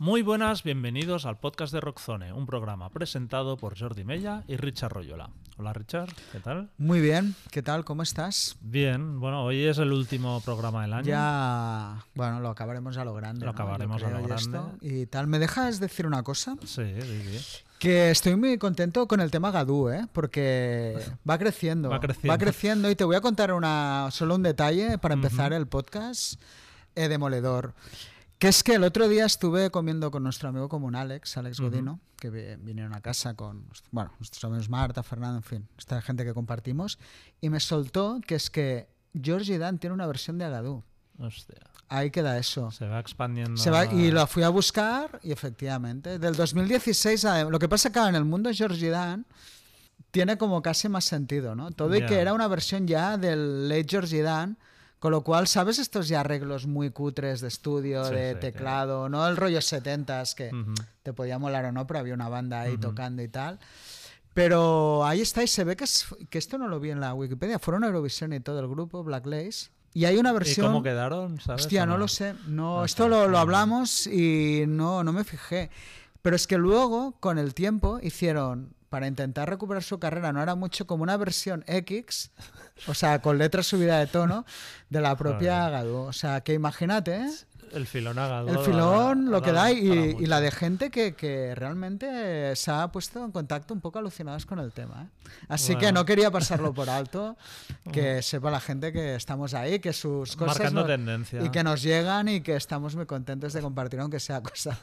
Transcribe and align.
Muy 0.00 0.22
buenas, 0.22 0.62
bienvenidos 0.62 1.26
al 1.26 1.40
podcast 1.40 1.72
de 1.72 1.80
Rockzone, 1.80 2.32
un 2.32 2.46
programa 2.46 2.88
presentado 2.88 3.56
por 3.56 3.76
Jordi 3.76 4.04
Mella 4.04 4.44
y 4.46 4.56
Richard 4.56 4.92
Royola. 4.92 5.30
Hola 5.56 5.72
Richard, 5.72 6.14
¿qué 6.30 6.38
tal? 6.38 6.70
Muy 6.78 7.00
bien, 7.00 7.34
¿qué 7.50 7.64
tal? 7.64 7.84
¿Cómo 7.84 8.04
estás? 8.04 8.56
Bien, 8.60 9.18
bueno, 9.18 9.42
hoy 9.42 9.64
es 9.64 9.78
el 9.78 9.92
último 9.92 10.40
programa 10.42 10.82
del 10.82 10.92
año. 10.92 11.04
Ya, 11.08 12.06
bueno, 12.14 12.38
lo 12.38 12.50
acabaremos 12.50 12.96
a 12.96 13.04
lo 13.04 13.12
grande. 13.12 13.40
Lo 13.40 13.46
¿no? 13.46 13.50
acabaremos 13.50 14.00
a 14.04 14.10
lo 14.10 14.22
grande. 14.22 14.36
esto. 14.36 14.72
Y 14.80 15.06
tal, 15.06 15.26
¿me 15.26 15.40
dejas 15.40 15.80
decir 15.80 16.06
una 16.06 16.22
cosa? 16.22 16.54
Sí, 16.64 16.84
sí, 17.00 17.38
sí. 17.38 17.64
Que 17.80 18.12
estoy 18.12 18.36
muy 18.36 18.56
contento 18.56 19.08
con 19.08 19.18
el 19.18 19.32
tema 19.32 19.50
Gadú, 19.50 19.88
¿eh? 19.88 20.06
Porque 20.12 20.96
va 21.28 21.38
creciendo. 21.38 21.88
Va 21.88 21.98
creciendo. 21.98 22.32
Va 22.32 22.38
creciendo 22.38 22.88
y 22.88 22.94
te 22.94 23.02
voy 23.02 23.16
a 23.16 23.20
contar 23.20 23.52
una, 23.52 24.10
solo 24.12 24.36
un 24.36 24.44
detalle 24.44 24.96
para 24.98 25.14
empezar 25.14 25.52
el 25.52 25.66
podcast 25.66 26.40
eh, 26.94 27.08
demoledor. 27.08 27.74
Que 28.38 28.46
es 28.48 28.62
que 28.62 28.74
el 28.74 28.84
otro 28.84 29.08
día 29.08 29.24
estuve 29.26 29.70
comiendo 29.70 30.10
con 30.12 30.22
nuestro 30.22 30.48
amigo 30.48 30.68
común 30.68 30.94
Alex, 30.94 31.36
Alex 31.38 31.58
Godino, 31.58 31.98
que 32.16 32.30
vi- 32.30 32.54
vinieron 32.60 32.94
a 32.94 33.00
casa 33.00 33.34
con, 33.34 33.64
bueno, 33.90 34.12
nuestros 34.20 34.44
amigos 34.44 34.68
Marta, 34.68 35.02
Fernando, 35.02 35.38
en 35.38 35.42
fin, 35.42 35.68
esta 35.76 36.00
gente 36.00 36.24
que 36.24 36.32
compartimos, 36.32 37.00
y 37.40 37.50
me 37.50 37.58
soltó 37.58 38.20
que 38.24 38.36
es 38.36 38.48
que 38.48 38.88
Georgie 39.20 39.58
Dan 39.58 39.78
tiene 39.78 39.94
una 39.94 40.06
versión 40.06 40.38
de 40.38 40.44
Agadú. 40.44 40.84
Hostia. 41.18 41.58
Ahí 41.88 42.12
queda 42.12 42.38
eso. 42.38 42.70
Se 42.70 42.86
va 42.86 43.00
expandiendo. 43.00 43.56
Se 43.56 43.70
va, 43.70 43.86
y 43.86 44.12
lo 44.12 44.24
fui 44.28 44.44
a 44.44 44.50
buscar 44.50 45.18
y 45.24 45.32
efectivamente, 45.32 46.20
del 46.20 46.36
2016 46.36 47.24
a... 47.24 47.42
Lo 47.44 47.58
que 47.58 47.68
pasa 47.68 47.90
que 47.90 47.98
en 47.98 48.14
el 48.14 48.24
mundo 48.24 48.50
Georgie 48.52 48.90
Dan 48.90 49.26
tiene 50.12 50.38
como 50.38 50.62
casi 50.62 50.88
más 50.88 51.04
sentido, 51.06 51.56
¿no? 51.56 51.72
Todo 51.72 51.96
y 51.96 52.00
Ya. 52.00 52.06
que 52.06 52.20
era 52.20 52.34
una 52.34 52.46
versión 52.46 52.86
ya 52.86 53.16
del 53.16 53.68
late 53.68 53.86
Georgie 53.88 54.22
Dan, 54.22 54.58
con 54.98 55.12
lo 55.12 55.22
cual, 55.22 55.46
¿sabes 55.46 55.78
estos 55.78 56.08
ya 56.08 56.20
arreglos 56.20 56.66
muy 56.66 56.90
cutres 56.90 57.40
de 57.40 57.48
estudio, 57.48 58.04
Sí, 58.04 58.14
de 58.14 58.32
sí, 58.34 58.40
teclado, 58.40 59.08
no 59.08 59.26
el 59.28 59.36
rollo 59.36 59.58
70s 59.60 60.34
que 60.34 60.50
te 61.02 61.12
podía 61.12 61.38
molar 61.38 61.64
o 61.66 61.72
no, 61.72 61.86
pero 61.86 62.00
había 62.00 62.14
una 62.14 62.28
banda 62.28 62.60
ahí 62.62 62.76
tocando 62.78 63.22
y 63.22 63.28
tal. 63.28 63.58
Pero 64.34 65.04
ahí 65.04 65.20
está 65.20 65.42
y 65.42 65.46
se 65.48 65.64
ve 65.64 65.76
que, 65.76 65.84
es- 65.84 66.06
que 66.30 66.38
esto 66.38 66.58
no 66.58 66.68
lo 66.68 66.78
vi 66.80 66.90
en 66.90 67.00
la 67.00 67.14
Wikipedia, 67.14 67.58
fueron 67.58 67.84
a 67.84 67.88
Eurovisión 67.88 68.32
y 68.32 68.40
todo 68.40 68.60
el 68.60 68.68
grupo, 68.68 69.02
Black 69.02 69.26
Lace. 69.26 69.70
Y 69.94 70.04
hay 70.04 70.16
una 70.18 70.30
¿Y 70.30 70.34
versión... 70.34 70.66
cómo 70.68 70.82
quedaron? 70.82 71.40
¿sabes? 71.40 71.62
Hostia, 71.62 71.82
¿O 71.84 71.86
no 71.86 71.96
lo 71.98 72.06
sé. 72.08 72.34
No, 72.46 72.76
No 72.78 72.84
esto 72.84 73.08
lo, 73.08 73.26
lo 73.26 73.38
hablamos 73.38 74.06
y 74.06 74.64
no, 74.68 75.02
no 75.02 75.12
me 75.12 75.24
fijé. 75.24 75.70
Pero 76.22 76.36
es 76.36 76.46
que 76.46 76.58
luego, 76.58 77.16
con 77.20 77.38
el 77.38 77.54
tiempo, 77.54 77.98
hicieron, 78.02 78.74
para 78.88 79.06
intentar 79.06 79.48
recuperar 79.48 79.82
su 79.82 79.98
carrera, 79.98 80.32
no 80.32 80.42
era 80.42 80.54
mucho 80.54 80.86
como 80.86 81.02
una 81.02 81.16
versión 81.16 81.62
X, 81.66 82.30
o 82.86 82.94
sea, 82.94 83.20
con 83.20 83.38
letra 83.38 83.62
subida 83.62 83.98
de 83.98 84.06
tono, 84.06 84.44
de 84.90 85.00
la 85.00 85.16
propia 85.16 85.58
Joder. 85.60 85.72
Gadú. 85.72 85.96
O 85.98 86.12
sea, 86.12 86.40
que 86.40 86.54
imagínate, 86.54 87.16
¿eh? 87.16 87.30
El 87.70 87.86
filón 87.86 88.18
haga 88.18 88.50
El 88.50 88.58
filón, 88.60 89.30
lo 89.30 89.42
que 89.42 89.52
da 89.52 89.70
y, 89.70 90.16
y 90.18 90.24
la 90.24 90.40
de 90.40 90.50
gente 90.50 90.88
que, 90.90 91.12
que 91.14 91.54
realmente 91.54 92.56
se 92.56 92.70
ha 92.70 92.88
puesto 92.90 93.22
en 93.22 93.30
contacto 93.30 93.74
un 93.74 93.82
poco 93.82 93.98
alucinados 93.98 94.46
con 94.46 94.58
el 94.58 94.72
tema. 94.72 95.02
¿eh? 95.02 95.30
Así 95.48 95.76
que 95.76 95.92
no 95.92 96.06
quería 96.06 96.30
pasarlo 96.30 96.72
por 96.72 96.88
alto, 96.90 97.36
que 97.92 98.22
sepa 98.22 98.50
la 98.50 98.60
gente 98.60 98.90
que 98.90 99.16
estamos 99.16 99.52
ahí, 99.52 99.80
que 99.80 99.92
sus 99.92 100.34
cosas 100.34 100.56
Marcando 100.60 100.80
no- 100.80 100.86
tendencia. 100.86 101.42
y 101.42 101.50
que 101.50 101.62
nos 101.62 101.82
llegan 101.82 102.28
y 102.28 102.40
que 102.40 102.56
estamos 102.56 102.96
muy 102.96 103.04
contentos 103.04 103.52
de 103.52 103.60
compartir, 103.60 104.00
aunque 104.00 104.18
sea 104.18 104.42
cosas 104.42 104.78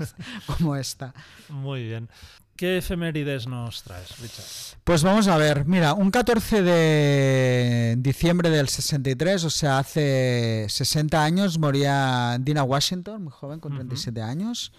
como 0.45 0.75
esta. 0.75 1.11
Muy 1.49 1.85
bien. 1.85 2.07
¿Qué 2.55 2.77
efemérides 2.77 3.47
nos 3.47 3.83
traes, 3.83 4.17
Richard? 4.19 4.45
Pues 4.85 5.03
vamos 5.03 5.27
a 5.27 5.37
ver, 5.37 5.65
mira, 5.65 5.93
un 5.93 6.09
14 6.09 6.61
de 6.61 7.95
diciembre 7.97 8.49
del 8.49 8.69
63, 8.69 9.43
o 9.43 9.49
sea, 9.49 9.79
hace 9.79 10.65
60 10.69 11.21
años, 11.21 11.59
moría 11.59 12.37
Dina 12.39 12.63
Washington, 12.63 13.23
muy 13.23 13.31
joven, 13.33 13.59
con 13.59 13.73
37 13.73 14.21
años. 14.21 14.71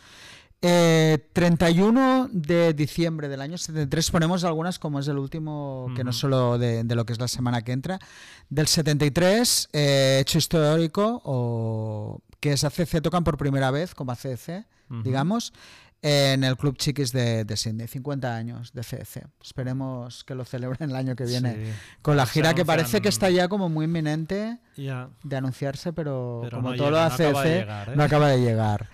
Eh, 0.62 1.18
31 1.34 2.30
de 2.32 2.72
diciembre 2.72 3.28
del 3.28 3.42
año 3.42 3.58
73, 3.58 4.10
ponemos 4.10 4.44
algunas 4.44 4.78
como 4.78 4.98
es 4.98 5.08
el 5.08 5.18
último, 5.18 5.92
que 5.94 6.02
no 6.02 6.14
solo 6.14 6.56
de, 6.56 6.82
de 6.82 6.94
lo 6.94 7.04
que 7.04 7.12
es 7.12 7.20
la 7.20 7.28
semana 7.28 7.62
que 7.62 7.72
entra. 7.72 7.98
Del 8.48 8.68
73, 8.68 9.68
eh, 9.74 10.18
hecho 10.22 10.38
histórico, 10.38 11.20
o 11.24 12.22
que 12.40 12.52
es 12.52 12.64
ACC, 12.64 13.02
tocan 13.02 13.22
por 13.22 13.36
primera 13.36 13.70
vez 13.70 13.94
como 13.94 14.12
ACC, 14.12 14.64
digamos, 15.02 15.52
en 16.02 16.44
el 16.44 16.56
Club 16.56 16.76
Chiquis 16.76 17.10
de, 17.12 17.44
de 17.44 17.56
Sydney, 17.56 17.88
50 17.88 18.36
años 18.36 18.72
de 18.72 18.82
CC. 18.84 19.26
Esperemos 19.42 20.22
que 20.24 20.34
lo 20.34 20.44
celebren 20.44 20.90
el 20.90 20.96
año 20.96 21.16
que 21.16 21.24
viene 21.24 21.54
Sí. 21.54 21.72
con 22.02 22.16
la 22.16 22.26
Se 22.26 22.32
gira 22.32 22.54
que 22.54 22.64
parece 22.64 23.00
que 23.00 23.08
está 23.08 23.28
ya 23.30 23.48
como 23.48 23.68
muy 23.68 23.86
inminente 23.86 24.58
de 24.76 25.36
anunciarse, 25.36 25.92
pero, 25.92 26.40
Pero 26.44 26.58
como 26.58 26.70
no 26.72 26.76
todo 26.76 26.90
lo 26.90 26.96
no 27.08 27.16
de 27.16 27.58
llegar, 27.58 27.88
¿eh? 27.88 27.96
no 27.96 28.02
acaba 28.04 28.28
de 28.28 28.40
llegar. 28.40 28.88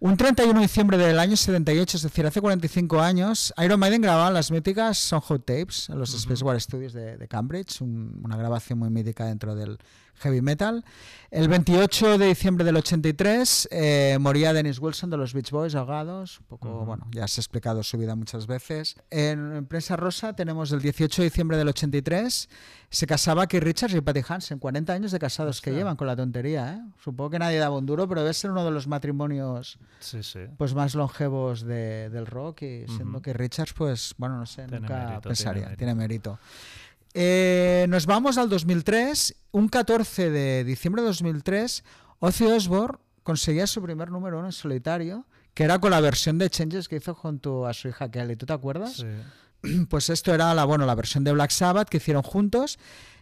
Un 0.00 0.16
31 0.16 0.54
de 0.60 0.66
diciembre 0.66 0.96
del 0.96 1.18
año 1.18 1.36
78, 1.36 1.96
es 1.96 2.02
decir, 2.02 2.24
hace 2.26 2.40
45 2.40 3.00
años, 3.00 3.52
Iron 3.62 3.78
Maiden 3.78 4.00
grababa 4.00 4.30
las 4.30 4.50
míticas 4.50 4.96
Son 4.98 5.20
Hot 5.20 5.44
Tapes 5.44 5.88
en 5.90 5.98
los 5.98 6.14
Space 6.14 6.42
War 6.44 6.60
Studios 6.60 6.92
de, 6.92 7.16
de 7.18 7.28
Cambridge, 7.28 7.80
un- 7.82 8.20
una 8.24 8.36
grabación 8.36 8.78
muy 8.78 8.90
mítica 8.90 9.26
dentro 9.26 9.54
del 9.54 9.78
heavy 10.18 10.40
metal. 10.42 10.84
El 11.30 11.48
28 11.48 12.16
de 12.16 12.26
diciembre 12.28 12.64
del 12.64 12.76
83 12.76 13.68
eh, 13.70 14.16
moría 14.18 14.54
Dennis 14.54 14.78
Wilson 14.78 15.10
de 15.10 15.18
los 15.18 15.34
Beach 15.34 15.50
Boys 15.50 15.74
ahogados, 15.74 16.40
un 16.40 16.46
poco, 16.46 16.68
Ujú. 16.74 16.86
bueno, 16.86 17.06
ya 17.12 17.28
se 17.28 17.40
ha 17.40 17.42
explicado 17.42 17.82
su 17.82 17.98
vida 17.98 18.16
muchas 18.16 18.46
veces. 18.46 18.96
En, 19.10 19.54
en 19.54 19.66
prensa 19.66 19.94
rosa 19.96 20.32
tenemos 20.34 20.72
el 20.72 20.80
18 20.80 21.20
de 21.20 21.28
diciembre 21.28 21.58
del 21.58 21.68
83, 21.68 22.48
se 22.88 23.06
casaba 23.06 23.46
Keith 23.46 23.62
Richards 23.62 23.94
y 23.94 24.00
Patty 24.00 24.22
Hansen, 24.26 24.58
40 24.58 24.90
años 24.94 25.12
de 25.12 25.18
casados 25.18 25.60
que 25.60 25.70
llevan 25.72 25.96
con 25.96 26.06
la 26.06 26.16
tontería, 26.16 26.72
¿eh? 26.76 26.80
Supongo 27.04 27.28
que 27.28 27.38
nadie 27.38 27.58
daba 27.58 27.76
un 27.76 27.84
duro, 27.84 28.08
pero 28.08 28.22
debe 28.22 28.32
ser 28.32 28.50
uno 28.50 28.64
de 28.64 28.70
los 28.70 28.86
matrimonios 28.86 29.78
Sí, 30.00 30.22
sí. 30.22 30.40
pues 30.56 30.72
más 30.74 30.94
longevos 30.94 31.60
de- 31.60 32.08
del 32.08 32.24
rock 32.24 32.62
y 32.62 32.86
siendo 32.86 33.18
Ujú. 33.18 33.22
que 33.22 33.32
Richards, 33.34 33.74
pues 33.74 34.14
bueno, 34.16 34.38
no 34.38 34.46
sé, 34.46 34.62
Tiene 34.62 34.80
nunca 34.80 34.98
mérito, 35.08 35.28
pensaría, 35.28 35.62
tiene 35.64 35.76
tiene 35.76 35.94
mérito. 35.94 36.38
Eh, 37.14 37.86
nos 37.88 38.06
vamos 38.06 38.38
al 38.38 38.48
2003, 38.48 39.34
un 39.52 39.68
14 39.68 40.30
de 40.30 40.64
diciembre 40.64 41.02
de 41.02 41.08
2003, 41.08 41.84
Ozzy 42.20 42.44
Osbourne 42.44 42.98
conseguía 43.22 43.66
su 43.66 43.82
primer 43.82 44.10
número 44.10 44.38
uno 44.38 44.48
en 44.48 44.52
solitario, 44.52 45.26
que 45.54 45.64
era 45.64 45.78
con 45.80 45.90
la 45.90 46.00
versión 46.00 46.38
de 46.38 46.50
Changes 46.50 46.88
que 46.88 46.96
hizo 46.96 47.14
junto 47.14 47.66
a 47.66 47.74
su 47.74 47.88
hija 47.88 48.10
Kelly, 48.10 48.36
¿tú 48.36 48.46
te 48.46 48.52
acuerdas? 48.52 48.96
Sí. 48.96 49.06
Pues 49.90 50.08
esto 50.08 50.32
era 50.32 50.54
la, 50.54 50.64
bueno, 50.64 50.86
la 50.86 50.94
versión 50.94 51.24
de 51.24 51.32
Black 51.32 51.50
Sabbath 51.50 51.88
que 51.88 51.96
hicieron 51.96 52.22
juntos 52.22 52.78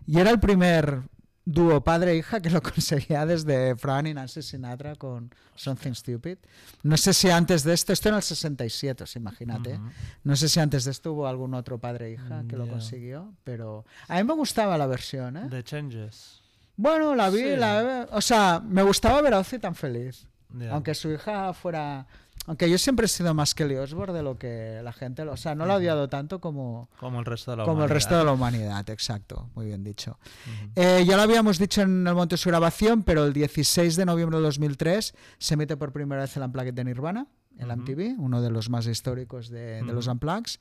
y 0.07 0.19
era 0.19 0.31
el 0.31 0.39
primer 0.39 1.01
dúo 1.49 1.81
padre-hija 1.83 2.41
que 2.43 2.51
lo 2.51 2.61
conseguía 2.75 3.25
desde 3.25 3.77
Fran 3.77 4.07
y 4.09 4.13
Nancy 4.15 4.43
Sinatra 4.43 4.97
con 4.97 5.31
Something 5.55 5.93
Stupid. 5.95 6.39
No 6.83 6.97
sé 6.97 7.15
si 7.15 7.31
antes 7.31 7.63
de 7.63 7.73
esto, 7.73 7.93
esto 7.93 8.09
en 8.11 8.17
el 8.17 8.23
67, 8.23 9.05
os 9.05 9.17
imagínate. 9.17 9.75
Ujú. 9.75 9.89
No 10.25 10.35
sé 10.37 10.49
si 10.49 10.59
antes 10.61 10.85
de 10.85 10.91
esto 10.91 11.13
hubo 11.13 11.27
algún 11.29 11.55
otro 11.55 11.79
padre-hija 11.79 12.45
que 12.49 12.57
lo 12.57 12.67
Ya. 12.67 12.73
consiguió, 12.73 13.33
pero 13.45 13.85
a 14.09 14.17
mí 14.17 14.25
me 14.25 14.35
gustaba 14.35 14.77
la 14.77 14.87
versión, 14.87 15.37
¿eh? 15.37 15.47
The 15.49 15.63
Changes. 15.65 16.43
Bueno, 16.77 17.15
la 17.15 17.31
vi, 17.31 17.39
Sí. 17.39 17.57
la 17.57 18.07
o 18.11 18.21
sea, 18.21 18.61
me 18.63 18.83
gustaba 18.83 19.23
ver 19.23 19.33
a 19.35 19.39
Ozzy 19.39 19.59
tan 19.59 19.75
feliz. 19.75 20.27
Aunque 20.71 20.95
su 20.95 21.11
hija 21.13 21.53
fuera... 21.55 22.07
Aunque 22.49 22.71
yo 22.71 22.79
siempre 22.79 23.07
he 23.07 23.09
sido 23.09 23.35
más 23.35 23.55
Kelly 23.57 23.75
Osbourne 23.77 24.13
de 24.15 24.23
lo 24.23 24.39
que 24.39 24.81
la 24.85 24.93
gente... 24.93 25.25
lo- 25.25 25.33
O 25.33 25.37
sea, 25.37 25.55
no 25.57 25.67
la 25.67 25.75
he 25.75 25.77
odiado 25.79 26.09
tanto 26.09 26.41
como, 26.41 26.89
Como 27.01 27.19
el 27.19 27.25
resto 27.25 27.51
de 27.51 27.57
la 27.57 27.65
como 27.65 27.79
el 27.79 27.79
humanidad. 27.79 27.95
resto 27.95 28.19
de 28.19 28.25
la 28.25 28.33
humanidad, 28.33 28.91
exacto, 28.91 29.49
muy 29.57 29.67
bien 29.67 29.83
dicho. 29.83 30.19
Ujú. 30.47 30.71
Eh, 30.77 31.05
ya 31.05 31.17
lo 31.17 31.23
habíamos 31.23 31.59
dicho 31.59 31.83
en 31.83 32.07
el 32.07 32.15
momento 32.15 32.35
de 32.35 32.39
su 32.39 32.49
grabación, 32.49 33.03
pero 33.03 33.25
el 33.25 33.33
16 33.33 33.97
de 33.97 34.05
noviembre 34.07 34.37
de 34.39 34.45
2003 34.45 35.15
se 35.39 35.55
emite 35.55 35.77
por 35.77 35.93
primera 35.93 36.23
vez 36.23 36.37
el 36.37 36.43
Unplugged 36.45 36.75
de 36.75 36.85
Nirvana, 36.85 37.27
el. 37.59 37.67
MTV, 37.75 38.15
uno 38.19 38.41
de 38.43 38.51
los 38.51 38.69
más 38.71 38.87
históricos 38.87 39.49
de, 39.49 39.83
de 39.83 39.93
los 39.93 40.07
Ujú. 40.07 40.13
Unplugs. 40.13 40.61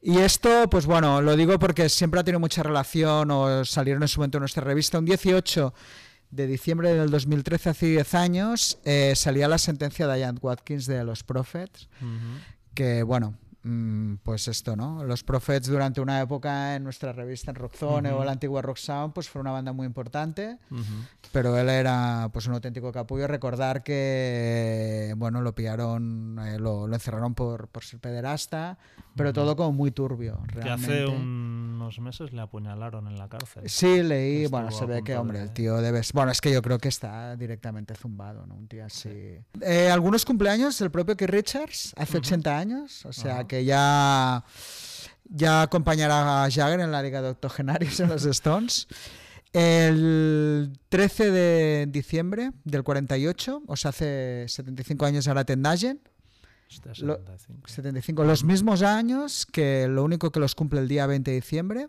Y 0.00 0.18
esto, 0.18 0.68
pues 0.68 0.86
bueno, 0.86 1.22
lo 1.22 1.36
digo 1.36 1.56
porque 1.60 1.88
siempre 1.88 2.18
ha 2.18 2.24
tenido 2.24 2.40
mucha 2.40 2.64
relación 2.64 3.30
o 3.30 3.64
salieron 3.64 4.02
en 4.02 4.08
su 4.08 4.18
momento 4.18 4.38
en 4.38 4.40
nuestra 4.42 4.64
revista. 4.64 4.98
Un 4.98 5.04
18 5.04 5.72
de 6.32 6.46
diciembre 6.46 6.94
del 6.94 7.10
2013, 7.10 7.70
hace 7.70 7.86
10 7.86 8.14
años, 8.14 8.78
eh, 8.84 9.12
salía 9.14 9.46
la 9.48 9.58
sentencia 9.58 10.06
de 10.08 10.18
Ian 10.18 10.38
Watkins 10.40 10.86
de 10.86 11.04
los 11.04 11.22
Prophets, 11.22 11.88
que 12.74 13.02
bueno, 13.02 13.34
mm, 13.64 14.14
pues 14.22 14.48
esto, 14.48 14.74
¿no? 14.74 15.04
Los 15.04 15.22
Prophets 15.24 15.68
durante 15.68 16.00
una 16.00 16.20
época 16.22 16.74
en 16.74 16.84
nuestra 16.84 17.12
revista 17.12 17.50
en 17.50 17.56
Rockzone 17.56 18.10
Ujú. 18.10 18.22
o 18.22 18.24
la 18.24 18.32
antigua 18.32 18.62
Rock 18.62 18.78
Sound, 18.78 19.12
pues 19.12 19.28
fue 19.28 19.42
una 19.42 19.50
banda 19.52 19.72
muy 19.74 19.86
importante, 19.86 20.58
pero 21.32 21.56
él 21.58 21.68
era 21.68 22.30
pues 22.32 22.46
un 22.46 22.54
auténtico 22.54 22.90
capullo. 22.92 23.26
Recordar 23.26 23.82
que, 23.82 25.14
bueno, 25.18 25.42
lo 25.42 25.54
pillaron, 25.54 26.38
eh, 26.40 26.58
lo, 26.58 26.86
lo 26.88 26.94
encerraron 26.94 27.34
por, 27.34 27.68
por 27.68 27.84
ser 27.84 28.00
pederasta, 28.00 28.78
pero 29.16 29.32
todo 29.32 29.56
como 29.56 29.72
muy 29.72 29.90
turbio, 29.90 30.40
Que 30.48 30.60
realmente. 30.60 31.02
hace 31.02 31.06
unos 31.06 31.98
meses 32.00 32.32
le 32.32 32.40
apuñalaron 32.40 33.06
en 33.08 33.16
la 33.18 33.28
cárcel. 33.28 33.68
Sí, 33.68 34.02
leí, 34.02 34.44
Estuvo 34.44 34.58
bueno, 34.60 34.70
se 34.70 34.86
ve 34.86 35.02
que, 35.04 35.16
hombre, 35.16 35.38
de- 35.38 35.44
el 35.44 35.52
tío 35.52 35.76
debe... 35.82 36.00
Bueno, 36.14 36.30
es 36.32 36.40
que 36.40 36.52
yo 36.52 36.62
creo 36.62 36.78
que 36.78 36.88
está 36.88 37.36
directamente 37.36 37.94
zumbado, 37.94 38.46
¿no? 38.46 38.54
Un 38.54 38.68
tío 38.68 38.84
así... 38.84 39.10
Eh, 39.60 39.90
algunos 39.90 40.24
cumpleaños, 40.24 40.80
el 40.80 40.90
propio 40.90 41.16
Keith 41.16 41.30
Richards, 41.30 41.92
hace 41.96 42.18
80 42.18 42.58
años, 42.58 43.04
o 43.06 43.12
sea 43.12 43.34
Ajá. 43.34 43.46
que 43.48 43.64
ya... 43.64 44.44
Ya 45.34 45.62
acompañará 45.62 46.44
a 46.44 46.50
Jagger 46.50 46.80
en 46.80 46.92
la 46.92 47.02
Liga 47.02 47.22
de 47.22 47.30
Octogenarios 47.30 47.98
en 48.00 48.08
los 48.10 48.24
Stones. 48.26 48.86
El 49.52 50.72
13 50.88 51.30
de 51.30 51.86
diciembre 51.88 52.52
del 52.64 52.82
48, 52.82 53.62
o 53.66 53.76
sea, 53.76 53.90
hace 53.90 54.44
75 54.48 55.04
años, 55.06 55.28
ahora 55.28 55.44
Tendagen, 55.44 56.00
Lo- 57.02 57.16
75. 57.16 57.68
75. 57.68 58.24
Los 58.24 58.44
mismos 58.44 58.82
años 58.82 59.46
que 59.46 59.86
lo 59.88 60.04
único 60.04 60.30
que 60.30 60.40
los 60.40 60.54
cumple 60.54 60.80
el 60.80 60.88
día 60.88 61.06
20 61.06 61.30
de 61.30 61.34
diciembre, 61.36 61.88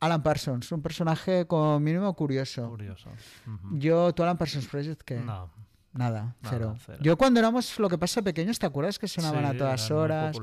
Alan 0.00 0.22
Parsons, 0.22 0.70
un 0.72 0.80
personaje 0.82 1.46
con 1.46 1.82
mínimo 1.82 2.12
curioso. 2.14 2.68
Curioso. 2.70 3.10
Ujú. 3.46 3.78
Yo, 3.78 4.12
¿tú 4.14 4.22
Alan 4.22 4.38
Parsons 4.38 4.66
Project 4.66 5.02
qué? 5.02 5.16
No. 5.20 5.50
Nada, 5.92 6.20
Nada, 6.22 6.36
cero. 6.48 6.76
cero. 6.86 6.98
Yo 7.02 7.18
cuando 7.18 7.40
éramos 7.40 7.76
lo 7.80 7.88
que 7.88 7.98
pasa 7.98 8.22
pequeños, 8.22 8.60
¿te 8.60 8.64
acuerdas 8.66 8.96
que 8.96 9.08
sonaban 9.08 9.42
Sí, 9.50 9.56
a 9.56 9.58
todas 9.58 9.90
horas? 9.90 10.36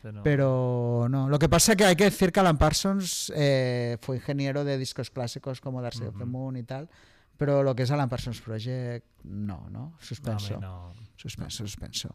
pero... 0.00 0.22
Pero 0.22 1.06
no, 1.10 1.28
lo 1.28 1.40
que 1.40 1.48
pasa 1.48 1.74
que 1.74 1.84
hay 1.84 1.96
que 1.96 2.04
decir 2.04 2.30
que 2.30 2.38
Alan 2.38 2.56
Parsons 2.56 3.32
eh, 3.34 3.98
fue 4.00 4.16
ingeniero 4.18 4.62
de 4.64 4.78
discos 4.78 5.10
clásicos 5.10 5.60
como 5.60 5.82
Dark 5.82 5.94
Side 5.96 6.06
of 6.06 6.18
the. 6.18 6.24
Moon 6.24 6.56
y 6.56 6.62
tal, 6.62 6.88
pero 7.42 7.64
lo 7.64 7.74
que 7.74 7.82
es 7.82 7.90
Alan 7.90 8.08
Parsons 8.08 8.40
Project, 8.40 9.04
no, 9.24 9.68
¿no? 9.68 9.96
a 10.00 10.04
Suspenso. 10.04 10.60
no. 10.60 10.92
Suspenso, 11.16 11.64
suspenso. 11.66 12.14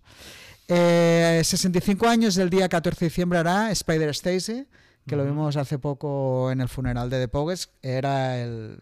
Eh, 0.69 1.41
65 1.43 2.07
años 2.07 2.35
del 2.35 2.49
día 2.49 2.69
14 2.69 2.97
de 3.01 3.09
diciembre 3.09 3.39
hará 3.39 3.69
Spider 3.71 4.07
Stacy, 4.09 4.65
que 5.05 5.15
lo 5.17 5.23
Ujú. 5.23 5.31
vimos 5.33 5.57
hace 5.57 5.79
poco 5.79 6.49
en 6.49 6.61
el 6.61 6.69
funeral 6.69 7.09
de 7.09 7.19
The 7.19 7.27
Pogues. 7.27 7.69
Era 7.81 8.37
el. 8.39 8.81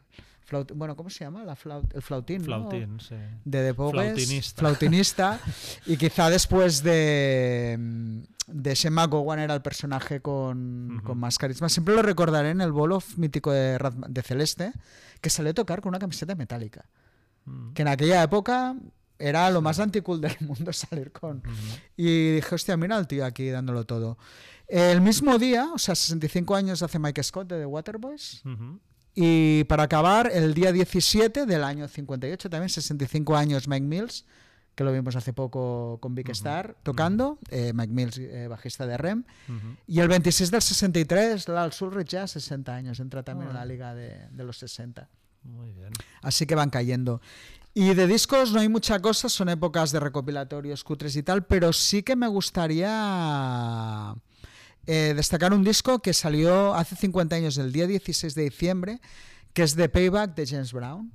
bueno, 0.75 0.95
¿cómo 0.95 1.09
se 1.09 1.23
llama? 1.23 1.43
La 1.45 1.55
flaut- 1.55 1.91
el 1.95 2.03
flautín. 2.03 2.41
¿no? 2.41 2.45
Flautín, 2.45 2.99
sí. 2.99 3.15
de 3.43 3.63
The 3.65 3.73
Pogues, 3.73 3.93
Flautinista. 4.13 4.59
flautinista, 4.59 5.39
y 5.87 5.97
quizá 5.97 6.29
después 6.29 6.83
de, 6.83 7.75
mm, 7.79 8.19
de 8.47 8.75
Shane 8.75 8.93
McGowan 8.95 9.39
era 9.39 9.55
el 9.55 9.63
personaje 9.63 10.21
con, 10.21 10.97
Ujú. 10.97 11.03
con 11.07 11.17
más 11.17 11.39
carisma. 11.39 11.69
Siempre 11.69 11.95
lo 11.95 12.03
recordaré 12.03 12.51
en 12.51 12.61
el 12.61 12.71
bolo 12.71 13.01
mítico 13.17 13.51
de, 13.51 13.79
de 14.07 14.21
Celeste, 14.21 14.71
que 15.25 15.31
salió 15.31 15.49
a 15.49 15.53
tocar 15.55 15.81
con 15.81 15.89
una 15.89 15.97
camiseta 15.97 16.35
metálica. 16.35 16.85
Mm. 17.45 17.73
Que 17.73 17.81
en 17.81 17.87
aquella 17.87 18.21
época 18.21 18.75
era 19.17 19.49
lo 19.49 19.59
más 19.59 19.79
anticool 19.79 20.21
del 20.21 20.37
mundo 20.41 20.71
salir 20.71 21.11
con. 21.11 21.37
Ujú. 21.37 21.79
Y 21.97 22.35
dije, 22.35 22.53
hostia, 22.53 22.77
mira 22.77 22.95
al 22.95 23.07
tío 23.07 23.25
aquí 23.25 23.49
dándolo 23.49 23.87
todo. 23.87 24.19
El 24.67 25.01
mismo 25.01 25.39
día, 25.39 25.71
o 25.73 25.79
sea, 25.79 25.95
65 25.95 26.55
años 26.55 26.83
hace 26.83 26.99
Mike 26.99 27.23
Scott 27.23 27.47
de 27.47 27.57
The 27.57 27.65
Waterboys. 27.65 28.43
Ujú. 28.45 28.79
Y 29.15 29.63
para 29.63 29.81
acabar, 29.81 30.29
el 30.31 30.53
día 30.53 30.71
17 30.71 31.47
del 31.47 31.63
año 31.63 31.87
58, 31.87 32.47
también 32.47 32.69
65 32.69 33.35
años 33.35 33.67
Mike 33.67 33.87
Mills, 33.87 34.25
que 34.75 34.83
lo 34.83 34.91
vimos 34.91 35.15
hace 35.15 35.33
poco 35.33 35.97
con 36.01 36.13
Big 36.15 36.25
Ujú, 36.25 36.33
Star 36.33 36.75
tocando, 36.83 37.39
eh, 37.49 37.71
Mike 37.73 37.93
Mills, 37.93 38.17
eh, 38.17 38.47
bajista 38.47 38.85
de 38.85 38.97
REM. 38.97 39.23
Y 39.87 39.99
el 39.99 40.07
26 40.07 40.51
del 40.51 40.61
63, 40.61 41.47
Lal 41.47 41.71
Ulrich 41.81 42.09
ya 42.09 42.27
60 42.27 42.75
años, 42.75 42.99
entra 42.99 43.23
también 43.23 43.49
en 43.49 43.55
la 43.55 43.65
liga 43.65 43.95
de, 43.95 44.27
de 44.29 44.43
los 44.43 44.57
60. 44.57 45.09
Muy 45.43 45.71
bien. 45.71 45.91
Así 46.21 46.45
que 46.45 46.55
van 46.55 46.69
cayendo. 46.69 47.21
Y 47.73 47.93
de 47.93 48.07
discos 48.07 48.53
no 48.53 48.59
hay 48.61 48.69
mucha 48.69 48.99
cosa, 48.99 49.27
son 49.29 49.49
épocas 49.49 49.91
de 49.91 49.99
recopilatorios 49.99 50.83
cutres 50.83 51.15
y 51.17 51.23
tal, 51.23 51.45
pero 51.45 51.73
sí 51.73 52.03
que 52.03 52.15
me 52.15 52.27
gustaría 52.27 54.15
eh, 54.87 55.13
destacar 55.15 55.53
un 55.53 55.63
disco 55.63 55.99
que 55.99 56.13
salió 56.13 56.73
hace 56.73 56.95
50 56.95 57.35
años, 57.35 57.57
el 57.57 57.71
día 57.71 57.87
16 57.87 58.33
de 58.35 58.43
diciembre, 58.43 59.01
que 59.53 59.63
es 59.63 59.75
The 59.75 59.89
Payback 59.89 60.35
de 60.35 60.45
James 60.47 60.71
Brown. 60.73 61.11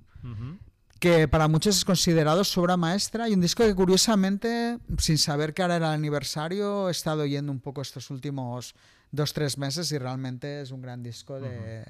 Que 1.01 1.27
para 1.29 1.49
muchos 1.49 1.79
es 1.79 1.85
considerado 1.85 2.45
su 2.45 2.61
obra 2.61 2.77
maestra 2.77 3.29
y 3.29 3.33
un 3.33 3.41
disco 3.41 3.65
que 3.65 3.75
curiosamente, 3.75 4.79
sin 4.99 5.17
saber 5.17 5.55
que 5.55 5.63
ahora 5.63 5.77
era 5.77 5.89
el 5.89 5.95
aniversario, 5.95 6.89
he 6.89 6.91
estado 6.93 7.23
oyendo 7.23 7.51
un 7.51 7.59
poco 7.59 7.81
estos 7.81 8.11
últimos 8.11 8.75
dos, 9.11 9.33
tres 9.33 9.57
meses 9.57 9.91
y 9.93 9.99
realmente 9.99 10.61
es 10.61 10.71
un 10.71 10.83
gran 10.83 11.03
disco 11.03 11.41
de, 11.41 11.85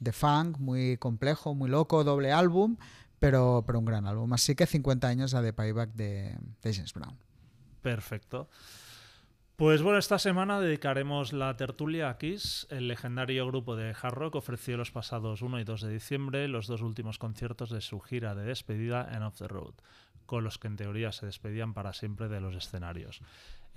de 0.00 0.12
funk, 0.12 0.58
muy 0.58 0.96
complejo, 0.96 1.54
muy 1.54 1.68
loco, 1.68 2.02
doble 2.04 2.32
álbum, 2.32 2.78
pero, 3.18 3.64
pero 3.66 3.78
un 3.80 3.84
gran 3.84 4.06
álbum. 4.06 4.32
Así 4.32 4.54
que 4.54 4.66
50 4.66 5.06
años 5.06 5.34
a 5.34 5.42
The 5.42 5.52
Payback 5.52 5.92
de, 5.92 6.34
de 6.62 6.74
James 6.74 6.94
Brown. 6.94 7.18
Perfecto. 7.82 8.48
Pues 9.58 9.82
bueno, 9.82 9.98
esta 9.98 10.20
semana 10.20 10.60
dedicaremos 10.60 11.32
la 11.32 11.56
tertulia 11.56 12.10
a 12.10 12.16
Kiss. 12.16 12.68
El 12.70 12.86
legendario 12.86 13.44
grupo 13.44 13.74
de 13.74 13.92
hard 14.00 14.14
rock 14.14 14.36
ofreció 14.36 14.76
los 14.76 14.92
pasados 14.92 15.42
1 15.42 15.58
y 15.58 15.64
2 15.64 15.80
de 15.80 15.92
diciembre 15.92 16.46
los 16.46 16.68
dos 16.68 16.80
últimos 16.80 17.18
conciertos 17.18 17.68
de 17.68 17.80
su 17.80 17.98
gira 17.98 18.36
de 18.36 18.44
despedida 18.44 19.08
en 19.12 19.24
Off 19.24 19.38
the 19.38 19.48
Road, 19.48 19.74
con 20.26 20.44
los 20.44 20.58
que 20.58 20.68
en 20.68 20.76
teoría 20.76 21.10
se 21.10 21.26
despedían 21.26 21.74
para 21.74 21.92
siempre 21.92 22.28
de 22.28 22.40
los 22.40 22.54
escenarios. 22.54 23.20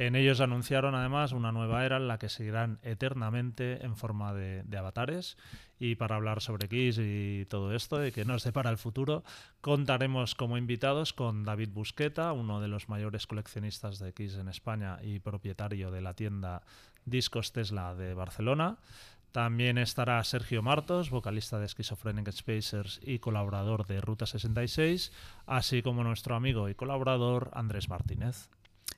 En 0.02 0.16
ellos 0.16 0.42
anunciaron 0.42 0.96
además 0.96 1.32
una 1.32 1.52
nueva 1.52 1.86
era 1.86 1.98
en 1.98 2.08
la 2.08 2.18
que 2.18 2.28
seguirán 2.28 2.80
eternamente 2.82 3.86
en 3.86 3.96
forma 3.96 4.34
de, 4.34 4.66
avatares. 4.76 5.38
Y 5.78 5.94
para 5.94 6.16
hablar 6.16 6.42
sobre 6.42 6.68
Kiss 6.68 6.98
y 7.00 7.46
todo 7.48 7.72
esto 7.76 8.04
y 8.04 8.12
que 8.12 8.26
nos 8.26 8.44
depara 8.44 8.72
el 8.72 8.80
futuro, 8.80 9.24
contaremos 9.62 10.34
como 10.34 10.58
invitados 10.58 11.14
con 11.14 11.44
David 11.44 11.70
Busqueta, 11.72 12.34
uno 12.34 12.60
de 12.60 12.68
los 12.68 12.90
mayores 12.90 13.28
coleccionistas 13.28 14.00
de 14.00 14.12
Kiss 14.12 14.38
en 14.38 14.48
España 14.48 14.98
y 15.04 15.20
propietario 15.20 15.92
de 15.92 16.02
la 16.02 16.16
tienda 16.16 16.64
Discos 17.06 17.52
Tesla 17.52 17.94
de 17.94 18.16
Barcelona. 18.16 18.80
También 19.32 19.78
estará 19.78 20.24
Sergio 20.24 20.64
Martos, 20.64 21.12
vocalista 21.12 21.60
de 21.60 21.68
Schizophrenic 21.68 22.32
Spacers 22.32 23.00
y 23.04 23.20
colaborador 23.20 23.86
de 23.86 24.02
Ruta 24.02 24.26
66, 24.26 25.12
así 25.46 25.84
como 25.84 26.04
nuestro 26.04 26.34
amigo 26.34 26.70
y 26.70 26.74
colaborador 26.74 27.52
Andrés 27.54 27.88
Martínez. 27.88 28.50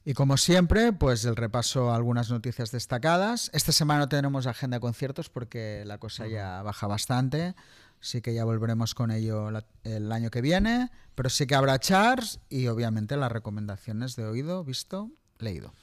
Y 0.05 0.13
como 0.13 0.35
siempre, 0.37 0.91
pues 0.93 1.23
el 1.25 1.35
repaso 1.35 1.91
a 1.91 1.95
algunas 1.95 2.29
noticias 2.29 2.71
destacadas. 2.71 3.49
Esta 3.53 3.71
semana 3.71 4.01
no 4.01 4.09
tenemos 4.09 4.47
agenda 4.47 4.77
de 4.77 4.81
conciertos 4.81 5.29
porque 5.29 5.83
la 5.85 5.97
cosa 5.97 6.27
ya 6.27 6.61
baja 6.61 6.87
bastante. 6.87 7.55
Así 8.01 8.21
que 8.21 8.33
ya 8.33 8.43
volveremos 8.43 8.95
con 8.95 9.11
ello 9.11 9.49
la- 9.49 9.65
el 9.85 10.11
año 10.11 10.29
que 10.29 10.41
viene. 10.41 10.89
Pero 11.15 11.29
sí 11.29 11.47
que 11.47 11.55
habrá 11.55 11.79
charts 11.79 12.39
y 12.49 12.67
obviamente 12.67 13.15
las 13.15 13.31
recomendaciones 13.31 14.15
de 14.17 14.25
oído, 14.25 14.63
visto, 14.65 15.09
leído. 15.39 15.73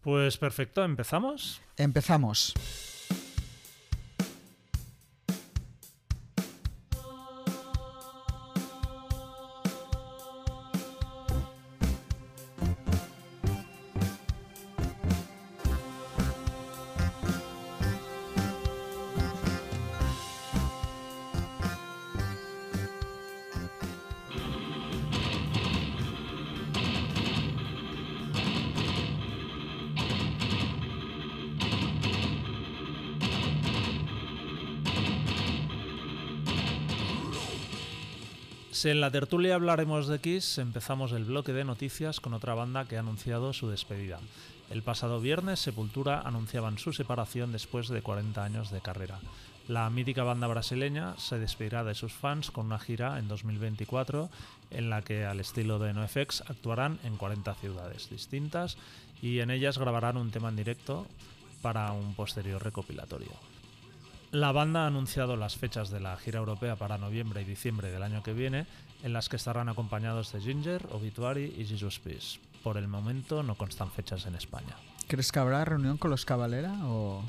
Pues 0.00 0.38
perfecto, 0.38 0.84
empezamos. 0.84 1.60
Empezamos. 1.76 2.54
Si 38.80 38.88
en 38.88 39.02
la 39.02 39.10
tertulia 39.10 39.56
hablaremos 39.56 40.08
de 40.08 40.20
Kiss, 40.20 40.56
empezamos 40.56 41.12
el 41.12 41.26
bloque 41.26 41.52
de 41.52 41.64
noticias 41.64 42.18
con 42.18 42.32
otra 42.32 42.54
banda 42.54 42.86
que 42.86 42.96
ha 42.96 43.00
anunciado 43.00 43.52
su 43.52 43.68
despedida. 43.68 44.20
El 44.70 44.82
pasado 44.82 45.20
viernes, 45.20 45.60
Sepultura 45.60 46.22
anunciaban 46.22 46.78
su 46.78 46.94
separación 46.94 47.52
después 47.52 47.88
de 47.88 48.00
40 48.00 48.42
años 48.42 48.70
de 48.70 48.80
carrera. 48.80 49.18
La 49.68 49.90
mítica 49.90 50.24
banda 50.24 50.46
brasileña 50.46 51.14
se 51.18 51.38
despedirá 51.38 51.84
de 51.84 51.94
sus 51.94 52.14
fans 52.14 52.50
con 52.50 52.64
una 52.64 52.78
gira 52.78 53.18
en 53.18 53.28
2024 53.28 54.30
en 54.70 54.88
la 54.88 55.02
que, 55.02 55.26
al 55.26 55.40
estilo 55.40 55.78
de 55.78 55.92
NoFX, 55.92 56.44
actuarán 56.48 56.98
en 57.04 57.18
40 57.18 57.54
ciudades 57.56 58.08
distintas 58.08 58.78
y 59.20 59.40
en 59.40 59.50
ellas 59.50 59.76
grabarán 59.76 60.16
un 60.16 60.30
tema 60.30 60.48
en 60.48 60.56
directo 60.56 61.06
para 61.60 61.92
un 61.92 62.14
posterior 62.14 62.64
recopilatorio. 62.64 63.49
La 64.32 64.52
banda 64.52 64.84
ha 64.84 64.86
anunciado 64.86 65.36
las 65.36 65.56
fechas 65.56 65.90
de 65.90 65.98
la 65.98 66.16
gira 66.16 66.38
europea 66.38 66.76
para 66.76 66.98
noviembre 66.98 67.42
y 67.42 67.44
diciembre 67.44 67.90
del 67.90 68.04
año 68.04 68.22
que 68.22 68.32
viene, 68.32 68.66
en 69.02 69.12
las 69.12 69.28
que 69.28 69.34
estarán 69.36 69.68
acompañados 69.68 70.32
de 70.32 70.40
Ginger, 70.40 70.86
Obituary 70.92 71.54
y 71.58 71.64
Jesus 71.64 71.98
Peace. 71.98 72.38
Por 72.62 72.76
el 72.76 72.86
momento 72.86 73.42
no 73.42 73.56
constan 73.56 73.90
fechas 73.90 74.26
en 74.26 74.36
España. 74.36 74.76
¿Crees 75.08 75.32
que 75.32 75.40
habrá 75.40 75.64
reunión 75.64 75.98
con 75.98 76.10
los 76.12 76.24
Cavalera? 76.24 76.72
O... 76.84 77.24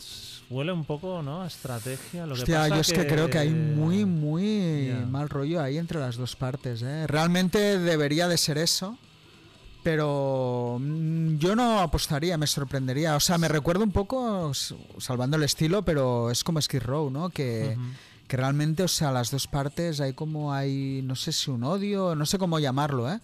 Huele 0.52 0.72
un 0.72 0.86
poco, 0.86 1.24
¿no? 1.24 1.42
A 1.42 1.48
estrategia. 1.48 2.28
Lo 2.28 2.36
que 2.36 2.42
Hostia, 2.42 2.60
pasa 2.60 2.76
yo 2.76 2.82
es 2.82 2.94
que 2.94 3.08
creo 3.08 3.28
que 3.28 3.40
hay 3.40 3.50
muy, 3.50 4.06
muy 4.06 4.94
mal 5.10 5.28
rollo 5.28 5.60
ahí 5.60 5.80
entre 5.80 6.00
las 6.00 6.18
dos 6.18 6.36
partes. 6.36 6.84
¿eh? 6.84 7.08
Realmente 7.08 7.80
debería 7.80 8.28
de 8.28 8.38
ser 8.38 8.60
eso, 8.60 9.00
pero 9.84 10.78
mm, 10.80 11.38
yo 11.38 11.56
no 11.56 11.80
apostaría, 11.80 12.38
me 12.38 12.48
sorprendería. 12.48 13.16
O 13.16 13.20
sea, 13.20 13.38
me 13.38 13.48
recuerda 13.48 13.84
un 13.84 13.92
poco, 13.92 14.52
salvando 14.98 15.38
el 15.38 15.44
estilo, 15.44 15.84
pero 15.84 16.30
es 16.32 16.44
como 16.44 16.62
Skid 16.62 16.84
Row, 16.84 17.10
¿no? 17.10 17.30
Que, 17.30 17.78
que 18.28 18.38
realmente, 18.38 18.84
o 18.84 18.88
sea, 18.88 19.12
las 19.12 19.32
dos 19.32 19.48
partes 19.48 20.00
hay 20.00 20.14
como 20.14 20.54
hay, 20.54 21.02
no 21.04 21.16
sé 21.16 21.32
si 21.32 21.52
un 21.52 21.64
odio, 21.64 22.16
no 22.16 22.26
sé 22.26 22.38
cómo 22.38 22.60
llamarlo, 22.60 23.12
¿eh? 23.12 23.20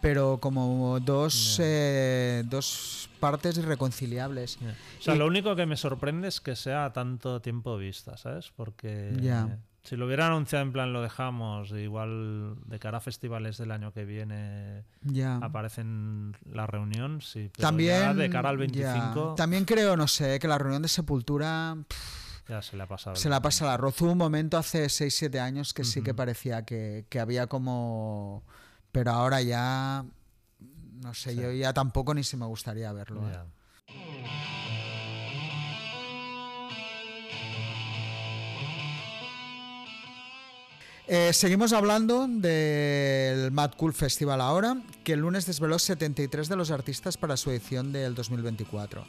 Pero 0.00 0.38
como 0.40 1.00
dos, 1.00 1.58
eh, 1.60 2.44
dos 2.46 3.10
partes 3.18 3.58
irreconciliables. 3.58 4.56
O 5.00 5.02
sea, 5.02 5.16
Y- 5.16 5.18
lo 5.18 5.26
único 5.26 5.56
que 5.56 5.66
me 5.66 5.76
sorprende 5.76 6.28
es 6.28 6.40
que 6.40 6.54
sea 6.54 6.92
tanto 6.92 7.40
tiempo 7.40 7.76
vista, 7.76 8.16
¿sabes? 8.16 8.52
Porque 8.54 9.12
Ya. 9.20 9.58
Si 9.88 9.96
lo 9.96 10.06
hubiera 10.06 10.26
anunciado 10.26 10.64
en 10.64 10.72
plan 10.72 10.92
lo 10.92 11.00
dejamos, 11.00 11.70
igual 11.72 12.56
de 12.66 12.78
cara 12.78 12.98
a 12.98 13.00
festivales 13.00 13.56
del 13.56 13.70
año 13.70 13.92
que 13.92 14.04
viene 14.04 14.84
Ya. 15.02 15.36
aparece 15.36 15.80
en 15.80 16.36
la 16.44 16.66
reunión, 16.66 17.20
sí. 17.22 17.50
Pero 17.56 17.68
También. 17.68 18.00
ya 18.00 18.14
de 18.14 18.28
cara 18.28 18.50
al 18.50 18.56
ya. 18.70 18.92
25 18.92 19.34
También 19.36 19.64
creo, 19.64 19.96
no 19.96 20.06
sé, 20.06 20.38
que 20.38 20.46
la 20.48 20.58
reunión 20.58 20.82
de 20.82 20.88
Sepultura 20.88 21.76
pff, 21.88 22.48
ya 22.48 22.60
se 22.62 22.76
le 22.76 22.82
ha 22.82 22.86
pasado. 22.86 23.16
se 23.16 23.28
la 23.30 23.40
pasa 23.40 23.64
al 23.64 23.70
arroz. 23.72 24.00
Hubo 24.02 24.12
un 24.12 24.18
momento 24.18 24.58
hace 24.58 24.84
6-7 24.86 25.38
años 25.40 25.72
que 25.72 25.84
sí 25.84 26.02
que 26.02 26.12
parecía 26.14 26.64
que, 26.64 27.06
que 27.08 27.18
había 27.20 27.46
como. 27.46 28.42
Pero 28.92 29.12
ahora 29.12 29.40
ya. 29.42 30.04
No 31.02 31.14
sé, 31.14 31.30
Sí. 31.30 31.36
yo 31.40 31.52
ya 31.52 31.72
tampoco 31.72 32.12
ni 32.12 32.24
si 32.24 32.36
me 32.36 32.44
gustaría 32.46 32.92
verlo. 32.92 33.22
¿eh? 33.30 33.38
Eh, 41.10 41.32
seguimos 41.32 41.72
hablando 41.72 42.28
del 42.28 43.50
Mad 43.50 43.70
Cool 43.78 43.94
Festival 43.94 44.42
ahora, 44.42 44.76
que 45.04 45.14
el 45.14 45.20
lunes 45.20 45.46
desveló 45.46 45.78
73 45.78 46.50
de 46.50 46.56
los 46.56 46.70
artistas 46.70 47.16
para 47.16 47.38
su 47.38 47.50
edición 47.50 47.92
del 47.92 48.14
2024. 48.14 49.06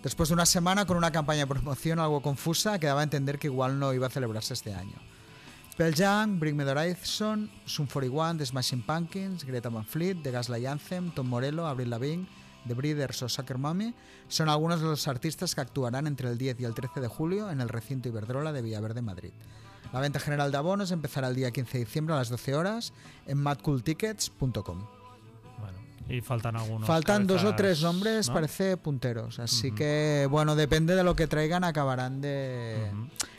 Después 0.00 0.28
de 0.28 0.34
una 0.34 0.46
semana 0.46 0.86
con 0.86 0.96
una 0.96 1.10
campaña 1.10 1.40
de 1.40 1.46
promoción 1.48 1.98
algo 1.98 2.22
confusa 2.22 2.78
que 2.78 2.86
daba 2.86 3.00
a 3.00 3.02
entender 3.02 3.40
que 3.40 3.48
igual 3.48 3.80
no 3.80 3.92
iba 3.92 4.06
a 4.06 4.10
celebrarse 4.10 4.54
este 4.54 4.72
año. 4.72 4.94
Pearl 5.76 5.92
Jam, 5.92 6.38
Bring 6.38 6.54
Me 6.54 6.64
the 6.64 6.70
Horizon, 6.70 7.50
Sum 7.64 7.88
41, 7.88 8.38
The 8.38 8.46
Smashing 8.46 8.82
Pumpkins, 8.82 9.44
Greta 9.44 9.70
Van 9.70 9.84
Fleet, 9.84 10.22
The 10.22 10.30
Gaslight 10.30 10.66
Anthem, 10.66 11.10
Tom 11.10 11.26
Morello, 11.26 11.66
Avril 11.66 11.90
Lavigne, 11.90 12.28
The 12.68 12.74
Breeders 12.74 13.24
o 13.24 13.28
Sucker 13.28 13.58
Mommy 13.58 13.92
son 14.28 14.48
algunos 14.48 14.80
de 14.80 14.86
los 14.86 15.08
artistas 15.08 15.56
que 15.56 15.62
actuarán 15.62 16.06
entre 16.06 16.28
el 16.28 16.38
10 16.38 16.60
y 16.60 16.64
el 16.64 16.74
13 16.74 17.00
de 17.00 17.08
julio 17.08 17.50
en 17.50 17.60
el 17.60 17.68
recinto 17.68 18.08
Iberdrola 18.08 18.52
de 18.52 18.62
Villaverde, 18.62 19.02
Madrid. 19.02 19.32
La 19.92 20.00
venta 20.00 20.20
general 20.20 20.52
de 20.52 20.58
abonos 20.58 20.92
empezará 20.92 21.28
el 21.28 21.34
día 21.34 21.50
15 21.50 21.78
de 21.78 21.84
diciembre 21.84 22.14
a 22.14 22.18
las 22.18 22.28
12 22.28 22.54
horas 22.54 22.92
en 23.26 23.38
madcooltickets.com. 23.38 24.86
Bueno, 25.58 25.78
y 26.08 26.20
faltan 26.20 26.56
algunos. 26.56 26.86
Faltan 26.86 27.26
dos 27.26 27.44
o 27.44 27.54
tres 27.54 27.82
nombres, 27.82 28.28
¿no? 28.28 28.34
parece 28.34 28.76
punteros. 28.76 29.38
Así 29.40 29.72
que, 29.72 30.28
bueno, 30.30 30.54
depende 30.54 30.94
de 30.94 31.02
lo 31.02 31.16
que 31.16 31.26
traigan, 31.26 31.64
acabarán 31.64 32.20
de... 32.20 32.90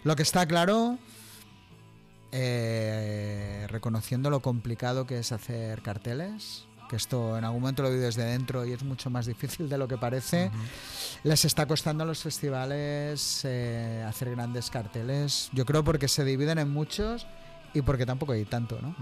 Lo 0.04 0.16
que 0.16 0.24
está 0.24 0.46
claro, 0.46 0.98
eh, 2.32 3.68
reconociendo 3.70 4.30
lo 4.30 4.42
complicado 4.42 5.06
que 5.06 5.20
es 5.20 5.32
hacer 5.32 5.82
carteles, 5.82 6.66
que 6.92 6.98
esto 6.98 7.38
en 7.38 7.46
algún 7.46 7.62
momento 7.62 7.84
lo 7.84 7.88
oído 7.88 8.02
desde 8.02 8.26
dentro 8.26 8.66
y 8.66 8.74
es 8.74 8.84
mucho 8.84 9.10
más 9.10 9.26
difícil 9.26 9.70
de 9.70 9.78
lo 9.78 9.88
que 9.88 9.98
parece, 9.98 10.52
les 11.24 11.46
está 11.46 11.66
costando 11.66 12.04
a 12.04 12.06
los 12.06 12.22
festivales 12.22 13.46
eh, 13.46 14.04
hacer 14.06 14.32
grandes 14.32 14.70
carteles. 14.70 15.50
Yo 15.54 15.66
creo 15.66 15.86
porque 15.86 16.10
se 16.10 16.26
dividen 16.26 16.60
en 16.60 16.70
muchos 16.70 17.26
y 17.74 17.82
porque 17.82 18.06
tampoco 18.06 18.34
hay 18.34 18.44
tanto, 18.44 18.78
¿no? 18.82 18.94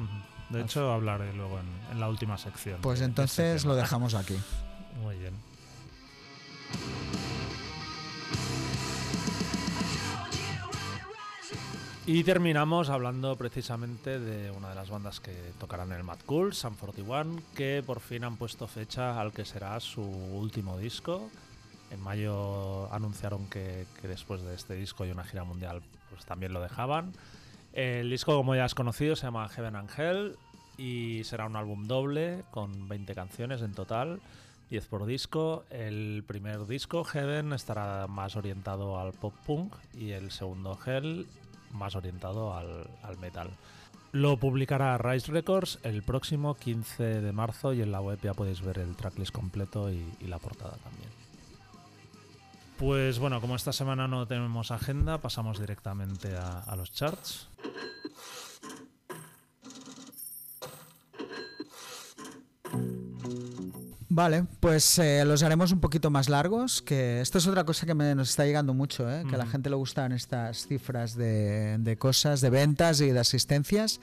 De 0.51 0.61
hecho, 0.61 0.91
hablaré 0.91 1.33
luego 1.33 1.57
en, 1.59 1.65
en 1.91 1.99
la 1.99 2.09
última 2.09 2.37
sección. 2.37 2.79
Pues 2.81 2.99
este 2.99 3.05
entonces 3.05 3.65
lo 3.65 3.75
dejamos 3.75 4.13
aquí. 4.13 4.37
Muy 5.01 5.17
bien. 5.17 5.33
Y 12.11 12.23
terminamos 12.23 12.89
hablando 12.89 13.35
precisamente 13.35 14.19
de 14.19 14.49
una 14.49 14.69
de 14.69 14.73
las 14.73 14.89
bandas 14.89 15.19
que 15.19 15.53
tocarán 15.59 15.91
en 15.91 15.97
el 15.99 16.03
Mad 16.03 16.17
Cool, 16.25 16.55
Sun 16.55 16.73
41, 16.73 17.39
que 17.53 17.83
por 17.85 17.99
fin 17.99 18.23
han 18.23 18.35
puesto 18.35 18.67
fecha 18.67 19.21
al 19.21 19.31
que 19.31 19.45
será 19.45 19.79
su 19.79 20.01
último 20.01 20.79
disco. 20.79 21.29
En 21.91 22.01
mayo 22.01 22.91
anunciaron 22.91 23.45
que, 23.47 23.85
después 24.01 24.41
de 24.41 24.55
este 24.55 24.73
disco 24.73 25.05
y 25.05 25.11
una 25.11 25.23
gira 25.23 25.43
mundial, 25.43 25.83
pues 26.09 26.25
también 26.25 26.51
lo 26.51 26.61
dejaban. 26.61 27.13
El 27.73 28.09
disco, 28.09 28.35
como 28.35 28.55
ya 28.55 28.65
has 28.65 28.73
conocido, 28.73 29.15
se 29.15 29.27
llama 29.27 29.47
Heaven 29.47 29.75
and 29.75 29.91
Hell 29.95 30.35
y 30.79 31.23
será 31.25 31.45
un 31.45 31.57
álbum 31.57 31.85
doble 31.85 32.43
con 32.49 32.89
20 32.89 33.13
canciones 33.13 33.61
en 33.61 33.73
total, 33.73 34.19
10 34.71 34.87
por 34.87 35.05
disco. 35.05 35.63
El 35.69 36.23
primer 36.25 36.65
disco, 36.65 37.03
Heaven, 37.03 37.53
estará 37.53 38.07
más 38.07 38.35
orientado 38.35 38.99
al 38.99 39.13
pop 39.13 39.35
punk 39.45 39.75
y 39.93 40.09
el 40.09 40.31
segundo, 40.31 40.75
Hell, 40.83 41.27
más 41.71 41.95
orientado 41.95 42.53
al, 42.53 42.87
al 43.03 43.17
metal. 43.17 43.49
Lo 44.11 44.37
publicará 44.37 44.97
Rise 44.97 45.31
Records 45.31 45.79
el 45.83 46.01
próximo 46.01 46.55
15 46.55 47.21
de 47.21 47.31
marzo 47.31 47.73
y 47.73 47.81
en 47.81 47.91
la 47.91 48.01
web 48.01 48.19
ya 48.23 48.33
podéis 48.33 48.61
ver 48.61 48.79
el 48.79 48.95
tracklist 48.95 49.31
completo 49.31 49.91
y, 49.91 50.03
la 50.21 50.39
portada 50.39 50.75
también. 50.77 51.09
Pues 52.77 53.19
bueno, 53.19 53.39
como 53.39 53.55
esta 53.55 53.73
semana 53.73 54.07
no 54.07 54.25
tenemos 54.25 54.71
agenda, 54.71 55.19
pasamos 55.19 55.59
directamente 55.59 56.35
a 56.35 56.75
los 56.75 56.91
charts. 56.91 57.49
Vale, 64.19 64.43
pues 64.59 64.99
eh, 64.99 65.23
los 65.23 65.43
haremos 65.43 65.71
un 65.71 65.79
poquito 65.79 66.09
más 66.09 66.27
largos, 66.27 66.81
que 66.81 67.21
esto 67.21 67.37
es 67.37 67.47
otra 67.47 67.63
cosa 67.63 67.85
que 67.85 67.93
me, 67.93 68.13
nos 68.15 68.31
está 68.31 68.45
llegando 68.45 68.73
mucho, 68.73 69.09
¿eh? 69.09 69.23
que 69.29 69.35
a 69.35 69.37
la 69.37 69.45
gente 69.45 69.69
le 69.69 69.77
gustan 69.77 70.11
estas 70.11 70.67
cifras 70.67 71.15
de, 71.15 71.77
de 71.77 71.97
cosas, 71.97 72.41
de 72.41 72.49
ventas 72.49 72.99
y 72.99 73.11
de 73.11 73.19
asistencias. 73.21 74.01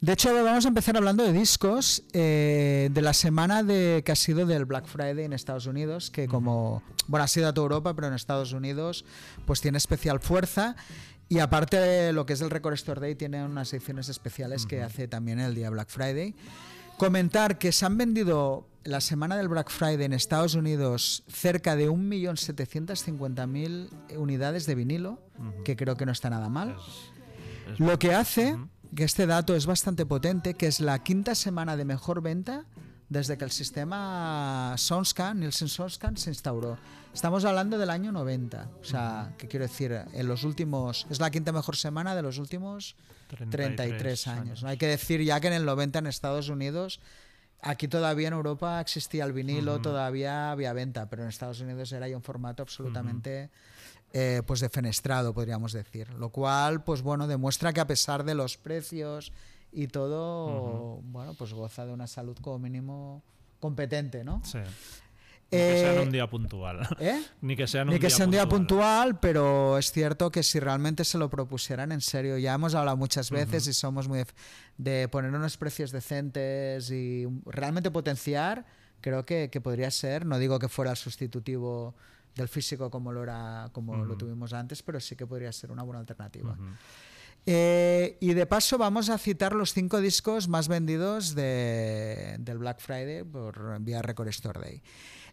De 0.00 0.14
hecho, 0.14 0.34
vamos 0.34 0.64
a 0.64 0.68
empezar 0.68 0.96
hablando 0.96 1.22
de 1.22 1.32
discos 1.32 2.02
eh, 2.12 2.90
de 2.92 3.02
la 3.02 3.12
semana 3.12 3.62
de, 3.62 4.02
que 4.04 4.10
ha 4.10 4.16
sido 4.16 4.46
del 4.46 4.64
Black 4.64 4.86
Friday 4.86 5.26
en 5.26 5.32
Estados 5.32 5.66
Unidos, 5.66 6.10
que 6.10 6.26
como, 6.26 6.82
bueno, 7.06 7.22
ha 7.22 7.28
sido 7.28 7.46
a 7.46 7.54
toda 7.54 7.66
Europa, 7.66 7.94
pero 7.94 8.08
en 8.08 8.14
Estados 8.14 8.52
Unidos 8.52 9.04
pues 9.46 9.60
tiene 9.60 9.78
especial 9.78 10.18
fuerza. 10.18 10.74
Y 11.28 11.38
aparte 11.38 11.76
de 11.76 12.12
lo 12.12 12.26
que 12.26 12.32
es 12.32 12.40
el 12.40 12.50
Record 12.50 12.74
Store 12.74 13.00
Day, 13.00 13.14
tiene 13.14 13.44
unas 13.44 13.72
ediciones 13.72 14.08
especiales 14.08 14.66
que 14.66 14.82
hace 14.82 15.06
también 15.06 15.38
el 15.38 15.54
día 15.54 15.70
Black 15.70 15.88
Friday. 15.88 16.34
Comentar 16.98 17.58
que 17.58 17.70
se 17.70 17.86
han 17.86 17.96
vendido 17.96 18.71
la 18.84 19.00
semana 19.00 19.36
del 19.36 19.48
Black 19.48 19.70
Friday 19.70 20.04
en 20.04 20.12
Estados 20.12 20.54
Unidos 20.54 21.22
cerca 21.28 21.76
de 21.76 21.88
1.750.000 21.90 23.88
unidades 24.18 24.66
de 24.66 24.74
vinilo, 24.74 25.18
que 25.64 25.76
creo 25.76 25.96
que 25.96 26.06
no 26.06 26.12
está 26.12 26.30
nada 26.30 26.48
mal. 26.48 26.70
Es- 27.66 27.72
es- 27.74 27.80
Lo 27.80 27.98
que 27.98 28.14
hace 28.14 28.56
que 28.94 29.04
este 29.04 29.26
dato 29.26 29.54
es 29.54 29.66
bastante 29.66 30.04
potente, 30.06 30.54
que 30.54 30.66
es 30.66 30.80
la 30.80 31.02
quinta 31.02 31.34
semana 31.34 31.76
de 31.76 31.84
mejor 31.84 32.20
venta 32.22 32.64
desde 33.08 33.36
que 33.38 33.44
el 33.44 33.50
sistema 33.50 34.74
Soundscan, 34.78 35.40
Nielsen 35.40 35.68
Soundscan, 35.68 36.16
se 36.16 36.30
instauró. 36.30 36.78
Estamos 37.14 37.44
hablando 37.44 37.76
del 37.78 37.90
año 37.90 38.10
90. 38.10 38.68
O 38.80 38.84
sea, 38.84 39.34
¿qué 39.36 39.46
quiero 39.48 39.66
decir? 39.66 39.92
En 40.14 40.26
los 40.28 40.44
últimos. 40.44 41.06
Es 41.10 41.20
la 41.20 41.30
quinta 41.30 41.52
mejor 41.52 41.76
semana 41.76 42.14
de 42.16 42.22
los 42.22 42.38
últimos 42.38 42.96
33 43.50 44.26
años. 44.28 44.62
¿no? 44.62 44.68
Hay 44.70 44.78
que 44.78 44.86
decir 44.86 45.22
ya 45.22 45.40
que 45.40 45.48
en 45.48 45.52
el 45.54 45.64
90 45.66 45.98
en 45.98 46.06
Estados 46.06 46.48
Unidos, 46.48 47.00
aquí 47.62 47.88
todavía 47.88 48.28
en 48.28 48.34
Europa 48.34 48.80
existía 48.80 49.24
el 49.24 49.32
vinilo, 49.32 49.80
todavía 49.80 50.50
había 50.50 50.72
venta, 50.72 51.08
pero 51.08 51.22
en 51.22 51.28
Estados 51.28 51.60
Unidos 51.60 51.90
era 51.92 52.08
ya 52.08 52.16
un 52.16 52.22
formato 52.22 52.62
absolutamente 52.62 53.50
eh, 54.12 54.42
pues 54.46 54.60
defenestrado, 54.60 55.32
podríamos 55.32 55.72
decir. 55.72 56.12
Lo 56.14 56.28
cual, 56.28 56.84
pues 56.84 57.00
bueno, 57.02 57.26
demuestra 57.26 57.72
que 57.72 57.80
a 57.80 57.86
pesar 57.86 58.24
de 58.24 58.34
los 58.34 58.58
precios 58.58 59.32
y 59.72 59.86
todo, 59.86 61.00
bueno, 61.04 61.34
pues 61.34 61.54
goza 61.54 61.86
de 61.86 61.92
una 61.92 62.06
salud 62.06 62.36
como 62.42 62.58
mínimo 62.58 63.22
competente, 63.58 64.24
¿no? 64.24 64.42
Sí. 64.44 64.58
Ni 65.52 65.58
que 65.58 65.76
sea 65.78 65.92
en 65.92 65.98
Eh, 65.98 66.02
un 66.02 66.10
día 66.12 66.26
puntual. 66.28 66.88
¿Eh? 66.98 67.22
Ni 67.42 67.56
que 67.56 67.66
sea 67.66 67.82
en 67.82 67.88
Ni 67.88 67.94
un 67.94 68.00
que 68.00 68.06
día 68.08 68.16
sea 68.16 68.24
un 68.24 68.30
día 68.32 68.48
puntual. 68.48 69.20
pero 69.20 69.76
es 69.78 69.92
cierto 69.92 70.30
que 70.30 70.42
si 70.42 70.58
realmente 70.60 71.04
se 71.04 71.18
lo 71.18 71.28
propusieran 71.30 71.92
en 71.92 72.00
serio, 72.00 72.38
ya 72.38 72.54
hemos 72.54 72.74
hablado 72.74 72.96
muchas 72.96 73.30
veces 73.30 73.64
Ujú. 73.64 73.70
y 73.70 73.74
somos 73.74 74.08
muy 74.08 74.24
de, 74.78 75.08
poner 75.08 75.30
unos 75.30 75.56
precios 75.58 75.92
decentes 75.92 76.90
y 76.90 77.26
realmente 77.46 77.90
potenciar, 77.90 78.64
creo 79.00 79.24
que, 79.26 79.50
que 79.50 79.60
podría 79.60 79.90
ser, 79.90 80.24
no 80.26 80.38
digo 80.38 80.58
que 80.58 80.68
fuera 80.68 80.90
el 80.92 80.96
sustitutivo 80.96 81.94
del 82.34 82.48
físico 82.48 82.90
como 82.90 83.12
lo 83.12 83.22
era 83.22 83.68
como 83.72 83.94
lo 84.06 84.16
tuvimos 84.16 84.54
antes, 84.54 84.82
pero 84.82 84.98
sí 85.00 85.16
que 85.16 85.26
podría 85.26 85.52
ser 85.52 85.70
una 85.70 85.82
buena 85.82 86.00
alternativa. 86.00 86.56
Eh, 87.44 88.16
y 88.20 88.34
de 88.34 88.46
paso 88.46 88.78
vamos 88.78 89.10
a 89.10 89.18
citar 89.18 89.52
los 89.52 89.72
cinco 89.74 90.00
discos 90.00 90.46
más 90.48 90.68
vendidos 90.68 91.34
de- 91.34 92.36
del 92.38 92.58
Black 92.58 92.78
Friday 92.80 93.24
por 93.24 93.80
vía 93.80 94.00
Record 94.00 94.28
Store 94.28 94.60
Day. 94.60 94.80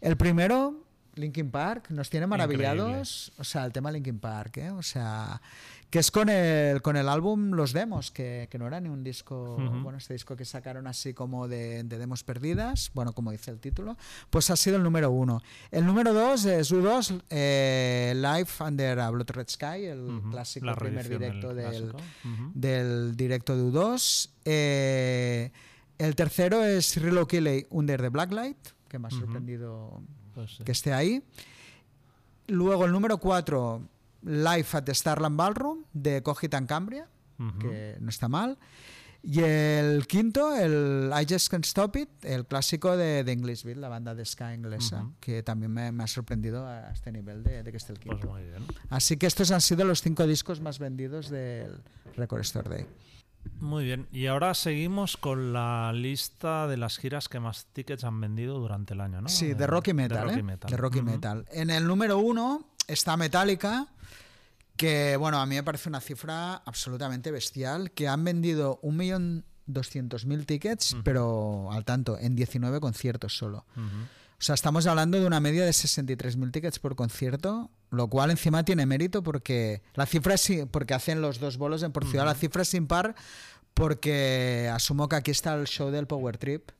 El 0.01 0.17
primero, 0.17 0.83
Linkin 1.15 1.51
Park, 1.51 1.89
nos 1.89 2.09
tiene 2.09 2.27
maravillados. 2.27 3.31
O 3.37 3.43
sea, 3.43 3.65
el 3.65 3.73
tema 3.73 3.91
Linkin 3.91 4.19
Park, 4.19 4.57
¿eh? 4.57 4.71
O 4.71 4.81
sea, 4.81 5.41
que 5.89 5.99
es 5.99 6.11
con 6.11 6.29
el, 6.29 6.81
con 6.81 6.95
el 6.95 7.09
álbum 7.09 7.51
Los 7.51 7.73
Demos, 7.73 8.11
que, 8.11 8.47
que 8.49 8.59
no 8.59 8.67
era 8.67 8.79
ni 8.79 8.89
un 8.89 9.03
disco, 9.03 9.57
bueno, 9.81 9.97
este 9.97 10.13
disco 10.13 10.35
que 10.35 10.45
sacaron 10.45 10.87
así 10.87 11.13
como 11.13 11.47
de, 11.47 11.83
de 11.83 11.97
demos 11.97 12.23
perdidas, 12.23 12.91
bueno, 12.93 13.13
como 13.13 13.31
dice 13.31 13.51
el 13.51 13.59
título, 13.59 13.97
pues 14.29 14.49
ha 14.51 14.55
sido 14.55 14.77
el 14.77 14.83
número 14.83 15.09
uno. 15.11 15.41
El 15.71 15.85
número 15.85 16.13
dos 16.13 16.45
es 16.45 16.71
U2, 16.71 17.23
eh, 17.29 18.13
Live 18.15 18.49
Under 18.65 18.99
a 18.99 19.09
Blood 19.09 19.31
Red 19.31 19.49
Sky, 19.49 19.85
el 19.85 20.21
clásico 20.29 20.67
La 20.67 20.75
primer 20.75 21.09
del 21.09 21.19
directo 21.19 21.53
del 22.53 23.17
directo 23.17 23.57
de 23.57 23.63
U2. 23.63 24.29
Eh, 24.45 25.51
el 25.97 26.15
tercero 26.15 26.63
es 26.63 26.95
Rilo 27.01 27.27
Kiley 27.27 27.65
Under 27.71 27.99
the 27.99 28.09
Blacklight, 28.09 28.57
que 28.89 28.99
me 28.99 29.07
ha 29.07 29.11
sorprendido 29.11 30.01
Pues 30.33 30.57
sí. 30.57 30.63
que 30.63 30.71
esté 30.73 30.91
ahí. 30.93 31.23
Luego 32.47 32.85
el 32.85 32.91
número 32.91 33.17
4, 33.19 33.81
Live 34.23 34.65
at 34.73 34.83
the 34.83 34.93
Starland 34.95 35.37
Ballroom, 35.37 35.83
de 35.93 36.21
Cogit 36.23 36.53
and 36.55 36.67
Cambria. 36.67 37.07
que 37.59 37.95
no 38.01 38.09
está 38.09 38.27
mal. 38.27 38.57
Y 39.21 39.41
el 39.41 40.07
quinto, 40.07 40.55
el 40.55 41.11
I 41.13 41.25
Just 41.29 41.49
Can't 41.49 41.65
Stop 41.65 41.95
It, 41.97 42.09
el 42.23 42.45
clásico 42.45 42.95
de, 42.97 43.23
de 43.25 43.31
Englishville, 43.33 43.79
la 43.79 43.89
banda 43.89 44.15
de 44.15 44.23
ska 44.25 44.53
inglesa, 44.53 45.09
que 45.19 45.43
también 45.43 45.71
me, 45.73 45.91
me, 45.91 46.03
ha 46.03 46.07
sorprendido 46.07 46.65
a 46.65 46.89
este 46.91 47.11
nivel 47.11 47.43
de, 47.43 47.61
de 47.63 47.71
que 47.71 47.77
esté 47.77 47.91
el 47.93 47.99
Pues 47.99 48.15
quinto. 48.17 48.31
muy 48.33 48.43
bien. 48.43 48.65
Así 48.89 49.17
que 49.17 49.27
estos 49.27 49.51
han 49.51 49.59
sido 49.61 49.83
los 49.85 50.01
cinco 50.01 50.25
discos 50.25 50.61
más 50.61 50.79
vendidos 50.79 51.29
del 51.29 51.81
Record 52.15 52.41
Store 52.41 52.69
Day. 52.69 52.85
Muy 53.59 53.83
bien. 53.83 54.07
Y 54.11 54.27
ahora 54.27 54.53
seguimos 54.53 55.17
con 55.17 55.53
la 55.53 55.91
lista 55.93 56.67
de 56.67 56.77
las 56.77 56.97
giras 56.97 57.27
que 57.27 57.39
más 57.39 57.65
tickets 57.73 58.03
han 58.03 58.19
vendido 58.19 58.59
durante 58.59 58.93
el 58.93 59.01
año, 59.01 59.21
¿no? 59.21 59.29
Sí, 59.29 59.53
de 59.53 59.67
rock 59.67 59.89
y 59.89 59.93
metal. 59.93 60.19
De 60.19 60.25
rock 60.25 60.35
y 60.35 60.39
¿eh? 60.39 60.43
metal. 60.43 60.71
De 60.71 60.77
rock 60.77 60.95
y 60.95 61.01
metal. 61.01 61.45
En 61.51 61.69
el 61.69 61.85
número 61.85 62.19
uno 62.19 62.65
está 62.87 63.17
Metallica, 63.17 63.87
que 64.75 65.17
bueno, 65.17 65.39
a 65.39 65.45
mí 65.45 65.55
me 65.55 65.63
parece 65.63 65.89
una 65.89 65.99
cifra 65.99 66.55
absolutamente 66.55 67.31
bestial, 67.31 67.91
que 67.91 68.07
han 68.07 68.23
vendido 68.23 68.79
1.200.000 68.81 70.45
tickets, 70.45 70.95
pero 71.03 71.71
al 71.71 71.85
tanto, 71.85 72.17
en 72.17 72.35
19 72.35 72.79
conciertos 72.79 73.37
solo. 73.37 73.65
O 74.39 74.41
sea, 74.41 74.55
estamos 74.55 74.87
hablando 74.87 75.19
de 75.19 75.25
una 75.25 75.41
media 75.41 75.65
de 75.65 75.71
63.000 75.71 76.51
tickets 76.51 76.79
por 76.79 76.95
concierto, 76.95 77.69
lo 77.89 78.07
cual 78.07 78.31
encima 78.31 78.63
tiene 78.63 78.85
mérito 78.85 79.21
porque 79.21 79.81
la 79.95 80.05
cifra 80.05 80.35
es, 80.35 80.49
porque 80.71 80.93
hacen 80.93 81.21
los 81.21 81.41
dos 81.41 81.57
bolos 81.57 81.83
en 81.83 81.91
por 81.91 82.05
ciudad, 82.05 82.25
la 82.25 82.35
cifra 82.35 82.61
es 82.61 82.73
impar 82.73 83.15
porque 83.73 84.71
asumo 84.73 85.09
que 85.09 85.17
aquí 85.17 85.31
está 85.31 85.55
el 85.55 85.67
show 85.67 85.91
del 85.91 86.07
Power 86.07 86.37
Trip 86.37 86.71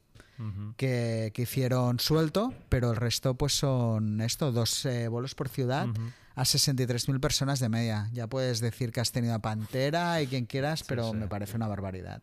que, 0.77 1.31
que 1.33 1.41
hicieron 1.41 1.99
suelto, 1.99 2.53
pero 2.69 2.91
el 2.91 2.95
resto 2.95 3.33
pues 3.33 3.53
son 3.57 4.21
esto, 4.21 4.53
dos 4.53 4.85
eh, 4.85 5.09
bolos 5.09 5.35
por 5.35 5.49
ciudad 5.49 5.89
Ujú. 5.89 6.01
a 6.35 6.43
63.000 6.43 7.19
personas 7.19 7.59
de 7.59 7.67
media. 7.67 8.09
Ya 8.13 8.27
puedes 8.27 8.61
decir 8.61 8.93
que 8.93 9.01
has 9.01 9.11
tenido 9.11 9.33
a 9.33 9.39
Pantera 9.39 10.21
y 10.21 10.27
quien 10.27 10.45
quieras, 10.45 10.83
pero 10.87 11.11
sí. 11.11 11.17
me 11.17 11.27
parece 11.27 11.57
una 11.57 11.67
barbaridad. 11.67 12.21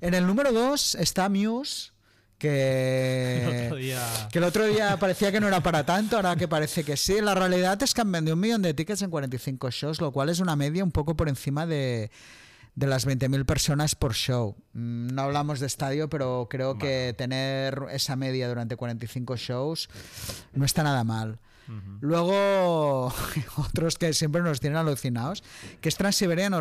En 0.00 0.14
el 0.14 0.26
número 0.26 0.52
2 0.52 0.94
está 0.94 1.28
Muse, 1.28 1.92
que... 2.48 3.42
El 3.48 3.64
otro 3.66 3.76
día- 3.76 4.28
Que 4.30 4.38
el 4.38 4.44
otro 4.44 4.66
día 4.66 4.96
parecía 4.98 5.32
que 5.32 5.40
no 5.40 5.48
era 5.48 5.62
para 5.62 5.84
tanto, 5.86 6.16
ahora 6.16 6.36
que 6.36 6.48
parece 6.48 6.84
que 6.84 6.96
sí. 6.96 7.20
La 7.20 7.34
realidad 7.34 7.82
es 7.82 7.94
que 7.94 8.00
han 8.02 8.12
vendido 8.12 8.34
un 8.34 8.40
millón 8.40 8.62
de 8.62 8.74
tickets 8.74 9.02
en 9.02 9.10
45 9.10 9.70
shows, 9.70 10.00
lo 10.00 10.12
cual 10.12 10.28
es 10.28 10.40
una 10.40 10.56
media 10.56 10.84
un 10.84 10.90
poco 10.92 11.16
por 11.16 11.28
encima 11.28 11.66
de, 11.66 12.10
de 12.74 12.86
las 12.86 13.06
20.000 13.06 13.44
personas 13.46 13.94
por 13.94 14.14
show. 14.14 14.56
Mm, 14.72 15.08
No 15.14 15.22
hablamos 15.22 15.60
de 15.60 15.66
estadio, 15.66 16.08
pero 16.08 16.48
creo 16.50 16.76
que 16.78 17.14
tener 17.16 17.82
esa 17.90 18.16
media 18.16 18.48
durante 18.48 18.76
45 18.76 19.36
shows 19.36 19.88
no 20.52 20.64
está 20.64 20.82
nada 20.82 21.04
mal. 21.04 21.38
Luego, 22.00 23.06
otros 23.56 23.96
que 23.96 24.12
siempre 24.12 24.42
nos 24.42 24.60
tienen 24.60 24.76
alucinados, 24.76 25.42
que 25.80 25.88
es 25.88 25.96
Transiberian 25.96 26.52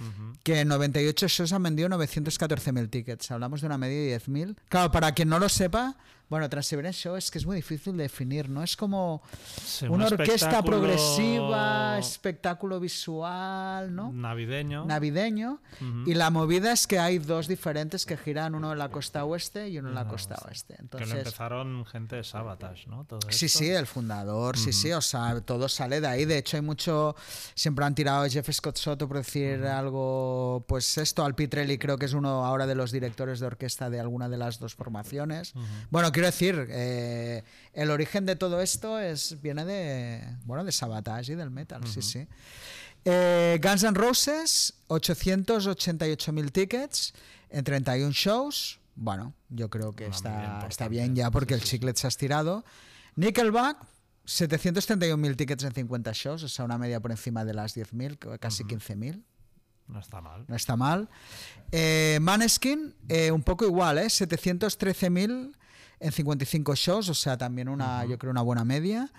Ujú. 0.00 0.36
que 0.42 0.60
en 0.60 0.68
98 0.68 1.28
shows 1.28 1.52
han 1.52 1.62
vendido 1.62 1.88
914.000 1.88 2.90
tickets. 2.90 3.30
Hablamos 3.30 3.60
de 3.60 3.66
una 3.66 3.78
media 3.78 3.96
de 3.96 4.20
10.000. 4.20 4.56
Claro, 4.68 4.90
para 4.90 5.12
quien 5.12 5.28
no 5.28 5.38
lo 5.38 5.48
sepa, 5.48 5.96
bueno, 6.34 6.48
Transiberian 6.50 6.92
Show 6.92 7.14
es 7.14 7.30
que 7.30 7.38
es 7.38 7.46
muy 7.46 7.54
difícil 7.54 7.96
de 7.96 8.02
definir, 8.02 8.48
¿no? 8.48 8.62
Es 8.64 8.76
como 8.76 9.22
Sí, 9.64 9.86
una 9.86 10.06
un 10.06 10.12
orquesta 10.14 10.62
progresiva, 10.64 11.96
espectáculo 11.98 12.80
visual, 12.80 13.94
¿no? 13.94 14.12
Navideño. 14.12 14.84
Navideño. 14.84 15.60
Ujú. 15.80 16.10
Y 16.10 16.14
la 16.14 16.30
movida 16.30 16.72
es 16.72 16.86
que 16.86 16.98
hay 16.98 17.18
dos 17.18 17.46
diferentes 17.48 18.04
que 18.04 18.16
giran, 18.16 18.54
uno 18.56 18.72
en 18.72 18.78
la 18.78 18.88
costa 18.88 19.24
oeste 19.24 19.68
y 19.68 19.78
uno 19.78 19.90
en 19.90 19.94
la 19.94 20.08
costa 20.08 20.36
oeste. 20.46 20.74
que 20.74 20.78
lo 20.78 20.82
Entonces, 20.84 21.12
empezaron 21.18 21.86
gente 21.86 22.16
de 22.16 22.24
Sabotage, 22.24 22.88
¿no? 22.88 23.04
Todo 23.04 23.20
Sí, 23.30 23.46
esto. 23.46 23.58
sí, 23.60 23.68
el 23.70 23.86
fundador, 23.86 24.56
sí, 24.58 24.72
sí, 24.72 24.92
o 24.92 25.00
sea, 25.00 25.40
todo 25.40 25.68
sale 25.68 26.00
de 26.00 26.06
ahí. 26.08 26.24
De 26.24 26.38
hecho, 26.38 26.56
hay 26.56 26.62
mucho, 26.62 27.14
siempre 27.54 27.84
han 27.84 27.94
tirado 27.94 28.24
a 28.24 28.28
Jeff 28.28 28.50
Scott 28.50 28.76
Soto 28.76 29.06
por 29.06 29.18
decir 29.18 29.64
algo, 29.64 30.64
pues 30.66 30.98
esto, 30.98 31.24
al 31.24 31.34
Pitrelli 31.34 31.78
creo 31.78 31.96
que 31.96 32.06
es 32.06 32.12
uno 32.12 32.44
ahora 32.44 32.66
de 32.66 32.74
los 32.74 32.90
directores 32.90 33.38
de 33.40 33.46
orquesta 33.46 33.88
de 33.90 34.00
alguna 34.00 34.28
de 34.28 34.36
las 34.38 34.58
dos 34.58 34.74
formaciones. 34.74 35.54
Bueno, 35.90 36.10
quiero 36.32 36.56
decir, 36.60 36.68
eh, 36.70 37.42
el 37.72 37.90
origen 37.90 38.24
de 38.26 38.36
todo 38.36 38.60
esto 38.60 38.98
es 38.98 39.40
viene 39.42 39.64
de, 39.64 40.22
bueno, 40.44 40.64
de 40.64 40.72
Sabotage 40.72 41.32
y 41.32 41.34
del 41.34 41.50
metal, 41.50 41.86
sí, 41.86 42.02
sí. 42.02 42.26
Eh, 43.04 43.60
Guns 43.62 43.82
N' 43.82 43.94
Roses, 43.94 44.74
888.000 44.88 46.52
tickets 46.52 47.12
en 47.50 47.64
31 47.64 48.12
shows. 48.12 48.80
Bueno, 48.96 49.34
yo 49.50 49.68
creo 49.68 49.92
que 49.92 50.04
media 50.04 50.16
está, 50.16 50.30
importante. 50.30 50.66
está 50.68 50.88
bien 50.88 51.14
ya 51.14 51.30
porque 51.30 51.54
el 51.54 51.62
chiclet 51.62 51.96
se 51.96 52.06
ha 52.06 52.08
estirado. 52.08 52.64
Nickelback, 53.16 53.78
731.000 54.26 55.36
tickets 55.36 55.64
en 55.64 55.72
50 55.72 56.12
shows, 56.14 56.42
o 56.44 56.48
sea, 56.48 56.64
una 56.64 56.78
media 56.78 57.00
por 57.00 57.10
encima 57.10 57.44
de 57.44 57.52
las 57.52 57.76
10.000, 57.76 58.38
casi 58.38 58.64
15.000. 58.64 59.22
No 59.88 60.00
está 60.00 60.22
mal. 60.22 60.46
No 60.48 60.56
está 60.56 60.76
mal. 60.76 61.10
Eh, 61.70 62.18
Maneskin, 62.22 62.94
eh, 63.08 63.30
un 63.30 63.42
poco 63.42 63.66
igual, 63.66 63.98
¿eh? 63.98 64.06
713.000 64.06 65.54
en 66.04 66.12
55 66.12 66.74
shows, 66.74 67.08
o 67.08 67.14
sea, 67.14 67.38
también 67.38 67.68
una, 67.68 68.04
yo 68.04 68.18
creo, 68.18 68.30
una 68.30 68.42
buena 68.42 68.62
media. 68.62 69.10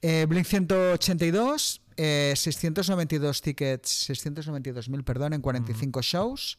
Eh, 0.00 0.24
Blink 0.26 0.46
182, 0.46 1.82
eh, 1.98 2.32
692 2.34 3.42
tickets, 3.42 4.08
692.000, 4.08 5.04
perdón, 5.04 5.34
en 5.34 5.42
45 5.42 6.00
shows. 6.00 6.58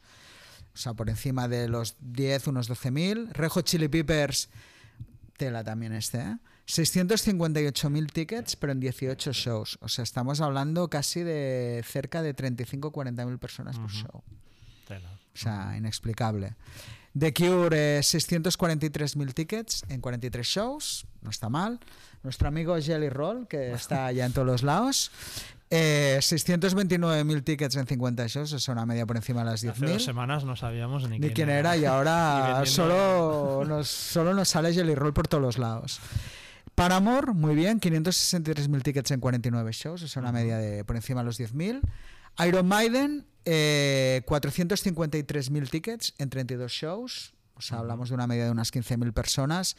O 0.74 0.78
sea, 0.78 0.94
por 0.94 1.10
encima 1.10 1.48
de 1.48 1.68
los 1.68 1.96
10, 2.00 2.48
unos 2.48 2.70
12.000. 2.70 3.32
Rejo 3.34 3.62
Chili 3.62 3.88
Peppers, 3.88 4.50
tela 5.36 5.64
también 5.64 5.94
este, 5.94 6.20
¿eh? 6.20 6.38
658.000 6.68 8.12
tickets, 8.12 8.56
pero 8.56 8.74
en 8.74 8.80
18 8.80 9.34
shows. 9.34 9.80
O 9.82 9.90
sea, 9.90 10.04
estamos 10.04 10.42
hablando 10.42 10.90
casi 10.90 11.24
de 11.24 11.84
cerca 11.88 12.22
de 12.22 12.36
35-40.000 12.36 13.40
personas 13.40 13.80
por 13.80 13.90
show. 13.90 14.24
Tela. 14.88 15.10
O 15.34 15.38
sea, 15.38 15.76
inexplicable. 15.76 16.56
The 17.18 17.34
Cure, 17.34 17.98
eh, 17.98 18.00
643.000 18.02 19.34
tickets 19.34 19.84
en 19.90 20.00
43 20.02 20.48
shows, 20.48 21.06
no 21.22 21.30
está 21.30 21.50
mal. 21.50 21.80
Nuestro 22.24 22.48
amigo 22.48 22.78
Jelly 22.80 23.10
Roll, 23.10 23.48
que 23.48 23.74
está 23.74 24.12
ya 24.12 24.26
en 24.26 24.32
todos 24.32 24.48
los 24.48 24.64
lados, 24.64 25.12
eh, 25.70 26.20
629.000 26.22 27.44
tickets 27.44 27.76
en 27.76 27.86
50 27.88 28.28
shows, 28.28 28.54
es 28.54 28.68
una 28.68 28.86
media 28.86 29.06
por 29.06 29.18
encima 29.18 29.42
de 29.42 29.46
las 29.52 29.64
Hace 29.64 29.68
dos 29.68 29.78
10.000. 29.80 30.00
semanas 30.00 30.46
no 30.46 30.56
sabíamos 30.56 31.10
ni, 31.10 31.20
Ni 31.20 31.30
quién 31.32 31.50
era 31.50 31.76
y 31.76 31.82
Y 31.84 31.86
ahora 31.86 32.64
solo 32.66 33.66
nos, 33.66 33.88
solo 33.90 34.34
nos 34.34 34.48
sale 34.50 34.74
Jelly 34.74 34.96
Roll 34.96 35.14
por 35.14 35.28
todos 35.28 35.42
los 35.44 35.58
lados. 35.58 36.00
Paramore, 36.76 37.34
muy 37.34 37.56
bien, 37.56 37.80
563.000 37.82 38.82
tickets 38.84 39.12
en 39.12 39.20
49 39.20 39.72
shows, 39.74 40.02
es 40.04 40.16
una 40.16 40.32
media 40.32 40.58
de 40.58 40.86
por 40.86 40.96
encima 40.96 41.22
de 41.22 41.26
los 41.26 41.40
10.000. 41.40 41.82
Iron 42.48 42.68
Maiden, 42.68 43.26
eh, 43.46 44.22
453.000 44.28 45.70
tickets 45.70 46.14
en 46.18 46.30
32 46.30 46.72
shows, 46.72 47.34
o 47.56 47.62
sea, 47.62 47.80
hablamos 47.80 48.10
de 48.10 48.16
una 48.16 48.28
media 48.28 48.46
de 48.46 48.52
unas 48.52 48.72
15.000 48.74 49.14
personas. 49.14 49.76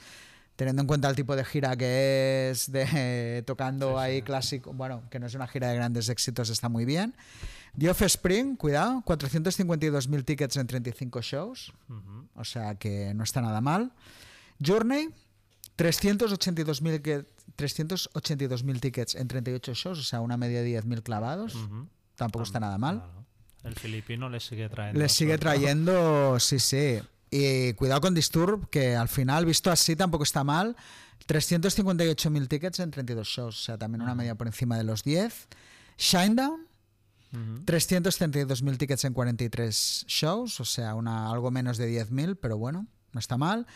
Teniendo 0.54 0.82
en 0.82 0.86
cuenta 0.86 1.08
el 1.08 1.16
tipo 1.16 1.34
de 1.34 1.46
gira 1.46 1.74
que 1.76 2.50
es, 2.50 2.70
de 2.70 3.42
tocando 3.46 3.98
ahí 3.98 4.20
clásico, 4.20 4.74
bueno, 4.74 5.02
que 5.10 5.18
no 5.18 5.26
es 5.26 5.34
una 5.34 5.48
gira 5.48 5.68
de 5.68 5.76
grandes 5.76 6.10
éxitos, 6.10 6.50
está 6.50 6.68
muy 6.68 6.84
bien. 6.84 7.14
The 7.78 7.88
Offspring, 7.88 8.56
cuidado, 8.56 9.02
452.000 9.06 10.24
tickets 10.26 10.56
en 10.58 10.66
35 10.66 11.22
shows, 11.22 11.72
Ujú. 11.88 12.28
o 12.34 12.44
sea 12.44 12.74
que 12.74 13.14
no 13.14 13.24
está 13.24 13.40
nada 13.40 13.62
mal. 13.62 13.92
Journey, 14.64 15.08
382.000 15.78 17.00
que- 17.00 17.24
382.000 17.56 18.80
tickets 18.80 19.14
en 19.14 19.28
38 19.28 19.72
shows, 19.74 19.98
o 19.98 20.02
sea, 20.02 20.20
una 20.20 20.36
media 20.36 20.62
de 20.62 20.68
10.000 20.82 21.02
clavados. 21.02 21.56
Tampoco 22.14 22.42
está 22.44 22.60
nada 22.60 22.76
mal. 22.78 22.98
Claro. 22.98 23.21
El 23.64 23.74
filipino 23.74 24.28
le 24.28 24.40
sigue 24.40 24.68
trayendo. 24.68 24.98
Le 25.00 25.08
sigue 25.08 25.38
trayendo, 25.38 26.38
sí, 26.40 26.58
sí. 26.58 27.00
Y 27.30 27.72
cuidado 27.74 28.00
con 28.00 28.14
Disturb, 28.14 28.68
que 28.68 28.94
al 28.94 29.08
final, 29.08 29.46
visto 29.46 29.70
así, 29.70 29.96
tampoco 29.96 30.24
está 30.24 30.44
mal. 30.44 30.76
358.000 31.26 32.48
tickets 32.48 32.80
en 32.80 32.90
32 32.90 33.26
shows, 33.26 33.60
o 33.60 33.64
sea, 33.64 33.78
también 33.78 34.02
una 34.02 34.14
media 34.14 34.34
por 34.34 34.46
encima 34.46 34.76
de 34.76 34.84
los 34.84 35.04
10. 35.04 35.48
Shinedown, 35.96 36.66
Ujú. 37.32 37.64
332.000 37.64 38.76
tickets 38.76 39.04
en 39.04 39.14
43 39.14 40.04
shows, 40.06 40.60
o 40.60 40.64
sea, 40.64 40.94
una, 40.94 41.30
algo 41.30 41.50
menos 41.50 41.78
de 41.78 41.88
10.000, 42.06 42.36
pero 42.40 42.58
bueno, 42.58 42.86
no 43.12 43.20
está 43.20 43.36
mal. 43.38 43.66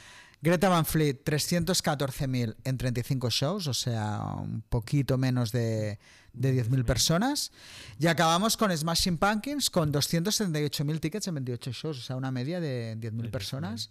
Greta 0.42 0.68
Van 0.68 0.85
Fleet, 0.85 1.25
314.000 1.25 2.57
en 2.64 2.79
35 2.79 3.31
shows, 3.31 3.66
o 3.68 3.75
sea, 3.75 4.20
un 4.38 4.61
poquito 4.68 5.16
menos 5.16 5.51
de, 5.53 5.99
de 6.37 6.64
10.000 6.64 6.85
personas. 6.85 7.51
Y 7.99 8.07
acabamos 8.07 8.57
con 8.57 8.77
Smashing 8.77 9.18
Pumpkins 9.18 9.70
con 9.70 9.92
278.000 9.92 11.01
tickets 11.01 11.27
en 11.29 11.35
28 11.35 11.72
shows, 11.72 11.99
o 11.99 12.03
sea, 12.03 12.16
una 12.16 12.31
media 12.31 12.61
de 12.61 12.96
10.000 12.99 13.31
personas. 13.31 13.90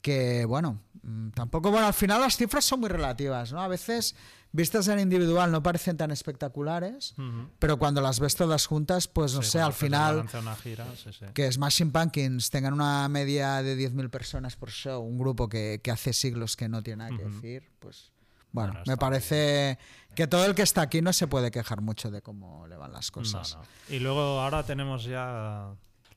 Que 0.00 0.44
bueno, 0.44 0.80
mm, 1.02 1.30
tampoco, 1.30 1.70
bueno, 1.70 1.86
al 1.86 1.94
final 1.94 2.20
las 2.20 2.36
cifras 2.36 2.64
son 2.64 2.80
muy 2.80 2.88
relativas, 2.88 3.52
¿no? 3.52 3.62
A 3.62 3.68
veces, 3.68 4.16
vistas 4.50 4.88
en 4.88 4.98
individual, 4.98 5.52
no 5.52 5.62
parecen 5.62 5.96
tan 5.96 6.10
espectaculares, 6.10 7.14
pero 7.60 7.78
cuando 7.78 8.00
las 8.00 8.18
ves 8.18 8.34
todas 8.34 8.66
juntas, 8.66 9.06
pues 9.06 9.32
no 9.34 9.42
Sí, 9.42 9.52
sé, 9.52 9.60
al 9.60 9.72
final 9.72 10.26
una 10.40 10.56
gira, 10.56 10.86
sí, 10.96 11.10
sí. 11.12 11.26
que 11.32 11.50
Smashing 11.52 11.92
Pumpkins 11.92 12.50
tengan 12.50 12.74
una 12.74 13.08
media 13.08 13.62
de 13.62 13.76
10.000 13.78 14.10
personas 14.10 14.56
por 14.56 14.70
show, 14.72 15.00
un 15.04 15.18
grupo 15.18 15.48
que, 15.48 15.80
que 15.80 15.92
hace 15.92 16.12
siglos 16.12 16.56
que 16.56 16.68
no 16.68 16.82
tiene 16.82 17.04
nada 17.04 17.16
que 17.16 17.24
decir, 17.24 17.70
pues 17.78 18.10
Bueno, 18.50 18.72
Bueno, 18.72 18.84
me 18.88 18.96
parece 18.96 19.78
que 20.14 20.26
todo 20.26 20.44
el 20.46 20.54
que 20.54 20.62
está 20.62 20.82
aquí 20.82 21.02
no 21.02 21.12
se 21.12 21.26
puede 21.26 21.50
quejar 21.50 21.80
mucho 21.80 22.10
de 22.10 22.22
cómo 22.22 22.66
le 22.66 22.76
van 22.76 22.92
las 22.92 23.10
cosas. 23.10 23.54
No, 23.54 23.62
no. 23.62 23.96
Y 23.96 23.98
luego 24.00 24.40
ahora 24.40 24.62
tenemos 24.64 25.04
ya 25.04 25.70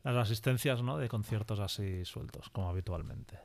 las 0.04 0.16
asistencias 0.16 0.82
¿no? 0.82 0.98
de 0.98 1.10
conciertos 1.10 1.60
así 1.60 2.06
sueltos, 2.06 2.50
como 2.50 2.70
habitualmente. 2.70 3.40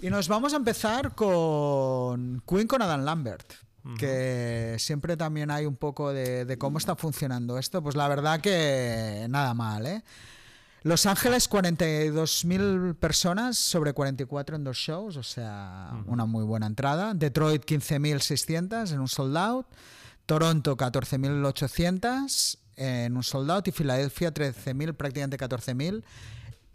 Y 0.00 0.10
nos 0.10 0.28
vamos 0.28 0.52
a 0.52 0.56
empezar 0.56 1.14
con 1.14 2.42
Queen 2.46 2.66
con 2.66 2.82
Adam 2.82 3.04
Lambert, 3.04 3.52
que 3.98 4.76
siempre 4.80 5.16
también 5.16 5.50
hay 5.50 5.64
un 5.64 5.76
poco 5.76 6.12
de, 6.12 6.44
de 6.44 6.58
cómo 6.58 6.78
está 6.78 6.96
funcionando 6.96 7.56
esto. 7.56 7.82
Pues 7.82 7.94
la 7.94 8.08
verdad 8.08 8.40
que 8.40 9.26
nada 9.30 9.54
mal, 9.54 9.86
¿eh? 9.86 10.02
Los 10.86 11.04
Ángeles, 11.04 11.50
42.000 11.50 12.94
personas 12.94 13.58
sobre 13.58 13.92
44 13.92 14.54
en 14.54 14.62
dos 14.62 14.76
shows, 14.76 15.16
o 15.16 15.22
sea, 15.24 15.90
una 16.06 16.26
muy 16.26 16.44
buena 16.44 16.68
entrada. 16.68 17.12
Detroit, 17.12 17.64
15.600 17.64 18.92
en 18.92 19.00
un 19.00 19.08
sold 19.08 19.36
out. 19.36 19.66
Toronto, 20.26 20.76
14.800 20.76 22.58
en 22.76 23.16
un 23.16 23.24
sold 23.24 23.50
out. 23.50 23.66
Y 23.66 23.72
Filadelfia, 23.72 24.32
13.000, 24.32 24.94
prácticamente 24.94 25.36
14.000 25.36 26.04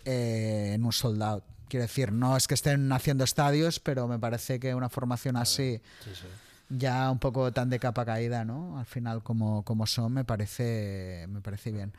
eh, 0.04 0.72
en 0.74 0.84
un 0.84 0.92
sold 0.92 1.24
out. 1.24 1.46
Quiero 1.70 1.84
decir, 1.84 2.12
no 2.12 2.36
es 2.36 2.50
que 2.50 2.56
estén 2.56 2.92
haciendo 2.92 3.24
estadios, 3.24 3.80
pero 3.80 4.10
me 4.10 4.20
parece 4.20 4.60
que 4.60 4.76
una 4.76 4.90
formación 4.90 5.38
así 5.38 5.80
Sí, 6.04 6.10
sí. 6.14 6.28
Ya 6.78 7.12
un 7.12 7.20
poco 7.20 7.52
tan 7.52 7.70
de 7.70 7.80
capa 7.80 8.06
caída, 8.06 8.46
¿no? 8.46 8.80
Al 8.80 8.86
final, 8.86 9.24
como, 9.24 9.64
como 9.64 9.86
son, 9.86 10.14
me 10.14 10.24
parece, 10.26 11.26
me 11.30 11.42
parece 11.42 11.72
bien. 11.72 11.94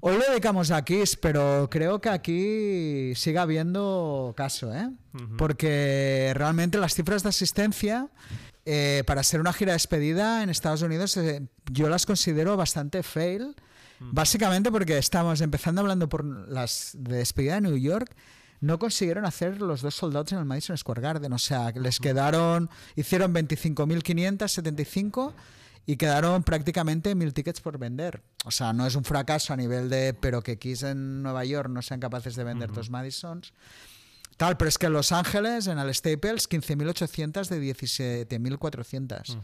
Hoy 0.00 0.16
lo 0.16 0.24
dedicamos 0.30 0.70
a 0.70 0.82
Kiss, 0.82 1.16
pero 1.16 1.68
creo 1.70 2.00
que 2.00 2.08
aquí 2.08 3.14
sigue 3.14 3.38
habiendo 3.38 4.34
caso, 4.36 4.74
¿eh? 4.74 4.90
Porque 5.36 6.32
realmente 6.34 6.78
las 6.78 6.94
cifras 6.94 7.24
de 7.24 7.30
asistencia 7.30 8.08
eh, 8.64 9.02
para 9.06 9.22
ser 9.22 9.40
una 9.40 9.52
gira 9.52 9.72
de 9.72 9.76
despedida 9.76 10.42
en 10.42 10.50
Estados 10.50 10.82
Unidos 10.82 11.16
eh, 11.16 11.42
yo 11.72 11.88
las 11.88 12.06
considero 12.06 12.56
bastante 12.56 13.02
fail. 13.02 13.56
Básicamente 14.00 14.70
porque 14.70 14.96
estamos 14.96 15.40
empezando 15.40 15.80
hablando 15.80 16.08
por 16.08 16.24
las 16.24 16.92
de 16.94 17.16
despedida 17.16 17.54
de 17.56 17.62
New 17.62 17.76
York 17.76 18.14
no 18.60 18.78
consiguieron 18.78 19.24
hacer 19.24 19.60
los 19.60 19.82
dos 19.82 19.94
soldados 19.94 20.32
en 20.32 20.38
el 20.38 20.44
Madison 20.44 20.76
Square 20.76 21.00
Garden. 21.00 21.32
O 21.32 21.38
sea, 21.38 21.70
les 21.72 22.00
quedaron, 22.00 22.70
hicieron 22.96 23.32
25.575 23.34 25.32
y 25.86 25.96
quedaron 25.96 26.42
prácticamente 26.42 27.14
mil 27.14 27.32
tickets 27.32 27.60
por 27.60 27.78
vender. 27.78 28.22
O 28.44 28.50
sea, 28.50 28.72
no 28.72 28.86
es 28.86 28.94
un 28.94 29.04
fracaso 29.04 29.54
a 29.54 29.56
nivel 29.56 29.88
de, 29.88 30.12
pero 30.12 30.42
que 30.42 30.58
Kiss 30.58 30.82
en 30.82 31.22
Nueva 31.22 31.44
York 31.44 31.70
no 31.70 31.82
sean 31.82 32.00
capaces 32.00 32.36
de 32.36 32.44
vender 32.44 32.72
dos 32.72 32.90
Madisons. 32.90 33.52
Tal, 34.36 34.56
pero 34.56 34.68
es 34.68 34.78
que 34.78 34.86
en 34.86 34.92
Los 34.92 35.12
Ángeles, 35.12 35.66
en 35.66 35.78
el 35.78 35.92
Staples, 35.94 36.48
15.800 36.48 37.48
de 37.48 37.74
17.400. 37.74 39.38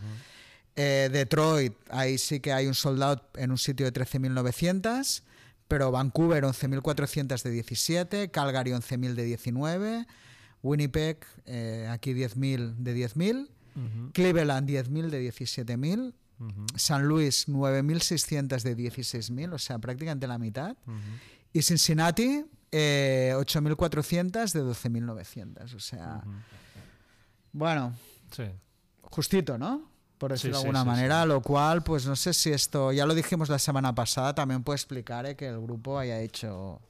Eh, 0.77 1.09
Detroit, 1.13 1.75
ahí 1.91 2.19
sí 2.19 2.41
que 2.41 2.53
hay 2.53 2.67
un 2.67 2.75
sold 2.75 3.03
out 3.03 3.23
en 3.37 3.51
un 3.51 3.59
sitio 3.59 3.91
de 3.91 3.93
13.900, 3.93 5.23
pero 5.69 5.91
Vancouver 5.91 6.45
11.400 6.45 7.43
de 7.43 7.51
17, 7.51 8.31
Calgary 8.31 8.71
11.000 8.73 9.15
de 9.15 9.25
19, 9.25 10.07
Winnipeg 10.63 11.19
eh, 11.47 11.89
aquí 11.91 12.13
10.000 12.13 12.77
de 12.77 12.97
10.000, 13.09 13.49
Cleveland 14.13 14.69
10.000 14.69 15.11
de 15.11 15.31
17.000, 15.33 16.15
San 16.77 17.07
Luis 17.07 17.49
9.600 17.49 18.63
de 18.63 18.77
16.000, 18.77 19.53
o 19.55 19.59
sea, 19.59 19.79
prácticamente 19.79 20.27
la 20.27 20.39
mitad, 20.39 20.77
y 21.53 21.63
Cincinnati 21.63 22.45
eh, 22.73 23.33
8.400 23.37 24.53
de 24.53 24.63
12.900, 24.63 25.75
o 25.75 25.81
sea, 25.81 26.23
bueno, 27.53 27.95
Sí. 28.33 28.45
justito, 29.03 29.59
¿no? 29.59 29.91
Por 30.25 30.33
decirlo 30.33 30.57
Sí, 30.57 30.61
de 30.61 30.63
sí, 30.63 30.67
alguna 30.69 30.81
sí, 30.81 30.87
manera, 30.87 31.27
lo 31.27 31.43
cual, 31.43 31.83
pues 31.83 32.07
no 32.07 32.17
sé 32.17 32.33
si 32.33 32.51
esto, 32.51 32.93
ya 32.93 33.05
lo 33.05 33.15
dijimos 33.15 33.51
la 33.51 33.59
semana 33.59 33.95
pasada, 33.95 34.35
también 34.35 34.63
puede 34.63 34.77
explicar 34.77 35.27
eh, 35.27 35.37
que 35.37 35.49
el 35.49 35.61
grupo 35.61 35.99
haya 35.99 36.19
hecho, 36.19 36.81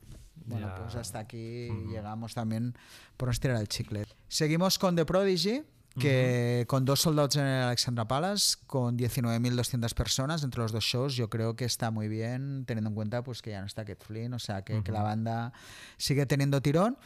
bueno, 0.47 0.73
pues 0.79 0.94
hasta 0.94 1.18
aquí 1.18 1.68
llegamos 1.90 2.33
también 2.33 2.79
por 3.16 3.27
no 3.27 3.33
estirar 3.33 3.57
el 3.57 3.66
chicle. 3.66 4.07
Seguimos 4.29 4.79
con 4.79 4.94
The 4.94 5.05
Prodigy, 5.05 5.64
que 5.99 6.64
con 6.68 6.85
dos 6.85 7.01
soldados 7.01 7.35
en 7.35 7.44
el 7.44 7.64
Alexandra 7.64 8.07
Palace, 8.07 8.57
con 8.68 8.97
19.200 8.97 9.92
personas 9.94 10.44
entre 10.44 10.61
los 10.61 10.70
dos 10.70 10.85
shows, 10.85 11.16
yo 11.16 11.29
creo 11.29 11.57
que 11.57 11.64
está 11.64 11.90
muy 11.90 12.07
bien, 12.07 12.64
teniendo 12.66 12.90
en 12.90 12.94
cuenta 12.94 13.25
pues 13.25 13.42
que 13.42 13.51
ya 13.51 13.62
no 13.62 13.66
está 13.66 13.85
Kate 13.85 14.05
Flynn, 14.05 14.33
o 14.33 14.38
sea 14.38 14.62
que, 14.62 14.81
que 14.85 14.92
la 14.92 15.03
banda 15.03 15.53
sigue 15.97 16.25
teniendo 16.25 16.62
tirón. 16.62 16.97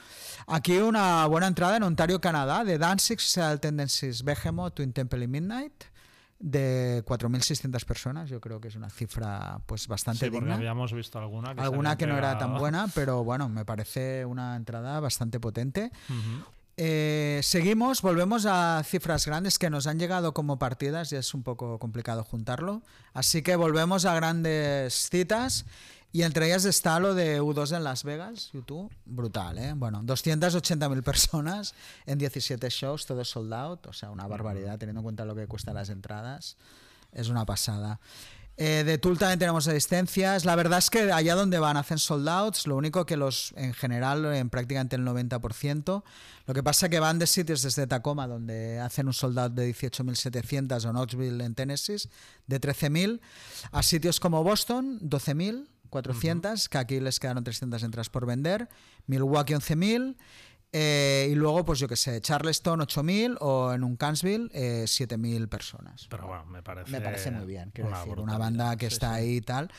Aquí 0.47 0.77
una 0.77 1.25
buena 1.25 1.47
entrada 1.47 1.79
en 1.79 1.85
Ontario, 1.85 2.21
Canadá, 2.21 2.65
de 2.65 2.77
Danzig, 2.77 3.19
Social 3.19 3.61
Tendencies, 3.61 4.23
Behemoth, 4.23 4.75
Twin 4.75 4.93
Temple 4.93 5.25
y 5.25 5.27
Midnight, 5.27 5.85
de 6.41 7.03
4.600 7.05 7.85
personas, 7.85 8.31
yo 8.31 8.41
creo 8.41 8.61
que 8.61 8.69
es 8.69 8.77
una 8.77 8.91
cifra 8.91 9.61
pues 9.67 9.89
bastante 9.89 10.27
Sí, 10.27 10.31
porque 10.31 10.45
digna. 10.45 10.55
habíamos 10.55 10.93
visto 10.93 11.19
alguna 11.19 11.55
que 11.55 11.61
Alguna 11.61 11.97
que 11.99 12.07
no 12.07 12.17
era 12.17 12.39
tan 12.39 12.57
buena, 12.57 12.87
pero 12.95 13.25
bueno, 13.25 13.49
me 13.49 13.65
parece 13.65 14.25
una 14.25 14.55
entrada 14.57 15.01
bastante 15.01 15.41
potente. 15.41 15.91
Eh, 16.81 17.41
seguimos, 17.43 18.03
volvemos 18.03 18.47
a 18.47 18.81
cifras 18.85 19.27
grandes 19.27 19.59
que 19.59 19.69
nos 19.69 19.89
han 19.89 19.99
llegado 19.99 20.33
como 20.33 20.61
partidas 20.61 21.11
y 21.13 21.17
es 21.17 21.35
un 21.35 21.43
poco 21.43 21.81
complicado 21.81 22.23
juntarlo. 22.23 22.83
Así 23.15 23.43
que 23.43 23.57
volvemos 23.57 24.05
a 24.05 24.15
grandes 24.15 25.09
citas 25.11 25.67
y 26.13 26.23
entre 26.23 26.47
ellas 26.47 26.65
está 26.65 26.99
lo 27.01 27.15
de 27.15 27.41
U2 27.41 27.77
en 27.77 27.85
Las 27.85 28.03
Vegas, 28.05 28.51
YouTube, 28.53 28.91
brutal, 29.05 29.59
¿eh? 29.59 29.75
Bueno, 29.77 30.03
280.000 30.03 31.03
personas 31.03 31.75
en 32.07 32.19
17 32.19 32.69
shows, 32.71 33.05
todo 33.05 33.25
sold 33.25 33.53
out, 33.53 33.87
o 33.87 33.93
sea, 33.93 34.11
una 34.11 34.27
barbaridad 34.27 34.79
teniendo 34.79 35.01
en 35.01 35.05
cuenta 35.05 35.25
lo 35.25 35.35
que 35.35 35.47
cuestan 35.47 35.75
las 35.75 35.91
entradas. 35.91 36.57
Es 37.13 37.29
una 37.29 37.45
pasada. 37.45 38.01
Eh, 38.61 38.83
de 38.85 38.99
Tool 38.99 39.17
también 39.17 39.39
tenemos 39.39 39.69
asistencias. 39.69 40.45
La 40.45 40.57
verdad 40.57 40.81
es 40.81 40.91
que 40.91 41.13
allá 41.13 41.37
donde 41.37 41.61
van 41.61 41.77
hacen 41.77 41.99
sold 41.99 42.29
outs, 42.29 42.67
lo 42.67 42.75
único 42.75 43.07
que 43.07 43.17
los, 43.17 43.55
en 43.57 43.73
general, 43.73 44.25
en 44.35 44.51
prácticamente 44.51 44.97
el 44.97 45.05
90%. 45.05 46.03
Lo 46.45 46.55
que 46.55 46.63
pasa 46.65 46.87
es 46.87 46.91
que 46.91 46.99
van 46.99 47.21
de 47.21 47.29
sitios 47.29 47.63
desde 47.63 47.87
Tacoma, 47.87 48.27
donde 48.27 48.81
hacen 48.81 49.07
un 49.07 49.13
sold 49.13 49.39
out 49.39 49.53
de 49.53 49.73
18.700, 49.73 50.85
o 50.87 50.91
Knoxville 50.91 51.45
en 51.45 51.55
Tennessee, 51.55 52.11
de 52.49 52.61
13.000, 52.61 53.21
a 53.71 53.83
sitios 53.85 54.19
como 54.19 54.43
Boston, 54.43 54.99
12.400, 55.91 56.69
que 56.69 56.79
aquí 56.79 57.01
les 57.01 57.19
quedaron 57.21 57.45
300 57.45 57.83
entradas 57.83 58.11
por 58.11 58.27
vender, 58.27 58.69
Milwaukee 59.07 59.55
11.000. 59.55 60.17
eh, 60.73 61.29
y 61.31 61.35
luego, 61.35 61.65
pues 61.65 61.79
yo 61.79 61.89
que 61.89 61.97
sé, 61.97 62.21
Charleston 62.21 62.81
8.000 62.81 63.39
o 63.41 63.73
en 63.73 63.85
un 63.85 63.97
Cansville 63.97 64.51
eh, 64.53 64.85
7.000 64.87 65.49
personas. 65.49 66.07
Pero 66.11 66.27
bueno, 66.27 66.45
me 66.47 66.63
parece. 66.63 66.91
Me 66.91 67.01
parece 67.01 67.31
muy 67.31 67.47
bien, 67.47 67.71
quiero 67.73 67.89
una 67.89 67.99
decir, 68.01 68.19
una 68.21 68.37
banda 68.39 68.77
que 68.77 68.89
Sí, 68.91 68.95
está 68.95 69.15
sí. 69.15 69.21
ahí 69.21 69.37
y 69.37 69.41
tal. 69.41 69.71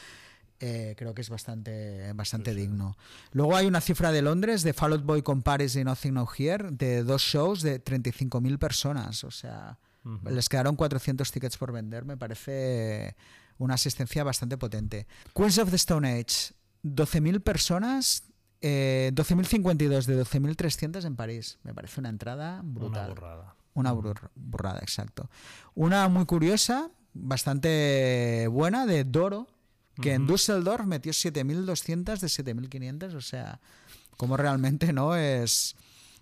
eh, 0.62 0.96
creo 0.98 1.14
que 1.14 1.22
es 1.22 1.30
bastante, 1.30 2.12
bastante 2.14 2.54
digno. 2.56 2.98
Luego 3.32 3.56
hay 3.56 3.66
una 3.68 3.80
cifra 3.82 4.12
de 4.12 4.22
Londres 4.22 4.64
de 4.64 4.74
Fall 4.74 4.94
Out 4.94 5.04
Boy 5.06 5.22
con 5.22 5.42
Paris 5.44 5.76
y 5.76 5.84
Nothing 5.84 6.16
No 6.16 6.28
Here 6.38 6.70
de 6.72 7.04
dos 7.04 7.22
shows 7.22 7.62
de 7.62 7.82
35.000 7.84 8.58
personas. 8.58 9.24
O 9.24 9.32
sea, 9.32 9.78
les 10.26 10.50
quedaron 10.50 10.76
400 10.76 11.32
tickets 11.32 11.56
por 11.58 11.72
vender. 11.72 12.04
Me 12.04 12.18
parece 12.18 13.16
una 13.60 13.76
asistencia 13.76 14.24
bastante 14.24 14.58
potente. 14.58 15.06
Queens 15.36 15.60
of 15.60 15.70
the 15.70 15.76
Stone 15.76 16.08
Age, 16.10 16.54
12.000 16.84 17.42
personas. 17.42 18.24
eh, 18.62 19.12
12.052 19.14 20.06
de 20.06 20.22
12.300 20.26 21.06
en 21.06 21.16
París. 21.16 21.60
Me 21.64 21.74
parece 21.74 22.00
una 22.02 22.10
entrada 22.10 22.60
Una 22.62 22.64
brutal. 22.74 23.10
burrada. 23.12 23.56
Una 23.74 23.94
burr- 23.94 24.30
burrada, 24.36 24.80
exacto. 24.80 25.30
Una 25.76 26.10
muy 26.10 26.26
curiosa, 26.26 26.90
bastante 27.14 28.48
buena, 28.52 28.86
de 28.86 29.04
Doro, 29.06 29.48
que 30.02 30.14
en 30.14 30.28
Düsseldorf 30.28 30.86
metió 30.86 31.12
7.200 31.14 32.20
de 32.20 32.28
7.500, 32.28 33.14
o 33.16 33.22
sea, 33.22 33.60
como 34.18 34.36
realmente 34.38 34.92
no 34.94 35.16
es, 35.16 35.76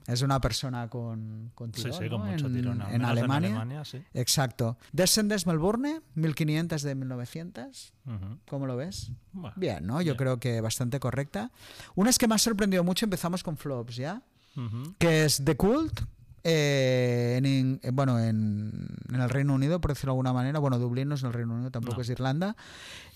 es 0.07 0.21
una 0.21 0.39
persona 0.41 0.89
con, 0.89 1.51
con 1.53 1.73
Sí, 1.73 1.83
tirón, 1.83 1.99
sí, 2.01 2.09
con 2.09 2.21
¿no? 2.21 2.25
mucho 2.31 2.47
en, 2.47 2.53
tirón. 2.53 2.81
en 2.89 3.03
Alemania. 3.05 3.49
Alemania, 3.49 3.85
sí. 3.85 4.01
Exacto. 4.13 4.77
Descendants 4.93 5.45
Melbourne, 5.45 6.01
1.500 6.15 6.81
de 6.81 6.95
1.900. 6.97 7.91
Ujú. 8.05 8.37
¿Cómo 8.49 8.65
lo 8.67 8.75
ves? 8.77 9.11
Bueno, 9.33 9.53
Bien, 9.57 9.85
¿no? 9.85 9.99
Yo 10.01 10.13
bien. 10.13 10.17
creo 10.17 10.39
que 10.39 10.61
bastante 10.61 10.99
correcta. 10.99 11.51
Una 11.95 12.09
es 12.09 12.17
que 12.17 12.27
me 12.27 12.35
ha 12.35 12.37
sorprendido 12.39 12.83
mucho, 12.83 13.05
empezamos 13.05 13.43
con 13.43 13.57
flops, 13.57 13.97
¿ya? 13.97 14.21
Ujú. 14.55 14.95
que 14.97 15.25
es 15.25 15.43
The 15.45 15.55
Cult, 15.55 16.01
eh, 16.43 17.35
en, 17.37 17.45
in- 17.45 17.79
eh, 17.83 17.91
bueno, 17.93 18.17
en, 18.19 18.87
en 19.09 19.21
el 19.21 19.29
Reino 19.29 19.53
Unido, 19.53 19.79
por 19.81 19.91
decirlo 19.91 20.13
de 20.13 20.15
alguna 20.15 20.33
manera. 20.33 20.57
Bueno, 20.59 20.79
Dublín 20.79 21.09
no 21.09 21.15
es 21.15 21.23
el 21.23 21.33
Reino 21.33 21.53
Unido, 21.53 21.69
tampoco 21.69 21.97
No. 21.97 22.01
es 22.01 22.09
Irlanda. 22.09 22.55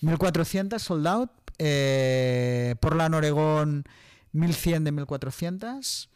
1400 0.02 0.80
sold 0.82 1.06
out. 1.06 1.30
Eh, 1.58 2.74
Portland, 2.80 3.14
Oregón, 3.14 3.84
1100 4.32 4.84
de 4.84 4.92
1400. 4.92 6.10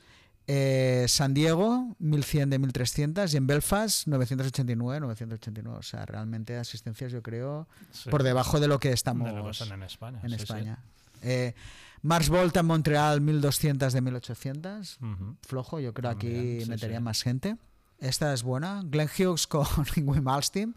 Eh, 0.48 1.06
San 1.08 1.34
Diego, 1.34 1.96
1100 1.98 2.50
de 2.50 2.58
1300. 2.58 3.34
Y 3.34 3.36
en 3.36 3.46
Belfast, 3.46 4.06
989, 4.06 5.00
989. 5.00 5.78
O 5.78 5.82
sea, 5.82 6.06
realmente 6.06 6.56
asistencias, 6.56 7.10
yo 7.12 7.22
creo, 7.22 7.66
Sí. 7.90 8.10
por 8.10 8.22
debajo 8.22 8.60
de 8.60 8.68
lo 8.68 8.78
que 8.78 8.92
estamos 8.92 9.32
lo 9.32 9.44
que 9.46 9.54
son 9.54 9.72
en 9.72 9.82
España. 9.82 10.20
en 10.22 10.30
sí, 10.30 10.36
sí. 10.36 10.42
España. 10.42 10.78
Eh, 11.22 11.54
Mars 12.02 12.28
Volta 12.28 12.60
en 12.60 12.66
Montreal, 12.66 13.20
1200 13.20 13.92
de 13.92 14.00
1800 14.00 14.98
Ujú. 15.00 15.36
flojo, 15.42 15.80
yo 15.80 15.92
creo 15.92 16.10
También, 16.10 16.38
aquí 16.56 16.64
sí, 16.64 16.70
metería 16.70 16.98
sí. 16.98 17.02
más 17.02 17.22
gente. 17.22 17.56
Esta 17.98 18.32
es 18.32 18.42
buena. 18.44 18.82
Glenn 18.84 19.08
Hughes 19.08 19.46
con 19.48 19.66
Wim 19.96 20.22
Malmsteen 20.22 20.76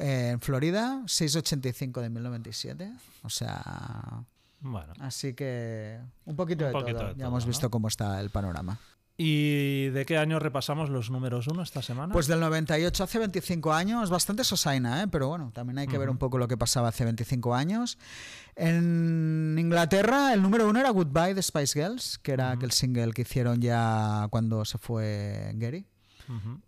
en 0.00 0.40
Florida, 0.40 1.02
685 1.06 2.02
de 2.02 2.10
1997. 2.10 2.92
O 3.22 3.30
sea. 3.30 4.24
Bueno. 4.60 4.92
Así 5.00 5.34
que 5.34 6.00
un 6.24 6.36
poquito, 6.36 6.64
Un 6.66 6.72
de, 6.72 6.78
poquito 6.78 6.98
todo. 6.98 7.08
de 7.14 7.20
ya 7.20 7.26
hemos 7.26 7.44
¿no? 7.44 7.48
visto 7.48 7.70
cómo 7.70 7.88
está 7.88 8.20
el 8.20 8.30
panorama. 8.30 8.78
¿Y 9.20 9.88
de 9.88 10.06
qué 10.06 10.16
año 10.16 10.38
repasamos 10.38 10.90
los 10.90 11.10
números 11.10 11.48
uno 11.48 11.62
esta 11.62 11.82
semana? 11.82 12.12
Pues 12.12 12.28
del 12.28 12.38
98 12.38 13.02
hace 13.02 13.18
25 13.18 13.72
años, 13.72 14.10
bastante 14.10 14.44
sosaina, 14.44 15.02
¿eh? 15.02 15.08
pero 15.08 15.26
bueno, 15.26 15.50
también 15.52 15.78
hay 15.78 15.88
que 15.88 15.98
ver 15.98 16.08
un 16.08 16.18
poco 16.18 16.38
lo 16.38 16.46
que 16.46 16.56
pasaba 16.56 16.86
hace 16.88 17.04
25 17.04 17.52
años. 17.52 17.98
En 18.54 19.56
Inglaterra 19.58 20.32
el 20.34 20.40
número 20.40 20.68
uno 20.68 20.78
era 20.78 20.90
Goodbye 20.90 21.34
de 21.34 21.42
Spice 21.42 21.80
Girls, 21.80 22.18
que 22.18 22.30
era 22.30 22.52
aquel 22.52 22.70
single 22.70 23.12
que 23.12 23.22
hicieron 23.22 23.60
ya 23.60 24.28
cuando 24.30 24.64
se 24.64 24.78
fue 24.78 25.50
Gary. 25.56 25.84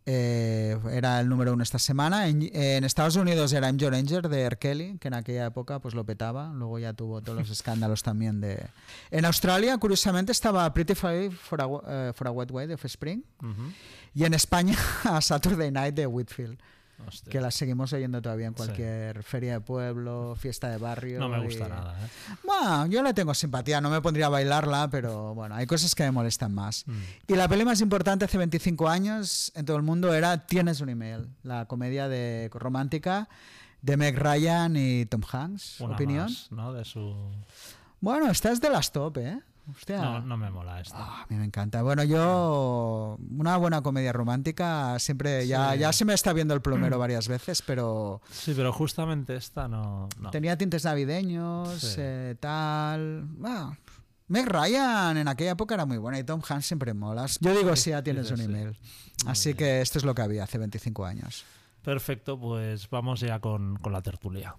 Eh, 0.06 0.78
era 0.90 1.20
el 1.20 1.28
número 1.28 1.52
uno 1.52 1.62
esta 1.62 1.78
semana. 1.78 2.28
En, 2.28 2.42
en 2.54 2.84
Estados 2.84 3.16
Unidos 3.16 3.52
era 3.52 3.68
I'm 3.68 3.78
Your 3.78 3.94
Angel 3.94 4.22
de 4.22 4.42
R. 4.42 4.56
Kelly, 4.56 4.98
que 4.98 5.08
en 5.08 5.14
aquella 5.14 5.46
época 5.46 5.78
pues 5.78 5.94
lo 5.94 6.04
petaba. 6.04 6.52
Luego 6.54 6.78
ya 6.78 6.92
tuvo 6.92 7.20
todos 7.20 7.38
los 7.38 7.50
escándalos 7.58 8.02
también 8.02 8.40
de... 8.40 8.66
En 9.10 9.24
Australia, 9.24 9.76
curiosamente, 9.78 10.32
estaba 10.32 10.72
Pretty 10.72 10.94
Fly 10.94 11.30
for 11.30 11.60
a, 11.60 11.66
eh, 11.88 12.12
for 12.14 12.28
a 12.28 12.30
Wet 12.30 12.50
Way 12.50 12.66
de 12.68 12.74
Offspring. 12.74 13.24
Ujú. 13.42 13.72
Y 14.14 14.24
en 14.24 14.34
España, 14.34 14.76
a 15.04 15.20
Saturday 15.20 15.70
Night 15.70 15.94
de 15.94 16.06
Whitfield, 16.06 16.58
Hostia. 17.06 17.30
que 17.30 17.40
la 17.40 17.50
seguimos 17.50 17.92
oyendo 17.92 18.20
todavía 18.22 18.46
en 18.46 18.52
Sí. 18.52 18.56
cualquier 18.56 19.22
feria 19.22 19.54
de 19.54 19.60
pueblo, 19.60 20.34
fiesta 20.38 20.68
de 20.68 20.78
barrio. 20.78 21.18
No 21.18 21.28
me 21.28 21.42
gusta 21.42 21.66
y- 21.66 21.68
nada. 21.70 21.96
¿eh? 22.04 22.08
Bueno, 22.44 22.86
yo 22.86 23.02
le 23.02 23.14
tengo 23.14 23.34
simpatía, 23.34 23.80
no 23.80 23.90
me 23.90 24.00
pondría 24.00 24.26
a 24.26 24.28
bailarla, 24.28 24.88
pero 24.90 25.34
bueno, 25.34 25.54
hay 25.54 25.66
cosas 25.66 25.94
que 25.94 26.02
me 26.04 26.10
molestan 26.10 26.52
más. 26.54 26.84
Mm. 26.86 26.92
Y 27.28 27.34
la 27.34 27.48
peli 27.48 27.64
más 27.64 27.80
importante 27.80 28.24
hace 28.24 28.38
25 28.38 28.88
años 28.88 29.52
en 29.54 29.64
todo 29.64 29.76
el 29.76 29.82
mundo 29.82 30.12
era 30.14 30.46
Tienes 30.46 30.80
un 30.80 30.88
email, 30.90 31.28
la 31.42 31.66
comedia 31.66 32.08
de 32.08 32.48
romántica 32.52 33.28
de 33.82 33.96
Meg 33.96 34.18
Ryan 34.18 34.76
y 34.76 35.06
Tom 35.06 35.22
Hanks. 35.30 35.80
Una 35.80 35.94
¿Opinión? 35.94 36.24
más, 36.24 36.52
¿no? 36.52 36.72
De 36.72 36.84
su... 36.84 37.14
Bueno, 38.00 38.30
esta 38.30 38.50
es 38.52 38.60
de 38.60 38.70
las 38.70 38.92
top, 38.92 39.18
¿eh? 39.18 39.40
Hostia. 39.76 40.00
No, 40.00 40.20
no 40.20 40.36
me 40.36 40.50
mola 40.50 40.80
esta. 40.80 40.96
Ah, 40.98 41.22
a 41.22 41.26
mí 41.28 41.36
me 41.36 41.44
encanta. 41.44 41.82
Bueno, 41.82 42.04
yo 42.04 43.16
una 43.36 43.56
buena 43.56 43.82
comedia 43.82 44.12
romántica 44.12 44.98
siempre 44.98 45.46
ya 45.46 45.72
Sí. 45.72 45.78
ya 45.80 45.92
se 45.92 46.04
me 46.04 46.14
está 46.14 46.32
viendo 46.32 46.54
el 46.54 46.60
plomero 46.62 46.98
varias 46.98 47.28
veces, 47.28 47.62
pero 47.62 48.20
Sí, 48.30 48.52
pero 48.56 48.72
justamente 48.72 49.36
esta 49.36 49.68
no. 49.68 50.08
no. 50.18 50.30
tenía 50.30 50.56
tintes 50.58 50.84
navideños, 50.84 51.80
Sí. 51.80 51.96
eh, 51.98 52.36
tal. 52.40 53.24
Bueno, 53.38 53.76
Meg 54.28 54.46
Ryan 54.46 55.16
en 55.16 55.26
aquella 55.28 55.52
época 55.52 55.74
era 55.74 55.86
muy 55.86 55.98
buena 55.98 56.18
y 56.18 56.24
Tom 56.24 56.40
Hanks 56.48 56.66
siempre 56.66 56.94
molas. 56.94 57.38
Yo 57.40 57.56
digo 57.56 57.74
sí, 57.76 57.90
ya 57.90 58.02
tienes 58.02 58.30
un 58.30 58.40
email. 58.40 58.76
Así 59.26 59.54
que 59.54 59.80
esto 59.80 59.98
es 59.98 60.04
lo 60.04 60.14
que 60.14 60.22
había 60.22 60.44
hace 60.44 60.56
25 60.58 61.04
años. 61.04 61.44
Perfecto, 61.82 62.38
pues 62.38 62.88
vamos 62.90 63.20
ya 63.20 63.40
con, 63.40 63.76
con 63.76 63.92
la 63.92 64.02
tertulia. 64.02 64.54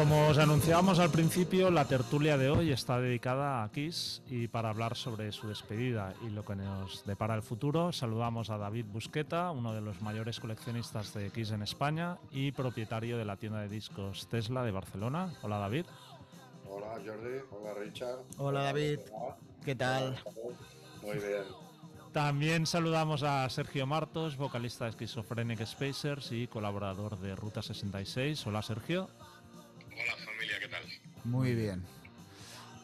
Como 0.00 0.28
os 0.28 0.38
anunciábamos 0.38 0.98
al 0.98 1.10
principio, 1.10 1.70
la 1.70 1.84
tertulia 1.84 2.38
de 2.38 2.48
hoy 2.48 2.72
está 2.72 2.98
dedicada 2.98 3.62
a 3.62 3.70
Kiss 3.70 4.22
y 4.30 4.48
para 4.48 4.70
hablar 4.70 4.96
sobre 4.96 5.30
su 5.30 5.46
despedida 5.46 6.14
y 6.26 6.30
lo 6.30 6.42
que 6.42 6.56
nos 6.56 7.04
depara 7.04 7.34
el 7.34 7.42
futuro, 7.42 7.92
saludamos 7.92 8.48
a 8.48 8.56
David 8.56 8.86
Busqueta, 8.86 9.50
uno 9.50 9.74
de 9.74 9.82
los 9.82 10.00
mayores 10.00 10.40
coleccionistas 10.40 11.12
de 11.12 11.30
Kiss 11.30 11.50
en 11.50 11.60
España 11.60 12.16
y 12.30 12.50
propietario 12.52 13.18
de 13.18 13.26
la 13.26 13.36
tienda 13.36 13.60
de 13.60 13.68
discos 13.68 14.26
Tesla 14.30 14.64
de 14.64 14.70
Barcelona. 14.70 15.34
Hola 15.42 15.58
David. 15.58 15.84
Hola 16.66 16.94
Jordi, 17.04 17.38
hola 17.50 17.74
Richard. 17.74 18.18
Hola, 18.38 18.62
David. 18.62 19.00
¿Qué 19.62 19.74
tal? 19.74 20.18
Muy 21.02 21.16
bien. 21.16 21.44
También 22.12 22.64
saludamos 22.64 23.22
a 23.22 23.46
Sergio 23.50 23.86
Martos, 23.86 24.38
vocalista 24.38 24.86
de 24.86 24.92
Schizophrenic 24.92 25.62
Spacers 25.66 26.32
y 26.32 26.46
colaborador 26.46 27.18
de 27.18 27.36
Ruta 27.36 27.60
66. 27.60 28.46
Hola 28.46 28.62
Sergio. 28.62 29.10
Muy 31.24 31.54
bien. 31.54 31.82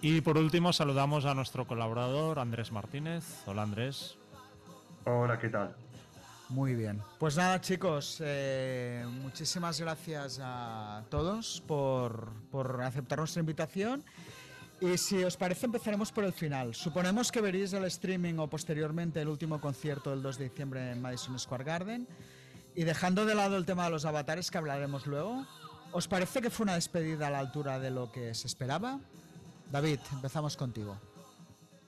Y 0.01 0.21
por 0.21 0.37
último 0.37 0.73
saludamos 0.73 1.25
a 1.25 1.35
nuestro 1.35 1.67
colaborador 1.67 2.39
Andrés 2.39 2.71
Martínez. 2.71 3.25
Hola 3.47 3.63
Andrés. 3.63 4.17
Hola, 5.05 5.39
¿qué 5.39 5.49
tal? 5.49 5.75
Muy 6.49 6.75
bien. 6.75 7.03
Pues 7.19 7.37
nada, 7.37 7.61
chicos, 7.61 8.19
eh, 8.21 9.05
muchísimas 9.23 9.81
gracias 9.81 10.39
a 10.41 11.03
todos 11.09 11.63
por, 11.67 12.33
por 12.51 12.83
aceptar 12.83 13.19
nuestra 13.19 13.41
invitación. 13.41 14.05
Y 14.81 14.99
si 14.99 15.25
os 15.25 15.37
parece, 15.37 15.67
empezaremos 15.67 16.13
por 16.13 16.25
el 16.25 16.33
final. 16.33 16.75
Suponemos 16.75 17.33
que 17.33 17.41
veréis 17.41 17.73
el 17.73 17.85
streaming 17.85 18.35
o 18.39 18.47
posteriormente 18.47 19.21
el 19.23 19.29
último 19.29 19.61
concierto 19.61 20.11
del 20.11 20.23
2 20.23 20.39
de 20.39 20.45
diciembre 20.45 20.93
en 20.93 21.01
Madison 21.01 21.39
Square 21.39 21.65
Garden. 21.65 22.07
Y 22.75 22.85
dejando 22.85 23.25
de 23.25 23.35
lado 23.35 23.57
el 23.57 23.65
tema 23.65 23.87
de 23.87 23.91
los 23.91 24.05
avatares 24.05 24.51
que 24.51 24.59
hablaremos 24.59 25.07
luego, 25.07 25.47
¿os 25.93 26.09
parece 26.09 26.41
que 26.41 26.51
fue 26.51 26.65
una 26.65 26.75
despedida 26.75 27.29
a 27.29 27.31
la 27.31 27.39
altura 27.39 27.79
de 27.79 27.91
lo 27.91 28.11
que 28.13 28.35
se 28.35 28.47
esperaba? 28.47 29.01
David, 29.71 30.01
empezamos 30.13 30.57
contigo. 30.57 30.99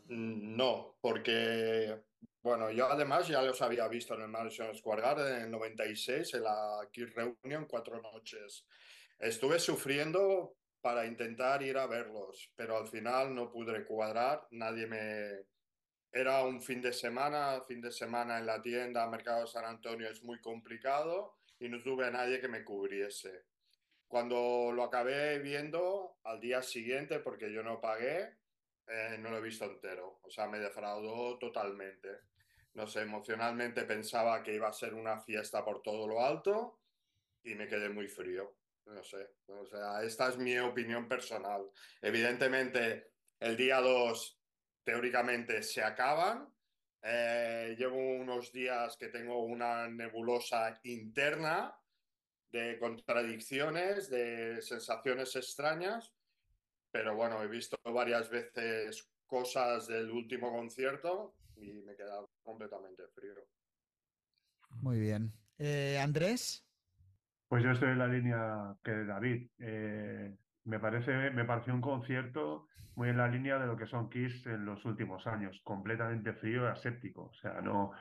No, 0.08 0.96
porque, 1.00 2.02
bueno, 2.42 2.70
yo 2.70 2.86
además 2.86 3.28
ya 3.28 3.42
los 3.42 3.60
había 3.62 3.86
visto 3.88 4.14
en 4.14 4.22
el 4.22 4.28
Madison 4.28 4.74
Square 4.74 5.02
Garden 5.02 5.36
en 5.36 5.42
el 5.42 5.50
96, 5.50 6.34
en 6.34 6.42
la 6.42 6.88
Kiss 6.90 7.14
Reunion, 7.14 7.66
cuatro 7.66 8.00
noches. 8.00 8.64
Estuve 9.18 9.58
sufriendo 9.58 10.56
para 10.80 11.06
intentar 11.06 11.62
ir 11.62 11.76
a 11.76 11.86
verlos, 11.86 12.50
pero 12.56 12.76
al 12.78 12.88
final 12.88 13.34
no 13.34 13.50
pude 13.50 13.84
cuadrar, 13.84 14.46
nadie 14.50 14.86
me... 14.86 15.46
Era 16.10 16.42
un 16.42 16.62
fin 16.62 16.80
de 16.80 16.92
semana, 16.92 17.62
fin 17.66 17.82
de 17.82 17.92
semana 17.92 18.38
en 18.38 18.46
la 18.46 18.62
tienda, 18.62 19.06
Mercado 19.08 19.46
San 19.46 19.66
Antonio 19.66 20.08
es 20.08 20.22
muy 20.22 20.40
complicado 20.40 21.36
y 21.60 21.68
no 21.68 21.82
tuve 21.82 22.06
a 22.06 22.10
nadie 22.10 22.40
que 22.40 22.48
me 22.48 22.64
cubriese. 22.64 23.44
Cuando 24.08 24.72
lo 24.72 24.84
acabé 24.84 25.38
viendo 25.38 26.16
al 26.24 26.40
día 26.40 26.62
siguiente, 26.62 27.20
porque 27.20 27.52
yo 27.52 27.62
no 27.62 27.78
pagué, 27.78 28.38
eh, 28.86 29.18
no 29.18 29.30
lo 29.30 29.36
he 29.36 29.42
visto 29.42 29.66
entero. 29.66 30.18
O 30.22 30.30
sea, 30.30 30.48
me 30.48 30.58
defraudó 30.58 31.38
totalmente. 31.38 32.08
No 32.72 32.86
sé, 32.86 33.02
emocionalmente 33.02 33.84
pensaba 33.84 34.42
que 34.42 34.54
iba 34.54 34.68
a 34.68 34.72
ser 34.72 34.94
una 34.94 35.20
fiesta 35.20 35.62
por 35.62 35.82
todo 35.82 36.06
lo 36.08 36.24
alto 36.24 36.80
y 37.42 37.54
me 37.54 37.68
quedé 37.68 37.90
muy 37.90 38.08
frío. 38.08 38.56
No 38.86 39.02
sé. 39.02 39.28
O 39.46 39.66
sea, 39.66 40.02
esta 40.02 40.28
es 40.28 40.38
mi 40.38 40.56
opinión 40.58 41.06
personal. 41.06 41.70
Evidentemente, 42.00 43.12
el 43.38 43.58
día 43.58 43.80
2 43.80 44.40
teóricamente 44.82 45.62
se 45.62 45.82
acaban. 45.82 46.48
Eh, 47.02 47.76
llevo 47.78 47.98
unos 47.98 48.50
días 48.52 48.96
que 48.96 49.08
tengo 49.08 49.44
una 49.44 49.86
nebulosa 49.86 50.80
interna 50.84 51.78
de 52.50 52.78
contradicciones, 52.78 54.10
de 54.10 54.60
sensaciones 54.62 55.34
extrañas, 55.36 56.14
pero 56.90 57.14
bueno, 57.14 57.42
he 57.42 57.48
visto 57.48 57.76
varias 57.84 58.30
veces 58.30 59.10
cosas 59.26 59.86
del 59.86 60.10
último 60.10 60.50
concierto 60.50 61.34
y 61.56 61.82
me 61.82 61.92
he 61.92 61.96
quedado 61.96 62.30
completamente 62.42 63.02
frío. 63.14 63.34
Muy 64.80 65.00
bien. 65.00 65.32
Eh, 65.58 65.98
Andrés. 66.02 66.64
Pues 67.48 67.62
yo 67.62 67.72
estoy 67.72 67.90
en 67.90 67.98
la 67.98 68.06
línea 68.06 68.76
que 68.82 68.92
David. 69.04 69.50
Eh, 69.58 70.36
me 70.64 70.78
parece, 70.78 71.30
me 71.30 71.44
pareció 71.44 71.74
un 71.74 71.80
concierto 71.80 72.68
muy 72.94 73.08
en 73.08 73.16
la 73.16 73.28
línea 73.28 73.58
de 73.58 73.66
lo 73.66 73.76
que 73.76 73.86
son 73.86 74.10
Kiss 74.10 74.44
en 74.46 74.64
los 74.64 74.84
últimos 74.84 75.26
años, 75.26 75.60
completamente 75.62 76.32
frío 76.34 76.64
y 76.64 76.66
aséptico. 76.66 77.26
O 77.26 77.34
sea, 77.34 77.60
no 77.60 77.92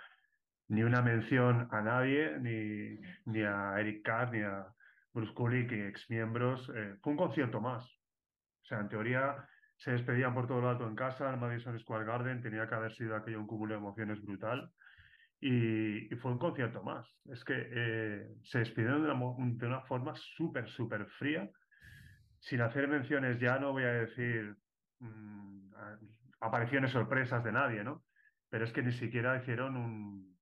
ni 0.70 0.84
una 0.84 1.02
mención 1.02 1.68
a 1.72 1.82
nadie, 1.82 2.38
ni, 2.40 3.00
ni 3.26 3.44
a 3.44 3.80
Eric 3.80 4.04
Carr, 4.04 4.32
ni 4.32 4.42
a 4.42 4.68
Bruce 5.14 5.34
Kulick, 5.34 5.72
ex 5.72 6.10
miembros. 6.10 6.70
Eh, 6.76 6.96
fue 7.02 7.12
un 7.12 7.18
concierto 7.18 7.62
más. 7.62 7.84
O 7.84 8.66
sea, 8.66 8.80
en 8.80 8.90
teoría 8.90 9.48
se 9.78 9.92
despedían 9.92 10.34
por 10.34 10.48
todo 10.48 10.62
lo 10.62 10.70
alto 10.70 10.88
en 10.88 10.96
casa, 10.96 11.34
en 11.34 11.40
Madison 11.40 11.80
Square 11.80 12.06
Garden, 12.06 12.42
tenía 12.42 12.68
que 12.68 12.76
haber 12.76 12.94
sido 12.96 13.16
aquello 13.16 13.40
un 13.40 13.48
cúmulo 13.48 13.76
de 13.76 13.80
emociones 13.80 14.22
brutal. 14.22 14.72
Y, 15.40 16.10
fue 16.18 16.32
un 16.32 16.40
concierto 16.40 16.84
más. 16.84 17.08
Es 17.26 17.44
que 17.44 17.54
eh, 17.56 18.28
se 18.44 18.60
despidieron 18.60 19.04
de 19.04 19.68
una, 19.68 19.82
forma 19.82 20.14
súper, 20.16 20.68
súper 20.68 21.06
fría, 21.20 21.50
sin 22.40 22.62
hacer 22.62 22.88
menciones, 22.88 23.40
ya 23.40 23.60
no 23.60 23.72
voy 23.72 23.84
a 23.84 23.94
decir 23.94 24.56
mm, 25.00 25.74
apariciones 26.42 26.92
sorpresas 26.92 27.44
de 27.44 27.52
nadie, 27.52 27.84
¿no? 27.84 28.04
Pero 28.50 28.66
es 28.66 28.72
que 28.72 28.82
ni 28.82 28.94
siquiera 28.94 29.38
hicieron 29.38 29.78
un, 29.78 30.37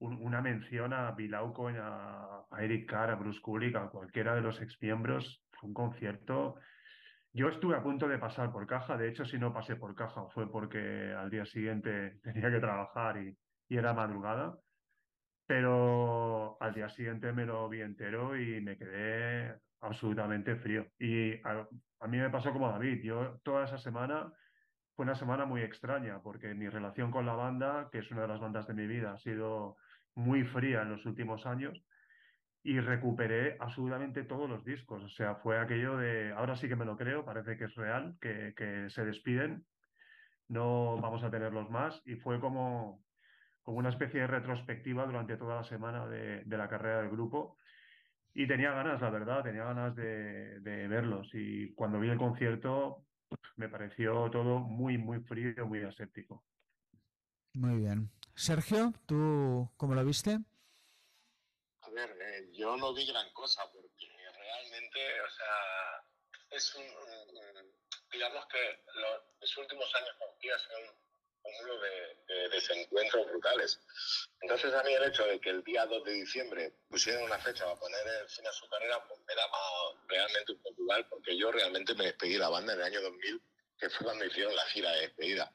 una 0.00 0.40
mención 0.40 0.92
a 0.92 1.10
Bilal 1.12 1.52
a, 1.80 2.44
a, 2.50 2.64
Eric 2.64 2.88
Carr, 2.88 3.10
a 3.10 3.16
Bruce 3.16 3.40
Kulick, 3.40 3.76
a 3.76 3.88
cualquiera 3.88 4.34
de 4.34 4.42
los 4.42 4.60
exmiembros. 4.60 5.42
Fue 5.52 5.68
un 5.68 5.74
concierto. 5.74 6.56
Yo 7.32 7.48
estuve 7.48 7.76
a 7.76 7.82
punto 7.82 8.08
de 8.08 8.18
pasar 8.18 8.52
por 8.52 8.66
caja. 8.66 8.96
De 8.96 9.08
hecho, 9.08 9.24
si 9.24 9.38
no 9.38 9.52
pasé 9.52 9.76
por 9.76 9.94
caja 9.94 10.26
fue 10.34 10.50
porque 10.50 11.12
al 11.12 11.30
día 11.30 11.44
siguiente 11.44 12.18
tenía 12.22 12.50
que 12.50 12.60
trabajar 12.60 13.18
y, 13.18 13.36
y 13.68 13.76
era 13.76 13.92
madrugada. 13.92 14.56
Pero 15.46 16.58
al 16.60 16.74
día 16.74 16.88
siguiente 16.90 17.32
me 17.32 17.46
lo 17.46 17.68
vi 17.68 17.80
entero 17.80 18.36
y 18.36 18.60
me 18.60 18.76
quedé 18.76 19.58
absolutamente 19.80 20.56
frío. 20.56 20.86
Y 20.98 21.34
a, 21.46 21.66
a 22.00 22.06
mí 22.06 22.18
me 22.18 22.30
pasó 22.30 22.52
como 22.52 22.68
a 22.68 22.72
David. 22.72 23.02
Yo 23.02 23.40
toda 23.42 23.64
esa 23.64 23.78
semana 23.78 24.30
fue 24.94 25.04
una 25.04 25.14
semana 25.14 25.46
muy 25.46 25.62
extraña 25.62 26.20
porque 26.22 26.54
mi 26.54 26.68
relación 26.68 27.10
con 27.10 27.24
la 27.24 27.34
banda, 27.34 27.88
que 27.90 27.98
es 27.98 28.10
una 28.10 28.22
de 28.22 28.28
las 28.28 28.40
bandas 28.40 28.66
de 28.66 28.74
mi 28.74 28.86
vida, 28.86 29.12
ha 29.12 29.18
sido 29.18 29.76
muy 30.18 30.44
fría 30.44 30.82
en 30.82 30.90
los 30.90 31.06
últimos 31.06 31.46
años 31.46 31.80
y 32.62 32.80
recuperé 32.80 33.56
absolutamente 33.60 34.24
todos 34.24 34.50
los 34.50 34.64
discos. 34.64 35.02
O 35.04 35.08
sea, 35.08 35.36
fue 35.36 35.58
aquello 35.58 35.96
de, 35.96 36.32
ahora 36.32 36.56
sí 36.56 36.68
que 36.68 36.76
me 36.76 36.84
lo 36.84 36.96
creo, 36.96 37.24
parece 37.24 37.56
que 37.56 37.64
es 37.64 37.74
real, 37.76 38.16
que, 38.20 38.52
que 38.56 38.90
se 38.90 39.04
despiden, 39.04 39.64
no 40.48 40.98
vamos 41.00 41.22
a 41.22 41.30
tenerlos 41.30 41.70
más 41.70 42.02
y 42.04 42.16
fue 42.16 42.40
como, 42.40 43.04
como 43.62 43.78
una 43.78 43.90
especie 43.90 44.20
de 44.20 44.26
retrospectiva 44.26 45.06
durante 45.06 45.36
toda 45.36 45.56
la 45.56 45.64
semana 45.64 46.06
de, 46.06 46.42
de 46.44 46.56
la 46.58 46.68
carrera 46.68 47.02
del 47.02 47.10
grupo. 47.10 47.56
Y 48.34 48.46
tenía 48.46 48.72
ganas, 48.72 49.00
la 49.00 49.10
verdad, 49.10 49.42
tenía 49.42 49.64
ganas 49.64 49.96
de, 49.96 50.60
de 50.60 50.88
verlos. 50.88 51.30
Y 51.34 51.74
cuando 51.74 52.00
vi 52.00 52.08
el 52.08 52.18
concierto, 52.18 53.06
me 53.56 53.68
pareció 53.68 54.30
todo 54.30 54.60
muy, 54.60 54.98
muy 54.98 55.20
frío, 55.20 55.66
muy 55.66 55.82
aséptico. 55.82 56.44
Muy 57.54 57.76
bien. 57.78 58.10
Sergio, 58.38 58.94
¿tú 59.04 59.68
cómo 59.76 59.96
lo 59.96 60.04
viste? 60.04 60.38
A 61.80 61.90
ver, 61.90 62.16
eh, 62.20 62.50
yo 62.52 62.76
no 62.76 62.94
vi 62.94 63.04
gran 63.04 63.28
cosa 63.32 63.68
porque 63.72 64.06
realmente, 64.32 65.20
o 65.22 65.28
sea, 65.28 66.56
es 66.56 66.72
un, 66.76 66.84
digamos 68.12 68.46
que 68.46 68.84
los, 69.40 69.56
últimos 69.58 69.92
años 69.92 70.16
con 70.20 70.28
han 70.28 70.60
sido 70.60 70.78
un 70.78 70.96
cúmulo 71.42 71.80
de, 71.80 72.48
desencuentros 72.50 73.26
brutales. 73.26 73.80
Entonces 74.40 74.72
a 74.72 74.84
mí 74.84 74.92
el 74.92 75.08
hecho 75.10 75.26
de 75.26 75.40
que 75.40 75.50
el 75.50 75.64
día 75.64 75.86
2 75.86 76.04
de 76.04 76.12
diciembre 76.12 76.72
pusieran 76.88 77.24
una 77.24 77.40
fecha 77.40 77.64
para 77.64 77.80
poner 77.80 78.06
el 78.22 78.28
fin 78.28 78.46
a 78.46 78.52
su 78.52 78.68
carrera, 78.68 79.04
pues 79.08 79.18
me 79.26 79.34
daba 79.34 79.58
realmente 80.06 80.52
un 80.52 80.62
poco 80.62 80.76
porque 81.10 81.36
yo 81.36 81.50
realmente 81.50 81.92
me 81.94 82.04
despedí 82.04 82.34
de 82.34 82.38
la 82.38 82.50
banda 82.50 82.72
en 82.74 82.78
el 82.78 82.86
año 82.86 83.02
2000, 83.02 83.42
que 83.78 83.90
fue 83.90 84.06
cuando 84.06 84.24
hicieron 84.26 84.54
la 84.54 84.64
gira 84.66 84.92
de 84.92 85.00
despedida. 85.00 85.52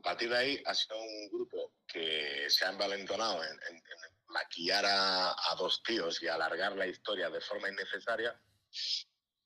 A 0.00 0.02
partir 0.02 0.30
de 0.30 0.36
ahí 0.38 0.62
ha 0.64 0.74
sido 0.74 0.98
un 0.98 1.28
grupo 1.28 1.74
que 1.86 2.46
se 2.48 2.64
ha 2.64 2.70
envalentonado 2.70 3.44
en, 3.44 3.82
maquillar 4.28 4.86
a, 4.86 5.54
dos 5.58 5.82
tíos 5.82 6.22
y 6.22 6.28
alargar 6.28 6.74
la 6.74 6.86
historia 6.86 7.28
de 7.28 7.40
forma 7.42 7.68
innecesaria. 7.68 8.34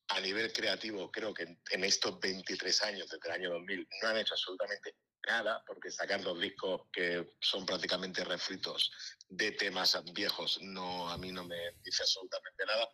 A 0.09 0.21
nivel 0.21 0.53
creativo, 0.53 1.11
creo 1.11 1.35
que 1.35 1.59
en, 1.71 1.85
estos 1.85 2.21
23 2.21 2.83
años, 2.83 3.11
desde 3.11 3.27
el 3.27 3.35
año 3.35 3.51
2000, 3.51 3.88
no 4.03 4.09
han 4.09 4.19
hecho 4.19 4.35
absolutamente 4.35 4.95
nada, 5.27 5.64
porque 5.67 5.90
sacar 5.90 6.23
dos 6.23 6.40
discos 6.40 6.83
que 6.93 7.35
son 7.40 7.67
prácticamente 7.67 8.23
refritos 8.23 8.93
de 9.29 9.51
temas 9.53 10.01
viejos, 10.12 10.61
no, 10.62 11.09
a 11.09 11.19
mí 11.19 11.33
no 11.33 11.43
me 11.43 11.73
dice 11.83 12.05
absolutamente 12.05 12.64
nada. 12.64 12.88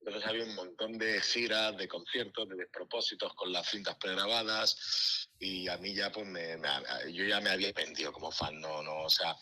Entonces 0.00 0.28
había 0.28 0.44
un 0.44 0.54
montón 0.54 0.98
de 0.98 1.20
giras, 1.20 1.76
de 1.76 1.88
conciertos, 1.88 2.48
de 2.48 2.56
despropósitos 2.56 3.34
con 3.34 3.52
las 3.52 3.68
cintas 3.68 3.96
pregrabadas 3.96 5.28
y 5.38 5.68
a 5.68 5.76
mí 5.78 5.94
ya 5.94 6.12
pues 6.12 6.26
me, 6.26 6.56
yo 7.12 7.24
ya 7.24 7.40
me 7.40 7.50
había 7.50 7.72
vendido 7.72 8.12
como 8.12 8.30
fan, 8.30 8.60
no, 8.60 8.82
no, 8.82 9.02
o 9.02 9.10
sea, 9.10 9.36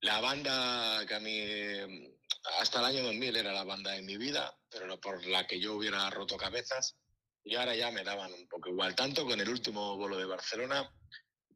la 0.00 0.20
banda 0.20 1.04
que 1.06 1.14
a 1.14 1.20
mí 1.20 2.14
hasta 2.60 2.78
el 2.80 2.84
año 2.84 3.02
2000 3.04 3.36
era 3.36 3.52
la 3.52 3.64
banda 3.64 3.92
de 3.92 4.02
mi 4.02 4.16
vida, 4.16 4.56
pero 4.70 4.86
no 4.86 5.00
por 5.00 5.26
la 5.26 5.46
que 5.46 5.58
yo 5.58 5.74
hubiera 5.74 6.08
roto 6.10 6.36
cabezas 6.36 6.96
y 7.42 7.56
ahora 7.56 7.74
ya 7.74 7.90
me 7.90 8.04
daban 8.04 8.32
un 8.32 8.46
poco 8.48 8.68
igual, 8.68 8.94
tanto 8.94 9.24
con 9.24 9.40
el 9.40 9.48
último 9.48 9.96
vuelo 9.96 10.16
de 10.18 10.24
Barcelona 10.24 10.90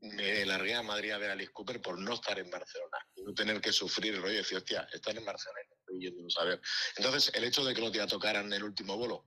me 0.00 0.46
largué 0.46 0.74
a 0.74 0.82
Madrid 0.82 1.10
a 1.10 1.18
ver 1.18 1.30
a 1.30 1.32
Alice 1.34 1.52
Cooper 1.52 1.80
por 1.80 1.98
no 1.98 2.14
estar 2.14 2.38
en 2.38 2.50
Barcelona 2.50 2.98
y 3.14 3.22
no 3.22 3.34
tener 3.34 3.60
que 3.60 3.72
sufrir 3.72 4.14
el 4.14 4.22
rollo 4.22 4.32
de 4.32 4.38
decir, 4.38 4.56
hostia, 4.56 4.88
están 4.92 5.18
en 5.18 5.24
Barcelona 5.24 5.60
a 6.08 6.30
saber. 6.30 6.60
Entonces, 6.96 7.30
el 7.34 7.44
hecho 7.44 7.64
de 7.64 7.74
que 7.74 7.80
los 7.80 7.92
días 7.92 8.08
tocaran 8.08 8.52
el 8.52 8.64
último 8.64 8.96
bolo 8.96 9.26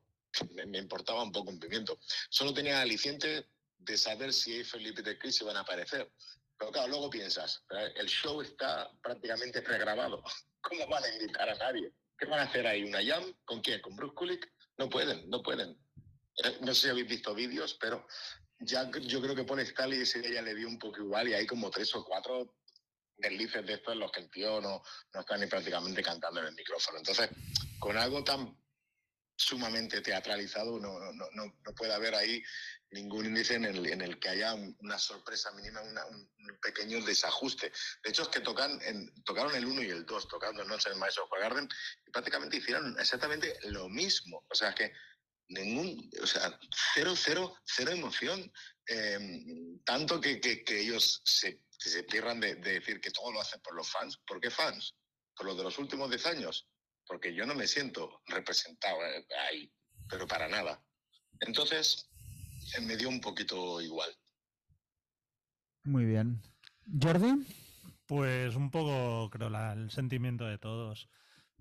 me, 0.67 0.77
importaba 0.77 1.23
un 1.23 1.31
poco 1.31 1.51
un 1.51 1.59
pimiento. 1.59 1.99
Solo 2.29 2.53
tenía 2.53 2.81
aliciente 2.81 3.47
de 3.77 3.97
saber 3.97 4.33
si 4.33 4.55
Eiffel 4.55 4.87
y 4.87 4.91
Peter 4.91 5.17
Chris 5.17 5.41
iban 5.41 5.57
a 5.57 5.61
aparecer. 5.61 6.11
Pero 6.57 6.71
claro, 6.71 6.87
luego 6.87 7.09
piensas, 7.09 7.63
el 7.95 8.07
show 8.07 8.41
está 8.41 8.91
prácticamente 9.01 9.61
pregrabado. 9.61 10.23
¿Cómo 10.61 10.87
van 10.87 11.03
a 11.03 11.13
invitar 11.13 11.49
a 11.49 11.55
nadie? 11.55 11.91
¿Qué 12.17 12.25
van 12.25 12.39
a 12.39 12.43
hacer 12.43 12.65
ahí? 12.65 12.83
¿Una 12.83 13.03
jam? 13.03 13.33
¿Con 13.43 13.61
quién? 13.61 13.81
¿Con 13.81 13.95
Bruce 13.95 14.15
Kulick? 14.15 14.53
No 14.77 14.89
pueden, 14.89 15.29
no 15.29 15.41
pueden. 15.41 15.77
Eh, 16.43 16.57
no 16.61 16.73
sé 16.73 16.81
si 16.81 16.89
habéis 16.89 17.07
visto 17.07 17.35
vídeos, 17.35 17.75
pero 17.79 18.07
ya 18.59 18.89
yo 18.91 19.21
creo 19.21 19.35
que 19.35 19.43
Paul 19.43 19.59
Stanley 19.59 20.01
ese 20.01 20.21
día 20.21 20.41
le 20.41 20.55
dio 20.55 20.67
un 20.67 20.79
poco 20.79 21.01
igual 21.01 21.27
y 21.27 21.33
hay 21.33 21.45
como 21.45 21.69
tres 21.69 21.93
o 21.95 22.05
cuatro 22.05 22.55
deslices 23.17 23.65
de 23.65 23.73
estos 23.73 23.93
en 23.93 23.99
los 23.99 24.11
que 24.11 24.21
el 24.21 24.29
tío 24.29 24.61
no, 24.61 24.81
no 25.13 25.19
está 25.19 25.37
ni 25.37 25.47
prácticamente 25.47 26.03
cantando 26.03 26.39
en 26.39 26.47
el 26.47 26.55
micrófono. 26.55 26.97
Entonces, 26.97 27.29
con 27.79 27.97
algo 27.97 28.23
tan 28.23 28.57
sumamente 29.35 30.01
teatralizado 30.01 30.79
no, 30.79 30.99
no, 30.99 31.27
no, 31.33 31.45
no 31.65 31.75
puede 31.75 31.93
haber 31.93 32.13
ahí 32.15 32.41
ningún 32.91 33.25
índice 33.25 33.55
en 33.55 33.65
el, 33.65 33.85
en 33.87 34.01
el 34.01 34.19
que 34.19 34.29
haya 34.29 34.53
una 34.53 34.99
sorpresa 34.99 35.51
mínima, 35.51 35.81
un 35.81 36.59
pequeño 36.61 37.01
desajuste. 37.01 37.71
De 38.03 38.09
hecho, 38.09 38.23
es 38.23 38.27
que 38.29 38.39
tocan 38.39 38.79
tocaron 39.25 39.55
el 39.55 39.65
1 39.65 39.83
y 39.83 39.89
el 39.89 40.05
2, 40.05 40.27
tocando 40.27 40.63
no 40.63 40.79
sé 40.79 40.89
el 40.89 40.97
Maestro 40.97 41.27
Garden, 41.27 41.67
y 42.05 42.11
prácticamente 42.11 42.57
hicieron 42.57 42.95
exactamente 42.99 43.57
lo 43.63 43.89
mismo. 43.89 44.45
O 44.49 44.55
sea, 44.55 44.73
que 44.75 44.93
ningún, 45.49 46.09
o 46.21 46.27
sea, 46.27 46.57
cero, 46.93 47.13
cero, 47.15 47.55
cero 47.65 47.91
emoción. 47.91 48.51
Em, 48.85 49.79
tanto 49.85 50.19
que, 50.19 50.41
que, 50.41 50.79
ellos 50.79 51.21
se, 51.23 51.61
se 51.89 52.03
pierdan 52.03 52.39
de, 52.39 52.55
de, 52.55 52.73
decir 52.73 53.01
que 53.01 53.11
todo 53.11 53.31
lo 53.31 53.41
hacen 53.41 53.61
por 53.61 53.75
los 53.75 53.89
fans. 53.89 54.17
¿Por 54.25 54.39
qué 54.39 54.49
fans? 54.49 54.95
¿Por 55.35 55.47
los 55.47 55.57
de 55.57 55.63
los 55.63 55.77
últimos 55.79 56.09
10 56.09 56.25
años? 56.27 56.67
Porque 57.05 57.33
yo 57.33 57.45
no 57.45 57.55
me 57.55 57.67
siento 57.67 58.21
representado 58.27 59.05
eh, 59.05 59.25
ahí, 59.49 59.71
pero 60.09 60.27
para 60.27 60.47
nada. 60.47 60.83
Entonces, 61.39 62.09
eh, 62.77 62.81
me 62.81 62.95
dio 62.95 63.09
un 63.09 63.19
poquito 63.19 63.81
igual. 63.81 64.09
Muy 65.83 66.05
bien. 66.05 66.41
¿Jordi? 67.01 67.45
Pues 68.05 68.55
un 68.55 68.71
poco, 68.71 69.29
creo, 69.29 69.49
la, 69.49 69.73
el 69.73 69.91
sentimiento 69.91 70.45
de 70.45 70.57
todos. 70.57 71.09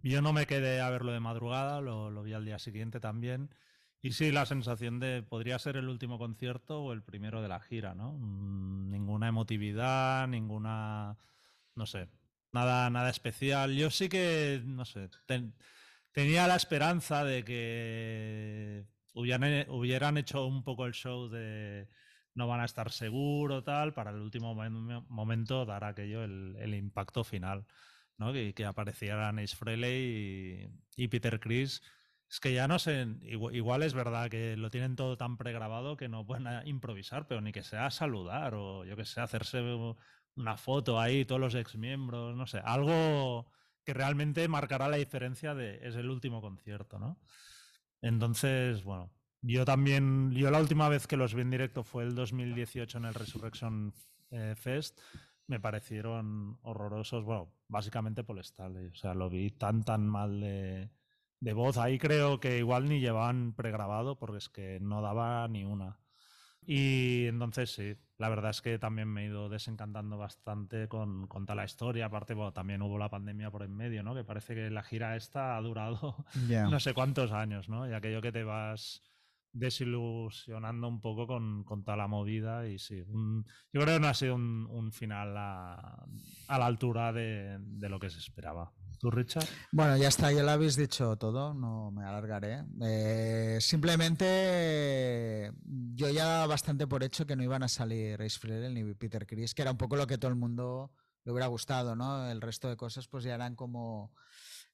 Yo 0.03 0.21
no 0.23 0.33
me 0.33 0.47
quedé 0.47 0.81
a 0.81 0.91
verlo 0.91 1.13
de 1.13 1.21
madrugada, 1.21 1.81
lo, 1.81 2.11
lo 2.11 2.23
vi 2.23 2.33
al 2.33 2.45
día 2.45 2.59
siguiente 2.59 3.01
también. 3.01 3.55
Y 4.05 4.13
sí, 4.13 4.33
la 4.33 4.47
sensación 4.47 4.99
de 4.99 5.23
podría 5.23 5.59
ser 5.61 5.77
el 5.77 5.89
último 5.89 6.19
concierto 6.19 6.83
o 6.83 6.93
el 6.93 7.03
primero 7.05 7.41
de 7.41 7.49
la 7.49 7.61
gira, 7.61 7.95
¿no? 7.95 8.13
Mm, 8.19 8.91
ninguna 8.91 9.29
emotividad, 9.29 10.27
ninguna, 10.27 11.17
no 11.77 11.87
sé, 11.87 12.09
nada, 12.53 12.91
nada 12.91 13.11
especial. 13.11 13.75
Yo 13.77 13.91
sí 13.91 14.09
que, 14.09 14.61
no 14.65 14.85
sé, 14.85 15.09
tenía 16.13 16.49
la 16.49 16.57
esperanza 16.57 17.25
de 17.25 17.45
que 17.45 18.87
hubieran, 19.15 19.71
hubieran, 19.71 20.19
hecho 20.19 20.47
un 20.47 20.65
poco 20.65 20.87
el 20.87 20.95
show 20.95 21.29
de 21.29 21.89
no 22.35 22.49
van 22.49 22.61
a 22.61 22.65
estar 22.65 22.91
seguro, 22.91 23.63
tal, 23.63 23.95
para 23.95 24.11
el 24.11 24.21
último 24.21 24.55
momento 24.55 25.65
dar 25.65 25.85
aquello 25.85 26.25
el, 26.25 26.57
el 26.59 26.75
impacto 26.75 27.25
final, 27.25 27.67
¿no? 28.19 28.33
Que, 28.33 28.55
que 28.55 28.65
aparecieran 28.65 29.39
Ace 29.39 29.57
Frehley 29.57 30.71
y, 30.97 31.05
y 31.05 31.09
Peter 31.09 31.39
Chris 31.41 31.83
es 32.33 32.41
que 32.41 32.55
ya 32.55 32.67
no 32.67 32.79
sé, 32.79 33.07
igual, 33.25 33.83
es 33.83 33.93
verdad 33.93 34.31
que 34.31 34.57
lo 34.57 34.71
tienen 34.71 34.97
todo 34.97 35.19
tan 35.19 35.37
pregrabado 35.37 35.99
que 35.99 36.09
no 36.09 36.25
pueden 36.25 36.67
improvisar, 36.67 37.27
pero 37.27 37.43
ni 37.43 37.53
que 37.53 37.63
sea 37.63 37.91
saludar 37.91 38.55
o 38.55 38.87
yo 38.87 38.97
que 38.97 39.05
sé, 39.05 39.21
hacerse 39.21 39.61
una 40.35 40.57
foto 40.57 40.99
ahí, 40.99 41.27
todos 41.27 41.43
los 41.43 41.55
ex 41.55 41.77
miembros, 41.77 42.35
no 42.35 42.47
sé, 42.47 42.61
algo 42.65 43.53
que 43.85 43.93
realmente 43.93 44.49
marcará 44.49 44.89
la 44.89 44.97
diferencia 44.97 45.55
de 45.55 45.87
es 45.87 45.95
el 45.95 46.09
último 46.09 46.41
concierto, 46.41 46.99
¿no? 46.99 47.19
Entonces, 48.01 48.83
bueno, 48.83 49.11
yo 49.43 49.67
también, 49.67 50.31
yo 50.31 50.51
la 50.51 50.61
última 50.61 50.89
vez 50.89 51.07
que 51.07 51.19
los 51.19 51.35
vi 51.35 51.43
en 51.43 51.51
directo 51.51 51.85
fue 51.85 52.05
el 52.05 52.15
2018 52.15 52.97
en 52.97 53.05
el 53.05 53.15
Resurrection 53.15 53.93
eh, 54.31 54.55
Fest, 54.57 54.99
me 55.49 55.61
parecieron 55.61 56.59
horrorosos, 56.63 57.25
bueno, 57.25 57.53
básicamente 57.69 58.25
por 58.25 58.39
el 58.39 58.45
o 58.91 58.95
sea, 58.95 59.13
lo 59.13 59.29
vi 59.29 59.51
tan, 59.51 59.85
tan 59.85 60.09
mal 60.09 60.41
de 60.41 60.89
de 61.43 61.53
voz. 61.55 61.77
Ahí 61.77 61.99
creo 61.99 62.39
que 62.39 62.59
igual 62.59 62.89
ni 62.89 63.01
llevaban 63.01 63.53
pregrabado 63.53 64.17
porque 64.17 64.39
es 64.39 64.49
que 64.49 64.79
no 64.81 65.03
daba 65.03 65.47
ni 65.49 65.65
una. 65.65 65.99
Y 66.65 67.27
entonces 67.27 67.75
sí, 67.75 67.97
la 68.17 68.29
verdad 68.29 68.51
es 68.51 68.63
que 68.63 68.79
también 68.79 69.09
me 69.09 69.25
he 69.25 69.27
ido 69.27 69.49
desencantando 69.49 70.17
bastante 70.17 70.87
con, 70.87 71.27
con 71.27 71.45
toda 71.45 71.57
la 71.57 71.65
historia. 71.65 72.07
Aparte, 72.07 72.35
bueno, 72.35 72.53
también 72.53 72.81
hubo 72.81 72.97
la 72.97 73.11
pandemia 73.11 73.51
por 73.51 73.65
en 73.65 73.75
medio, 73.75 74.05
¿no? 74.05 74.15
Que 74.15 74.23
parece 74.23 74.55
que 74.55 74.71
la 74.71 74.85
gira 74.85 75.17
esta 75.17 75.57
ha 75.57 75.61
durado 75.61 76.25
yeah. 76.47 76.69
no 76.69 76.79
sé 76.79 76.95
cuántos 76.95 77.33
años, 77.33 77.69
¿no? 77.69 77.89
Y 77.91 77.93
aquello 77.93 78.23
que 78.23 78.31
te 78.31 78.45
vas 78.45 79.03
desilusionando 79.53 80.87
un 80.87 81.01
poco 81.01 81.27
con, 81.27 81.65
con 81.65 81.85
toda 81.85 81.97
la 81.97 82.07
movida 82.07 82.67
y 82.69 82.79
sí, 82.79 83.05
yo 83.05 83.81
creo 83.81 83.97
que 83.97 84.01
no 84.01 84.09
ha 84.09 84.15
sido 84.15 84.35
un, 84.35 84.93
final 84.93 85.37
a, 85.37 86.07
la 86.49 86.67
altura 86.67 87.13
de, 87.13 87.59
lo 87.81 88.01
que 88.01 88.09
se 88.09 88.19
esperaba. 88.19 88.73
¿Tú, 89.03 89.11
Richard? 89.11 89.49
Bueno, 89.73 89.97
ya 89.97 90.07
está, 90.07 90.31
ya 90.31 90.45
lo 90.45 90.53
habéis 90.53 90.77
dicho 90.77 91.17
todo, 91.17 91.55
no 91.55 91.91
me 91.91 92.05
alargaré. 92.05 92.63
Eh, 92.83 93.59
simplemente 93.61 95.51
yo 95.65 96.09
ya 96.09 96.47
bastante 96.47 96.87
por 96.87 97.03
hecho 97.03 97.27
que 97.27 97.35
no 97.35 97.43
iban 97.43 97.65
a 97.65 97.69
salir 97.69 98.17
Race 98.17 98.39
Freire 98.39 98.71
ni 98.71 98.95
Peter 98.95 99.27
Chris, 99.27 99.55
que 99.55 99.63
era 99.63 99.73
un 99.73 99.77
poco 99.77 99.97
lo 99.97 100.07
que 100.07 100.19
todo 100.19 100.29
el 100.31 100.37
mundo 100.37 100.93
le 101.25 101.33
hubiera 101.33 101.49
gustado, 101.49 101.97
¿no? 101.97 102.31
El 102.31 102.41
resto 102.41 102.69
de 102.69 102.77
cosas 102.77 103.09
pues 103.09 103.25
ya 103.25 103.35
eran 103.35 103.57
como 103.57 104.15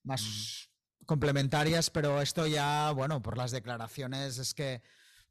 más 0.03 0.69
complementarias, 1.07 1.89
pero 1.89 2.21
esto 2.21 2.47
ya, 2.47 2.91
bueno, 2.91 3.23
por 3.23 3.39
las 3.39 3.51
declaraciones 3.51 4.37
es 4.37 4.53
que 4.53 4.83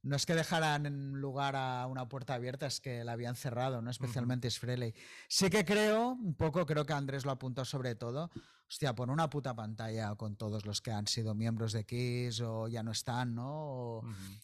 no 0.07 0.15
es 0.15 0.25
que 0.25 0.35
dejaran 0.35 0.85
en 0.85 1.19
lugar 1.19 1.55
a 1.55 1.85
una 1.87 2.07
puerta 2.07 2.33
abierta, 2.33 2.65
es 2.65 2.79
que 2.79 3.03
la 3.03 3.11
habían 3.11 3.35
cerrado, 3.35 3.81
¿no? 3.81 3.91
Especialmente 3.91 4.47
uh 4.47 4.91
Sí 5.27 5.49
que 5.49 5.65
creo, 5.65 6.11
un 6.11 6.35
poco, 6.35 6.65
creo 6.65 6.85
que 6.85 6.93
Andrés 6.93 7.25
lo 7.25 7.31
apuntó 7.31 7.65
sobre 7.65 7.95
todo, 7.95 8.31
hostia, 8.69 8.95
por 8.95 9.09
una 9.09 9.29
puta 9.29 9.55
pantalla 9.55 10.15
con 10.15 10.35
todos 10.35 10.65
los 10.65 10.81
que 10.81 10.91
han 10.91 11.07
sido 11.07 11.35
miembros 11.35 11.73
de 11.73 11.85
Kiss 11.85 12.41
o 12.41 12.67
ya 12.67 12.83
no 12.83 12.91
están, 12.91 13.35
¿no? 13.35 13.97
O, 13.97 14.03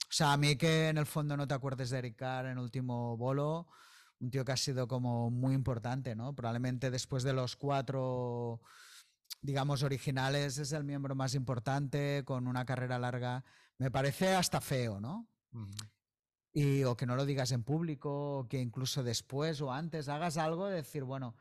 sea, 0.09 0.34
a 0.34 0.38
mí 0.38 0.55
que 0.57 0.89
en 0.89 0.97
el 0.97 1.05
fondo 1.05 1.38
no 1.38 1.47
te 1.47 1.53
acuerdes 1.53 1.89
de 1.89 1.99
Eric 1.99 2.18
Carr 2.18 2.47
en 2.47 2.57
último 2.57 3.16
bolo, 3.18 3.68
un 4.20 4.30
tío 4.30 4.43
que 4.43 4.51
ha 4.51 4.57
sido 4.57 4.88
como 4.88 5.32
muy 5.32 5.53
importante, 5.53 6.16
¿no? 6.16 6.36
Probablemente 6.36 6.91
después 6.91 7.24
de 7.24 7.34
los 7.34 7.55
cuatro 7.55 8.61
digamos, 9.41 9.84
originales, 9.84 10.57
es 10.57 10.72
el 10.72 10.86
miembro 10.86 11.16
más 11.16 11.36
importante, 11.36 12.24
con 12.26 12.47
una 12.47 12.66
carrera 12.66 12.97
larga. 12.97 13.43
Me 13.78 13.91
parece 13.91 14.34
hasta 14.34 14.61
feo, 14.61 15.01
¿no? 15.01 15.28
Y 16.51 16.84
o 16.84 16.95
que 16.95 17.06
no 17.06 17.16
lo 17.16 17.26
digas 17.26 17.51
en 17.51 17.64
público, 17.64 18.39
o 18.39 18.47
que 18.47 18.60
incluso 18.60 19.04
después 19.04 19.62
o 19.62 19.72
antes 19.72 20.08
hagas 20.08 20.38
algo 20.38 20.68
de 20.68 20.76
decir, 20.76 21.04
bueno, 21.04 21.36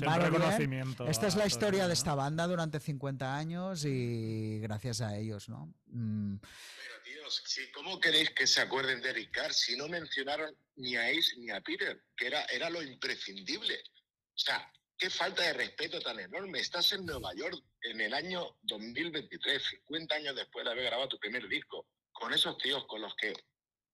reconocimiento. 0.00 1.06
Esta 1.06 1.26
es 1.26 1.36
la 1.36 1.46
historia 1.46 1.86
de 1.86 1.94
esta 1.94 2.14
banda 2.14 2.46
durante 2.46 2.80
50 2.80 3.36
años 3.36 3.84
y 3.84 4.58
gracias 4.60 5.00
a 5.00 5.16
ellos, 5.16 5.48
¿no? 5.48 5.72
Mm. 5.86 6.38
Pero 6.38 7.02
tíos, 7.04 7.42
¿cómo 7.74 8.00
queréis 8.00 8.30
que 8.30 8.46
se 8.46 8.60
acuerden 8.60 9.00
de 9.00 9.10
Eric 9.10 9.52
si 9.52 9.76
no 9.76 9.88
mencionaron 9.88 10.54
ni 10.76 10.96
a 10.96 11.06
Ace 11.06 11.36
ni 11.38 11.50
a 11.50 11.60
Peter? 11.60 12.02
Que 12.16 12.26
era, 12.26 12.44
era 12.46 12.70
lo 12.70 12.82
imprescindible. 12.82 13.74
O 13.76 14.38
sea, 14.38 14.70
qué 14.98 15.10
falta 15.10 15.42
de 15.42 15.52
respeto 15.52 16.00
tan 16.00 16.18
enorme. 16.18 16.60
Estás 16.60 16.92
en 16.92 17.06
Nueva 17.06 17.32
York 17.34 17.62
en 17.82 18.00
el 18.00 18.14
año 18.14 18.56
2023, 18.62 19.62
50 19.86 20.14
años 20.14 20.36
después 20.36 20.64
de 20.64 20.72
haber 20.72 20.84
grabado 20.84 21.08
tu 21.08 21.18
primer 21.18 21.46
disco, 21.48 21.86
con 22.14 22.32
esos 22.32 22.56
tíos 22.56 22.86
con 22.86 23.02
los 23.02 23.14
que 23.16 23.34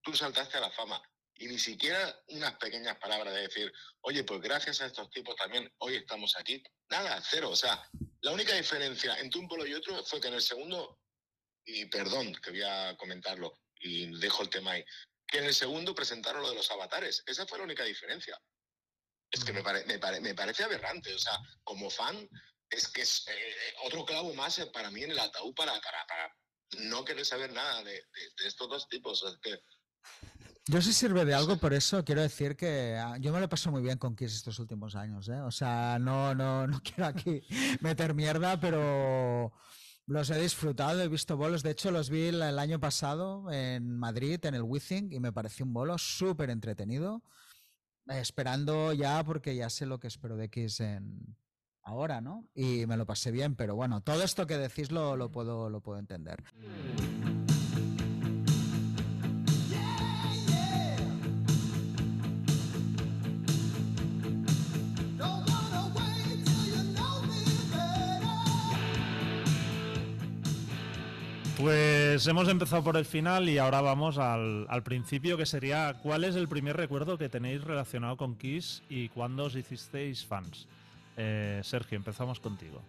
tú 0.01 0.15
saltaste 0.15 0.57
a 0.57 0.61
la 0.61 0.71
fama. 0.71 1.01
Y 1.35 1.47
ni 1.47 1.57
siquiera 1.57 2.23
unas 2.27 2.55
pequeñas 2.57 2.97
palabras 2.97 3.33
de 3.33 3.41
decir, 3.41 3.73
oye, 4.01 4.23
pues 4.23 4.39
gracias 4.41 4.79
a 4.79 4.85
estos 4.85 5.09
tipos 5.09 5.35
también 5.35 5.69
hoy 5.79 5.95
estamos 5.95 6.37
aquí. 6.37 6.63
Nada, 6.89 7.21
cero. 7.27 7.49
O 7.49 7.55
sea, 7.55 7.83
la 8.21 8.31
única 8.31 8.53
diferencia 8.53 9.17
entre 9.19 9.39
un 9.39 9.47
polo 9.47 9.65
y 9.65 9.73
otro 9.73 10.03
fue 10.05 10.21
que 10.21 10.27
en 10.27 10.35
el 10.35 10.41
segundo, 10.41 10.99
y 11.65 11.85
perdón 11.87 12.33
que 12.35 12.51
voy 12.51 12.61
a 12.61 12.95
comentarlo 12.95 13.59
y 13.79 14.17
dejo 14.19 14.43
el 14.43 14.49
tema 14.49 14.73
ahí, 14.73 14.85
que 15.27 15.39
en 15.39 15.45
el 15.45 15.55
segundo 15.55 15.95
presentaron 15.95 16.43
lo 16.43 16.49
de 16.49 16.55
los 16.55 16.69
avatares. 16.69 17.23
Esa 17.25 17.47
fue 17.47 17.57
la 17.57 17.63
única 17.63 17.83
diferencia. 17.83 18.39
Es 19.31 19.43
que 19.43 19.53
me, 19.53 19.63
me, 19.63 20.35
parece 20.35 20.63
aberrante. 20.63 21.13
O 21.15 21.19
sea, 21.19 21.39
como 21.63 21.89
fan, 21.89 22.29
es 22.69 22.87
que 22.89 23.01
es 23.01 23.25
eh, 23.27 23.73
otro 23.83 24.05
clavo 24.05 24.33
más 24.33 24.59
para 24.73 24.91
mí 24.91 25.03
en 25.03 25.11
el 25.11 25.19
ataúd 25.19 25.55
para, 25.55 25.73
para, 25.81 26.37
no 26.79 27.03
querer 27.05 27.25
saber 27.25 27.51
nada 27.51 27.83
de, 27.83 28.01
estos 28.45 28.69
dos 28.69 28.87
tipos. 28.87 29.23
que... 29.41 29.59
Yo 30.67 30.81
sí 30.81 30.93
sirve 30.93 31.25
de 31.25 31.33
algo, 31.33 31.57
por 31.57 31.73
eso 31.73 32.03
quiero 32.03 32.21
decir 32.21 32.55
que 32.55 32.95
ah, 32.97 33.17
yo 33.19 33.33
me 33.33 33.39
lo 33.39 33.49
paso 33.49 33.71
muy 33.71 33.81
bien 33.81 33.97
con 33.97 34.15
Kiss 34.15 34.35
estos 34.35 34.59
últimos 34.59 34.95
años. 34.95 35.27
¿eh? 35.29 35.41
O 35.41 35.51
sea, 35.51 35.97
no, 35.99 36.35
no, 36.35 36.67
no 36.67 36.81
quiero 36.83 37.05
aquí 37.05 37.41
meter 37.81 38.13
mierda, 38.13 38.59
pero 38.59 39.51
los 40.05 40.29
he 40.29 40.39
disfrutado, 40.39 41.01
he 41.01 41.07
visto 41.07 41.37
bolos. 41.37 41.63
De 41.63 41.71
hecho, 41.71 41.91
los 41.91 42.09
vi 42.09 42.27
el, 42.27 42.59
año 42.59 42.79
pasado 42.79 43.51
en 43.51 43.97
Madrid, 43.97 44.43
en 44.45 44.55
el 44.55 44.63
Withing, 44.63 45.11
y 45.11 45.19
me 45.19 45.33
pareció 45.33 45.65
un 45.65 45.73
bolo 45.73 45.97
súper 45.97 46.49
entretenido 46.49 47.23
esperando 48.07 48.93
ya, 48.93 49.23
porque 49.23 49.55
ya 49.55 49.69
sé 49.69 49.85
lo 49.85 49.99
que 49.99 50.07
espero 50.07 50.35
de 50.35 50.45
X 50.45 50.81
en 50.81 51.37
ahora, 51.83 52.21
¿no? 52.21 52.45
Y 52.53 52.85
me 52.85 52.97
lo 52.97 53.05
pasé 53.05 53.31
bien, 53.31 53.55
pero 53.55 53.75
bueno, 53.75 54.01
todo 54.01 54.23
esto 54.23 54.47
que 54.47 54.57
decís 54.57 54.91
lo, 54.91 55.29
puedo, 55.29 55.69
lo 55.69 55.81
puedo 55.81 55.99
entender. 55.99 56.43
Pues 71.61 72.25
hemos 72.25 72.49
empezado 72.49 72.83
por 72.83 72.97
el 72.97 73.05
final 73.05 73.47
y 73.47 73.59
ahora 73.59 73.81
vamos 73.81 74.17
al, 74.17 74.81
principio, 74.83 75.37
que 75.37 75.45
sería 75.45 75.93
¿cuál 76.01 76.23
es 76.23 76.35
el 76.35 76.47
primer 76.47 76.75
recuerdo 76.75 77.19
que 77.19 77.29
tenéis 77.29 77.63
relacionado 77.63 78.17
con 78.17 78.35
Kiss 78.35 78.81
y 78.89 79.09
cuándo 79.09 79.43
os 79.43 79.55
hicisteis 79.55 80.25
fans? 80.25 80.67
Eh, 81.23 81.61
Sergio, 81.63 81.97
empezamos 81.97 82.39
contigo. 82.39 82.81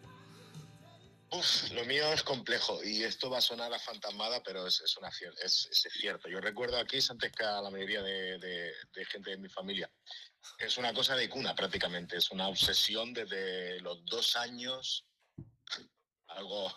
Uf, 1.33 1.70
lo 1.72 1.85
mío 1.85 2.11
es 2.14 2.22
complejo 2.22 2.83
y 2.83 3.03
esto 3.03 3.28
va 3.28 3.39
a 3.39 3.43
sonar 3.43 3.70
a 3.74 3.78
fantasmada, 3.78 4.43
pero 4.43 4.66
es, 4.66 4.97
una, 4.97 5.11
es, 5.45 5.68
cierto. 6.01 6.30
Yo 6.30 6.41
recuerdo 6.41 6.78
a 6.78 6.87
Kiss 6.87 7.11
antes 7.11 7.30
que 7.30 7.45
a 7.45 7.61
la 7.61 7.70
mayoría 7.70 8.01
de, 8.01 8.72
gente 9.11 9.33
de 9.33 9.37
mi 9.37 9.51
familia. 9.51 9.91
Es 10.59 10.78
una 10.78 10.95
cosa 10.95 11.14
de 11.14 11.28
cuna 11.28 11.55
prácticamente, 11.55 12.16
es 12.16 12.30
una 12.30 12.49
obsesión 12.49 13.12
desde 13.12 13.80
los 13.80 14.03
dos 14.07 14.35
años, 14.37 15.05
algo, 16.28 16.72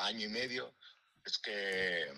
año 0.00 0.26
y 0.26 0.30
medio, 0.30 0.74
es 1.24 1.38
que 1.38 2.12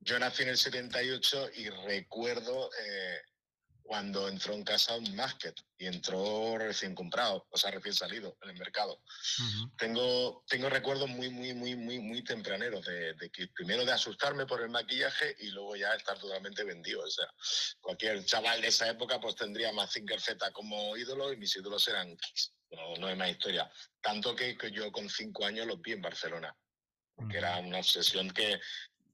yo 0.00 0.18
nací 0.18 0.42
en 0.42 0.48
el 0.48 0.58
78 0.58 1.50
y 1.54 1.70
recuerdo 1.70 2.70
eh, 2.72 3.20
cuando 3.84 4.28
entró 4.28 4.54
en 4.54 4.64
casa 4.64 4.96
un 4.96 5.14
Masket 5.14 5.54
y 5.76 5.86
entró 5.86 6.56
recién 6.56 6.94
comprado, 6.94 7.46
o 7.50 7.58
sea, 7.58 7.70
recién 7.70 7.94
salido 7.94 8.36
en 8.42 8.50
el 8.50 8.56
mercado. 8.56 9.02
tengo, 9.76 10.42
tengo 10.48 10.70
recuerdos 10.70 11.08
muy, 11.08 11.28
muy, 11.28 11.52
muy, 11.52 11.76
muy, 11.76 11.98
muy 11.98 12.24
tempraneros 12.24 12.84
de, 12.86 13.14
que 13.30 13.48
primero 13.48 13.84
de 13.84 13.92
asustarme 13.92 14.46
por 14.46 14.62
el 14.62 14.70
maquillaje 14.70 15.36
y 15.38 15.48
luego 15.48 15.76
ya 15.76 15.92
estar 15.94 16.18
totalmente 16.18 16.64
vendido. 16.64 17.02
O 17.02 17.10
sea, 17.10 17.26
cualquier 17.80 18.24
chaval 18.24 18.62
de 18.62 18.68
esa 18.68 18.88
época 18.88 19.20
pues 19.20 19.36
tendría 19.36 19.70
más 19.72 19.88
Mazinger 19.88 20.20
Z 20.20 20.50
como 20.52 20.96
ídolo 20.96 21.30
y 21.32 21.36
mis 21.36 21.54
ídolos 21.54 21.86
eran 21.86 22.16
Kiss. 22.16 22.54
No, 22.70 22.96
no 22.96 23.06
hay 23.08 23.16
más 23.16 23.30
historia. 23.30 23.70
Tanto 24.00 24.34
que, 24.34 24.56
que 24.56 24.70
yo 24.70 24.90
con 24.90 25.10
cinco 25.10 25.44
años 25.44 25.66
los 25.66 25.80
vi 25.82 25.92
en 25.92 26.02
Barcelona 26.02 26.56
que 27.30 27.38
era 27.38 27.58
una 27.58 27.78
obsesión 27.78 28.30
que, 28.30 28.60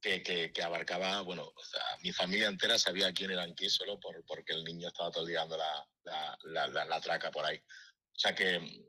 que, 0.01 0.53
abarcaba, 0.63 1.21
bueno, 1.23 1.43
o 1.43 1.63
sea, 1.63 1.83
mi 2.03 2.13
familia 2.13 2.49
entera 2.49 2.79
sabía 2.79 3.13
quién 3.13 3.31
era 3.31 3.43
aquí 3.43 3.69
solo 3.69 3.99
por, 4.01 4.25
porque 4.25 4.53
el 4.53 4.65
niño 4.65 4.89
estaba 4.89 5.11
todo 5.11 5.27
dando 5.27 5.57
la, 5.57 6.37
la, 6.45 6.85
la, 6.85 7.01
traca 7.01 7.31
por 7.31 7.45
ahí. 7.45 7.59
O 7.59 8.19
sea 8.19 8.35
que 8.35 8.87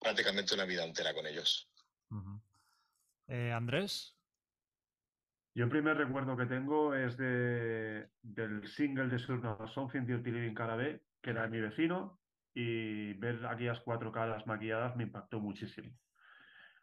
prácticamente 0.00 0.54
una 0.54 0.64
vida 0.64 0.84
entera 0.84 1.14
con 1.14 1.26
ellos. 1.26 1.70
Eh, 3.28 3.52
Andrés. 3.52 4.14
Yo 5.54 5.64
el 5.64 5.70
primer 5.70 5.96
recuerdo 5.96 6.36
que 6.36 6.46
tengo 6.46 6.94
es 6.94 7.16
de, 7.16 8.08
del 8.22 8.66
single 8.68 9.08
de 9.08 9.18
Surna 9.18 9.56
Something 9.74 10.02
de 10.02 10.14
Utility 10.14 10.54
Carabé, 10.54 11.02
que 11.20 11.30
era 11.30 11.48
mi 11.48 11.60
vecino, 11.60 12.20
y 12.54 13.12
ver 13.14 13.44
aquellas 13.46 13.80
cuatro 13.80 14.12
caras 14.12 14.46
maquilladas 14.46 14.96
me 14.96 15.04
impactó 15.04 15.40
muchísimo. 15.40 15.92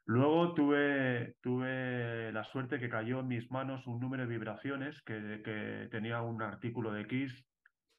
Luego 0.07 0.53
tuve, 0.53 1.35
tuve 1.41 2.31
la 2.31 2.43
suerte 2.43 2.79
que 2.79 2.89
cayó 2.89 3.21
en 3.21 3.27
mis 3.27 3.49
manos 3.49 3.87
un 3.87 3.99
número 3.99 4.23
de 4.23 4.29
vibraciones 4.29 5.01
que, 5.01 5.87
tenía 5.89 6.21
un 6.21 6.41
artículo 6.43 6.93
de 6.93 7.07
Kiss, 7.07 7.33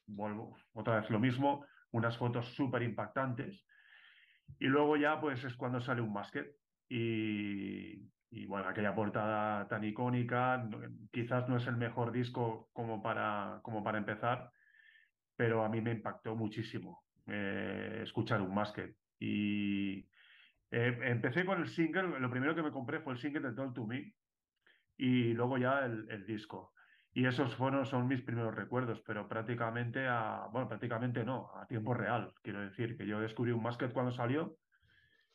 vuelvo, 0.06 0.56
otra 0.72 1.00
vez 1.00 1.10
lo 1.10 1.18
mismo, 1.18 1.66
unas 1.90 2.16
fotos 2.16 2.46
súper 2.54 2.82
impactantes. 2.82 3.64
Y 4.60 4.66
luego 4.66 4.96
ya 4.96 5.20
pues 5.20 5.42
es 5.42 5.54
cuando 5.56 5.80
sale 5.80 6.00
un 6.00 6.14
basket. 6.14 6.46
Y, 6.88 8.08
y, 8.30 8.46
bueno, 8.46 8.68
aquella 8.68 8.94
portada 8.94 9.66
tan 9.66 9.82
icónica, 9.82 10.68
quizás 11.10 11.48
no 11.48 11.56
es 11.56 11.66
el 11.66 11.76
mejor 11.76 12.12
disco 12.12 12.68
como 12.72 13.02
para, 13.02 13.58
como 13.62 13.82
para 13.82 13.98
empezar, 13.98 14.52
pero 15.34 15.64
a 15.64 15.68
mí 15.68 15.80
me 15.80 15.90
impactó 15.90 16.36
muchísimo 16.36 17.02
eh, 17.26 18.02
escuchar 18.04 18.40
un 18.42 18.54
basket. 18.54 18.94
Y, 19.18 20.06
eh, 20.70 20.98
empecé 21.02 21.44
con 21.44 21.60
el 21.60 21.68
single, 21.68 22.18
lo 22.20 22.30
primero 22.30 22.54
que 22.54 22.62
me 22.62 22.72
compré 22.72 23.00
fue 23.00 23.14
el 23.14 23.18
single 23.18 23.48
de 23.48 23.54
Talk 23.54 23.74
to 23.74 23.86
Me 23.86 24.14
y 24.96 25.32
luego 25.34 25.58
ya 25.58 25.84
el, 25.84 26.26
disco. 26.26 26.72
Y 27.12 27.26
esos 27.26 27.54
fueron, 27.54 27.86
son 27.86 28.08
mis 28.08 28.22
primeros 28.22 28.54
recuerdos, 28.54 29.00
pero 29.06 29.28
prácticamente 29.28 30.06
a, 30.06 30.48
bueno, 30.52 30.68
prácticamente 30.68 31.24
no, 31.24 31.50
a 31.56 31.66
tiempo 31.66 31.94
real. 31.94 32.32
Quiero 32.42 32.60
decir 32.60 32.96
que 32.96 33.06
yo 33.06 33.20
descubrí 33.20 33.52
un 33.52 33.62
Masket 33.62 33.92
cuando 33.92 34.12
salió 34.12 34.58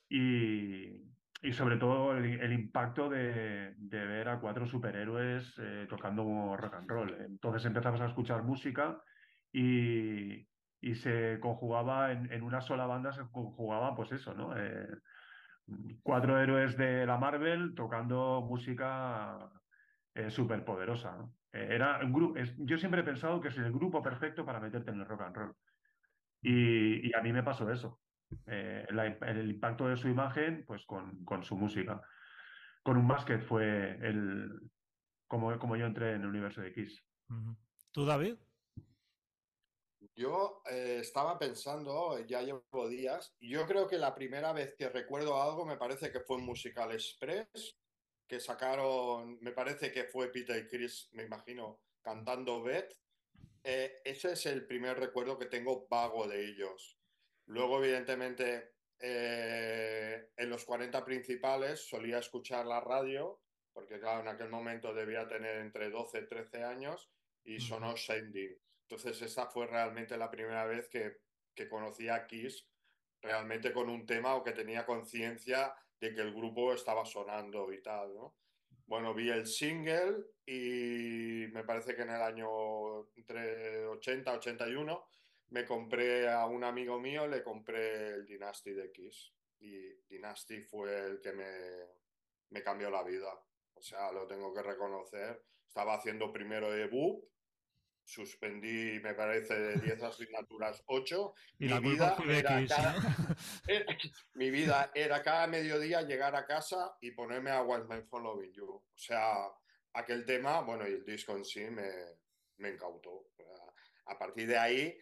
y, 0.08 1.12
y 1.44 1.54
sobre 1.54 1.78
todo 1.78 2.16
el, 2.16 2.54
impacto 2.54 3.10
de, 3.10 3.74
ver 3.80 4.30
a 4.30 4.40
cuatro 4.40 4.68
superhéroes 4.68 5.56
eh, 5.58 5.88
tocando 5.90 6.56
rock 6.56 6.76
and 6.76 6.90
roll. 6.90 7.18
Entonces 7.22 7.66
empezamos 7.66 8.00
a 8.02 8.06
escuchar 8.06 8.44
música 8.44 9.02
y, 9.52 10.48
se 10.96 11.40
conjugaba 11.40 12.12
en, 12.12 12.44
una 12.44 12.62
sola 12.62 12.86
banda, 12.86 13.12
se 13.12 13.22
conjugaba 13.32 13.96
pues 13.96 14.12
eso, 14.12 14.34
¿no? 14.34 14.56
Eh, 14.56 14.88
cuatro 16.04 16.40
héroes 16.40 16.78
de 16.78 17.06
la 17.06 17.18
Marvel 17.18 17.74
tocando 17.76 18.42
música 18.42 19.50
eh, 20.14 20.30
súper 20.30 20.64
poderosa. 20.64 21.28
era 21.52 22.00
un 22.04 22.14
grupo, 22.14 22.40
yo 22.58 22.78
siempre 22.78 23.02
he 23.02 23.04
pensado 23.04 23.42
que 23.42 23.50
es 23.50 23.58
el 23.58 23.72
grupo 23.72 24.02
perfecto 24.02 24.46
para 24.46 24.60
meterte 24.60 24.92
en 24.92 25.00
el 25.00 25.06
rock 25.06 25.22
and 25.22 25.36
roll. 25.36 25.56
y 26.42 27.14
a 27.14 27.22
mí 27.22 27.34
me 27.34 27.44
pasó 27.44 27.70
eso. 27.72 28.00
Eh, 28.46 28.86
el 28.90 29.50
impacto 29.50 29.88
de 29.88 29.98
su 29.98 30.08
imagen 30.08 30.64
pues 30.66 30.86
con, 30.86 31.24
con 31.26 31.44
su 31.44 31.58
música. 31.58 32.02
Con 32.84 32.98
un 32.98 33.08
basket 33.08 33.40
fue 33.42 33.98
el 34.02 34.72
como, 35.28 35.58
como 35.60 35.76
yo 35.76 35.86
entré 35.86 36.14
en 36.14 36.22
el 36.22 36.28
universo 36.28 36.62
de 36.62 36.74
Kiss. 36.74 37.04
¿Tú, 37.92 38.06
David? 38.06 38.36
Yo 40.16 40.62
eh, 40.70 40.98
estaba 41.00 41.40
pensando, 41.40 42.20
ya 42.26 42.42
llevo 42.42 42.90
días, 42.90 43.34
yo 43.40 43.66
creo 43.66 43.88
que 43.88 43.98
la 43.98 44.14
primera 44.14 44.52
vez 44.52 44.76
que 44.76 44.90
recuerdo 44.90 45.42
algo 45.42 45.66
me 45.66 45.78
parece 45.78 46.12
que 46.12 46.20
fue 46.20 46.38
en 46.38 46.46
Musical 46.46 46.92
Express, 46.92 47.78
que 48.28 48.40
sacaron, 48.40 49.40
me 49.42 49.52
parece 49.52 49.92
que 49.92 50.06
fue 50.06 50.32
Peter 50.32 50.58
y 50.58 50.68
Chris, 50.68 51.10
me 51.14 51.24
imagino, 51.24 51.82
cantando 52.02 52.62
Beth. 52.62 52.94
Eh, 53.64 54.02
ese 54.04 54.34
es 54.34 54.46
el 54.46 54.66
primer 54.66 55.00
recuerdo 55.00 55.38
que 55.38 55.46
tengo 55.46 55.88
vago 55.90 56.28
de 56.28 56.46
ellos. 56.46 56.98
Luego, 57.46 57.84
evidentemente, 57.84 58.72
eh, 59.00 60.30
en 60.36 60.50
los 60.50 60.66
40 60.66 61.04
principales 61.04 61.88
solía 61.88 62.20
escuchar 62.20 62.66
la 62.66 62.82
radio, 62.82 63.42
porque 63.74 64.00
claro, 64.00 64.22
en 64.22 64.28
aquel 64.28 64.50
momento 64.50 64.94
debía 64.94 65.28
tener 65.28 65.58
entre 65.58 65.90
12 65.90 66.20
y 66.20 66.28
13 66.28 66.64
años, 66.64 67.10
y 67.44 67.60
sonó 67.60 67.98
Sending. 67.98 68.58
Entonces, 68.92 69.22
esa 69.22 69.46
fue 69.46 69.68
realmente 69.68 70.18
la 70.18 70.30
primera 70.30 70.66
vez 70.66 70.90
que, 70.90 71.22
que 71.56 71.70
conocí 71.70 72.10
a 72.10 72.28
Kiss 72.28 72.68
realmente 73.22 73.72
con 73.72 73.90
un 73.90 74.06
tema 74.06 74.36
o 74.36 74.44
que 74.44 74.52
tenía 74.52 74.86
conciencia 74.86 75.74
de 75.98 76.14
que 76.14 76.20
el 76.20 76.34
grupo 76.34 76.74
estaba 76.74 77.06
sonando 77.06 77.72
y 77.72 77.82
tal, 77.82 78.14
¿no? 78.14 78.36
Bueno, 78.86 79.14
vi 79.14 79.30
el 79.30 79.48
single 79.48 80.26
y 80.46 81.48
me 81.54 81.64
parece 81.64 81.96
que 81.96 82.02
en 82.02 82.10
el 82.10 82.22
año 82.22 83.08
entre 83.16 83.86
80 83.86 84.30
y 84.30 84.36
81 84.36 85.08
me 85.52 85.64
compré 85.64 86.30
a 86.30 86.46
un 86.48 86.66
amigo 86.66 87.00
mío, 87.00 87.26
le 87.28 87.44
compré 87.44 88.10
el 88.10 88.26
Dynasty 88.26 88.74
de 88.74 88.88
X 88.88 89.32
y 89.60 89.88
Dynasty 90.10 90.64
fue 90.64 91.00
el 91.00 91.22
que 91.22 91.32
me, 91.32 91.46
me 92.50 92.62
cambió 92.62 92.90
la 92.90 93.04
vida. 93.04 93.32
O 93.74 93.82
sea, 93.82 94.12
lo 94.12 94.28
tengo 94.28 94.54
que 94.54 94.62
reconocer. 94.62 95.46
Estaba 95.66 95.94
haciendo 95.94 96.34
primero 96.34 96.70
debut, 96.70 97.24
suspendí, 98.12 99.00
me 99.00 99.14
parece, 99.14 99.58
de 99.58 99.76
10 99.80 100.04
asignaturas 100.04 100.84
8. 100.88 101.34
Y 101.60 101.68
mi, 101.68 101.80
vida 101.80 102.18
era 102.28 102.68
cada, 102.68 102.96
mi 104.34 104.52
vida 104.52 104.92
era 104.94 105.24
cada 105.24 105.48
mediodía 105.48 106.02
llegar 106.02 106.36
a 106.36 106.46
casa 106.46 106.98
y 107.00 107.12
ponerme 107.12 107.52
a 107.52 107.62
One 107.62 107.86
Man 107.86 108.06
Following 108.08 108.52
You. 108.52 108.70
O 108.70 108.84
sea, 108.98 109.48
aquel 109.94 110.26
tema, 110.26 110.62
bueno, 110.62 110.86
y 110.88 110.92
el 110.92 111.06
disco 111.06 111.36
en 111.36 111.46
sí 111.46 111.62
me, 111.70 111.90
me 112.58 112.70
incautó. 112.70 113.28
A 114.08 114.18
partir 114.18 114.48
de 114.48 114.58
ahí 114.58 115.00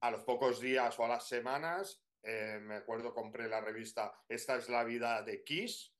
a 0.00 0.10
los 0.10 0.22
pocos 0.22 0.60
días 0.60 0.96
o 0.98 1.04
a 1.04 1.08
las 1.08 1.26
semanas, 1.26 2.00
eh, 2.22 2.60
me 2.62 2.76
acuerdo, 2.76 3.12
compré 3.12 3.48
la 3.48 3.60
revista 3.60 4.12
Esta 4.28 4.56
es 4.56 4.68
la 4.68 4.84
vida 4.84 5.22
de 5.22 5.42
Kiss 5.42 5.92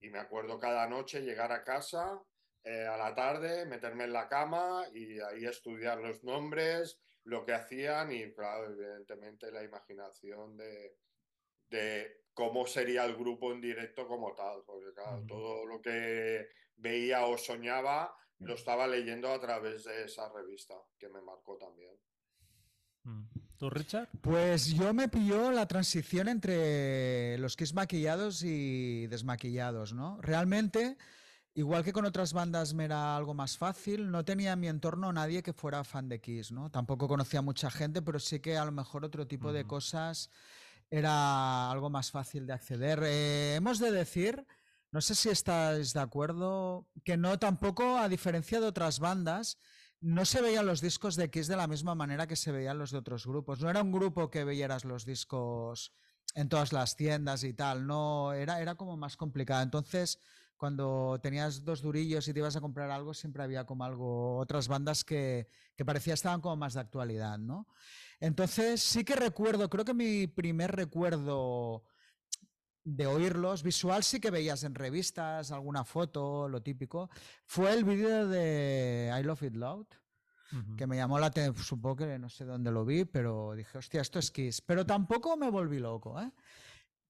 y 0.00 0.10
me 0.10 0.20
acuerdo 0.20 0.60
cada 0.60 0.86
noche 0.86 1.22
llegar 1.22 1.50
a 1.50 1.64
casa 1.64 2.22
eh, 2.68 2.84
a 2.84 2.96
la 2.96 3.14
tarde, 3.14 3.64
meterme 3.64 4.04
en 4.04 4.12
la 4.12 4.26
cama 4.28 4.86
y 4.92 5.20
ahí 5.20 5.44
estudiar 5.44 5.98
los 5.98 6.24
nombres, 6.24 6.98
lo 7.22 7.44
que 7.44 7.52
hacían 7.52 8.10
y, 8.10 8.32
claro, 8.32 8.72
evidentemente 8.72 9.52
la 9.52 9.62
imaginación 9.62 10.56
de, 10.56 10.96
de 11.70 12.24
cómo 12.34 12.66
sería 12.66 13.04
el 13.04 13.14
grupo 13.14 13.52
en 13.52 13.60
directo 13.60 14.08
como 14.08 14.34
tal, 14.34 14.64
porque 14.66 14.92
claro, 14.92 15.22
todo 15.28 15.64
lo 15.64 15.80
que 15.80 16.48
veía 16.74 17.26
o 17.26 17.38
soñaba 17.38 18.12
lo 18.40 18.54
estaba 18.54 18.88
leyendo 18.88 19.32
a 19.32 19.40
través 19.40 19.84
de 19.84 20.02
esa 20.02 20.28
revista, 20.32 20.74
que 20.98 21.08
me 21.08 21.22
marcó 21.22 21.56
también. 21.56 21.94
Mm. 23.04 23.26
¿Tú, 23.58 23.70
Richard? 23.70 24.08
Pues 24.20 24.74
yo 24.74 24.92
me 24.92 25.08
pilló 25.08 25.52
la 25.52 25.68
transición 25.68 26.26
entre 26.26 27.38
los 27.38 27.56
Kiss 27.56 27.72
maquillados 27.74 28.42
y 28.42 29.06
desmaquillados, 29.06 29.94
¿no? 29.94 30.20
Realmente, 30.20 30.98
igual 31.56 31.82
que 31.82 31.92
con 31.92 32.04
otras 32.04 32.34
bandas 32.34 32.74
me 32.74 32.84
era 32.84 33.16
algo 33.16 33.32
más 33.32 33.56
fácil, 33.56 34.10
no 34.10 34.24
tenía 34.26 34.52
en 34.52 34.60
mi 34.60 34.68
entorno 34.68 35.10
nadie 35.10 35.42
que 35.42 35.54
fuera 35.54 35.84
fan 35.84 36.06
de 36.06 36.20
Kiss, 36.20 36.52
¿no? 36.52 36.70
Tampoco 36.70 37.08
conocía 37.08 37.40
mucha 37.40 37.70
gente, 37.70 38.02
pero 38.02 38.18
sí 38.18 38.40
que 38.40 38.58
a 38.58 38.64
lo 38.66 38.72
mejor 38.72 39.06
otro 39.06 39.26
tipo 39.26 39.52
de 39.54 39.66
cosas 39.66 40.30
era 40.90 41.70
algo 41.70 41.88
más 41.88 42.10
fácil 42.10 42.46
de 42.46 42.52
acceder. 42.52 43.00
Eh, 43.04 43.54
hemos 43.54 43.78
de 43.78 43.90
decir, 43.90 44.46
no 44.92 45.00
sé 45.00 45.14
si 45.14 45.30
estáis 45.30 45.94
de 45.94 46.00
acuerdo, 46.00 46.88
que 47.02 47.16
no 47.16 47.38
tampoco, 47.38 47.96
a 47.96 48.10
diferencia 48.10 48.60
de 48.60 48.66
otras 48.66 49.00
bandas, 49.00 49.58
no 50.02 50.26
se 50.26 50.42
veían 50.42 50.66
los 50.66 50.82
discos 50.82 51.16
de 51.16 51.30
Kiss 51.30 51.46
de 51.46 51.56
la 51.56 51.66
misma 51.66 51.94
manera 51.94 52.26
que 52.26 52.36
se 52.36 52.52
veían 52.52 52.76
los 52.78 52.90
de 52.90 52.98
otros 52.98 53.26
grupos. 53.26 53.62
No 53.62 53.70
era 53.70 53.82
un 53.82 53.92
grupo 53.92 54.30
que 54.30 54.44
veyeras 54.44 54.84
los 54.84 55.06
discos 55.06 55.94
en 56.34 56.50
todas 56.50 56.74
las 56.74 56.96
tiendas 56.96 57.44
y 57.44 57.54
tal, 57.54 57.86
no, 57.86 58.34
era, 58.34 58.60
era 58.60 58.74
como 58.74 58.98
más 58.98 59.16
complicado. 59.16 59.62
Entonces, 59.62 60.18
cuando 60.56 61.18
tenías 61.22 61.64
dos 61.64 61.82
durillos 61.82 62.26
y 62.28 62.32
te 62.32 62.40
ibas 62.40 62.56
a 62.56 62.60
comprar 62.60 62.90
algo, 62.90 63.14
siempre 63.14 63.42
había 63.42 63.64
como 63.64 63.84
algo, 63.84 64.38
otras 64.38 64.68
bandas 64.68 65.04
que, 65.04 65.48
que 65.76 65.84
parecía 65.84 66.14
estaban 66.14 66.40
como 66.40 66.56
más 66.56 66.74
de 66.74 66.80
actualidad, 66.80 67.38
¿no? 67.38 67.66
Entonces, 68.20 68.82
sí 68.82 69.04
que 69.04 69.16
recuerdo, 69.16 69.68
creo 69.68 69.84
que 69.84 69.94
mi 69.94 70.26
primer 70.26 70.72
recuerdo 70.72 71.84
de 72.86 73.06
oírlos. 73.06 73.62
Visual 73.62 74.02
sí 74.02 74.20
que 74.20 74.30
veías 74.30 74.62
en 74.62 74.74
revistas, 74.74 75.50
alguna 75.50 75.84
foto, 75.84 76.48
lo 76.48 76.62
típico. 76.62 77.10
Fue 77.44 77.72
el 77.72 77.84
vídeo 77.84 78.28
de 78.28 79.12
I 79.18 79.22
Love 79.24 79.42
It 79.42 79.54
Loud, 79.54 79.86
que 80.78 80.86
me 80.86 80.96
llamó 80.96 81.18
la 81.18 81.26
atención, 81.26 81.62
supongo 81.62 81.96
que 81.96 82.18
no 82.18 82.30
sé 82.30 82.44
dónde 82.44 82.70
lo 82.70 82.84
vi, 82.84 83.04
pero 83.04 83.54
dije, 83.54 83.76
hostia, 83.76 84.00
esto 84.00 84.20
es 84.20 84.30
Kiss. 84.30 84.62
Pero 84.62 84.86
tampoco 84.86 85.36
me 85.36 85.50
volví 85.50 85.80
loco, 85.80 86.18
¿eh? 86.20 86.32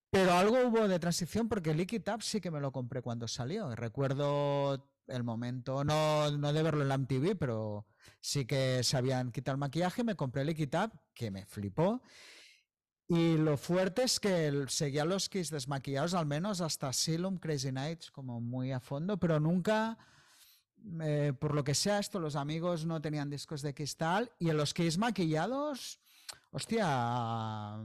Pero 0.09 0.33
algo 0.33 0.57
hubo 0.65 0.87
de 0.87 0.99
transición 0.99 1.49
porque 1.49 1.73
Liquid 1.73 2.07
Up 2.13 2.21
sí 2.23 2.39
que 2.39 2.51
me 2.51 2.61
lo 2.61 2.71
compré 2.71 3.01
cuando 3.01 3.27
salió. 3.27 3.75
Recuerdo 3.75 4.89
el 5.07 5.23
momento, 5.23 5.83
no, 5.83 6.31
de 6.31 6.63
verlo 6.63 6.81
en 6.81 6.89
la 6.89 6.97
MTV, 6.97 7.35
pero 7.37 7.85
sí 8.21 8.45
que 8.45 8.83
sabían 8.83 9.31
quitar 9.31 9.53
el 9.53 9.59
maquillaje. 9.59 10.03
Me 10.03 10.15
compré 10.15 10.45
Liquid 10.45 10.73
Up, 10.75 10.91
que 11.13 11.29
me 11.31 11.45
flipó. 11.45 12.01
Y 13.09 13.37
lo 13.37 13.57
fuerte 13.57 14.03
es 14.03 14.19
que 14.19 14.65
seguía 14.67 15.05
los 15.05 15.29
Kiss 15.29 15.49
desmaquillados, 15.49 16.13
al 16.13 16.25
menos 16.25 16.59
hasta 16.59 16.89
Asylum, 16.89 17.37
Crazy 17.37 17.71
Nights, 17.71 18.11
como 18.11 18.41
muy 18.41 18.73
a 18.73 18.81
fondo, 18.81 19.17
pero 19.17 19.39
nunca, 19.39 19.97
eh, 21.01 21.31
por 21.39 21.55
lo 21.55 21.63
que 21.63 21.73
sea 21.73 21.99
esto, 21.99 22.19
los 22.19 22.35
amigos 22.35 22.85
no 22.85 23.01
tenían 23.01 23.29
discos 23.29 23.61
de 23.61 23.73
cristal. 23.73 24.31
Y 24.39 24.49
en 24.49 24.57
los 24.57 24.73
Kiss 24.73 24.97
maquillados, 24.97 26.01
hostia, 26.51 27.77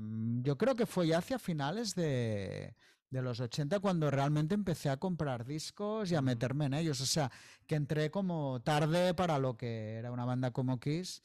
yo 0.43 0.57
creo 0.59 0.75
que 0.75 0.87
fue 0.87 1.09
ya 1.09 1.19
hacia 1.19 1.39
finales 1.39 1.95
de, 1.95 2.75
de 3.13 3.23
los 3.23 3.41
80 3.41 3.81
cuando 3.81 4.11
realmente 4.11 4.55
empecé 4.55 4.89
a 4.89 4.97
comprar 4.97 5.45
discos 5.45 6.11
y 6.11 6.15
a 6.15 6.23
meterme 6.23 6.65
en 6.67 6.75
ellos. 6.75 7.01
O 7.01 7.07
sea, 7.07 7.31
que 7.67 7.75
entré 7.75 8.11
como 8.11 8.61
tarde 8.63 9.13
para 9.15 9.39
lo 9.39 9.57
que 9.57 9.95
era 9.97 10.11
una 10.11 10.25
banda 10.25 10.51
como 10.51 10.81
Kiss 10.81 11.23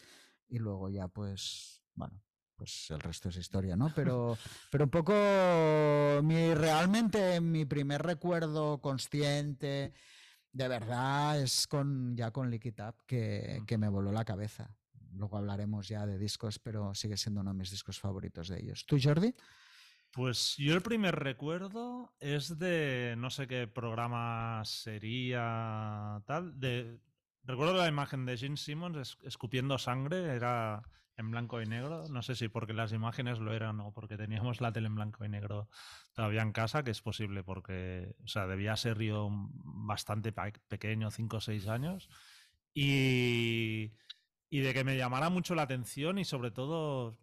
y 0.49 0.59
luego 0.59 0.89
ya 0.89 1.07
pues, 1.07 1.81
bueno, 1.95 2.21
pues 2.57 2.91
el 2.91 2.99
resto 2.99 3.29
es 3.29 3.37
historia, 3.37 3.77
¿no? 3.77 3.91
Pero, 3.95 4.37
pero 4.71 4.83
un 4.83 4.89
poco 4.89 5.13
mi, 6.23 6.53
realmente 6.53 7.39
mi 7.39 7.63
primer 7.63 8.01
recuerdo 8.01 8.81
consciente 8.81 9.93
de 10.51 10.67
verdad 10.67 11.39
es 11.39 11.67
con 11.67 12.17
ya 12.17 12.31
con 12.31 12.49
Liquid 12.49 12.81
Up 12.81 12.95
que, 13.05 13.61
que, 13.67 13.77
me 13.77 13.89
voló 13.89 14.11
la 14.11 14.25
cabeza. 14.25 14.75
Luego 15.17 15.37
hablaremos 15.37 15.87
ya 15.87 16.05
de 16.05 16.17
discos, 16.17 16.59
pero 16.59 16.93
sigue 16.93 17.17
siendo 17.17 17.41
uno 17.41 17.51
de 17.51 17.59
mis 17.59 17.71
discos 17.71 17.99
favoritos 17.99 18.47
de 18.47 18.59
ellos. 18.59 18.85
¿Tú, 18.85 18.97
Jordi? 19.01 19.33
Pues 20.11 20.55
yo 20.57 20.73
el 20.73 20.81
primer 20.81 21.15
recuerdo 21.15 22.13
es 22.19 22.57
de 22.57 23.15
no 23.17 23.29
sé 23.29 23.47
qué 23.47 23.67
programa 23.67 24.61
sería 24.65 26.21
tal. 26.25 26.59
De, 26.59 26.99
recuerdo 27.43 27.75
la 27.75 27.87
imagen 27.87 28.25
de 28.25 28.37
Gene 28.37 28.57
Simmons 28.57 29.17
escupiendo 29.23 29.77
sangre, 29.77 30.35
era 30.35 30.81
en 31.17 31.31
blanco 31.31 31.61
y 31.61 31.65
negro. 31.65 32.07
No 32.09 32.21
sé 32.21 32.35
si 32.35 32.47
porque 32.47 32.73
las 32.73 32.93
imágenes 32.93 33.39
lo 33.39 33.53
eran 33.53 33.79
o 33.79 33.91
porque 33.91 34.17
teníamos 34.17 34.61
la 34.61 34.71
tele 34.71 34.87
en 34.87 34.95
blanco 34.95 35.25
y 35.25 35.29
negro 35.29 35.67
todavía 36.13 36.41
en 36.41 36.51
casa, 36.51 36.83
que 36.83 36.91
es 36.91 37.01
posible 37.01 37.43
porque, 37.43 38.15
o 38.23 38.27
sea, 38.27 38.47
debía 38.47 38.75
ser 38.75 38.99
yo 38.99 39.29
bastante 39.31 40.33
pequeño, 40.67 41.11
5 41.11 41.37
o 41.37 41.41
6 41.41 41.67
años. 41.67 42.09
Y, 42.73 43.93
y, 44.49 44.59
de 44.61 44.73
que 44.73 44.83
me 44.83 44.97
llamara 44.97 45.29
mucho 45.29 45.55
la 45.55 45.63
atención 45.63 46.17
y 46.17 46.25
sobre 46.25 46.51
todo, 46.51 47.17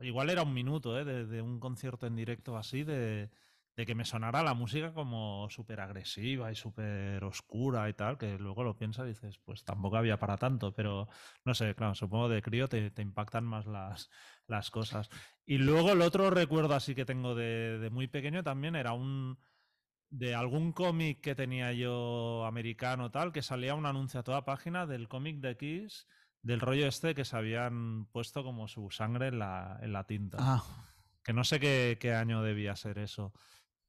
igual 0.00 0.30
era 0.30 0.42
un 0.42 0.54
minuto 0.54 0.98
¿eh? 0.98 1.04
de, 1.04 1.42
un 1.42 1.60
concierto 1.60 2.06
en 2.06 2.16
directo 2.16 2.56
así, 2.56 2.84
de, 2.84 3.30
de 3.76 3.86
que 3.86 3.94
me 3.94 4.04
sonara 4.04 4.42
la 4.42 4.54
música 4.54 4.92
como 4.92 5.48
súper 5.50 5.80
agresiva 5.80 6.52
y 6.52 6.54
súper 6.54 7.24
oscura 7.24 7.88
y 7.88 7.94
tal, 7.94 8.18
que 8.18 8.38
luego 8.38 8.62
lo 8.62 8.76
piensas 8.76 9.06
y 9.06 9.10
dices, 9.10 9.38
pues 9.38 9.64
tampoco 9.64 9.96
había 9.96 10.18
para 10.18 10.36
tanto, 10.36 10.74
pero 10.74 11.08
no 11.44 11.54
sé, 11.54 11.74
claro, 11.74 11.94
supongo 11.94 12.28
de 12.28 12.42
crío 12.42 12.68
te, 12.68 12.92
impactan 12.98 13.44
más 13.44 13.66
las, 13.66 14.10
las, 14.46 14.70
cosas. 14.70 15.08
Y 15.46 15.58
luego 15.58 15.92
el 15.92 16.02
otro 16.02 16.30
recuerdo 16.30 16.74
así 16.74 16.94
que 16.94 17.04
tengo 17.04 17.34
de, 17.34 17.78
de 17.78 17.90
muy 17.90 18.06
pequeño 18.06 18.42
también 18.42 18.76
era 18.76 18.92
un 18.92 19.38
de 20.10 20.34
algún 20.34 20.72
cómic 20.72 21.20
que 21.20 21.34
tenía 21.34 21.72
yo 21.72 22.44
americano 22.44 23.10
tal, 23.10 23.32
que 23.32 23.42
salía 23.42 23.74
un 23.74 23.86
anuncio 23.86 24.20
a 24.20 24.24
toda 24.24 24.44
página 24.44 24.86
del 24.86 25.08
cómic 25.08 25.38
de 25.38 25.56
Kiss, 25.56 26.06
del 26.42 26.60
rollo 26.60 26.86
este 26.86 27.14
que 27.14 27.24
se 27.24 27.36
habían 27.36 28.06
puesto 28.06 28.42
como 28.42 28.68
su 28.68 28.90
sangre 28.90 29.28
en 29.28 29.38
la, 29.38 29.78
en 29.82 29.92
la 29.92 30.04
tinta. 30.04 30.38
Ah. 30.40 30.64
Que 31.22 31.32
no 31.32 31.44
sé 31.44 31.60
qué, 31.60 31.98
qué 32.00 32.14
año 32.14 32.42
debía 32.42 32.76
ser 32.76 32.98
eso. 32.98 33.32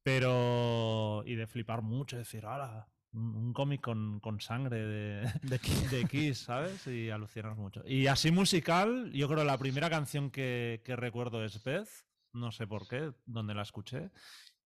Pero. 0.02 1.22
Y 1.26 1.34
de 1.34 1.46
flipar 1.46 1.82
mucho, 1.82 2.16
decir, 2.16 2.46
¡hala! 2.46 2.88
Un, 3.14 3.52
cómic 3.52 3.82
con, 3.82 4.20
con, 4.20 4.40
sangre 4.40 4.78
de, 4.86 5.32
de, 5.42 6.08
Kiss, 6.08 6.38
¿sabes? 6.38 6.86
Y 6.86 7.10
alucinas 7.10 7.58
mucho. 7.58 7.82
Y 7.86 8.06
así 8.06 8.30
musical, 8.30 9.12
yo 9.12 9.28
creo 9.28 9.44
la 9.44 9.58
primera 9.58 9.90
canción 9.90 10.30
que, 10.30 10.80
que 10.82 10.96
recuerdo 10.96 11.44
es 11.44 11.62
Beth, 11.62 11.90
no 12.32 12.52
sé 12.52 12.66
por 12.66 12.88
qué, 12.88 13.12
donde 13.26 13.54
la 13.54 13.62
escuché. 13.62 14.10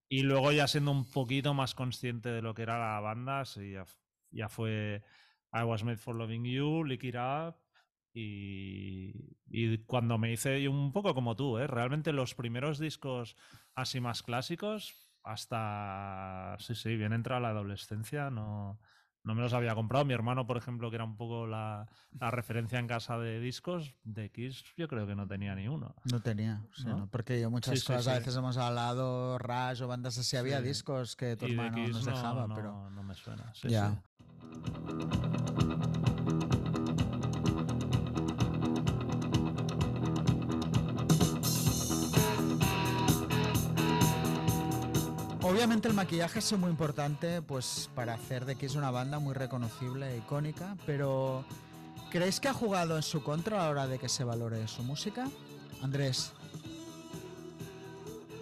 Y 0.08 0.22
luego 0.22 0.52
ya 0.52 0.68
siendo 0.68 0.92
un 0.92 1.10
poquito 1.10 1.54
más 1.54 1.74
consciente 1.74 2.28
de 2.28 2.40
lo 2.40 2.54
que 2.54 2.62
era 2.62 2.78
la 2.78 3.00
banda, 3.00 3.44
sí, 3.44 3.72
ya, 3.72 3.84
ya 4.30 4.48
fue 4.48 5.02
I 5.52 5.62
Was 5.64 5.82
Made 5.82 5.96
for 5.96 6.14
Loving 6.14 6.44
You, 6.44 6.84
Lick 6.84 7.02
It 7.02 7.16
Up, 7.16 7.56
y, 8.18 9.36
y, 9.50 9.78
cuando 9.84 10.16
me 10.16 10.32
hice 10.32 10.66
un 10.68 10.90
poco 10.90 11.14
como 11.14 11.36
tú, 11.36 11.58
¿eh? 11.58 11.66
realmente 11.66 12.12
los 12.12 12.34
primeros 12.34 12.78
discos 12.78 13.36
así 13.74 14.00
más 14.00 14.22
clásicos 14.22 14.94
hasta, 15.22 16.56
sí, 16.58 16.74
sí, 16.74 16.96
bien 16.96 17.12
entra 17.12 17.40
la 17.40 17.50
adolescencia, 17.50 18.30
no, 18.30 18.78
no 19.22 19.34
me 19.34 19.42
los 19.42 19.52
había 19.52 19.74
comprado. 19.74 20.06
Mi 20.06 20.14
hermano, 20.14 20.46
por 20.46 20.56
ejemplo, 20.56 20.88
que 20.88 20.96
era 20.96 21.04
un 21.04 21.18
poco 21.18 21.46
la, 21.46 21.88
la, 22.18 22.30
referencia 22.30 22.78
en 22.78 22.86
casa 22.86 23.18
de 23.18 23.38
discos, 23.38 23.94
de 24.04 24.30
Kiss, 24.30 24.64
yo 24.78 24.88
creo 24.88 25.06
que 25.06 25.14
no 25.14 25.26
tenía 25.26 25.54
ni 25.54 25.68
uno. 25.68 25.94
No 26.10 26.20
tenía, 26.20 26.62
¿No? 26.86 27.10
porque 27.10 27.38
yo 27.38 27.50
muchas 27.50 27.84
cosas, 27.84 28.08
a 28.08 28.14
veces 28.14 28.34
hemos 28.34 28.56
hablado, 28.56 29.36
Rush 29.38 29.82
o 29.82 29.88
bandas 29.88 30.16
así, 30.16 30.38
había 30.38 30.62
discos 30.62 31.16
que 31.16 31.36
tu 31.36 31.44
hermano 31.44 31.86
nos 31.88 32.04
dejaba, 32.06 32.46
no, 32.46 32.54
pero... 32.54 32.88
No 32.90 33.02
me 33.02 33.14
suena, 33.14 33.52
ya. 33.64 34.00
Obviamente 45.66 45.88
el 45.88 45.94
maquillaje 45.94 46.38
es 46.38 46.56
muy 46.56 46.70
importante 46.70 47.42
pues 47.42 47.90
para 47.92 48.14
hacer 48.14 48.44
de 48.44 48.54
que 48.54 48.66
es 48.66 48.76
una 48.76 48.92
banda 48.92 49.18
muy 49.18 49.34
reconocible 49.34 50.12
e 50.12 50.18
icónica, 50.18 50.76
pero 50.86 51.44
¿creéis 52.08 52.38
que 52.38 52.46
ha 52.46 52.52
jugado 52.52 52.94
en 52.94 53.02
su 53.02 53.24
contra 53.24 53.56
a 53.56 53.64
la 53.64 53.70
hora 53.70 53.86
de 53.88 53.98
que 53.98 54.08
se 54.08 54.22
valore 54.22 54.68
su 54.68 54.84
música? 54.84 55.26
Andrés. 55.82 56.32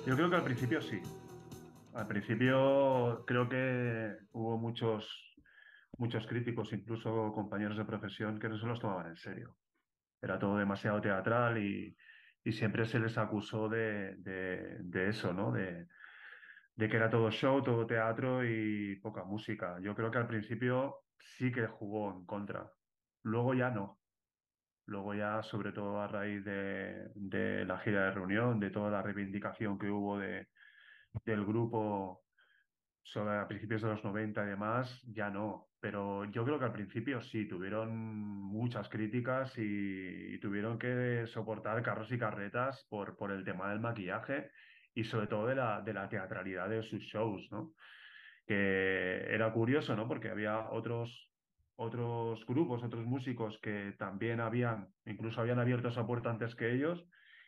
Yo 0.06 0.14
creo 0.16 0.28
que 0.28 0.36
al 0.36 0.44
principio 0.44 0.82
sí. 0.82 1.00
Al 1.94 2.06
principio 2.06 3.24
creo 3.26 3.48
que 3.48 4.18
hubo 4.32 4.58
muchos, 4.58 5.08
muchos 5.96 6.26
críticos, 6.26 6.74
incluso 6.74 7.32
compañeros 7.32 7.78
de 7.78 7.86
profesión, 7.86 8.38
que 8.38 8.50
no 8.50 8.58
se 8.58 8.66
los 8.66 8.80
tomaban 8.80 9.06
en 9.06 9.16
serio. 9.16 9.56
Era 10.20 10.38
todo 10.38 10.58
demasiado 10.58 11.00
teatral 11.00 11.56
y, 11.56 11.96
siempre 12.52 12.84
se 12.84 12.98
les 12.98 13.16
acusó 13.16 13.70
de, 13.70 14.14
de 14.18 15.08
eso, 15.08 15.32
¿no? 15.32 15.52
De, 15.52 15.86
de 16.76 16.88
que 16.88 16.96
era 16.96 17.10
todo 17.10 17.30
show, 17.30 17.62
todo 17.62 17.86
teatro 17.86 18.44
y 18.44 18.96
poca 18.96 19.24
música. 19.24 19.78
Yo 19.80 19.94
creo 19.94 20.10
que 20.10 20.18
al 20.18 20.26
principio 20.26 21.04
sí 21.18 21.52
que 21.52 21.66
jugó 21.66 22.12
en 22.12 22.26
contra. 22.26 22.70
Luego 23.22 23.54
ya 23.54 23.70
no. 23.70 24.00
Luego 24.86 25.14
ya, 25.14 25.42
sobre 25.42 25.72
todo 25.72 26.00
a 26.00 26.08
raíz 26.08 26.44
de, 26.44 27.10
de 27.14 27.64
la 27.64 27.78
gira 27.78 28.04
de 28.04 28.10
reunión, 28.10 28.60
de 28.60 28.70
toda 28.70 28.90
la 28.90 29.02
reivindicación 29.02 29.78
que 29.78 29.88
hubo 29.88 30.18
de, 30.18 30.48
del 31.24 31.44
grupo 31.44 32.24
sobre 33.02 33.38
a 33.38 33.46
principios 33.46 33.82
de 33.82 33.88
los 33.88 34.04
90 34.04 34.44
y 34.44 34.46
demás, 34.46 35.02
ya 35.06 35.30
no. 35.30 35.68
Pero 35.80 36.24
yo 36.26 36.44
creo 36.44 36.58
que 36.58 36.64
al 36.64 36.72
principio 36.72 37.20
sí, 37.20 37.46
tuvieron 37.46 37.96
muchas 37.96 38.88
críticas 38.88 39.52
y, 39.56 40.38
tuvieron 40.40 40.78
que 40.78 41.26
soportar 41.26 41.82
carros 41.82 42.10
y 42.12 42.18
carretas 42.18 42.86
por, 42.90 43.16
por 43.16 43.30
el 43.30 43.44
tema 43.44 43.70
del 43.70 43.80
maquillaje 43.80 44.50
y 44.94 45.04
sobre 45.04 45.26
todo 45.26 45.46
de 45.46 45.56
la, 45.56 45.82
de 45.82 45.92
la 45.92 46.08
teatralidad 46.08 46.68
de 46.68 46.82
sus 46.82 47.02
shows, 47.02 47.48
¿no? 47.50 47.74
Que 48.46 49.34
era 49.34 49.52
curioso, 49.52 49.96
¿no? 49.96 50.06
Porque 50.06 50.28
había 50.28 50.70
otros, 50.70 51.32
otros 51.76 52.46
grupos, 52.46 52.82
otros 52.82 53.04
músicos 53.04 53.58
que 53.60 53.94
también 53.98 54.40
habían, 54.40 54.88
incluso 55.04 55.40
habían 55.40 55.58
abierto 55.58 55.88
esa 55.88 56.06
puerta 56.06 56.30
antes 56.30 56.54
que 56.54 56.72
ellos 56.72 57.04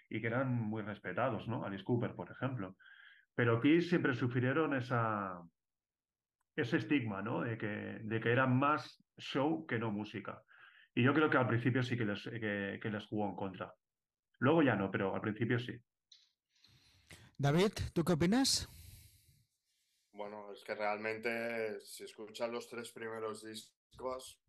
y 0.08 0.20
que 0.20 0.26
eran 0.26 0.52
muy 0.52 0.82
respetados, 0.82 1.46
¿no? 1.48 1.64
Alice 1.64 1.84
Cooper, 1.84 2.14
por 2.14 2.30
ejemplo. 2.30 2.76
Pero 3.34 3.58
aquí 3.58 3.80
siempre 3.80 4.14
sufrieron 4.14 4.74
esa, 4.74 5.40
ese 6.56 6.78
estigma, 6.78 7.22
¿no? 7.22 7.42
De 7.42 7.58
que, 7.58 8.00
de 8.02 8.20
que 8.20 8.34
más 8.46 9.04
show 9.18 9.66
que 9.66 9.78
no 9.78 9.90
música. 9.92 10.42
Y 10.94 11.02
yo 11.02 11.12
creo 11.12 11.28
que 11.28 11.36
al 11.36 11.46
principio 11.46 11.82
sí 11.82 11.96
que 11.96 12.06
les, 12.06 12.22
que 12.24 12.90
les 12.90 13.06
jugó 13.06 13.28
en 13.28 13.36
contra. 13.36 13.72
Luego 14.38 14.62
ya 14.62 14.74
no, 14.74 14.90
pero 14.90 15.14
al 15.14 15.20
principio 15.20 15.58
sí. 15.58 15.78
David, 17.38 17.72
¿tú 17.92 18.02
qué 18.02 18.14
opinas? 18.14 18.66
Bueno, 20.12 20.50
es 20.54 20.64
que 20.64 20.74
realmente 20.74 21.78
si 21.80 22.04
escuchas 22.04 22.48
los 22.48 22.66
tres 22.66 22.90
primeros 22.92 23.44
discos, 23.44 24.40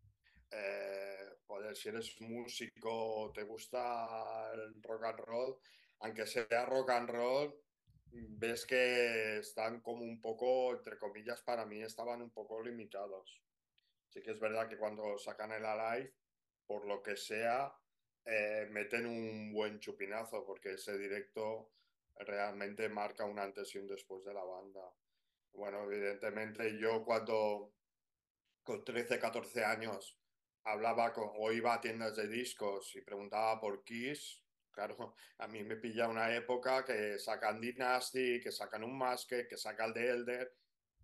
eh, 0.50 1.74
si 1.74 1.90
eres 1.90 2.18
músico, 2.22 3.30
te 3.34 3.42
gusta 3.42 4.52
el 4.54 4.82
rock 4.82 5.04
and 5.04 5.18
roll, 5.20 5.58
aunque 6.00 6.26
sea 6.26 6.64
rock 6.64 6.90
and 6.90 7.10
roll, 7.10 7.54
ves 8.10 8.64
que 8.64 9.38
están 9.38 9.82
como 9.82 10.02
un 10.02 10.18
poco, 10.22 10.72
entre 10.72 10.96
comillas, 10.96 11.42
para 11.42 11.66
mí 11.66 11.82
estaban 11.82 12.22
un 12.22 12.30
poco 12.30 12.62
limitados. 12.62 13.42
Sí 14.08 14.22
que 14.22 14.30
es 14.30 14.40
verdad 14.40 14.66
que 14.66 14.78
cuando 14.78 15.18
sacan 15.18 15.52
el 15.52 15.66
Alive, 15.66 16.14
por 16.66 16.86
lo 16.86 17.02
que 17.02 17.16
sea, 17.16 17.70
eh, 18.24 18.66
meten 18.70 19.04
un 19.04 19.52
buen 19.52 19.78
chupinazo, 19.78 20.46
porque 20.46 20.72
ese 20.72 20.96
directo 20.96 21.70
realmente 22.18 22.88
marca 22.88 23.24
un 23.24 23.38
antes 23.38 23.74
y 23.74 23.78
un 23.78 23.86
después 23.86 24.24
de 24.24 24.34
la 24.34 24.44
banda. 24.44 24.92
Bueno, 25.52 25.84
evidentemente 25.84 26.78
yo 26.78 27.04
cuando 27.04 27.72
con 28.62 28.84
13, 28.84 29.18
14 29.18 29.64
años 29.64 30.18
hablaba 30.64 31.12
con, 31.12 31.30
o 31.36 31.52
iba 31.52 31.74
a 31.74 31.80
tiendas 31.80 32.16
de 32.16 32.28
discos 32.28 32.94
y 32.96 33.00
preguntaba 33.00 33.60
por 33.60 33.82
Kiss, 33.84 34.44
claro, 34.70 35.14
a 35.38 35.48
mí 35.48 35.64
me 35.64 35.76
pilla 35.76 36.08
una 36.08 36.34
época 36.34 36.84
que 36.84 37.18
sacan 37.18 37.60
Dynasty, 37.60 38.40
que 38.40 38.52
sacan 38.52 38.84
un 38.84 38.96
Maske, 38.96 39.48
que 39.48 39.56
sacan 39.56 39.92
The 39.92 40.10
Elder, 40.10 40.54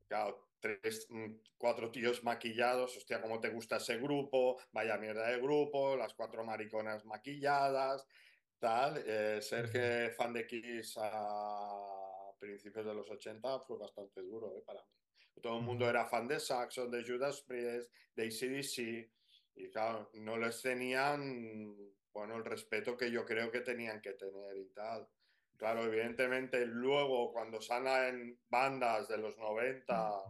claro, 0.07 0.51
tres, 0.61 1.07
mm, 1.11 1.35
cuatro 1.59 1.91
tíos 1.91 2.23
maquillados, 2.23 2.97
hostia, 2.97 3.21
¿cómo 3.21 3.41
te 3.41 3.51
gusta 3.51 3.77
ese 3.77 3.99
grupo? 3.99 4.61
Vaya 4.73 4.97
mierda 4.99 5.29
de 5.29 5.41
grupo, 5.41 5.97
las 5.97 6.15
cuatro 6.15 6.45
mariconas 6.45 7.05
maquilladas, 7.05 8.07
tal. 8.59 9.03
Eh, 9.07 9.41
ser 9.41 9.71
que 9.71 10.13
fan 10.17 10.33
de 10.33 10.47
Kiss 10.47 10.97
a 10.99 12.33
principios 12.39 12.87
de 12.87 12.95
los 12.95 13.11
80 13.11 13.61
fue 13.61 13.79
bastante 13.79 14.21
duro 14.23 14.57
eh, 14.57 14.63
para 14.65 14.83
mí. 14.83 15.41
Todo 15.43 15.59
el 15.59 15.65
mundo 15.65 15.89
era 15.89 16.07
fan 16.07 16.29
de 16.29 16.41
Saxon, 16.41 16.91
de 16.91 17.05
Judas 17.05 17.43
Priest, 17.43 17.91
de 18.15 18.25
ACDC, 18.25 19.11
y 19.57 19.71
claro, 19.71 20.11
no 20.15 20.37
les 20.37 20.63
tenían, 20.63 21.77
bueno, 22.13 22.37
el 22.37 22.45
respeto 22.45 22.97
que 22.97 23.11
yo 23.11 23.25
creo 23.25 23.51
que 23.51 23.61
tenían 23.61 24.01
que 24.01 24.13
tener 24.15 24.57
y 24.57 24.69
tal. 24.71 25.09
Claro, 25.57 25.85
evidentemente 25.85 26.67
luego 26.67 27.33
cuando 27.33 27.61
salen 27.61 28.41
bandas 28.49 29.09
de 29.09 29.19
los 29.19 29.37
90 29.39 30.23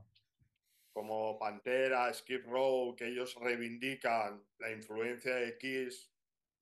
como 0.92 1.38
Pantera, 1.38 2.12
Skip 2.12 2.46
Row, 2.46 2.94
que 2.94 3.08
ellos 3.08 3.34
reivindican 3.40 4.44
la 4.58 4.70
influencia 4.70 5.34
de 5.34 5.58
Kiss 5.58 6.13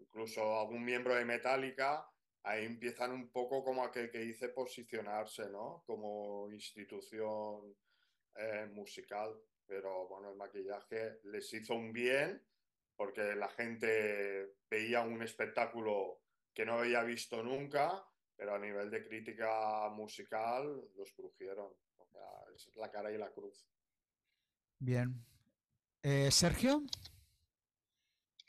incluso 0.02 0.60
algún 0.60 0.84
miembro 0.84 1.14
de 1.14 1.24
Metallica, 1.24 2.06
ahí 2.42 2.64
empiezan 2.64 3.12
un 3.12 3.30
poco 3.30 3.64
como 3.64 3.84
aquel 3.84 4.10
que 4.10 4.18
dice 4.18 4.48
posicionarse, 4.48 5.48
¿no? 5.50 5.82
Como 5.86 6.50
institución 6.50 7.74
eh, 8.34 8.66
musical. 8.72 9.34
Pero 9.66 10.08
bueno, 10.08 10.30
el 10.30 10.36
maquillaje 10.36 11.20
les 11.24 11.52
hizo 11.54 11.74
un 11.74 11.92
bien 11.92 12.42
porque 12.96 13.34
la 13.34 13.48
gente 13.48 14.56
veía 14.68 15.02
un 15.02 15.22
espectáculo 15.22 16.20
que 16.52 16.66
no 16.66 16.74
había 16.74 17.02
visto 17.02 17.42
nunca, 17.42 18.04
pero 18.36 18.54
a 18.54 18.58
nivel 18.58 18.90
de 18.90 19.02
crítica 19.02 19.88
musical 19.90 20.90
los 20.96 21.12
crujieron. 21.12 21.72
O 21.96 22.06
sea, 22.06 22.28
es 22.54 22.76
la 22.76 22.90
cara 22.90 23.10
y 23.10 23.18
la 23.18 23.30
cruz. 23.30 23.66
Bien. 24.78 25.24
Eh, 26.02 26.30
Sergio. 26.30 26.82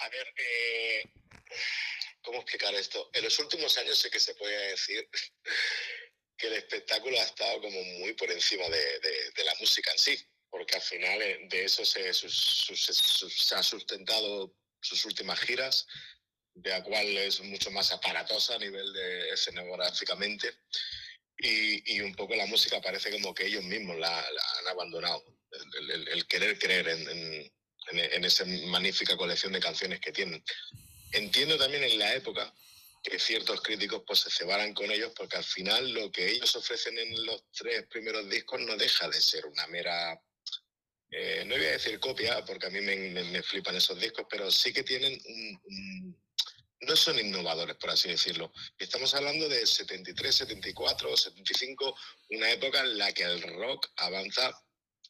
A 0.04 0.10
ver, 0.10 0.34
eh, 0.38 1.04
¿Cómo 2.24 2.40
explicar 2.40 2.74
esto? 2.76 3.10
En 3.14 3.24
los 3.24 3.38
últimos 3.40 3.78
años 3.78 3.98
sé 3.98 4.10
que 4.10 4.20
se 4.20 4.34
puede 4.36 4.72
decir 4.72 5.08
que 6.38 6.48
el 6.48 6.54
espectáculo 6.54 7.20
ha 7.20 7.24
estado 7.24 7.62
como 7.62 7.84
muy 8.00 8.14
por 8.14 8.32
encima 8.32 8.68
de, 8.70 9.44
la 9.44 9.54
música 9.60 9.92
en 9.92 10.00
sí, 10.00 10.18
porque 10.50 10.76
al 10.76 10.82
final 10.82 11.22
eh, 11.22 11.40
de 11.50 11.66
eso 11.66 11.84
se, 11.86 12.14
se, 12.14 13.56
ha 13.56 13.64
sustentado 13.64 14.56
sus 14.82 15.04
últimas 15.06 15.40
giras, 15.42 15.86
de 16.56 16.70
la 16.70 16.84
cual 16.84 17.18
es 17.18 17.42
mucho 17.42 17.72
más 17.72 17.92
aparatosa 17.92 18.56
a 18.56 18.60
nivel 18.60 18.94
de 18.94 19.30
escenográficamente. 19.30 20.60
Y, 21.38 22.00
un 22.00 22.16
poco 22.16 22.36
la 22.36 22.46
música 22.46 22.80
parece 22.80 23.12
como 23.12 23.34
que 23.34 23.48
ellos 23.48 23.64
mismos 23.64 23.98
la, 23.98 24.20
han 24.20 24.68
abandonado, 24.70 25.26
el, 25.90 26.26
querer 26.28 26.58
creer 26.58 26.88
en, 26.88 27.52
en, 27.92 28.26
esa 28.26 28.46
magnífica 28.46 29.18
colección 29.18 29.54
de 29.54 29.60
canciones 29.60 30.00
que 30.00 30.12
tienen. 30.12 30.44
Entiendo 31.12 31.58
también 31.58 31.84
en 31.84 32.00
la 32.00 32.14
época 32.16 32.54
que 33.04 33.20
ciertos 33.20 33.62
críticos 33.62 34.04
pues 34.08 34.20
se 34.20 34.32
cebaran 34.32 34.74
con 34.74 34.90
ellos 34.90 35.12
porque 35.16 35.38
al 35.38 35.44
final 35.44 35.92
lo 35.92 36.12
que 36.12 36.30
ellos 36.32 36.56
ofrecen 36.56 36.98
en 36.98 37.26
los 37.26 37.44
tres 37.52 37.86
primeros 37.88 38.30
discos 38.30 38.62
no 38.62 38.78
deja 38.78 39.10
de 39.10 39.20
ser 39.20 39.46
una 39.46 39.68
mera 39.68 40.20
eh, 41.12 41.44
no 41.46 41.56
voy 41.56 41.66
a 41.66 41.72
decir 41.72 42.00
copia 42.00 42.44
porque 42.46 42.68
a 42.68 42.70
mí 42.70 42.80
me, 42.80 42.96
me, 42.96 43.44
flipan 43.44 43.76
esos 43.76 44.00
discos 44.00 44.26
pero 44.30 44.50
sí 44.50 44.72
que 44.72 44.84
tienen 44.84 45.22
un, 45.26 46.18
no 46.80 46.96
son 46.96 47.20
innovadores 47.20 47.76
por 47.76 47.90
así 47.90 48.08
decirlo 48.08 48.54
estamos 48.78 49.14
hablando 49.14 49.50
de 49.50 49.68
73 49.68 50.34
74 50.34 51.18
75 51.18 51.96
una 52.30 52.50
época 52.52 52.80
en 52.80 52.98
la 52.98 53.12
que 53.12 53.24
el 53.24 53.42
rock 53.42 53.90
avanza 53.98 54.58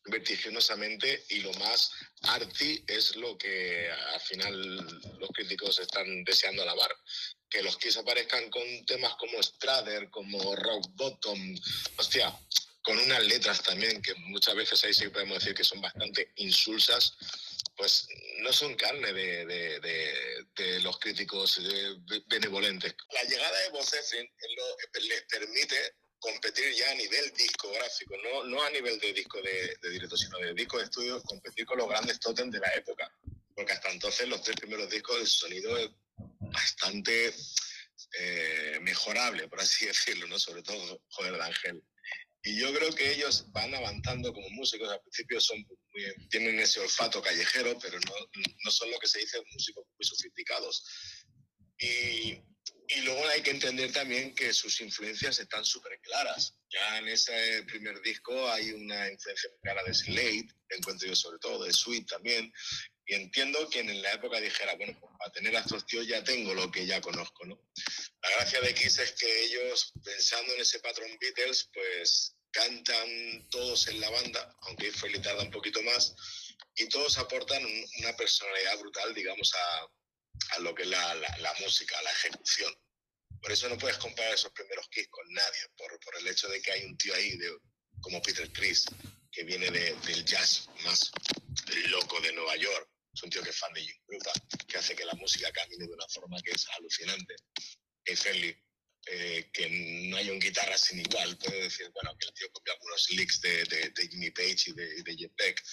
vertiginosamente 0.06 1.26
y 1.30 1.40
lo 1.40 1.54
más 1.54 1.92
arty 2.24 2.84
es 2.88 3.16
lo 3.16 3.38
que 3.38 3.90
al 3.90 4.22
final 4.22 4.78
los 5.20 5.30
críticos 5.34 5.80
están 5.80 6.24
deseando 6.24 6.64
alabar 6.64 6.94
que 7.54 7.62
los 7.62 7.78
Kiss 7.78 7.98
aparezcan 7.98 8.50
con 8.50 8.64
temas 8.88 9.14
como 9.16 9.42
Strader, 9.42 10.10
como 10.10 10.56
Rock 10.56 10.88
Bottom, 10.96 11.56
hostia, 11.98 12.36
con 12.82 12.98
unas 12.98 13.24
letras 13.26 13.62
también 13.62 14.02
que 14.02 14.16
muchas 14.16 14.56
veces 14.56 14.84
ahí 14.84 14.94
sí 14.94 15.08
podemos 15.10 15.38
decir 15.38 15.54
que 15.54 15.64
son 15.64 15.80
bastante 15.80 16.32
insulsas, 16.38 17.16
pues 17.78 18.08
no 18.40 18.52
son 18.52 18.76
carne 18.76 19.14
de, 19.14 19.46
de, 19.46 20.80
los 20.82 21.00
críticos 21.00 21.62
benevolentes. 22.28 22.96
La 23.14 23.24
llegada 23.24 23.60
de 23.60 23.70
voces 23.70 24.16
les 25.02 25.22
permite 25.30 25.96
competir 26.24 26.74
ya 26.74 26.90
a 26.90 26.96
nivel 26.96 27.34
discográfico, 27.34 28.16
no, 28.24 28.46
no 28.46 28.64
a 28.64 28.70
nivel 28.70 28.98
de 28.98 29.12
disco 29.12 29.42
de, 29.42 29.90
directo, 29.90 30.16
sino 30.16 30.38
de 30.38 30.54
disco 30.54 30.78
de 30.78 30.86
estudio, 30.86 31.22
competir 31.24 31.66
con 31.66 31.78
los 31.78 31.90
grandes 31.90 32.18
totems 32.22 32.54
de 32.54 32.60
la 32.60 32.74
época. 32.76 33.14
Porque 33.54 33.74
hasta 33.74 33.92
entonces 33.92 34.30
los 34.30 34.42
tres 34.42 34.56
primeros 34.56 34.90
discos, 34.90 35.20
el 35.20 35.28
sonido 35.28 36.00
bastante 36.40 37.34
eh, 38.20 38.80
mejorable, 38.82 39.50
por 39.50 39.60
así 39.60 39.86
decirlo, 39.94 40.26
¿no? 40.28 40.40
Sobre 40.40 40.64
todo, 40.64 41.02
joder, 41.10 41.34
de 41.34 41.44
Ángel. 41.44 41.84
Y 42.46 42.58
yo 42.58 42.74
creo 42.74 42.96
que 42.96 43.12
ellos 43.12 43.46
van 43.52 43.76
avanzando 43.76 44.34
como 44.34 44.50
músicos. 44.52 44.90
Al 44.90 45.02
principio 45.02 45.42
son 45.42 45.66
tienen 46.30 46.58
ese 46.60 46.80
olfato 46.80 47.22
callejero, 47.22 47.78
pero 47.80 48.00
no, 48.00 48.14
no 48.64 48.72
son 48.72 48.92
lo 48.92 49.00
que 49.00 49.08
se 49.08 49.20
dice 49.20 49.42
músicos 49.52 49.86
muy 49.98 50.06
sofisticados. 50.06 50.84
Y, 51.80 52.42
y 52.88 53.02
luego 53.02 53.28
hay 53.30 53.42
que 53.42 53.52
entender 53.52 53.92
también 53.92 54.36
que 54.36 54.54
sus 54.54 54.80
influencias 54.82 55.40
están 55.40 55.66
súper 55.66 56.00
claras. 56.02 56.56
Ya 56.70 56.98
en 56.98 57.08
ese 57.08 57.64
primer 57.64 58.02
disco 58.02 58.50
hay 58.52 58.72
una 58.72 59.10
influencia 59.10 59.50
clara 59.62 59.84
de 59.84 59.94
Slade, 59.94 60.48
encuentro 60.70 61.08
yo 61.08 61.16
sobre 61.16 61.40
todo, 61.40 61.64
de 61.64 61.74
Sweet 61.74 62.08
también, 62.08 62.52
y 63.06 63.16
entiendo 63.16 63.70
que 63.70 63.80
en 63.80 64.02
la 64.02 64.14
época 64.14 64.40
dijera, 64.40 64.76
bueno, 64.76 64.98
pues 65.00 65.12
para 65.18 65.32
tener 65.32 65.56
a 65.56 65.60
estos 65.60 65.86
tíos 65.86 66.08
ya 66.08 66.24
tengo 66.24 66.54
lo 66.54 66.72
que 66.72 66.86
ya 66.86 67.02
conozco, 67.02 67.46
¿no? 67.46 67.60
La 68.22 68.30
gracia 68.38 68.62
de 68.62 68.74
Kiss 68.74 69.00
es 69.00 69.12
que 69.14 69.44
ellos, 69.46 69.92
pensando 70.04 70.54
en 70.54 70.62
ese 70.62 70.80
patrón 70.80 71.18
Beatles, 71.20 71.70
pues 71.74 72.36
cantan 72.52 73.50
todos 73.50 73.88
en 73.88 74.00
la 74.00 74.10
banda, 74.10 74.56
aunque 74.62 74.92
Frehley 74.92 75.22
tarda 75.22 75.44
un 75.44 75.52
poquito 75.52 75.82
más, 75.84 76.16
y 76.76 76.88
todos 76.88 77.18
aportan 77.18 77.64
una 78.00 78.16
personalidad 78.16 78.80
brutal, 78.80 79.14
digamos, 79.14 79.54
a, 79.54 79.88
a 80.52 80.60
lo 80.60 80.74
que 80.74 80.84
es 80.84 80.90
la, 80.90 81.16
la, 81.16 81.54
música, 81.60 82.02
la 82.02 82.12
ejecución. 82.12 82.74
Por 83.42 83.52
eso 83.52 83.68
no 83.70 83.78
puedes 83.78 83.98
comparar 83.98 84.34
esos 84.34 84.52
primeros 84.52 84.88
Kiss 84.90 85.08
con 85.10 85.28
nadie, 85.34 85.62
por, 85.78 86.00
por 86.00 86.18
el 86.18 86.28
hecho 86.28 86.48
de 86.48 86.62
que 86.62 86.72
hay 86.72 86.86
un 86.86 86.98
tío 86.98 87.14
ahí 87.16 87.38
de, 87.38 87.58
como 88.02 88.22
Peter 88.22 88.52
Chris, 88.52 88.86
que 89.32 89.44
viene 89.44 89.70
de, 89.72 89.94
del 90.06 90.24
jazz 90.26 90.68
más 90.84 91.12
loco 91.90 92.20
de 92.22 92.34
Nueva 92.34 92.56
York, 92.56 92.90
es 93.14 93.24
un 93.24 93.30
tío 93.30 93.44
que 93.44 93.52
es 93.52 93.58
fan 93.58 93.74
de 93.74 93.82
Jim 93.82 93.96
que 94.68 94.78
hace 94.78 94.96
que 94.96 95.06
la 95.06 95.14
música 95.14 95.52
camine 95.52 95.86
de 95.86 95.94
una 95.94 96.08
forma 96.08 96.42
que 96.42 96.52
es 96.52 96.68
alucinante. 96.78 97.36
Y 98.06 98.16
Ferli, 98.16 98.56
eh, 99.06 99.50
que 99.54 99.70
no 100.10 100.18
hay 100.18 100.30
un 100.30 100.40
guitarra 100.40 100.78
sin 100.78 101.00
igual, 101.00 101.38
puede 101.38 101.64
decir, 101.64 101.90
bueno, 101.94 102.18
que 102.18 102.28
el 102.28 102.34
tío 102.34 102.52
copia 102.52 102.74
algunos 102.74 103.10
licks 103.12 103.42
de, 103.42 103.64
de, 103.66 104.08
Jimmy 104.10 104.32
Page 104.32 104.64
y 104.68 104.74
de, 104.74 105.04
de 105.04 105.16
Jeff 105.16 105.32
Beck, 105.38 105.64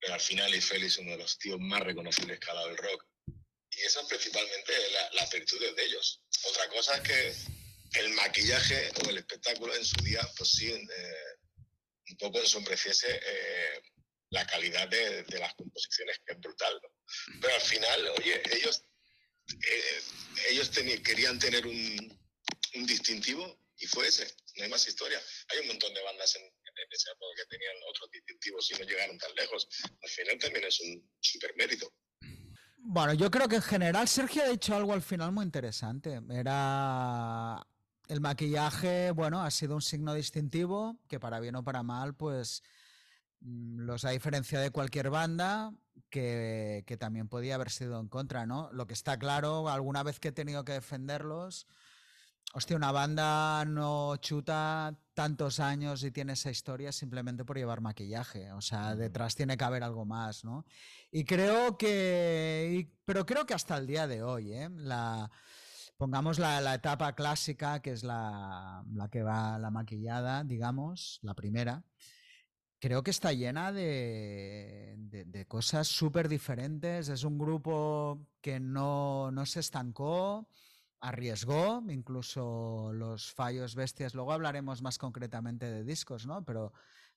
pero 0.00 0.14
al 0.14 0.20
final 0.20 0.52
Eiffel 0.52 0.82
es 0.82 0.98
uno 0.98 1.12
de 1.12 1.18
los 1.18 1.38
tíos 1.38 1.58
más 1.60 1.80
reconocibles 1.80 2.38
que 2.40 2.50
ha 2.50 2.54
dado 2.54 2.70
el 2.70 2.76
rock. 2.76 3.06
Y 3.76 3.80
eso 3.82 4.00
es 4.00 4.06
principalmente 4.06 4.72
la, 4.90 5.10
la 5.12 5.26
virtud 5.26 5.60
de 5.74 5.84
ellos. 5.84 6.20
Otra 6.44 6.68
cosa 6.68 6.96
es 6.96 7.00
que 7.02 7.52
el 8.00 8.08
maquillaje 8.10 8.90
o 9.04 9.10
el 9.10 9.18
espectáculo 9.18 9.74
en 9.74 9.84
su 9.84 9.96
día, 10.02 10.20
pues 10.36 10.50
sí, 10.50 10.70
eh, 10.70 11.36
un 12.10 12.16
poco 12.16 12.38
ensombreciese 12.38 13.20
eh, 13.24 13.82
la 14.30 14.46
calidad 14.46 14.88
de, 14.88 15.24
las 15.38 15.54
composiciones, 15.54 16.18
que 16.24 16.32
es 16.32 16.40
brutal. 16.40 16.80
Pero 17.40 17.54
al 17.54 17.60
final, 17.60 18.08
oye, 18.18 18.42
ellos, 18.56 18.82
eh, 19.48 20.02
ellos 20.50 20.70
querían 21.04 21.38
tener 21.38 21.66
un, 21.66 22.18
distintivo 22.86 23.58
y 23.76 23.86
fue 23.86 24.08
ese, 24.08 24.26
no 24.56 24.64
hay 24.64 24.70
más 24.70 24.86
historia. 24.86 25.22
Hay 25.48 25.58
un 25.58 25.66
montón 25.68 25.92
de 25.92 26.02
bandas 26.02 26.34
en, 26.36 26.42
esa 26.90 27.12
época 27.12 27.34
que 27.36 27.56
tenían 27.56 27.74
otros 27.88 28.10
distintivos 28.10 28.70
y 28.70 28.74
no 28.74 28.84
llegaron 28.84 29.16
tan 29.18 29.34
lejos. 29.34 29.68
Al 30.02 30.10
final 30.10 30.38
también 30.38 30.64
es 30.64 30.80
un 30.80 31.10
super 31.20 31.54
mérito. 31.56 31.92
Bueno, 32.84 33.14
yo 33.14 33.30
creo 33.30 33.48
que 33.48 33.56
en 33.56 33.62
general 33.62 34.08
Sergio 34.08 34.42
ha 34.42 34.48
dicho 34.48 34.74
algo 34.74 34.92
al 34.92 35.02
final 35.02 35.32
muy 35.32 35.44
interesante. 35.44 36.20
Era 36.30 37.64
el 38.08 38.20
maquillaje, 38.20 39.12
bueno, 39.12 39.42
ha 39.42 39.50
sido 39.50 39.74
un 39.74 39.82
signo 39.82 40.14
distintivo 40.14 40.98
que 41.08 41.20
para 41.20 41.40
bien 41.40 41.56
o 41.56 41.64
para 41.64 41.82
mal, 41.82 42.14
pues 42.14 42.62
Mm, 43.42 43.80
los 43.80 44.04
ha 44.04 44.10
diferenciado 44.10 44.62
de 44.62 44.70
cualquier 44.70 45.10
banda 45.10 45.72
que, 46.10 46.84
también 46.98 47.28
podía 47.28 47.54
haber 47.56 47.70
sido 47.70 47.98
en 48.00 48.08
contra, 48.08 48.46
¿no? 48.46 48.70
Lo 48.72 48.86
que 48.86 48.92
está 48.92 49.18
claro, 49.18 49.68
alguna 49.68 50.02
vez 50.02 50.20
que 50.20 50.28
he 50.28 50.32
tenido 50.32 50.64
que 50.64 50.72
defenderlos, 50.72 51.66
hostia, 52.52 52.76
una 52.76 52.92
banda 52.92 53.64
no 53.64 54.16
chuta 54.18 54.96
tantos 55.14 55.60
años 55.60 56.04
y 56.04 56.10
tiene 56.10 56.34
esa 56.34 56.50
historia 56.50 56.92
simplemente 56.92 57.44
por 57.44 57.56
llevar 57.56 57.80
maquillaje, 57.80 58.52
o 58.52 58.60
sea, 58.60 58.94
detrás 58.94 59.34
tiene 59.34 59.56
que 59.56 59.64
haber 59.64 59.82
algo 59.82 60.04
más, 60.04 60.44
¿no? 60.44 60.64
Y 61.10 61.24
creo 61.24 61.76
que, 61.76 62.92
pero 63.04 63.26
creo 63.26 63.46
que 63.46 63.54
hasta 63.54 63.76
el 63.76 63.86
día 63.86 64.06
de 64.06 64.22
hoy, 64.22 64.52
¿eh? 64.52 64.68
La, 64.70 65.30
pongamos 65.96 66.38
la, 66.38 66.60
la, 66.60 66.74
etapa 66.74 67.14
clásica, 67.14 67.80
que 67.80 67.92
es 67.92 68.04
la, 68.04 68.84
la 68.92 69.08
que 69.08 69.22
va 69.22 69.58
la 69.58 69.70
maquillada, 69.70 70.44
digamos, 70.44 71.18
la 71.22 71.34
primera, 71.34 71.84
creo 72.82 73.04
que 73.04 73.12
está 73.12 73.32
llena 73.32 73.70
de, 73.70 74.96
de, 74.98 75.46
cosas 75.46 75.86
súper 75.86 76.28
diferentes. 76.28 77.08
Es 77.08 77.22
un 77.22 77.38
grupo 77.38 78.26
que 78.40 78.58
no, 78.58 79.30
no, 79.30 79.46
se 79.46 79.60
estancó, 79.60 80.48
arriesgó, 81.02 81.82
incluso 81.88 82.92
los 82.94 83.32
fallos 83.32 83.74
bestias. 83.74 84.14
Luego 84.14 84.32
hablaremos 84.32 84.80
más 84.82 84.98
concretamente 84.98 85.70
de 85.70 85.84
discos, 85.84 86.26
¿no? 86.26 86.44
Pero 86.44 86.72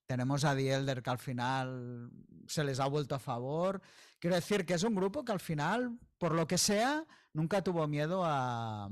tenemos 0.08 0.44
a 0.44 0.56
The 0.56 0.74
Elder 0.74 1.04
que 1.04 1.10
al 1.12 1.20
final 1.20 2.10
se 2.48 2.64
les 2.64 2.80
ha 2.80 2.88
vuelto 2.88 3.16
a 3.16 3.20
favor. 3.20 3.82
Quiero 4.20 4.36
decir 4.36 4.66
que 4.66 4.74
es 4.74 4.84
un 4.84 4.96
grupo 4.96 5.24
que 5.24 5.32
al 5.32 5.40
final, 5.40 5.98
por 6.18 6.34
lo 6.34 6.48
que 6.48 6.58
sea, 6.58 7.06
nunca 7.32 7.64
tuvo 7.64 7.88
miedo 7.88 8.24
a, 8.26 8.90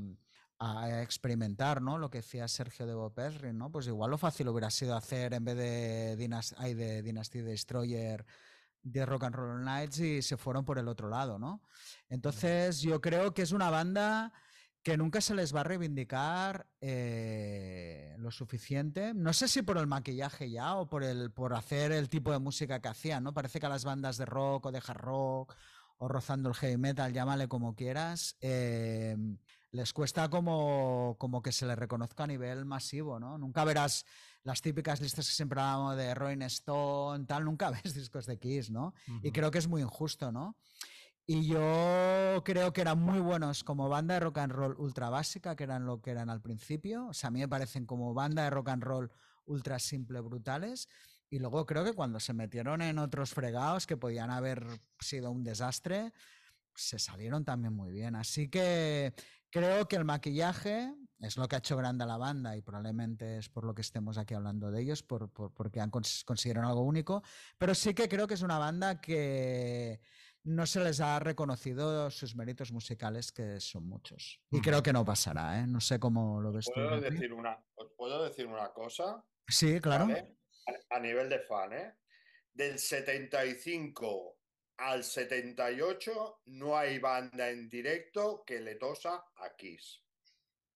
a 0.60 1.02
experimentar, 1.02 1.82
¿no? 1.82 1.98
Lo 1.98 2.12
que 2.12 2.20
decía 2.20 2.48
Sergio 2.48 2.86
de 2.86 2.94
Bopesri, 2.94 3.52
¿no? 3.52 3.72
Pues 3.72 3.88
igual 3.88 4.12
lo 4.12 4.20
fácil 4.20 4.48
hubiera 4.48 4.70
sido 4.70 4.96
hacer 4.96 5.34
en 5.34 5.44
vez 5.44 5.58
de, 5.58 6.16
de 6.16 7.02
Dynasty 7.02 7.42
Destroyer 7.42 8.26
de 8.84 9.06
Rock 9.06 9.24
and 9.24 9.36
Roll 9.36 9.64
Nights 9.64 10.00
y 10.00 10.22
se 10.22 10.38
fueron 10.38 10.66
por 10.66 10.78
el 10.78 10.88
otro 10.88 11.10
lado, 11.10 11.40
¿no? 11.40 11.64
Entonces 12.10 12.82
yo 12.82 13.02
creo 13.02 13.34
que 13.34 13.42
es 13.42 13.54
una 13.54 13.70
banda 13.70 14.32
que 14.84 14.98
nunca 14.98 15.22
se 15.22 15.34
les 15.34 15.56
va 15.56 15.62
a 15.62 15.64
reivindicar 15.64 16.68
eh, 16.82 18.16
lo 18.20 18.32
suficiente. 18.32 19.14
No 19.14 19.32
sé 19.32 19.48
si 19.48 19.62
por 19.62 19.78
el 19.78 19.88
maquillaje 19.88 20.52
ya 20.52 20.76
o 20.76 20.90
por 20.90 21.04
el 21.04 21.32
por 21.32 21.54
hacer 21.54 21.94
el 21.94 22.10
tipo 22.10 22.34
de 22.34 22.40
música 22.40 22.82
que 22.82 22.90
hacían, 22.90 23.24
¿no? 23.24 23.34
Parece 23.34 23.62
que 23.62 23.66
a 23.66 23.70
las 23.70 23.86
bandas 23.86 24.18
de 24.18 24.26
rock 24.26 24.66
o 24.66 24.72
de 24.72 24.82
hard 24.86 25.00
rock 25.00 25.56
o 26.00 26.08
rozando 26.10 26.50
el 26.50 26.56
heavy 26.56 26.78
metal, 26.78 27.14
llámale 27.14 27.48
como 27.48 27.76
quieras, 27.76 28.36
eh, 28.42 29.16
les 29.72 29.94
cuesta 29.94 30.30
como, 30.30 31.16
como 31.18 31.42
que 31.42 31.54
se 31.54 31.66
les 31.66 31.78
reconozca 31.78 32.26
a 32.26 32.28
nivel 32.28 32.66
masivo, 32.66 33.22
¿no? 33.22 33.38
Nunca 33.38 33.64
verás 33.64 34.06
las 34.44 34.62
típicas 34.62 35.00
listas 35.00 35.28
que 35.28 35.34
siempre 35.34 35.62
hablamos 35.62 35.96
de 35.96 36.14
Rolling 36.14 36.42
Stone, 36.42 37.26
tal, 37.26 37.46
nunca 37.46 37.70
ves 37.84 37.94
discos 37.94 38.26
de 38.26 38.38
Kiss, 38.38 38.70
¿no? 38.70 38.94
Y 39.22 39.32
creo 39.32 39.50
que 39.50 39.60
es 39.60 39.68
muy 39.68 39.82
injusto, 39.82 40.32
¿no? 40.32 40.58
Y 41.26 41.48
yo 41.48 42.42
creo 42.44 42.74
que 42.74 42.82
eran 42.82 43.00
muy 43.00 43.20
buenos 43.20 43.64
como 43.64 43.88
banda 43.88 44.16
de 44.16 44.20
rock 44.20 44.40
and 44.40 44.52
roll 44.52 44.76
ultra 44.78 45.10
básica, 45.10 45.56
que 45.56 45.64
eran 45.64 45.86
lo 45.86 46.02
que 46.02 46.12
eran 46.12 46.30
al 46.30 46.42
principio. 46.42 47.08
O 47.08 47.14
sea, 47.14 47.30
a 47.30 47.32
mí 47.32 47.40
me 47.40 47.48
parecen 47.48 47.86
como 47.86 48.14
banda 48.14 48.44
de 48.44 48.50
rock 48.50 48.70
and 48.70 48.84
roll 48.84 49.12
ultra 49.46 49.80
simple, 49.80 50.20
brutales. 50.20 50.90
Y 51.30 51.40
luego 51.40 51.66
creo 51.66 51.86
que 51.86 51.94
cuando 51.94 52.20
se 52.20 52.34
metieron 52.34 52.82
en 52.82 53.00
otros 53.00 53.34
fregados 53.34 53.88
que 53.88 53.96
podían 53.96 54.32
haber 54.32 54.66
sido 55.00 55.32
un 55.32 55.44
desastre, 55.44 56.12
se 56.76 57.00
salieron 57.00 57.46
también 57.46 57.74
muy 57.74 57.92
bien. 57.92 58.16
Así 58.16 58.50
que 58.50 59.14
creo 59.50 59.88
que 59.88 59.96
el 59.96 60.04
maquillaje 60.04 60.94
es 61.20 61.38
lo 61.38 61.48
que 61.48 61.56
ha 61.56 61.60
hecho 61.60 61.78
grande 61.78 62.04
a 62.04 62.08
la 62.08 62.18
banda 62.18 62.58
y 62.58 62.62
probablemente 62.62 63.38
es 63.38 63.48
por 63.48 63.64
lo 63.64 63.74
que 63.74 63.82
estemos 63.82 64.18
aquí 64.18 64.34
hablando 64.34 64.72
de 64.72 64.82
ellos, 64.82 65.04
por, 65.04 65.32
porque 65.32 65.80
han 65.80 65.90
consiguieron 65.90 66.66
algo 66.66 66.82
único. 66.82 67.24
Pero 67.58 67.74
sí 67.74 67.94
que 67.94 68.10
creo 68.10 68.28
que 68.28 68.34
es 68.34 68.42
una 68.42 68.58
banda 68.58 69.00
que 69.00 70.02
no 70.44 70.66
se 70.66 70.80
les 70.82 71.00
ha 71.00 71.20
reconocido 71.20 72.10
sus 72.12 72.36
méritos 72.36 72.72
musicales, 72.72 73.32
que 73.32 73.60
son 73.60 73.88
muchos. 73.88 74.42
Y 74.52 74.62
creo 74.62 74.84
que 74.84 74.94
no 74.94 75.06
pasará, 75.06 75.60
¿eh? 75.60 75.68
No 75.68 75.80
sé 75.80 76.00
cómo 76.00 76.42
lo 76.42 76.52
ves 76.52 76.70
¿Puedo 76.74 77.00
Decir 77.00 77.34
una, 77.34 77.58
¿Os 77.76 77.92
puedo 77.96 78.24
decir 78.24 78.46
una 78.46 78.72
cosa? 78.74 79.24
Sí, 79.48 79.80
claro. 79.80 80.08
A, 80.90 81.00
nivel 81.00 81.30
de 81.30 81.40
fan, 81.40 81.74
¿eh? 81.74 81.96
Del 82.52 82.78
75 82.78 84.38
al 84.78 85.04
78 85.04 86.42
no 86.46 86.78
hay 86.78 87.00
banda 87.00 87.50
en 87.50 87.70
directo 87.70 88.44
que 88.46 88.60
le 88.60 88.76
tosa 88.76 89.24
a 89.36 89.56
Kiss. 89.56 90.04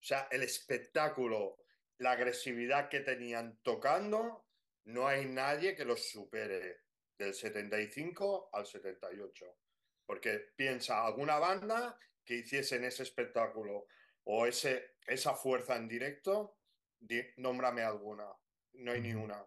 O 0.00 0.04
sea, 0.04 0.28
el 0.30 0.42
espectáculo, 0.42 1.58
la 1.98 2.12
agresividad 2.12 2.88
que 2.88 3.00
tenían 3.00 3.58
tocando, 3.62 4.46
no 4.84 5.06
hay 5.06 5.26
nadie 5.26 5.74
que 5.74 5.84
los 5.84 6.08
supere 6.08 6.87
del 7.18 7.34
75 7.34 8.50
al 8.52 8.64
78. 8.64 9.44
Porque 10.06 10.52
piensa 10.56 11.04
alguna 11.04 11.38
banda 11.38 11.98
que 12.24 12.36
hiciesen 12.36 12.84
ese 12.84 13.02
espectáculo 13.02 13.86
o 14.24 14.46
ese, 14.46 14.96
esa 15.06 15.34
fuerza 15.34 15.76
en 15.76 15.88
directo, 15.88 16.58
nómbrame 17.36 17.82
alguna. 17.82 18.26
No 18.74 18.92
hay 18.92 19.00
ni 19.00 19.12
una. 19.12 19.44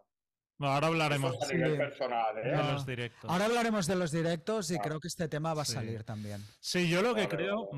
ahora 0.58 0.88
hablaremos 0.88 1.36
personal, 1.38 2.38
¿eh? 2.38 2.50
de 2.50 2.72
los 2.72 2.86
directos. 2.86 3.30
Ahora 3.30 3.46
hablaremos 3.46 3.86
de 3.86 3.96
los 3.96 4.12
directos 4.12 4.70
y 4.70 4.78
creo 4.78 5.00
que 5.00 5.08
este 5.08 5.28
tema 5.28 5.54
va 5.54 5.62
a 5.62 5.66
salir 5.66 6.04
también. 6.04 6.40
Sí, 6.60 6.88
yo 6.88 7.02
lo 7.02 7.14
que 7.14 7.28
creo, 7.28 7.70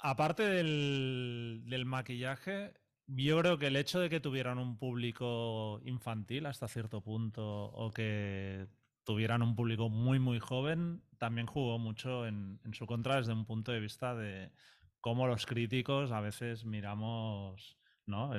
aparte 0.00 0.44
del, 0.44 1.64
del 1.66 1.84
maquillaje, 1.84 2.74
yo 3.06 3.40
creo 3.40 3.58
que 3.58 3.66
el 3.66 3.76
hecho 3.76 4.00
de 4.00 4.08
que 4.08 4.20
tuvieran 4.20 4.58
un 4.58 4.78
público 4.78 5.80
infantil 5.84 6.46
hasta 6.46 6.68
cierto 6.68 7.02
punto 7.02 7.42
o 7.44 7.90
que 7.90 8.68
tuvieran 9.04 9.42
un 9.42 9.54
público 9.54 9.88
muy, 9.88 10.18
muy 10.18 10.38
joven, 10.38 11.02
también 11.18 11.46
jugó 11.46 11.78
mucho 11.78 12.26
en, 12.26 12.60
su 12.72 12.86
contra 12.86 13.16
desde 13.16 13.32
un 13.32 13.44
punto 13.44 13.72
de 13.72 13.80
vista 13.80 14.14
de 14.14 14.52
cómo 15.00 15.26
los 15.26 15.46
críticos 15.46 16.12
a 16.12 16.20
veces 16.20 16.64
miramos 16.64 17.78
¿no? 18.04 18.32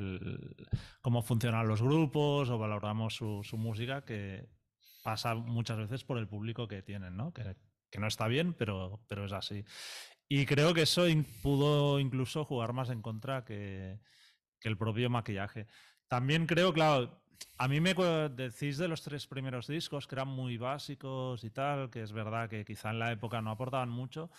Cómo 1.01 1.21
funcionan 1.21 1.67
los 1.69 1.81
grupos 1.81 2.49
o 2.49 2.57
valoramos 2.57 3.15
su, 3.15 3.57
música, 3.57 4.03
que 4.03 4.49
pasa 5.03 5.35
muchas 5.35 5.77
veces 5.77 6.03
por 6.03 6.17
el 6.17 6.27
público 6.27 6.67
que 6.67 6.83
tienen, 6.83 7.15
¿no? 7.15 7.33
Que, 7.33 7.55
no 7.97 8.07
está 8.07 8.27
bien, 8.27 8.53
pero, 8.53 9.01
pero 9.07 9.25
es 9.25 9.31
así. 9.31 9.63
Y 10.27 10.45
creo 10.45 10.73
que 10.73 10.81
eso 10.81 11.05
pudo 11.41 11.99
incluso 11.99 12.43
jugar 12.43 12.73
más 12.73 12.89
en 12.89 13.01
contra 13.01 13.45
que, 13.45 13.99
que 14.59 14.67
el 14.67 14.77
propio 14.77 15.09
maquillaje. 15.09 15.67
También 16.07 16.45
creo, 16.45 16.73
claro, 16.73 17.22
a 17.57 17.67
mí 17.67 17.79
me 17.79 17.93
decís 17.93 18.77
de 18.77 18.87
los 18.87 19.01
tres 19.01 19.27
primeros 19.27 19.67
discos 19.67 20.07
que 20.07 20.15
eran 20.15 20.27
muy 20.27 20.57
básicos 20.57 21.43
y 21.43 21.49
tal, 21.49 21.89
que 21.89 22.01
es 22.01 22.11
verdad 22.11 22.49
que 22.49 22.65
quizá 22.65 22.89
en 22.89 22.99
la 22.99 23.11
época 23.11 23.41
no 23.41 23.51
aportaban 23.51 23.89
mucho, 23.89 24.29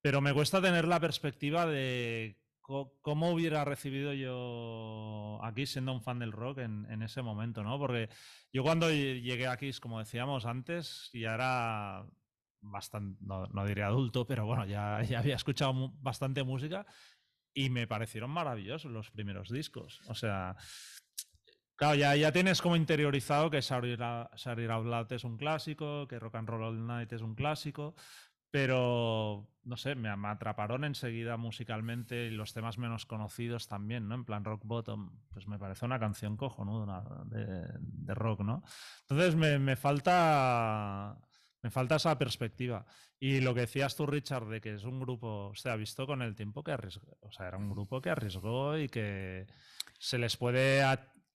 pero 0.00 0.20
me 0.20 0.32
cuesta 0.32 0.60
tener 0.60 0.86
la 0.86 1.00
perspectiva 1.00 1.66
de 1.66 2.38
cómo 2.60 3.30
hubiera 3.30 3.64
recibido 3.64 4.12
yo 4.12 5.38
aquí 5.44 5.66
siendo 5.66 5.92
un 5.92 6.02
fan 6.02 6.18
del 6.18 6.32
rock 6.32 6.58
en, 6.58 7.02
ese 7.02 7.22
momento, 7.22 7.62
¿no? 7.62 7.78
Porque 7.78 8.08
yo 8.52 8.64
cuando 8.64 8.90
llegué 8.90 9.46
aquí, 9.46 9.70
como 9.74 10.00
decíamos 10.00 10.46
antes, 10.46 11.10
ya 11.12 11.34
era 11.34 12.04
bastante, 12.60 13.24
no, 13.24 13.46
no 13.46 13.64
diré 13.64 13.84
adulto, 13.84 14.26
pero 14.26 14.46
bueno, 14.46 14.66
ya, 14.66 15.00
ya 15.02 15.20
había 15.20 15.36
escuchado 15.36 15.92
bastante 16.00 16.42
música 16.42 16.86
y 17.54 17.70
me 17.70 17.86
parecieron 17.86 18.30
maravillosos 18.30 18.90
los 18.90 19.10
primeros 19.10 19.50
discos. 19.50 20.00
O 20.08 20.14
sea, 20.14 20.56
Claro, 21.76 21.94
ya, 21.94 22.16
ya 22.16 22.32
tienes 22.32 22.62
como 22.62 22.74
interiorizado 22.74 23.50
que 23.50 23.60
Sorry 23.60 23.96
Out 24.00 25.12
es 25.12 25.24
un 25.24 25.36
clásico, 25.36 26.08
que 26.08 26.18
Rock 26.18 26.36
and 26.36 26.48
Roll 26.48 26.64
All 26.64 26.86
Night 26.86 27.12
es 27.12 27.20
un 27.20 27.34
clásico, 27.34 27.94
pero 28.50 29.46
no 29.64 29.76
sé, 29.76 29.94
me, 29.94 30.08
atraparon 30.08 30.84
enseguida 30.84 31.36
musicalmente 31.36 32.26
y 32.26 32.30
los 32.30 32.54
temas 32.54 32.78
menos 32.78 33.04
conocidos 33.04 33.68
también, 33.68 34.08
¿no? 34.08 34.14
En 34.14 34.24
plan 34.24 34.44
Rock 34.44 34.62
Bottom, 34.64 35.10
pues 35.28 35.46
me 35.48 35.58
parece 35.58 35.84
una 35.84 35.98
canción 35.98 36.38
cojonuda 36.38 37.04
de, 37.26 37.66
de 37.78 38.14
rock, 38.14 38.40
¿no? 38.40 38.62
Entonces 39.02 39.36
me, 39.36 39.58
me, 39.58 39.76
falta 39.76 41.18
me 41.62 41.70
falta 41.70 41.96
esa 41.96 42.16
perspectiva. 42.16 42.86
Y 43.18 43.40
lo 43.40 43.52
que 43.54 43.62
decías 43.62 43.96
tú, 43.96 44.06
Richard, 44.06 44.46
de 44.46 44.60
que 44.60 44.74
es 44.74 44.84
un 44.84 45.00
grupo, 45.00 45.48
o 45.48 45.54
sea, 45.54 45.76
visto 45.76 46.06
con 46.06 46.22
el 46.22 46.34
tiempo 46.34 46.62
que 46.62 46.72
arriesgó, 46.72 47.18
o 47.20 47.32
sea, 47.32 47.48
era 47.48 47.58
un 47.58 47.68
grupo 47.68 48.00
que 48.00 48.10
arriesgó 48.10 48.78
y 48.78 48.88
que 48.88 49.46
se 49.98 50.16
les 50.18 50.36
puede 50.36 50.82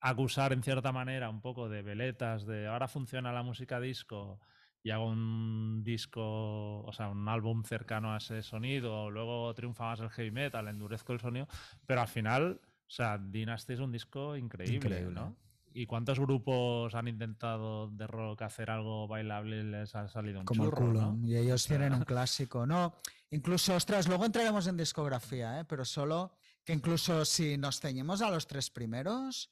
acusar 0.01 0.51
en 0.51 0.63
cierta 0.63 0.91
manera 0.91 1.29
un 1.29 1.41
poco 1.41 1.69
de 1.69 1.83
veletas, 1.83 2.45
de 2.45 2.67
ahora 2.67 2.87
funciona 2.87 3.31
la 3.31 3.43
música 3.43 3.79
disco 3.79 4.39
y 4.83 4.89
hago 4.89 5.07
un 5.07 5.83
disco, 5.83 6.81
o 6.81 6.91
sea, 6.91 7.09
un 7.09 7.27
álbum 7.29 7.63
cercano 7.63 8.13
a 8.13 8.17
ese 8.17 8.41
sonido, 8.41 9.11
luego 9.11 9.53
triunfa 9.53 9.85
más 9.85 9.99
el 9.99 10.09
heavy 10.09 10.31
metal, 10.31 10.67
endurezco 10.67 11.13
el 11.13 11.19
sonido, 11.19 11.47
pero 11.85 12.01
al 12.01 12.07
final, 12.07 12.59
o 12.63 12.89
sea, 12.89 13.19
Dynasty 13.19 13.73
es 13.73 13.79
un 13.79 13.91
disco 13.91 14.35
increíble, 14.35 15.03
¿no? 15.03 15.35
¿Y 15.73 15.85
cuántos 15.85 16.19
grupos 16.19 16.95
han 16.95 17.07
intentado 17.07 17.87
de 17.89 18.05
rock 18.05 18.41
hacer 18.41 18.71
algo 18.71 19.07
bailable 19.07 19.61
y 19.61 19.63
les 19.63 19.95
ha 19.95 20.09
salido 20.09 20.41
un 20.41 20.45
Como 20.45 20.65
churro, 20.65 20.87
culo. 20.87 21.17
Y 21.23 21.37
ellos 21.37 21.65
tienen 21.65 21.93
un 21.93 22.03
clásico. 22.03 22.65
No, 22.65 22.95
incluso, 23.29 23.75
ostras, 23.75 24.07
luego 24.09 24.25
entraremos 24.25 24.67
en 24.67 24.75
discografía, 24.75 25.61
¿eh? 25.61 25.65
pero 25.65 25.85
solo 25.85 26.33
que 26.65 26.73
incluso 26.73 27.23
si 27.23 27.57
nos 27.57 27.79
ceñimos 27.79 28.21
a 28.21 28.29
los 28.29 28.47
tres 28.47 28.69
primeros, 28.69 29.49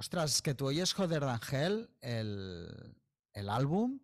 Ostras, 0.00 0.42
que 0.42 0.54
tú 0.54 0.66
oyes 0.66 0.92
Joder 0.94 1.24
de 1.24 1.30
Ángel, 1.30 1.90
el, 2.00 2.94
el 3.34 3.48
álbum. 3.48 3.98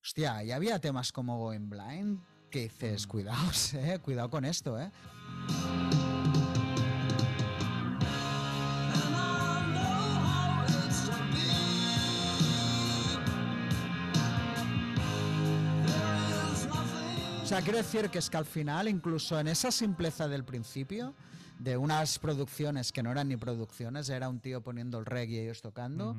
Hostia, 0.00 0.44
ya 0.44 0.54
había 0.54 0.78
temas 0.78 1.10
como 1.10 1.38
Going 1.38 1.68
Blind 1.68 2.20
que 2.52 2.62
dices, 2.62 3.04
mm. 3.04 3.10
cuidaos, 3.10 3.74
eh, 3.74 3.98
cuidado 4.00 4.30
con 4.30 4.44
esto, 4.44 4.78
eh. 4.78 4.92
O 17.42 17.46
sea, 17.46 17.60
quiero 17.62 17.78
decir 17.78 18.08
que 18.08 18.20
es 18.20 18.30
que 18.30 18.36
al 18.36 18.44
final, 18.44 18.86
incluso 18.86 19.40
en 19.40 19.48
esa 19.48 19.72
simpleza 19.72 20.28
del 20.28 20.44
principio, 20.44 21.12
de 21.60 21.76
unas 21.76 22.18
producciones 22.18 22.90
que 22.90 23.02
no 23.02 23.12
eran 23.12 23.28
ni 23.28 23.36
producciones, 23.36 24.08
era 24.08 24.28
un 24.28 24.40
tío 24.40 24.62
poniendo 24.62 24.98
el 24.98 25.06
reggae 25.06 25.34
y 25.34 25.38
ellos 25.40 25.60
tocando. 25.60 26.16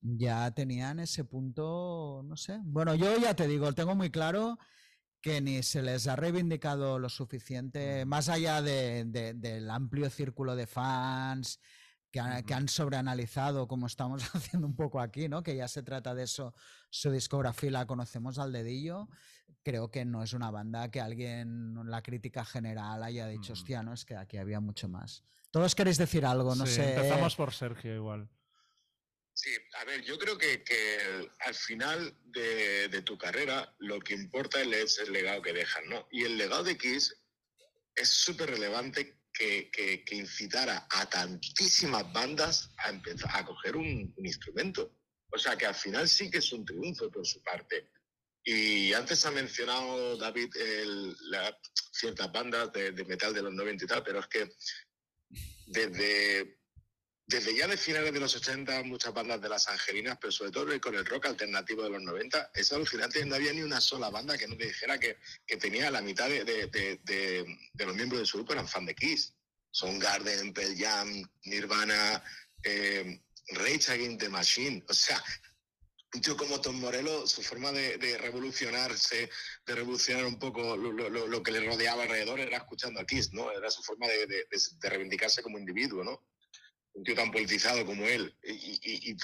Ya 0.00 0.50
tenían 0.50 0.98
ese 0.98 1.24
punto, 1.24 2.22
no 2.24 2.36
sé. 2.36 2.60
Bueno, 2.64 2.94
yo 2.94 3.16
ya 3.18 3.34
te 3.34 3.46
digo, 3.46 3.72
tengo 3.72 3.94
muy 3.94 4.10
claro 4.10 4.58
que 5.20 5.40
ni 5.40 5.62
se 5.62 5.80
les 5.80 6.06
ha 6.08 6.16
reivindicado 6.16 6.98
lo 6.98 7.08
suficiente, 7.08 8.04
más 8.04 8.28
allá 8.28 8.60
del 8.60 9.70
amplio 9.70 10.10
círculo 10.10 10.56
de 10.56 10.66
fans 10.66 11.60
que, 12.14 12.44
que, 12.46 12.54
han 12.54 12.68
sobreanalizado, 12.68 13.66
como 13.66 13.86
estamos 13.86 14.22
haciendo 14.34 14.66
un 14.66 14.76
poco 14.76 15.00
aquí, 15.00 15.28
¿no? 15.28 15.42
que 15.42 15.56
ya 15.56 15.68
se 15.68 15.82
trata 15.82 16.14
de 16.14 16.22
eso, 16.22 16.54
su 16.90 17.10
discografía 17.10 17.70
la 17.70 17.86
conocemos 17.86 18.38
al 18.38 18.52
dedillo 18.52 19.08
creo 19.64 19.90
que 19.90 20.04
no 20.04 20.22
es 20.22 20.34
una 20.34 20.50
banda 20.50 20.90
que 20.90 21.00
alguien, 21.00 21.74
la 21.86 22.02
crítica 22.02 22.44
general, 22.44 23.02
haya 23.02 23.26
dicho, 23.26 23.52
mm. 23.52 23.54
hostia, 23.54 23.82
no, 23.82 23.94
es 23.94 24.04
que 24.04 24.14
aquí 24.14 24.36
había 24.36 24.60
mucho 24.60 24.88
más. 24.88 25.24
Todos 25.50 25.74
queréis 25.74 25.98
decir 25.98 26.24
algo, 26.26 26.54
no 26.54 26.66
sé. 26.66 26.94
Empezamos 26.94 27.34
por 27.34 27.52
Sergio 27.52 27.94
igual. 27.94 28.28
Sí, 29.32 29.50
a 29.80 29.84
ver, 29.84 30.02
yo 30.02 30.16
creo 30.18 30.38
que, 30.38 30.62
que 30.62 31.28
al 31.40 31.54
final 31.54 32.16
de, 32.26 32.88
de, 32.88 33.02
tu 33.02 33.18
carrera 33.18 33.74
lo 33.78 33.98
que 33.98 34.14
importa 34.14 34.60
es 34.60 34.98
el 34.98 35.12
legado 35.12 35.42
que 35.42 35.52
dejan, 35.52 35.88
¿no? 35.88 36.06
Y 36.12 36.22
el 36.22 36.36
legado 36.36 36.62
de 36.62 36.76
Kiss 36.76 37.16
es 37.96 38.08
súper 38.08 38.50
relevante 38.50 39.18
que, 39.34 39.70
que, 39.70 40.04
que, 40.04 40.14
incitara 40.14 40.86
a 40.90 41.10
tantísimas 41.10 42.10
bandas 42.12 42.70
a 42.78 42.90
empezar 42.90 43.30
a 43.34 43.44
coger 43.44 43.76
un, 43.76 44.14
un 44.16 44.26
instrumento. 44.26 44.96
O 45.30 45.38
sea 45.38 45.56
que 45.56 45.66
al 45.66 45.74
final 45.74 46.08
sí 46.08 46.30
que 46.30 46.38
es 46.38 46.52
un 46.52 46.64
triunfo 46.64 47.10
por 47.10 47.26
su 47.26 47.42
parte. 47.42 47.90
Y 48.44 48.92
antes 48.92 49.24
ha 49.24 49.30
mencionado 49.30 50.16
David 50.18 50.54
ciertas 51.92 52.30
bandas 52.30 52.72
de, 52.72 52.92
metal 53.04 53.32
de 53.32 53.42
los 53.42 53.54
90 53.54 53.84
y 53.84 53.88
tal, 53.88 54.04
pero 54.04 54.20
es 54.20 54.26
que 54.26 54.52
desde 55.66 56.58
desde 57.26 57.56
ya 57.56 57.66
de 57.66 57.76
finales 57.76 58.12
de 58.12 58.20
los 58.20 58.36
80, 58.36 58.82
muchas 58.82 59.14
bandas 59.14 59.40
de 59.40 59.48
las 59.48 59.68
angelinas, 59.68 60.18
pero 60.20 60.30
sobre 60.30 60.50
todo 60.50 60.80
con 60.80 60.94
el 60.94 61.06
rock 61.06 61.26
alternativo 61.26 61.82
de 61.82 61.90
los 61.90 62.02
90, 62.02 62.50
es 62.54 62.72
alucinante. 62.72 63.24
No 63.24 63.34
había 63.34 63.52
ni 63.52 63.62
una 63.62 63.80
sola 63.80 64.10
banda 64.10 64.36
que 64.36 64.46
no 64.46 64.56
te 64.56 64.66
dijera 64.66 64.98
que, 64.98 65.18
que 65.46 65.56
tenía 65.56 65.90
la 65.90 66.02
mitad 66.02 66.28
de, 66.28 66.44
de, 66.44 66.66
de, 66.66 67.00
de, 67.72 67.86
los 67.86 67.94
miembros 67.94 68.20
de 68.20 68.26
su 68.26 68.38
grupo 68.38 68.52
eran 68.52 68.68
fan 68.68 68.86
de 68.86 68.94
Kiss. 68.94 69.32
Son 69.70 69.98
Garden, 69.98 70.52
Pearl 70.52 70.76
Jam, 70.76 71.28
Nirvana, 71.44 72.22
eh, 72.62 73.20
Rage 73.48 73.92
Against 73.92 74.20
the 74.20 74.28
Machine. 74.28 74.84
O 74.88 74.94
sea, 74.94 75.22
tío 76.20 76.36
como 76.36 76.60
Tom 76.60 76.78
Morello, 76.78 77.26
su 77.26 77.42
forma 77.42 77.72
de, 77.72 78.18
revolucionarse, 78.18 79.30
de 79.66 79.74
revolucionar 79.74 80.24
un 80.26 80.38
poco 80.38 80.76
lo, 80.76 80.92
lo, 80.92 81.08
lo, 81.08 81.42
que 81.42 81.52
le 81.52 81.60
rodeaba 81.60 82.04
alrededor 82.04 82.40
era 82.40 82.58
escuchando 82.58 83.00
a 83.00 83.06
Kiss, 83.06 83.32
¿no? 83.32 83.50
Era 83.50 83.70
su 83.70 83.82
forma 83.82 84.06
de, 84.06 84.46
reivindicarse 84.80 85.42
como 85.42 85.58
individuo, 85.58 86.04
¿no? 86.04 86.22
Un 86.94 87.04
tío 87.04 87.14
tan 87.14 87.30
politizado 87.30 87.84
como 87.84 88.06
él. 88.06 88.34
Y, 88.42 89.10
y, 89.10 89.16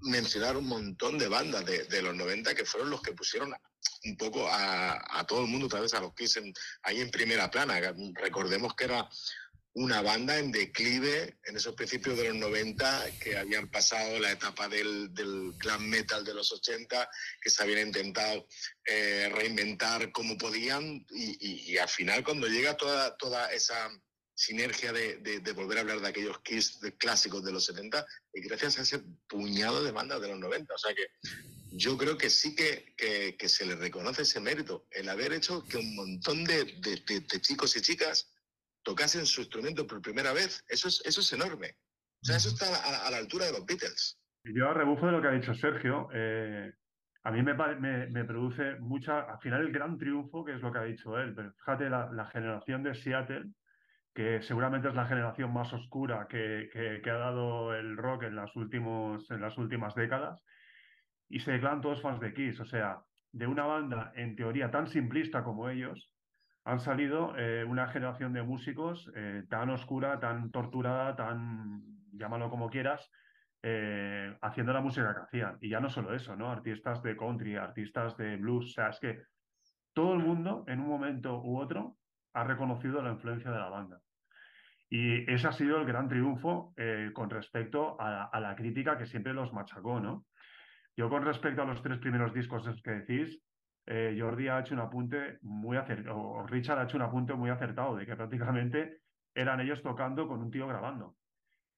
mencionar 0.00 0.56
un 0.56 0.66
montón 0.66 1.16
de 1.18 1.28
bandas 1.28 1.64
de, 1.64 2.02
los 2.02 2.14
90 2.14 2.54
que 2.54 2.64
fueron 2.64 2.90
los 2.90 3.02
que 3.02 3.12
pusieron 3.12 3.54
un 4.04 4.16
poco 4.16 4.48
a, 4.50 5.24
todo 5.28 5.42
el 5.42 5.46
mundo, 5.46 5.66
otra 5.66 5.80
vez 5.80 5.94
a 5.94 6.00
los 6.00 6.14
Kiss 6.14 6.40
ahí 6.82 7.00
en 7.00 7.10
primera 7.10 7.50
plana. 7.50 7.80
Recordemos 8.14 8.74
que 8.74 8.84
era 8.84 9.08
una 9.74 10.02
banda 10.02 10.38
en 10.38 10.52
declive 10.52 11.38
en 11.44 11.56
esos 11.56 11.74
principios 11.74 12.18
de 12.18 12.28
los 12.28 12.36
90 12.36 13.18
que 13.18 13.38
habían 13.38 13.70
pasado 13.70 14.18
la 14.18 14.32
etapa 14.32 14.68
del, 14.68 15.14
del 15.14 15.52
glam 15.56 15.88
metal 15.88 16.24
de 16.24 16.34
los 16.34 16.52
80, 16.52 17.08
que 17.40 17.48
se 17.48 17.62
habían 17.62 17.86
intentado 17.86 18.46
eh, 18.84 19.30
reinventar 19.32 20.12
como 20.12 20.36
podían 20.36 21.06
y, 21.10 21.72
y, 21.72 21.78
al 21.78 21.88
final 21.88 22.22
cuando 22.22 22.48
llega 22.48 22.76
toda, 22.76 23.16
toda 23.16 23.50
esa 23.52 23.88
sinergia 24.34 24.92
de, 24.92 25.18
de, 25.18 25.52
volver 25.52 25.78
a 25.78 25.80
hablar 25.82 26.00
de 26.00 26.08
aquellos 26.08 26.38
Kiss 26.40 26.80
clásicos 26.98 27.44
de 27.44 27.52
los 27.52 27.66
70 27.66 28.04
y 28.32 28.40
gracias 28.40 28.78
a 28.78 28.82
ese 28.82 29.02
puñado 29.28 29.82
de 29.84 29.92
bandas 29.92 30.20
de 30.20 30.28
los 30.28 30.38
90. 30.38 30.74
O 30.74 30.78
sea 30.78 30.94
que 30.94 31.06
yo 31.72 31.96
creo 31.96 32.16
que 32.16 32.30
sí 32.30 32.54
que, 32.54 32.94
que, 32.96 33.36
que 33.36 33.48
se 33.48 33.66
le 33.66 33.76
reconoce 33.76 34.22
ese 34.22 34.40
mérito, 34.40 34.86
el 34.90 35.08
haber 35.08 35.32
hecho 35.32 35.64
que 35.64 35.78
un 35.78 35.94
montón 35.94 36.44
de, 36.44 36.64
de, 36.80 37.40
chicos 37.40 37.76
y 37.76 37.80
chicas 37.80 38.32
tocasen 38.82 39.26
su 39.26 39.42
instrumento 39.42 39.86
por 39.86 40.02
primera 40.02 40.32
vez. 40.32 40.64
Eso 40.68 40.88
es, 40.88 41.02
eso 41.04 41.20
es 41.20 41.32
enorme. 41.32 41.76
O 42.22 42.26
sea, 42.26 42.36
eso 42.36 42.48
está 42.50 42.66
a, 43.06 43.10
la 43.10 43.16
altura 43.16 43.46
de 43.46 43.52
los 43.52 43.66
Beatles. 43.66 44.18
Yo 44.44 44.68
a 44.68 44.74
rebufo 44.74 45.06
de 45.06 45.12
lo 45.12 45.22
que 45.22 45.28
ha 45.28 45.32
dicho 45.32 45.54
Sergio, 45.54 46.08
eh, 46.12 46.72
a 47.24 47.30
mí 47.30 47.42
me, 47.42 47.54
me, 47.54 48.06
me, 48.08 48.24
produce 48.24 48.76
mucha, 48.80 49.20
al 49.20 49.38
final 49.38 49.62
el 49.62 49.72
gran 49.72 49.98
triunfo, 49.98 50.44
que 50.44 50.54
es 50.54 50.60
lo 50.60 50.72
que 50.72 50.78
ha 50.78 50.84
dicho 50.84 51.16
él, 51.18 51.34
pero 51.34 51.52
fíjate, 51.54 51.88
la, 51.88 52.10
la 52.12 52.26
generación 52.26 52.82
de 52.82 52.94
Seattle, 52.94 53.52
que 54.14 54.42
seguramente 54.42 54.88
es 54.88 54.94
la 54.94 55.06
generación 55.06 55.52
más 55.52 55.72
oscura 55.72 56.26
que, 56.28 56.68
que, 57.02 57.10
ha 57.10 57.16
dado 57.16 57.74
el 57.74 57.96
rock 57.96 58.24
en 58.24 58.36
las, 58.36 58.54
últimos, 58.56 59.30
en 59.30 59.40
las 59.40 59.56
últimas 59.56 59.94
décadas, 59.94 60.42
y 61.28 61.40
se 61.40 61.52
declaran 61.52 61.80
todos 61.80 62.02
fans 62.02 62.20
de 62.20 62.34
Kiss. 62.34 62.60
O 62.60 62.64
sea, 62.66 63.00
de 63.32 63.46
una 63.46 63.64
banda 63.64 64.12
en 64.14 64.36
teoría 64.36 64.70
tan 64.70 64.86
simplista 64.86 65.42
como 65.42 65.70
ellos, 65.70 66.12
han 66.64 66.78
salido 66.78 67.36
eh, 67.36 67.64
una 67.64 67.88
generación 67.88 68.32
de 68.32 68.42
músicos 68.42 69.10
eh, 69.16 69.44
tan 69.48 69.70
oscura, 69.70 70.20
tan 70.20 70.50
torturada, 70.50 71.16
tan, 71.16 71.82
llámalo 72.12 72.50
como 72.50 72.70
quieras, 72.70 73.10
eh, 73.62 74.36
haciendo 74.42 74.72
la 74.72 74.80
música 74.80 75.14
que 75.14 75.20
hacían. 75.22 75.58
Y 75.60 75.70
ya 75.70 75.80
no 75.80 75.88
solo 75.90 76.14
eso, 76.14 76.36
¿no? 76.36 76.50
Artistas 76.50 77.02
de 77.02 77.16
country, 77.16 77.56
artistas 77.56 78.16
de 78.16 78.36
blues, 78.36 78.66
o 78.66 78.68
sea, 78.68 78.88
es 78.88 79.00
que 79.00 79.22
todo 79.92 80.14
el 80.14 80.20
mundo 80.20 80.64
en 80.68 80.80
un 80.80 80.88
momento 80.88 81.42
u 81.42 81.58
otro 81.58 81.96
ha 82.34 82.44
reconocido 82.44 83.02
la 83.02 83.10
influencia 83.10 83.50
de 83.50 83.58
la 83.58 83.68
banda. 83.68 84.00
Y 84.88 85.30
ese 85.32 85.48
ha 85.48 85.52
sido 85.52 85.78
el 85.78 85.86
gran 85.86 86.08
triunfo 86.08 86.74
eh, 86.76 87.10
con 87.14 87.30
respecto 87.30 87.96
a, 87.98 88.38
la 88.38 88.54
crítica 88.54 88.98
que 88.98 89.06
siempre 89.06 89.32
los 89.32 89.52
machacó, 89.52 90.00
¿no? 90.00 90.26
Yo 90.96 91.08
con 91.08 91.24
respecto 91.24 91.62
a 91.62 91.64
los 91.64 91.82
tres 91.82 91.98
primeros 91.98 92.34
discos 92.34 92.68
que 92.82 92.90
decís, 92.90 93.42
eh, 93.86 94.14
Jordi 94.18 94.48
ha 94.48 94.60
hecho 94.60 94.74
un 94.74 94.80
apunte 94.80 95.38
muy 95.40 95.78
acertado, 95.78 96.18
o 96.18 96.46
Richard 96.46 96.78
ha 96.78 96.84
hecho 96.84 96.98
un 96.98 97.04
apunte 97.04 97.32
muy 97.32 97.48
acertado, 97.48 97.96
de 97.96 98.04
que 98.04 98.14
prácticamente 98.14 98.98
eran 99.34 99.60
ellos 99.60 99.82
tocando 99.82 100.28
con 100.28 100.40
un 100.40 100.50
tío 100.50 100.66
grabando. 100.66 101.16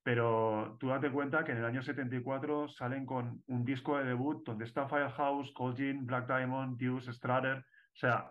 Pero 0.03 0.77
tú 0.79 0.89
date 0.89 1.11
cuenta 1.11 1.45
que 1.45 1.53
en 1.53 1.59
el 1.59 1.65
año 1.65 1.83
74 1.83 2.69
salen 2.69 3.07
con 3.07 3.43
un 3.47 3.65
disco 3.65 3.97
de 3.97 4.05
debut 4.05 4.45
donde 4.45 4.65
está 4.65 4.89
Firehouse, 4.89 5.53
Cold 5.53 5.77
Jean, 5.77 6.05
Black 6.05 6.27
Diamond, 6.27 6.77
Deuce, 6.79 7.13
Strutter, 7.13 7.59
o 7.59 7.97
sea, 7.97 8.31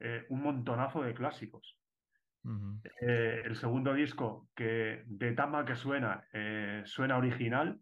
eh, 0.00 0.26
un 0.28 0.42
montonazo 0.42 1.02
de 1.02 1.14
clásicos. 1.14 1.78
Eh, 3.00 3.42
el 3.44 3.56
segundo 3.56 3.92
disco, 3.92 4.48
que 4.54 5.02
de 5.06 5.32
Tama 5.32 5.64
que 5.64 5.74
suena, 5.74 6.24
eh, 6.32 6.82
suena 6.84 7.16
original. 7.16 7.80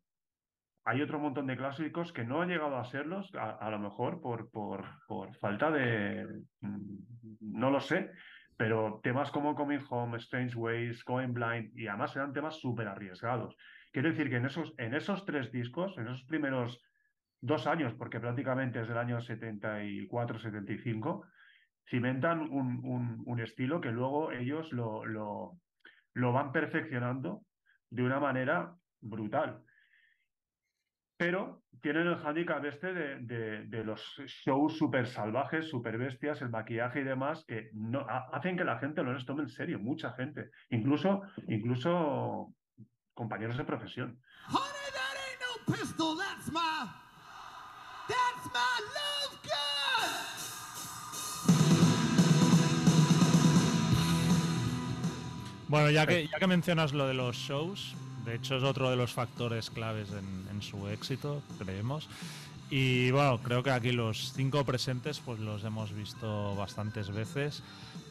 Hay 0.86 1.02
otro 1.02 1.18
montón 1.18 1.46
de 1.46 1.56
clásicos 1.56 2.12
que 2.12 2.24
no 2.24 2.40
han 2.40 2.48
llegado 2.48 2.76
a 2.76 2.84
serlos, 2.84 3.30
a, 3.34 3.70
lo 3.70 3.78
mejor 3.78 4.20
por, 4.20 4.50
por, 4.50 4.84
por, 5.06 5.34
falta 5.36 5.70
de. 5.70 6.44
Mm, 6.60 6.96
no 7.40 7.70
lo 7.70 7.80
sé, 7.80 8.10
pero 8.56 9.00
temas 9.02 9.30
como 9.30 9.54
Coming 9.54 9.84
Home, 9.88 10.18
Strange 10.18 10.56
Ways, 10.56 11.04
Going 11.04 11.34
Blind, 11.34 11.78
y 11.78 11.86
además 11.86 12.16
eran 12.16 12.32
temas 12.32 12.60
súper 12.60 12.88
arriesgados. 12.88 13.56
Quiero 13.92 14.10
decir 14.10 14.28
que 14.28 14.36
en 14.36 14.46
esos, 14.46 14.74
en 14.78 14.94
esos 14.94 15.24
tres 15.24 15.52
discos, 15.52 15.96
en 15.98 16.08
esos 16.08 16.24
primeros 16.24 16.82
dos 17.40 17.66
años, 17.66 17.94
porque 17.94 18.20
prácticamente 18.20 18.80
es 18.80 18.88
del 18.88 18.98
año 18.98 19.20
74-75, 19.20 21.26
cimentan 21.88 22.40
un, 22.40 23.22
un, 23.26 23.40
estilo 23.40 23.80
que 23.80 23.90
luego 23.90 24.32
ellos 24.32 24.72
lo, 24.72 25.04
lo, 25.04 25.58
lo, 26.14 26.32
van 26.32 26.52
perfeccionando 26.52 27.42
de 27.90 28.02
una 28.02 28.20
manera 28.20 28.74
brutal. 29.00 29.62
Pero 31.16 31.62
tienen 31.80 32.06
el 32.08 32.14
handicap 32.14 32.64
este 32.64 32.92
de, 32.92 33.66
de, 33.66 33.84
los 33.84 34.00
shows 34.26 34.76
súper 34.76 35.06
salvajes, 35.06 35.68
súper 35.68 35.96
bestias, 35.98 36.42
el 36.42 36.50
maquillaje 36.50 37.00
y 37.00 37.04
demás, 37.04 37.44
que 37.46 37.70
no, 37.72 38.04
hacen 38.32 38.56
que 38.56 38.64
la 38.64 38.78
gente 38.78 39.02
no 39.04 39.12
les 39.12 39.24
tome 39.24 39.42
en 39.42 39.48
serio, 39.48 39.78
mucha 39.78 40.12
gente, 40.14 40.50
incluso, 40.70 41.22
incluso 41.48 42.52
compañeros 43.14 43.56
de 43.56 43.64
profesión. 43.64 44.20
Bueno, 55.68 55.90
ya 55.90 56.06
que, 56.06 56.28
ya 56.28 56.38
que 56.38 56.46
mencionas 56.46 56.92
lo 56.92 57.06
de 57.06 57.14
los 57.14 57.36
shows, 57.36 57.94
de 58.24 58.34
hecho 58.34 58.56
es 58.56 58.62
otro 58.62 58.90
de 58.90 58.96
los 58.96 59.12
factores 59.12 59.70
claves 59.70 60.08
en, 60.12 60.62
su 60.62 60.88
éxito, 60.88 61.42
creemos. 61.58 62.08
Y 62.70 63.10
bueno, 63.10 63.40
creo 63.42 63.62
que 63.62 63.70
aquí 63.70 63.92
los 63.92 64.32
cinco 64.32 64.64
presentes 64.64 65.20
pues 65.20 65.38
los 65.38 65.62
hemos 65.64 65.92
visto 65.92 66.54
bastantes 66.56 67.10
veces. 67.10 67.62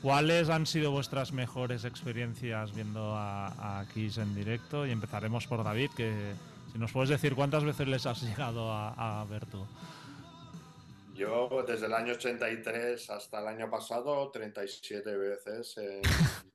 ¿Cuáles 0.01 0.49
han 0.49 0.67
sido 0.67 0.91
vuestras 0.91 1.31
mejores 1.31 1.85
experiencias 1.85 2.73
viendo 2.75 3.15
a, 3.15 3.85
Kiss 3.93 4.17
en 4.17 4.35
directo? 4.35 4.85
Y 4.85 4.91
empezaremos 4.91 5.47
por 5.47 5.63
David, 5.63 5.89
que 5.95 6.33
si 6.71 6.77
nos 6.77 6.91
puedes 6.91 7.09
decir 7.09 7.33
cuántas 7.33 7.63
veces 7.63 7.87
les 7.87 8.05
has 8.05 8.21
llegado 8.21 8.71
a, 8.71 9.21
a 9.21 9.25
ver 9.25 9.45
tú. 9.47 9.65
Yo 11.15 11.63
desde 11.67 11.87
el 11.87 11.93
año 11.93 12.13
83 12.13 13.09
hasta 13.09 13.39
el 13.39 13.47
año 13.47 13.69
pasado 13.69 14.29
37 14.31 15.15
veces 15.15 15.75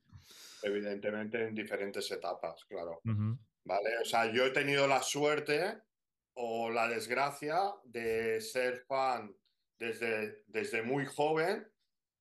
evidentemente 0.62 1.42
en 1.42 1.54
diferentes 1.54 2.10
etapas, 2.10 2.64
claro. 2.64 3.00
¿Vale? 3.64 3.98
O 4.00 4.04
sea, 4.04 4.32
yo 4.32 4.46
he 4.46 4.50
tenido 4.50 4.86
la 4.86 5.02
suerte 5.02 5.82
o 6.34 6.70
la 6.70 6.88
desgracia 6.88 7.58
de 7.84 8.40
ser 8.40 8.84
fan 8.86 9.34
desde, 9.78 10.44
desde 10.46 10.82
muy 10.82 11.06
joven, 11.06 11.66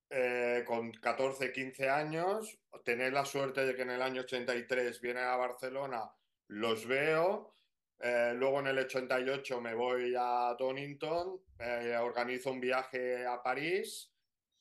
eh, 0.09 0.63
con 0.65 0.91
14, 0.91 1.51
15 1.51 1.89
años, 1.89 2.59
tener 2.83 3.13
la 3.13 3.25
suerte 3.25 3.65
de 3.65 3.75
que 3.75 3.81
en 3.81 3.91
el 3.91 4.01
año 4.01 4.21
83 4.21 5.01
vienen 5.01 5.25
a 5.25 5.35
Barcelona, 5.35 6.09
los 6.47 6.87
veo, 6.87 7.57
eh, 7.99 8.33
luego 8.35 8.59
en 8.59 8.67
el 8.67 8.79
88 8.79 9.59
me 9.59 9.73
voy 9.73 10.15
a 10.17 10.55
Donington, 10.57 11.41
eh, 11.59 11.97
organizo 11.97 12.51
un 12.51 12.59
viaje 12.59 13.25
a 13.25 13.41
París 13.41 14.13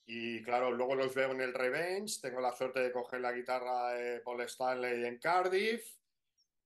y 0.07 0.43
claro, 0.43 0.71
luego 0.71 0.95
los 0.95 1.15
veo 1.15 1.33
en 1.33 1.41
el 1.41 1.53
Revenge, 1.53 2.21
tengo 2.23 2.41
la 2.41 2.53
suerte 2.53 2.81
de 2.81 2.93
coger 2.93 3.21
la 3.21 3.33
guitarra 3.33 3.93
de 3.93 4.21
Paul 4.21 4.41
Stanley 4.43 5.05
en 5.05 5.19
Cardiff 5.19 5.85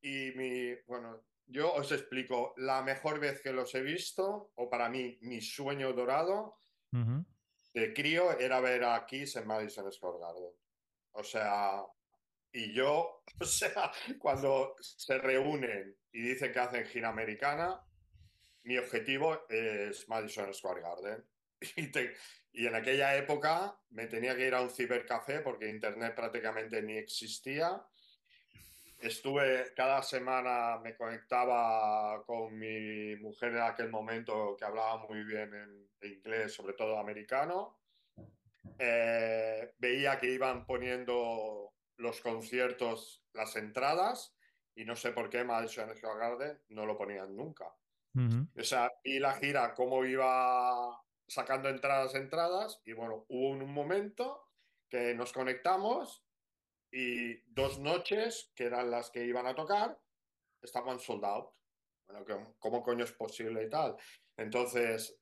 y 0.02 0.32
mi, 0.36 0.74
bueno, 0.86 1.24
yo 1.46 1.72
os 1.72 1.90
explico, 1.90 2.54
la 2.58 2.82
mejor 2.82 3.18
vez 3.18 3.40
que 3.40 3.52
los 3.52 3.74
he 3.74 3.82
visto, 3.82 4.52
o 4.54 4.68
para 4.68 4.88
mí 4.88 5.18
mi 5.22 5.40
sueño 5.40 5.92
dorado 5.94 6.58
de 6.92 7.94
crío 7.94 8.38
era 8.38 8.60
ver 8.60 8.84
a 8.84 9.06
Kiss 9.06 9.36
en 9.36 9.46
Madison 9.46 9.90
Square 9.90 10.18
Garden. 10.18 10.52
O 11.12 11.24
sea, 11.24 11.82
y 12.52 12.72
yo, 12.72 13.22
o 13.40 13.44
sea, 13.44 13.90
cuando 14.18 14.76
se 14.80 15.18
reúnen 15.18 15.96
y 16.12 16.20
dicen 16.20 16.52
que 16.52 16.58
hacen 16.58 16.86
gira 16.86 17.08
americana, 17.08 17.80
mi 18.64 18.76
objetivo 18.76 19.48
es 19.48 20.08
Madison 20.08 20.52
Square 20.52 20.82
Garden. 20.82 21.24
Y, 21.76 21.88
te, 21.88 22.14
y 22.52 22.66
en 22.66 22.74
aquella 22.74 23.16
época 23.16 23.76
me 23.90 24.06
tenía 24.06 24.34
que 24.36 24.46
ir 24.46 24.54
a 24.54 24.62
un 24.62 24.70
cibercafé 24.70 25.40
porque 25.40 25.68
internet 25.68 26.14
prácticamente 26.14 26.82
ni 26.82 26.96
existía. 26.96 27.82
estuve 28.98 29.72
cada 29.74 30.02
semana, 30.02 30.78
me 30.78 30.96
conectaba 30.96 32.22
con 32.24 32.58
mi 32.58 33.16
mujer 33.16 33.52
en 33.52 33.62
aquel 33.62 33.90
momento 33.90 34.56
que 34.58 34.64
hablaba 34.64 35.06
muy 35.06 35.22
bien 35.24 35.54
en 35.54 36.10
inglés, 36.10 36.52
sobre 36.52 36.74
todo 36.74 36.98
americano. 36.98 37.78
Eh, 38.78 39.74
veía 39.78 40.18
que 40.18 40.30
iban 40.30 40.66
poniendo 40.66 41.74
los 41.96 42.20
conciertos, 42.20 43.22
las 43.34 43.54
entradas, 43.56 44.34
y 44.74 44.84
no 44.84 44.96
sé 44.96 45.12
por 45.12 45.28
qué 45.28 45.44
Madison 45.44 45.94
Square 45.94 46.18
Garden 46.18 46.58
no 46.70 46.86
lo 46.86 46.96
ponían 46.96 47.36
nunca. 47.36 47.66
O 48.56 48.64
sea, 48.64 48.90
vi 49.04 49.18
la 49.18 49.34
gira, 49.34 49.72
cómo 49.74 50.04
iba 50.04 50.99
sacando 51.30 51.68
entradas, 51.68 52.16
entradas, 52.16 52.82
y 52.84 52.92
bueno, 52.92 53.24
hubo 53.28 53.50
un 53.50 53.72
momento 53.72 54.48
que 54.88 55.14
nos 55.14 55.32
conectamos 55.32 56.26
y 56.90 57.40
dos 57.52 57.78
noches, 57.78 58.50
que 58.56 58.64
eran 58.64 58.90
las 58.90 59.12
que 59.12 59.24
iban 59.24 59.46
a 59.46 59.54
tocar, 59.54 59.96
estaban 60.60 60.98
sold 60.98 61.24
out. 61.24 61.50
Bueno, 62.08 62.56
¿cómo 62.58 62.82
coño 62.82 63.04
es 63.04 63.12
posible 63.12 63.62
y 63.62 63.70
tal? 63.70 63.96
Entonces, 64.36 65.20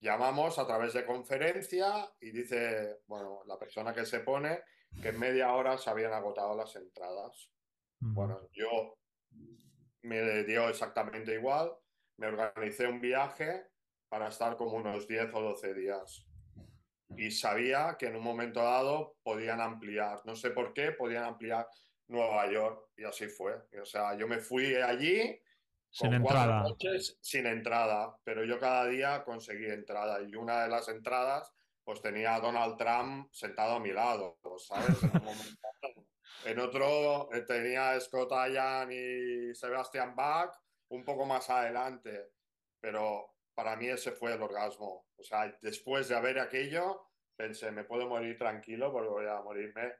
llamamos 0.00 0.60
a 0.60 0.66
través 0.66 0.92
de 0.92 1.04
conferencia 1.04 2.08
y 2.20 2.30
dice, 2.30 3.00
bueno, 3.08 3.42
la 3.46 3.58
persona 3.58 3.92
que 3.92 4.06
se 4.06 4.20
pone 4.20 4.62
que 5.02 5.08
en 5.08 5.18
media 5.18 5.54
hora 5.54 5.76
se 5.76 5.90
habían 5.90 6.12
agotado 6.12 6.54
las 6.54 6.76
entradas. 6.76 7.50
Bueno, 7.98 8.48
yo 8.52 8.96
me 10.02 10.44
dio 10.44 10.68
exactamente 10.68 11.34
igual, 11.34 11.76
me 12.18 12.28
organicé 12.28 12.86
un 12.86 13.00
viaje 13.00 13.71
para 14.12 14.28
estar 14.28 14.58
como 14.58 14.76
unos 14.76 15.08
10 15.08 15.32
o 15.32 15.40
12 15.40 15.72
días 15.72 16.26
y 17.16 17.30
sabía 17.30 17.96
que 17.98 18.08
en 18.08 18.16
un 18.16 18.22
momento 18.22 18.62
dado 18.62 19.16
podían 19.22 19.58
ampliar. 19.58 20.20
No 20.26 20.36
sé 20.36 20.50
por 20.50 20.74
qué, 20.74 20.92
podían 20.92 21.24
ampliar 21.24 21.66
Nueva 22.08 22.46
York 22.52 22.90
y 22.98 23.04
así 23.04 23.28
fue. 23.28 23.54
O 23.80 23.86
sea, 23.86 24.14
yo 24.14 24.28
me 24.28 24.38
fui 24.38 24.74
allí 24.74 25.40
sin 25.88 26.12
entrada. 26.12 26.60
Noches, 26.60 27.16
sin 27.22 27.46
entrada, 27.46 28.14
pero 28.22 28.44
yo 28.44 28.60
cada 28.60 28.84
día 28.84 29.24
conseguí 29.24 29.64
entrada 29.64 30.20
y 30.20 30.34
una 30.34 30.64
de 30.64 30.68
las 30.68 30.88
entradas 30.88 31.50
pues 31.82 32.02
tenía 32.02 32.34
a 32.34 32.40
Donald 32.40 32.76
Trump 32.76 33.32
sentado 33.32 33.76
a 33.76 33.80
mi 33.80 33.92
lado, 33.92 34.38
¿sabes? 34.58 34.98
En, 36.44 36.58
otro 36.58 37.32
eh, 37.32 37.46
tenía 37.46 37.92
a 37.92 38.00
Scott 38.00 38.30
Allan 38.32 38.92
y 38.92 39.54
Sebastian 39.54 40.14
Bach 40.14 40.54
un 40.88 41.02
poco 41.02 41.24
más 41.24 41.48
adelante, 41.48 42.32
pero 42.78 43.32
para 43.54 43.76
mí 43.76 43.88
ese 43.88 44.12
fue 44.12 44.34
el 44.34 44.42
orgasmo. 44.42 45.06
O 45.16 45.22
sea, 45.22 45.56
después 45.60 46.08
de 46.08 46.16
haber 46.16 46.38
aquello, 46.38 47.08
pensé, 47.36 47.70
me 47.70 47.84
puedo 47.84 48.08
morir 48.08 48.36
tranquilo 48.38 48.92
porque 48.92 49.08
voy 49.08 49.26
a 49.26 49.40
morirme 49.40 49.92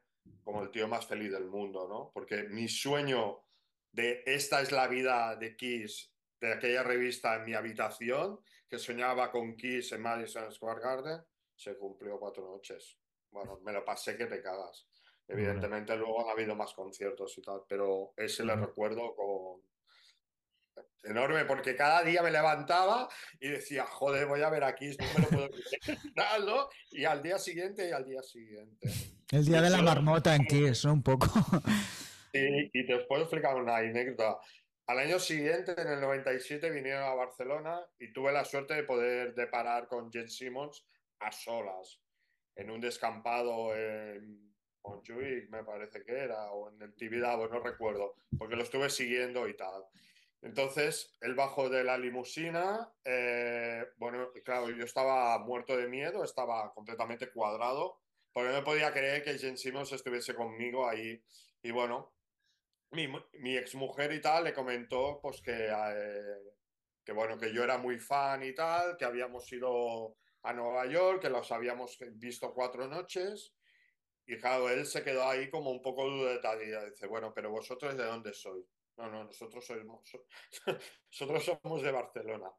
como 0.43 0.63
el 0.63 0.71
tío 0.71 0.89
más 0.89 1.07
feliz 1.07 1.33
del 1.33 1.47
mundo, 1.47 1.89
¿no? 1.89 2.11
Porque 2.13 2.45
mi 2.45 2.69
sueño 2.69 3.45
de 3.91 4.23
esta 4.27 4.61
es 4.61 4.73
la 4.73 4.87
vida 4.89 5.37
de 5.37 5.57
Kiss, 5.57 6.13
de 6.41 6.53
aquella 6.53 6.83
revista 6.83 7.37
en 7.37 7.45
mi 7.45 7.55
habitación, 7.55 8.41
que 8.69 8.79
soñaba 8.79 9.31
con 9.31 9.57
Kiss 9.57 9.93
en 9.93 10.03
Madison 10.03 10.51
Square 10.51 10.81
Garden, 10.81 11.23
se 11.55 11.77
cumplió 11.77 12.19
cuatro 12.19 12.45
noches. 12.45 12.99
Bueno, 13.31 13.61
me 13.63 13.73
lo 13.73 13.85
pasé 13.85 14.17
que 14.17 14.27
te 14.27 14.43
cagas. 14.43 14.89
Evidentemente 15.29 15.97
luego 15.97 16.25
han 16.25 16.31
habido 16.31 16.55
más 16.55 16.75
conciertos 16.75 17.37
y 17.39 17.43
tal, 17.43 17.63
pero 17.69 18.13
ese 18.17 18.45
le 18.45 18.57
recuerdo 18.57 19.15
con, 19.15 19.63
enorme, 21.05 21.45
porque 21.45 21.77
cada 21.77 22.03
día 22.03 22.23
me 22.23 22.31
levantaba 22.31 23.09
y 23.41 23.49
decía, 23.49 23.85
joder, 23.87 24.27
voy 24.27 24.43
a 24.43 24.51
ver 24.51 24.65
aquí, 24.65 24.97
no 24.99 25.07
me 25.15 25.21
lo 25.21 25.29
puedo 25.29 25.51
creer, 25.51 25.99
¿no? 26.47 26.69
Y 26.91 27.05
al 27.05 27.23
día 27.23 27.39
siguiente 27.39 27.89
y 27.89 27.93
al 27.93 28.07
día 28.07 28.23
siguiente. 28.23 28.89
El 29.31 29.45
día 29.45 29.63
de 29.63 29.71
la 29.71 29.83
marmota 29.83 30.35
en 30.35 30.45
Kiss, 30.45 30.85
¿no? 30.85 30.93
Un 30.93 31.03
poco. 31.03 31.27
Sí, 32.33 32.71
y 32.73 32.87
te 32.87 32.99
puedo 33.01 33.23
explicar 33.23 33.57
una 33.57 33.77
anécdota. 33.77 34.39
Al 34.87 34.99
año 34.99 35.19
siguiente, 35.19 35.75
en 35.77 35.89
el 35.89 36.01
97, 36.01 36.71
vinieron 36.71 37.03
a 37.05 37.15
Barcelona 37.15 37.81
y 37.99 38.13
tuve 38.13 38.33
la 38.33 38.45
suerte 38.45 38.75
de 38.75 38.83
poder 38.83 39.35
deparar 39.35 39.87
con 39.87 40.11
Jen 40.11 40.29
Simmons 40.29 40.85
a 41.21 41.31
solas, 41.31 42.01
en 42.57 42.71
un 42.71 42.81
descampado 42.81 43.75
en 43.77 44.53
Montjuic, 44.83 45.49
me 45.51 45.63
parece 45.63 46.03
que 46.05 46.13
era, 46.13 46.51
o 46.53 46.71
en 46.71 46.83
el 46.83 46.95
Tibidabo, 46.95 47.49
no 47.49 47.61
recuerdo, 47.61 48.17
porque 48.37 48.57
lo 48.57 48.63
estuve 48.63 48.91
siguiendo 48.91 49.49
y 49.49 49.57
tal. 49.57 49.85
Entonces, 50.43 51.17
él 51.21 51.35
bajó 51.35 51.69
de 51.71 51.85
la 51.85 51.97
limusina, 51.97 52.93
eh, 53.05 53.87
bueno, 53.97 54.33
claro, 54.45 54.71
yo 54.71 54.85
estaba 54.85 55.39
muerto 55.39 55.77
de 55.77 55.89
miedo, 55.89 56.25
estaba 56.25 56.73
completamente 56.75 57.31
cuadrado, 57.31 58.01
porque 58.33 58.53
no 58.53 58.65
podía 58.65 58.93
creer 58.93 59.23
que 59.23 59.39
Jen 59.39 59.57
Simmons 59.57 59.93
estuviese 59.93 60.35
conmigo 60.35 60.89
ahí. 60.89 61.23
Y 61.63 61.71
bueno, 61.71 62.13
mi, 62.91 63.09
mi 63.35 63.57
exmujer 63.57 64.13
y 64.13 64.21
tal 64.21 64.45
le 64.45 64.55
comentó 64.55 65.21
pues 65.23 65.41
que, 65.43 65.69
eh, 65.71 66.37
que, 67.05 67.13
bueno, 67.13 67.39
que 67.39 67.53
yo 67.53 67.65
era 67.65 67.79
muy 67.79 67.99
fan 67.99 68.43
y 68.43 68.55
tal, 68.55 68.97
que 68.97 69.05
habíamos 69.05 69.51
ido 69.53 70.17
a 70.43 70.53
Nueva 70.53 70.87
York, 70.87 71.23
que 71.23 71.31
los 71.31 71.53
habíamos 71.53 71.99
visto 72.15 72.53
cuatro 72.55 72.89
noches. 72.89 73.55
Y 74.27 74.39
claro, 74.39 74.71
él 74.71 74.87
se 74.87 75.05
quedó 75.05 75.29
ahí 75.29 75.51
como 75.51 75.71
un 75.71 75.83
poco 75.83 76.09
dudetario. 76.09 76.85
Dice, 76.91 77.07
bueno, 77.07 77.33
pero 77.35 77.51
vosotros 77.51 77.97
de 77.97 78.05
dónde 78.05 78.33
sois? 78.33 78.82
No, 78.97 79.11
no, 79.11 79.25
nosotros 79.25 79.65
somos, 79.65 80.03
nosotros 81.11 81.45
somos 81.45 81.83
de 81.83 81.93
Barcelona. 81.93 82.51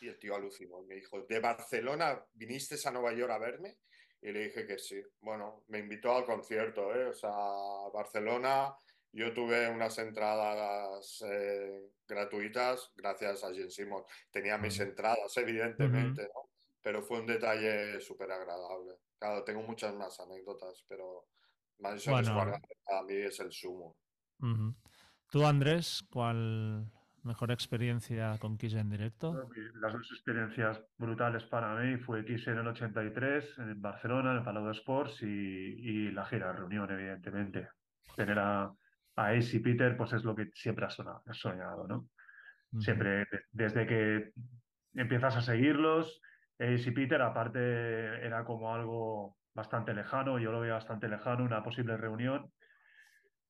Y 0.00 0.08
el 0.08 0.18
tío 0.18 0.34
alucinó. 0.34 0.82
Me 0.82 0.96
dijo, 0.96 1.22
¿de 1.22 1.38
Barcelona 1.38 2.24
viniste 2.32 2.76
a 2.84 2.90
Nueva 2.90 3.12
York 3.12 3.30
a 3.30 3.38
verme? 3.38 3.78
Y 4.20 4.32
le 4.32 4.44
dije 4.44 4.66
que 4.66 4.78
sí. 4.78 5.00
Bueno, 5.20 5.64
me 5.68 5.80
invitó 5.80 6.16
al 6.16 6.24
concierto, 6.24 6.94
¿eh? 6.94 7.06
O 7.06 7.12
sea, 7.12 7.30
Barcelona. 7.92 8.74
Yo 9.14 9.34
tuve 9.34 9.68
unas 9.68 9.98
entradas 9.98 11.22
eh, 11.28 11.90
gratuitas 12.08 12.92
gracias 12.96 13.44
a 13.44 13.52
Jen 13.52 13.70
Simon. 13.70 14.04
Tenía 14.30 14.56
mis 14.56 14.80
entradas, 14.80 15.36
evidentemente, 15.36 16.22
¿no? 16.22 16.50
Pero 16.80 17.02
fue 17.02 17.20
un 17.20 17.26
detalle 17.26 18.00
súper 18.00 18.32
agradable. 18.32 18.94
Claro, 19.18 19.44
tengo 19.44 19.62
muchas 19.62 19.94
más 19.94 20.18
anécdotas, 20.18 20.82
pero 20.88 21.26
Madison 21.78 22.24
bueno. 22.24 22.58
para 22.84 23.02
mí 23.02 23.16
es 23.16 23.38
el 23.40 23.52
sumo. 23.52 23.96
¿Tú, 25.32 25.46
Andrés, 25.46 26.06
cuál 26.10 26.92
mejor 27.22 27.52
experiencia 27.52 28.36
con 28.38 28.58
Kiss 28.58 28.74
en 28.74 28.90
directo? 28.90 29.48
Las 29.80 29.94
dos 29.94 30.12
experiencias 30.12 30.78
brutales 30.98 31.42
para 31.44 31.74
mí 31.74 31.96
fue 31.96 32.22
Kiss 32.22 32.48
en 32.48 32.58
el 32.58 32.66
83, 32.66 33.58
en 33.60 33.80
Barcelona, 33.80 34.32
en 34.32 34.36
el 34.36 34.44
Palau 34.44 34.66
de 34.66 34.72
Sports 34.72 35.22
y, 35.22 36.10
la 36.10 36.26
gira 36.26 36.52
reunión, 36.52 36.90
evidentemente. 36.90 37.70
Tener 38.14 38.38
a, 38.38 38.64
a 39.16 39.28
Ace 39.30 39.56
y 39.56 39.60
Peter, 39.60 39.96
pues 39.96 40.12
es 40.12 40.22
lo 40.22 40.36
que 40.36 40.50
siempre 40.52 40.84
has 40.84 40.98
soñado, 41.30 41.88
¿no? 41.88 42.10
Siempre, 42.78 43.26
desde 43.52 43.86
que 43.86 44.32
empiezas 44.92 45.34
a 45.34 45.40
seguirlos, 45.40 46.20
Ace 46.58 46.90
y 46.90 46.92
Peter, 46.92 47.22
aparte, 47.22 48.22
era 48.22 48.44
como 48.44 48.74
algo 48.74 49.38
bastante 49.54 49.94
lejano, 49.94 50.38
yo 50.38 50.52
lo 50.52 50.60
veía 50.60 50.74
bastante 50.74 51.08
lejano, 51.08 51.42
una 51.42 51.64
posible 51.64 51.96
reunión 51.96 52.52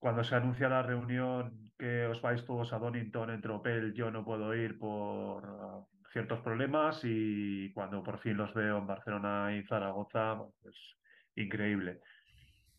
cuando 0.02 0.24
se 0.24 0.34
anuncia 0.34 0.68
la 0.68 0.82
reunión 0.82 1.70
que 1.78 2.06
os 2.08 2.20
vais 2.20 2.44
todos 2.44 2.72
a 2.72 2.78
Donington 2.80 3.30
en 3.30 3.40
tropel, 3.40 3.94
yo 3.94 4.10
no 4.10 4.24
puedo 4.24 4.52
ir 4.52 4.76
por 4.76 5.48
uh, 5.48 5.86
ciertos 6.12 6.40
problemas 6.40 7.00
y 7.04 7.72
cuando 7.72 8.02
por 8.02 8.18
fin 8.18 8.36
los 8.36 8.52
veo 8.52 8.78
en 8.78 8.86
Barcelona 8.88 9.56
y 9.56 9.62
Zaragoza, 9.62 10.42
pues 10.60 10.74
increíble. 11.36 12.00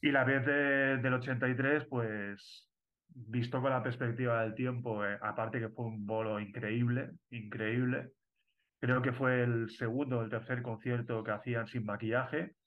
Y 0.02 0.12
la 0.12 0.26
vez 0.26 0.46
del 0.46 1.14
83, 1.14 1.86
pues 1.86 2.70
visto 3.08 3.62
con 3.62 3.72
la 3.72 3.82
perspectiva 3.82 4.42
del 4.42 4.54
tiempo, 4.54 5.06
eh, 5.06 5.18
aparte 5.22 5.62
que 5.62 5.70
fue 5.70 5.86
un 5.86 6.06
bolo 6.06 6.42
increíble, 6.42 7.12
increíble. 7.30 8.12
Creo 8.82 9.02
que 9.02 9.14
fue 9.14 9.44
el 9.44 9.70
segundo 9.70 10.20
o 10.20 10.24
el 10.24 10.30
tercer 10.30 10.62
concierto 10.62 11.24
que 11.24 11.32
hacían 11.32 11.68
sin 11.68 11.86
maquillaje, 11.86 12.58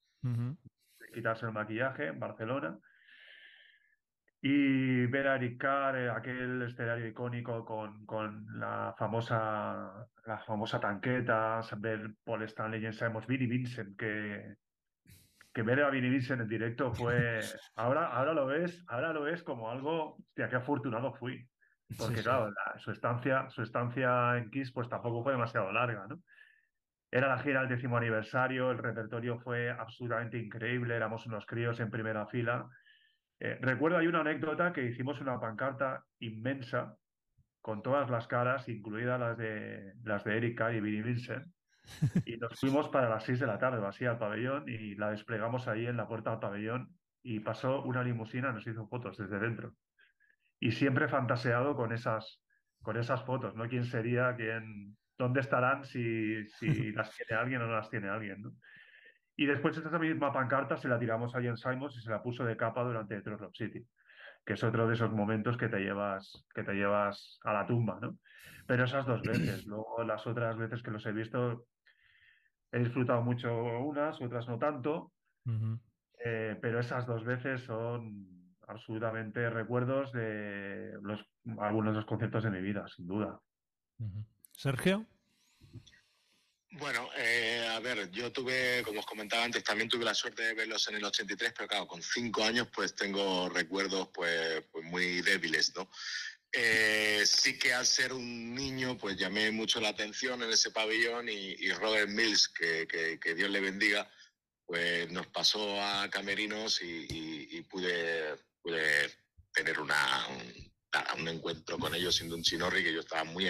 quitarse 1.13 1.45
el 1.45 1.53
maquillaje 1.53 2.07
en 2.07 2.19
Barcelona. 2.19 2.79
Y 4.49 5.07
ver 5.07 5.27
a 5.27 5.35
Eric 5.35 5.59
Carr, 5.59 5.97
eh, 5.97 6.09
aquel 6.09 6.63
escenario 6.63 7.09
icónico 7.09 7.65
con, 7.65 8.07
con, 8.07 8.47
la, 8.61 8.95
famosa, 8.97 10.07
la 10.25 10.39
famosa 10.39 10.79
tanqueta, 10.79 11.61
ver 11.79 12.15
Paul 12.23 12.45
Stanley 12.45 12.87
y 12.87 12.93
sabemos 12.93 13.27
Vinnie 13.27 13.49
Vincent, 13.49 13.99
que, 13.99 14.55
que 15.53 15.63
ver 15.63 15.83
a 15.83 15.91
Vinnie 15.91 16.11
Vincent 16.11 16.43
en 16.43 16.47
directo 16.47 16.95
fue. 16.95 17.41
Ahora, 17.75 18.07
ahora 18.07 18.35
lo 18.35 18.47
ves, 18.47 18.85
ahora 18.87 19.13
lo 19.13 19.23
ves 19.23 19.43
como 19.43 19.69
algo, 19.69 20.15
hostia, 20.15 20.49
qué 20.49 20.55
afortunado 20.55 21.13
fui. 21.15 21.45
Porque, 21.99 22.23
claro, 22.23 22.55
su, 22.77 22.93
estancia, 22.93 23.51
su 23.51 23.63
estancia 23.63 24.39
en 24.39 24.53
Kiss 24.53 24.71
pues 24.71 24.89
tampoco 24.89 25.25
fue 25.25 25.33
demasiado 25.33 25.73
larga, 25.73 26.07
¿no? 26.07 26.21
Era 27.11 27.27
la 27.27 27.41
gira 27.41 27.63
del 27.63 27.71
décimo 27.71 27.97
aniversario, 27.97 28.71
el 28.71 28.79
repertorio 28.79 29.41
fue 29.41 29.71
absolutamente 29.71 30.39
increíble, 30.39 30.95
éramos 30.95 31.27
unos 31.27 31.47
críos 31.47 31.81
en 31.81 31.91
primera 31.91 32.29
fila 32.29 32.69
eh, 33.39 33.59
recuerdo 33.61 33.99
hay 33.99 34.07
una 34.07 34.21
anécdota 34.21 34.73
que 34.73 34.85
hicimos 34.85 35.21
una 35.21 35.39
pancarta 35.39 36.05
inmensa 36.21 36.97
con 37.61 37.83
todas 37.83 38.09
las 38.11 38.27
caras, 38.27 38.69
incluidas 38.69 39.19
las 39.19 39.37
de 39.37 39.93
las 40.05 40.25
de 40.25 40.37
Erika 40.37 40.73
y 40.73 40.81
Billy 40.81 41.03
Vincent, 41.03 41.47
y 42.25 42.37
nos 42.37 42.53
fuimos 42.61 42.89
para 42.89 43.09
las 43.09 43.25
6 43.25 43.41
de 43.41 43.47
la 43.47 43.59
tarde, 43.59 43.85
así 43.87 44.07
al 44.07 44.19
pabellón, 44.19 44.69
y 44.69 44.95
la 44.95 45.11
desplegamos 45.11 45.69
ahí 45.69 45.87
en 45.87 45.97
la 45.97 46.07
puerta 46.07 46.31
del 46.31 46.41
pabellón, 46.41 46.97
y 47.23 47.41
pasó 47.41 47.83
una 47.83 48.05
limusina, 48.05 48.53
nos 48.53 48.67
hizo 48.67 48.87
fotos 48.87 49.19
desde 49.19 49.39
dentro. 49.39 49.75
y 50.61 50.73
siempre 50.73 51.09
fantaseado 51.09 51.77
con 51.77 51.93
esas, 51.93 52.43
con 52.83 52.97
esas 52.97 53.25
fotos, 53.25 53.55
¿no? 53.57 53.69
¿Quién 53.69 53.85
sería? 53.85 54.35
¿Quién, 54.37 54.97
¿Dónde 55.19 55.41
estarán 55.41 55.85
si, 55.85 56.47
si 56.47 56.93
las 56.93 57.15
tiene 57.17 57.41
alguien 57.41 57.63
o 57.63 57.67
no 57.67 57.75
las 57.75 57.91
tiene 57.91 58.09
alguien? 58.09 58.43
¿no? 58.43 58.53
Y 59.37 59.47
después 59.47 59.77
esa 59.77 59.99
misma 59.99 60.33
pancarta 60.33 60.77
se 60.77 60.89
la 60.89 60.99
tiramos 60.99 61.35
a 61.35 61.41
Ian 61.41 61.57
Simons 61.57 61.97
y 61.97 62.01
se 62.01 62.11
la 62.11 62.23
puso 62.23 62.45
de 62.45 62.57
capa 62.57 62.83
durante 62.83 63.15
Detroit 63.15 63.41
Rock 63.41 63.55
City, 63.55 63.87
que 64.45 64.55
es 64.55 64.65
otro 64.65 64.89
de 64.89 64.95
esos 64.95 65.13
momentos 65.13 65.57
que 65.59 65.69
te 65.69 65.81
llevas, 65.81 66.47
que 66.55 66.63
te 66.63 66.73
llevas 66.73 67.39
a 67.45 67.53
la 67.53 67.67
tumba, 67.67 67.99
¿no? 68.01 68.19
Pero 68.67 68.85
esas 68.85 69.05
dos 69.07 69.23
veces, 69.23 69.67
luego 69.67 70.03
las 70.05 70.27
otras 70.27 70.57
veces 70.57 70.83
que 70.83 70.91
los 70.91 71.05
he 71.05 71.13
visto, 71.13 71.67
he 72.73 72.79
disfrutado 72.79 73.23
mucho 73.23 73.55
unas, 73.81 74.21
otras 74.21 74.49
no 74.49 74.59
tanto, 74.59 75.13
eh, 76.25 76.59
pero 76.61 76.81
esas 76.81 77.07
dos 77.07 77.25
veces 77.25 77.63
son 77.63 78.37
absolutamente 78.69 79.49
recuerdos 79.51 80.13
de 80.13 80.99
los, 81.03 81.25
algunos 81.59 81.93
de 81.93 82.01
los 82.01 82.07
conciertos 82.07 82.43
de 82.43 82.51
mi 82.51 82.61
vida, 82.61 82.87
sin 82.89 83.07
duda. 83.07 83.39
Sergio. 84.53 85.07
Bueno, 86.79 87.09
eh, 87.17 87.67
a 87.71 87.81
ver, 87.81 88.11
yo 88.11 88.31
tuve, 88.31 88.83
como 88.85 89.01
os 89.01 89.07
comentaba 89.07 89.45
antes, 89.45 89.65
también 89.65 89.89
tuve 89.89 90.05
la 90.05 90.15
suerte 90.15 90.43
de 90.43 90.55
verlos 90.55 90.87
en 90.89 90.97
el 90.97 91.05
83, 91.05 91.55
pero 91.57 91.69
claro, 91.69 91.87
con 91.87 92.03
cinco 92.03 92.45
años 92.45 92.69
pues 92.75 92.95
tengo 92.95 93.49
recuerdos 93.49 94.09
pues, 94.13 94.63
pues 94.71 94.85
muy 94.85 95.23
débiles, 95.23 95.75
¿no? 95.75 95.89
Eh, 96.53 97.23
sí 97.25 97.59
que 97.59 97.73
al 97.73 97.87
ser 97.87 98.13
un 98.13 98.55
niño 98.55 98.97
pues 98.99 99.17
llamé 99.17 99.51
mucho 99.51 99.81
la 99.81 99.89
atención 99.89 100.43
en 100.43 100.51
ese 100.51 100.71
pabellón 100.71 101.29
y, 101.31 101.71
Robert 101.73 102.11
Mills, 102.11 102.49
que, 102.49 102.87
que, 102.87 103.35
Dios 103.35 103.49
le 103.51 103.61
bendiga, 103.61 104.11
pues 104.67 105.11
nos 105.11 105.27
pasó 105.29 105.83
a 105.83 106.11
Camerinos 106.11 106.81
y, 106.83 107.63
pude, 107.71 108.37
pude 108.61 109.11
tener 109.53 109.81
una, 109.81 110.29
un 110.29 110.76
encuentro 111.37 111.79
con 111.79 111.95
ellos 111.95 112.15
siendo 112.15 112.37
un 112.37 112.43
chinorri 112.43 112.83
que 112.83 112.93
yo 112.93 113.01
estaba 113.01 113.25
muy, 113.25 113.49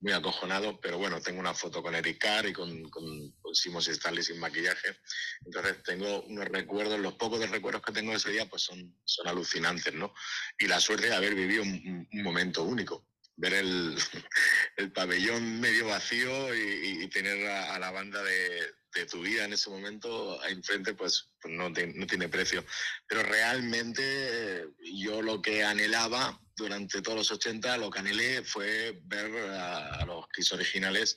muy 0.00 0.12
acojonado, 0.12 0.80
pero 0.80 0.98
bueno, 0.98 1.20
tengo 1.20 1.40
una 1.40 1.54
foto 1.54 1.82
con 1.82 1.94
Eric 1.94 2.18
Carr 2.18 2.46
y 2.46 2.52
con, 2.52 2.88
con, 2.90 3.04
con 3.40 3.54
Simos 3.54 3.88
Stanley 3.88 4.22
sin 4.22 4.38
maquillaje, 4.38 4.98
entonces 5.44 5.82
tengo 5.82 6.22
unos 6.22 6.46
recuerdos, 6.46 6.98
los 7.00 7.14
pocos 7.14 7.40
de 7.40 7.46
recuerdos 7.46 7.82
que 7.82 7.92
tengo 7.92 8.10
de 8.10 8.16
ese 8.16 8.30
día 8.30 8.46
pues 8.46 8.62
son, 8.62 8.96
son 9.04 9.28
alucinantes, 9.28 9.94
¿no? 9.94 10.12
Y 10.58 10.66
la 10.66 10.80
suerte 10.80 11.08
de 11.08 11.14
haber 11.14 11.34
vivido 11.34 11.62
un, 11.62 12.08
momento 12.22 12.62
único, 12.62 13.06
ver 13.38 13.54
el, 13.54 13.96
el, 14.76 14.92
pabellón 14.92 15.60
medio 15.60 15.86
vacío 15.86 16.54
y, 16.54 17.08
tener 17.08 17.48
a, 17.48 17.78
la 17.78 17.90
banda 17.90 18.22
de, 18.22 18.74
de, 18.94 19.06
tu 19.06 19.22
vida 19.22 19.44
en 19.44 19.54
ese 19.54 19.70
momento 19.70 20.44
enfrente, 20.44 20.92
pues, 20.94 21.30
pues 21.40 21.54
no, 21.54 21.70
no, 21.70 22.06
tiene 22.06 22.28
precio. 22.28 22.64
Pero 23.06 23.22
realmente 23.22 24.02
eh, 24.02 24.66
yo 24.92 25.22
lo 25.22 25.40
que 25.40 25.64
anhelaba 25.64 26.38
durante 26.54 27.00
todos 27.00 27.18
los 27.18 27.30
80 27.30 27.78
lo 27.78 27.90
que 27.90 28.00
anhelé 28.00 28.42
fue 28.42 29.00
ver 29.04 29.50
a, 29.52 30.04
los 30.04 30.28
Kiss 30.28 30.52
originales 30.52 31.16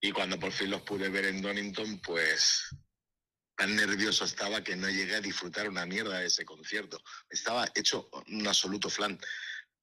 y 0.00 0.12
cuando 0.12 0.38
por 0.38 0.52
fin 0.52 0.70
los 0.70 0.82
pude 0.82 1.08
ver 1.08 1.24
en 1.24 1.40
Donington, 1.42 1.98
pues 2.00 2.68
tan 3.56 3.74
nervioso 3.74 4.24
estaba 4.26 4.62
que 4.62 4.76
no 4.76 4.88
llegué 4.88 5.16
a 5.16 5.20
disfrutar 5.22 5.68
una 5.68 5.86
mierda 5.86 6.18
de 6.18 6.26
ese 6.26 6.44
concierto. 6.44 7.02
Estaba 7.30 7.66
hecho 7.74 8.10
un 8.28 8.46
absoluto 8.46 8.90
flan. 8.90 9.18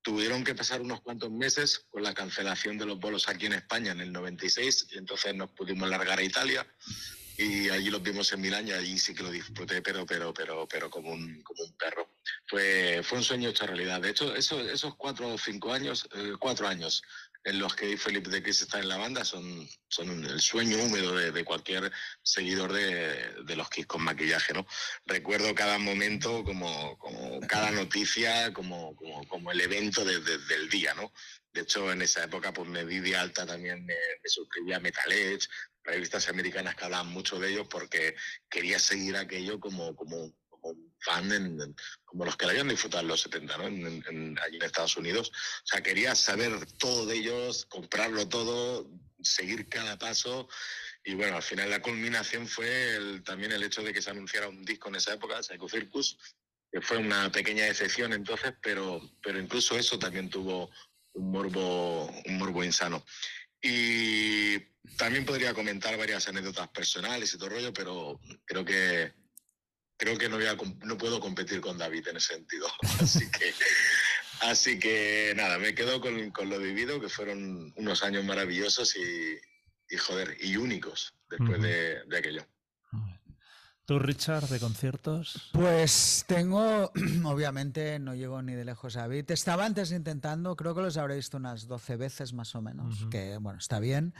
Tuvieron 0.03 0.43
que 0.43 0.53
pasar 0.53 0.81
unos 0.81 1.01
cuantos 1.01 1.31
meses 1.31 1.85
con 1.89 2.03
la 2.03 2.13
cancelación 2.13 2.77
de 2.77 2.85
los 2.85 2.99
bolos 2.99 3.27
aquí 3.27 3.47
en 3.47 3.53
España 3.53 3.93
en 3.93 4.01
el 4.01 4.11
96 4.11 4.87
y 4.91 4.97
entonces 4.97 5.33
nos 5.33 5.49
pudimos 5.51 5.89
largar 5.89 6.19
a 6.19 6.23
Italia 6.23 6.67
y 7.37 7.69
allí 7.69 7.89
los 7.89 8.03
vimos 8.03 8.31
en 8.31 8.41
Milán 8.41 8.67
y 8.67 8.73
allí 8.73 8.99
sí 8.99 9.15
que 9.15 9.23
lo 9.23 9.31
disfruté, 9.31 9.81
pero, 9.81 10.05
pero, 10.05 10.33
pero, 10.33 10.67
pero 10.67 10.89
como 10.89 11.11
un, 11.11 11.41
como 11.41 11.63
un 11.63 11.71
perro. 11.73 12.07
Fue, 12.45 13.01
fue 13.03 13.17
un 13.17 13.23
sueño 13.23 13.49
hecho 13.49 13.65
realidad. 13.65 14.01
De 14.01 14.11
hecho, 14.11 14.35
eso, 14.35 14.59
esos 14.61 14.95
cuatro 14.95 15.33
o 15.33 15.37
cinco 15.37 15.73
años, 15.73 16.07
eh, 16.13 16.33
cuatro 16.39 16.67
años 16.67 17.01
en 17.45 17.59
los 17.59 17.75
que 17.75 17.97
Felipe 17.97 18.29
de 18.29 18.41
Cris 18.41 18.61
está 18.61 18.79
en 18.79 18.87
la 18.87 18.97
banda 18.97 19.25
son, 19.25 19.67
son 19.89 20.25
el 20.25 20.39
sueño 20.39 20.77
húmedo 20.77 21.15
de, 21.15 21.31
de 21.31 21.43
cualquier 21.43 21.91
seguidor 22.21 22.71
de, 22.71 23.43
de, 23.43 23.55
los 23.55 23.69
Kiss 23.69 23.85
con 23.85 24.01
maquillaje, 24.01 24.53
¿no? 24.53 24.65
Recuerdo 25.05 25.53
cada 25.53 25.77
momento 25.77 26.43
como, 26.43 26.97
como 26.97 27.41
cada 27.41 27.71
noticia, 27.71 28.53
como, 28.53 28.95
como, 28.95 29.27
como 29.27 29.51
el 29.51 29.61
evento 29.61 30.05
de, 30.05 30.19
del 30.19 30.69
día, 30.69 30.93
¿no? 30.93 31.11
De 31.51 31.61
hecho, 31.61 31.91
en 31.91 32.01
esa 32.01 32.23
época 32.23 32.53
pues 32.53 32.67
me 32.69 32.85
di 32.85 32.99
de 32.99 33.15
alta 33.15 33.45
también, 33.45 33.85
me, 33.85 33.93
me 33.93 34.29
suscribí 34.29 34.73
a 34.73 34.79
Metal 34.79 35.11
Edge, 35.11 35.47
revistas 35.83 36.29
americanas 36.29 36.75
que 36.75 36.85
hablaban 36.85 37.07
mucho 37.07 37.39
de 37.39 37.51
ellos 37.51 37.67
porque 37.69 38.15
quería 38.49 38.79
seguir 38.79 39.17
aquello 39.17 39.59
como, 39.59 39.95
como, 39.95 40.33
como 40.63 40.79
fan, 40.99 41.75
como 42.05 42.25
los 42.25 42.37
que 42.37 42.45
lo 42.45 42.51
habían 42.51 42.69
disfrutado 42.69 43.01
en 43.01 43.09
los 43.09 43.21
70, 43.21 43.57
¿no? 43.57 43.67
En, 43.67 44.39
allí 44.39 44.55
en 44.55 44.63
Estados 44.63 44.95
Unidos. 44.95 45.29
O 45.29 45.67
sea, 45.67 45.83
quería 45.83 46.15
saber 46.15 46.65
todo 46.77 47.05
de 47.05 47.17
ellos, 47.17 47.65
comprarlo 47.65 48.27
todo, 48.27 48.89
seguir 49.21 49.67
cada 49.67 49.97
paso. 49.99 50.47
Y 51.03 51.15
bueno, 51.15 51.35
al 51.35 51.43
final 51.43 51.69
la 51.69 51.81
culminación 51.81 52.47
fue 52.47 53.21
también 53.25 53.51
el 53.51 53.63
hecho 53.63 53.83
de 53.83 53.93
que 53.93 54.01
se 54.01 54.09
anunciara 54.09 54.47
un 54.47 54.63
disco 54.63 54.87
en 54.87 54.95
esa 54.95 55.13
época, 55.13 55.43
Psycho 55.43 55.67
Circus, 55.67 56.17
que 56.71 56.81
fue 56.81 56.97
una 56.97 57.29
pequeña 57.31 57.65
decepción 57.65 58.13
entonces, 58.13 58.53
pero, 58.61 59.01
pero 59.21 59.39
incluso 59.39 59.77
eso 59.77 59.99
también 59.99 60.29
tuvo 60.29 60.71
un 61.13 61.29
morbo, 61.29 62.07
un 62.25 62.37
morbo 62.37 62.63
insano. 62.63 63.05
Y 63.61 64.59
también 64.97 65.25
podría 65.25 65.53
comentar 65.53 65.97
varias 65.97 66.27
anécdotas 66.27 66.69
personales 66.69 67.33
y 67.33 67.37
todo 67.37 67.49
rollo, 67.49 67.73
pero 67.73 68.19
creo 68.45 68.63
que 68.63 69.22
creo 70.03 70.17
que 70.17 70.27
no, 70.27 70.35
voy 70.35 70.45
a, 70.47 70.57
no 70.85 70.97
puedo 70.97 71.19
competir 71.21 71.61
con 71.61 71.77
David 71.77 72.09
en 72.09 72.17
ese 72.17 72.33
sentido. 72.35 72.67
Así 72.99 73.31
que, 73.31 73.53
así 74.41 74.77
que 74.79 75.33
nada, 75.37 75.57
me 75.57 75.73
quedo 75.73 76.01
con, 76.01 76.31
con 76.31 76.49
lo 76.49 76.59
vivido, 76.59 76.99
que 76.99 77.07
fueron 77.07 77.73
unos 77.77 78.03
años 78.03 78.25
maravillosos 78.25 78.95
y, 78.97 79.37
y 79.89 79.97
joder, 79.97 80.35
y 80.41 80.57
únicos 80.57 81.13
después 81.29 81.61
de, 81.61 82.03
de 82.05 82.17
aquello. 82.17 82.45
¿Tú, 83.85 83.99
Richard, 83.99 84.47
de 84.47 84.59
conciertos? 84.59 85.49
Pues 85.53 86.25
tengo, 86.27 86.91
obviamente, 87.25 87.99
no 87.99 88.15
llego 88.15 88.41
ni 88.41 88.53
de 88.53 88.65
lejos 88.65 88.97
a 88.97 89.01
David. 89.01 89.31
Estaba 89.31 89.65
antes 89.65 89.91
intentando, 89.91 90.55
creo 90.55 90.75
que 90.75 90.81
los 90.81 90.97
habré 90.97 91.15
visto 91.15 91.37
unas 91.37 91.67
12 91.67 91.95
veces 91.95 92.33
más 92.33 92.55
o 92.55 92.61
menos, 92.61 93.07
que 93.09 93.37
bueno, 93.37 93.59
está 93.59 93.79
bien. 93.79 94.13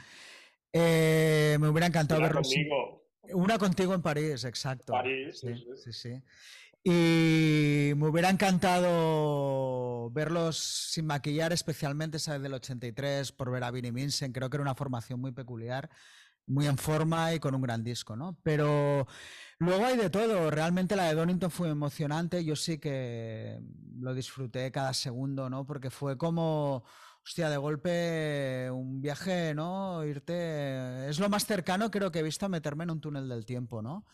Eh, 0.72 1.56
me 1.60 1.68
hubiera 1.68 1.86
encantado 1.86 2.20
Conmigo. 2.30 3.03
Una 3.32 3.58
contigo 3.58 3.94
en 3.94 4.02
París, 4.02 4.44
exacto. 4.44 4.92
París, 4.92 5.40
sí, 5.40 5.54
sí, 5.82 5.92
sí. 5.92 6.22
Y 6.84 7.94
me 7.96 8.08
hubiera 8.08 8.28
encantado 8.28 10.10
verlos 10.10 10.58
sin 10.58 11.06
maquillar, 11.06 11.52
especialmente 11.52 12.18
esa 12.18 12.38
del 12.38 12.52
83, 12.52 13.32
por 13.32 13.50
ver 13.50 13.64
a 13.64 13.70
Vinnie 13.70 13.90
Vincent. 13.90 14.34
Creo 14.34 14.50
que 14.50 14.56
era 14.58 14.62
una 14.62 14.74
formación 14.74 15.20
muy 15.20 15.32
peculiar 15.32 15.88
muy 16.46 16.66
en 16.66 16.78
forma 16.78 17.32
y 17.34 17.40
con 17.40 17.54
un 17.54 17.62
gran 17.62 17.82
disco, 17.82 18.16
¿no? 18.16 18.36
Pero 18.42 19.06
luego 19.58 19.86
hay 19.86 19.96
de 19.96 20.10
todo. 20.10 20.50
Realmente 20.50 20.96
la 20.96 21.04
de 21.04 21.14
Donington 21.14 21.50
fue 21.50 21.70
emocionante. 21.70 22.44
Yo 22.44 22.56
sí 22.56 22.78
que 22.78 23.60
lo 23.98 24.14
disfruté 24.14 24.70
cada 24.70 24.92
segundo, 24.92 25.48
¿no? 25.48 25.66
Porque 25.66 25.90
fue 25.90 26.18
como, 26.18 26.84
hostia, 27.24 27.48
de 27.48 27.56
golpe 27.56 28.70
un 28.70 29.00
viaje, 29.00 29.54
¿no? 29.54 30.04
Irte. 30.04 31.08
Es 31.08 31.18
lo 31.18 31.28
más 31.28 31.46
cercano 31.46 31.90
creo 31.90 32.12
que 32.12 32.18
he 32.18 32.22
visto 32.22 32.46
a 32.46 32.50
meterme 32.50 32.84
en 32.84 32.90
un 32.90 33.00
túnel 33.00 33.28
del 33.28 33.46
tiempo, 33.46 33.80
¿no? 33.80 34.04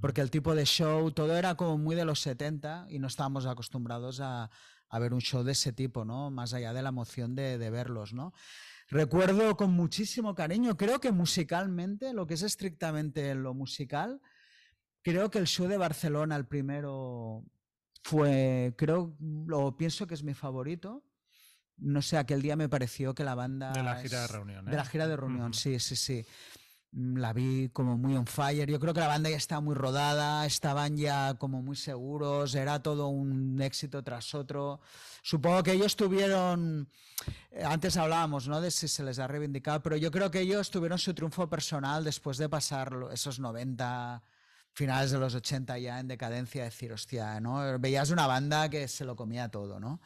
Porque 0.00 0.20
el 0.20 0.30
tipo 0.30 0.54
de 0.54 0.64
show, 0.64 1.10
todo 1.10 1.36
era 1.36 1.56
como 1.56 1.78
muy 1.78 1.96
de 1.96 2.04
los 2.04 2.20
70 2.20 2.86
y 2.88 2.98
no 2.98 3.08
estábamos 3.08 3.46
acostumbrados 3.46 4.20
a, 4.20 4.50
ver 5.00 5.12
un 5.14 5.20
show 5.20 5.42
de 5.42 5.52
ese 5.52 5.72
tipo, 5.72 6.04
¿no? 6.04 6.30
Más 6.30 6.52
allá 6.52 6.72
de 6.72 6.82
la 6.82 6.90
emoción 6.90 7.34
de, 7.34 7.58
de 7.58 7.70
verlos, 7.70 8.12
¿no? 8.12 8.32
Recuerdo 8.88 9.56
con 9.56 9.72
muchísimo 9.72 10.34
cariño, 10.34 10.76
creo 10.76 11.00
que 11.00 11.12
musicalmente, 11.12 12.12
lo 12.12 12.26
que 12.26 12.34
es 12.34 12.42
estrictamente 12.42 13.34
lo 13.36 13.54
musical, 13.54 14.20
creo 15.02 15.30
que 15.30 15.38
el 15.38 15.46
show 15.46 15.68
de 15.68 15.76
Barcelona, 15.76 16.34
el 16.36 16.46
primero, 16.46 17.44
fue, 18.02 18.74
creo, 18.76 19.16
lo 19.46 19.76
pienso 19.76 20.06
que 20.06 20.14
es 20.14 20.22
mi 20.22 20.34
favorito. 20.34 21.04
No 21.80 22.02
sé, 22.02 22.18
aquel 22.18 22.42
día 22.42 22.56
me 22.56 22.68
pareció 22.68 23.14
que 23.14 23.24
la 23.24 23.34
banda... 23.34 23.72
De 23.72 23.82
la 23.82 23.96
gira 23.96 24.22
de 24.22 24.26
reunión. 24.26 24.64
De 24.64 24.76
la 24.76 24.82
¿eh? 24.82 24.86
gira 24.86 25.08
de 25.08 25.16
reunión, 25.16 25.54
sí, 25.54 25.78
sí, 25.80 25.96
sí. 25.96 26.24
Mm, 26.92 27.18
la 27.18 27.32
vi 27.32 27.68
como 27.70 27.96
muy 27.96 28.16
on 28.16 28.26
fire. 28.26 28.68
Yo 28.68 28.80
creo 28.80 28.92
que 28.92 29.00
la 29.00 29.06
banda 29.06 29.30
ya 29.30 29.36
estaba 29.36 29.60
muy 29.60 29.74
rodada, 29.74 30.44
estaban 30.46 30.96
ya 30.96 31.34
como 31.34 31.62
muy 31.62 31.76
seguros, 31.76 32.54
era 32.54 32.82
todo 32.82 33.08
un 33.08 33.60
éxito 33.62 34.02
tras 34.02 34.34
otro. 34.34 34.80
Supongo 35.22 35.62
que 35.62 35.72
ellos 35.72 35.96
tuvieron, 35.96 36.88
eh, 37.50 37.62
antes 37.64 37.96
hablábamos, 37.96 38.48
¿no? 38.48 38.60
De 38.60 38.70
si 38.70 38.88
se 38.88 39.04
les 39.04 39.18
ha 39.18 39.28
reivindicado, 39.28 39.82
pero 39.82 39.96
yo 39.96 40.10
creo 40.10 40.30
que 40.30 40.40
ellos 40.40 40.70
tuvieron 40.70 40.98
su 40.98 41.14
triunfo 41.14 41.48
personal 41.48 42.02
después 42.04 42.38
de 42.38 42.48
pasar 42.48 42.92
esos 43.12 43.38
90, 43.38 44.22
finales 44.72 45.10
de 45.10 45.18
los 45.18 45.34
80 45.34 45.78
ya 45.78 46.00
en 46.00 46.08
decadencia, 46.08 46.64
decir, 46.64 46.92
hostia, 46.92 47.40
¿no? 47.40 47.78
Veías 47.78 48.10
una 48.10 48.26
banda 48.26 48.68
que 48.68 48.88
se 48.88 49.04
lo 49.04 49.16
comía 49.16 49.48
todo, 49.48 49.78
¿no? 49.78 50.00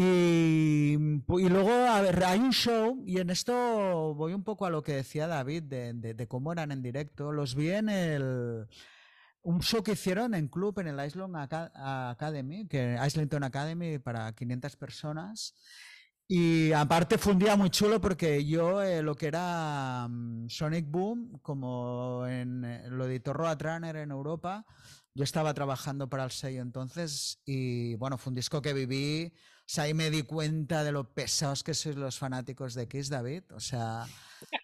Y, 0.00 0.92
y, 0.92 1.48
luego, 1.48 1.72
a 1.72 2.00
ver, 2.00 2.22
hay 2.22 2.38
un 2.38 2.52
show, 2.52 3.02
y 3.04 3.18
en 3.18 3.30
esto 3.30 4.14
voy 4.14 4.32
un 4.32 4.44
poco 4.44 4.64
a 4.64 4.70
lo 4.70 4.80
que 4.80 4.92
decía 4.92 5.26
David 5.26 5.64
de, 5.64 5.92
de, 5.92 6.28
cómo 6.28 6.52
eran 6.52 6.70
en 6.70 6.82
directo. 6.82 7.32
Los 7.32 7.56
vi 7.56 7.70
en 7.70 7.88
el, 7.88 8.68
un 9.42 9.60
show 9.60 9.82
que 9.82 9.92
hicieron 9.92 10.34
en 10.34 10.46
club 10.46 10.78
en 10.78 10.86
el 10.86 11.04
Islington 11.04 11.34
Academy, 11.34 12.68
que 12.68 12.96
Islington 13.04 13.42
Academy 13.42 13.98
para 13.98 14.32
500 14.32 14.76
personas. 14.76 15.56
Y 16.28 16.70
aparte 16.70 17.18
fue 17.18 17.32
un 17.32 17.40
día 17.40 17.56
muy 17.56 17.70
chulo 17.70 18.00
porque 18.00 18.44
yo 18.44 18.80
eh, 18.80 19.02
lo 19.02 19.16
que 19.16 19.26
era 19.26 20.06
mm, 20.08 20.48
Sonic 20.48 20.88
Boom, 20.88 21.40
como 21.42 22.24
en 22.28 22.64
eh, 22.64 22.88
lo 22.88 23.06
editó 23.06 23.32
Roadrunner 23.32 23.96
en 23.96 24.12
Europa, 24.12 24.64
yo 25.12 25.24
estaba 25.24 25.52
trabajando 25.54 26.08
para 26.08 26.22
el 26.22 26.30
sello 26.30 26.62
entonces 26.62 27.40
y 27.44 27.96
bueno, 27.96 28.16
fue 28.16 28.30
un 28.30 28.36
disco 28.36 28.62
que 28.62 28.74
viví, 28.74 29.32
sea, 29.70 29.84
ahí 29.84 29.94
me 29.94 30.10
di 30.10 30.22
cuenta 30.22 30.82
de 30.82 30.92
lo 30.92 31.12
pesados 31.12 31.62
que 31.62 31.74
sois 31.74 31.94
los 31.96 32.18
fanáticos 32.18 32.74
de 32.74 32.88
Kiss, 32.88 33.10
David, 33.10 33.44
o 33.52 33.60
sea, 33.60 34.06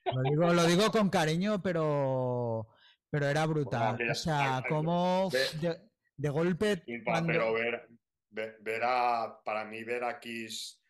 lo 0.06 0.22
digo, 0.22 0.52
lo 0.54 0.64
digo 0.64 0.90
con 0.90 1.10
cariño, 1.10 1.60
pero, 1.62 2.68
pero 3.10 3.26
era 3.26 3.44
brutal, 3.44 3.98
o 4.10 4.14
sea, 4.14 4.64
como 4.66 5.28
de, 5.60 6.28
golpe... 6.30 6.82
Pero 6.86 7.52
ver, 7.52 7.88
ver, 8.30 8.82
a, 8.82 9.40
para 9.44 9.66
mí 9.66 9.84
ver 9.84 10.04
a 10.04 10.18
Kiss 10.18 10.80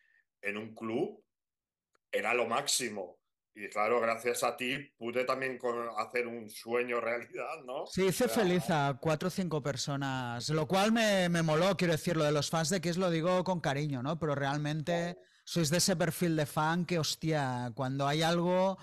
en 0.41 0.57
un 0.57 0.73
club 0.73 1.21
era 2.09 2.33
lo 2.33 2.47
máximo. 2.47 3.19
Y 3.57 3.69
claro, 3.69 4.01
gracias 4.01 4.43
a 4.43 4.57
ti 4.57 4.77
pude 4.97 5.23
también 5.23 5.57
hacer 5.97 6.27
un 6.27 6.49
sueño 6.49 6.99
realidad, 6.99 7.63
¿no? 7.65 7.85
Sí, 7.85 8.03
hice 8.03 8.27
feliz 8.27 8.69
a 8.69 8.97
cuatro 8.99 9.29
o 9.29 9.31
cinco 9.31 9.63
personas, 9.63 10.49
lo 10.49 10.67
cual 10.67 10.91
me, 10.91 11.29
me, 11.29 11.41
moló, 11.41 11.77
quiero 11.77 11.93
decir, 11.93 12.17
lo 12.17 12.25
de 12.25 12.33
los 12.33 12.49
fans 12.49 12.69
de 12.69 12.81
Kiss 12.81 12.97
lo 12.97 13.09
digo 13.09 13.45
con 13.45 13.61
cariño, 13.61 14.03
¿no? 14.03 14.19
Pero 14.19 14.35
realmente 14.35 15.17
sois 15.45 15.69
de 15.69 15.77
ese 15.77 15.95
perfil 15.95 16.35
de 16.35 16.45
fan 16.45 16.85
que, 16.85 16.99
hostia, 16.99 17.71
cuando 17.75 18.07
hay 18.07 18.23
algo 18.23 18.77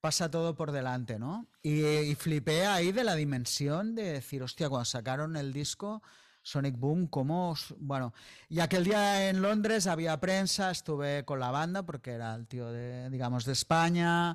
pasa 0.00 0.30
todo 0.30 0.54
por 0.54 0.72
delante, 0.72 1.18
¿no? 1.18 1.48
Y, 1.62 1.82
y 1.86 2.14
flipé 2.14 2.66
ahí 2.66 2.92
de 2.92 3.04
la 3.04 3.14
dimensión 3.14 3.94
de 3.94 4.12
decir, 4.12 4.42
hostia, 4.42 4.68
cuando 4.68 4.84
sacaron 4.84 5.36
el 5.36 5.54
disco 5.54 6.02
Sonic 6.48 6.78
Boom, 6.78 7.08
como, 7.08 7.54
bueno, 7.78 8.14
y 8.48 8.60
aquel 8.60 8.82
día 8.82 9.28
en 9.28 9.42
Londres 9.42 9.86
había 9.86 10.18
prensa, 10.18 10.70
estuve 10.70 11.26
con 11.26 11.40
la 11.40 11.50
banda 11.50 11.84
porque 11.84 12.12
era 12.12 12.34
el 12.34 12.46
tío 12.46 12.72
de, 12.72 13.10
digamos, 13.10 13.44
de 13.44 13.52
España, 13.52 14.34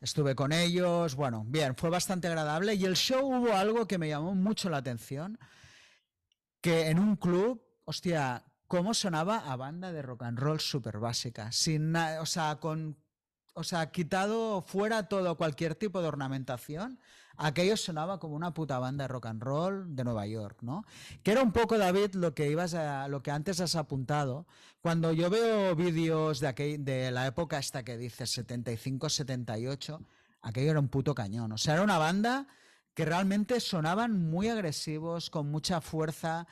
estuve 0.00 0.36
con 0.36 0.52
ellos, 0.52 1.16
bueno, 1.16 1.42
bien, 1.48 1.74
fue 1.74 1.90
bastante 1.90 2.28
agradable. 2.28 2.74
Y 2.74 2.84
el 2.84 2.94
show 2.94 3.26
hubo 3.26 3.54
algo 3.54 3.88
que 3.88 3.98
me 3.98 4.08
llamó 4.08 4.36
mucho 4.36 4.70
la 4.70 4.76
atención, 4.76 5.36
que 6.60 6.90
en 6.90 7.00
un 7.00 7.16
club, 7.16 7.60
hostia, 7.84 8.44
cómo 8.68 8.94
sonaba 8.94 9.38
a 9.38 9.56
banda 9.56 9.90
de 9.90 10.02
rock 10.02 10.22
and 10.22 10.38
roll 10.38 10.60
súper 10.60 11.00
básica, 11.00 11.50
sin, 11.50 11.96
o 11.96 12.26
sea, 12.26 12.60
con, 12.60 12.96
o 13.54 13.64
sea, 13.64 13.90
quitado 13.90 14.62
fuera 14.62 15.08
todo 15.08 15.36
cualquier 15.36 15.74
tipo 15.74 16.00
de 16.02 16.06
ornamentación 16.06 17.00
aquello 17.38 17.76
sonaba 17.76 18.18
como 18.18 18.34
una 18.34 18.52
puta 18.52 18.78
banda 18.78 19.04
de 19.04 19.08
rock 19.08 19.26
and 19.26 19.42
roll 19.42 19.96
de 19.96 20.04
Nueva 20.04 20.26
York, 20.26 20.58
¿no? 20.62 20.84
Que 21.22 21.32
era 21.32 21.42
un 21.42 21.52
poco, 21.52 21.78
David, 21.78 22.14
lo 22.14 22.34
que 22.34 22.50
ibas 22.50 22.74
a, 22.74 23.08
lo 23.08 23.22
que 23.22 23.30
antes 23.30 23.60
has 23.60 23.76
apuntado. 23.76 24.46
Cuando 24.80 25.12
yo 25.12 25.30
veo 25.30 25.74
vídeos 25.74 26.40
de, 26.40 26.48
aquel, 26.48 26.84
de 26.84 27.10
la 27.10 27.26
época 27.26 27.58
esta 27.58 27.84
que 27.84 27.96
dices 27.96 28.30
75, 28.30 29.08
78, 29.08 30.02
aquello 30.42 30.70
era 30.70 30.80
un 30.80 30.88
puto 30.88 31.14
cañón. 31.14 31.52
O 31.52 31.58
sea, 31.58 31.74
era 31.74 31.82
una 31.82 31.98
banda 31.98 32.46
que 32.94 33.04
realmente 33.04 33.60
sonaban 33.60 34.28
muy 34.28 34.48
agresivos, 34.48 35.30
con 35.30 35.50
mucha 35.50 35.80
fuerza, 35.80 36.48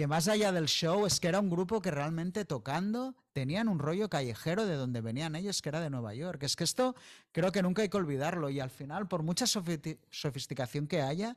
que 0.00 0.06
más 0.06 0.28
allá 0.28 0.50
del 0.50 0.64
show 0.64 1.04
es 1.04 1.20
que 1.20 1.28
era 1.28 1.40
un 1.40 1.50
grupo 1.50 1.82
que 1.82 1.90
realmente 1.90 2.46
tocando 2.46 3.14
tenían 3.34 3.68
un 3.68 3.78
rollo 3.78 4.08
callejero 4.08 4.64
de 4.64 4.74
donde 4.74 5.02
venían 5.02 5.36
ellos, 5.36 5.60
que 5.60 5.68
era 5.68 5.78
de 5.78 5.90
Nueva 5.90 6.14
York. 6.14 6.42
Es 6.42 6.56
que 6.56 6.64
esto 6.64 6.94
creo 7.32 7.52
que 7.52 7.60
nunca 7.60 7.82
hay 7.82 7.90
que 7.90 7.98
olvidarlo 7.98 8.48
y 8.48 8.60
al 8.60 8.70
final, 8.70 9.08
por 9.08 9.22
mucha 9.22 9.44
sofisticación 9.46 10.86
que 10.86 11.02
haya, 11.02 11.36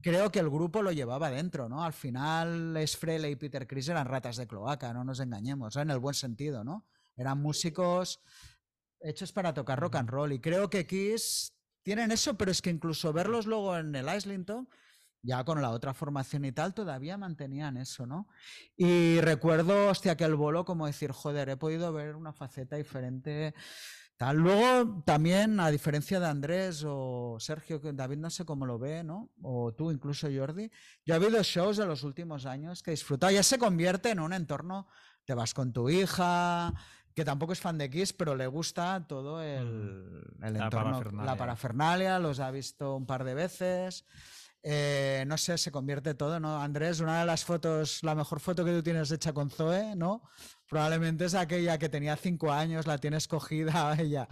creo 0.00 0.30
que 0.30 0.38
el 0.38 0.48
grupo 0.48 0.82
lo 0.82 0.92
llevaba 0.92 1.30
dentro, 1.30 1.68
¿no? 1.68 1.82
Al 1.82 1.92
final, 1.92 2.76
es 2.76 2.96
Frele 2.96 3.28
y 3.28 3.34
Peter 3.34 3.66
Chris 3.66 3.88
eran 3.88 4.06
ratas 4.06 4.36
de 4.36 4.46
cloaca, 4.46 4.94
no 4.94 5.02
nos 5.02 5.18
engañemos, 5.18 5.74
en 5.74 5.90
el 5.90 5.98
buen 5.98 6.14
sentido, 6.14 6.62
¿no? 6.62 6.86
Eran 7.16 7.42
músicos 7.42 8.20
hechos 9.00 9.32
para 9.32 9.52
tocar 9.52 9.80
rock 9.80 9.96
and 9.96 10.10
roll 10.10 10.32
y 10.32 10.38
creo 10.38 10.70
que 10.70 10.86
Kiss 10.86 11.52
tienen 11.82 12.12
eso, 12.12 12.38
pero 12.38 12.52
es 12.52 12.62
que 12.62 12.70
incluso 12.70 13.12
verlos 13.12 13.46
luego 13.46 13.76
en 13.76 13.96
el 13.96 14.06
Islington 14.16 14.68
ya 15.26 15.44
con 15.44 15.60
la 15.60 15.70
otra 15.70 15.92
formación 15.92 16.44
y 16.44 16.52
tal, 16.52 16.72
todavía 16.72 17.18
mantenían 17.18 17.76
eso, 17.76 18.06
¿no? 18.06 18.28
Y 18.76 19.20
recuerdo, 19.20 19.88
hostia, 19.88 20.16
que 20.16 20.24
el 20.24 20.36
bolo, 20.36 20.64
como 20.64 20.86
decir, 20.86 21.10
joder, 21.10 21.48
he 21.48 21.56
podido 21.56 21.92
ver 21.92 22.14
una 22.14 22.32
faceta 22.32 22.76
diferente. 22.76 23.54
Tal. 24.16 24.38
Luego, 24.38 25.02
también, 25.04 25.60
a 25.60 25.70
diferencia 25.70 26.18
de 26.18 26.26
Andrés 26.26 26.82
o 26.86 27.36
Sergio, 27.38 27.82
que 27.82 27.92
David 27.92 28.16
no 28.16 28.30
sé 28.30 28.46
cómo 28.46 28.64
lo 28.64 28.78
ve, 28.78 29.04
¿no? 29.04 29.30
O 29.42 29.74
tú, 29.74 29.90
incluso 29.90 30.28
Jordi, 30.34 30.70
yo 31.04 31.14
he 31.14 31.16
habido 31.16 31.42
shows 31.42 31.76
de 31.76 31.84
los 31.84 32.02
últimos 32.02 32.46
años 32.46 32.82
que 32.82 32.92
he 32.92 32.94
disfrutado. 32.94 33.32
Ya 33.32 33.42
se 33.42 33.58
convierte 33.58 34.10
en 34.10 34.20
un 34.20 34.32
entorno, 34.32 34.86
te 35.26 35.34
vas 35.34 35.52
con 35.52 35.74
tu 35.74 35.90
hija, 35.90 36.72
que 37.14 37.26
tampoco 37.26 37.52
es 37.52 37.60
fan 37.60 37.76
de 37.76 37.90
Kiss, 37.90 38.14
pero 38.14 38.36
le 38.36 38.46
gusta 38.46 39.06
todo 39.06 39.42
el, 39.42 40.22
mm. 40.38 40.44
el 40.44 40.56
entorno, 40.56 41.24
la 41.24 41.36
parafernalia, 41.36 42.18
los 42.18 42.40
ha 42.40 42.50
visto 42.50 42.96
un 42.96 43.04
par 43.06 43.24
de 43.24 43.34
veces. 43.34 44.06
Eh, 44.62 45.24
no 45.26 45.38
sé, 45.38 45.58
se 45.58 45.70
convierte 45.70 46.14
todo, 46.14 46.40
¿no? 46.40 46.60
Andrés, 46.60 47.00
una 47.00 47.20
de 47.20 47.26
las 47.26 47.44
fotos, 47.44 48.02
la 48.02 48.14
mejor 48.14 48.40
foto 48.40 48.64
que 48.64 48.72
tú 48.72 48.82
tienes 48.82 49.10
hecha 49.12 49.32
con 49.32 49.48
Zoe, 49.48 49.94
¿no? 49.94 50.22
Probablemente 50.68 51.26
es 51.26 51.34
aquella 51.34 51.78
que 51.78 51.88
tenía 51.88 52.16
cinco 52.16 52.52
años, 52.52 52.86
la 52.86 52.98
tienes 52.98 53.28
cogida 53.28 53.94
ella. 53.98 54.28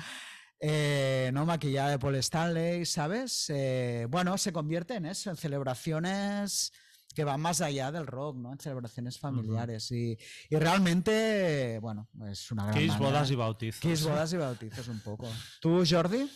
Eh, 0.59 1.31
no 1.35 1.45
maquillada 1.45 1.91
de 1.91 1.99
Paul 1.99 2.17
Stanley, 2.17 2.87
¿sabes? 2.87 3.51
Eh, 3.51 4.07
bueno, 4.09 4.39
se 4.39 4.53
convierte 4.53 4.95
en 4.95 5.07
eso, 5.07 5.31
en 5.31 5.37
celebraciones 5.37 6.73
que 7.15 7.25
van 7.25 7.41
más 7.41 7.61
allá 7.61 7.93
del 7.93 8.07
rock, 8.07 8.37
¿no? 8.37 8.53
En 8.53 8.59
celebraciones 8.59 9.19
familiares. 9.19 9.91
y, 9.93 10.19
realmente, 10.51 11.79
bueno, 11.81 12.09
es 12.29 12.51
una 12.51 12.67
gran. 12.67 12.79
Kiss, 12.79 12.99
bodas 12.99 13.31
y 13.31 13.37
bautizos. 13.37 13.81
Kiss, 13.81 14.03
bodas 14.05 14.33
y 14.33 14.37
bautizos, 14.37 14.89
un 14.89 15.01
poco. 15.01 15.29
¿Tú, 15.61 15.85
Jordi? 15.89 16.29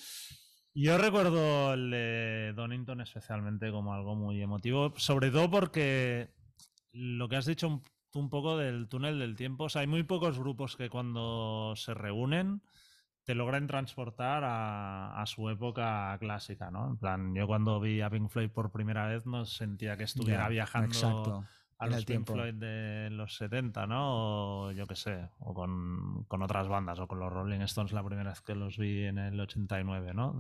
Yo 0.81 0.97
recuerdo 0.97 1.75
el 1.75 1.91
de 1.91 2.53
Donington 2.55 3.01
especialmente 3.01 3.73
como 3.73 3.95
algo 3.95 4.15
muy 4.15 4.41
emotivo, 4.41 4.93
sobre 4.97 5.33
todo 5.33 5.51
porque 5.51 6.31
lo 6.93 7.29
que 7.29 7.35
has 7.35 7.47
dicho 7.47 7.83
un, 8.15 8.31
poco 8.31 8.57
del 8.57 8.87
túnel 8.87 9.19
del 9.19 9.35
tiempo, 9.35 9.65
o 9.65 9.69
sea, 9.69 9.81
hay 9.81 9.89
muy 9.89 10.05
pocos 10.05 10.39
grupos 10.39 10.77
que 10.77 10.89
cuando 10.89 11.75
se 11.75 11.95
reúnen 11.95 12.63
te 13.25 13.35
logran 13.35 13.67
transportar 13.67 14.45
a, 14.47 15.25
su 15.27 15.51
época 15.51 16.17
clásica, 16.21 16.71
¿no? 16.71 16.87
En 16.91 16.97
plan, 16.97 17.35
yo 17.35 17.49
cuando 17.49 17.81
vi 17.81 18.01
a 18.01 18.09
Pink 18.09 18.29
Floyd 18.31 18.51
por 18.51 18.71
primera 18.71 19.09
vez 19.09 19.27
no 19.27 19.47
sentía 19.47 19.97
que 19.97 20.05
estuviera 20.05 20.49
viajando 20.49 21.45
a 21.79 21.87
los 21.87 22.05
Pink 22.05 22.27
Floyd 22.27 22.55
de 22.55 23.09
los 23.11 23.37
70, 23.37 23.87
¿no? 23.87 24.67
O 24.67 24.73
yo 24.73 24.87
qué 24.87 24.97
sé, 24.97 25.29
o 25.39 25.55
con, 25.55 26.25
con, 26.25 26.43
otras 26.43 26.69
bandas, 26.69 26.99
o 26.99 27.07
con 27.07 27.21
los 27.21 27.33
Rolling 27.33 27.61
Stones 27.61 27.93
la 27.93 28.05
primera 28.05 28.31
vez 28.31 28.41
que 28.41 28.55
los 28.55 28.77
vi 28.77 29.05
en 29.05 29.19
el 29.19 29.39
89, 29.39 30.13
¿no? 30.15 30.37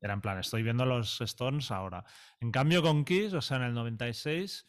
era 0.00 0.12
en 0.12 0.20
plan, 0.20 0.38
estoy 0.38 0.62
viendo 0.62 0.84
los 0.84 1.20
Stones 1.22 1.70
ahora. 1.70 2.04
En 2.40 2.52
cambio 2.52 2.82
con 2.82 3.04
Kiss, 3.04 3.32
o 3.32 3.40
sea, 3.40 3.56
en 3.56 3.64
el 3.64 3.74
96, 3.74 4.68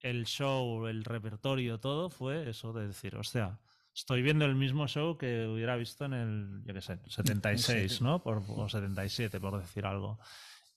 el 0.00 0.26
show, 0.26 0.86
el 0.86 1.04
repertorio, 1.04 1.78
todo 1.78 2.10
fue 2.10 2.50
eso 2.50 2.72
de 2.72 2.88
decir, 2.88 3.16
hostia, 3.16 3.60
estoy 3.94 4.22
viendo 4.22 4.44
el 4.44 4.56
mismo 4.56 4.88
show 4.88 5.16
que 5.16 5.46
hubiera 5.46 5.76
visto 5.76 6.04
en 6.04 6.12
el, 6.12 6.62
yo 6.64 6.74
qué 6.74 6.80
sé, 6.80 6.98
76, 7.06 8.02
¿no? 8.02 8.22
Por, 8.22 8.42
o 8.48 8.68
77, 8.68 9.40
por 9.40 9.58
decir 9.58 9.86
algo. 9.86 10.18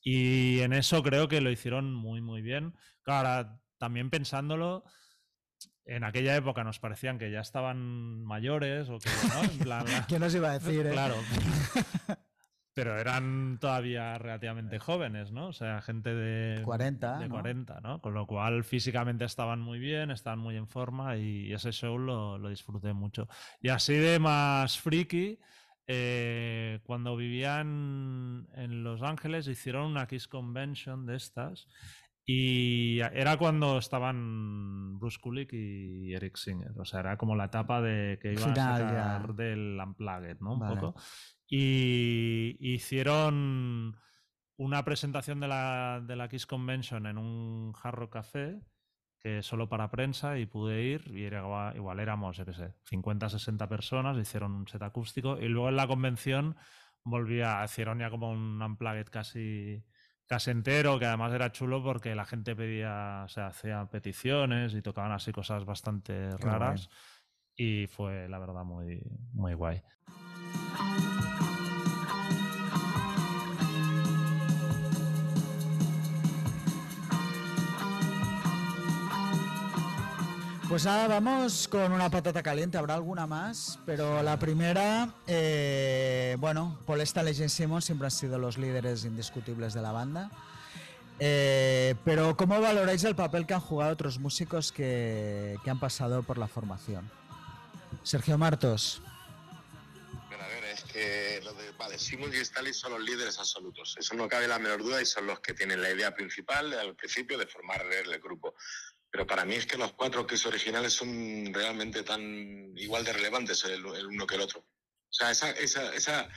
Y 0.01 0.59
en 0.59 0.73
eso 0.73 1.01
creo 1.01 1.27
que 1.27 1.41
lo 1.41 1.49
hicieron 1.49 1.93
muy, 1.93 2.21
muy 2.21 2.41
bien. 2.41 2.75
Claro, 3.01 3.59
también 3.77 4.09
pensándolo, 4.09 4.83
en 5.85 6.03
aquella 6.03 6.35
época 6.35 6.63
nos 6.63 6.79
parecían 6.79 7.17
que 7.17 7.31
ya 7.31 7.39
estaban 7.39 8.23
mayores 8.23 8.89
o 8.89 8.99
que, 8.99 9.09
¿no? 9.33 9.43
En 9.43 9.59
plan, 9.59 9.85
¿Qué 10.07 10.19
nos 10.19 10.35
iba 10.35 10.51
a 10.51 10.59
decir? 10.59 10.85
Eh? 10.85 10.91
Claro. 10.91 11.15
Pero 12.73 12.99
eran 12.99 13.57
todavía 13.59 14.19
relativamente 14.19 14.77
jóvenes, 14.77 15.31
¿no? 15.31 15.47
O 15.47 15.53
sea, 15.53 15.81
gente 15.81 16.13
de 16.13 16.61
40, 16.61 17.17
de 17.17 17.27
40 17.27 17.81
¿no? 17.81 17.99
Con 18.01 18.13
lo 18.13 18.27
cual 18.27 18.63
físicamente 18.63 19.25
estaban 19.25 19.59
muy 19.59 19.79
bien, 19.79 20.11
estaban 20.11 20.37
muy 20.37 20.57
en 20.57 20.67
forma 20.67 21.17
y 21.17 21.51
ese 21.51 21.71
show 21.71 21.97
lo, 21.97 22.37
lo 22.37 22.49
disfruté 22.49 22.93
mucho. 22.93 23.27
Y 23.61 23.69
así 23.69 23.93
de 23.93 24.19
más 24.19 24.77
friki, 24.79 25.39
eh, 25.87 26.81
cuando 26.83 27.15
vivían 27.15 28.47
en 28.53 28.83
Los 28.83 29.01
Ángeles 29.01 29.47
hicieron 29.47 29.85
una 29.85 30.05
Kiss 30.05 30.27
Convention 30.27 31.05
de 31.05 31.15
estas 31.15 31.67
y 32.29 32.99
era 32.99 33.37
cuando 33.37 33.77
estaban 33.77 34.99
Bruce 34.99 35.17
Kulick 35.17 35.53
y 35.53 36.13
Eric 36.13 36.35
Singer. 36.35 36.77
O 36.77 36.83
sea, 36.83 36.99
era 36.99 37.17
como 37.17 37.37
la 37.37 37.45
etapa 37.45 37.81
de 37.81 38.19
que 38.21 38.33
iban 38.33 38.51
a 38.51 38.77
sacar 38.77 39.33
del 39.33 39.79
Unplugged, 39.81 40.37
¿no? 40.41 40.55
Un 40.55 40.67
poco. 40.67 40.95
Y 41.47 42.57
hicieron 42.59 43.95
una 44.57 44.83
presentación 44.83 45.39
de 45.39 45.47
la, 45.47 46.03
de 46.05 46.17
la 46.17 46.27
Kiss 46.27 46.45
Convention 46.45 47.05
en 47.05 47.17
un 47.17 47.71
Jarro 47.71 48.09
Café, 48.09 48.59
que 49.21 49.41
solo 49.41 49.69
para 49.69 49.89
prensa, 49.89 50.37
y 50.37 50.47
pude 50.47 50.83
ir, 50.83 51.09
y 51.15 51.23
era, 51.23 51.71
igual 51.75 51.99
éramos, 52.01 52.35
yo 52.35 52.45
qué 52.45 52.53
sé, 52.53 52.73
50, 52.89 53.29
60 53.29 53.69
personas, 53.69 54.17
hicieron 54.17 54.51
un 54.51 54.67
set 54.67 54.81
acústico, 54.81 55.39
y 55.39 55.47
luego 55.47 55.69
en 55.69 55.77
la 55.77 55.87
convención 55.87 56.57
volvía, 57.05 57.63
hicieron 57.63 57.99
ya 57.99 58.09
como 58.09 58.31
un 58.31 58.61
Unplugged 58.61 59.07
casi 59.07 59.85
casi 60.27 60.51
entero, 60.51 60.99
que 60.99 61.05
además 61.05 61.33
era 61.33 61.51
chulo 61.51 61.81
porque 61.83 62.13
la 62.15 62.25
gente 62.25 62.55
pedía, 62.55 63.23
o 63.25 63.29
sea, 63.29 63.47
hacía 63.47 63.85
peticiones 63.85 64.73
y 64.73 64.81
tocaban 64.81 65.11
así 65.11 65.31
cosas 65.31 65.65
bastante 65.65 66.29
raras. 66.37 66.89
Y 67.55 67.87
fue, 67.87 68.29
la 68.29 68.37
verdad, 68.37 68.63
muy, 68.63 69.01
muy 69.33 69.53
guay. 69.55 69.81
Pues 80.69 80.84
nada, 80.84 81.07
vamos 81.07 81.69
con 81.69 81.94
una 81.94 82.10
patata 82.10 82.44
caliente. 82.44 82.77
Habrá 82.77 82.95
alguna 82.95 83.26
más, 83.26 83.80
pero 83.85 84.22
la 84.22 84.38
primera, 84.38 85.14
eh, 85.26 86.35
bueno, 86.39 86.77
Paul 86.85 86.99
Stanley 87.02 87.41
y 87.41 87.48
Simmons 87.48 87.85
siempre 87.85 88.07
han 88.07 88.11
sido 88.11 88.38
los 88.38 88.57
líderes 88.57 89.06
indiscutibles 89.06 89.73
de 89.73 89.81
la 89.81 89.94
banda. 89.94 90.30
Eh, 91.19 91.95
pero 92.03 92.35
¿cómo 92.35 92.60
valoráis 92.60 93.02
el 93.06 93.15
papel 93.15 93.45
que 93.45 93.53
han 93.53 93.61
jugado 93.61 93.94
otros 93.94 94.19
músicos 94.19 94.73
que, 94.73 95.56
que 95.64 95.69
han 95.69 95.80
pasado 95.80 96.22
por 96.23 96.38
la 96.38 96.49
formación? 96.49 97.10
Sergio 98.03 98.38
Martos. 98.38 99.02
Bueno, 100.27 100.44
a 100.44 100.48
ver, 100.48 100.65
es 100.65 100.84
que 100.84 101.39
lo 101.45 101.53
de, 101.53 101.72
vale, 101.72 101.98
Simmons 101.98 102.35
y 102.35 102.39
Stanley 102.39 102.73
son 102.73 102.91
los 102.91 103.02
líderes 103.02 103.39
absolutos. 103.39 103.95
Eso 103.98 104.15
no 104.15 104.27
cabe 104.27 104.49
la 104.49 104.60
menor 104.60 104.84
duda 104.84 105.02
y 105.02 105.06
son 105.06 105.27
los 105.27 105.39
que 105.39 105.53
tienen 105.53 105.81
la 105.81 105.91
idea 105.91 106.14
principal 106.14 106.73
al 106.73 106.94
principio 106.94 107.38
de 107.38 107.48
formar 107.48 107.85
el 107.89 108.19
grupo. 108.19 108.53
Pero 109.18 109.26
para 109.26 109.45
mí 109.45 109.56
es 109.56 109.65
que 109.65 109.80
los 109.80 109.94
cuatro 109.94 110.27
son 110.38 110.53
originales 110.53 110.94
son 110.94 111.52
realmente 111.52 112.03
tan 112.03 112.72
igual 112.77 113.03
de 113.03 113.14
relevantes 113.14 113.64
el, 113.64 113.84
uno 113.84 114.27
que 114.27 114.35
el 114.35 114.41
otro. 114.41 114.60
O 114.60 115.11
sea, 115.11 115.31
esa, 115.31 115.49
esa, 115.53 115.91
esa, 115.95 116.30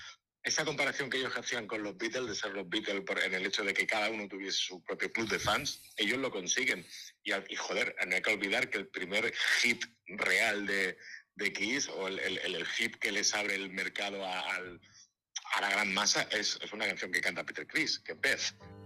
esa 0.42 0.64
comparación 0.64 1.10
que 1.10 1.18
ellos 1.18 1.36
hacían 1.36 1.66
con 1.66 1.82
los 1.82 1.98
Beatles, 1.98 2.28
de 2.28 2.34
ser 2.34 2.52
los 2.52 2.66
Beatles 2.70 3.02
por, 3.02 3.20
en 3.20 3.34
el 3.34 3.44
hecho 3.44 3.64
de 3.64 3.74
que 3.74 3.86
cada 3.86 4.08
uno 4.08 4.26
tuviese 4.28 4.56
su 4.56 4.82
propio 4.82 5.12
club 5.12 5.28
de 5.28 5.38
fans, 5.38 5.82
ellos 5.98 6.16
lo 6.16 6.30
consiguen. 6.30 6.86
Y, 7.22 7.34
y 7.34 7.56
joder, 7.56 7.94
no 8.08 8.14
hay 8.14 8.22
que 8.22 8.32
olvidar 8.32 8.70
que 8.70 8.78
el 8.78 8.88
primer 8.88 9.30
hit 9.60 9.84
real 10.06 10.64
de, 10.64 10.96
de 11.34 11.52
Kiss 11.52 11.86
o 11.90 12.08
el, 12.08 12.18
el, 12.18 12.38
el, 12.38 12.66
hit 12.66 12.96
que 12.96 13.12
les 13.12 13.34
abre 13.34 13.56
el 13.56 13.68
mercado 13.68 14.24
a, 14.24 14.40
a 14.40 15.60
la 15.60 15.68
gran 15.68 15.92
masa 15.92 16.22
es, 16.30 16.58
es, 16.62 16.72
una 16.72 16.86
canción 16.86 17.12
que 17.12 17.20
canta 17.20 17.44
Peter 17.44 17.66
Chris, 17.66 17.98
que 17.98 18.12
es 18.12 18.20
Beth. 18.22 18.79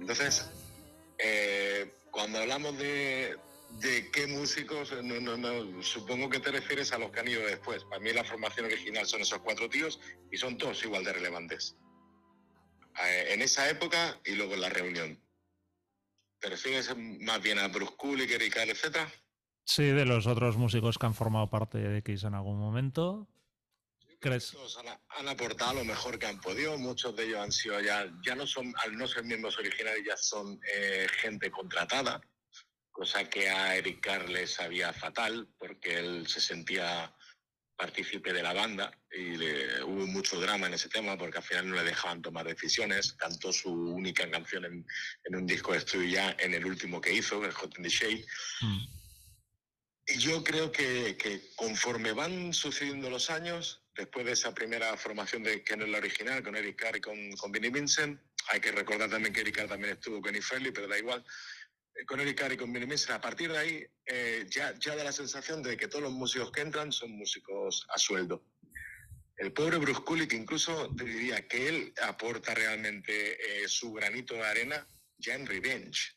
Entonces, 0.00 0.50
eh, 1.18 1.92
cuando 2.10 2.38
hablamos 2.38 2.78
de, 2.78 3.36
de 3.80 4.10
qué 4.10 4.26
músicos, 4.26 4.92
no, 5.02 5.20
no, 5.20 5.36
no, 5.36 5.82
supongo 5.82 6.30
que 6.30 6.40
te 6.40 6.50
refieres 6.50 6.92
a 6.92 6.98
los 6.98 7.10
que 7.10 7.20
han 7.20 7.28
ido 7.28 7.44
después. 7.44 7.84
Para 7.84 8.00
mí 8.00 8.12
la 8.12 8.24
formación 8.24 8.66
original 8.66 9.06
son 9.06 9.20
esos 9.22 9.40
cuatro 9.40 9.68
tíos 9.68 10.00
y 10.30 10.36
son 10.36 10.56
todos 10.56 10.82
igual 10.84 11.04
de 11.04 11.12
relevantes. 11.12 11.76
Eh, 13.04 13.34
en 13.34 13.42
esa 13.42 13.68
época 13.68 14.18
y 14.24 14.32
luego 14.32 14.54
en 14.54 14.60
la 14.62 14.70
reunión. 14.70 15.22
¿Te 16.38 16.48
refieres 16.48 16.94
más 16.96 17.42
bien 17.42 17.58
a 17.58 17.68
Bruce 17.68 17.94
Kulick, 17.96 18.30
Eric 18.30 18.56
etcétera? 18.56 19.12
Sí, 19.66 19.82
de 19.82 20.04
los 20.04 20.28
otros 20.28 20.56
músicos 20.56 20.96
que 20.96 21.06
han 21.06 21.14
formado 21.14 21.50
parte 21.50 21.78
de 21.78 21.98
X 21.98 22.22
en 22.22 22.34
algún 22.34 22.56
momento. 22.56 23.26
¿Crees? 24.20 24.56
Han, 24.78 24.98
han, 25.08 25.28
aportado 25.28 25.74
lo 25.74 25.84
mejor 25.84 26.20
que 26.20 26.26
han 26.26 26.40
podido. 26.40 26.78
Muchos 26.78 27.16
de 27.16 27.24
ellos 27.24 27.40
han 27.40 27.50
sido 27.50 27.80
ya, 27.80 28.06
ya 28.24 28.36
no 28.36 28.46
son, 28.46 28.72
al 28.84 28.96
no 28.96 29.08
ser 29.08 29.24
miembros 29.24 29.58
originales, 29.58 30.04
ya 30.06 30.16
son 30.16 30.60
eh, 30.72 31.08
gente 31.20 31.50
contratada, 31.50 32.20
cosa 32.92 33.28
que 33.28 33.50
a 33.50 33.76
Eric 33.76 34.00
Carr 34.00 34.28
le 34.28 34.46
sabía 34.46 34.92
fatal, 34.92 35.48
porque 35.58 35.98
él 35.98 36.28
se 36.28 36.40
sentía 36.40 37.12
partícipe 37.76 38.32
de 38.32 38.42
la 38.44 38.54
banda 38.54 38.96
y 39.10 39.36
le, 39.36 39.82
hubo 39.82 40.06
mucho 40.06 40.40
drama 40.40 40.68
en 40.68 40.74
ese 40.74 40.88
tema 40.88 41.18
porque 41.18 41.38
al 41.38 41.44
final 41.44 41.68
no 41.68 41.74
le 41.74 41.82
dejaban 41.82 42.22
tomar 42.22 42.46
decisiones. 42.46 43.14
Cantó 43.14 43.52
su 43.52 43.70
única 43.72 44.30
canción 44.30 44.64
en, 44.64 44.86
en 45.24 45.36
un 45.36 45.44
disco 45.44 45.72
de 45.72 45.78
estudio 45.78 46.08
ya 46.08 46.36
en 46.38 46.54
el 46.54 46.64
último 46.64 47.00
que 47.00 47.12
hizo, 47.12 47.44
el 47.44 47.52
Hot 47.52 47.76
in 47.76 47.82
the 47.82 47.90
Shade. 47.90 48.24
Mm. 48.60 49.05
Y 50.08 50.18
yo 50.18 50.44
creo 50.44 50.70
que, 50.70 51.16
conforme 51.56 52.12
van 52.12 52.54
sucediendo 52.54 53.10
los 53.10 53.28
años, 53.28 53.82
después 53.96 54.24
de 54.24 54.32
esa 54.32 54.54
primera 54.54 54.96
formación 54.96 55.42
de 55.42 55.64
que 55.64 55.76
no 55.76 55.84
la 55.84 55.98
original, 55.98 56.44
con 56.44 56.54
Eric 56.54 56.76
Carr 56.76 56.96
y 56.96 57.00
con, 57.00 57.32
con 57.32 57.50
Vinnie 57.50 57.70
Vincent, 57.70 58.20
hay 58.48 58.60
que 58.60 58.70
recordar 58.70 59.10
también 59.10 59.34
que 59.34 59.40
Eric 59.40 59.56
Carr 59.56 59.68
también 59.68 59.94
estuvo 59.94 60.20
con 60.20 60.36
Ifeli, 60.36 60.70
pero 60.70 60.86
da 60.86 60.96
igual, 60.96 61.24
eh, 61.96 62.04
con 62.06 62.20
Eric 62.20 62.38
Carr 62.38 62.52
y 62.52 62.56
con 62.56 62.72
Vinnie 62.72 62.88
Vincent, 62.88 63.10
a 63.10 63.20
partir 63.20 63.50
de 63.50 63.58
ahí 63.58 63.86
eh, 64.06 64.46
ya, 64.48 64.78
ya 64.78 64.94
da 64.94 65.02
la 65.02 65.12
sensación 65.12 65.60
de 65.60 65.76
que 65.76 65.88
todos 65.88 66.04
los 66.04 66.12
músicos 66.12 66.52
que 66.52 66.60
entran 66.60 66.92
son 66.92 67.10
músicos 67.10 67.84
a 67.88 67.98
sueldo. 67.98 68.44
El 69.36 69.52
pobre 69.52 69.78
Bruce 69.78 70.02
Kulick 70.02 70.32
incluso 70.34 70.94
te 70.94 71.04
diría 71.04 71.48
que 71.48 71.68
él 71.68 71.92
aporta 72.00 72.54
realmente 72.54 73.64
eh, 73.64 73.68
su 73.68 73.92
granito 73.92 74.34
de 74.34 74.46
arena 74.46 74.86
ya 75.18 75.34
en 75.34 75.46
Revenge 75.46 76.15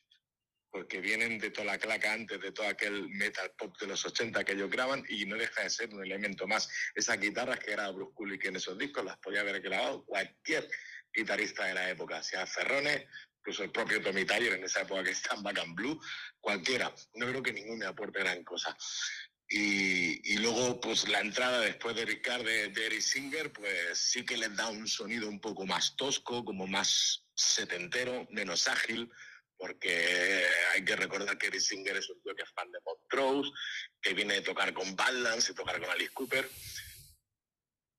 porque 0.71 1.01
vienen 1.01 1.39
de 1.39 1.51
toda 1.51 1.65
la 1.65 1.77
claca 1.77 2.13
antes 2.13 2.39
de 2.39 2.51
todo 2.51 2.67
aquel 2.67 3.09
metal 3.09 3.51
pop 3.57 3.75
de 3.79 3.87
los 3.87 4.05
80 4.05 4.43
que 4.43 4.53
ellos 4.53 4.69
graban 4.69 5.03
y 5.09 5.25
no 5.25 5.35
deja 5.35 5.63
de 5.63 5.69
ser 5.69 5.93
un 5.93 6.03
elemento 6.03 6.47
más. 6.47 6.69
Esas 6.93 7.19
guitarras 7.19 7.59
que 7.59 7.71
graba 7.71 7.91
Bruce 7.91 8.13
Kulick 8.13 8.45
en 8.45 8.57
esos 8.57 8.77
discos 8.77 9.03
las 9.03 9.17
podía 9.17 9.41
haber 9.41 9.61
grabado 9.61 10.05
cualquier 10.05 10.69
guitarrista 11.13 11.65
de 11.65 11.73
la 11.73 11.89
época, 11.89 12.21
sea 12.21 12.45
Ferrone, 12.45 13.07
incluso 13.39 13.63
el 13.63 13.71
propio 13.71 14.01
Tommy 14.01 14.25
Tyler 14.25 14.53
en 14.53 14.63
esa 14.63 14.81
época 14.81 15.03
que 15.03 15.11
está 15.11 15.35
en 15.35 15.43
Back 15.43 15.59
and 15.59 15.75
Blue, 15.75 15.99
cualquiera. 16.39 16.93
No 17.15 17.27
creo 17.27 17.41
que 17.41 17.53
ninguno 17.53 17.87
aporte 17.87 18.19
gran 18.19 18.43
cosa. 18.43 18.75
Y, 19.51 20.31
y, 20.31 20.37
luego, 20.37 20.79
pues 20.79 21.07
la 21.07 21.21
entrada 21.21 21.61
después 21.61 21.95
de 21.95 22.05
Ricard 22.05 22.45
de, 22.45 22.67
de 22.67 22.85
Eric 22.85 23.01
Singer, 23.01 23.51
pues 23.51 23.97
sí 23.97 24.23
que 24.23 24.37
les 24.37 24.55
da 24.55 24.69
un 24.69 24.87
sonido 24.87 25.27
un 25.27 25.41
poco 25.41 25.65
más 25.65 25.95
tosco, 25.95 26.45
como 26.45 26.67
más 26.67 27.25
setentero, 27.33 28.27
menos 28.29 28.67
ágil, 28.67 29.09
porque 29.59 30.45
hay 30.73 30.83
que 30.85 30.95
recordar 30.95 31.37
que 31.37 31.47
Eric 31.47 31.59
Singer 31.59 31.97
es 31.97 32.09
un 32.09 32.21
tío 32.21 32.33
que 32.33 32.43
es 32.43 32.49
fan 32.51 32.71
de 32.71 32.79
Montrose, 32.85 33.51
que 34.01 34.13
viene 34.13 34.35
de 34.35 34.41
tocar 34.41 34.73
con 34.73 34.95
Badlands 34.95 35.49
y 35.49 35.53
tocar 35.53 35.79
con 35.79 35.89
Alice 35.89 36.13
Cooper, 36.13 36.49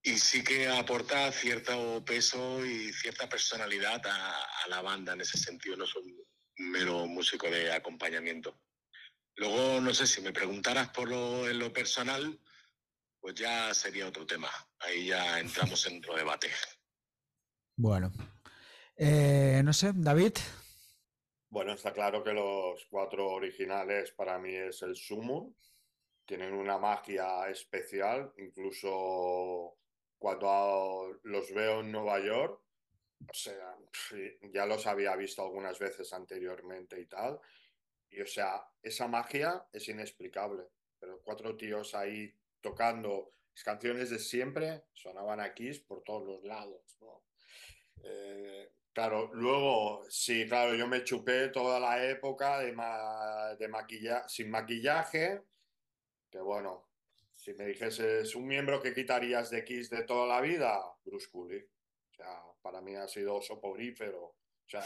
y 0.02 0.18
sí 0.18 0.42
que 0.42 0.66
aporta 0.66 1.30
cierto 1.30 2.02
peso 2.04 2.64
y 2.64 2.90
cierta 2.94 3.28
personalidad 3.28 4.04
a, 4.06 4.42
a 4.64 4.68
la 4.68 4.80
banda 4.80 5.12
en 5.12 5.20
ese 5.20 5.36
sentido, 5.36 5.76
no 5.76 5.84
es 5.84 5.94
un 5.94 6.16
mero 6.56 7.06
músico 7.06 7.48
de 7.50 7.70
acompañamiento. 7.72 8.58
Luego, 9.36 9.80
no 9.80 9.92
sé, 9.94 10.06
si 10.06 10.22
me 10.22 10.32
preguntaras 10.32 10.88
por 10.88 11.08
lo, 11.08 11.48
en 11.48 11.58
lo 11.58 11.72
personal, 11.72 12.38
pues 13.20 13.34
ya 13.34 13.72
sería 13.74 14.08
otro 14.08 14.26
tema. 14.26 14.50
Ahí 14.78 15.06
ya 15.06 15.38
entramos 15.38 15.86
en 15.86 15.98
otro 15.98 16.16
debate. 16.16 16.50
Bueno, 17.76 18.10
eh, 18.96 19.60
no 19.64 19.72
sé, 19.72 19.92
David. 19.94 20.32
Bueno, 21.50 21.72
está 21.72 21.92
claro 21.92 22.22
que 22.22 22.32
los 22.32 22.86
cuatro 22.86 23.28
originales 23.28 24.12
para 24.12 24.38
mí 24.38 24.54
es 24.54 24.82
el 24.82 24.94
sumo. 24.94 25.56
Tienen 26.24 26.54
una 26.54 26.78
magia 26.78 27.48
especial, 27.48 28.32
incluso 28.36 29.76
cuando 30.16 31.18
los 31.24 31.52
veo 31.52 31.80
en 31.80 31.90
Nueva 31.90 32.20
York, 32.20 32.62
o 33.28 33.34
sea, 33.34 33.76
ya 34.52 34.64
los 34.64 34.86
había 34.86 35.16
visto 35.16 35.42
algunas 35.42 35.76
veces 35.80 36.12
anteriormente 36.12 37.00
y 37.00 37.06
tal. 37.06 37.40
Y 38.10 38.20
o 38.20 38.26
sea, 38.26 38.64
esa 38.80 39.08
magia 39.08 39.66
es 39.72 39.88
inexplicable. 39.88 40.68
Pero 41.00 41.20
cuatro 41.20 41.56
tíos 41.56 41.96
ahí 41.96 42.32
tocando 42.60 43.32
canciones 43.64 44.10
de 44.10 44.20
siempre 44.20 44.84
sonaban 44.92 45.40
aquí 45.40 45.72
por 45.80 46.04
todos 46.04 46.26
los 46.26 46.44
lados, 46.44 46.96
¿no? 47.00 47.24
Eh, 48.04 48.70
Claro, 49.00 49.30
luego, 49.32 50.04
sí, 50.10 50.46
claro, 50.46 50.74
yo 50.74 50.86
me 50.86 51.02
chupé 51.02 51.48
toda 51.48 51.80
la 51.80 52.04
época 52.04 52.58
de, 52.58 52.70
ma 52.72 53.56
de 53.58 53.70
sin 54.28 54.50
maquillaje, 54.50 55.40
que 56.30 56.38
bueno, 56.38 56.90
si 57.34 57.54
me 57.54 57.64
dijeses 57.64 58.34
un 58.34 58.46
miembro 58.46 58.82
que 58.82 58.92
quitarías 58.92 59.48
de 59.48 59.64
Kiss 59.64 59.88
de 59.88 60.02
toda 60.02 60.26
la 60.26 60.42
vida, 60.42 60.78
Bruce. 61.02 61.30
O 61.32 62.14
sea, 62.14 62.42
para 62.60 62.82
mí 62.82 62.94
ha 62.94 63.08
sido 63.08 63.40
soporífero. 63.40 64.22
O 64.22 64.36
sea, 64.66 64.84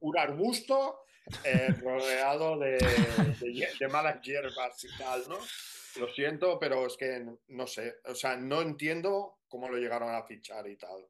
un, 0.00 0.16
arbusto 0.16 1.00
eh, 1.42 1.74
rodeado 1.82 2.60
de, 2.60 2.78
de, 3.40 3.68
de, 3.80 3.88
malas 3.88 4.22
hierbas 4.22 4.84
y 4.84 4.96
tal, 4.96 5.28
¿no? 5.28 5.38
Lo 5.96 6.08
siento, 6.14 6.56
pero 6.60 6.86
es 6.86 6.96
que 6.96 7.26
no 7.48 7.66
sé, 7.66 7.96
o 8.04 8.14
sea, 8.14 8.36
no 8.36 8.62
entiendo 8.62 9.40
cómo 9.48 9.68
lo 9.68 9.76
llegaron 9.76 10.14
a 10.14 10.22
fichar 10.22 10.68
y 10.68 10.76
tal. 10.76 11.04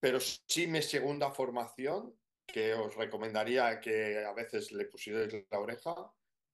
Pero 0.00 0.20
sí 0.20 0.66
mi 0.66 0.82
segunda 0.82 1.30
formación, 1.30 2.14
que 2.46 2.74
os 2.74 2.94
recomendaría 2.94 3.80
que 3.80 4.24
a 4.24 4.32
veces 4.32 4.72
le 4.72 4.86
pusierais 4.86 5.32
la 5.50 5.58
oreja, 5.58 5.94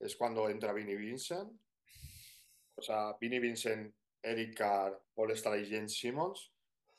es 0.00 0.16
cuando 0.16 0.48
entra 0.48 0.72
Vinnie 0.72 0.96
Vincent. 0.96 1.52
O 2.76 2.82
sea, 2.82 3.16
Vinnie 3.20 3.40
Vincent, 3.40 3.94
Eric 4.22 4.56
Carr, 4.56 5.00
Paul 5.14 5.30
Stanley 5.32 5.64
y 5.64 5.70
Jane 5.70 5.88
Simmons. 5.88 6.52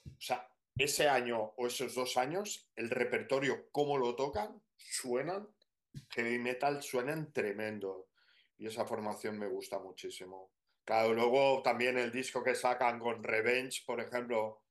O 0.06 0.22
sea, 0.22 0.48
ese 0.78 1.10
año 1.10 1.54
o 1.58 1.68
esos 1.68 1.96
dos 1.96 2.16
años, 2.18 2.70
el 2.76 2.90
repertorio, 2.90 3.70
cómo 3.72 3.98
lo 3.98 4.16
tocan, 4.16 4.62
suenan 4.78 5.48
heavy 6.10 6.40
metal 6.40 6.82
suenan 6.82 7.32
tremendo. 7.32 8.10
Y 8.58 8.68
esa 8.68 8.86
formación 8.86 9.38
me 9.38 9.48
gusta 9.48 9.80
muchísimo. 9.80 10.52
Claro, 10.86 11.14
luego 11.14 11.62
también 11.62 11.98
el 11.98 12.12
disco 12.12 12.44
que 12.44 12.56
sacan 12.56 13.00
con 13.00 13.24
Revenge, 13.24 13.84
por 13.86 14.00
ejemplo, 14.00 14.65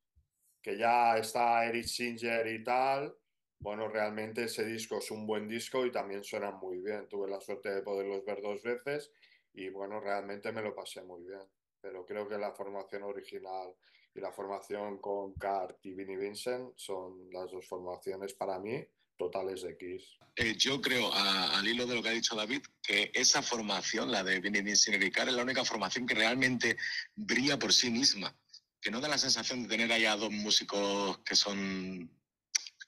que 0.65 0.79
ya 0.79 1.19
está 1.19 1.67
Eric 1.67 1.85
Singer 1.85 2.47
y 2.47 2.65
tal. 2.65 3.15
Bueno, 3.61 3.87
realmente 3.87 4.45
ese 4.45 4.65
disco 4.65 4.97
es 4.97 5.11
un 5.11 5.27
buen 5.27 5.47
disco 5.47 5.85
y 5.85 5.93
también 5.93 6.25
suenan 6.25 6.59
muy 6.59 6.81
bien. 6.81 7.07
Tuve 7.07 7.29
la 7.29 7.39
suerte 7.39 7.69
de 7.69 7.83
poderlos 7.83 8.25
ver 8.25 8.41
dos 8.41 8.63
veces 8.63 9.13
y 9.53 9.69
bueno, 9.69 10.01
realmente 10.01 10.51
me 10.53 10.63
lo 10.63 10.75
pasé 10.75 11.03
muy 11.03 11.23
bien. 11.23 11.43
Pero 11.83 12.07
creo 12.07 12.27
que 12.27 12.39
la 12.39 12.53
formación 12.53 13.03
original 13.03 13.75
y 14.15 14.21
la 14.21 14.33
formación 14.33 14.99
con 15.03 15.35
Cart 15.35 15.85
y 15.85 15.93
Vinnie 15.93 16.17
Vincent 16.17 16.73
son 16.77 17.31
las 17.31 17.51
dos 17.51 17.67
formaciones 17.69 18.33
para 18.33 18.59
mí 18.59 18.83
totales 19.19 19.61
de 19.63 19.77
Kiss. 19.77 20.17
Eh, 20.35 20.57
yo 20.57 20.81
creo, 20.81 21.13
al 21.13 21.69
hilo 21.69 21.87
de 21.87 21.95
lo 21.95 22.03
que 22.03 22.09
ha 22.09 22.13
dicho 22.13 22.35
David, 22.35 22.63
que 22.83 23.13
esa 23.15 23.43
formación, 23.43 24.11
la 24.11 24.25
de 24.25 24.41
Vinnie 24.41 24.63
Vincent 24.63 25.03
y 25.03 25.11
Cart, 25.11 25.29
es 25.29 25.35
la 25.35 25.43
única 25.43 25.65
formación 25.65 26.07
que 26.07 26.15
realmente 26.15 26.79
brilla 27.15 27.59
por 27.59 27.73
sí 27.73 27.91
misma. 27.91 28.35
Que 28.85 28.93
no 28.93 29.01
da 29.01 29.09
la 29.09 29.19
sensación 29.19 29.63
de 29.63 29.69
tener 29.69 29.91
allá 29.91 30.15
dos 30.15 30.31
músicos 30.31 31.19
que 31.25 31.35
son 31.35 32.11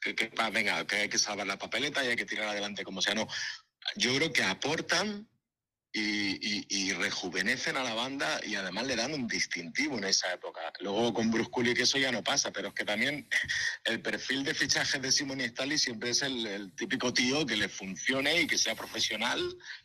que, 0.01 0.15
que, 0.15 0.31
venga, 0.53 0.87
que 0.87 0.97
hay 0.97 1.09
que 1.09 1.19
salvar 1.19 1.47
la 1.47 1.59
papeleta 1.59 2.05
y 2.05 2.09
hay 2.09 2.17
que 2.17 2.27
tirar 2.27 2.49
adelante 2.49 2.85
como 2.85 3.03
sea. 3.03 3.15
No, 3.15 3.27
yo 3.97 4.15
creo 4.15 4.33
que 4.33 4.45
aportan 4.45 5.27
y, 5.99 6.93
rejuvenecen 6.93 7.77
a 7.77 7.85
la 7.85 7.95
banda 7.95 8.41
y 8.45 8.55
además 8.55 8.87
le 8.87 8.97
dan 8.97 9.15
un 9.15 9.27
distintivo 9.27 9.97
en 9.99 10.05
esa 10.05 10.33
época. 10.33 10.61
Luego 10.81 11.13
con 11.13 11.31
Bruce 11.31 11.51
Kulick 11.51 11.79
eso 11.81 11.99
ya 11.99 12.11
no 12.11 12.23
pasa, 12.23 12.53
pero 12.53 12.69
es 12.69 12.75
que 12.75 12.85
también 12.85 13.29
el 13.85 14.01
perfil 14.01 14.45
de 14.45 14.55
fichajes 14.55 15.01
de 15.01 15.13
Simon 15.13 15.41
y 15.41 15.45
Stanley 15.45 15.79
siempre 15.79 16.11
es 16.11 16.23
el, 16.23 16.73
típico 16.77 17.13
tío 17.13 17.47
que 17.47 17.57
le 17.57 17.69
funcione 17.69 18.43
y 18.43 18.47
que 18.47 18.59
sea 18.59 18.75
profesional 18.75 19.41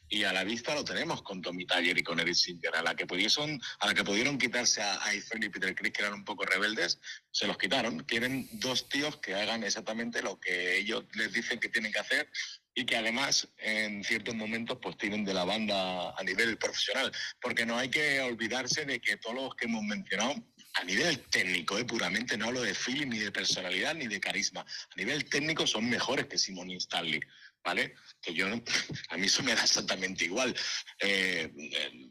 y 0.09 0.23
a 0.23 0.33
la 0.33 0.43
vista 0.43 0.75
lo 0.75 0.83
tenemos 0.83 1.21
con 1.21 1.41
Tommy 1.41 1.65
Taller 1.65 1.97
y 1.97 2.03
con 2.03 2.19
Eric 2.19 2.35
Singer. 2.35 2.75
A 2.75 2.81
la 2.81 2.95
que 2.95 3.05
pudieron, 3.05 3.61
a 3.79 3.87
la 3.87 3.93
que 3.93 4.03
pudieron 4.03 4.37
quitarse 4.37 4.81
a, 4.81 5.01
a 5.03 5.13
y 5.15 5.21
Peter 5.21 5.73
Chris, 5.73 5.93
que 5.93 6.01
eran 6.01 6.13
un 6.13 6.25
poco 6.25 6.43
rebeldes, 6.43 6.99
se 7.31 7.47
los 7.47 7.57
quitaron. 7.57 8.01
Quieren 8.03 8.49
dos 8.53 8.89
tíos 8.89 9.17
que 9.17 9.35
hagan 9.35 9.63
exactamente 9.63 10.21
lo 10.21 10.39
que 10.39 10.77
ellos 10.77 11.05
les 11.13 11.31
dicen 11.31 11.59
que 11.59 11.69
tienen 11.69 11.93
que 11.93 11.99
hacer 11.99 12.29
y 12.73 12.85
que 12.85 12.95
además 12.95 13.47
en 13.57 14.03
ciertos 14.03 14.35
momentos 14.35 14.77
pues 14.81 14.97
tienen 14.97 15.25
de 15.25 15.33
la 15.33 15.43
banda 15.43 16.13
a 16.17 16.23
nivel 16.23 16.57
profesional, 16.57 17.11
porque 17.41 17.65
no 17.65 17.77
hay 17.77 17.89
que 17.89 18.21
olvidarse 18.21 18.85
de 18.85 18.99
que 18.99 19.17
todos 19.17 19.35
los 19.35 19.55
que 19.55 19.65
hemos 19.65 19.83
mencionado 19.83 20.35
a 20.75 20.83
nivel 20.83 21.19
técnico, 21.29 21.77
eh, 21.77 21.85
puramente 21.85 22.37
no 22.37 22.45
hablo 22.45 22.61
de 22.61 22.73
feeling 22.73 23.07
ni 23.07 23.19
de 23.19 23.31
personalidad 23.31 23.93
ni 23.93 24.07
de 24.07 24.19
carisma, 24.19 24.61
a 24.61 24.95
nivel 24.95 25.25
técnico 25.25 25.67
son 25.67 25.89
mejores 25.89 26.27
que 26.27 26.37
Simon 26.37 26.71
y 26.71 26.77
Stanley, 26.77 27.19
¿vale? 27.63 27.95
Que 28.21 28.33
yo 28.33 28.47
a 29.09 29.17
mí 29.17 29.27
eso 29.27 29.43
me 29.43 29.53
da 29.53 29.63
exactamente 29.63 30.25
igual. 30.25 30.55
Eh, 30.99 31.51
eh, 31.57 32.09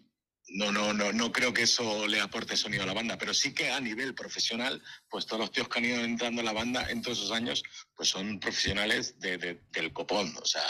no, 0.51 0.73
no, 0.73 0.93
no, 0.93 1.13
no 1.13 1.33
creo 1.33 1.53
que 1.53 1.63
eso 1.63 2.07
le 2.07 2.21
aporte 2.21 2.57
sonido 2.57 2.83
a 2.83 2.87
la 2.87 2.95
banda, 2.95 3.17
pero 3.19 3.33
sí 3.33 3.55
que 3.55 3.71
a 3.71 3.81
nivel 3.81 4.15
profesional, 4.15 4.83
pues 5.09 5.27
todos 5.27 5.41
los 5.41 5.53
tíos 5.53 5.69
que 5.69 5.79
han 5.79 5.85
ido 5.85 6.01
entrando 6.01 6.41
en 6.41 6.47
la 6.47 6.53
banda 6.53 6.91
en 6.91 7.03
todos 7.03 7.19
esos 7.19 7.33
años, 7.33 7.63
pues 7.95 8.09
son 8.09 8.41
profesionales 8.41 9.19
de, 9.19 9.61
del 9.71 9.93
copón. 9.93 10.33
O 10.41 10.45
sea, 10.45 10.63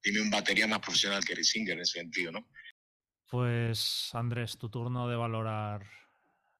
tiene 0.00 0.20
un 0.20 0.30
batería 0.30 0.66
más 0.66 0.80
profesional 0.80 1.24
que 1.24 1.34
Risinger 1.34 1.74
en 1.74 1.80
ese 1.80 2.00
sentido, 2.00 2.32
¿no? 2.32 2.46
Pues 3.30 4.10
Andrés, 4.14 4.58
tu 4.58 4.68
turno 4.68 5.08
de 5.08 5.16
valorar 5.16 5.86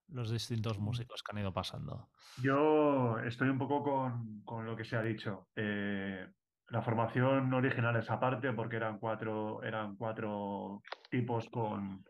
los 0.09 0.31
distintos 0.31 0.79
músicos 0.79 1.23
que 1.23 1.33
han 1.33 1.43
ido 1.43 1.53
pasando. 1.53 2.09
Yo 2.43 3.19
estoy 3.19 3.49
un 3.49 3.59
poco 3.59 3.83
con, 3.83 4.43
con 4.45 4.65
lo 4.65 4.77
que 4.77 4.85
se 4.85 4.97
ha 4.97 5.03
dicho. 5.03 5.49
Eh, 5.57 6.27
la 6.69 6.81
formación 6.81 7.53
original 7.53 7.97
es 7.97 8.09
aparte 8.11 8.53
porque 8.53 8.77
eran 8.77 8.99
cuatro, 8.99 9.63
eran 9.63 9.97
cuatro 9.97 10.83
tipos 11.11 11.49
con, 11.51 12.03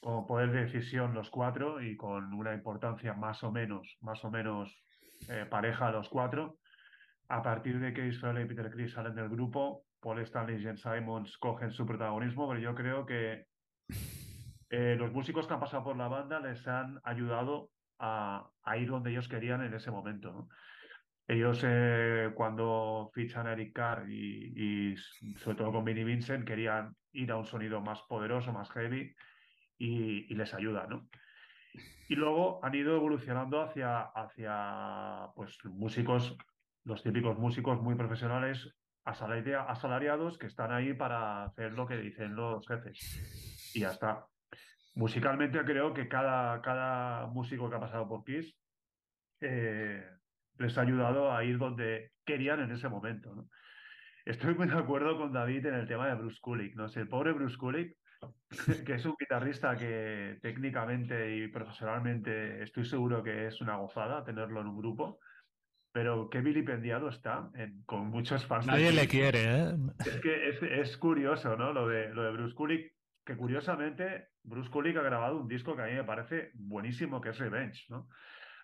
con 0.00 0.26
poder 0.26 0.52
de 0.52 0.64
decisión 0.66 1.14
los 1.14 1.30
cuatro 1.30 1.80
y 1.80 1.96
con 1.96 2.34
una 2.34 2.52
importancia 2.52 3.14
más 3.14 3.42
o 3.42 3.50
menos, 3.50 3.96
más 4.00 4.24
o 4.24 4.30
menos 4.30 4.84
eh, 5.28 5.46
pareja 5.48 5.88
a 5.88 5.92
los 5.92 6.08
cuatro. 6.08 6.58
A 7.28 7.42
partir 7.42 7.80
de 7.80 7.94
que 7.94 8.06
Israel 8.06 8.44
y 8.44 8.46
Peter 8.46 8.70
Chris 8.70 8.92
salen 8.92 9.14
del 9.14 9.30
grupo, 9.30 9.84
Paul 10.00 10.20
Stanley 10.20 10.56
y 10.56 10.62
Jen 10.62 10.76
Simons 10.76 11.38
cogen 11.38 11.72
su 11.72 11.86
protagonismo, 11.86 12.46
pero 12.46 12.60
yo 12.60 12.74
creo 12.74 13.06
que 13.06 13.46
eh, 14.68 14.96
los 14.98 15.12
músicos 15.12 15.46
que 15.46 15.54
han 15.54 15.60
pasado 15.60 15.84
por 15.84 15.96
la 15.96 16.08
banda 16.08 16.40
les 16.40 16.66
han 16.68 17.00
ayudado 17.04 17.70
a, 17.98 18.50
ir 18.76 18.90
donde 18.90 19.10
ellos 19.10 19.28
querían 19.28 19.62
en 19.62 19.72
ese 19.72 19.90
momento. 19.90 20.48
Ellos, 21.26 21.62
eh, 21.64 22.30
cuando 22.34 23.10
fichan 23.14 23.46
a 23.46 23.52
Eric 23.52 23.72
Carr 23.72 24.10
y, 24.10 24.92
y, 24.92 24.96
sobre 25.36 25.56
todo 25.56 25.72
con 25.72 25.84
Vinnie 25.84 26.04
Vincent, 26.04 26.46
querían 26.46 26.94
ir 27.12 27.32
a 27.32 27.36
un 27.36 27.46
sonido 27.46 27.80
más 27.80 28.02
poderoso, 28.02 28.52
más 28.52 28.70
heavy, 28.72 29.14
y, 29.78 30.34
les 30.34 30.54
ayuda, 30.54 30.86
¿no? 30.86 31.08
Y 32.08 32.14
luego 32.16 32.64
han 32.64 32.74
ido 32.74 32.96
evolucionando 32.96 33.62
hacia, 33.62 34.00
hacia 34.00 35.30
pues, 35.34 35.58
músicos, 35.64 36.36
los 36.84 37.02
típicos 37.02 37.38
músicos 37.38 37.80
muy 37.80 37.94
profesionales, 37.94 38.74
asalariados, 39.04 40.38
que 40.38 40.46
están 40.46 40.72
ahí 40.72 40.94
para 40.94 41.44
hacer 41.44 41.72
lo 41.72 41.86
que 41.86 41.96
dicen 41.96 42.34
los 42.36 42.66
jefes. 42.66 43.72
Y 43.74 43.80
ya 43.80 43.90
está. 43.90 44.26
Musicalmente 44.94 45.62
creo 45.64 45.92
que 45.92 46.08
cada, 46.08 46.60
cada 46.62 47.26
músico 47.26 47.68
que 47.68 47.76
ha 47.76 47.80
pasado 47.80 48.08
por 48.08 48.24
Kiss 48.24 48.56
eh, 49.40 50.04
les 50.58 50.78
ha 50.78 50.82
ayudado 50.82 51.32
a 51.32 51.44
ir 51.44 51.58
donde 51.58 52.12
querían 52.24 52.60
en 52.60 52.70
ese 52.70 52.88
momento. 52.88 53.48
Estoy 54.24 54.54
muy 54.54 54.68
de 54.68 54.78
acuerdo 54.78 55.18
con 55.18 55.32
David 55.32 55.66
en 55.66 55.74
el 55.74 55.88
tema 55.88 56.06
de 56.06 56.14
Bruce 56.14 56.38
Kulick. 56.40 56.76
¿no? 56.76 56.88
sé, 56.88 57.00
el 57.00 57.08
pobre 57.08 57.32
Bruce 57.32 57.58
Kulick 57.58 57.96
que 58.86 58.94
es 58.94 59.04
un 59.04 59.14
guitarrista 59.18 59.76
que 59.76 60.38
técnicamente 60.42 61.36
y 61.36 61.48
profesionalmente 61.48 62.62
estoy 62.62 62.84
seguro 62.84 63.22
que 63.22 63.46
es 63.46 63.60
una 63.60 63.76
gozada 63.76 64.24
tenerlo 64.24 64.60
en 64.60 64.68
un 64.68 64.78
grupo, 64.78 65.20
pero 65.92 66.28
qué 66.28 66.40
vilipendiado 66.40 67.08
está 67.08 67.50
con 67.86 68.08
muchos 68.08 68.44
fans. 68.46 68.66
Nadie 68.66 68.92
le 68.92 69.06
quiere, 69.06 69.44
¿eh? 69.44 69.76
Es 70.04 70.20
que 70.20 70.80
es, 70.80 70.96
curioso, 70.96 71.56
¿no? 71.56 71.72
Lo 71.72 71.86
de, 71.88 72.12
lo 72.12 72.24
de 72.24 72.32
Bruce 72.32 72.54
Kulick, 72.54 72.92
que 73.24 73.36
curiosamente 73.36 74.28
Bruce 74.42 74.70
Kulick 74.70 74.96
ha 74.96 75.02
grabado 75.02 75.38
un 75.38 75.48
disco 75.48 75.76
que 75.76 75.82
a 75.82 75.86
mí 75.86 75.92
me 75.92 76.04
parece 76.04 76.50
buenísimo, 76.54 77.20
que 77.20 77.30
es 77.30 77.38
Revenge, 77.38 77.86
¿no? 77.88 78.08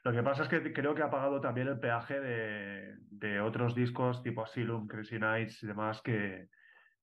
Lo 0.03 0.12
que 0.12 0.23
pasa 0.23 0.45
es 0.45 0.49
que 0.49 0.73
creo 0.73 0.95
que 0.95 1.03
ha 1.03 1.11
pagado 1.11 1.41
también 1.41 1.69
el 1.69 1.79
peaje 1.79 2.19
de, 2.21 2.95
de 3.11 3.41
otros 3.41 3.75
discos 3.75 4.23
tipo 4.23 4.43
Asylum, 4.43 4.87
Crazy 4.87 5.19
Nights 5.19 5.62
y 5.62 5.67
demás 5.67 6.01
que, 6.01 6.49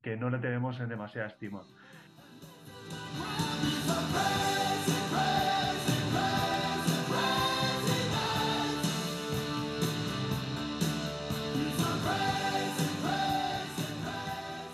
que 0.02 0.18
no 0.18 0.30
le 0.30 0.40
tenemos 0.40 0.80
en 0.80 0.90
demasiada 0.90 1.28
estima. 1.28 1.62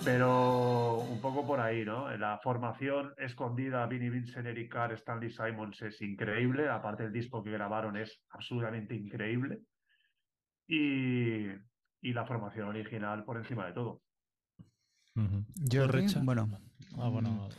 Pero 0.05 0.97
un 0.97 1.21
poco 1.21 1.47
por 1.47 1.59
ahí, 1.59 1.83
¿no? 1.85 2.15
La 2.17 2.37
formación 2.37 3.13
escondida, 3.17 3.87
Vinnie 3.87 4.11
Vincent, 4.11 4.45
Eric 4.45 4.71
Carr, 4.71 4.91
Stanley 4.93 5.31
Simons 5.31 5.81
es 5.81 6.01
increíble. 6.01 6.69
Aparte, 6.69 7.05
el 7.05 7.11
disco 7.11 7.41
que 7.41 7.49
grabaron 7.49 7.97
es 7.97 8.21
absolutamente 8.29 8.93
increíble. 8.93 9.61
Y, 10.67 11.47
y 12.01 12.13
la 12.13 12.25
formación 12.25 12.67
original 12.67 13.23
por 13.23 13.37
encima 13.37 13.65
de 13.65 13.73
todo. 13.73 14.02
Yo, 15.15 15.87
bueno, 16.23 16.49
Ah, 16.97 17.09
bueno. 17.09 17.49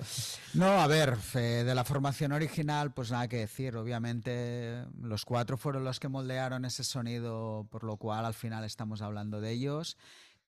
No, 0.55 0.81
a 0.81 0.87
ver, 0.87 1.17
de 1.19 1.75
la 1.75 1.85
formación 1.85 2.33
original, 2.33 2.93
pues 2.93 3.11
nada 3.11 3.29
que 3.29 3.39
decir. 3.39 3.77
Obviamente, 3.77 4.85
los 5.01 5.25
cuatro 5.25 5.57
fueron 5.57 5.85
los 5.85 5.99
que 5.99 6.09
moldearon 6.09 6.65
ese 6.65 6.85
sonido, 6.85 7.67
por 7.71 7.85
lo 7.85 7.97
cual 7.97 8.25
al 8.25 8.35
final 8.35 8.65
estamos 8.65 9.03
hablando 9.03 9.41
de 9.41 9.51
ellos. 9.51 9.97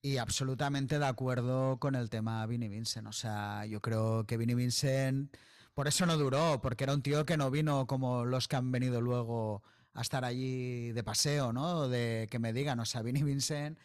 Y 0.03 0.19
absolutamente 0.19 0.99
de 0.99 1.07
acuerdo 1.07 1.79
con 1.79 1.97
el 1.97 2.11
tema 2.11 2.47
Vinnie 2.47 2.69
Vincent. 2.69 3.09
O 3.09 3.13
sea, 3.13 3.67
yo 3.67 3.81
creo 3.81 4.25
que 4.25 4.37
Vinnie 4.37 4.55
Vincent, 4.55 5.35
por 5.75 5.89
eso 5.89 6.07
no 6.07 6.17
duró, 6.17 6.61
porque 6.63 6.85
era 6.85 6.95
un 6.95 7.03
tío 7.03 7.27
que 7.27 7.37
no 7.37 7.51
vino 7.51 7.87
como 7.87 8.25
los 8.25 8.47
que 8.47 8.57
han 8.57 8.71
venido 8.71 9.01
luego 9.01 9.63
a 9.95 10.03
estar 10.03 10.25
allí 10.25 10.93
de 10.93 11.03
paseo, 11.03 11.53
¿no? 11.53 11.89
De 11.89 12.29
que 12.31 12.39
me 12.39 12.53
digan, 12.53 12.79
o 12.79 12.85
sea, 12.85 13.03
Vinnie 13.03 13.25
Vincent 13.25 13.79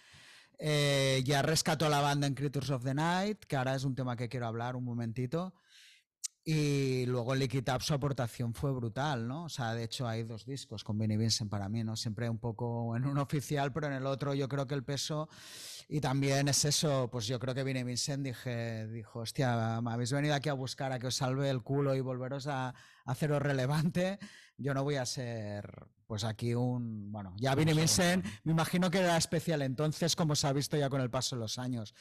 eh, 0.63 1.23
ya 1.25 1.41
rescató 1.41 1.88
a 1.88 1.89
la 1.89 2.01
banda 2.01 2.27
en 2.27 2.35
Creatures 2.35 2.69
of 2.69 2.83
the 2.83 2.93
Night, 2.93 3.45
que 3.45 3.55
ahora 3.55 3.73
es 3.73 3.83
un 3.83 3.95
tema 3.95 4.15
que 4.15 4.29
quiero 4.29 4.45
hablar 4.45 4.75
un 4.75 4.83
momentito. 4.83 5.55
Y 6.43 7.05
luego 7.07 7.33
Liquid 7.33 7.67
Up 7.73 7.81
su 7.81 7.95
aportación 7.95 8.53
fue 8.53 8.71
brutal, 8.71 9.27
¿no? 9.27 9.45
O 9.45 9.49
sea, 9.49 9.73
de 9.73 9.83
hecho 9.83 10.07
hay 10.07 10.23
dos 10.23 10.45
discos 10.45 10.83
con 10.83 10.99
Vinnie 10.99 11.17
Vincent 11.17 11.49
para 11.49 11.67
mí, 11.67 11.83
¿no? 11.83 11.95
Siempre 11.95 12.29
un 12.29 12.38
poco 12.38 12.95
en 12.95 13.05
un 13.05 13.17
oficial, 13.17 13.73
pero 13.73 13.88
en 13.88 13.93
el 13.93 14.05
otro 14.05 14.35
yo 14.35 14.47
creo 14.47 14.67
que 14.67 14.75
el 14.75 14.83
peso 14.83 15.29
y 15.89 15.99
también 15.99 16.47
es 16.47 16.63
eso, 16.63 17.09
pues 17.11 17.25
yo 17.25 17.39
creo 17.39 17.55
que 17.55 17.63
Vinnie 17.63 17.83
Vincent 17.83 18.23
dije, 18.23 18.88
dijo, 18.88 19.19
hostia, 19.19 19.81
me 19.81 19.91
habéis 19.91 20.11
venido 20.11 20.35
aquí 20.35 20.49
a 20.49 20.53
buscar 20.53 20.91
a 20.91 20.99
que 20.99 21.07
os 21.07 21.15
salve 21.15 21.49
el 21.49 21.63
culo 21.63 21.95
y 21.95 22.01
volveros 22.01 22.47
a 22.47 22.73
haceros 23.05 23.41
relevante, 23.41 24.19
yo 24.61 24.73
no 24.73 24.83
voy 24.83 24.95
a 24.95 25.05
ser 25.05 25.88
pues 26.07 26.25
aquí 26.25 26.53
un, 26.53 27.09
bueno, 27.11 27.33
ya 27.38 27.55
Vinnie 27.55 27.73
Vincent, 27.73 28.25
me 28.43 28.51
imagino 28.51 28.91
que 28.91 28.99
era 28.99 29.15
especial 29.15 29.61
entonces, 29.61 30.15
como 30.15 30.35
se 30.35 30.45
ha 30.45 30.53
visto 30.53 30.75
ya 30.75 30.89
con 30.89 30.99
el 30.99 31.09
paso 31.09 31.35
de 31.35 31.41
los 31.41 31.57
años. 31.57 31.93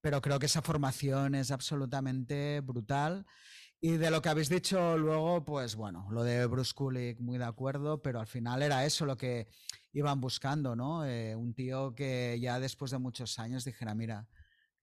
pero 0.00 0.20
creo 0.20 0.38
que 0.38 0.46
esa 0.46 0.62
formación 0.62 1.34
es 1.34 1.50
absolutamente 1.50 2.60
brutal. 2.60 3.26
Y 3.80 3.96
de 3.98 4.10
lo 4.10 4.22
que 4.22 4.28
habéis 4.28 4.48
dicho 4.48 4.96
luego, 4.96 5.44
pues 5.44 5.76
bueno, 5.76 6.06
lo 6.10 6.22
de 6.22 6.46
Bruce 6.46 6.72
Kulick, 6.74 7.20
muy 7.20 7.38
de 7.38 7.44
acuerdo, 7.44 8.00
pero 8.00 8.20
al 8.20 8.26
final 8.26 8.62
era 8.62 8.84
eso 8.84 9.04
lo 9.04 9.16
que 9.16 9.48
iban 9.92 10.20
buscando, 10.20 10.76
¿no? 10.76 11.04
Eh, 11.04 11.34
un 11.34 11.52
tío 11.54 11.94
que 11.94 12.38
ya 12.40 12.58
después 12.60 12.90
de 12.90 12.98
muchos 12.98 13.38
años 13.38 13.64
dijera, 13.64 13.94
mira, 13.94 14.28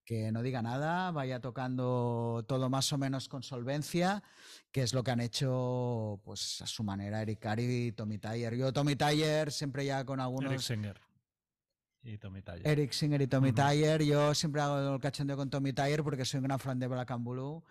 que 0.06 0.32
no 0.32 0.42
diga 0.42 0.62
nada, 0.62 1.12
vaya 1.12 1.40
tocando 1.40 2.44
todo 2.48 2.70
más 2.70 2.92
o 2.94 2.98
menos 2.98 3.30
con 3.30 3.44
solvencia, 3.44 4.24
que 4.72 4.84
es 4.84 4.94
lo 4.94 5.04
que 5.04 5.12
han 5.12 5.22
hecho 5.22 6.20
pues 6.24 6.62
a 6.62 6.68
su 6.68 6.84
manera 6.84 7.22
Eric 7.22 7.40
Carey 7.40 7.88
y 7.88 7.92
Tommy 7.92 8.18
Tyler. 8.18 8.56
Yo 8.56 8.74
Tommy 8.74 8.96
Tyler 8.96 9.52
siempre 9.52 9.86
ya 9.86 10.06
con 10.06 10.20
algunos... 10.20 10.52
Eric 10.52 10.62
Singer 10.62 11.02
y 12.04 12.18
Tommy 12.18 12.42
Tyler. 12.42 12.68
Eric 12.68 12.92
Singer 12.92 13.22
y 13.22 13.28
Tommy 13.28 13.54
Tyler. 13.54 14.04
Yo 14.04 14.34
siempre 14.36 14.62
hago 14.62 14.96
el 14.96 15.00
cachondeo 15.00 15.38
con 15.38 15.50
Tommy 15.50 15.74
Tyler 15.74 16.04
porque 16.04 16.26
soy 16.26 16.40
un 16.40 16.46
gran 16.46 16.60
fan 16.60 16.80
de 16.80 16.88
Black 16.88 17.12
and 17.12 17.26
Blue 17.26 17.64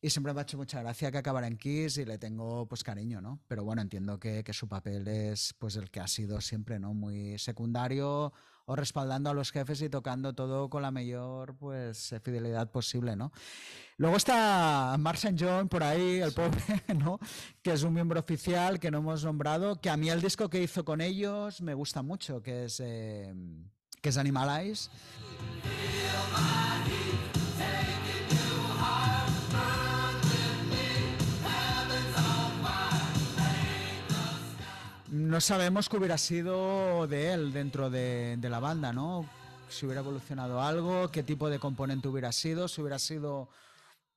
y 0.00 0.10
siempre 0.10 0.32
me 0.32 0.40
ha 0.40 0.42
hecho 0.42 0.56
mucha 0.56 0.80
gracia 0.80 1.10
que 1.10 1.18
acabara 1.18 1.46
en 1.46 1.58
Kiss 1.58 1.98
y 1.98 2.04
le 2.04 2.18
tengo 2.18 2.66
pues 2.66 2.82
cariño, 2.82 3.20
¿no? 3.20 3.40
Pero 3.46 3.64
bueno, 3.64 3.82
entiendo 3.82 4.18
que, 4.18 4.42
que 4.42 4.52
su 4.52 4.66
papel 4.66 5.06
es 5.08 5.54
pues 5.58 5.76
el 5.76 5.90
que 5.90 6.00
ha 6.00 6.08
sido 6.08 6.40
siempre, 6.40 6.78
¿no? 6.78 6.94
Muy 6.94 7.38
secundario 7.38 8.32
o 8.66 8.76
respaldando 8.76 9.30
a 9.30 9.34
los 9.34 9.52
jefes 9.52 9.80
y 9.80 9.88
tocando 9.88 10.34
todo 10.34 10.68
con 10.68 10.82
la 10.82 10.90
mayor 10.90 11.56
pues 11.56 12.14
fidelidad 12.22 12.70
posible, 12.70 13.16
¿no? 13.16 13.32
Luego 13.96 14.16
está 14.16 14.96
Mark 14.98 15.18
St. 15.18 15.36
John 15.38 15.68
por 15.68 15.82
ahí, 15.82 16.20
el 16.20 16.32
pobre, 16.32 16.60
¿no? 16.98 17.18
Que 17.62 17.72
es 17.72 17.82
un 17.82 17.94
miembro 17.94 18.20
oficial 18.20 18.78
que 18.78 18.90
no 18.90 18.98
hemos 18.98 19.24
nombrado, 19.24 19.80
que 19.80 19.88
a 19.88 19.96
mí 19.96 20.10
el 20.10 20.20
disco 20.20 20.50
que 20.50 20.62
hizo 20.62 20.84
con 20.84 21.00
ellos 21.00 21.62
me 21.62 21.74
gusta 21.74 22.02
mucho, 22.02 22.42
que 22.42 22.64
es, 22.64 22.80
eh, 22.84 23.32
que 24.02 24.08
es 24.08 24.18
Animalize. 24.18 24.90
No 35.26 35.40
sabemos 35.40 35.88
qué 35.88 35.96
hubiera 35.96 36.18
sido 36.18 37.06
de 37.08 37.32
él 37.32 37.52
dentro 37.52 37.90
de, 37.90 38.38
la 38.40 38.60
banda, 38.60 38.92
¿no? 38.92 39.28
Si 39.68 39.84
hubiera 39.84 40.00
evolucionado 40.00 40.62
algo, 40.62 41.10
qué 41.10 41.24
tipo 41.24 41.50
de 41.50 41.58
componente 41.58 42.06
hubiera 42.06 42.30
sido, 42.30 42.68
si 42.68 42.80
hubiera 42.80 43.00
sido 43.00 43.48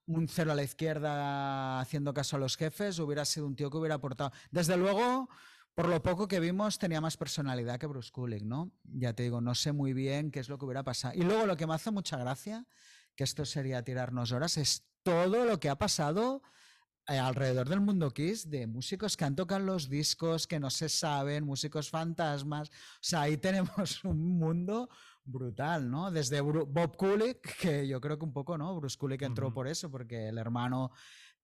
un 0.05 0.27
cero 0.27 0.51
a 0.51 0.55
la 0.55 0.61
izquierda 0.61 1.79
haciendo 1.79 2.13
caso 2.13 2.35
a 2.35 2.39
los 2.39 2.57
jefes, 2.57 2.99
hubiera 2.99 3.25
sido 3.25 3.47
un 3.47 3.55
tío 3.55 3.71
que 3.71 3.77
hubiera 3.77 3.95
aportado. 3.95 4.31
Desde 4.51 4.77
luego, 4.77 5.29
por 5.73 5.87
lo 5.87 6.01
poco 6.03 6.27
que 6.27 6.39
vimos, 6.39 6.77
tenía 6.77 7.01
más 7.01 7.17
personalidad 7.17 7.79
que 7.79 7.87
Bruce 7.87 8.11
Kulick, 8.11 8.43
¿no? 8.43 8.71
Ya 8.83 9.13
te 9.13 9.23
digo, 9.23 9.41
no 9.41 9.55
sé 9.55 9.71
muy 9.71 9.93
bien 9.93 10.29
qué 10.29 10.39
es 10.39 10.47
lo 10.47 10.59
que 10.59 10.65
hubiera 10.65 10.83
pasado. 10.83 11.15
Y 11.15 11.23
luego 11.23 11.47
lo 11.47 11.57
que 11.57 11.65
me 11.65 11.73
hace 11.73 11.89
mucha 11.89 12.17
gracia, 12.17 12.67
que 13.15 13.23
esto 13.23 13.45
sería 13.45 13.83
tirarnos 13.83 14.31
horas, 14.31 14.57
es 14.57 14.83
todo 15.01 15.45
lo 15.45 15.59
que 15.59 15.69
ha 15.69 15.75
pasado 15.75 16.43
alrededor 17.17 17.67
del 17.67 17.81
mundo 17.81 18.11
Kiss 18.11 18.49
de 18.49 18.67
músicos 18.67 19.17
que 19.17 19.25
han 19.25 19.35
tocado 19.35 19.65
los 19.65 19.89
discos, 19.89 20.45
que 20.45 20.59
no 20.59 20.69
se 20.69 20.89
saben, 20.89 21.45
músicos 21.45 21.89
fantasmas. 21.89 22.69
O 22.69 22.73
sea, 23.01 23.21
ahí 23.21 23.37
tenemos 23.49 24.03
un 24.03 24.37
mundo 24.37 24.89
brutal, 25.25 25.89
¿no? 25.89 26.11
Desde 26.11 26.41
Bob 26.41 26.97
Kulick, 26.97 27.57
que 27.57 27.87
yo 27.87 28.01
creo 28.01 28.17
que 28.17 28.25
un 28.25 28.33
poco, 28.33 28.57
¿no? 28.57 28.75
Bruce 28.75 28.97
Kulick 28.97 29.21
entró 29.21 29.53
por 29.53 29.67
eso, 29.67 29.89
porque 29.89 30.27
el 30.27 30.37
hermano 30.37 30.91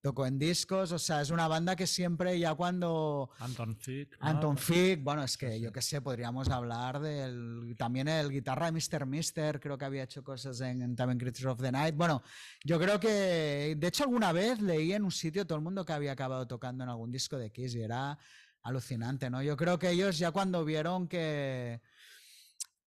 tocó 0.06 0.24
en 0.24 0.38
discos, 0.38 0.92
o 0.92 1.00
sea, 1.00 1.20
es 1.20 1.30
una 1.30 1.48
banda 1.48 1.74
que 1.74 1.84
siempre 1.84 2.38
ya 2.38 2.54
cuando... 2.54 3.28
Anton 3.40 3.74
Fick. 3.74 4.16
Anton 4.20 4.56
Fick, 4.56 5.02
bueno, 5.02 5.24
es 5.24 5.36
que 5.36 5.58
yo 5.60 5.72
qué 5.72 5.82
sé, 5.82 6.00
podríamos 6.00 6.48
hablar 6.48 7.00
del... 7.00 7.74
También 7.76 8.06
el 8.06 8.30
guitarra 8.30 8.70
de 8.70 8.72
Mr. 8.78 9.04
Mister, 9.04 9.58
creo 9.58 9.76
que 9.76 9.84
había 9.84 10.04
hecho 10.04 10.22
cosas 10.22 10.60
en, 10.60 10.94
también 10.94 11.18
Creatures 11.18 11.46
of 11.46 11.60
the 11.60 11.72
Night. 11.72 11.96
Bueno, 11.96 12.22
yo 12.62 12.78
creo 12.78 13.00
que, 13.00 13.74
de 13.76 13.86
hecho, 13.88 14.04
alguna 14.04 14.30
vez 14.30 14.60
leí 14.60 14.92
en 14.92 15.02
un 15.02 15.10
sitio 15.10 15.44
todo 15.44 15.58
el 15.58 15.64
mundo 15.64 15.84
que 15.84 15.92
había 15.92 16.12
acabado 16.12 16.46
tocando 16.46 16.84
en 16.84 16.90
algún 16.90 17.10
disco 17.10 17.36
de 17.36 17.50
Kiss 17.50 17.74
y 17.74 17.82
era 17.82 18.16
alucinante, 18.62 19.28
¿no? 19.28 19.42
Yo 19.42 19.56
creo 19.56 19.76
que 19.76 19.90
ellos 19.90 20.18
ya 20.18 20.30
cuando 20.30 20.64
vieron 20.64 21.08
que 21.08 21.80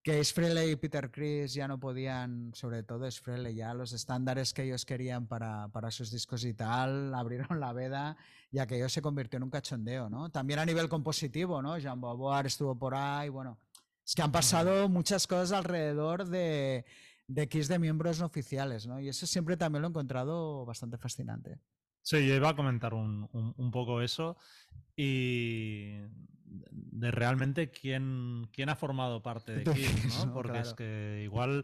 que 0.01 0.23
Frehley 0.23 0.71
y 0.71 0.75
Peter 0.77 1.11
Chris 1.11 1.53
ya 1.53 1.67
no 1.67 1.79
podían, 1.79 2.51
sobre 2.53 2.83
todo 2.83 3.09
Frehley, 3.11 3.55
ya 3.55 3.73
los 3.73 3.91
estándares 3.91 4.53
que 4.53 4.63
ellos 4.63 4.85
querían 4.85 5.27
para, 5.27 5.67
para, 5.69 5.91
sus 5.91 6.11
discos 6.11 6.45
y 6.45 6.53
tal, 6.53 7.13
abrieron 7.15 7.59
la 7.59 7.73
veda 7.73 8.17
y 8.51 8.59
aquello 8.59 8.87
se 8.87 9.01
convirtió 9.01 9.37
en 9.37 9.43
un 9.43 9.49
cachondeo, 9.49 10.09
¿no? 10.09 10.29
También 10.29 10.59
a 10.59 10.65
nivel 10.65 10.87
compositivo, 10.87 11.61
¿no? 11.61 11.77
Jean 11.77 11.99
Boboar 11.99 12.45
estuvo 12.45 12.77
por 12.77 12.95
ahí, 12.95 13.29
bueno, 13.29 13.59
es 14.05 14.15
que 14.15 14.21
han 14.21 14.31
pasado 14.31 14.87
muchas 14.89 15.27
cosas 15.27 15.51
alrededor 15.51 16.25
de, 16.25 16.85
de 17.27 17.49
Kiss 17.49 17.67
de 17.67 17.77
miembros 17.77 18.19
no 18.19 18.25
oficiales, 18.25 18.87
¿no? 18.87 18.99
Y 18.99 19.09
eso 19.09 19.27
siempre 19.27 19.57
también 19.57 19.81
lo 19.81 19.89
he 19.89 19.91
encontrado 19.91 20.65
bastante 20.65 20.97
fascinante. 20.97 21.59
Sí, 22.01 22.25
yo 22.25 22.33
iba 22.33 22.49
a 22.49 22.55
comentar 22.55 22.93
un, 22.93 23.29
un 23.33 23.71
poco 23.71 24.01
eso 24.01 24.37
y 24.95 25.99
de 26.49 27.11
realmente 27.11 27.71
quién, 27.71 28.49
quién 28.51 28.69
ha 28.69 28.75
formado 28.75 29.21
parte 29.21 29.53
de 29.53 29.63
Kiss, 29.73 30.25
¿no? 30.25 30.33
Porque 30.33 30.59
es 30.59 30.73
que 30.73 31.21
igual 31.23 31.63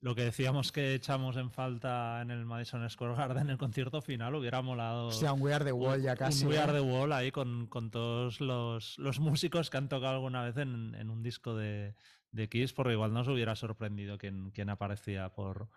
lo 0.00 0.14
que 0.14 0.24
decíamos 0.24 0.72
que 0.72 0.94
echamos 0.94 1.36
en 1.36 1.50
falta 1.50 2.22
en 2.22 2.30
el 2.30 2.46
Madison 2.46 2.88
Square 2.88 3.14
Garden, 3.14 3.44
en 3.44 3.50
el 3.50 3.58
concierto 3.58 4.00
final, 4.00 4.34
hubiera 4.34 4.62
molado. 4.62 5.08
O 5.08 5.12
sea, 5.12 5.34
un 5.34 5.42
We 5.42 5.52
Are 5.52 5.64
the 5.64 5.72
Wall 5.72 6.00
ya 6.00 6.16
casi. 6.16 6.44
Un 6.44 6.52
We 6.52 6.58
Are 6.58 6.72
the 6.72 6.80
Wall 6.80 7.12
ahí 7.12 7.30
con, 7.30 7.66
con 7.66 7.90
todos 7.90 8.40
los, 8.40 8.98
los, 8.98 9.20
músicos 9.20 9.68
que 9.68 9.76
han 9.76 9.88
tocado 9.88 10.14
alguna 10.14 10.42
vez 10.42 10.56
en, 10.56 10.94
en 10.94 11.10
un 11.10 11.22
disco 11.22 11.54
de, 11.54 11.94
de, 12.30 12.48
Kiss, 12.48 12.72
porque 12.72 12.94
igual 12.94 13.12
nos 13.12 13.28
hubiera 13.28 13.54
sorprendido 13.56 14.16
quién, 14.16 14.50
quién 14.52 14.70
aparecía 14.70 15.28
por, 15.34 15.68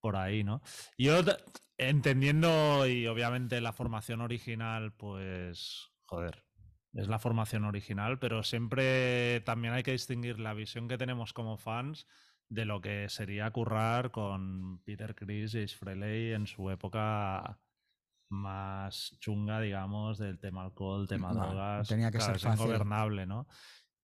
por 0.00 0.16
ahí, 0.16 0.44
¿no? 0.44 0.60
Yo, 0.98 1.20
entendiendo 1.78 2.86
y 2.86 3.06
obviamente 3.06 3.60
la 3.62 3.72
formación 3.72 4.20
original, 4.20 4.92
pues, 4.92 5.88
joder, 6.04 6.45
es 6.96 7.08
la 7.08 7.18
formación 7.18 7.64
original, 7.64 8.18
pero 8.18 8.42
siempre 8.42 9.42
también 9.42 9.74
hay 9.74 9.82
que 9.82 9.92
distinguir 9.92 10.40
la 10.40 10.54
visión 10.54 10.88
que 10.88 10.96
tenemos 10.96 11.34
como 11.34 11.58
fans 11.58 12.06
de 12.48 12.64
lo 12.64 12.80
que 12.80 13.08
sería 13.10 13.50
currar 13.50 14.10
con 14.10 14.80
Peter 14.82 15.14
Chris 15.14 15.54
y 15.54 15.66
Frehley 15.66 16.32
en 16.32 16.46
su 16.46 16.70
época 16.70 17.60
más 18.30 19.16
chunga, 19.20 19.60
digamos, 19.60 20.18
del 20.18 20.38
tema 20.38 20.64
alcohol, 20.64 21.06
tema 21.06 21.32
drogas. 21.32 21.86
Tenía 21.86 22.10
que 22.10 22.20
ser 22.20 22.38
fácil. 22.38 22.64
ingobernable, 22.64 23.26
¿no? 23.26 23.46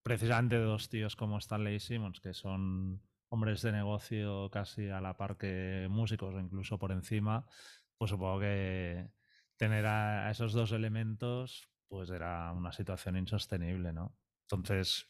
Precisamente 0.02 0.56
dos 0.56 0.88
tíos 0.88 1.16
como 1.16 1.38
Stanley 1.38 1.80
Simmons, 1.80 2.20
que 2.20 2.34
son 2.34 3.00
hombres 3.30 3.62
de 3.62 3.72
negocio 3.72 4.50
casi 4.50 4.90
a 4.90 5.00
la 5.00 5.16
par 5.16 5.38
que 5.38 5.86
músicos 5.90 6.34
o 6.34 6.40
incluso 6.40 6.78
por 6.78 6.92
encima, 6.92 7.46
pues 7.96 8.10
supongo 8.10 8.40
que 8.40 9.08
tener 9.56 9.86
a 9.86 10.30
esos 10.30 10.52
dos 10.52 10.72
elementos 10.72 11.71
pues 11.92 12.08
era 12.08 12.50
una 12.52 12.72
situación 12.72 13.18
insostenible, 13.18 13.92
¿no? 13.92 14.16
Entonces... 14.48 15.06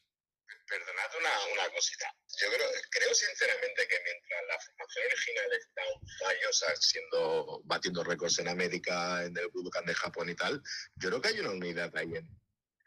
Perdonad 0.66 1.10
una, 1.20 1.70
cosita. 1.72 2.12
Yo 2.40 2.48
creo, 2.52 2.66
creo 2.90 3.14
sinceramente 3.14 3.86
que 3.86 3.98
mientras 4.04 4.40
la 4.48 4.58
formación 4.58 5.04
original 5.06 5.52
está 5.52 5.82
un 5.94 6.76
siendo, 6.80 7.62
batiendo 7.66 8.02
récords 8.02 8.40
en 8.40 8.48
América, 8.48 9.24
en 9.24 9.36
el 9.36 9.48
Budokan 9.50 9.86
de 9.86 9.94
Japón 9.94 10.30
y 10.30 10.34
tal, 10.34 10.60
yo 10.96 11.08
creo 11.08 11.20
que 11.20 11.28
hay 11.28 11.38
una 11.38 11.52
unidad 11.52 11.96
ahí 11.96 12.16
en, 12.16 12.28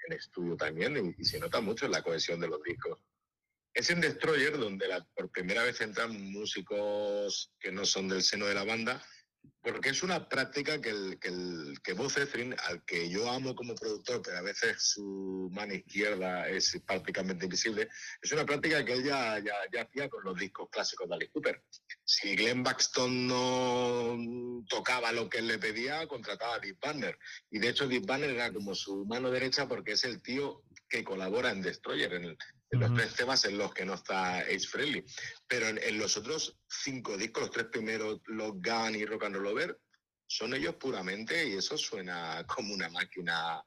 estudio 0.10 0.58
también 0.58 1.16
y, 1.18 1.24
se 1.24 1.40
nota 1.40 1.62
mucho 1.62 1.86
en 1.86 1.94
la 1.94 2.04
cohesión 2.04 2.42
de 2.42 2.50
los 2.50 2.62
discos. 2.64 3.00
Es 3.74 3.90
en 3.90 4.02
Destroyer 4.02 4.58
donde 4.58 4.88
por 5.16 5.32
primera 5.32 5.64
vez 5.64 5.80
entran 5.80 6.12
músicos 6.32 7.50
que 7.60 7.72
no 7.72 7.86
son 7.86 8.10
del 8.10 8.24
seno 8.24 8.46
de 8.46 8.56
la 8.56 8.66
banda 8.66 9.02
porque 9.62 9.90
es 9.90 10.04
una 10.04 10.30
práctica 10.30 10.80
que, 10.80 10.90
el, 10.90 11.20
que, 11.20 11.30
el, 11.30 11.80
que 11.84 12.56
al 12.64 12.86
que 12.86 13.10
yo 13.10 13.30
amo 13.32 13.56
como 13.56 13.76
productor, 13.76 14.22
pero 14.22 14.38
a 14.38 14.42
veces 14.42 14.76
su 14.80 15.50
mano 15.52 15.74
izquierda 15.74 16.48
es 16.48 16.80
prácticamente 16.86 17.46
invisible, 17.46 17.90
es 18.22 18.32
una 18.32 18.46
práctica 18.46 18.86
que 18.86 18.94
él 18.94 19.04
ya, 19.04 19.40
ya, 19.40 19.82
hacía 19.82 20.10
con 20.10 20.24
los 20.24 20.38
discos 20.38 20.70
clásicos 20.70 21.10
de 21.10 21.16
Alice 21.16 21.32
Cooper. 21.32 21.64
Si 22.04 22.36
Glenn 22.36 22.64
Baxton 22.64 23.28
no 23.28 24.64
tocaba 24.70 25.12
lo 25.12 25.30
que 25.30 25.40
él 25.40 25.48
le 25.48 25.58
pedía, 25.58 26.08
contrataba 26.08 26.56
a 26.56 26.60
Deep 26.60 26.80
Banner. 26.80 27.18
Y 27.50 27.60
de 27.60 27.70
hecho, 27.70 27.88
Deep 27.88 28.06
Banner 28.06 28.30
era 28.30 28.54
como 28.54 28.76
su 28.76 29.06
mano 29.06 29.32
derecha 29.32 29.68
porque 29.68 29.94
es 29.94 30.04
el 30.04 30.22
tío 30.22 30.64
que 30.88 31.04
colabora 31.04 31.52
en 31.52 31.62
Destroyer, 31.62 32.14
los 32.80 32.94
tres 32.94 33.16
temas 33.16 33.46
en 33.46 33.58
los 33.58 33.74
que 33.74 33.86
no 33.86 33.94
está 33.94 34.40
Ace 34.40 34.68
Frehley. 34.68 35.04
Pero 35.48 35.68
en, 35.68 35.98
los 35.98 36.18
otros 36.18 36.58
cinco 36.68 37.18
discos, 37.18 37.44
los 37.44 37.52
tres 37.52 37.66
primeros, 37.68 38.22
Los 38.26 38.54
Gun 38.54 38.96
y 38.96 39.06
Rock 39.06 39.26
and 39.26 39.36
Roll 39.36 39.48
Over, 39.48 39.80
son 40.28 40.54
ellos 40.54 40.76
puramente 40.76 41.48
y 41.48 41.54
eso 41.54 41.78
suena 41.78 42.46
como 42.48 42.74
una 42.74 42.90
máquina. 42.90 43.64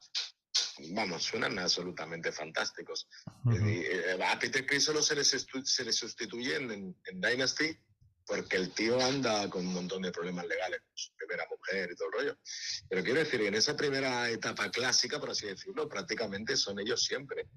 Vamos, 0.91 1.23
suenan 1.23 1.59
absolutamente 1.59 2.31
fantásticos. 2.31 3.07
Eh, 3.51 4.15
eh, 4.17 4.23
a 4.23 4.39
Peter 4.39 4.65
Chris 4.65 4.85
solo 4.85 5.01
se 5.01 5.15
les, 5.15 5.27
se 5.27 5.91
sustituye 5.91 6.55
en, 6.55 6.95
Dynasty 7.13 7.77
porque 8.25 8.57
el 8.57 8.71
tío 8.71 9.03
anda 9.03 9.49
con 9.49 9.65
un 9.65 9.73
montón 9.73 10.03
de 10.03 10.11
problemas 10.11 10.45
legales, 10.47 10.81
con 10.81 10.95
su 10.95 11.13
primera 11.15 11.45
mujer 11.49 11.89
y 11.91 11.95
todo 11.95 12.07
el 12.09 12.13
rollo. 12.13 12.37
Pero 12.87 13.03
quiero 13.03 13.19
decir, 13.19 13.41
en 13.41 13.55
esa 13.55 13.75
primera 13.75 14.29
etapa 14.29 14.69
clásica, 14.69 15.19
por 15.19 15.31
así 15.31 15.47
decirlo, 15.47 15.89
prácticamente 15.89 16.55
son 16.55 16.79
ellos 16.79 17.03
siempre. 17.03 17.47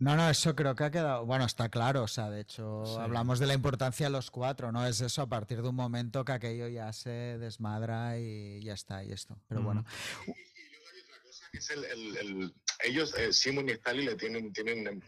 No, 0.00 0.14
no, 0.14 0.30
eso 0.30 0.54
creo 0.54 0.76
que 0.76 0.84
ha 0.84 0.90
quedado, 0.90 1.26
bueno, 1.26 1.44
está 1.44 1.68
claro, 1.68 2.04
o 2.04 2.08
sea, 2.08 2.30
de 2.30 2.40
hecho, 2.40 3.00
hablamos 3.00 3.40
de 3.40 3.46
la 3.46 3.54
importancia 3.54 4.06
de 4.06 4.10
los 4.10 4.30
cuatro, 4.30 4.70
¿no? 4.70 4.86
Es 4.86 5.00
eso 5.00 5.22
a 5.22 5.28
partir 5.28 5.60
de 5.60 5.68
un 5.68 5.74
momento 5.74 6.24
que 6.24 6.32
aquello 6.32 6.68
ya 6.68 6.92
se 6.92 7.10
desmadra 7.38 8.18
y 8.18 8.60
ya 8.62 8.74
está, 8.74 9.02
y 9.02 9.10
esto. 9.10 9.36
Pero 9.48 9.62
bueno. 9.62 9.84
Y, 10.26 10.30
luego 10.30 10.86
hay 10.92 11.00
otra 11.00 11.22
cosa 11.24 11.46
que 11.50 11.58
es 11.58 11.70
el, 11.70 12.54
ellos, 12.84 13.14
eh, 13.18 13.32
Simon 13.32 13.68
y 13.68 13.72
Stanley 13.72 14.06
le 14.06 14.14
tienen, 14.14 14.52
tienen 14.52 15.02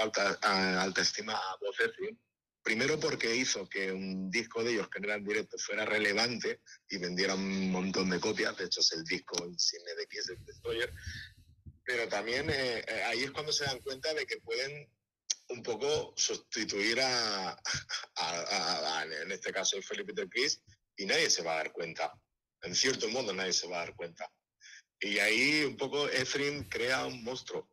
alta, 0.00 0.38
alta 0.82 1.00
estima 1.00 1.32
a 1.32 1.56
Bocetti, 1.60 2.18
Primero 2.68 3.00
porque 3.00 3.34
hizo 3.34 3.66
que 3.66 3.90
un 3.90 4.30
disco 4.30 4.62
de 4.62 4.72
ellos 4.72 4.90
que 4.90 5.00
no 5.00 5.06
era 5.06 5.14
en 5.14 5.24
directo 5.24 5.56
fuera 5.56 5.86
relevante 5.86 6.60
y 6.90 6.98
vendiera 6.98 7.34
un 7.34 7.70
montón 7.70 8.10
de 8.10 8.20
copias. 8.20 8.58
De 8.58 8.66
hecho, 8.66 8.80
es 8.80 8.92
el 8.92 9.04
disco 9.04 9.46
insigne 9.46 9.94
de 9.94 10.06
Kiss 10.06 10.30
Destroyer 10.44 10.92
pero 11.88 12.06
también 12.06 12.50
eh, 12.50 12.84
eh, 12.86 13.02
ahí 13.04 13.24
es 13.24 13.30
cuando 13.30 13.50
se 13.50 13.64
dan 13.64 13.80
cuenta 13.80 14.12
de 14.12 14.26
que 14.26 14.36
pueden 14.42 14.92
un 15.48 15.62
poco 15.62 16.12
sustituir 16.18 17.00
a, 17.00 17.58
en 19.22 19.32
este 19.32 19.50
caso, 19.50 19.78
el 19.78 19.82
Felipe 19.82 20.12
de 20.12 20.28
Chris, 20.28 20.62
y 20.98 21.06
nadie 21.06 21.30
se 21.30 21.42
va 21.42 21.54
a 21.54 21.56
dar 21.56 21.72
cuenta. 21.72 22.12
En 22.60 22.74
cierto 22.74 23.08
modo, 23.08 23.32
nadie 23.32 23.54
se 23.54 23.66
va 23.68 23.76
a 23.76 23.86
dar 23.86 23.96
cuenta. 23.96 24.30
Y 25.00 25.18
ahí 25.18 25.64
un 25.64 25.78
poco 25.78 26.06
Efrin 26.10 26.64
crea 26.64 27.06
un 27.06 27.24
monstruo. 27.24 27.70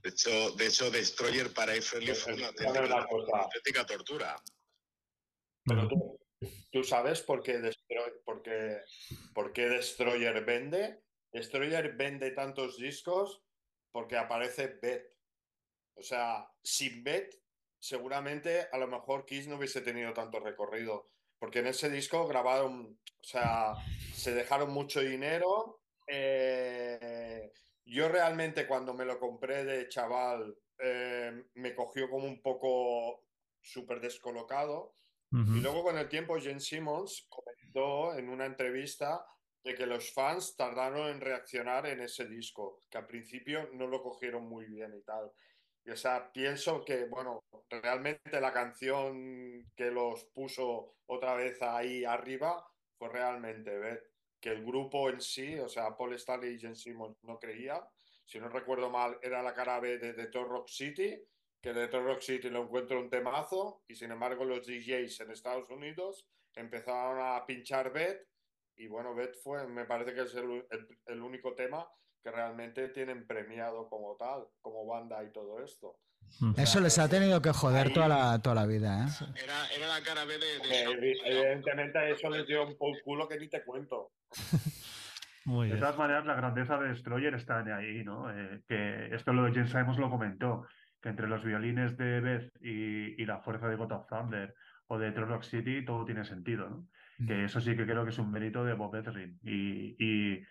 De 0.00 0.08
hecho, 0.08 0.52
de 0.52 0.66
hecho 0.66 0.90
Destroyer 0.90 1.52
para 1.52 1.74
Efrin 1.74 2.14
fue 2.14 2.32
una 2.32 2.46
auténtica, 2.46 3.84
tortura. 3.84 4.42
Pero 5.62 5.88
tú, 5.88 6.18
tú 6.72 6.82
sabes 6.82 7.20
por 7.20 7.42
qué, 7.42 7.58
Destroyer, 7.58 8.22
por, 8.24 8.42
qué, 8.42 8.80
por 9.34 9.52
qué 9.52 9.68
Destroyer 9.68 10.42
vende 10.42 11.04
Destroyer 11.34 11.96
vende 11.96 12.30
tantos 12.30 12.78
discos 12.78 13.42
porque 13.90 14.16
aparece 14.16 14.78
Beth. 14.80 15.12
O 15.96 16.02
sea, 16.02 16.48
sin 16.62 17.02
Beth, 17.02 17.34
seguramente 17.80 18.68
a 18.70 18.78
lo 18.78 18.86
mejor 18.86 19.26
Kiss 19.26 19.48
no 19.48 19.56
hubiese 19.56 19.80
tenido 19.80 20.12
tanto 20.12 20.38
recorrido. 20.38 21.10
Porque 21.40 21.58
en 21.58 21.66
ese 21.66 21.90
disco 21.90 22.28
grabaron, 22.28 23.00
o 23.20 23.24
sea, 23.24 23.74
se 24.14 24.32
dejaron 24.32 24.70
mucho 24.70 25.00
dinero. 25.00 25.82
Eh, 26.06 27.50
yo 27.84 28.08
realmente 28.08 28.68
cuando 28.68 28.94
me 28.94 29.04
lo 29.04 29.18
compré 29.18 29.64
de 29.64 29.88
chaval, 29.88 30.56
eh, 30.78 31.46
me 31.54 31.74
cogió 31.74 32.08
como 32.08 32.26
un 32.26 32.40
poco 32.42 33.24
súper 33.60 34.00
descolocado. 34.00 34.94
Y 35.32 35.60
luego 35.60 35.82
con 35.82 35.98
el 35.98 36.08
tiempo, 36.08 36.38
Jen 36.38 36.60
Simmons 36.60 37.26
comentó 37.28 38.16
en 38.16 38.28
una 38.28 38.46
entrevista 38.46 39.26
de 39.64 39.74
que 39.74 39.86
los 39.86 40.12
fans 40.12 40.56
tardaron 40.56 41.08
en 41.08 41.20
reaccionar 41.22 41.86
en 41.86 42.00
ese 42.00 42.26
disco, 42.26 42.80
que 42.90 42.98
al 42.98 43.06
principio 43.06 43.70
no 43.72 43.86
lo 43.86 44.02
cogieron 44.02 44.46
muy 44.46 44.66
bien 44.66 44.94
y 44.94 45.02
tal. 45.02 45.32
Y, 45.84 45.90
o 45.90 45.96
sea, 45.96 46.30
pienso 46.30 46.84
que, 46.84 47.06
bueno, 47.06 47.44
realmente 47.70 48.40
la 48.40 48.52
canción 48.52 49.72
que 49.74 49.90
los 49.90 50.24
puso 50.26 50.96
otra 51.06 51.34
vez 51.34 51.60
ahí 51.62 52.04
arriba 52.04 52.66
fue 52.98 53.08
realmente 53.08 53.78
Beth. 53.78 54.04
Que 54.38 54.50
el 54.50 54.64
grupo 54.64 55.08
en 55.08 55.22
sí, 55.22 55.58
o 55.58 55.68
sea, 55.68 55.96
Paul 55.96 56.14
Stanley 56.14 56.54
y 56.54 56.58
Jen 56.58 56.76
Simmons 56.76 57.16
no 57.22 57.38
creían. 57.38 57.80
Si 58.26 58.38
no 58.38 58.50
recuerdo 58.50 58.90
mal, 58.90 59.18
era 59.22 59.42
la 59.42 59.54
cara 59.54 59.80
B 59.80 59.98
de 59.98 60.12
The 60.12 60.38
Rock 60.42 60.68
City, 60.68 61.18
que 61.62 61.72
The 61.72 61.86
Rock 61.86 62.20
City 62.20 62.50
lo 62.50 62.64
encuentro 62.64 63.00
un 63.00 63.08
temazo, 63.08 63.82
y 63.88 63.94
sin 63.94 64.10
embargo 64.10 64.44
los 64.44 64.66
DJs 64.66 65.20
en 65.20 65.30
Estados 65.30 65.70
Unidos 65.70 66.26
empezaron 66.54 67.18
a 67.20 67.46
pinchar 67.46 67.90
Beth 67.90 68.26
y 68.76 68.86
bueno, 68.88 69.14
Bet 69.14 69.34
fue, 69.42 69.66
me 69.66 69.84
parece 69.84 70.14
que 70.14 70.22
es 70.22 70.34
el, 70.34 71.22
único 71.22 71.54
tema 71.54 71.86
que 72.22 72.30
realmente 72.30 72.88
tienen 72.88 73.26
premiado 73.26 73.88
como 73.88 74.16
tal, 74.16 74.46
como 74.60 74.86
banda 74.86 75.22
y 75.22 75.30
todo 75.32 75.62
esto. 75.62 75.98
Eso 76.56 76.80
les 76.80 76.98
ha 76.98 77.08
tenido 77.08 77.42
que 77.42 77.52
joder 77.52 77.92
toda, 77.92 78.08
la, 78.08 78.40
toda 78.40 78.54
la 78.54 78.66
vida, 78.66 79.04
¿eh? 79.04 79.44
Era, 79.44 79.86
la 79.86 80.02
cara 80.02 80.24
B 80.24 80.38
de... 80.38 81.16
evidentemente 81.26 82.10
eso 82.10 82.30
les 82.30 82.46
dio 82.46 82.66
un 82.66 82.76
poco 82.78 82.96
culo 83.04 83.28
que 83.28 83.38
ni 83.38 83.48
te 83.48 83.62
cuento. 83.62 84.12
De 85.44 85.76
todas 85.76 85.98
maneras, 85.98 86.24
la 86.24 86.36
grandeza 86.36 86.78
de 86.78 86.88
Destroyer 86.88 87.34
está 87.34 87.58
ahí, 87.76 88.02
¿no? 88.02 88.30
Eh, 88.30 88.62
que 88.66 89.14
esto 89.14 89.34
lo 89.34 89.42
James 89.52 89.70
Simons 89.70 89.98
lo 89.98 90.08
comentó, 90.08 90.66
que 91.02 91.10
entre 91.10 91.28
los 91.28 91.44
violines 91.44 91.98
de 91.98 92.20
Beth 92.20 92.50
y, 92.62 93.22
y 93.22 93.26
la 93.26 93.40
fuerza 93.40 93.68
de 93.68 93.76
God 93.76 93.92
of 93.92 94.06
Thunder 94.08 94.54
o 94.86 94.98
de 94.98 95.12
True 95.12 95.26
Rock 95.26 95.42
City 95.42 95.84
todo 95.84 96.06
tiene 96.06 96.24
sentido, 96.24 96.70
¿no? 96.70 96.88
Que 97.26 97.44
eso 97.44 97.60
sí 97.60 97.76
que 97.76 97.86
creo 97.86 98.04
que 98.04 98.10
es 98.10 98.18
un 98.18 98.30
mérito 98.30 98.64
de 98.64 98.74
Bob 98.74 98.94
Ezrin 98.96 99.38
y, 99.42 100.42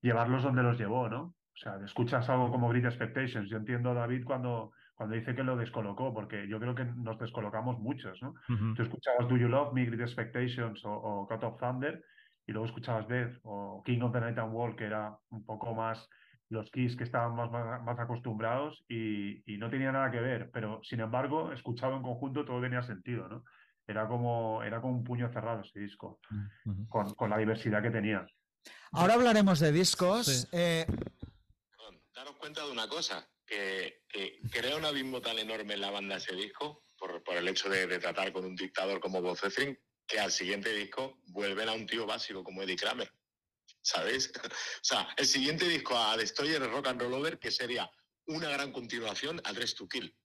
llevarlos 0.00 0.42
donde 0.42 0.64
los 0.64 0.78
llevó, 0.78 1.08
¿no? 1.08 1.22
O 1.22 1.56
sea, 1.56 1.76
escuchas 1.84 2.28
algo 2.28 2.50
como 2.50 2.68
Great 2.68 2.86
Expectations. 2.86 3.48
Yo 3.48 3.56
entiendo 3.56 3.90
a 3.90 3.94
David 3.94 4.24
cuando, 4.24 4.72
cuando 4.96 5.14
dice 5.14 5.34
que 5.34 5.44
lo 5.44 5.56
descolocó, 5.56 6.12
porque 6.12 6.48
yo 6.48 6.58
creo 6.58 6.74
que 6.74 6.84
nos 6.84 7.18
descolocamos 7.18 7.78
muchos, 7.78 8.20
¿no? 8.20 8.34
Tú 8.74 8.82
escuchabas 8.82 9.28
Do 9.28 9.36
You 9.36 9.48
Love 9.48 9.72
Me, 9.72 9.84
Great 9.84 10.00
Expectations 10.00 10.82
o, 10.84 11.26
Cut 11.28 11.44
of 11.44 11.60
Thunder, 11.60 12.04
y 12.46 12.52
luego 12.52 12.66
escuchabas 12.66 13.06
Death 13.06 13.38
o 13.44 13.80
King 13.84 14.00
of 14.00 14.12
the 14.12 14.20
Night 14.20 14.38
and 14.38 14.52
World, 14.52 14.76
que 14.76 14.86
era 14.86 15.16
un 15.30 15.44
poco 15.44 15.72
más 15.72 16.08
los 16.48 16.70
Kiss 16.70 16.96
que 16.96 17.04
estaban 17.04 17.34
más, 17.36 17.50
más, 17.50 17.98
acostumbrados 17.98 18.84
y, 18.88 19.42
y, 19.50 19.56
no 19.56 19.70
tenía 19.70 19.90
nada 19.92 20.10
que 20.10 20.20
ver, 20.20 20.50
pero 20.52 20.80
sin 20.82 21.00
embargo, 21.00 21.52
escuchado 21.52 21.96
en 21.96 22.02
conjunto 22.02 22.44
todo 22.44 22.60
tenía 22.60 22.82
sentido, 22.82 23.28
¿no? 23.28 23.44
Era 23.92 24.08
como, 24.08 24.62
era 24.62 24.80
como 24.80 24.94
un 24.94 25.04
puño 25.04 25.30
cerrado 25.30 25.60
ese 25.60 25.78
disco, 25.78 26.18
mm, 26.64 26.88
con, 26.88 27.28
la 27.28 27.36
diversidad 27.36 27.82
que 27.82 27.90
tenía. 27.90 28.26
Ahora 28.92 29.14
hablaremos 29.14 29.60
de 29.60 29.70
discos. 29.70 30.48
Eh, 30.50 30.86
daros 32.14 32.36
cuenta 32.36 32.64
de 32.64 32.72
una 32.72 32.88
cosa, 32.88 33.28
que, 33.44 34.00
crea 34.50 34.76
un 34.76 34.86
abismo 34.86 35.20
tan 35.20 35.38
enorme 35.38 35.74
en 35.74 35.82
la 35.82 35.90
banda 35.90 36.16
ese 36.16 36.34
disco, 36.34 36.86
por, 36.96 37.22
el 37.36 37.48
hecho 37.48 37.68
de, 37.68 37.98
tratar 37.98 38.32
con 38.32 38.46
un 38.46 38.56
dictador 38.56 38.98
como 38.98 39.20
Bob 39.20 39.38
que 40.06 40.18
al 40.18 40.32
siguiente 40.32 40.72
disco 40.72 41.18
vuelven 41.26 41.68
a 41.68 41.72
un 41.72 41.86
tío 41.86 42.06
básico 42.06 42.42
como 42.42 42.62
Eddie 42.62 42.76
Kramer. 42.76 43.12
¿Sabéis? 43.82 44.32
o 44.46 44.84
sea, 44.84 45.08
el 45.18 45.26
siguiente 45.26 45.68
disco 45.68 45.98
a 45.98 46.16
Destroyer 46.16 46.62
Rock 46.70 46.88
and 46.88 47.00
Roll 47.02 47.14
Over, 47.14 47.38
que 47.38 47.50
sería 47.50 47.90
una 48.26 48.48
gran 48.48 48.72
continuación 48.72 49.40
a 49.44 49.52
Dress 49.52 49.74
to 49.74 49.86
Kill. 49.86 50.16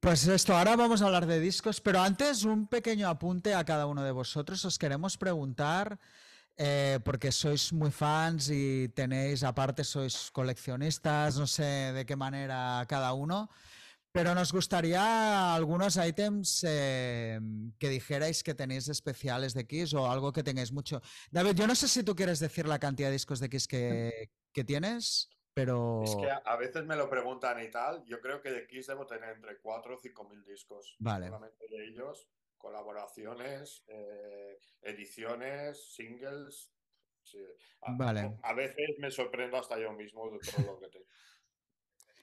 Pues 0.00 0.26
esto, 0.26 0.56
ahora 0.56 0.76
vamos 0.76 1.02
a 1.02 1.06
hablar 1.06 1.26
de 1.26 1.40
discos, 1.40 1.80
pero 1.80 2.00
antes 2.00 2.44
un 2.44 2.66
pequeño 2.68 3.08
apunte 3.08 3.54
a 3.54 3.64
cada 3.64 3.86
uno 3.86 4.02
de 4.02 4.12
vosotros. 4.12 4.64
Os 4.64 4.78
queremos 4.78 5.16
preguntar, 5.16 5.98
eh, 6.56 6.98
porque 7.04 7.30
sois 7.30 7.72
muy 7.72 7.90
fans 7.90 8.50
y 8.50 8.88
tenéis, 8.88 9.42
aparte 9.44 9.84
sois 9.84 10.30
coleccionistas, 10.30 11.38
no 11.38 11.46
sé 11.46 11.92
de 11.92 12.06
qué 12.06 12.16
manera 12.16 12.84
cada 12.88 13.12
uno, 13.12 13.50
pero 14.10 14.34
nos 14.34 14.52
gustaría 14.52 15.54
algunos 15.54 15.96
ítems 15.96 16.64
eh, 16.66 17.38
que 17.78 17.88
dijerais 17.88 18.42
que 18.42 18.54
tenéis 18.54 18.88
especiales 18.88 19.54
de 19.54 19.66
Kiss 19.66 19.94
o 19.94 20.10
algo 20.10 20.32
que 20.32 20.42
tengáis 20.42 20.72
mucho. 20.72 21.00
David, 21.30 21.54
yo 21.54 21.66
no 21.66 21.74
sé 21.74 21.86
si 21.86 22.02
tú 22.02 22.16
quieres 22.16 22.40
decir 22.40 22.66
la 22.66 22.78
cantidad 22.78 23.08
de 23.08 23.12
discos 23.12 23.40
de 23.40 23.48
Kiss 23.48 23.68
que 23.68 24.30
tienes. 24.66 25.30
Pero... 25.58 26.04
Es 26.04 26.14
que 26.14 26.30
a, 26.30 26.56
veces 26.56 26.84
me 26.84 26.94
lo 26.94 27.10
preguntan 27.10 27.60
y 27.60 27.68
tal. 27.68 28.04
Yo 28.04 28.20
creo 28.20 28.40
que 28.40 28.52
de 28.52 28.68
Kiss 28.68 28.86
debo 28.86 29.08
tener 29.08 29.30
entre 29.30 29.58
4 29.58 29.92
o 29.92 29.98
5 29.98 30.28
mil 30.28 30.44
discos. 30.44 30.94
Vale. 31.00 31.26
Solamente 31.26 31.66
de 31.68 31.84
ellos, 31.84 32.28
colaboraciones, 32.56 33.82
eh, 33.88 34.60
ediciones, 34.82 35.92
singles. 35.94 36.72
A, 37.82 37.92
vale. 37.92 38.38
a 38.40 38.54
veces 38.54 39.00
me 39.00 39.10
sorprendo 39.10 39.56
hasta 39.56 39.80
yo 39.80 39.92
mismo 39.94 40.30
de 40.30 40.38
todo 40.38 40.74
lo 40.74 40.78
que 40.78 40.88
tengo. 40.90 41.06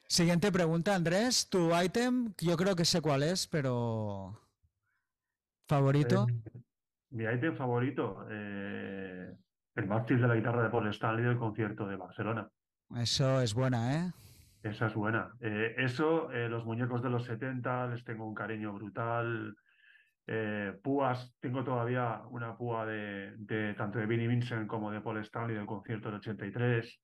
Siguiente 0.08 0.50
pregunta, 0.50 0.96
Andrés. 0.96 1.50
Tu 1.50 1.76
ítem, 1.84 2.34
yo 2.38 2.56
creo 2.56 2.74
que 2.74 2.86
sé 2.86 3.02
cuál 3.02 3.24
es, 3.24 3.48
pero. 3.48 4.40
¿Favorito? 5.68 6.26
Eh, 6.30 6.62
mi 7.10 7.26
ítem 7.26 7.54
favorito, 7.58 8.26
eh, 8.32 9.30
el 9.76 9.88
mástil 9.88 10.22
de 10.22 10.28
la 10.30 10.36
guitarra 10.36 10.64
de 10.64 10.70
Paul 10.70 10.88
Stanley 10.88 11.26
del 11.26 11.38
concierto 11.38 11.86
de 11.86 11.98
Barcelona. 11.98 12.50
Eso 12.96 13.42
es 13.42 13.54
buena, 13.54 13.94
¿eh? 13.94 14.12
Esa 14.64 14.88
es 14.88 14.96
buena. 14.96 15.32
Eh, 15.42 15.76
eso, 15.78 16.32
eh, 16.32 16.48
los 16.48 16.66
muñecos 16.66 17.04
de 17.04 17.10
los 17.10 17.26
70, 17.26 17.88
les 17.88 18.04
tengo 18.06 18.26
un 18.26 18.34
cariño 18.34 18.74
brutal. 18.74 19.56
Eh, 20.28 20.74
púas, 20.82 21.36
tengo 21.40 21.64
todavía 21.64 22.22
una 22.30 22.56
púa 22.58 22.86
de, 22.86 23.76
tanto 23.78 24.00
de 24.00 24.06
Vinnie 24.06 24.28
Vincent 24.28 24.66
como 24.66 24.92
de 24.92 25.02
Paul 25.02 25.20
Stanley 25.20 25.56
del 25.56 25.66
concierto 25.66 26.08
del 26.08 26.20
83. 26.20 27.02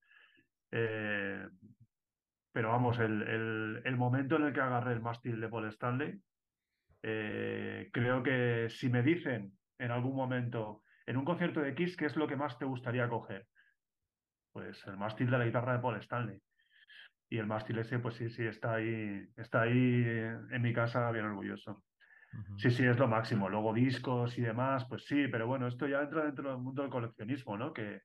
pero 2.54 2.70
vamos, 2.70 2.98
el, 3.00 3.82
el, 3.86 3.98
momento 3.98 4.38
en 4.38 4.44
el 4.44 4.54
que 4.54 4.62
agarré 4.62 4.94
el 4.94 5.02
mástil 5.02 5.40
de 5.40 5.50
Paul 5.50 5.68
Stanley, 5.68 6.20
creo 7.02 8.24
que 8.24 8.68
si 8.70 8.90
me 8.90 9.04
dicen 9.04 9.52
en 9.78 9.92
algún 9.92 10.16
momento, 10.16 10.84
en 11.06 11.18
un 11.18 11.26
concierto 11.26 11.62
de 11.62 11.76
Kiss, 11.76 11.96
¿qué 11.96 12.06
es 12.06 12.16
lo 12.16 12.28
que 12.28 12.36
más 12.36 12.58
te 12.58 12.66
gustaría 12.66 13.08
coger? 13.08 13.46
Pues 14.52 14.86
el 14.88 14.98
mástil 14.98 15.30
de 15.30 15.38
la 15.38 15.46
guitarra 15.46 15.74
de 15.74 15.80
Paul 15.80 15.98
Stanley. 15.98 16.40
Y 17.30 17.38
el 17.38 17.48
mástil 17.48 17.80
ese, 17.80 18.00
pues 18.00 18.16
sí, 18.16 18.30
sí, 18.30 18.46
está 18.46 18.74
ahí, 18.74 19.26
está 19.38 19.62
ahí 19.62 20.04
en 20.52 20.62
mi 20.62 20.74
casa 20.74 21.10
bien 21.12 21.26
orgulloso. 21.26 21.84
Sí, 22.58 22.72
sí, 22.72 22.86
es 22.86 22.98
lo 22.98 23.08
máximo. 23.08 23.50
Luego 23.50 23.74
discos 23.74 24.38
y 24.38 24.42
demás, 24.42 24.86
pues 24.88 25.06
sí, 25.06 25.28
pero 25.28 25.48
bueno, 25.48 25.68
esto 25.68 25.88
ya 25.88 26.02
entra 26.02 26.24
dentro 26.26 26.50
del 26.50 26.60
mundo 26.60 26.82
del 26.82 26.92
coleccionismo, 26.92 27.58
¿no? 27.58 27.74
Que, 27.74 28.02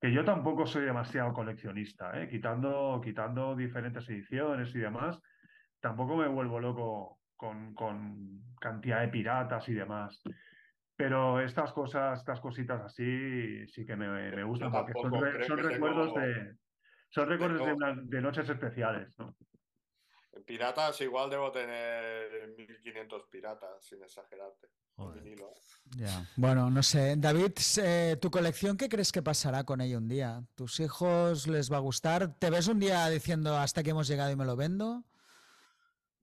que 0.00 0.12
yo 0.12 0.24
tampoco 0.24 0.66
soy 0.66 0.84
demasiado 0.84 1.32
coleccionista, 1.32 2.20
¿eh? 2.20 2.28
quitando, 2.28 3.00
quitando 3.02 3.56
diferentes 3.56 4.08
ediciones 4.08 4.74
y 4.74 4.78
demás, 4.78 5.20
tampoco 5.80 6.16
me 6.16 6.28
vuelvo 6.28 6.60
loco 6.60 7.20
con, 7.36 7.74
con 7.74 8.42
cantidad 8.60 9.00
de 9.00 9.08
piratas 9.08 9.68
y 9.68 9.74
demás. 9.74 10.22
Pero 10.96 11.40
estas 11.40 11.72
cosas, 11.72 12.20
estas 12.20 12.40
cositas 12.40 12.80
así, 12.82 13.66
sí 13.68 13.84
que 13.84 13.96
me, 13.96 14.08
me 14.30 14.44
gustan 14.44 14.70
porque 14.70 14.92
son, 14.94 15.58
recuerdos 15.58 16.14
de 16.14 16.56
son 17.10 17.28
recuerdos 17.28 17.78
de, 18.06 18.20
noches 18.20 18.48
especiales, 18.48 19.08
¿no? 19.18 19.36
En 20.32 20.42
piratas 20.42 21.00
igual 21.00 21.30
debo 21.30 21.52
tener 21.52 22.54
1500 22.56 23.22
piratas, 23.30 23.84
sin 23.84 24.02
exagerarte. 24.02 24.68
Bueno, 26.36 26.70
no 26.70 26.82
sé. 26.82 27.14
David, 27.16 27.52
eh, 27.82 28.16
¿tu 28.20 28.30
colección 28.30 28.76
qué 28.76 28.88
crees 28.88 29.10
que 29.12 29.22
pasará 29.22 29.64
con 29.64 29.80
ella 29.80 29.98
un 29.98 30.08
día? 30.08 30.42
¿Tus 30.54 30.80
hijos 30.80 31.46
les 31.46 31.72
va 31.72 31.78
a 31.78 31.80
gustar? 31.80 32.38
¿Te 32.38 32.50
ves 32.50 32.68
un 32.68 32.78
día 32.78 33.08
diciendo 33.08 33.56
hasta 33.56 33.82
que 33.82 33.90
hemos 33.90 34.08
llegado 34.08 34.30
y 34.30 34.36
me 34.36 34.44
lo 34.44 34.56
vendo? 34.56 35.04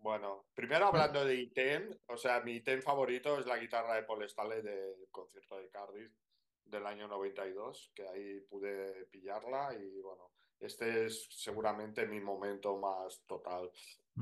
Bueno, 0.02 0.48
primero 0.56 0.88
hablando 0.88 1.24
de 1.24 1.36
item, 1.36 1.96
o 2.08 2.18
sea, 2.18 2.42
mi 2.42 2.54
item 2.54 2.82
favorito 2.82 3.38
es 3.38 3.46
la 3.46 3.58
guitarra 3.58 3.94
de 3.96 4.04
Paul 4.04 4.24
Stanley 4.24 4.64
del 4.64 5.08
concierto 5.12 5.58
de 5.58 5.70
Cardiff 5.70 6.12
del 6.66 6.88
año 6.88 7.08
92, 7.08 7.92
que 7.94 8.08
ahí 8.08 8.40
pude 8.42 9.06
pillarla 9.12 9.76
y 9.76 10.02
bueno, 10.02 10.32
este 10.60 11.06
es 11.06 11.28
seguramente 11.30 12.08
mi 12.08 12.20
momento 12.20 12.78
más 12.78 13.22
total. 13.28 13.70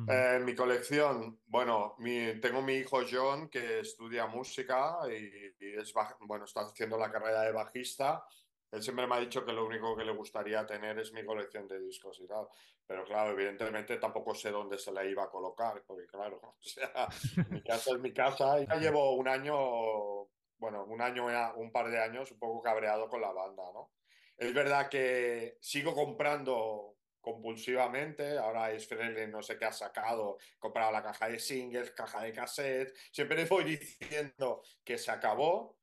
Eh, 0.08 0.40
mi 0.44 0.54
colección, 0.54 1.40
bueno, 1.46 1.96
tengo 2.42 2.62
mi 2.62 2.74
hijo 2.74 3.00
John 3.10 3.50
que 3.50 3.80
estudia 3.80 4.28
música 4.28 4.98
y, 5.10 5.54
es, 5.60 5.94
bueno, 6.22 6.44
está 6.44 6.62
haciendo 6.62 6.98
la 6.98 7.12
carrera 7.12 7.44
de 7.44 7.54
bajista. 7.54 8.24
Él 8.72 8.84
siempre 8.84 9.08
me 9.08 9.16
ha 9.16 9.20
dicho 9.20 9.44
que 9.44 9.54
lo 9.54 9.66
único 9.66 9.96
que 9.96 10.06
le 10.06 10.12
gustaría 10.12 10.66
tener 10.66 11.00
es 11.00 11.12
mi 11.12 11.26
colección 11.26 11.68
de 11.68 11.80
discos 11.80 12.20
y 12.20 12.28
tal. 12.28 12.48
Pero 12.86 13.04
claro, 13.04 13.32
evidentemente 13.32 13.98
tampoco 13.98 14.36
sé 14.36 14.52
dónde 14.52 14.78
se 14.78 14.92
la 14.92 15.04
iba 15.04 15.24
a 15.24 15.30
colocar, 15.30 15.84
porque 15.86 16.06
claro, 16.06 16.40
o 16.44 16.56
sea, 16.62 17.08
mi 17.50 17.64
casa 17.64 17.92
es 17.92 18.00
mi 18.00 18.14
casa. 18.14 18.60
Y 18.62 18.68
ya 18.68 18.76
llevo 18.76 19.16
un 19.16 19.28
año, 19.28 19.56
bueno, 20.58 20.86
un 20.86 21.02
año, 21.02 21.26
un 21.56 21.72
par 21.72 21.90
de 21.90 22.00
años 22.00 22.32
un 22.32 22.40
poco 22.40 22.62
cabreado 22.62 23.08
con 23.08 23.22
la 23.22 23.32
banda, 23.32 23.64
¿no? 23.74 23.92
Es 24.38 24.54
verdad 24.54 24.88
que 24.88 25.58
sigo 25.60 25.94
comprando 25.94 26.96
compulsivamente. 27.20 28.38
Ahora 28.38 28.72
es 28.72 28.90
no 29.30 29.42
sé 29.42 29.58
qué 29.58 29.66
ha 29.66 29.72
sacado, 29.72 30.38
comprado 30.58 30.92
la 30.92 31.04
caja 31.04 31.28
de 31.28 31.40
singles, 31.40 31.92
caja 31.92 32.24
de 32.24 32.34
cassette. 32.34 32.96
Siempre 33.12 33.46
voy 33.46 33.64
diciendo 33.66 34.62
que 34.84 34.98
se 34.98 35.12
acabó 35.12 35.78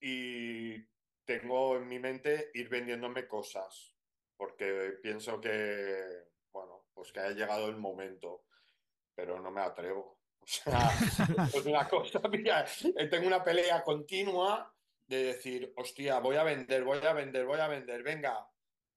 y 0.00 0.76
tengo 1.24 1.76
en 1.76 1.86
mi 1.86 1.98
mente 1.98 2.50
ir 2.54 2.68
vendiéndome 2.68 3.26
cosas, 3.26 3.94
porque 4.36 4.94
pienso 5.02 5.40
que, 5.40 6.28
bueno, 6.52 6.86
pues 6.92 7.12
que 7.12 7.20
ha 7.20 7.30
llegado 7.30 7.68
el 7.68 7.76
momento, 7.76 8.44
pero 9.14 9.40
no 9.40 9.50
me 9.50 9.62
atrevo. 9.62 10.18
O 10.42 10.46
sea, 10.46 10.90
es 11.54 11.66
una 11.66 11.88
cosa, 11.88 12.20
mira, 12.30 12.66
tengo 13.08 13.28
una 13.28 13.44
pelea 13.44 13.84
continua 13.84 14.74
de 15.06 15.22
decir, 15.22 15.72
hostia, 15.76 16.18
voy 16.18 16.34
a 16.34 16.42
vender, 16.42 16.82
voy 16.82 16.98
a 17.06 17.12
vender, 17.12 17.46
voy 17.46 17.60
a 17.60 17.68
vender, 17.68 18.02
venga, 18.02 18.44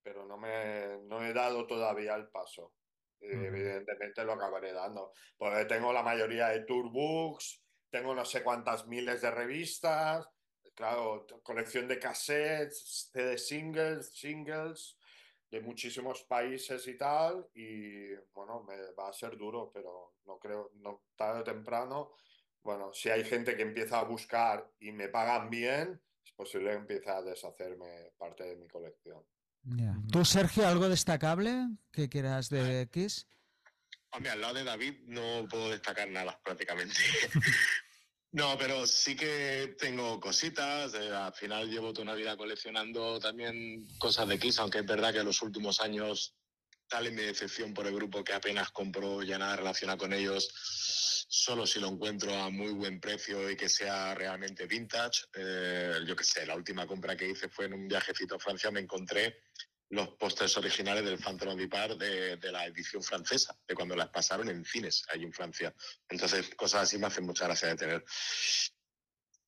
pero 0.02 0.26
no 0.26 0.38
me 0.38 0.98
no 1.04 1.24
he 1.24 1.34
dado 1.34 1.68
todavía 1.68 2.16
el 2.16 2.30
paso. 2.30 2.74
Evidentemente 3.20 4.24
lo 4.24 4.34
acabaré 4.34 4.74
dando, 4.74 5.14
porque 5.38 5.66
tengo 5.66 5.94
la 5.94 6.04
mayoría 6.04 6.50
de 6.50 6.62
tourbooks, 6.62 7.64
tengo 7.90 8.14
no 8.14 8.26
sé 8.26 8.44
cuántas 8.44 8.88
miles 8.88 9.22
de 9.22 9.32
revistas, 9.32 10.28
claro, 10.76 11.26
colección 11.44 11.88
de 11.88 11.98
cassettes, 11.98 13.10
de 13.14 13.38
singles, 13.38 14.14
singles 14.14 14.98
de 15.50 15.62
muchísimos 15.62 16.24
países 16.24 16.88
y 16.88 16.98
tal, 16.98 17.48
y 17.54 18.14
bueno, 18.34 18.64
me 18.64 18.92
va 18.92 19.10
a 19.10 19.14
ser 19.14 19.38
duro, 19.38 19.72
pero 19.74 20.16
no 20.26 20.38
creo, 20.38 20.72
no 20.76 21.06
tarde 21.16 21.42
o 21.42 21.44
temprano 21.44 22.16
bueno, 22.66 22.92
si 22.94 23.10
hay 23.10 23.24
gente 23.24 23.56
que 23.56 23.62
empieza 23.62 24.00
a 24.00 24.04
buscar 24.04 24.68
y 24.80 24.92
me 24.92 25.08
pagan 25.08 25.52
bien, 25.52 26.02
es 26.26 26.32
posible 26.32 26.72
que 26.72 26.78
empiece 26.78 27.12
a 27.12 27.22
deshacerme 27.22 28.12
parte 28.18 28.44
de 28.44 28.56
mi 28.56 28.68
colección. 28.68 29.24
¿Tú, 30.12 30.26
Sergio, 30.26 30.68
algo 30.68 30.90
destacable 30.90 31.68
que 31.92 32.10
quieras 32.10 32.50
de 32.50 32.82
X? 32.82 33.28
Hombre, 34.10 34.32
al 34.32 34.42
lado 34.42 34.56
de 34.56 34.64
David 34.64 34.96
no 35.06 35.48
puedo 35.48 35.70
destacar 35.70 36.10
nada 36.10 36.40
prácticamente. 36.44 36.96
no, 38.36 38.58
pero 38.58 38.86
sí 38.86 39.16
que 39.16 39.76
tengo 39.80 40.20
cositas. 40.20 40.94
Eh, 40.94 41.10
al 41.14 41.34
final 41.34 41.70
llevo 41.70 41.94
toda 41.94 42.04
una 42.04 42.16
vida 42.16 42.36
coleccionando 42.36 43.20
también 43.20 43.88
cosas 43.98 44.28
de 44.28 44.38
Kiss, 44.38 44.60
aunque 44.60 44.80
es 44.80 44.86
verdad 44.86 45.14
que 45.14 45.20
en 45.20 45.26
los 45.26 45.42
últimos 45.42 45.80
años, 45.80 46.36
tal 46.90 47.08
es 47.08 47.14
mi 47.14 47.22
decepción 47.22 47.74
por 47.74 47.88
el 47.88 47.96
grupo 47.96 48.24
que 48.24 48.34
apenas 48.34 48.72
compro 48.72 49.24
ya 49.24 49.38
nada 49.38 49.56
relacionado 49.56 50.00
con 50.00 50.14
ellos 50.14 50.50
solo 51.28 51.66
si 51.66 51.80
lo 51.80 51.88
encuentro 51.88 52.34
a 52.34 52.50
muy 52.50 52.72
buen 52.72 53.00
precio 53.00 53.50
y 53.50 53.56
que 53.56 53.70
sea 53.70 54.14
realmente 54.16 54.68
vintage. 54.68 55.24
Eh, 55.34 56.00
yo 56.06 56.16
qué 56.16 56.24
sé, 56.24 56.46
la 56.46 56.56
última 56.56 56.86
compra 56.86 57.16
que 57.16 57.30
hice 57.30 57.50
fue 57.50 57.66
en 57.66 57.74
un 57.74 57.88
viajecito 57.88 58.36
a 58.36 58.40
Francia, 58.40 58.72
me 58.72 58.80
encontré 58.82 59.40
los 59.90 60.10
pósters 60.10 60.58
originales 60.58 61.06
del 61.06 61.20
Phantom 61.20 61.50
of 61.50 61.98
de, 61.98 62.38
de, 62.38 62.52
la 62.52 62.66
edición 62.66 63.04
francesa, 63.04 63.58
de 63.68 63.76
cuando 63.76 63.96
las 63.96 64.10
pasaron 64.10 64.50
en 64.50 64.66
cines 64.66 65.06
allí 65.10 65.24
en 65.24 65.34
Francia. 65.34 65.74
Entonces, 66.10 66.50
cosas 66.56 66.84
así 66.84 66.98
me 66.98 67.08
hacen 67.08 67.26
mucha 67.26 67.46
gracia 67.46 67.70
de 67.70 67.76
tener. 67.76 68.06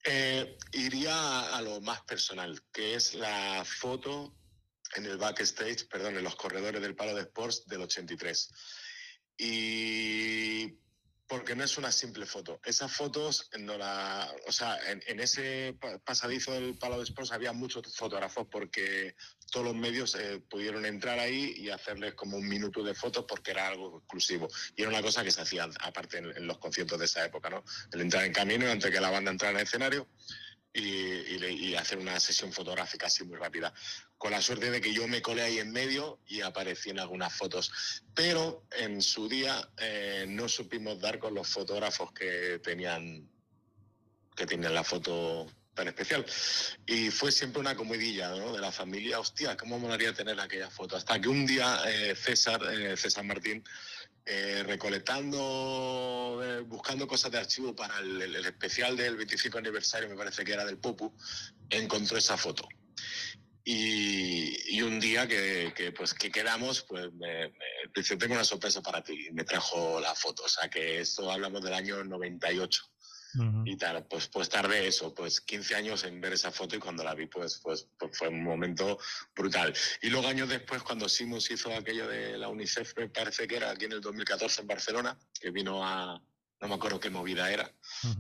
Eh, 0.04 0.58
iría 0.74 1.56
a 1.56 1.62
lo 1.62 1.82
más 1.82 2.02
personal, 2.04 2.62
que 2.72 2.96
es 2.96 3.16
la 3.16 3.66
foto 3.66 4.38
en 4.96 5.06
el 5.06 5.18
backstage, 5.18 5.88
perdón, 5.88 6.18
en 6.18 6.24
los 6.24 6.36
corredores 6.36 6.82
del 6.82 6.96
Palo 6.96 7.16
de 7.16 7.24
Sports 7.24 7.66
del 7.66 7.82
83. 7.82 8.54
Y 9.38 10.80
porque 11.28 11.56
no 11.56 11.64
es 11.64 11.78
una 11.78 11.92
simple 11.92 12.26
foto. 12.26 12.60
Esas 12.64 12.92
fotos, 12.92 13.50
no 13.60 13.78
la, 13.78 14.34
o 14.48 14.52
sea, 14.52 14.80
en, 14.90 15.20
ese 15.20 15.78
pasadizo 16.06 16.54
del 16.54 16.78
Palo 16.78 16.98
de 16.98 17.04
Sports 17.04 17.34
había 17.34 17.52
muchos 17.52 17.96
fotógrafos 17.96 18.48
porque 18.50 19.16
todos 19.52 19.66
los 19.66 19.76
medios 19.76 20.16
eh, 20.16 20.42
pudieron 20.50 20.86
entrar 20.86 21.20
ahí 21.20 21.54
y 21.58 21.70
hacerles 21.70 22.14
como 22.14 22.38
un 22.38 22.48
minuto 22.48 22.82
de 22.82 22.94
fotos 22.94 23.26
porque 23.28 23.52
era 23.52 23.68
algo 23.68 24.00
exclusivo. 24.00 24.48
Y 24.76 24.82
era 24.82 24.90
una 24.90 25.02
cosa 25.02 25.24
que 25.24 25.32
se 25.32 25.42
hacía 25.42 25.68
aparte 25.82 26.20
en, 26.20 26.48
los 26.48 26.60
conciertos 26.60 26.98
de 26.98 27.06
esa 27.06 27.26
época, 27.26 27.50
¿no? 27.50 27.64
El 27.92 28.02
entrar 28.02 28.24
en 28.24 28.32
camino 28.32 28.70
antes 28.70 28.90
que 28.90 29.02
la 29.02 29.12
banda 29.12 29.32
entrara 29.32 29.52
en 29.52 29.58
el 29.58 29.64
escenario 29.64 30.08
y, 30.74 31.76
hacer 31.76 31.98
una 31.98 32.20
sesión 32.20 32.52
fotográfica 32.52 33.08
así 33.08 33.24
muy 33.24 33.38
rápida. 33.38 33.74
Con 34.18 34.32
la 34.32 34.42
suerte 34.42 34.72
de 34.72 34.82
que 34.82 34.94
yo 34.94 35.08
me 35.08 35.22
colé 35.22 35.44
ahí 35.44 35.60
en 35.60 35.72
medio 35.72 36.20
y 36.26 36.42
aparecí 36.42 36.90
en 36.90 37.00
algunas 37.00 37.34
fotos. 37.34 37.72
Pero 38.16 38.64
en 38.72 39.02
su 39.02 39.30
día 39.30 39.70
eh, 39.78 40.26
no 40.28 40.50
supimos 40.50 41.00
dar 41.00 41.20
con 41.20 41.36
los 41.36 41.48
fotógrafos 41.48 42.12
que 42.14 42.60
tenían, 42.64 43.30
que 44.36 44.48
tenían 44.48 44.74
la 44.74 44.84
foto 44.84 45.46
tan 45.76 45.88
especial. 45.88 46.26
Y 46.88 47.12
fue 47.12 47.32
siempre 47.32 47.60
una 47.60 47.76
comidilla 47.76 48.30
¿no? 48.30 48.54
de 48.54 48.60
la 48.60 48.72
familia, 48.72 49.20
hostia, 49.20 49.56
¿cómo 49.56 49.78
molaría 49.78 50.12
tener 50.14 50.40
aquella 50.40 50.72
foto? 50.72 50.98
Hasta 50.98 51.22
que 51.22 51.30
un 51.30 51.46
día 51.46 51.84
eh, 51.88 52.16
César, 52.16 52.60
eh, 52.74 52.98
César 52.98 53.24
Martín, 53.24 53.64
recolectando, 54.66 56.42
buscando 56.68 57.08
cosas 57.08 57.32
de 57.32 57.38
archivo 57.38 57.74
para 57.74 58.00
el, 58.00 58.36
especial 58.46 58.98
del 58.98 59.16
25 59.16 59.58
aniversario, 59.58 60.10
me 60.10 60.18
parece 60.18 60.44
que 60.44 60.52
era 60.52 60.66
del 60.66 60.78
Popu, 60.78 61.14
encontró 61.70 62.18
esa 62.18 62.36
foto. 62.36 62.68
Y, 63.70 64.82
un 64.82 64.98
día 64.98 65.28
que, 65.28 65.92
pues, 65.92 66.14
que 66.14 66.32
quedamos, 66.32 66.84
pues 66.84 67.12
me, 67.12 67.52
dice, 67.94 68.16
tengo 68.16 68.34
una 68.34 68.46
sorpresa 68.46 68.82
para 68.82 69.04
ti, 69.04 69.28
me 69.34 69.44
trajo 69.44 70.00
la 70.00 70.16
foto. 70.16 70.44
O 70.44 70.48
sea 70.48 70.70
que 70.70 71.02
esto 71.02 71.30
hablamos 71.30 71.62
del 71.62 71.74
año 71.74 72.02
98 72.02 72.84
y 73.66 73.76
tal. 73.76 74.08
Pues, 74.08 74.30
pues 74.30 74.48
tardé 74.48 74.88
eso, 74.88 75.14
pues 75.14 75.42
15 75.42 75.76
años 75.76 76.06
en 76.06 76.22
ver 76.22 76.32
esa 76.32 76.50
foto 76.50 76.78
y 76.78 76.80
cuando 76.80 77.04
la 77.04 77.14
vi, 77.14 77.26
pues, 77.26 77.60
pues, 77.62 77.90
pues, 78.00 78.18
fue 78.18 78.30
un 78.30 78.42
momento 78.42 79.00
brutal. 79.36 79.74
Y 80.02 80.10
luego 80.12 80.30
años 80.30 80.48
después, 80.48 80.82
cuando 80.82 81.10
Simus 81.10 81.52
hizo 81.52 81.76
aquello 81.76 82.08
de 82.08 82.38
la 82.38 82.48
UNICEF, 82.48 82.94
me 82.96 83.10
parece 83.10 83.50
que 83.50 83.58
era 83.58 83.72
aquí 83.72 83.84
en 83.84 83.92
el 83.92 84.02
2014 84.02 84.62
en 84.62 84.68
Barcelona, 84.68 85.20
que 85.42 85.52
vino 85.52 85.86
a, 85.86 86.22
no 86.60 86.68
me 86.68 86.76
acuerdo 86.76 87.00
qué 87.00 87.10
movida 87.10 87.52
era, 87.52 87.72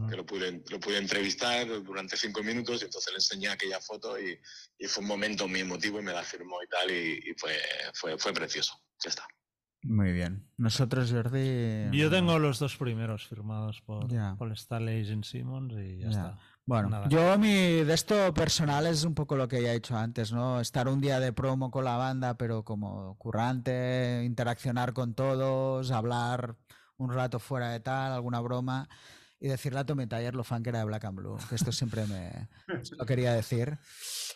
que 0.09 0.15
lo 0.15 0.25
pude, 0.25 0.63
lo 0.69 0.79
pude 0.79 0.97
entrevistar 0.97 1.67
durante 1.83 2.17
cinco 2.17 2.43
minutos 2.43 2.81
y 2.81 2.85
entonces 2.85 3.11
le 3.11 3.17
enseñé 3.17 3.49
aquella 3.49 3.79
foto 3.81 4.19
y, 4.19 4.39
y 4.77 4.87
fue 4.87 5.01
un 5.01 5.07
momento 5.07 5.47
muy 5.47 5.61
emotivo 5.61 5.99
y 5.99 6.03
me 6.03 6.13
la 6.13 6.23
firmó 6.23 6.61
y 6.63 6.67
tal 6.67 6.91
y, 6.91 7.31
y 7.31 7.33
fue, 7.35 7.57
fue, 7.93 8.17
fue 8.17 8.33
precioso. 8.33 8.79
Ya 9.03 9.09
está. 9.09 9.27
Muy 9.83 10.11
bien. 10.11 10.45
Nosotros, 10.57 11.11
Jordi. 11.11 11.89
Yo 11.91 12.09
tengo 12.09 12.39
los 12.39 12.59
dos 12.59 12.75
primeros 12.77 13.27
firmados 13.27 13.81
por, 13.81 14.07
Paul 14.37 14.51
Stanley 14.53 15.01
y 15.01 15.23
Simmons 15.23 15.73
y 15.77 15.99
ya, 15.99 16.09
está. 16.09 16.39
Bueno, 16.65 17.07
yo 17.07 17.37
mi 17.37 17.53
de 17.83 17.93
esto 17.93 18.33
personal 18.33 18.87
es 18.87 19.05
un 19.05 19.15
poco 19.15 19.37
lo 19.37 19.47
que 19.47 19.61
ya 19.61 19.71
he 19.71 19.75
dicho 19.75 19.95
antes, 19.95 20.33
¿no? 20.33 20.59
Estar 20.59 20.89
un 20.89 20.99
día 20.99 21.21
de 21.21 21.31
promo 21.31 21.71
con 21.71 21.85
la 21.85 21.95
banda, 21.95 22.37
pero 22.37 22.63
como 22.63 23.15
currante, 23.17 24.23
interaccionar 24.25 24.91
con 24.91 25.13
todos, 25.13 25.91
hablar 25.91 26.57
un 26.97 27.13
rato 27.13 27.39
fuera 27.39 27.69
de 27.69 27.79
tal, 27.79 28.11
alguna 28.11 28.39
broma 28.39 28.87
y 29.39 29.47
decirle 29.47 29.79
a 29.79 29.85
Tommy 29.85 30.07
Tyler 30.07 30.33
lo 30.33 30.43
fan 30.43 30.63
que 30.63 30.69
era 30.69 30.79
de 30.79 30.85
Black 30.85 31.05
and 31.05 31.17
Blue, 31.17 31.37
que 31.47 31.55
esto 31.55 31.71
siempre 31.71 32.05
me 32.07 32.47
lo 32.97 33.05
quería 33.05 33.33
decir. 33.33 33.77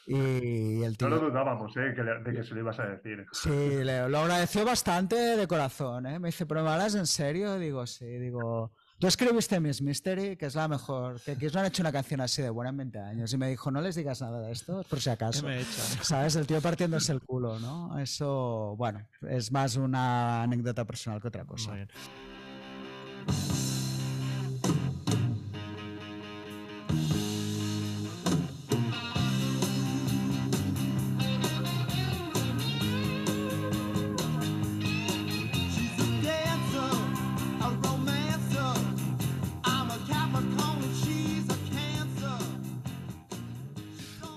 Y 0.05 0.83
el 0.83 0.97
tío... 0.97 1.09
No 1.09 1.15
lo 1.15 1.29
dudábamos, 1.29 1.75
¿eh? 1.77 1.93
de 1.93 2.33
que 2.33 2.43
se 2.43 2.53
lo 2.53 2.61
ibas 2.61 2.79
a 2.79 2.83
decir. 2.83 3.25
Sí, 3.31 3.83
lo 3.83 4.19
agradeció 4.19 4.63
bastante 4.63 5.15
de 5.15 5.47
corazón, 5.47 6.05
¿eh? 6.05 6.19
Me 6.19 6.27
dice, 6.27 6.45
¿pero 6.45 6.63
me 6.63 6.69
hablas 6.69 6.95
en 6.95 7.07
serio? 7.07 7.57
Digo, 7.57 7.85
sí, 7.87 8.05
digo... 8.05 8.73
Tú 8.99 9.07
escribiste 9.07 9.59
Miss 9.59 9.81
Mystery, 9.81 10.37
que 10.37 10.45
es 10.45 10.53
la 10.53 10.67
mejor, 10.67 11.19
que 11.21 11.35
Kiss 11.35 11.55
no 11.55 11.61
han 11.61 11.65
hecho 11.65 11.81
una 11.81 11.91
canción 11.91 12.21
así 12.21 12.43
de 12.43 12.51
buena 12.51 12.69
en 12.69 12.77
20 12.77 12.99
años. 12.99 13.33
Y 13.33 13.37
me 13.37 13.49
dijo, 13.49 13.71
no 13.71 13.81
les 13.81 13.95
digas 13.95 14.21
nada 14.21 14.41
de 14.41 14.51
esto, 14.51 14.85
por 14.87 15.01
si 15.01 15.09
acaso. 15.09 15.43
Me 15.47 15.57
he 15.57 15.61
hecho? 15.61 15.81
¿Sabes? 16.03 16.35
El 16.35 16.45
tío 16.45 16.61
partiéndose 16.61 17.11
el 17.11 17.21
culo, 17.21 17.57
¿no? 17.57 17.97
Eso, 17.97 18.75
bueno, 18.77 19.07
es 19.27 19.51
más 19.51 19.75
una 19.75 20.43
anécdota 20.43 20.85
personal 20.85 21.19
que 21.19 21.29
otra 21.29 21.45
cosa. 21.45 21.75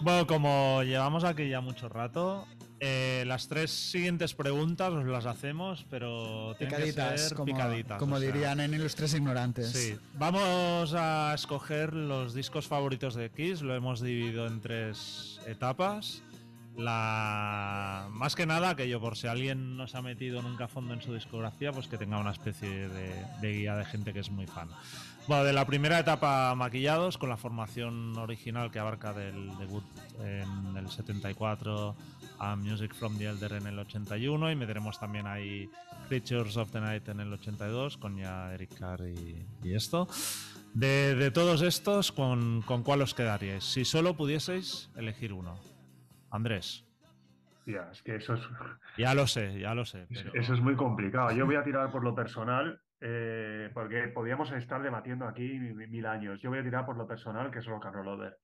Bueno, 0.04 0.26
como 0.26 0.82
llevamos 0.82 1.24
aquí 1.24 1.48
ya 1.48 1.62
mucho 1.62 1.88
rato, 1.88 2.46
eh, 2.80 3.24
las 3.26 3.48
tres 3.48 3.70
siguientes 3.70 4.34
preguntas 4.34 4.92
os 4.92 5.06
las 5.06 5.26
hacemos, 5.26 5.86
pero 5.88 6.54
tienen 6.58 6.76
picaditas, 6.76 7.12
que 7.12 7.18
ser 7.18 7.36
como, 7.36 7.46
picaditas. 7.46 7.98
Como 7.98 8.20
dirían 8.20 8.60
en 8.60 8.74
Ilustres 8.74 9.14
Ignorantes. 9.14 9.70
Sí. 9.70 9.96
Vamos 10.14 10.94
a 10.94 11.32
escoger 11.34 11.94
los 11.94 12.34
discos 12.34 12.66
favoritos 12.66 13.14
de 13.14 13.30
Kiss, 13.30 13.62
lo 13.62 13.74
hemos 13.74 14.00
dividido 14.00 14.46
en 14.46 14.60
tres 14.60 15.40
etapas. 15.46 16.22
La 16.76 18.08
más 18.10 18.34
que 18.34 18.46
nada 18.46 18.74
que 18.74 18.88
yo 18.88 19.00
por 19.00 19.16
si 19.16 19.28
alguien 19.28 19.76
no 19.76 19.86
se 19.86 19.96
ha 19.96 20.02
metido 20.02 20.42
nunca 20.42 20.64
a 20.64 20.68
fondo 20.68 20.92
en 20.92 21.00
su 21.00 21.14
discografía, 21.14 21.70
pues 21.70 21.86
que 21.86 21.96
tenga 21.96 22.18
una 22.18 22.32
especie 22.32 22.88
de 22.88 23.52
guía 23.52 23.76
de 23.76 23.84
gente 23.84 24.12
que 24.12 24.18
es 24.18 24.30
muy 24.30 24.48
fan. 24.48 24.68
Bueno, 25.26 25.44
de 25.44 25.54
la 25.54 25.64
primera 25.64 25.98
etapa 25.98 26.54
maquillados, 26.54 27.16
con 27.16 27.30
la 27.30 27.38
formación 27.38 28.14
original 28.18 28.70
que 28.70 28.78
abarca 28.78 29.14
del 29.14 29.56
debut 29.56 29.84
en 30.22 30.76
el 30.76 30.90
74 30.90 31.96
a 32.38 32.56
Music 32.56 32.94
from 32.94 33.16
the 33.18 33.26
Elder 33.26 33.52
en 33.54 33.66
el 33.66 33.78
81 33.78 34.50
y 34.50 34.56
meteremos 34.56 34.98
también 34.98 35.26
ahí 35.26 35.70
Creatures 36.08 36.56
of 36.56 36.70
the 36.72 36.80
Night 36.80 37.08
en 37.08 37.20
el 37.20 37.32
82 37.32 37.96
con 37.96 38.16
ya 38.16 38.52
Eric 38.54 38.78
Carr 38.78 39.02
y, 39.08 39.46
esto. 39.64 40.08
De, 40.74 41.30
todos 41.30 41.62
estos, 41.62 42.12
¿con, 42.12 42.62
¿con 42.62 42.82
cuál 42.82 43.02
os 43.02 43.14
quedaríais? 43.14 43.64
Si 43.64 43.84
solo 43.84 44.14
pudieseis 44.14 44.90
elegir 44.96 45.32
uno. 45.32 45.58
Andrés. 46.30 46.84
Ya, 47.66 47.88
es 47.90 48.02
que 48.02 48.16
eso 48.16 48.34
es... 48.34 48.40
Ya 48.98 49.14
lo 49.14 49.26
sé, 49.26 49.58
ya 49.58 49.74
lo 49.74 49.84
sé. 49.84 50.06
Eso 50.34 50.54
es 50.54 50.60
muy 50.60 50.74
complicado. 50.74 51.30
Yo 51.32 51.46
voy 51.46 51.56
a 51.56 51.64
tirar 51.64 51.90
por 51.90 52.02
lo 52.02 52.14
personal 52.14 52.80
eh, 53.00 53.70
porque 53.74 54.08
podríamos 54.08 54.50
estar 54.52 54.82
debatiendo 54.82 55.26
aquí 55.26 55.58
mil 55.58 56.06
años. 56.06 56.40
Yo 56.40 56.50
voy 56.50 56.58
a 56.58 56.62
tirar 56.62 56.86
por 56.86 56.96
lo 56.96 57.06
personal, 57.06 57.50
que 57.50 57.58
es 57.58 57.66
Rock 57.66 57.86
and 57.86 57.94
Roll 57.94 58.34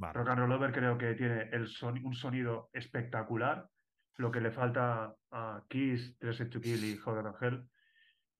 Over. 0.00 0.12
Rock 0.14 0.28
and 0.28 0.38
Roll 0.40 0.52
Over 0.52 0.72
creo 0.72 0.96
que 0.96 1.14
tiene 1.14 1.50
el 1.52 1.68
un 2.04 2.14
sonido 2.14 2.70
espectacular, 2.72 3.68
lo 4.16 4.30
que 4.30 4.40
le 4.40 4.50
falta 4.50 5.14
a 5.30 5.64
Kiss, 5.68 6.18
Dressed 6.18 6.50
to 6.50 6.60
Kill 6.60 6.84
y 6.84 6.98
Hogan 7.04 7.26
Angel, 7.26 7.68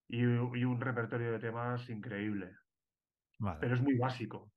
y, 0.08 0.22
y, 0.22 0.64
un 0.64 0.80
repertorio 0.80 1.32
de 1.32 1.38
temas 1.38 1.88
increíble. 1.88 2.56
Pero 3.60 3.74
es 3.74 3.80
muy 3.80 3.96
básico. 3.96 4.52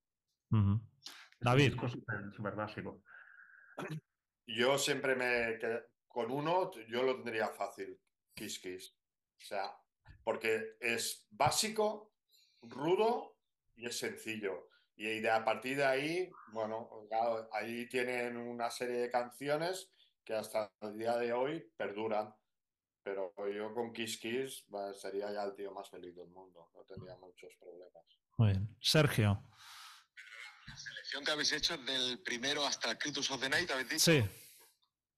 David. 1.39 1.75
Es 1.84 2.35
súper 2.35 2.55
básico. 2.55 3.03
Yo 4.47 4.77
siempre 4.77 5.15
me... 5.15 5.59
Con 6.07 6.31
uno 6.31 6.71
yo 6.88 7.03
lo 7.03 7.15
tendría 7.15 7.47
fácil, 7.49 7.99
Kiss 8.35 8.59
Kiss. 8.59 8.95
O 9.35 9.45
sea, 9.45 9.71
porque 10.23 10.75
es 10.80 11.27
básico, 11.31 12.13
rudo 12.61 13.38
y 13.75 13.88
es 13.88 13.97
sencillo. 13.97 14.69
Y 14.95 15.20
de, 15.20 15.30
a 15.30 15.44
partir 15.44 15.78
de 15.78 15.86
ahí, 15.86 16.32
bueno, 16.52 17.07
ahí 17.52 17.88
tienen 17.88 18.38
una 18.38 18.70
serie 18.70 18.98
de 18.98 19.10
canciones 19.10 19.91
que 20.24 20.34
hasta 20.34 20.72
el 20.82 20.98
día 20.98 21.18
de 21.18 21.34
hoy 21.34 21.72
perduran. 21.76 22.34
Pero 23.03 23.34
yo 23.52 23.74
con 23.74 23.91
Kiss 23.91 24.18
Kiss 24.18 24.65
sería 24.95 25.32
ya 25.32 25.44
el 25.44 25.56
tío 25.56 25.74
más 25.74 25.90
feliz 25.90 26.15
del 26.15 26.30
mundo. 26.30 26.72
No 26.74 26.84
tendría 26.86 27.18
muchos 27.18 27.53
problemas. 27.60 28.06
Muy 28.38 28.52
bien. 28.52 28.78
Sergio. 28.80 29.44
La 30.68 30.78
selección 30.78 31.26
que 31.26 31.32
habéis 31.32 31.52
hecho 31.52 31.78
del 31.78 32.22
primero 32.24 32.65
hasta 32.65 32.98
Critus 32.98 33.30
of 33.32 33.41
the 33.41 33.49
Night, 33.49 33.70
¿habéis 33.72 33.90
dicho? 33.90 34.11
Sí. 34.11 34.24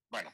Bueno, 0.10 0.34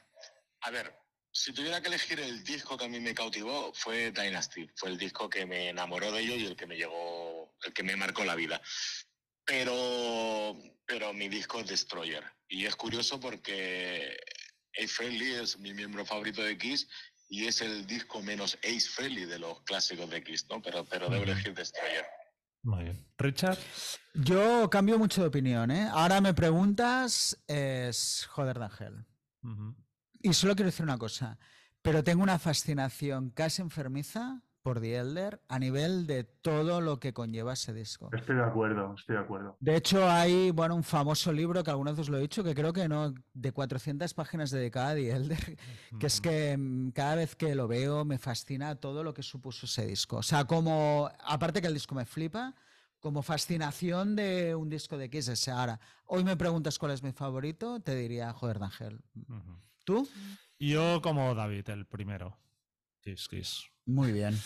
a 0.62 0.70
ver, 0.70 0.94
si 1.30 1.52
tuviera 1.52 1.80
que 1.80 1.88
elegir 1.88 2.20
el 2.20 2.42
disco 2.42 2.78
que 2.78 2.84
a 2.86 2.88
mí 2.88 3.00
me 3.00 3.14
cautivó, 3.14 3.72
fue 3.74 4.12
Dynasty. 4.12 4.68
Fue 4.76 4.88
el 4.88 4.98
disco 4.98 5.28
que 5.28 5.44
me 5.44 5.68
enamoró 5.68 6.10
de 6.12 6.20
ello 6.20 6.34
y 6.36 6.46
el 6.46 6.56
que 6.56 6.66
me 6.66 6.76
llegó, 6.76 7.54
el 7.64 7.72
que 7.72 7.82
me 7.82 7.96
marcó 7.96 8.24
la 8.24 8.34
vida. 8.34 8.60
Pero, 9.52 10.56
pero 10.86 11.12
mi 11.12 11.28
disco 11.28 11.60
es 11.60 11.68
Destroyer. 11.68 12.24
Y 12.48 12.64
es 12.64 12.74
curioso 12.74 13.20
porque 13.20 14.16
Ace 14.78 14.88
Friendly 14.88 15.32
es 15.32 15.58
mi 15.58 15.74
miembro 15.74 16.06
favorito 16.06 16.42
de 16.42 16.56
Kiss 16.56 16.88
y 17.28 17.46
es 17.46 17.60
el 17.60 17.86
disco 17.86 18.22
menos 18.22 18.56
Ace 18.64 18.88
Friendly 18.88 19.26
de 19.26 19.38
los 19.38 19.60
clásicos 19.64 20.08
de 20.08 20.24
Kiss, 20.24 20.46
¿no? 20.48 20.62
Pero, 20.62 20.86
pero 20.86 21.10
debo 21.10 21.24
elegir 21.24 21.52
Destroyer. 21.52 22.06
Muy 22.62 22.84
bien. 22.84 23.06
Richard. 23.18 23.58
Yo 24.14 24.70
cambio 24.70 24.98
mucho 24.98 25.20
de 25.20 25.28
opinión, 25.28 25.70
¿eh? 25.70 25.86
Ahora 25.92 26.22
me 26.22 26.32
preguntas, 26.32 27.36
es 27.46 28.26
Joder 28.30 28.58
de 28.58 28.64
Ángel. 28.64 29.06
Y 30.22 30.32
solo 30.32 30.56
quiero 30.56 30.70
decir 30.70 30.84
una 30.84 30.96
cosa, 30.96 31.38
pero 31.82 32.02
tengo 32.02 32.22
una 32.22 32.38
fascinación 32.38 33.28
casi 33.28 33.60
enfermiza 33.60 34.40
por 34.62 34.80
The 34.80 34.96
Elder 34.96 35.40
a 35.48 35.58
nivel 35.58 36.06
de 36.06 36.24
todo 36.24 36.80
lo 36.80 37.00
que 37.00 37.12
conlleva 37.12 37.52
ese 37.52 37.72
disco. 37.72 38.10
Estoy 38.12 38.36
de 38.36 38.44
acuerdo, 38.44 38.94
estoy 38.96 39.16
de 39.16 39.22
acuerdo. 39.22 39.56
De 39.60 39.76
hecho, 39.76 40.08
hay 40.08 40.50
bueno, 40.50 40.74
un 40.74 40.84
famoso 40.84 41.32
libro 41.32 41.62
que 41.62 41.70
alguna 41.70 41.90
vez 41.90 42.00
os 42.00 42.08
lo 42.08 42.18
he 42.18 42.20
dicho, 42.20 42.44
que 42.44 42.54
creo 42.54 42.72
que 42.72 42.88
no, 42.88 43.14
de 43.34 43.52
400 43.52 44.14
páginas 44.14 44.50
dedicada 44.50 44.90
a 44.90 44.94
The 44.94 45.10
Elder, 45.10 45.58
que 46.00 46.06
es 46.06 46.20
que 46.20 46.56
mm, 46.56 46.90
cada 46.90 47.16
vez 47.16 47.34
que 47.36 47.54
lo 47.54 47.68
veo 47.68 48.04
me 48.04 48.18
fascina 48.18 48.76
todo 48.76 49.02
lo 49.02 49.12
que 49.12 49.22
supuso 49.22 49.66
ese 49.66 49.86
disco. 49.86 50.18
O 50.18 50.22
sea, 50.22 50.44
como, 50.44 51.10
aparte 51.24 51.60
que 51.60 51.66
el 51.66 51.74
disco 51.74 51.94
me 51.94 52.06
flipa, 52.06 52.54
como 53.00 53.22
fascinación 53.22 54.14
de 54.14 54.54
un 54.54 54.68
disco 54.68 54.96
de 54.96 55.10
Kiss. 55.10 55.48
Ahora, 55.48 55.80
hoy 56.06 56.22
me 56.22 56.36
preguntas 56.36 56.78
cuál 56.78 56.92
es 56.92 57.02
mi 57.02 57.10
favorito, 57.10 57.80
te 57.80 57.96
diría 57.96 58.32
Joder 58.32 58.60
de 58.60 58.64
Ángel. 58.64 59.00
¿Tú? 59.84 60.08
Yo 60.60 61.02
como 61.02 61.34
David, 61.34 61.68
el 61.70 61.84
primero. 61.84 62.38
Muy 63.86 64.12
bien. 64.12 64.38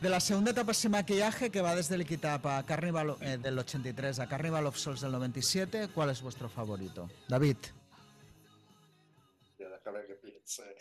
De 0.00 0.08
la 0.08 0.18
segunda 0.18 0.50
etapa 0.50 0.74
sin 0.74 0.90
maquillaje, 0.90 1.50
que 1.50 1.60
va 1.60 1.76
desde 1.76 1.94
el 1.94 2.06
a 2.24 2.66
Carnival 2.66 3.16
eh, 3.20 3.38
del 3.38 3.56
83 3.56 4.18
a 4.18 4.28
Carnival 4.28 4.66
of 4.66 4.76
Souls 4.76 5.00
del 5.00 5.12
97, 5.12 5.90
¿cuál 5.94 6.10
es 6.10 6.20
vuestro 6.20 6.48
favorito? 6.48 7.08
David. 7.28 7.56
Ya, 9.58 9.68
déjame 9.68 10.04
que 10.06 10.14
piense. 10.14 10.74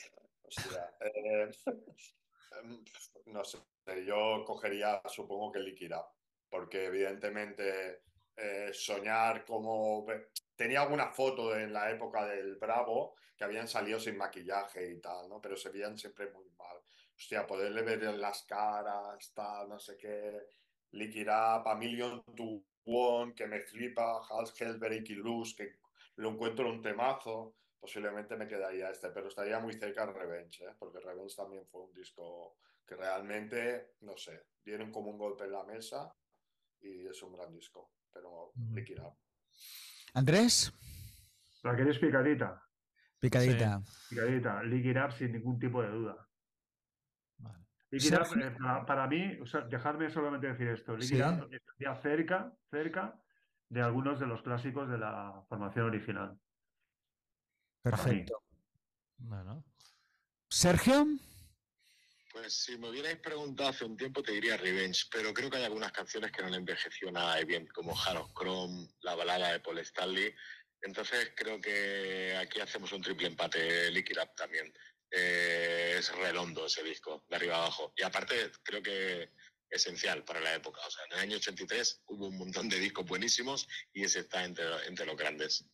Hostia. 0.44 0.90
Eh, 1.02 1.52
Em, 2.60 2.84
no 3.28 3.44
sé, 3.44 3.58
yo 4.00 4.44
cogería, 4.46 5.02
supongo 5.08 5.52
que 5.52 5.60
líquida, 5.60 6.06
porque 6.50 6.86
evidentemente 6.86 8.02
eh, 8.36 8.72
soñar 8.74 9.46
como... 9.46 10.06
Tenía 10.56 10.82
alguna 10.82 11.12
foto 11.12 11.58
en 11.58 11.74
la 11.74 11.90
época 11.90 12.26
del 12.28 12.56
Bravo 12.58 13.16
que 13.36 13.44
habían 13.44 13.68
salido 13.68 14.00
sin 14.00 14.18
maquillaje 14.18 14.92
y 14.92 15.00
tal, 15.00 15.28
¿no? 15.28 15.42
Pero 15.42 15.56
se 15.56 15.70
veían 15.70 15.98
siempre 15.98 16.30
muy 16.32 16.50
mal. 16.52 16.78
Hostia, 17.16 17.48
poderle 17.48 17.82
ver 17.82 18.04
en 18.04 18.22
las 18.22 18.44
caras, 18.44 19.32
tal, 19.34 19.70
no 19.70 19.80
sé 19.80 19.98
qué. 19.98 20.48
Liquid 20.92 21.28
a 21.30 21.76
Million 21.76 22.24
to 22.36 22.64
One, 22.86 23.34
que 23.34 23.48
me 23.48 23.62
flipa, 23.62 24.22
Hals 24.30 24.60
Hellberg 24.60 25.10
y 25.10 25.16
Luz, 25.16 25.56
que 25.56 25.78
lo 26.18 26.30
encuentro 26.30 26.70
un 26.70 26.82
temazo 26.82 27.56
posiblemente 27.82 28.38
me 28.38 28.48
quedaría 28.48 28.92
este, 28.92 29.10
pero 29.10 29.28
estaría 29.28 29.60
muy 29.60 29.74
cerca 29.74 30.06
Revenge, 30.06 30.64
¿eh? 30.64 30.76
porque 30.78 31.00
Revenge 31.00 31.36
también 31.36 31.66
fue 31.66 31.82
un 31.82 31.94
disco 31.94 32.58
que 32.86 32.96
realmente, 32.96 33.96
no 34.02 34.18
sé, 34.18 34.48
dieron 34.64 34.92
como 34.92 35.12
un 35.12 35.18
golpe 35.18 35.46
en 35.46 35.52
la 35.52 35.64
mesa 35.64 36.14
y 36.80 37.08
es 37.08 37.22
un 37.24 37.34
gran 37.34 37.54
disco, 37.54 37.94
pero 38.12 38.52
Liquid 38.74 39.00
Andrés. 40.14 40.74
¿La 41.64 41.76
quieres 41.76 42.00
picadita? 42.00 42.62
Picadita. 43.20 43.82
Picadita. 44.10 44.64
Liquid 44.64 44.98
sin 45.18 45.32
ningún 45.34 45.60
tipo 45.60 45.82
de 45.82 45.90
duda. 45.90 46.28
Vale. 47.38 47.66
Eh, 47.92 48.58
para, 48.88 49.08
mí, 49.08 49.38
o 49.40 49.46
sea, 49.46 49.62
dejadme 49.62 50.10
solamente 50.10 50.48
decir 50.48 50.68
esto, 50.70 50.98
Liquid 50.98 51.22
estaría 51.22 51.96
cerca, 52.02 52.54
cerca 52.70 53.22
de 53.70 53.82
algunos 53.82 54.20
de 54.20 54.28
los 54.28 54.42
clásicos 54.42 54.90
de 54.90 54.98
la 54.98 55.44
formación 55.48 55.86
original. 55.86 56.38
Perfecto. 57.82 58.44
Bueno. 59.18 59.64
Sergio. 60.50 61.06
Pues 62.32 62.54
si 62.54 62.78
me 62.78 62.90
hubierais 62.90 63.18
preguntado 63.18 63.70
hace 63.70 63.84
un 63.84 63.98
tiempo 63.98 64.24
te 64.24 64.32
diría 64.32 64.56
Revenge, 64.56 65.06
pero 65.12 65.34
creo 65.34 65.50
que 65.50 65.58
hay 65.58 65.66
algunas 65.66 65.92
canciones 65.92 66.32
que 66.32 66.42
no 66.42 66.48
han 66.48 66.54
envejecido 66.54 67.12
nada 67.12 67.42
bien, 67.44 67.68
como 67.68 68.00
Harold 68.00 68.34
Chrome, 68.34 68.88
la 69.02 69.16
balada 69.16 69.52
de 69.52 69.60
Paul 69.60 69.80
Stanley. 69.80 70.34
Entonces 70.82 71.34
creo 71.36 71.60
que 71.60 72.36
aquí 72.38 72.60
hacemos 72.62 72.92
un 72.94 73.02
triple 73.02 73.28
empate, 73.28 73.92
Liquid 73.92 74.18
Up 74.18 74.34
también. 74.36 74.74
Eh, 75.12 75.96
es 76.00 76.16
redondo 76.16 76.66
ese 76.66 76.84
disco, 76.84 77.26
de 77.30 77.36
arriba 77.36 77.58
abajo. 77.58 77.94
Y 77.98 78.04
aparte 78.04 78.52
creo 78.64 78.82
que 78.82 79.30
esencial 79.70 80.24
para 80.24 80.40
la 80.40 80.56
época. 80.56 80.80
O 80.88 80.92
sea, 80.92 81.04
en 81.06 81.14
el 81.14 81.20
año 81.20 81.38
83 81.38 82.04
hubo 82.08 82.28
un 82.28 82.38
montón 82.38 82.70
de 82.70 82.80
discos 82.80 83.06
buenísimos 83.06 83.68
y 83.94 84.04
ese 84.04 84.20
está 84.20 84.46
entre, 84.46 84.66
entre 84.88 85.06
los 85.06 85.18
grandes. 85.18 85.66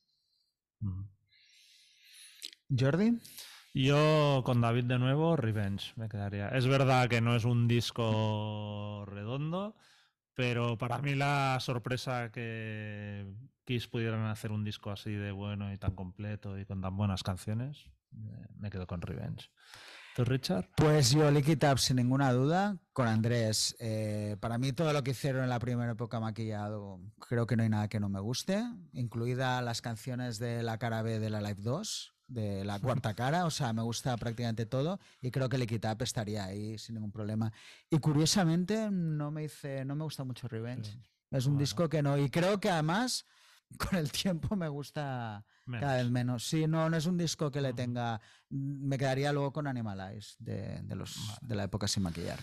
Jordi. 2.70 3.14
Yo 3.78 4.42
con 4.44 4.60
David 4.60 4.86
de 4.86 4.98
nuevo, 4.98 5.36
Revenge, 5.36 5.94
me 5.98 6.10
quedaría. 6.10 6.50
Es 6.50 6.66
verdad 6.66 7.08
que 7.08 7.22
no 7.22 7.36
es 7.36 7.46
un 7.46 7.68
disco 7.68 9.06
redondo, 9.06 9.76
pero 10.34 10.80
para 10.80 10.98
mí 10.98 11.14
la 11.14 11.60
sorpresa 11.60 12.32
que 12.32 13.28
Kiss 13.66 13.88
pudieran 13.88 14.26
hacer 14.26 14.52
un 14.52 14.64
disco 14.64 14.90
así 14.90 15.12
de 15.12 15.32
bueno 15.32 15.72
y 15.72 15.78
tan 15.78 15.94
completo 15.94 16.58
y 16.58 16.66
con 16.66 16.82
tan 16.82 16.98
buenas 16.98 17.22
canciones, 17.22 17.86
me 18.58 18.72
quedo 18.72 18.88
con 18.88 19.00
Revenge. 19.00 19.52
¿Tú, 20.16 20.26
Richard? 20.26 20.68
Pues 20.76 21.12
yo 21.12 21.30
Liquid 21.30 21.64
Up 21.72 21.78
sin 21.78 21.98
ninguna 21.98 22.34
duda, 22.34 22.80
con 22.94 23.08
Andrés. 23.08 23.76
Eh, 23.80 24.38
para 24.40 24.58
mí 24.58 24.74
todo 24.74 24.92
lo 24.92 25.04
que 25.04 25.12
hicieron 25.12 25.44
en 25.44 25.50
la 25.50 25.60
primera 25.60 25.92
época 25.92 26.20
maquillado, 26.20 27.00
creo 27.20 27.46
que 27.46 27.56
no 27.56 27.62
hay 27.62 27.70
nada 27.70 27.90
que 27.90 28.00
no 28.00 28.10
me 28.10 28.22
guste, 28.22 28.64
incluida 28.94 29.62
las 29.62 29.84
canciones 29.84 30.40
de 30.40 30.64
la 30.64 30.80
cara 30.80 31.04
B 31.04 31.20
de 31.20 31.30
la 31.30 31.42
Live 31.42 31.62
2 31.62 32.17
de 32.28 32.66
la 32.66 32.80
cuarta 32.80 33.14
cara, 33.14 33.46
o 33.46 33.52
sea, 33.52 33.74
me 33.74 33.82
gusta 33.82 34.16
prácticamente 34.18 34.66
todo 34.66 35.00
y 35.22 35.32
creo 35.32 35.50
que 35.50 35.58
Liquid 35.58 35.86
Up 35.90 36.02
estaría 36.02 36.46
ahí 36.46 36.78
sin 36.78 36.96
ningún 36.96 37.12
problema. 37.12 37.52
Y 37.90 38.00
curiosamente 38.00 38.90
no 38.92 39.32
me 39.32 39.46
hice, 39.46 39.86
no 39.86 39.96
me 39.96 40.04
gusta 40.04 40.24
mucho 40.24 40.48
Revenge. 40.48 40.98
Es 41.32 41.46
un 41.46 41.58
disco 41.58 41.90
que 41.90 42.02
no, 42.02 42.18
y 42.18 42.30
creo 42.30 42.60
que 42.60 42.70
además 42.70 43.26
con 43.78 43.98
el 43.98 44.12
tiempo 44.12 44.56
me 44.56 44.68
gusta 44.68 45.46
cada 45.80 45.98
vez 45.98 46.10
menos. 46.10 46.48
Sí, 46.48 46.68
no, 46.68 46.90
no 46.90 46.98
es 46.98 47.06
un 47.06 47.18
disco 47.18 47.52
que 47.52 47.62
le 47.62 47.74
tenga, 47.74 48.22
me 48.50 48.98
quedaría 48.98 49.32
luego 49.34 49.52
con 49.52 49.68
Animalize 49.68 50.36
de, 50.40 50.82
de 50.84 50.96
los, 50.96 51.18
de 51.42 51.56
la 51.56 51.64
época 51.64 51.88
sin 51.88 52.04
maquillar. 52.04 52.40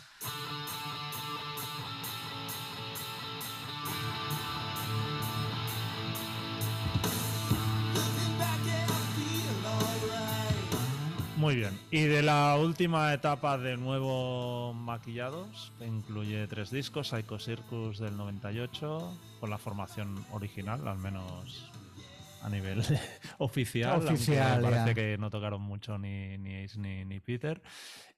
Muy 11.44 11.56
bien. 11.56 11.78
Y 11.90 12.04
de 12.04 12.22
la 12.22 12.56
última 12.56 13.12
etapa 13.12 13.58
de 13.58 13.76
nuevo 13.76 14.72
maquillados, 14.72 15.74
que 15.78 15.84
incluye 15.84 16.46
tres 16.46 16.70
discos, 16.70 17.08
Psycho 17.08 17.38
Circus 17.38 17.98
del 17.98 18.16
98, 18.16 19.18
con 19.40 19.50
la 19.50 19.58
formación 19.58 20.24
original, 20.32 20.88
al 20.88 20.96
menos 20.96 21.70
a 22.40 22.48
nivel 22.48 22.80
oficial. 23.38 24.02
Oficial. 24.02 24.62
Parece 24.62 24.94
que 24.94 25.18
no 25.18 25.28
tocaron 25.28 25.60
mucho 25.60 25.98
ni, 25.98 26.38
ni 26.38 26.64
Ace 26.64 26.78
ni, 26.78 27.20
Peter. 27.20 27.60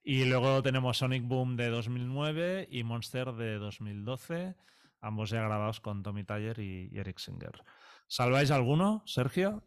Y 0.04 0.24
luego 0.26 0.62
tenemos 0.62 0.98
Sonic 0.98 1.24
Boom 1.24 1.56
de 1.56 1.68
2009 1.68 2.68
y 2.70 2.84
Monster 2.84 3.32
de 3.32 3.58
2012, 3.58 4.54
ambos 5.00 5.30
ya 5.30 5.40
grabados 5.40 5.80
con 5.80 6.04
Tommy 6.04 6.22
Tyler 6.22 6.60
y, 6.60 6.90
y 6.92 6.98
Eric 7.00 7.18
Singer. 7.18 7.60
¿Salváis 8.06 8.52
alguno, 8.52 9.02
Sergio? 9.04 9.64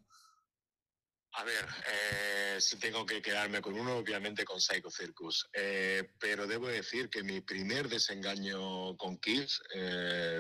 A 1.33 1.43
ver, 1.43 1.65
eh, 1.87 2.57
si 2.59 2.77
tengo 2.77 3.05
que 3.05 3.21
quedarme 3.21 3.61
con 3.61 3.79
uno, 3.79 3.97
obviamente 3.97 4.43
con 4.43 4.59
Psycho 4.59 4.89
Circus. 4.89 5.47
Eh, 5.53 6.11
pero 6.19 6.47
debo 6.47 6.67
decir 6.67 7.09
que 7.09 7.23
mi 7.23 7.41
primer 7.41 7.87
desengaño 7.87 8.97
con 8.97 9.17
Kiss, 9.19 9.61
eh, 9.73 9.79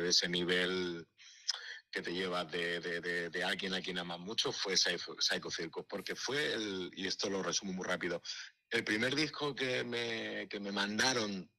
de 0.01 0.09
ese 0.09 0.27
nivel 0.27 1.07
que 1.91 2.01
te 2.01 2.13
lleva 2.13 2.45
de, 2.45 2.79
de, 3.29 3.43
alguien 3.43 3.73
a 3.73 3.81
quien 3.81 3.97
amas 3.97 4.19
mucho, 4.19 4.51
fue 4.51 4.77
Psycho, 4.77 5.15
Circus, 5.49 5.85
porque 5.87 6.15
fue 6.15 6.53
el, 6.53 6.91
y 6.93 7.07
esto 7.07 7.29
lo 7.29 7.41
resumo 7.41 7.73
muy 7.73 7.85
rápido, 7.85 8.21
el 8.69 8.83
primer 8.83 9.15
disco 9.15 9.55
que 9.55 9.83
me, 9.83 10.47
que 10.47 10.59
me 10.59 10.71
mandaron 10.71 11.49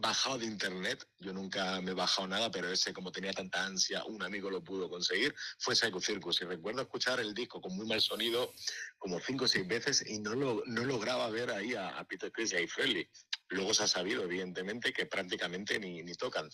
bajado 0.00 0.38
de 0.38 0.46
internet, 0.46 1.06
yo 1.18 1.32
nunca 1.32 1.80
me 1.80 1.92
he 1.92 1.94
bajado 1.94 2.28
nada, 2.28 2.50
pero 2.50 2.70
ese 2.70 2.92
como 2.92 3.12
tenía 3.12 3.32
tanta 3.32 3.64
ansia, 3.64 4.04
un 4.04 4.22
amigo 4.22 4.50
lo 4.50 4.62
pudo 4.62 4.88
conseguir, 4.88 5.34
fue 5.58 5.74
Psycho 5.74 6.00
Circus. 6.00 6.40
Y 6.40 6.44
recuerdo 6.44 6.82
escuchar 6.82 7.20
el 7.20 7.34
disco 7.34 7.60
con 7.60 7.76
muy 7.76 7.86
mal 7.86 8.00
sonido 8.00 8.52
como 8.98 9.20
cinco 9.20 9.44
o 9.44 9.48
seis 9.48 9.66
veces 9.66 10.04
y 10.06 10.20
no, 10.20 10.34
lo, 10.34 10.62
no 10.66 10.84
lograba 10.84 11.28
ver 11.30 11.50
ahí 11.50 11.74
a, 11.74 12.04
Peter 12.08 12.32
Chris 12.32 12.52
y 12.52 12.56
a 12.56 12.68
Frehley. 12.68 13.08
Luego 13.50 13.72
se 13.72 13.84
ha 13.84 13.88
sabido, 13.88 14.24
evidentemente, 14.24 14.92
que 14.92 15.06
prácticamente 15.06 15.78
ni, 15.78 16.02
ni 16.02 16.14
tocan. 16.14 16.48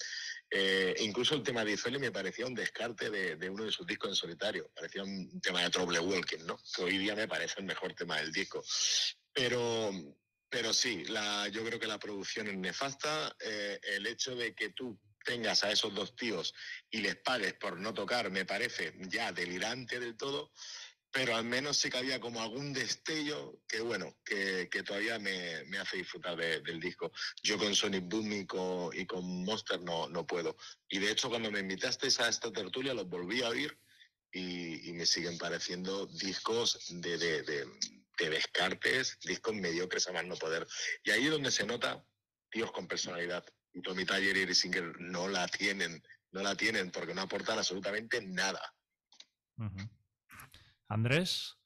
Eh, 0.51 0.95
incluso 1.01 1.35
el 1.35 1.43
tema 1.43 1.65
de 1.65 1.77
Frehley 1.77 2.01
me 2.01 2.13
parecía 2.13 2.47
un 2.47 2.55
descarte 2.55 3.11
de, 3.11 3.37
de, 3.37 3.51
uno 3.51 3.65
de 3.65 3.73
sus 3.73 3.87
discos 3.87 4.11
en 4.11 4.17
solitario. 4.17 4.71
Parecía 4.75 5.03
un 5.03 5.41
tema 5.41 5.63
de 5.63 5.71
Trouble 5.71 5.99
Walking, 5.99 6.45
¿no? 6.47 6.59
Que 6.75 6.83
hoy 6.83 6.99
día 6.99 7.17
me 7.17 7.27
parece 7.27 7.61
el 7.61 7.67
mejor 7.67 7.95
tema 7.95 8.19
del 8.19 8.33
disco. 8.33 8.63
Pero 9.33 9.91
pero 10.55 10.73
sí, 10.73 11.03
la, 11.07 11.49
yo 11.49 11.65
creo 11.65 11.81
que 11.81 11.89
la 11.89 11.99
producción 11.99 12.47
es 12.47 12.57
nefasta. 12.57 13.35
Eh, 13.41 13.81
el 13.97 14.07
hecho 14.07 14.37
de 14.37 14.55
que 14.55 14.69
tú 14.69 14.97
tengas 15.25 15.65
a 15.65 15.73
esos 15.73 15.93
dos 15.93 16.15
tíos 16.15 16.55
y 16.93 16.99
les 16.99 17.17
pagues 17.17 17.55
por 17.55 17.81
no 17.81 17.93
tocar 17.93 18.31
me 18.31 18.45
parece 18.45 18.95
ya 19.09 19.33
delirante 19.33 19.99
del 19.99 20.17
todo, 20.17 20.53
pero 21.11 21.35
al 21.35 21.45
menos 21.45 21.77
sí 21.77 21.91
que 21.91 21.99
había 21.99 22.21
como 22.21 22.41
algún 22.41 22.73
destello 22.73 23.63
que, 23.67 23.81
bueno, 23.81 24.17
que, 24.25 24.69
todavía 24.87 25.19
me, 25.19 25.65
hace 25.77 25.97
disfrutar 25.97 26.37
del 26.37 26.79
disco. 26.79 27.11
Yo 27.43 27.59
con 27.59 27.75
Sonic 27.75 28.05
Boom 28.05 28.33
y 28.33 28.47
con, 28.47 28.97
y 28.97 29.05
Monster 29.13 29.83
no, 29.83 30.09
no 30.09 30.25
puedo. 30.25 30.57
Y 30.89 31.01
de 31.01 31.11
hecho, 31.11 31.31
cuando 31.31 31.51
me 31.51 31.59
invitasteis 31.59 32.21
a 32.21 32.29
esta 32.29 32.53
tertulia, 32.53 32.95
los 32.95 33.09
volví 33.09 33.43
a 33.43 33.49
oír 33.49 33.77
y, 34.31 34.93
me 34.93 35.05
siguen 35.05 35.37
pareciendo 35.37 36.07
discos 36.07 36.79
de, 36.91 37.19
de 37.19 37.67
de 38.19 38.31
Descartes, 38.31 39.19
discos 39.21 39.55
mediocres 39.55 40.09
a 40.09 40.13
más 40.13 40.27
no 40.27 40.37
poder. 40.37 40.67
Y 41.03 41.11
ahí 41.11 41.25
es 41.25 41.31
donde 41.31 41.51
se 41.51 41.67
nota 41.67 42.05
tíos 42.51 42.73
con 42.73 42.87
personalidad. 42.87 43.45
Y 43.73 43.83
Tommy 43.83 44.05
Taller 44.05 44.37
y 44.37 44.43
Eric 44.43 44.55
Singer 44.55 45.01
no 45.01 45.29
la 45.29 45.49
tienen, 45.49 46.01
no 46.31 46.43
la 46.43 46.55
tienen 46.55 46.91
porque 46.91 47.15
no 47.15 47.23
aportan 47.23 47.59
absolutamente 47.59 48.25
nada. 48.25 48.61
Andrés. 50.89 51.57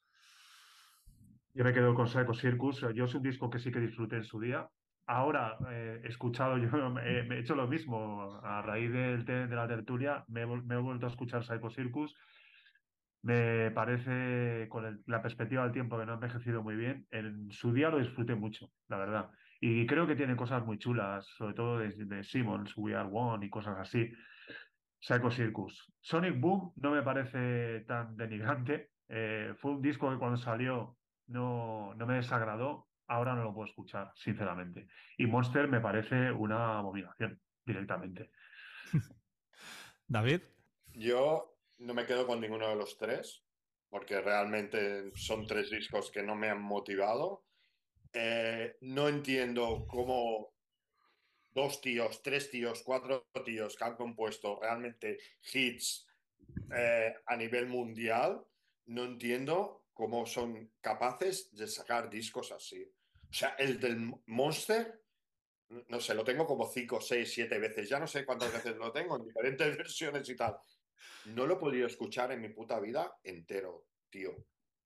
Yo 1.53 1.63
me 1.63 1.73
quedo 1.73 1.93
con 1.93 2.07
Psycho 2.07 2.33
Circus. 2.33 2.81
Yo 2.95 3.05
es 3.05 3.13
un 3.13 3.21
disco 3.21 3.49
que 3.49 3.59
sí 3.59 3.71
que 3.71 3.79
disfruté 3.79 4.17
en 4.17 4.23
su 4.23 4.39
día. 4.39 4.69
Ahora 5.05 5.57
eh, 5.71 6.01
he 6.03 6.07
escuchado, 6.07 6.57
yo 6.57 6.89
me, 6.89 7.01
he 7.01 7.39
hecho 7.39 7.55
lo 7.55 7.67
mismo. 7.67 8.39
A 8.43 8.61
raíz 8.61 8.91
del, 8.91 9.25
de 9.25 9.47
la 9.47 9.67
tertulia 9.67 10.23
me, 10.27 10.45
me, 10.45 10.75
he 10.75 10.77
vuelto 10.77 11.05
a 11.05 11.09
escuchar 11.09 11.43
Psycho 11.43 11.69
Circus 11.69 12.15
me 13.21 13.71
parece, 13.71 14.67
con 14.69 15.03
la 15.05 15.21
perspectiva 15.21 15.63
del 15.63 15.73
tiempo, 15.73 15.97
que 15.99 16.05
no 16.05 16.13
ha 16.13 16.15
envejecido 16.15 16.63
muy 16.63 16.75
bien. 16.75 17.07
En 17.11 17.51
su 17.51 17.73
día 17.73 17.89
lo 17.89 17.99
disfruté 17.99 18.35
mucho, 18.35 18.71
la 18.87 18.97
verdad. 18.97 19.29
Y 19.59 19.85
creo 19.85 20.07
que 20.07 20.15
tiene 20.15 20.35
cosas 20.35 20.65
muy 20.65 20.77
chulas, 20.77 21.27
sobre 21.37 21.53
todo 21.53 21.79
de, 21.79 21.89
de 21.89 22.23
Simmons, 22.23 22.73
We 22.77 22.95
Are 22.95 23.09
One 23.11 23.45
y 23.45 23.49
cosas 23.49 23.77
así. 23.77 24.09
Psycho 24.99 25.31
Circus. 25.31 25.93
Sonic 26.01 26.39
Boom 26.39 26.73
no 26.77 26.91
me 26.91 27.01
parece 27.03 27.81
tan 27.81 28.15
denigrante. 28.15 28.91
Eh, 29.11 29.55
fue 29.57 29.71
un 29.71 29.81
disco 29.81 30.11
que 30.11 30.19
cuando 30.19 30.37
salió 30.37 30.95
no, 31.25 31.95
no 31.95 32.05
me 32.05 32.13
desagradó. 32.13 32.89
Ahora 33.07 33.33
no 33.33 33.43
lo 33.43 33.55
puedo 33.55 33.67
escuchar, 33.67 34.11
sinceramente. 34.13 34.85
Y 35.17 35.25
Monster 35.25 35.67
me 35.67 35.81
parece 35.81 36.31
una 36.31 36.77
abominación, 36.77 37.41
directamente. 37.65 38.29
David. 40.07 40.41
Yo 40.93 41.58
no 41.79 41.93
me 41.93 42.05
quedo 42.05 42.27
con 42.27 42.39
ninguno 42.41 42.69
de 42.69 42.75
los 42.75 42.97
tres, 42.97 43.43
porque 43.89 44.21
realmente 44.21 45.11
son 45.15 45.47
tres 45.47 45.69
discos 45.69 46.11
que 46.11 46.23
no 46.23 46.35
me 46.35 46.49
han 46.49 46.61
motivado. 46.61 47.45
Eh, 48.13 48.77
no 48.81 49.07
entiendo 49.07 49.85
cómo 49.87 50.53
dos 51.51 51.81
tíos, 51.81 52.21
tres 52.21 52.49
tíos, 52.49 52.83
cuatro 52.83 53.27
tíos 53.45 53.75
que 53.75 53.83
han 53.83 53.95
compuesto 53.95 54.59
realmente 54.59 55.19
hits 55.51 56.07
eh, 56.75 57.13
a 57.25 57.35
nivel 57.35 57.67
mundial, 57.67 58.43
no 58.87 59.03
entiendo 59.03 59.85
cómo 59.93 60.25
son 60.25 60.71
capaces 60.81 61.53
de 61.55 61.67
sacar 61.67 62.09
discos 62.09 62.51
así. 62.51 62.83
O 63.29 63.33
sea, 63.33 63.55
el 63.59 63.79
del 63.79 64.11
Monster, 64.27 65.01
no 65.87 65.99
sé, 65.99 66.15
lo 66.15 66.23
tengo 66.23 66.45
como 66.45 66.67
cinco, 66.67 66.99
seis, 66.99 67.31
siete 67.31 67.59
veces, 67.59 67.89
ya 67.89 67.99
no 67.99 68.07
sé 68.07 68.25
cuántas 68.25 68.51
veces 68.51 68.75
lo 68.77 68.91
tengo 68.91 69.17
en 69.17 69.25
diferentes 69.25 69.77
versiones 69.77 70.27
y 70.29 70.35
tal. 70.35 70.57
No 71.25 71.45
lo 71.45 71.55
he 71.55 71.59
podido 71.59 71.87
escuchar 71.87 72.31
en 72.31 72.41
mi 72.41 72.49
puta 72.49 72.79
vida 72.79 73.13
entero, 73.23 73.85
tío. 74.09 74.35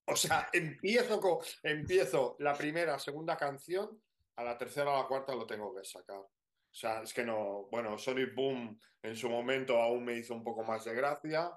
O 0.05 0.15
sea, 0.15 0.49
empiezo, 0.53 1.19
con, 1.19 1.39
empiezo 1.63 2.35
la 2.39 2.53
primera, 2.53 2.99
segunda 2.99 3.37
canción, 3.37 4.01
a 4.35 4.43
la 4.43 4.57
tercera 4.57 4.91
o 4.91 5.01
la 5.01 5.07
cuarta 5.07 5.35
lo 5.35 5.45
tengo 5.45 5.73
que 5.75 5.83
sacar. 5.83 6.19
O 6.73 6.75
sea, 6.75 7.03
es 7.03 7.13
que 7.13 7.23
no, 7.23 7.67
bueno, 7.71 7.97
Sonic 7.97 8.33
Boom 8.33 8.79
en 9.03 9.15
su 9.15 9.29
momento 9.29 9.77
aún 9.79 10.03
me 10.03 10.17
hizo 10.17 10.33
un 10.33 10.43
poco 10.43 10.63
más 10.63 10.85
de 10.85 10.95
gracia, 10.95 11.51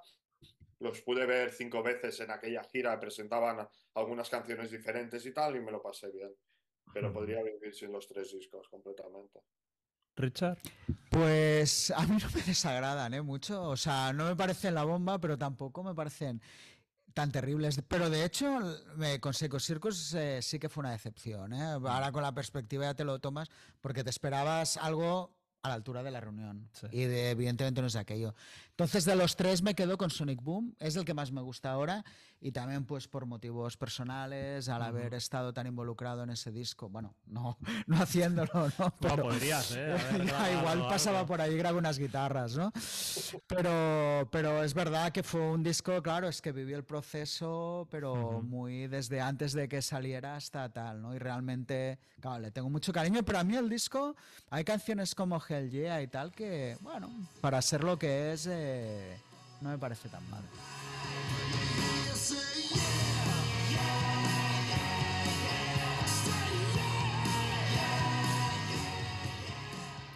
los 0.81 1.01
pude 1.01 1.25
ver 1.25 1.53
cinco 1.53 1.83
veces 1.83 2.21
en 2.21 2.31
aquella 2.31 2.63
gira, 2.65 3.01
presentaban 3.01 3.67
algunas 3.95 4.29
canciones 4.29 4.71
diferentes 4.71 5.25
y 5.25 5.33
tal, 5.33 5.57
y 5.57 5.61
me 5.61 5.73
lo 5.73 5.81
pasé 5.83 6.11
bien. 6.11 6.35
Pero 6.93 7.13
podría 7.13 7.43
vivir 7.43 7.75
sin 7.75 7.93
los 7.93 8.07
tres 8.07 8.31
discos 8.33 8.69
completamente. 8.69 9.41
Richard. 10.17 10.59
Pues 11.11 11.93
a 11.95 12.07
mí 12.07 12.19
no 12.21 12.29
me 12.35 12.43
desagradan 12.43 13.15
¿eh? 13.15 13.23
mucho. 13.23 13.63
O 13.63 13.77
sea, 13.77 14.13
no 14.13 14.27
me 14.27 14.37
parecen 14.37 14.75
la 14.75 14.85
bomba, 14.85 15.19
pero 15.19 15.39
tampoco 15.39 15.83
me 15.83 15.95
parecen 15.95 16.41
tan 17.15 17.33
terribles. 17.33 17.81
Pero 17.89 18.11
de 18.11 18.25
hecho, 18.25 18.61
me, 18.97 19.21
con 19.21 19.33
Seco 19.33 19.59
Circus 19.59 20.15
eh, 20.15 20.41
sí 20.43 20.59
que 20.59 20.69
fue 20.69 20.83
una 20.83 20.93
decepción. 20.93 21.53
¿eh? 21.53 21.63
Ahora 21.63 22.13
con 22.13 22.23
la 22.23 22.33
perspectiva 22.33 22.85
ya 22.85 22.95
te 22.95 23.05
lo 23.05 23.19
tomas 23.19 23.49
porque 23.81 24.05
te 24.05 24.11
esperabas 24.11 24.77
algo 24.77 25.35
a 25.63 25.69
la 25.69 25.75
altura 25.75 26.03
de 26.03 26.11
la 26.11 26.21
reunión. 26.21 26.69
Y 26.93 27.05
de, 27.05 27.31
evidentemente 27.31 27.81
no 27.81 27.89
es 27.89 27.97
aquello. 27.97 28.35
Entonces, 28.79 29.07
de 29.07 29.17
los 29.17 29.37
tres 29.37 29.63
me 29.63 29.75
quedo 29.75 29.97
con 29.97 30.11
Sonic 30.11 30.43
Boom. 30.43 30.77
Es 30.79 30.97
el 30.97 31.07
que 31.07 31.15
más 31.15 31.33
me 31.33 31.41
gusta 31.41 31.71
ahora. 31.73 32.05
Y 32.43 32.53
también, 32.53 32.85
pues, 32.85 33.09
por 33.09 33.25
motivos 33.25 33.79
personales, 33.79 34.69
al 34.69 34.83
haber 34.83 35.15
estado 35.15 35.55
tan 35.55 35.67
involucrado 35.67 36.25
en 36.25 36.29
ese 36.29 36.53
disco. 36.53 36.91
Bueno, 36.91 37.15
no, 37.25 37.57
no 37.87 37.97
haciéndolo, 37.97 38.71
¿no? 38.79 38.95
Pero, 39.01 39.23
podrías, 39.23 39.73
¿eh? 39.75 39.97
igual 40.59 40.87
pasaba 40.89 41.25
por 41.25 41.41
ahí, 41.41 41.57
grabé 41.57 41.79
unas 41.79 41.99
guitarras, 41.99 42.55
¿no? 42.55 42.71
Pero, 43.47 44.29
pero 44.31 44.63
es 44.63 44.75
verdad 44.75 45.11
que 45.11 45.23
fue 45.23 45.41
un 45.41 45.63
disco, 45.63 46.03
claro, 46.03 46.29
es 46.29 46.43
que 46.43 46.53
viví 46.53 46.75
el 46.75 46.85
proceso, 46.85 47.89
pero 47.91 48.43
muy 48.43 48.89
desde 48.89 49.23
antes 49.23 49.55
de 49.55 49.69
que 49.69 49.81
saliera 49.81 50.37
hasta 50.37 50.69
tal, 50.69 51.01
¿no? 51.01 51.15
Y 51.15 51.19
realmente, 51.19 51.99
claro, 52.21 52.41
le 52.41 52.51
tengo 52.51 52.69
mucho 52.69 52.93
cariño. 52.93 53.23
Pero 53.23 53.39
a 53.39 53.45
mí 53.45 53.57
el 53.57 53.71
disco, 53.71 54.17
hay 54.51 54.65
canciones 54.65 55.15
como 55.15 55.43
Hell 55.43 55.71
Yeah 55.71 56.03
y 56.03 56.09
tal 56.09 56.33
que, 56.33 56.77
bueno, 56.83 57.11
para 57.41 57.63
ser 57.63 57.83
lo 57.83 57.99
que 57.99 58.35
es... 58.35 58.47
Eh, 58.47 58.66
no 59.61 59.71
me 59.71 59.79
parece 59.79 60.09
tan 60.09 60.29
mal. 60.31 60.43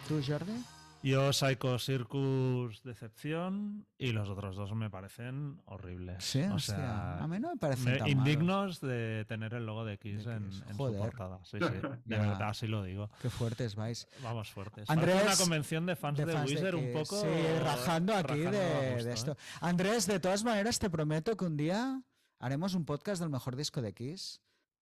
¿Tú, 0.07 0.21
Jordi? 0.25 0.63
Yo, 1.03 1.33
Psycho 1.33 1.79
Circus, 1.79 2.83
Decepción, 2.83 3.87
y 3.97 4.11
los 4.11 4.29
otros 4.29 4.55
dos 4.55 4.73
me 4.75 4.89
parecen 4.89 5.61
horribles. 5.65 6.23
Sí, 6.23 6.41
o 6.41 6.59
sea, 6.59 7.17
a 7.17 7.27
mí 7.27 7.39
no 7.39 7.49
me 7.49 7.57
parecen 7.57 7.97
tan 7.97 8.07
Indignos 8.07 8.81
de 8.81 9.25
tener 9.27 9.53
el 9.53 9.65
logo 9.65 9.83
de 9.83 9.93
X, 9.93 10.27
en, 10.27 10.51
su 10.51 10.63
portada. 10.77 11.39
Sí, 11.43 11.57
sí, 11.59 11.65
de 12.05 12.17
verdad, 12.17 12.49
así 12.49 12.67
lo 12.67 12.83
digo. 12.83 13.09
Qué 13.21 13.29
fuertes 13.29 13.75
vais. 13.75 14.07
Vamos 14.21 14.51
fuertes. 14.51 14.89
Andrés, 14.89 15.23
una 15.23 15.35
convención 15.35 15.85
de 15.85 15.95
fans 15.95 16.17
de, 16.17 16.25
Wizard 16.25 16.75
un 16.75 16.93
poco. 16.93 17.21
Sí, 17.21 17.27
rajando 17.63 18.15
aquí 18.15 18.39
de, 18.39 19.11
esto. 19.11 19.31
¿eh? 19.31 19.35
Andrés, 19.61 20.05
de 20.05 20.19
todas 20.19 20.43
maneras, 20.43 20.77
te 20.79 20.89
prometo 20.89 21.35
que 21.35 21.45
un 21.45 21.57
día 21.57 22.01
haremos 22.39 22.75
un 22.75 22.85
podcast 22.85 23.21
del 23.21 23.29
mejor 23.29 23.55
disco 23.55 23.81
de 23.81 23.89
X 23.89 24.41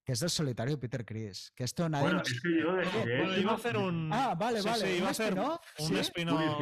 que 0.10 0.14
es 0.14 0.22
del 0.22 0.32
solitario 0.32 0.80
Peter 0.80 1.06
Chris. 1.06 1.54
Que 1.56 1.66
esto 1.66 1.88
nadie. 1.88 2.06
Bueno, 2.06 2.22
es 2.24 2.42
que 2.42 2.60
yo 2.60 2.74
de, 2.74 3.42
iba 3.42 3.52
a 3.52 3.56
hacer 3.56 3.78
un. 3.78 4.10
Ah, 4.12 4.34
vale, 4.34 4.60
vale. 4.64 4.88
Sí, 4.88 4.98
iba 4.98 5.10
a 5.10 5.12
hacer 5.12 5.36
un 5.38 5.98
espino. 5.98 6.58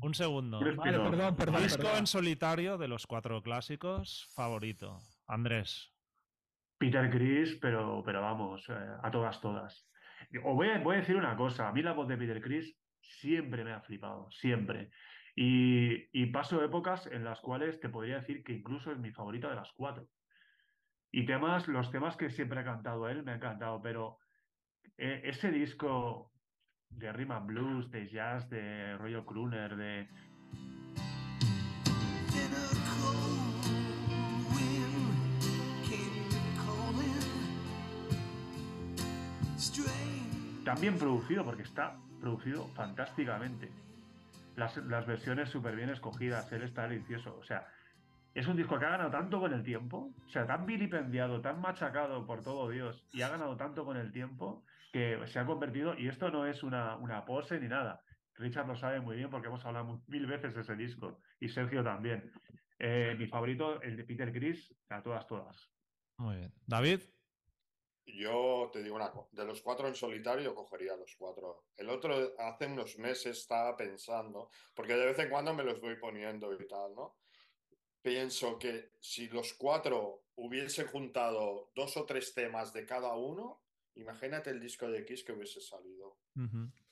Un 0.00 0.14
segundo. 0.14 0.58
Vale, 0.58 0.98
perdón, 0.98 1.36
perdón. 1.36 1.62
Disco 1.62 1.86
en 1.96 2.08
solitario 2.08 2.76
de 2.76 2.88
los 2.88 3.06
cuatro 3.06 3.40
clásicos, 3.40 4.28
favorito. 4.34 4.98
Andrés. 5.28 5.94
Peter 6.76 7.08
Chris, 7.08 7.56
pero, 7.62 8.02
pero 8.04 8.20
vamos, 8.20 8.68
eh, 8.68 8.72
a 9.00 9.08
todas, 9.12 9.40
todas. 9.40 9.88
O 10.42 10.56
voy 10.56 10.70
a, 10.70 10.80
voy 10.80 10.96
a 10.96 10.98
decir 10.98 11.14
una 11.14 11.36
cosa. 11.36 11.68
A 11.68 11.72
mí 11.72 11.82
la 11.82 11.92
voz 11.92 12.08
de 12.08 12.16
Peter 12.16 12.42
Chris 12.42 12.76
siempre 13.00 13.62
me 13.62 13.74
ha 13.74 13.80
flipado, 13.80 14.28
siempre. 14.32 14.90
Y, 15.36 16.08
y 16.10 16.26
paso 16.32 16.64
épocas 16.64 17.06
en 17.06 17.22
las 17.22 17.38
cuales 17.38 17.78
te 17.78 17.90
podría 17.90 18.16
decir 18.16 18.42
que 18.42 18.54
incluso 18.54 18.90
es 18.90 18.98
mi 18.98 19.12
favorita 19.12 19.48
de 19.48 19.54
las 19.54 19.70
cuatro. 19.70 20.08
Y 21.10 21.24
temas, 21.24 21.68
los 21.68 21.90
temas 21.90 22.16
que 22.16 22.30
siempre 22.30 22.60
ha 22.60 22.64
cantado 22.64 23.08
él 23.08 23.22
me 23.22 23.32
han 23.32 23.38
encantado, 23.38 23.80
pero 23.80 24.18
eh, 24.98 25.22
ese 25.24 25.50
disco 25.50 26.30
de 26.90 27.12
rhythm 27.12 27.46
blues, 27.46 27.90
de 27.90 28.08
jazz, 28.08 28.48
de 28.50 28.96
rollo 28.98 29.24
crooner, 29.24 29.76
de... 29.76 30.08
También 40.64 40.98
producido, 40.98 41.44
porque 41.46 41.62
está 41.62 41.96
producido 42.20 42.68
fantásticamente. 42.74 43.70
Las, 44.56 44.76
las 44.76 45.06
versiones 45.06 45.48
súper 45.48 45.74
bien 45.74 45.88
escogidas, 45.88 46.52
él 46.52 46.62
está 46.62 46.86
delicioso. 46.86 47.38
O 47.38 47.42
sea, 47.42 47.66
es 48.34 48.46
un 48.46 48.56
disco 48.56 48.78
que 48.78 48.84
ha 48.84 48.90
ganado 48.90 49.10
tanto 49.10 49.40
con 49.40 49.52
el 49.52 49.62
tiempo, 49.62 50.12
o 50.24 50.28
sea, 50.28 50.46
tan 50.46 50.66
vilipendiado, 50.66 51.40
tan 51.40 51.60
machacado 51.60 52.26
por 52.26 52.42
todo 52.42 52.68
Dios, 52.68 53.04
y 53.12 53.22
ha 53.22 53.28
ganado 53.28 53.56
tanto 53.56 53.84
con 53.84 53.96
el 53.96 54.12
tiempo 54.12 54.64
que 54.92 55.20
se 55.26 55.38
ha 55.38 55.46
convertido, 55.46 55.94
y 55.98 56.08
esto 56.08 56.30
no 56.30 56.46
es 56.46 56.62
una, 56.62 56.96
una 56.96 57.24
pose 57.24 57.58
ni 57.60 57.68
nada. 57.68 58.02
Richard 58.34 58.68
lo 58.68 58.76
sabe 58.76 59.00
muy 59.00 59.16
bien 59.16 59.30
porque 59.30 59.48
hemos 59.48 59.64
hablado 59.64 60.02
mil 60.06 60.26
veces 60.26 60.54
de 60.54 60.60
ese 60.60 60.76
disco, 60.76 61.20
y 61.40 61.48
Sergio 61.48 61.82
también. 61.82 62.32
Eh, 62.78 63.16
mi 63.18 63.26
favorito, 63.26 63.82
el 63.82 63.96
de 63.96 64.04
Peter 64.04 64.32
Chris, 64.32 64.72
a 64.88 65.02
todas, 65.02 65.26
todas. 65.26 65.70
Muy 66.18 66.36
bien. 66.36 66.52
David. 66.66 67.00
Yo 68.06 68.70
te 68.72 68.82
digo 68.82 68.96
una 68.96 69.10
cosa, 69.10 69.28
de 69.32 69.44
los 69.44 69.60
cuatro 69.60 69.86
en 69.86 69.94
solitario 69.94 70.54
cogería 70.54 70.96
los 70.96 71.14
cuatro. 71.16 71.64
El 71.76 71.90
otro 71.90 72.14
hace 72.38 72.66
unos 72.66 72.98
meses 72.98 73.38
estaba 73.38 73.76
pensando, 73.76 74.48
porque 74.74 74.94
de 74.94 75.06
vez 75.06 75.18
en 75.18 75.28
cuando 75.28 75.52
me 75.52 75.64
los 75.64 75.80
voy 75.80 75.96
poniendo 75.96 76.52
y 76.54 76.66
tal, 76.66 76.94
¿no? 76.94 77.16
Pienso 78.02 78.58
que 78.58 78.92
si 79.00 79.28
los 79.28 79.54
cuatro 79.54 80.24
hubiesen 80.36 80.86
juntado 80.86 81.70
dos 81.74 81.96
o 81.96 82.04
tres 82.04 82.34
temas 82.34 82.72
de 82.72 82.86
cada 82.86 83.14
uno, 83.14 83.62
imagínate 83.94 84.50
el 84.50 84.60
disco 84.60 84.88
de 84.88 85.00
X 85.00 85.24
que 85.24 85.32
hubiese 85.32 85.60
salido. 85.60 86.18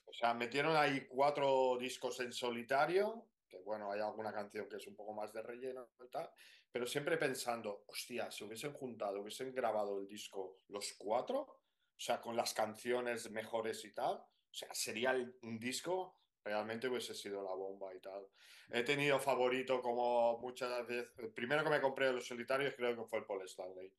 O 0.04 0.12
sea, 0.12 0.34
metieron 0.34 0.76
ahí 0.76 1.06
cuatro 1.06 1.76
discos 1.78 2.20
en 2.20 2.32
solitario, 2.32 3.28
que 3.48 3.58
bueno, 3.58 3.92
hay 3.92 4.00
alguna 4.00 4.32
canción 4.32 4.68
que 4.68 4.76
es 4.76 4.86
un 4.86 4.96
poco 4.96 5.12
más 5.12 5.32
de 5.32 5.42
relleno 5.42 5.88
y 6.04 6.08
tal, 6.08 6.28
pero 6.72 6.86
siempre 6.86 7.16
pensando, 7.16 7.84
hostia, 7.86 8.30
si 8.30 8.44
hubiesen 8.44 8.72
juntado, 8.72 9.20
hubiesen 9.20 9.54
grabado 9.54 10.00
el 10.00 10.08
disco 10.08 10.60
los 10.68 10.94
cuatro, 10.98 11.40
o 11.40 11.98
sea, 11.98 12.20
con 12.20 12.36
las 12.36 12.52
canciones 12.52 13.30
mejores 13.30 13.84
y 13.84 13.92
tal, 13.92 14.16
o 14.16 14.54
sea, 14.54 14.72
sería 14.74 15.12
un 15.42 15.58
disco 15.58 16.18
realmente 16.46 16.86
hubiese 16.86 17.12
sido 17.12 17.42
la 17.42 17.52
bomba 17.54 17.92
y 17.92 18.00
tal. 18.00 18.24
He 18.70 18.84
tenido 18.84 19.18
favorito 19.18 19.82
como 19.82 20.38
muchas 20.38 20.86
veces. 20.86 21.10
El 21.18 21.32
primero 21.32 21.64
que 21.64 21.70
me 21.70 21.80
compré 21.80 22.06
de 22.06 22.12
los 22.12 22.26
solitarios 22.26 22.74
creo 22.76 22.96
que 22.96 23.04
fue 23.04 23.18
el 23.18 23.26
Paul 23.26 23.42
Stanley. 23.42 23.92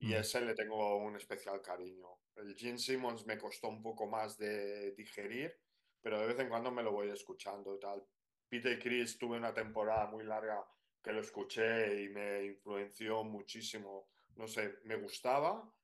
Y 0.00 0.08
mm. 0.08 0.14
ese 0.14 0.42
le 0.42 0.54
tengo 0.54 0.96
un 0.98 1.16
especial 1.16 1.62
cariño. 1.62 2.06
El 2.36 2.54
Gene 2.54 2.78
Simmons 2.78 3.24
me 3.26 3.38
costó 3.38 3.68
un 3.68 3.82
poco 3.82 4.06
más 4.06 4.36
de 4.36 4.92
digerir, 4.92 5.58
pero 6.02 6.20
de 6.20 6.26
vez 6.26 6.38
en 6.38 6.50
cuando 6.50 6.70
me 6.70 6.82
lo 6.82 6.92
voy 6.92 7.08
escuchando 7.08 7.74
y 7.74 7.80
tal. 7.80 8.06
Peter 8.48 8.78
Chris 8.78 9.18
tuve 9.18 9.38
una 9.38 9.54
temporada 9.54 10.06
muy 10.06 10.24
larga 10.24 10.62
que 11.02 11.12
lo 11.12 11.20
escuché 11.20 12.02
y 12.02 12.10
me 12.10 12.44
influenció 12.44 13.24
muchísimo. 13.24 14.08
No 14.36 14.46
sé, 14.46 14.74
me 14.84 14.96
gustaba. 14.96 15.74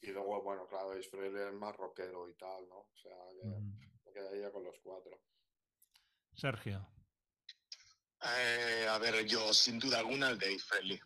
Y 0.00 0.08
luego, 0.08 0.42
bueno, 0.42 0.66
claro, 0.66 0.94
es 0.94 1.08
más 1.52 1.76
rockero 1.76 2.28
y 2.28 2.34
tal, 2.34 2.68
¿no? 2.68 2.78
O 2.78 2.96
sea, 2.96 3.16
me 4.04 4.12
quedaría 4.12 4.50
con 4.50 4.64
los 4.64 4.76
cuatro. 4.80 5.20
Sergio. 6.34 6.88
Eh, 8.24 8.86
a 8.88 8.98
ver, 8.98 9.26
yo 9.26 9.52
sin 9.52 9.78
duda 9.78 9.98
alguna 9.98 10.30
el 10.30 10.38
de 10.38 10.58
Friendly. 10.58 11.00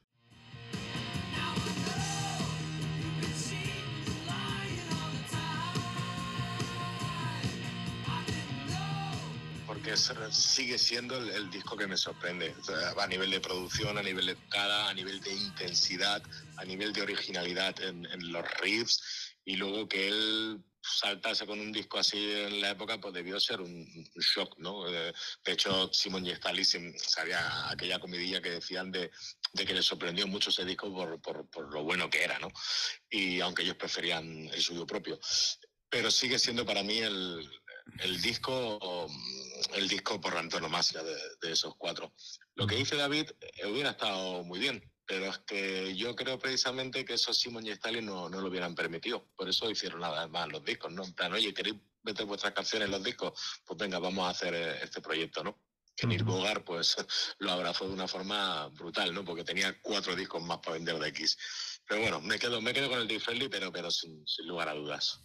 Porque 9.66 9.96
sigue 9.96 10.78
siendo 10.78 11.16
el, 11.16 11.50
disco 11.50 11.76
que 11.76 11.86
me 11.86 11.96
sorprende. 11.96 12.54
a 12.98 13.06
nivel 13.06 13.30
de 13.30 13.40
producción, 13.40 13.98
a 13.98 14.02
nivel 14.02 14.26
de 14.26 14.34
tocada, 14.34 14.88
a 14.88 14.94
nivel 14.94 15.20
de 15.20 15.32
intensidad, 15.32 16.22
a 16.56 16.64
nivel 16.64 16.92
de 16.92 17.02
originalidad 17.02 17.80
en 17.80 18.32
los 18.32 18.44
riffs. 18.60 19.34
Y 19.44 19.56
luego 19.56 19.88
que 19.88 20.08
él 20.08 20.60
saltarse 20.86 21.46
con 21.46 21.60
un 21.60 21.72
disco 21.72 21.98
así 21.98 22.18
en 22.18 22.60
la 22.60 22.70
época, 22.70 22.98
pues 23.00 23.14
debió 23.14 23.38
ser 23.40 23.60
un, 23.60 23.86
shock, 24.16 24.56
¿no? 24.58 24.88
Eh, 24.88 25.12
de 25.44 25.52
hecho, 25.52 25.90
Simon 25.92 26.26
y 26.26 26.30
Stanley 26.30 26.64
sabía 26.64 27.70
aquella 27.70 27.98
comidilla 27.98 28.40
que 28.40 28.50
decían 28.50 28.90
de, 28.90 29.10
que 29.54 29.74
les 29.74 29.84
sorprendió 29.84 30.26
mucho 30.26 30.50
ese 30.50 30.64
disco 30.64 30.92
por, 31.20 31.72
lo 31.72 31.82
bueno 31.82 32.08
que 32.08 32.24
era, 32.24 32.38
¿no? 32.38 32.48
Y 33.10 33.40
aunque 33.40 33.62
ellos 33.62 33.76
preferían 33.76 34.48
el 34.48 34.62
suyo 34.62 34.86
propio. 34.86 35.18
Pero 35.88 36.10
sigue 36.10 36.38
siendo 36.38 36.64
para 36.64 36.82
mí 36.82 36.98
el, 36.98 37.48
disco 38.22 39.08
el 39.74 39.88
disco 39.88 40.20
por 40.20 40.36
antonomasia 40.36 41.02
de, 41.02 41.16
de 41.40 41.52
esos 41.52 41.74
cuatro. 41.76 42.12
Lo 42.54 42.66
que 42.66 42.76
dice 42.76 42.96
David 42.96 43.30
eh, 43.40 43.66
hubiera 43.66 43.90
estado 43.90 44.42
muy 44.44 44.58
bien, 44.58 44.82
pero 45.06 45.26
es 45.26 45.38
que 45.38 45.94
yo 45.96 46.14
creo 46.14 46.38
precisamente 46.38 47.04
que 47.04 47.14
eso 47.14 47.32
Simon 47.32 47.66
y 47.66 47.70
Stalin 47.70 48.04
no, 48.04 48.28
no 48.28 48.40
lo 48.40 48.48
hubieran 48.48 48.74
permitido. 48.74 49.28
Por 49.36 49.48
eso 49.48 49.70
hicieron 49.70 50.00
nada 50.00 50.26
más 50.28 50.48
los 50.48 50.64
discos, 50.64 50.92
¿no? 50.92 51.04
En 51.04 51.12
plan, 51.12 51.32
oye, 51.32 51.54
¿queréis 51.54 51.76
meter 52.02 52.26
vuestras 52.26 52.52
canciones 52.52 52.86
en 52.86 52.92
los 52.92 53.04
discos? 53.04 53.32
Pues 53.64 53.78
venga, 53.78 53.98
vamos 53.98 54.26
a 54.26 54.30
hacer 54.30 54.54
eh, 54.54 54.78
este 54.82 55.00
proyecto, 55.00 55.44
¿no? 55.44 55.58
que 55.96 56.06
Neil 56.06 56.24
Bogart 56.24 56.62
pues 56.64 56.94
lo 57.38 57.52
abrazó 57.52 57.88
de 57.88 57.94
una 57.94 58.06
forma 58.06 58.68
brutal, 58.68 59.14
¿no? 59.14 59.24
Porque 59.24 59.44
tenía 59.44 59.80
cuatro 59.80 60.14
discos 60.14 60.42
más 60.42 60.58
para 60.58 60.74
vender 60.74 60.98
de 60.98 61.08
X. 61.08 61.38
Pero 61.88 62.02
bueno, 62.02 62.20
me 62.20 62.38
quedo, 62.38 62.60
me 62.60 62.72
quedo 62.72 62.88
con 62.90 62.98
el 62.98 63.08
Dick 63.08 63.20
Friendly, 63.20 63.48
pero, 63.48 63.72
pero 63.72 63.90
sin, 63.90 64.24
lugar 64.44 64.68
a 64.68 64.74
dudas. 64.74 65.20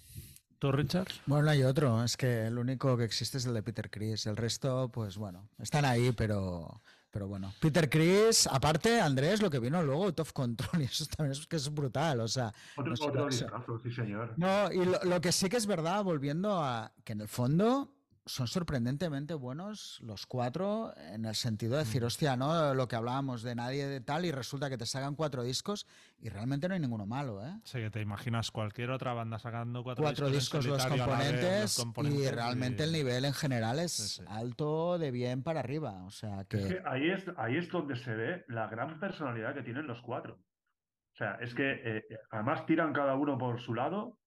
¿Tú, 0.60 0.72
Richard? 0.72 1.10
Bueno, 1.26 1.50
hay 1.50 1.64
otro. 1.64 2.04
Es 2.04 2.16
que 2.16 2.46
el 2.46 2.58
único 2.58 2.96
que 2.96 3.04
existe 3.04 3.38
es 3.38 3.46
el 3.46 3.54
de 3.54 3.64
Peter 3.64 3.90
Chris. 3.90 4.28
El 4.28 4.38
resto, 4.38 4.90
pues 4.94 5.18
bueno, 5.18 5.50
están 5.60 5.86
ahí, 5.86 6.12
pero, 6.12 6.82
pero 7.12 7.28
bueno. 7.28 7.54
Peter 7.60 7.90
Chris, 7.90 8.48
aparte, 8.48 9.00
Andrés, 9.00 9.42
lo 9.42 9.50
que 9.50 9.60
vino 9.60 9.84
luego, 9.84 10.14
Tough 10.14 10.32
Control, 10.32 10.82
y 10.82 10.86
eso 10.86 11.06
también 11.06 11.34
es 11.34 11.46
que 11.46 11.58
es 11.58 11.72
brutal. 11.72 12.22
O 12.22 12.28
sea, 12.28 12.54
otro, 12.78 12.94
no, 13.14 13.30
sí, 13.32 13.92
señor. 13.92 14.34
No, 14.38 14.72
y 14.72 14.86
lo, 14.86 15.22
que 15.22 15.32
sí 15.32 15.50
que 15.50 15.58
es 15.58 15.66
verdad, 15.66 16.04
volviendo 16.04 16.64
a 16.64 16.94
que 17.04 17.14
en 17.14 17.22
el 17.22 17.28
fondo 17.28 17.94
son 18.32 18.48
sorprendentemente 18.48 19.34
buenos 19.34 20.00
los 20.02 20.26
cuatro 20.26 20.94
en 20.96 21.26
el 21.26 21.36
sentido 21.36 21.74
de 21.74 21.80
decir, 21.80 22.04
hostia, 22.04 22.38
¿no? 22.38 22.74
Lo 22.74 22.88
que 22.88 22.96
hablábamos 22.96 23.44
de 23.44 23.56
nadie 23.56 23.86
de 23.88 24.00
tal 24.00 24.24
y 24.26 24.32
resulta 24.32 24.70
que 24.70 24.78
te 24.78 24.86
sacan 24.86 25.16
cuatro 25.16 25.44
discos 25.44 25.86
y 26.18 26.30
realmente 26.30 26.68
no 26.70 26.74
hay 26.74 26.80
ninguno 26.80 27.06
malo, 27.06 27.46
¿eh? 27.46 27.60
Sí, 27.64 27.80
que 27.80 27.90
te 27.90 28.00
imaginas 28.00 28.50
cualquier 28.50 28.92
otra 28.92 29.14
banda 29.14 29.38
sacando 29.38 29.84
cuatro, 29.84 30.04
cuatro 30.04 30.30
discos, 30.30 30.66
los, 30.66 30.86
componentes, 30.86 31.86
y 32.04 32.30
realmente 32.30 32.86
el 32.86 32.94
nivel 32.94 33.26
en 33.26 33.34
general 33.34 33.80
es 33.80 34.24
alto 34.28 34.98
de 34.98 35.12
bien 35.12 35.44
para 35.44 35.60
arriba, 35.60 36.06
o 36.06 36.12
sea 36.12 36.46
que... 36.46 36.82
ahí, 36.86 37.10
es, 37.10 37.26
ahí 37.36 37.58
es 37.58 37.70
donde 37.70 37.98
se 37.98 38.16
ve 38.16 38.46
la 38.48 38.68
gran 38.68 38.98
personalidad 39.00 39.54
que 39.54 39.64
tienen 39.64 39.88
los 39.88 40.02
cuatro. 40.02 40.36
O 40.36 41.18
sea, 41.18 41.36
es 41.42 41.54
que 41.54 41.82
eh, 41.84 42.06
además 42.30 42.66
tiran 42.66 42.94
cada 42.94 43.16
uno 43.16 43.38
por 43.38 43.60
su 43.60 43.74
lado, 43.74 44.18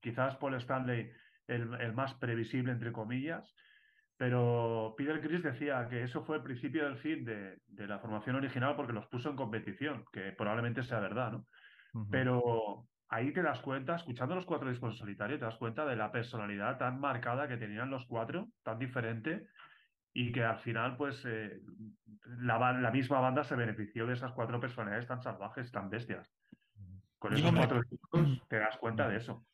quizás 0.00 0.36
Paul 0.36 0.54
Stanley 0.54 1.12
el, 1.54 1.92
más 1.92 2.14
previsible, 2.14 2.72
entre 2.72 2.92
comillas. 2.92 3.54
Pero 4.16 4.94
Peter 4.96 5.20
Chris 5.20 5.42
decía 5.42 5.88
que 5.88 6.02
eso 6.02 6.22
fue 6.24 6.36
el 6.36 6.42
principio 6.42 6.84
del 6.84 6.98
fin 6.98 7.24
de, 7.24 7.58
la 7.86 7.98
formación 7.98 8.36
original 8.36 8.76
porque 8.76 8.92
los 8.92 9.06
puso 9.06 9.30
en 9.30 9.36
competición, 9.36 10.04
que 10.12 10.32
probablemente 10.32 10.82
sea 10.82 11.00
verdad, 11.00 11.32
¿no? 11.32 11.46
Pero 12.10 12.86
ahí 13.08 13.32
te 13.32 13.42
das 13.42 13.60
cuenta, 13.60 13.96
escuchando 13.96 14.34
los 14.34 14.46
cuatro 14.46 14.68
discos 14.68 14.92
en 14.92 14.98
solitario, 14.98 15.38
te 15.38 15.44
das 15.44 15.56
cuenta 15.56 15.84
de 15.86 15.96
la 15.96 16.12
personalidad 16.12 16.78
tan 16.78 17.00
marcada 17.00 17.48
que 17.48 17.56
tenían 17.56 17.90
los 17.90 18.06
cuatro, 18.06 18.48
tan 18.62 18.78
diferente, 18.78 19.48
y 20.12 20.32
que 20.32 20.44
al 20.44 20.58
final, 20.58 20.96
pues, 20.96 21.24
eh, 21.24 21.60
la, 22.40 22.72
la, 22.72 22.90
misma 22.90 23.20
banda 23.20 23.42
se 23.44 23.56
benefició 23.56 24.06
de 24.06 24.14
esas 24.14 24.32
cuatro 24.32 24.60
personalidades 24.60 25.06
tan 25.06 25.22
salvajes, 25.22 25.70
tan 25.70 25.88
bestias. 25.88 26.30
Con 27.18 27.34
esos 27.34 27.52
cuatro 27.52 27.82
discos 27.88 28.48
te 28.48 28.58
das 28.58 28.76
cuenta 28.78 29.08
de 29.08 29.16
eso. 29.16 29.44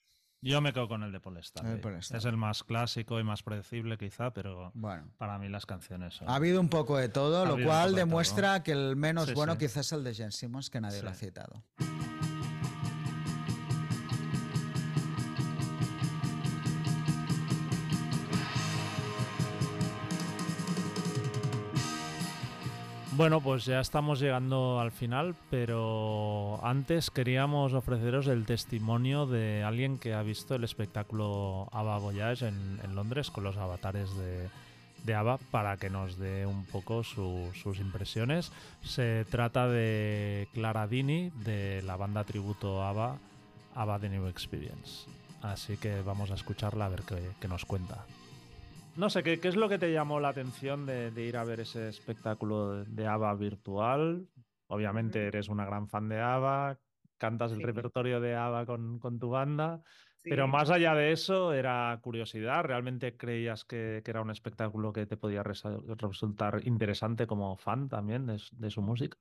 Yo 0.42 0.60
me 0.60 0.72
quedo 0.72 0.88
con 0.88 1.02
el 1.02 1.12
de 1.12 1.20
Paul 1.20 1.38
Es 1.38 2.24
el 2.24 2.36
más 2.36 2.62
clásico 2.62 3.18
y 3.18 3.24
más 3.24 3.42
predecible 3.42 3.98
quizá, 3.98 4.32
pero 4.32 4.70
bueno. 4.74 5.10
para 5.16 5.38
mí 5.38 5.48
las 5.48 5.66
canciones 5.66 6.14
son... 6.14 6.28
Ha 6.28 6.36
habido 6.36 6.60
un 6.60 6.68
poco 6.68 6.96
de 6.96 7.08
todo, 7.08 7.44
lo 7.46 7.62
cual 7.64 7.94
demuestra 7.94 8.62
que 8.62 8.72
el 8.72 8.96
menos 8.96 9.32
bueno 9.34 9.58
quizás 9.58 9.86
es 9.86 9.92
el 9.92 10.04
de 10.04 10.14
Jen 10.14 10.32
Simmons, 10.32 10.70
que 10.70 10.80
nadie 10.80 11.02
lo 11.02 11.10
ha 11.10 11.14
citado. 11.14 11.64
Bueno, 23.16 23.40
pues 23.40 23.64
ya 23.64 23.80
estamos 23.80 24.20
llegando 24.20 24.78
al 24.78 24.92
final, 24.92 25.34
pero 25.48 26.60
antes 26.62 27.10
queríamos 27.10 27.72
ofreceros 27.72 28.26
el 28.26 28.44
testimonio 28.44 29.24
de 29.24 29.62
alguien 29.64 29.96
que 29.96 30.12
ha 30.12 30.20
visto 30.20 30.54
el 30.54 30.64
espectáculo 30.64 31.66
ABBA 31.72 31.98
Voyage 31.98 32.48
en, 32.48 32.94
Londres 32.94 33.30
con 33.30 33.44
los 33.44 33.56
avatares 33.56 34.14
de, 34.18 34.50
de 35.04 35.38
para 35.50 35.78
que 35.78 35.88
nos 35.88 36.18
dé 36.18 36.44
un 36.44 36.66
poco 36.66 37.02
sus 37.04 37.78
impresiones. 37.78 38.52
Se 38.82 39.24
trata 39.24 39.66
de 39.66 40.48
Clara 40.52 40.86
Dini 40.86 41.30
de 41.42 41.80
la 41.86 41.96
banda 41.96 42.24
tributo 42.24 42.84
ABBA, 42.84 43.16
ABBA 43.76 43.98
The 43.98 44.08
New 44.10 44.26
Experience. 44.26 45.06
Así 45.40 45.78
que 45.78 46.02
vamos 46.02 46.30
a 46.30 46.34
escucharla 46.34 46.84
a 46.84 46.90
ver 46.90 47.02
qué 47.40 47.48
nos 47.48 47.64
cuenta. 47.64 48.04
No 48.96 49.10
sé, 49.10 49.22
¿qué, 49.22 49.38
es 49.42 49.56
lo 49.56 49.68
que 49.68 49.78
te 49.78 49.92
llamó 49.92 50.20
la 50.20 50.30
atención 50.30 50.86
de, 50.86 51.12
ir 51.22 51.36
a 51.36 51.44
ver 51.44 51.60
ese 51.60 51.88
espectáculo 51.88 52.82
de 52.84 53.06
ABBA 53.06 53.34
virtual? 53.34 54.26
Obviamente 54.68 55.26
eres 55.26 55.48
una 55.48 55.66
gran 55.66 55.86
fan 55.86 56.08
de 56.08 56.18
ABBA, 56.18 56.80
cantas 57.18 57.52
el 57.52 57.62
repertorio 57.62 58.20
de 58.20 58.34
ABBA 58.34 58.64
con, 58.64 59.18
tu 59.18 59.28
banda, 59.28 59.82
pero 60.22 60.48
más 60.48 60.70
allá 60.70 60.94
de 60.94 61.12
eso, 61.12 61.52
era 61.52 61.98
curiosidad. 62.02 62.64
¿Realmente 62.64 63.18
creías 63.18 63.66
que, 63.66 64.02
era 64.04 64.22
un 64.22 64.30
espectáculo 64.30 64.94
que 64.94 65.04
te 65.04 65.18
podía 65.18 65.42
resultar 65.42 66.66
interesante 66.66 67.26
como 67.26 67.54
fan 67.58 67.90
también 67.90 68.26
de, 68.26 68.70
su 68.70 68.80
música? 68.80 69.18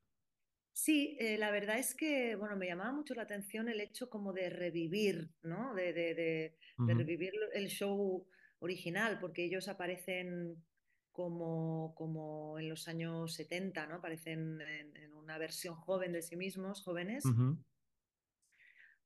Sí, 0.71 1.17
eh, 1.19 1.37
la 1.37 1.51
verdad 1.51 1.79
es 1.79 1.95
que, 1.95 2.35
bueno, 2.35 2.55
me 2.55 2.67
llamaba 2.67 2.93
mucho 2.93 3.13
la 3.13 3.23
atención 3.23 3.67
el 3.67 3.81
hecho 3.81 4.09
como 4.09 4.31
de 4.31 4.49
revivir, 4.49 5.31
¿no? 5.43 5.73
De, 5.73 6.53
revivir 6.77 7.33
el 7.53 7.67
show 7.67 8.25
original, 8.59 9.19
porque 9.19 9.43
ellos 9.43 9.67
aparecen 9.67 10.63
como, 11.11 11.93
como 11.95 12.59
en 12.59 12.69
los 12.69 12.87
años 12.87 13.33
70, 13.33 13.87
¿no? 13.87 13.95
Aparecen 13.95 14.59
en, 14.61 15.13
una 15.13 15.37
versión 15.37 15.75
joven 15.75 16.11
de 16.13 16.21
sí 16.21 16.35
mismos, 16.35 16.83
jóvenes. 16.83 17.23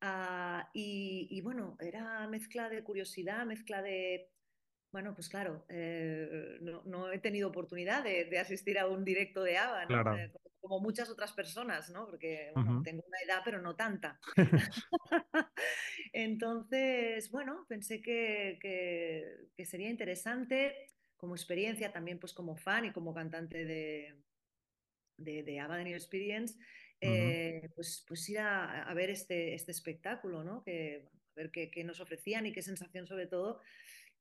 Ah, 0.02 0.70
y, 0.74 1.40
bueno, 1.42 1.78
era 1.80 2.28
mezcla 2.28 2.70
de 2.70 2.84
curiosidad, 2.84 3.46
mezcla 3.46 3.82
de... 3.82 4.30
Bueno, 4.92 5.14
pues 5.14 5.30
claro, 5.30 5.66
eh, 5.70 6.58
no, 6.86 7.12
he 7.12 7.20
tenido 7.20 7.48
oportunidad 7.48 8.04
de, 8.04 8.38
asistir 8.40 8.80
a 8.80 8.88
un 8.88 9.06
directo 9.06 9.44
de 9.44 9.58
ABBA, 9.58 9.86
¿no? 9.86 10.18
Eh, 10.18 10.32
como 10.60 10.80
muchas 10.80 11.10
otras 11.10 11.34
personas, 11.34 11.90
¿no? 11.90 12.06
Porque 12.06 12.52
tengo 12.84 13.04
una 13.08 13.20
edad, 13.26 13.42
pero 13.44 13.62
no 13.62 13.76
tanta. 13.76 14.20
Entonces, 16.14 17.32
bueno, 17.32 17.66
pensé 17.68 18.02
que, 18.02 18.60
que, 18.62 19.66
sería 19.66 19.90
interesante 19.90 20.92
como 21.18 21.36
experiencia, 21.36 21.92
también 21.92 22.20
pues 22.20 22.34
como 22.34 22.56
fan 22.56 22.86
y 22.86 22.92
como 22.92 23.14
cantante 23.14 23.66
de, 23.66 24.16
de, 25.18 25.44
de 25.44 25.84
New 25.84 25.96
Experience, 25.96 26.58
eh, 27.02 27.70
pues, 27.76 28.04
pues 28.08 28.28
ir 28.30 28.40
a, 28.40 28.92
ver 28.94 29.10
este, 29.10 29.54
este 29.54 29.72
espectáculo, 29.72 30.44
¿no? 30.44 30.64
Que, 30.64 31.08
a 31.08 31.36
ver 31.36 31.52
qué, 31.52 31.84
nos 31.84 32.00
ofrecían 32.00 32.46
y 32.46 32.54
qué 32.54 32.62
sensación 32.62 33.08
sobre 33.08 33.28
todo 33.28 33.62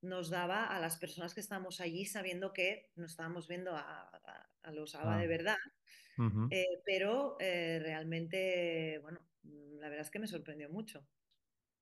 nos 0.01 0.31
daba 0.31 0.67
a 0.67 0.79
las 0.79 0.97
personas 0.97 1.35
que 1.35 1.41
estábamos 1.41 1.81
allí 1.81 2.05
sabiendo 2.05 2.53
que 2.53 2.93
nos 2.95 3.11
estábamos 3.11 3.49
viendo 3.49 3.75
a, 3.75 4.03
a, 4.03 4.49
los 4.73 4.95
ABBA 4.95 5.19
de 5.19 5.27
verdad 5.27 5.57
eh, 6.51 6.81
pero 6.85 7.37
eh, 7.39 7.79
realmente, 7.81 8.99
bueno, 9.03 9.21
la 9.43 9.89
verdad 9.89 10.05
es 10.05 10.11
que 10.11 10.19
me 10.19 10.27
sorprendió 10.27 10.69
mucho. 10.69 11.07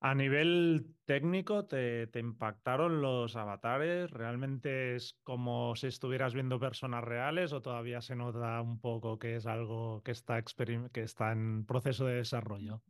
A 0.01 0.15
nivel 0.15 0.95
técnico, 1.07 1.67
¿te, 1.67 2.09
impactaron 2.15 3.01
los 3.01 3.35
avatares? 3.35 4.11
¿Realmente 4.11 4.95
es 4.95 5.19
como 5.23 5.75
si 5.75 5.87
estuvieras 5.87 6.35
viendo 6.35 6.61
personas 6.61 7.03
reales 7.03 7.53
o 7.55 7.63
todavía 7.63 8.03
se 8.03 8.15
nota 8.15 8.61
un 8.61 8.79
poco 8.79 9.19
que 9.19 9.37
es 9.37 9.47
algo 9.47 10.03
que 10.03 10.11
está, 10.11 10.43
que 10.93 11.01
está 11.03 11.33
en 11.33 11.65
proceso 11.65 12.05
de 12.05 12.17
desarrollo? 12.17 12.83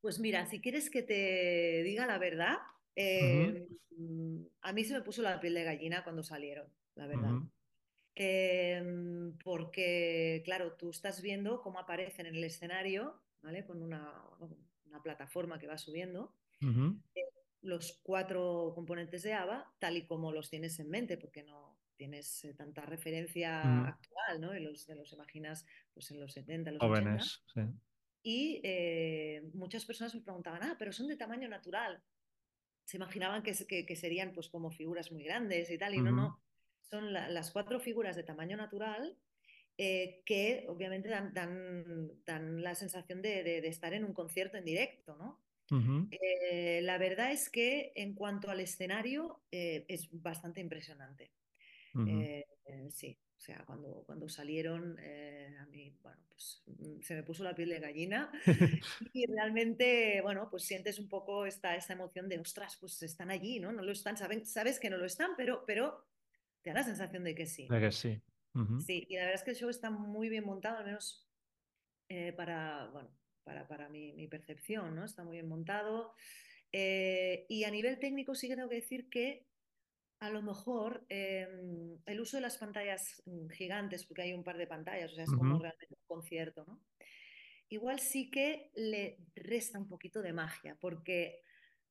Pues 0.00 0.18
mira, 0.18 0.44
si 0.46 0.60
quieres 0.60 0.90
que 0.90 1.02
te 1.02 1.82
diga 1.84 2.04
la 2.06 2.18
verdad, 2.18 2.56
eh, 2.96 3.68
mm, 3.96 4.42
a 4.62 4.72
mí 4.72 4.82
se 4.82 4.94
me 4.94 5.02
puso 5.02 5.22
la 5.22 5.38
piel 5.38 5.54
de 5.54 5.64
gallina 5.64 6.02
cuando 6.02 6.24
salieron, 6.24 6.66
la 6.96 7.06
verdad. 7.06 7.34
Em, 8.20 9.38
porque, 9.44 10.42
claro, 10.44 10.72
tú 10.72 10.90
estás 10.90 11.22
viendo 11.22 11.62
cómo 11.62 11.78
aparecen 11.78 12.26
en 12.26 12.34
el 12.34 12.42
escenario, 12.42 13.22
¿vale? 13.42 13.64
Con 13.64 13.80
una, 13.80 14.12
plataforma 15.04 15.60
que 15.60 15.68
va 15.68 15.78
subiendo. 15.78 16.34
Eh, 16.60 17.22
los 17.62 18.00
cuatro 18.02 18.72
componentes 18.74 19.22
de 19.22 19.34
ABBA, 19.34 19.72
tal 19.78 19.96
y 19.96 20.04
como 20.04 20.32
los 20.32 20.50
tienes 20.50 20.80
en 20.80 20.90
mente, 20.90 21.16
porque 21.16 21.44
no 21.44 21.78
tienes 21.96 22.44
eh, 22.44 22.54
tanta 22.54 22.82
referencia 22.82 23.86
actual, 23.86 24.40
¿no? 24.40 24.56
Y 24.56 24.60
los, 24.60 24.88
los 24.88 25.12
imaginas 25.12 25.64
pues, 25.94 26.10
en 26.10 26.18
los 26.18 26.32
70, 26.32 26.72
los 26.72 26.80
Jóvenes, 26.80 27.44
Sí. 27.54 27.60
Y 28.24 28.60
eh, 28.64 29.48
muchas 29.54 29.84
personas 29.84 30.12
me 30.16 30.22
preguntaban, 30.22 30.64
ah, 30.64 30.74
pero 30.76 30.92
son 30.92 31.06
de 31.06 31.16
tamaño 31.16 31.48
natural. 31.48 32.02
Se 32.84 32.96
imaginaban 32.96 33.44
que, 33.44 33.52
que, 33.86 33.96
serían 33.96 34.32
pues 34.32 34.48
como 34.48 34.72
figuras 34.72 35.12
muy 35.12 35.22
grandes 35.22 35.70
y 35.70 35.78
tal, 35.78 35.94
y 35.94 36.00
no, 36.00 36.10
no 36.10 36.42
son 36.90 37.12
las 37.12 37.50
cuatro 37.50 37.80
figuras 37.80 38.16
de 38.16 38.22
tamaño 38.22 38.56
natural 38.56 39.16
eh, 39.80 40.22
que 40.24 40.64
obviamente 40.66 41.08
dan, 41.08 41.32
dan, 41.32 42.60
la 42.60 42.74
sensación 42.74 43.22
de, 43.22 43.58
estar 43.68 43.94
en 43.94 44.04
un 44.04 44.12
concierto 44.12 44.56
en 44.56 44.64
directo, 44.64 45.14
¿no? 45.16 45.40
Eh, 46.10 46.80
la 46.82 46.98
verdad 46.98 47.30
es 47.30 47.48
que 47.48 47.92
en 47.94 48.14
cuanto 48.14 48.50
al 48.50 48.58
escenario 48.58 49.40
eh, 49.52 49.84
es 49.86 50.08
bastante 50.10 50.60
impresionante. 50.60 51.30
sí, 52.90 53.16
o 53.36 53.40
sea, 53.40 53.62
cuando, 53.66 54.02
cuando 54.04 54.28
salieron, 54.28 54.98
a 54.98 55.66
mí, 55.66 55.94
bueno, 56.02 56.18
pues 56.28 56.64
mm, 56.66 57.00
se 57.00 57.14
me 57.14 57.22
puso 57.22 57.44
la 57.44 57.54
piel 57.54 57.68
de 57.68 57.78
gallina 57.78 58.32
y 59.12 59.26
realmente, 59.26 60.20
bueno, 60.22 60.48
pues 60.50 60.64
sientes 60.64 60.98
un 60.98 61.08
poco 61.08 61.46
esta, 61.46 61.76
esta 61.76 61.92
emoción 61.92 62.28
de, 62.28 62.40
ostras, 62.40 62.76
pues 62.80 63.00
están 63.04 63.30
allí, 63.30 63.60
¿no? 63.60 63.70
No 63.70 63.82
lo 63.82 63.92
están, 63.92 64.16
saben, 64.16 64.44
sabes 64.44 64.80
que 64.80 64.90
no 64.90 64.96
lo 64.96 65.06
están, 65.06 65.36
pero, 65.36 65.62
pero 65.66 66.04
te 66.62 66.70
da 66.70 66.80
la 66.80 66.84
sensación 66.84 67.24
de 67.24 67.34
que 67.34 67.46
sí. 67.46 67.68
De 67.68 67.80
que 67.80 67.92
sí. 67.92 68.22
Sí, 68.84 69.06
y 69.08 69.14
la 69.14 69.20
verdad 69.20 69.36
es 69.36 69.44
que 69.44 69.50
el 69.50 69.56
show 69.56 69.68
está 69.68 69.90
muy 69.90 70.28
bien 70.28 70.44
montado, 70.44 70.78
al 70.78 70.84
menos 70.84 71.28
eh, 72.08 72.32
para, 72.32 72.90
bueno, 72.92 73.10
para, 73.44 73.68
para 73.68 73.88
mi, 73.88 74.12
mi, 74.14 74.26
percepción, 74.26 74.96
¿no? 74.96 75.04
Está 75.04 75.22
muy 75.22 75.36
bien 75.36 75.48
montado. 75.48 76.14
Eh, 76.72 77.46
y 77.48 77.64
a 77.64 77.70
nivel 77.70 77.98
técnico 78.00 78.34
sí 78.34 78.48
que 78.48 78.56
tengo 78.56 78.68
que 78.68 78.76
decir 78.76 79.08
que 79.08 79.46
a 80.20 80.30
lo 80.30 80.42
mejor 80.42 81.06
em, 81.08 81.98
el 82.04 82.20
uso 82.20 82.36
de 82.36 82.40
las 82.40 82.58
pantallas 82.58 83.22
mm, 83.26 83.48
gigantes, 83.50 84.04
porque 84.04 84.22
hay 84.22 84.32
un 84.32 84.42
par 84.42 84.58
de 84.58 84.66
pantallas, 84.66 85.12
o 85.12 85.14
sea, 85.14 85.24
es 85.24 85.30
como 85.30 85.58
realmente 85.58 85.94
un 85.94 86.06
concierto, 86.06 86.64
¿no? 86.66 86.80
Igual 87.68 88.00
sí 88.00 88.30
que 88.30 88.70
le 88.74 89.18
resta 89.36 89.78
un 89.78 89.88
poquito 89.88 90.22
de 90.22 90.32
magia, 90.32 90.76
porque 90.80 91.42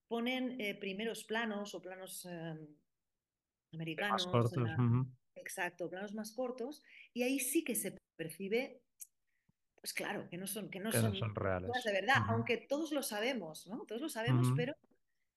ponen 0.08 0.60
eh, 0.60 0.76
primeros 0.76 1.24
planos 1.24 1.76
o 1.76 1.82
planos 1.82 2.26
em, 2.26 2.68
americanos. 3.74 4.26
Más 4.26 4.32
cortos. 4.32 4.70
Exacto, 5.36 5.90
planos 5.90 6.14
más 6.14 6.32
cortos, 6.34 6.84
y 7.14 7.24
ahí 7.24 7.40
sí 7.40 7.64
que 7.64 7.76
se 7.76 7.96
percibe 8.18 8.82
pues 9.80 9.94
claro, 9.94 10.28
que 10.30 10.38
no 10.38 10.48
son, 10.48 10.70
que 10.70 10.80
no 10.80 10.92
son, 10.92 11.14
reales. 11.34 11.72
De 11.86 11.94
verdad, 11.94 12.18
aunque 12.28 12.58
todos 12.58 12.92
lo 12.92 13.04
sabemos, 13.04 13.68
¿no? 13.68 13.86
Todos 13.86 14.02
lo 14.02 14.10
sabemos, 14.10 14.48
pero 14.56 14.76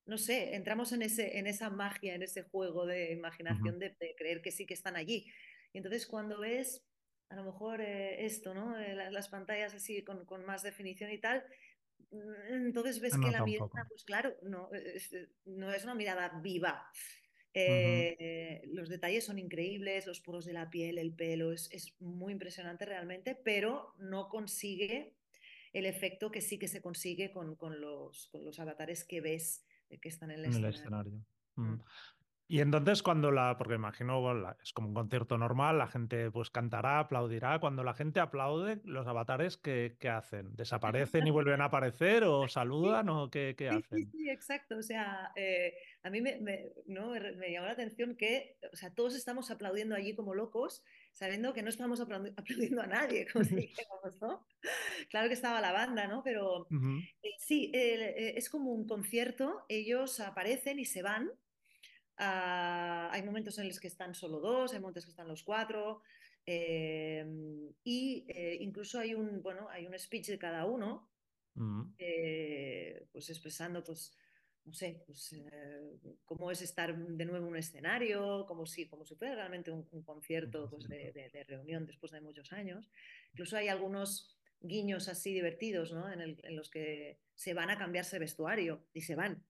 no 0.07 0.19
sé, 0.19 0.57
entramos 0.57 0.90
en, 0.93 1.02
ese, 1.02 1.39
en 1.39 1.47
esa 1.47 1.70
magia, 1.70 2.16
en 2.16 2.23
ese 2.23 2.43
juego 2.43 2.85
de 2.85 3.12
imaginación 3.12 3.78
de, 3.78 3.94
creer 4.16 4.43
que 4.43 4.51
sí 4.51 4.66
que 4.66 4.74
están 4.74 4.97
allí. 4.97 5.31
Y 5.73 5.78
entonces 5.78 6.07
cuando 6.07 6.40
ves 6.40 6.85
a 7.28 7.36
lo 7.36 7.44
mejor 7.44 7.81
eh, 7.81 8.27
esto, 8.27 8.52
¿no? 8.52 8.77
Eh, 8.77 8.94
las, 9.12 9.28
pantallas 9.28 9.73
así 9.73 10.02
con, 10.02 10.24
con, 10.24 10.44
más 10.44 10.65
definición 10.65 11.12
y 11.12 11.19
tal, 11.19 11.44
mm, 12.11 12.66
entonces 12.66 12.98
ves 13.01 13.16
que 13.16 13.31
la 13.31 13.44
mirada, 13.44 13.86
pues 13.89 14.02
claro, 14.05 14.35
no 14.43 14.69
no 15.44 15.73
es 15.73 15.85
una 15.85 15.94
mirada 15.94 16.40
viva, 16.43 16.90
eh, 17.55 18.62
los 18.72 18.89
detalles 18.89 19.24
son 19.24 19.39
increíbles, 19.39 20.06
los 20.06 20.20
poros 20.20 20.44
de 20.44 20.52
la 20.52 20.70
piel, 20.70 20.98
el 20.98 21.12
pelo, 21.12 21.52
es, 21.52 21.97
muy 22.01 22.32
impresionante 22.32 22.85
realmente, 22.85 23.35
pero 23.35 23.94
no 23.98 24.28
consigue 24.28 25.14
el 25.72 25.86
efecto 25.86 26.31
que 26.31 26.40
sí 26.40 26.59
que 26.59 26.68
se 26.68 26.81
consigue 26.81 27.31
con, 27.31 27.56
los, 27.81 28.28
con 28.28 28.44
los, 28.44 28.59
avatares 28.60 29.05
que 29.05 29.20
ves 29.20 29.64
que 30.01 30.09
están 30.09 30.31
en 30.31 30.44
el 30.44 30.64
escenario. 30.64 31.24
Mm. 31.56 31.81
Y 32.51 32.62
entonces 32.62 33.05
cuando 33.05 33.31
la, 33.31 33.56
porque 33.56 33.74
imagino 33.74 34.56
es 34.60 34.72
como 34.72 34.89
un 34.89 34.94
concierto 34.94 35.39
normal, 35.39 35.78
la 35.78 35.86
gente 35.86 36.32
pues 36.32 36.51
cantará, 36.51 36.98
aplaudirá. 36.98 37.60
Cuando 37.60 37.85
la 37.85 37.94
gente 37.94 38.18
aplaude, 38.18 38.81
los 38.82 39.06
avatares, 39.06 39.56
¿qué, 39.56 39.97
qué 40.01 40.09
hacen? 40.09 40.56
¿Desaparecen 40.56 41.28
y 41.28 41.31
vuelven 41.31 41.60
a 41.60 41.66
aparecer 41.66 42.24
o 42.24 42.48
saludan 42.48 43.09
o 43.09 43.31
qué, 43.31 43.55
qué 43.56 43.68
hacen? 43.68 43.98
Sí, 43.98 44.05
sí, 44.10 44.31
exacto. 44.31 44.78
O 44.78 44.82
sea, 44.82 45.31
eh, 45.36 45.74
a 46.02 46.10
mí 46.10 46.20
me, 46.20 46.40
me, 46.40 46.72
¿no? 46.86 47.10
me, 47.10 47.52
llamó 47.52 47.66
la 47.66 47.72
atención 47.72 48.16
que, 48.16 48.56
o 48.72 48.74
sea, 48.74 48.93
todos 48.93 49.14
estamos 49.14 49.52
aplaudiendo 49.52 49.94
allí 49.94 50.16
como 50.16 50.35
locos, 50.35 50.82
sabiendo 51.12 51.55
que 51.55 51.62
no 51.62 51.68
estamos 51.68 52.01
aplaudiendo 52.01 52.36
a 52.82 52.86
nadie, 52.89 53.28
como 53.32 53.44
si 53.44 53.55
dijéramos, 53.55 54.20
¿no? 54.20 54.44
Claro 55.09 55.28
que 55.28 55.35
estaba 55.35 55.60
la 55.60 55.70
banda, 55.70 56.09
¿no? 56.09 56.24
Pero 56.24 56.66
eh, 57.22 57.31
sí, 57.39 57.70
eh, 57.72 58.35
es 58.36 58.51
como 58.51 58.72
un 58.72 58.89
concierto, 58.89 59.64
ellos 59.68 60.18
aparecen 60.18 60.81
y 60.81 60.85
se 60.85 61.02
van 61.02 61.31
Ah, 62.22 63.09
hay 63.12 63.22
momentos 63.22 63.59
en 63.59 63.66
los 63.66 63.80
que 63.80 63.88
están 63.88 64.14
solo 64.14 64.40
dos, 64.40 64.74
hay 64.74 64.78
momentos 64.78 65.06
que 65.06 65.10
están 65.10 65.26
los 65.26 65.42
cuatro. 65.42 66.02
Eh, 66.44 67.24
y 67.82 68.26
eh, 68.28 68.59
incluso 68.60 68.98
hay 68.98 69.14
un, 69.14 69.42
bueno, 69.42 69.68
hay 69.70 69.86
un 69.86 69.98
speech 69.98 70.28
de 70.28 70.38
cada 70.38 70.66
uno, 70.66 71.10
mm. 71.55 71.94
eh, 71.98 73.06
pues 73.10 73.30
expresando, 73.30 73.82
pues, 73.82 74.14
no 74.66 74.74
sé, 74.74 75.02
pues, 75.06 75.34
cómo 76.26 76.51
es 76.51 76.60
estar 76.60 76.94
de 76.94 77.24
nuevo 77.24 77.47
en 77.47 77.52
un 77.52 77.56
escenario, 77.56 78.44
como 78.47 78.66
si, 78.66 78.86
como 78.86 79.06
si 79.06 79.14
fuera 79.14 79.34
realmente 79.34 79.70
un, 79.70 80.02
concierto 80.02 80.68
pues, 80.68 80.88
de, 80.88 81.12
de, 81.12 81.44
reunión 81.44 81.86
después 81.86 82.12
de 82.12 82.20
muchos 82.20 82.52
años. 82.52 82.90
Incluso 83.32 83.56
hay 83.56 83.68
algunos 83.68 84.38
guiños 84.60 85.09
así 85.09 85.32
divertidos, 85.32 85.90
¿no? 85.92 86.12
En, 86.12 86.20
el, 86.20 86.38
en 86.42 86.55
los 86.55 86.68
que 86.68 87.18
se 87.34 87.55
van 87.55 87.70
a 87.70 87.78
cambiarse 87.78 88.18
vestuario 88.18 88.84
y 88.92 89.01
se 89.01 89.14
van 89.14 89.42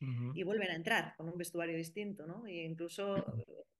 y 0.00 0.42
vuelven 0.44 0.70
a 0.70 0.76
entrar 0.76 1.14
con 1.16 1.28
un 1.28 1.36
vestuario 1.36 1.76
distinto, 1.76 2.26
¿no? 2.26 2.46
E 2.46 2.64
incluso 2.64 3.24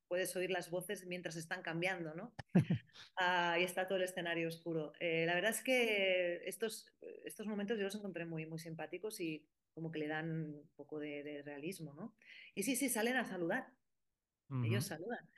puedes 0.08 0.34
oír 0.34 0.50
las 0.50 0.70
voces 0.70 1.06
mientras 1.06 1.36
están 1.36 1.62
cambiando, 1.62 2.14
¿no? 2.14 2.34
Ahí 3.16 3.62
está 3.62 3.86
todo 3.86 3.98
el 3.98 4.04
escenario 4.04 4.48
oscuro. 4.48 4.92
Eh, 4.98 5.24
la 5.26 5.34
verdad 5.34 5.50
es 5.50 5.62
que 5.62 6.40
estos, 6.46 6.92
estos 7.24 7.46
momentos 7.46 7.78
yo 7.78 7.84
los 7.84 7.94
encontré 7.94 8.24
muy, 8.24 8.46
muy 8.46 8.58
simpáticos 8.58 9.20
y 9.20 9.46
como 9.74 9.92
que 9.92 10.00
le 10.00 10.08
dan 10.08 10.30
un 10.30 10.70
poco 10.74 10.98
de, 10.98 11.42
realismo, 11.44 11.94
¿no? 11.94 12.16
Y 12.54 12.64
sí, 12.64 12.74
sí, 12.74 12.88
salen 12.88 13.16
a 13.16 13.24
saludar. 13.24 13.68
Ellos 14.64 14.86
saludan. 14.86 15.20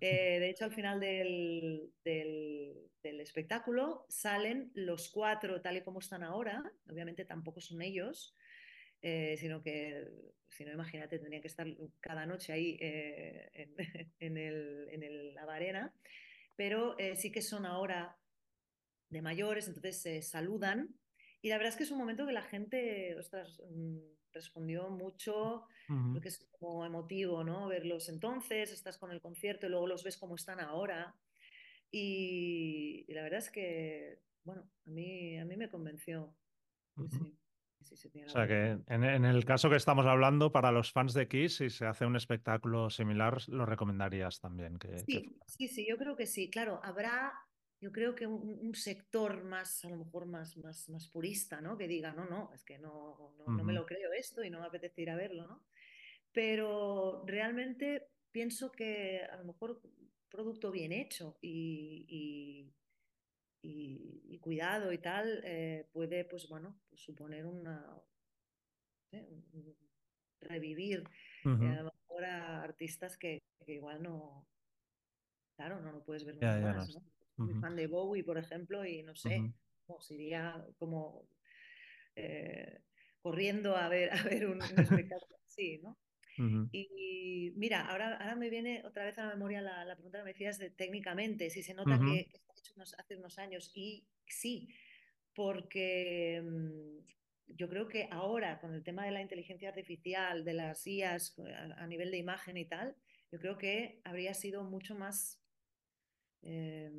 Eh, 0.00 0.38
de 0.38 0.50
hecho, 0.50 0.64
al 0.66 0.72
final 0.72 1.00
del, 1.00 1.92
del, 2.04 2.90
del, 3.02 3.20
espectáculo 3.20 4.06
salen 4.08 4.70
los 4.72 5.10
cuatro 5.10 5.60
tal 5.60 5.78
y 5.78 5.82
como 5.82 5.98
están 5.98 6.22
ahora. 6.22 6.62
Obviamente 6.88 7.24
tampoco 7.24 7.60
son 7.60 7.82
ellos, 7.82 8.36
eh, 9.02 9.36
sino 9.38 9.62
que, 9.62 10.08
si 10.48 10.64
no, 10.64 10.72
imagínate, 10.72 11.18
tendrían 11.18 11.40
que 11.40 11.48
estar 11.48 11.66
cada 12.00 12.26
noche 12.26 12.52
ahí 12.52 12.76
eh, 12.80 13.50
en, 13.54 13.74
el, 14.36 14.88
en 14.90 15.02
el, 15.02 15.34
la 15.34 15.42
arena, 15.42 15.94
pero 16.56 16.98
eh, 16.98 17.16
sí 17.16 17.32
que 17.32 17.40
son 17.40 17.64
ahora 17.64 18.18
de 19.08 19.22
mayores, 19.22 19.68
entonces 19.68 20.02
se 20.02 20.22
saludan. 20.22 20.94
Y 21.42 21.48
la 21.48 21.56
verdad 21.56 21.72
es 21.72 21.76
que 21.76 21.84
es 21.84 21.90
un 21.90 21.98
momento 21.98 22.26
que 22.26 22.32
la 22.32 22.42
gente, 22.42 23.16
ostras, 23.18 23.62
mm, 23.70 23.98
respondió 24.32 24.90
mucho, 24.90 25.66
porque 26.12 26.28
es 26.28 26.46
como 26.52 26.86
emotivo, 26.86 27.42
¿no? 27.42 27.66
Verlos 27.66 28.08
entonces, 28.08 28.70
estás 28.70 28.96
con 28.96 29.10
el 29.10 29.20
concierto 29.20 29.66
y 29.66 29.70
luego 29.70 29.88
los 29.88 30.04
ves 30.04 30.16
como 30.18 30.36
están 30.36 30.60
ahora. 30.60 31.16
Y, 31.90 33.12
la 33.12 33.22
verdad 33.22 33.40
es 33.40 33.50
que, 33.50 34.20
bueno, 34.44 34.70
a 34.86 34.90
mí, 34.90 35.36
a 35.38 35.44
mí 35.44 35.56
me 35.56 35.68
convenció. 35.68 36.36
sí 37.10 37.39
o 37.80 38.28
sea 38.28 38.46
que 38.46 38.78
en, 38.86 39.24
el 39.24 39.44
caso 39.44 39.70
que 39.70 39.76
estamos 39.76 40.06
hablando, 40.06 40.52
para 40.52 40.70
los 40.70 40.92
fans 40.92 41.14
de 41.14 41.28
Kiss, 41.28 41.56
si 41.56 41.70
se 41.70 41.86
hace 41.86 42.04
un 42.06 42.16
espectáculo 42.16 42.90
similar, 42.90 43.38
lo 43.48 43.66
recomendarías 43.66 44.40
también. 44.40 44.78
Que, 44.78 44.98
sí, 44.98 45.36
sí, 45.46 45.68
sí, 45.68 45.86
yo 45.88 45.96
creo 45.96 46.16
que 46.16 46.26
sí. 46.26 46.50
Claro, 46.50 46.80
habrá, 46.82 47.32
yo 47.80 47.90
creo 47.90 48.14
que 48.14 48.26
un, 48.26 48.74
sector 48.74 49.44
más, 49.44 49.84
a 49.84 49.90
lo 49.90 49.96
mejor 49.96 50.26
más, 50.26 50.56
más, 50.58 50.88
más 50.88 51.08
purista, 51.08 51.60
¿no? 51.60 51.76
Que 51.76 51.88
diga, 51.88 52.12
no, 52.12 52.26
no, 52.26 52.50
es 52.54 52.64
que 52.64 52.78
no, 52.78 53.34
no, 53.46 53.64
me 53.64 53.72
lo 53.72 53.86
creo 53.86 54.12
esto 54.12 54.44
y 54.44 54.50
no 54.50 54.60
me 54.60 54.66
apetece 54.66 55.02
ir 55.02 55.10
a 55.10 55.16
verlo, 55.16 55.46
¿no? 55.46 55.64
Pero 56.32 57.24
realmente 57.26 58.08
pienso 58.30 58.70
que 58.70 59.22
a 59.22 59.36
lo 59.36 59.44
mejor 59.44 59.80
producto 60.28 60.70
bien 60.70 60.92
hecho 60.92 61.38
y 61.40 62.06
y, 62.08 62.72
cuidado 64.40 64.92
y 64.92 64.98
tal, 64.98 65.42
eh, 65.44 65.86
puede, 65.92 66.24
pues 66.24 66.48
bueno, 66.48 66.76
pues 66.88 67.02
suponer 67.02 67.46
una. 67.46 68.02
revivir 70.40 71.04
eh, 71.44 71.76
a 71.78 71.82
lo 71.82 71.92
mejor 71.92 72.24
a 72.24 72.62
artistas 72.62 73.16
que, 73.16 73.42
igual 73.66 74.02
no. 74.02 74.46
Claro, 75.56 75.80
no 75.80 75.92
lo 75.92 76.02
puedes 76.02 76.24
ver 76.24 76.36
más. 76.40 76.98
Muy 77.36 77.54
fan 77.54 77.76
de 77.76 77.86
Bowie, 77.86 78.24
por 78.24 78.38
ejemplo, 78.38 78.84
y 78.84 79.02
no 79.02 79.14
sé, 79.14 79.40
uh 79.40 79.54
iría 80.10 80.64
como 80.78 81.26
eh, 82.14 82.80
corriendo 83.22 83.76
a 83.76 83.88
ver, 83.88 84.10
a 84.12 84.22
ver 84.22 84.46
un, 84.46 84.62
espectáculo 84.62 85.36
así, 85.44 85.78
¿no? 85.82 85.98
y, 86.72 87.52
mira, 87.56 87.86
ahora, 87.88 88.16
ahora 88.16 88.36
me 88.36 88.50
viene 88.50 88.82
otra 88.84 89.04
vez 89.04 89.18
a 89.18 89.26
la 89.26 89.34
memoria 89.34 89.60
la, 89.60 89.84
la 89.84 89.96
pregunta 89.96 90.18
que 90.18 90.24
me 90.24 90.30
decías 90.30 90.58
de 90.58 90.70
técnicamente, 90.70 91.50
si 91.50 91.62
se 91.62 91.74
nota 91.74 91.98
que, 91.98 92.30
hecho 92.70 92.96
hace 92.98 93.16
unos 93.16 93.38
años. 93.38 93.70
Y 93.74 94.06
sí, 94.26 94.68
porque 95.34 96.42
mm, 96.42 97.54
yo 97.56 97.68
creo 97.68 97.88
que 97.88 98.08
ahora, 98.10 98.60
con 98.60 98.74
el 98.74 98.82
tema 98.82 99.04
de 99.04 99.12
la 99.12 99.20
inteligencia 99.20 99.68
artificial, 99.68 100.44
de 100.44 100.54
las 100.54 100.86
IAS 100.86 101.36
a, 101.76 101.86
nivel 101.86 102.10
de 102.10 102.18
imagen 102.18 102.56
y 102.56 102.66
tal, 102.66 102.96
yo 103.30 103.38
creo 103.38 103.58
que 103.58 104.00
habría 104.04 104.34
sido 104.34 104.64
mucho 104.64 104.94
más... 104.94 105.42
Eh, 106.42 106.92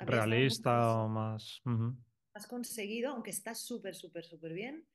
Realista 0.00 1.02
o 1.02 1.08
más... 1.08 1.60
Más 2.34 2.46
conseguido, 2.46 3.10
aunque 3.10 3.30
está 3.30 3.54
súper, 3.54 3.94
súper, 3.94 4.24
súper 4.24 4.54
bien 4.54 4.86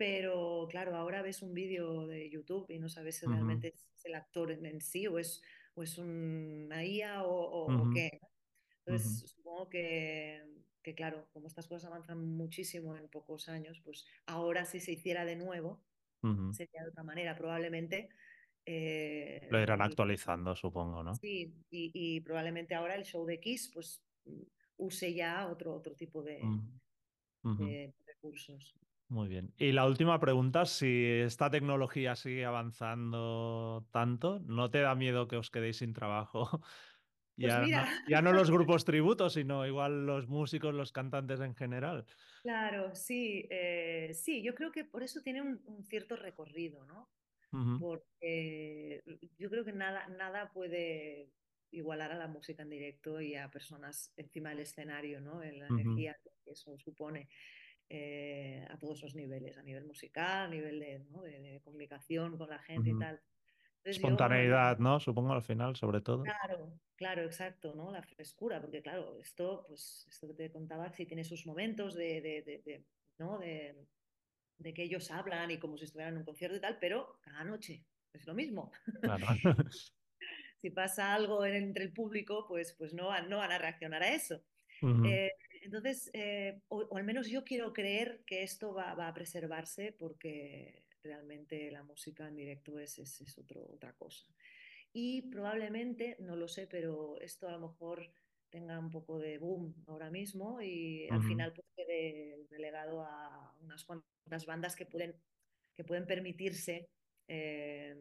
pero 0.00 0.66
claro, 0.70 0.96
ahora 0.96 1.20
ves 1.20 1.42
un 1.42 1.52
vídeo 1.52 2.06
de 2.06 2.30
YouTube 2.30 2.64
y 2.70 2.78
no 2.78 2.88
sabes 2.88 3.18
si 3.18 3.26
realmente 3.26 3.74
es 3.74 4.06
el 4.06 4.14
actor 4.14 4.50
en, 4.50 4.80
sí 4.80 5.06
o 5.06 5.18
es, 5.18 5.42
o 5.74 5.82
es 5.82 5.98
una 5.98 6.82
IA 6.82 7.22
o, 7.22 7.90
qué. 7.92 8.18
Entonces, 8.86 9.30
supongo 9.30 9.68
que, 9.68 10.42
que, 10.82 10.94
claro, 10.94 11.28
como 11.32 11.46
estas 11.46 11.66
cosas 11.66 11.86
avanzan 11.86 12.24
muchísimo 12.24 12.96
en 12.96 13.08
pocos 13.08 13.48
años, 13.48 13.80
pues 13.84 14.06
ahora 14.26 14.64
si 14.64 14.80
se 14.80 14.92
hiciera 14.92 15.24
de 15.24 15.36
nuevo, 15.36 15.82
sería 16.52 16.82
de 16.82 16.90
otra 16.90 17.02
manera, 17.02 17.36
probablemente. 17.36 18.08
Eh, 18.66 19.48
Lo 19.50 19.60
irán 19.60 19.82
actualizando, 19.82 20.54
supongo, 20.54 21.02
¿no? 21.02 21.14
Sí, 21.14 21.52
y, 21.70 22.20
probablemente 22.20 22.74
ahora 22.74 22.94
el 22.94 23.04
show 23.04 23.24
de 23.26 23.40
Kiss, 23.40 23.70
pues 23.72 24.02
use 24.76 25.14
ya 25.14 25.48
otro, 25.48 25.74
otro 25.74 25.94
tipo 25.94 26.22
de, 26.22 26.40
de 27.42 27.94
recursos. 28.06 28.74
Muy 29.10 29.28
bien. 29.28 29.52
Y 29.58 29.72
la 29.72 29.86
última 29.86 30.20
pregunta, 30.20 30.66
si 30.66 31.04
esta 31.04 31.50
tecnología 31.50 32.14
sigue 32.14 32.44
avanzando 32.44 33.84
tanto, 33.90 34.38
¿no 34.46 34.70
te 34.70 34.78
da 34.78 34.94
miedo 34.94 35.26
que 35.26 35.36
os 35.36 35.50
quedéis 35.50 35.78
sin 35.78 35.92
trabajo? 35.92 36.62
Pues 37.40 37.54
ya, 37.54 37.58
mira. 37.58 37.84
No, 37.84 37.90
ya 38.06 38.22
no 38.22 38.32
los 38.32 38.50
grupos 38.50 38.84
tributos, 38.84 39.34
sino 39.34 39.66
igual 39.66 40.06
los 40.06 40.28
músicos, 40.28 40.74
los 40.74 40.92
cantantes 40.92 41.40
en 41.40 41.54
general. 41.54 42.06
Claro, 42.42 42.94
sí, 42.94 43.46
eh, 43.50 44.12
sí, 44.14 44.42
yo 44.42 44.54
creo 44.54 44.72
que 44.72 44.84
por 44.84 45.02
eso 45.02 45.20
tiene 45.22 45.42
un, 45.42 45.60
un 45.66 45.84
cierto 45.84 46.16
recorrido, 46.16 46.84
¿no? 46.84 47.10
Uh 47.52 47.58
-huh. 47.58 47.78
Porque 47.78 49.02
yo 49.38 49.50
creo 49.50 49.64
que 49.64 49.72
nada, 49.72 50.08
nada 50.08 50.50
puede 50.52 51.32
igualar 51.70 52.12
a 52.12 52.18
la 52.18 52.28
música 52.28 52.62
en 52.62 52.70
directo 52.70 53.20
y 53.20 53.34
a 53.36 53.50
personas 53.50 54.12
encima 54.16 54.50
del 54.50 54.60
escenario, 54.60 55.20
¿no? 55.20 55.42
En 55.42 55.58
la 55.60 55.68
Uh 55.68 55.76
-huh. 55.76 55.80
energía 55.80 56.16
que 56.22 56.30
eso 56.52 56.78
supone 56.78 57.28
eh, 57.90 58.64
a 58.70 58.78
todos 58.78 59.02
los 59.02 59.14
niveles, 59.14 59.58
a 59.58 59.62
nivel 59.62 59.84
musical, 59.84 60.46
a 60.46 60.48
nivel 60.48 60.80
de, 60.80 61.00
¿no? 61.00 61.22
de, 61.22 61.40
de 61.40 61.60
comunicación 61.60 62.38
con 62.38 62.48
la 62.50 62.60
gente 62.60 62.90
Uh 62.90 62.94
-huh. 62.94 62.96
y 62.96 62.98
tal. 62.98 63.20
Espontaneidad, 63.84 64.78
¿no? 64.78 65.00
Supongo 65.00 65.32
al 65.32 65.42
final, 65.42 65.74
sobre 65.76 66.00
todo. 66.00 66.22
Claro, 66.22 66.72
claro, 66.96 67.22
exacto, 67.22 67.74
¿no? 67.74 67.90
La 67.90 68.02
frescura, 68.02 68.60
porque 68.60 68.82
claro, 68.82 69.18
esto, 69.18 69.64
pues, 69.66 70.06
esto 70.08 70.28
que 70.28 70.34
te 70.34 70.52
contaba, 70.52 70.92
sí 70.92 71.06
tiene 71.06 71.24
sus 71.24 71.46
momentos 71.46 71.94
de, 71.94 72.20
de, 72.20 72.42
de, 72.42 72.62
de 72.64 72.84
¿no? 73.18 73.38
De, 73.38 73.74
de, 74.58 74.74
que 74.74 74.82
ellos 74.82 75.10
hablan 75.10 75.50
y 75.50 75.58
como 75.58 75.78
si 75.78 75.84
estuvieran 75.84 76.14
en 76.14 76.18
un 76.18 76.24
concierto 76.24 76.56
y 76.56 76.60
tal, 76.60 76.78
pero 76.78 77.18
cada 77.22 77.44
noche 77.44 77.84
es 78.12 78.26
lo 78.26 78.34
mismo. 78.34 78.70
Claro. 79.00 79.26
si 80.58 80.70
pasa 80.70 81.14
algo 81.14 81.44
entre 81.46 81.84
el 81.84 81.92
público, 81.92 82.46
pues, 82.46 82.74
pues 82.76 82.92
no, 82.92 83.18
no 83.28 83.38
van 83.38 83.52
a 83.52 83.58
reaccionar 83.58 84.02
a 84.02 84.14
eso. 84.14 84.42
Uh 84.82 84.88
-huh. 84.88 85.10
eh, 85.10 85.32
entonces, 85.62 86.10
eh, 86.12 86.60
o, 86.68 86.78
o, 86.82 86.96
al 86.96 87.04
menos 87.04 87.28
yo 87.28 87.44
quiero 87.44 87.72
creer 87.72 88.22
que 88.26 88.42
esto 88.42 88.74
va, 88.74 88.94
va, 88.94 89.08
a 89.08 89.14
preservarse 89.14 89.92
porque 89.98 90.82
realmente 91.02 91.70
la 91.70 91.82
música 91.82 92.28
en 92.28 92.36
directo 92.36 92.78
es, 92.78 92.98
es, 92.98 93.20
es 93.20 93.38
otro, 93.38 93.66
otra 93.72 93.92
cosa. 93.94 94.26
Y 94.92 95.22
probablemente, 95.30 96.16
no 96.20 96.36
lo 96.36 96.48
sé, 96.48 96.66
pero 96.66 97.20
esto 97.20 97.48
a 97.48 97.52
lo 97.52 97.60
mejor 97.60 98.12
tenga 98.50 98.78
un 98.78 98.90
poco 98.90 99.18
de 99.18 99.38
boom 99.38 99.74
ahora 99.86 100.10
mismo 100.10 100.60
y 100.60 101.06
uh 101.06 101.08
-huh. 101.10 101.14
al 101.14 101.22
final 101.22 101.52
pues, 101.52 101.66
quede 101.76 102.46
relegado 102.50 103.02
a 103.02 103.54
unas 103.60 103.84
cuantas 103.84 104.44
bandas 104.46 104.74
que 104.74 104.86
pueden, 104.86 105.14
que 105.76 105.84
pueden 105.84 106.06
permitirse 106.06 106.88
eh, 107.28 107.96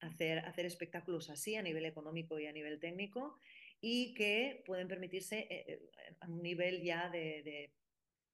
hacer, 0.00 0.38
hacer 0.40 0.66
espectáculos 0.66 1.30
así 1.30 1.56
a 1.56 1.62
nivel 1.62 1.84
económico 1.84 2.38
y 2.38 2.46
a 2.46 2.52
nivel 2.52 2.78
técnico 2.78 3.38
y 3.80 4.14
que 4.14 4.62
pueden 4.64 4.88
permitirse 4.88 5.46
eh, 5.50 5.80
a 6.20 6.28
un 6.28 6.42
nivel 6.42 6.82
ya 6.82 7.10
de, 7.10 7.42
de, 7.42 7.72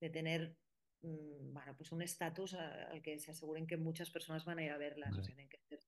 de 0.01 0.11
tener 0.11 0.55
bueno, 1.03 1.75
pues 1.77 1.93
un 1.93 2.03
estatus 2.03 2.55
al 2.55 3.03
que 3.03 3.19
se 3.19 3.33
aseguren 3.33 3.67
que 3.67 3.77
muchas 3.77 4.11
personas 4.11 4.45
van 4.45 4.59
a 4.59 4.65
ir 4.65 4.71
a 4.71 4.79
verlas. 4.79 5.15
Sí. 5.15 5.21
O 5.21 5.25
sea, 5.25 5.35
tienen 5.35 5.49
que 5.49 5.59
ser 5.59 5.81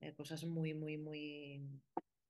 eh, 0.00 0.14
cosas 0.14 0.44
muy, 0.44 0.74
muy, 0.74 0.96
muy, 0.96 1.60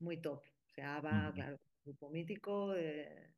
muy 0.00 0.20
top. 0.20 0.42
O 0.42 0.70
sea, 0.70 1.00
va, 1.00 1.32
claro, 1.32 1.58
grupo 1.84 2.10
mítico 2.10 2.72
de, 2.72 3.30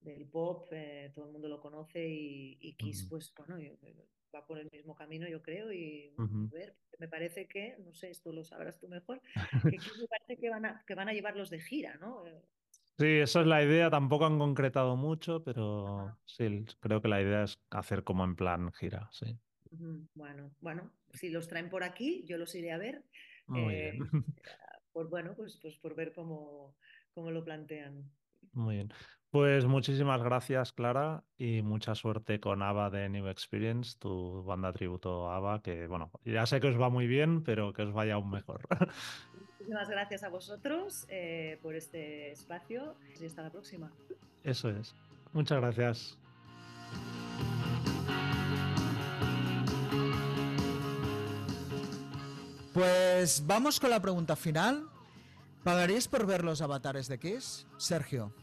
del 0.00 0.26
pop, 0.26 0.68
eh, 0.72 1.10
todo 1.14 1.26
el 1.26 1.32
mundo 1.32 1.48
lo 1.48 1.60
conoce 1.60 2.06
y, 2.06 2.58
y 2.60 2.74
Kiss, 2.74 3.06
pues 3.08 3.32
bueno, 3.36 3.56
va 4.34 4.46
por 4.46 4.58
el 4.58 4.68
mismo 4.72 4.94
camino, 4.94 5.28
yo 5.28 5.42
creo, 5.42 5.72
y 5.72 6.12
uh 6.16 6.22
-huh. 6.22 6.50
a 6.50 6.54
ver, 6.54 6.76
me 6.98 7.08
parece 7.08 7.46
que, 7.46 7.76
no 7.78 7.92
sé, 7.94 8.10
esto 8.10 8.32
lo 8.32 8.44
sabrás 8.44 8.78
tú 8.78 8.88
mejor, 8.88 9.20
que 9.76 9.78
Kiss 9.78 9.98
me 10.00 10.08
parece 10.08 10.38
que 10.38 10.50
van, 10.50 10.64
a, 10.64 10.84
que 10.86 10.94
van 10.94 11.08
a 11.08 11.12
llevarlos 11.12 11.50
de 11.50 11.60
gira, 11.60 11.96
¿no? 11.96 12.24
Sí, 12.98 13.06
esa 13.06 13.40
es 13.40 13.46
la 13.46 13.62
idea, 13.62 13.90
tampoco 13.90 14.26
han 14.26 14.38
concretado 14.38 14.96
mucho, 14.96 15.42
pero 15.42 16.18
sí, 16.24 16.64
creo 16.80 17.00
que 17.00 17.08
la 17.08 17.22
idea 17.22 17.44
es 17.44 17.60
hacer 17.70 18.04
como 18.04 18.24
en 18.24 18.36
plan 18.36 18.72
gira, 18.72 19.08
sí. 19.12 19.38
Bueno, 20.14 20.52
bueno, 20.60 20.92
si 21.14 21.30
los 21.30 21.48
traen 21.48 21.70
por 21.70 21.82
aquí, 21.82 22.24
yo 22.26 22.36
los 22.36 22.54
iré 22.54 22.72
a 22.72 22.78
ver. 22.78 23.04
Muy 23.46 23.74
eh, 23.74 23.92
bien. 23.92 23.98
Por, 24.92 25.08
bueno, 25.08 25.34
pues, 25.34 25.58
pues 25.62 25.78
por 25.78 25.94
ver 25.94 26.12
cómo, 26.12 26.76
cómo 27.14 27.30
lo 27.30 27.42
plantean. 27.42 28.04
Muy 28.52 28.74
bien. 28.74 28.92
Pues 29.30 29.64
muchísimas 29.64 30.22
gracias, 30.22 30.74
Clara, 30.74 31.24
y 31.38 31.62
mucha 31.62 31.94
suerte 31.94 32.38
con 32.38 32.60
ABBA 32.60 32.90
de 32.90 33.08
New 33.08 33.28
Experience, 33.28 33.96
tu 33.98 34.44
banda 34.44 34.74
tributo 34.74 35.30
a 35.30 35.36
ABBA, 35.36 35.62
que 35.62 35.86
bueno, 35.86 36.10
ya 36.26 36.44
sé 36.44 36.60
que 36.60 36.66
os 36.66 36.78
va 36.78 36.90
muy 36.90 37.06
bien, 37.06 37.42
pero 37.42 37.72
que 37.72 37.80
os 37.80 37.94
vaya 37.94 38.14
aún 38.14 38.28
mejor. 38.28 38.60
Muchísimas 39.62 39.88
gracias 39.88 40.24
a 40.24 40.28
vosotros 40.28 41.06
eh, 41.08 41.56
por 41.62 41.76
este 41.76 42.32
espacio 42.32 42.96
y 43.20 43.26
hasta 43.26 43.42
la 43.42 43.50
próxima. 43.50 43.92
Eso 44.42 44.68
es. 44.70 44.92
Muchas 45.32 45.60
gracias. 45.60 46.18
Pues 52.74 53.46
vamos 53.46 53.78
con 53.78 53.90
la 53.90 54.02
pregunta 54.02 54.34
final. 54.34 54.88
¿Pagaríais 55.62 56.08
por 56.08 56.26
ver 56.26 56.42
los 56.42 56.60
avatares 56.60 57.06
de 57.06 57.20
Kiss? 57.20 57.64
Sergio. 57.76 58.34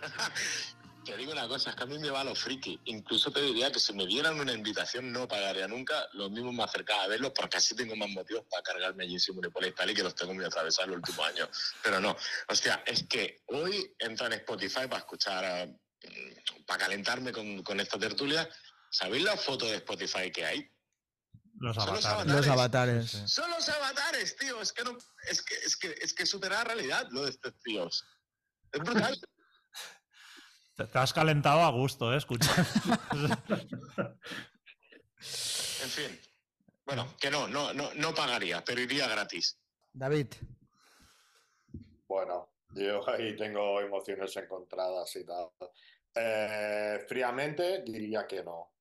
te 1.06 1.16
digo 1.16 1.32
una 1.32 1.46
cosa, 1.46 1.70
es 1.70 1.76
que 1.76 1.84
a 1.84 1.86
mí 1.86 1.98
me 1.98 2.10
va 2.10 2.24
lo 2.24 2.34
friki. 2.34 2.80
Incluso 2.86 3.30
te 3.30 3.40
diría 3.40 3.70
que 3.70 3.78
si 3.78 3.92
me 3.92 4.06
dieran 4.06 4.38
una 4.40 4.52
invitación 4.52 5.12
no 5.12 5.28
pagaría 5.28 5.68
nunca. 5.68 6.08
Lo 6.12 6.28
mismo 6.28 6.52
me 6.52 6.64
acercaba 6.64 7.04
a 7.04 7.06
verlos 7.06 7.32
porque 7.34 7.58
así 7.58 7.76
tengo 7.76 7.94
más 7.94 8.08
motivos 8.08 8.44
para 8.50 8.62
cargarme 8.64 9.04
allí 9.04 9.16
y 9.16 9.72
tal 9.72 9.90
y 9.90 9.94
que 9.94 10.02
los 10.02 10.14
tengo 10.16 10.34
muy 10.34 10.44
atravesados 10.44 10.90
los 10.90 10.98
últimos 10.98 11.26
años. 11.26 11.48
Pero 11.82 12.00
no, 12.00 12.16
hostia, 12.48 12.82
es 12.84 13.04
que 13.04 13.42
hoy 13.46 13.94
entra 14.00 14.26
en 14.26 14.34
Spotify 14.34 14.88
para 14.88 14.98
escuchar, 14.98 15.68
uh, 15.68 16.64
para 16.66 16.84
calentarme 16.84 17.30
con, 17.30 17.62
con 17.62 17.78
esta 17.78 17.98
tertulia. 17.98 18.48
¿Sabéis 18.90 19.22
la 19.22 19.36
foto 19.36 19.66
de 19.66 19.76
Spotify 19.76 20.32
que 20.32 20.44
hay? 20.44 20.70
Los 21.58 21.78
avatares. 21.78 22.04
los 22.04 22.06
avatares. 22.06 22.36
Los 22.36 22.48
avatares. 22.48 23.10
Sí. 23.10 23.28
Son 23.28 23.50
los 23.50 23.68
avatares, 23.68 24.36
tío. 24.36 24.60
Es 24.60 24.72
que, 24.72 24.82
no, 24.82 24.98
es 25.28 25.40
que, 25.42 25.54
es 25.54 25.76
que, 25.76 25.94
es 26.02 26.12
que 26.12 26.26
supera 26.26 26.56
la 26.56 26.64
realidad 26.64 27.06
lo 27.10 27.24
de 27.24 27.30
estos 27.30 27.54
tíos. 27.62 28.04
Es 28.72 28.80
brutal. 28.80 29.18
Te 30.76 30.98
has 30.98 31.14
calentado 31.14 31.60
a 31.60 31.70
gusto, 31.70 32.12
¿eh? 32.12 32.18
Escucha. 32.18 32.52
en 35.82 35.88
fin. 35.88 36.20
Bueno, 36.84 37.14
que 37.18 37.30
no, 37.30 37.48
no, 37.48 37.72
no, 37.72 37.94
no 37.94 38.14
pagaría, 38.14 38.62
pero 38.62 38.82
iría 38.82 39.08
gratis. 39.08 39.58
David. 39.90 40.34
Bueno, 42.06 42.50
yo 42.74 43.08
ahí 43.08 43.34
tengo 43.34 43.80
emociones 43.80 44.36
encontradas 44.36 45.16
y 45.16 45.24
tal. 45.24 45.48
Eh, 46.14 47.02
fríamente 47.08 47.82
diría 47.82 48.26
que 48.26 48.44
no. 48.44 48.74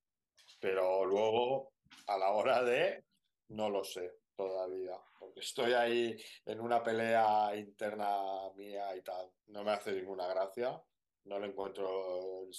Pero 0.60 1.06
luego, 1.06 1.76
a 2.08 2.18
la 2.18 2.32
hora 2.32 2.62
de, 2.62 3.06
no 3.50 3.70
lo 3.70 3.86
sé 3.86 4.20
todavía. 4.36 4.98
Porque 5.18 5.40
estoy 5.40 5.72
ahí 5.72 6.18
en 6.46 6.60
una 6.60 6.84
pelea 6.84 7.56
interna 7.56 8.52
mía 8.54 8.94
y 8.98 9.02
tal. 9.02 9.32
No 9.48 9.64
me 9.64 9.72
hace 9.72 9.94
ninguna 9.94 10.28
gracia 10.28 10.78
no 11.26 11.40
le 11.40 11.48
encuentro 11.48 12.44
el, 12.44 12.52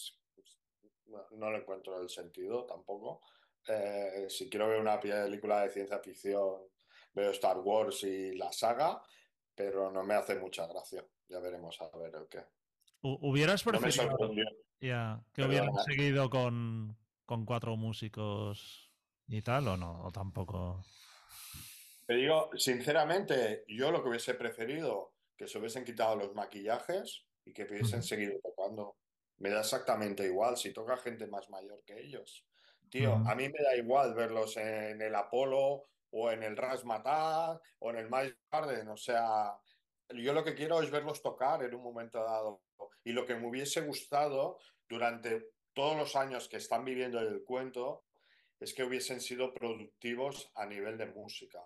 no 1.38 1.50
le 1.50 1.58
encuentro 1.58 2.00
el 2.00 2.08
sentido 2.08 2.64
tampoco. 2.64 3.22
Eh, 3.66 4.26
si 4.28 4.48
quiero 4.48 4.68
ver 4.68 4.80
una 4.80 5.00
película 5.00 5.62
de 5.62 5.70
ciencia 5.70 5.98
ficción, 5.98 6.62
veo 7.12 7.30
Star 7.30 7.58
Wars 7.58 8.04
y 8.04 8.34
la 8.34 8.52
saga, 8.52 9.02
pero 9.54 9.90
no 9.90 10.04
me 10.04 10.14
hace 10.14 10.36
mucha 10.36 10.66
gracia. 10.66 11.04
Ya 11.28 11.40
veremos 11.40 11.80
a 11.80 11.96
ver 11.96 12.14
el 12.14 12.28
qué. 12.28 12.44
¿Hubieras 13.02 13.62
preferido 13.62 14.08
no 14.08 14.28
yeah, 14.80 15.20
que 15.32 15.42
pero 15.42 15.48
hubieran 15.48 15.74
seguido 15.84 16.28
con, 16.30 16.96
con 17.24 17.44
cuatro 17.44 17.76
músicos 17.76 18.90
y 19.28 19.42
tal 19.42 19.68
o 19.68 19.76
no? 19.76 20.04
¿O 20.04 20.10
tampoco? 20.10 20.84
Te 22.06 22.14
digo, 22.14 22.50
sinceramente, 22.56 23.64
yo 23.68 23.90
lo 23.90 24.02
que 24.02 24.10
hubiese 24.10 24.34
preferido 24.34 25.14
que 25.36 25.46
se 25.46 25.58
hubiesen 25.58 25.84
quitado 25.84 26.16
los 26.16 26.34
maquillajes 26.34 27.26
y 27.44 27.52
que 27.52 27.64
hubiesen 27.64 28.02
seguido 28.02 28.38
tocando. 28.66 28.96
Me 29.38 29.50
da 29.50 29.60
exactamente 29.60 30.24
igual 30.24 30.56
si 30.56 30.72
toca 30.72 30.96
gente 30.96 31.26
más 31.26 31.48
mayor 31.50 31.82
que 31.84 31.98
ellos. 32.00 32.44
Tío, 32.88 33.14
a 33.14 33.34
mí 33.34 33.48
me 33.48 33.62
da 33.62 33.76
igual 33.76 34.14
verlos 34.14 34.56
en 34.56 35.02
el 35.02 35.14
Apolo 35.14 35.88
o 36.10 36.30
en 36.30 36.42
el 36.42 36.56
Razzmatazz 36.56 37.60
o 37.80 37.90
en 37.90 37.96
el 37.96 38.10
Miles 38.10 38.36
Garden. 38.50 38.88
O 38.88 38.96
sea, 38.96 39.58
yo 40.10 40.32
lo 40.32 40.44
que 40.44 40.54
quiero 40.54 40.80
es 40.80 40.90
verlos 40.90 41.20
tocar 41.20 41.62
en 41.64 41.74
un 41.74 41.82
momento 41.82 42.22
dado. 42.22 42.62
Y 43.04 43.12
lo 43.12 43.26
que 43.26 43.34
me 43.34 43.48
hubiese 43.48 43.82
gustado 43.82 44.58
durante 44.88 45.50
todos 45.74 45.96
los 45.96 46.16
años 46.16 46.48
que 46.48 46.56
están 46.56 46.84
viviendo 46.84 47.20
el 47.20 47.44
cuento 47.44 48.04
es 48.58 48.72
que 48.72 48.84
hubiesen 48.84 49.20
sido 49.20 49.52
productivos 49.52 50.50
a 50.54 50.64
nivel 50.64 50.96
de 50.96 51.06
música. 51.06 51.60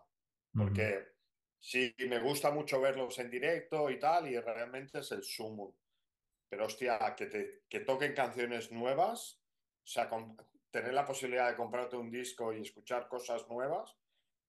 Porque. 0.53 1.07
Sí, 1.63 1.95
me 2.09 2.19
gusta 2.21 2.51
mucho 2.51 2.81
verlos 2.81 3.19
en 3.19 3.31
directo 3.31 3.91
y 3.91 3.99
tal, 3.99 4.27
y 4.27 4.41
realmente 4.41 5.01
es 5.01 5.13
el 5.13 5.23
sumo. 5.23 5.77
Pero 6.51 6.67
hostia, 6.67 7.15
que, 7.17 7.27
te, 7.27 7.63
que 7.69 7.81
toquen 7.81 8.13
canciones 8.13 8.71
nuevas, 8.71 9.41
o 9.83 9.87
sea, 9.87 10.11
con, 10.11 10.37
tener 10.71 10.93
la 10.93 11.07
posibilidad 11.07 11.49
de 11.49 11.57
comprarte 11.57 11.97
un 11.97 12.11
disco 12.11 12.53
y 12.53 12.61
escuchar 12.61 13.09
cosas 13.09 13.49
nuevas, 13.49 13.97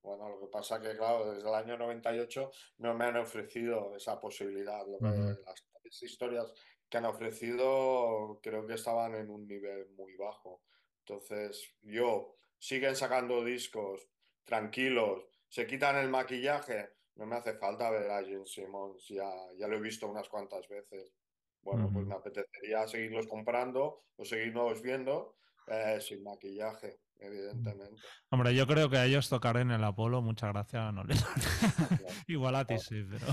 bueno, 0.01 0.27
lo 0.27 0.39
que 0.41 0.47
pasa 0.47 0.81
que, 0.81 0.97
claro, 0.97 1.31
desde 1.31 1.47
el 1.47 1.55
año 1.55 1.77
98 1.77 2.51
no 2.79 2.93
me 2.95 3.05
han 3.05 3.17
ofrecido 3.17 3.95
esa 3.95 4.19
posibilidad. 4.19 4.85
Lo 4.87 4.97
que, 4.97 5.05
uh 5.05 5.09
-huh. 5.09 5.45
las 5.45 5.71
las 5.83 6.03
historias 6.03 6.53
que 6.89 6.97
han 6.97 7.05
ofrecido 7.05 8.39
creo 8.41 8.65
que 8.65 8.75
estaban 8.75 9.15
en 9.15 9.29
un 9.29 9.47
nivel 9.47 9.89
muy 9.91 10.15
bajo. 10.15 10.63
Entonces, 10.99 11.75
yo, 11.81 12.35
siguen 12.57 12.95
sacando 12.95 13.43
discos 13.43 14.07
tranquilos, 14.43 15.25
se 15.47 15.67
quitan 15.67 15.97
el 15.97 16.09
maquillaje, 16.09 16.89
no 17.15 17.25
me 17.25 17.35
hace 17.35 17.53
falta 17.53 17.89
ver 17.89 18.09
a 18.09 18.23
Jim 18.23 18.45
Simmons, 18.45 19.07
ya, 19.09 19.29
ya 19.57 19.67
lo 19.67 19.77
he 19.77 19.81
visto 19.81 20.07
unas 20.07 20.29
cuantas 20.29 20.67
veces. 20.67 21.13
Bueno, 21.61 21.89
pues 21.93 22.05
me 22.05 22.15
apetecería 22.15 22.87
seguirlos 22.87 23.27
comprando 23.27 24.03
o 24.15 24.25
seguirlos 24.25 24.81
viendo 24.81 25.35
eh, 25.67 25.99
sin 26.01 26.23
maquillaje, 26.23 26.99
evidentemente. 27.19 28.01
Hombre, 28.29 28.55
yo 28.55 28.65
creo 28.65 28.89
que 28.89 28.97
a 28.97 29.05
ellos 29.05 29.29
tocar 29.29 29.57
en 29.57 29.71
el 29.71 29.83
Apolo, 29.83 30.21
muchas 30.21 30.51
gracias, 30.51 30.93
no 30.93 31.03
les 31.03 31.23
Igual 32.27 32.55
a 32.55 32.65
ti 32.65 32.77
sí, 32.79 33.03
pero. 33.09 33.27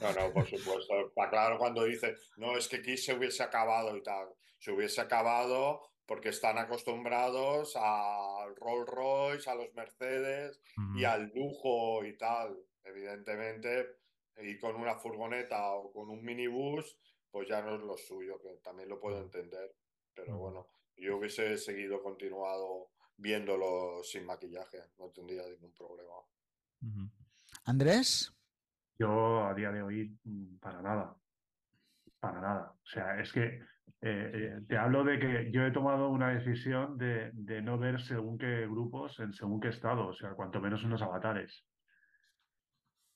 no, 0.00 0.20
no, 0.20 0.32
por 0.32 0.46
supuesto. 0.46 1.08
Está 1.08 1.28
claro 1.28 1.58
cuando 1.58 1.84
dice, 1.84 2.14
no, 2.36 2.56
es 2.56 2.68
que 2.68 2.76
aquí 2.76 2.96
se 2.96 3.14
hubiese 3.14 3.42
acabado 3.42 3.96
y 3.96 4.02
tal. 4.02 4.28
Se 4.58 4.72
hubiese 4.72 5.00
acabado 5.00 5.82
porque 6.06 6.30
están 6.30 6.58
acostumbrados 6.58 7.76
al 7.76 8.56
Rolls 8.56 8.88
Royce, 8.88 9.48
a 9.48 9.54
los 9.54 9.72
Mercedes 9.74 10.60
y 10.96 11.04
al 11.04 11.30
lujo 11.34 12.04
y 12.04 12.16
tal. 12.16 12.56
Evidentemente, 12.82 13.86
y 14.38 14.58
con 14.58 14.74
una 14.74 14.96
furgoneta 14.96 15.72
o 15.74 15.92
con 15.92 16.10
un 16.10 16.24
minibús, 16.24 16.98
pues 17.30 17.48
ya 17.48 17.62
no 17.62 17.76
es 17.76 17.82
lo 17.82 17.96
suyo, 17.96 18.40
que 18.40 18.56
también 18.62 18.88
lo 18.88 19.00
puedo 19.00 19.20
entender. 19.20 19.74
Pero 20.14 20.36
bueno, 20.38 20.68
yo 20.96 21.16
hubiese 21.16 21.56
seguido 21.56 22.02
continuado 22.02 22.90
viéndolo 23.16 24.02
sin 24.02 24.24
maquillaje, 24.24 24.78
no 24.98 25.10
tendría 25.10 25.46
ningún 25.46 25.72
problema. 25.72 26.14
Andrés. 27.64 28.34
Yo 28.98 29.44
a 29.44 29.54
día 29.54 29.70
de 29.70 29.82
hoy, 29.82 30.18
mm, 30.24 30.58
para 30.58 30.82
nada. 30.82 31.16
Para 32.18 32.40
nada. 32.40 32.74
O 32.82 32.86
sea, 32.86 33.20
es 33.20 33.32
que 33.32 33.62
eh, 34.02 34.30
eh, 34.32 34.60
te 34.66 34.78
hablo 34.78 35.04
de 35.04 35.18
que 35.18 35.50
yo 35.52 35.64
he 35.64 35.70
tomado 35.72 36.08
una 36.08 36.30
decisión 36.30 36.96
de, 36.96 37.32
no 37.62 37.78
ver 37.78 38.00
según 38.00 38.38
qué 38.38 38.66
grupos 38.66 39.20
en 39.20 39.34
según 39.34 39.60
qué 39.60 39.68
estado, 39.68 40.08
o 40.08 40.14
sea, 40.14 40.30
cuanto 40.30 40.60
menos 40.60 40.84
unos 40.84 41.02
avatares. 41.02 41.66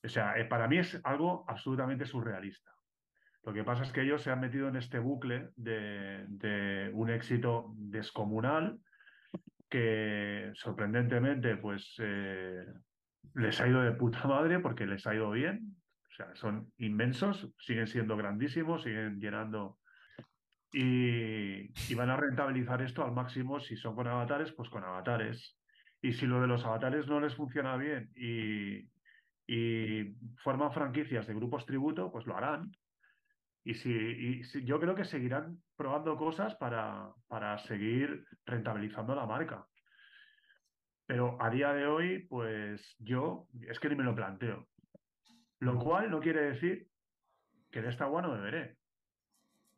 O 0.03 0.07
sea, 0.07 0.37
eh, 0.37 0.45
para 0.45 0.67
mí 0.67 0.77
es 0.77 0.99
algo 1.03 1.43
absolutamente 1.47 2.05
surrealista. 2.05 2.74
Lo 3.45 3.53
que 3.53 3.63
pasa 3.63 3.83
es 3.83 3.91
que 3.91 4.01
ellos 4.01 4.21
se 4.21 4.31
han 4.31 4.39
metido 4.39 4.67
en 4.67 4.75
este 4.75 4.99
bucle 4.99 5.49
de, 5.55 6.89
un 6.93 7.09
éxito 7.09 7.73
descomunal 7.77 8.79
que 9.69 10.51
sorprendentemente 10.55 11.57
pues 11.57 11.95
les 13.35 13.61
ha 13.61 13.67
ido 13.67 13.81
de 13.81 13.91
puta 13.91 14.23
madre 14.27 14.59
porque 14.59 14.87
les 14.87 15.05
ha 15.05 15.13
ido 15.13 15.31
bien. 15.31 15.75
O 16.11 16.15
sea, 16.15 16.33
son 16.35 16.71
inmensos, 16.77 17.49
siguen 17.59 17.87
siendo 17.87 18.15
grandísimos, 18.15 18.83
siguen 18.83 19.19
llenando 19.19 19.77
y, 20.75 21.95
van 21.95 22.09
a 22.09 22.17
rentabilizar 22.17 22.81
esto 22.81 23.03
al 23.03 23.13
máximo. 23.13 23.59
Si 23.59 23.77
son 23.77 23.95
con 23.95 24.07
avatares, 24.07 24.51
pues 24.51 24.69
con 24.69 24.83
avatares. 24.83 25.57
Y 26.01 26.13
si 26.13 26.25
lo 26.25 26.41
de 26.41 26.47
los 26.47 26.65
avatares 26.65 27.07
no 27.07 27.19
les 27.19 27.35
funciona 27.35 27.77
bien 27.77 28.09
y, 28.15 28.89
forman 30.43 30.73
franquicias 30.73 31.27
de 31.27 31.35
grupos 31.35 31.65
tributo, 31.65 32.11
pues 32.11 32.25
lo 32.25 32.35
harán. 32.35 32.71
Y, 33.65 33.73
si, 33.73 34.63
yo 34.63 34.79
creo 34.79 34.95
que 34.95 35.03
seguirán 35.03 35.57
probando 35.75 36.15
cosas 36.15 36.55
para, 36.55 37.11
para 37.27 37.57
seguir 37.57 38.23
rentabilizando 38.45 39.15
la 39.15 39.25
marca. 39.25 39.65
Pero 41.05 41.37
a 41.41 41.49
día 41.49 41.73
de 41.73 41.85
hoy, 41.85 42.25
pues 42.29 42.95
yo 42.99 43.47
es 43.67 43.79
que 43.79 43.89
ni 43.89 43.95
me 43.95 44.03
lo 44.03 44.15
planteo. 44.15 44.67
Lo 45.59 45.77
cual 45.79 46.09
no 46.09 46.21
quiere 46.21 46.41
decir 46.51 46.87
que 47.71 47.81
de 47.81 47.89
esta 47.89 48.05
agua 48.05 48.21
no 48.21 48.31
beberé 48.31 48.77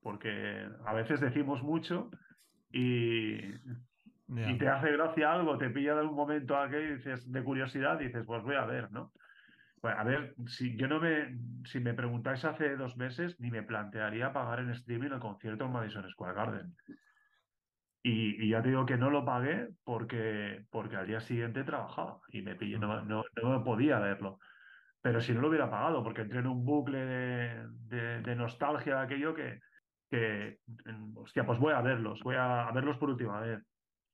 porque 0.07 0.65
a 0.85 0.93
veces 0.93 1.19
decimos 1.19 1.61
mucho 1.63 2.09
y, 2.71 3.39
te 4.57 4.69
hace 4.69 4.91
gracia 4.93 5.33
algo, 5.33 5.57
te 5.57 5.69
pilla 5.69 5.95
de 5.95 6.05
un 6.05 6.15
momento 6.15 6.57
a 6.57 6.69
que 6.69 6.77
dices 6.77 7.29
de 7.29 7.43
curiosidad, 7.43 7.99
dices, 7.99 8.25
pues 8.25 8.41
voy 8.41 8.55
a 8.55 8.65
ver, 8.65 8.89
¿no? 8.89 9.11
Pues 9.81 9.95
a 9.95 10.03
ver, 10.03 10.33
si 10.47 10.75
yo 10.75 10.87
no 10.87 10.99
me, 10.99 11.37
si 11.65 11.79
me 11.79 11.93
preguntáis 11.93 12.43
hace 12.45 12.75
dos 12.75 12.97
meses, 12.97 13.39
ni 13.39 13.51
me 13.51 13.63
plantearía 13.63 14.33
pagar 14.33 14.59
en 14.59 14.71
streaming 14.71 15.11
el 15.11 15.19
concierto 15.19 15.65
en 15.65 15.71
Madison 15.71 16.09
Square 16.09 16.33
Garden. 16.33 16.75
Y, 18.03 18.49
ya 18.49 18.61
te 18.61 18.69
digo 18.69 18.85
que 18.85 18.97
no 18.97 19.09
lo 19.09 19.25
pagué 19.25 19.69
porque, 19.83 20.65
porque 20.69 20.95
al 20.95 21.07
día 21.07 21.19
siguiente 21.19 21.63
trabajaba 21.63 22.19
y 22.29 22.41
me 22.41 22.55
pillé, 22.55 22.79
no, 22.79 23.03
no, 23.03 23.23
no 23.43 23.63
podía 23.63 23.99
verlo. 23.99 24.39
Pero 25.01 25.21
si 25.21 25.33
no 25.33 25.41
lo 25.41 25.49
hubiera 25.49 25.69
pagado, 25.69 26.03
porque 26.03 26.21
entré 26.21 26.39
en 26.39 26.47
un 26.47 26.65
bucle 26.65 27.05
de, 27.05 27.67
de, 27.69 28.21
de 28.21 28.35
nostalgia 28.35 28.95
de 28.95 29.01
aquello 29.01 29.33
que, 29.35 29.59
que, 30.09 30.59
hostia, 31.15 31.45
pues 31.45 31.59
voy 31.59 31.73
a 31.73 31.81
verlos, 31.81 32.21
voy 32.23 32.35
a, 32.37 32.71
verlos 32.71 32.97
por 32.97 33.09
última 33.09 33.39
vez. 33.41 33.61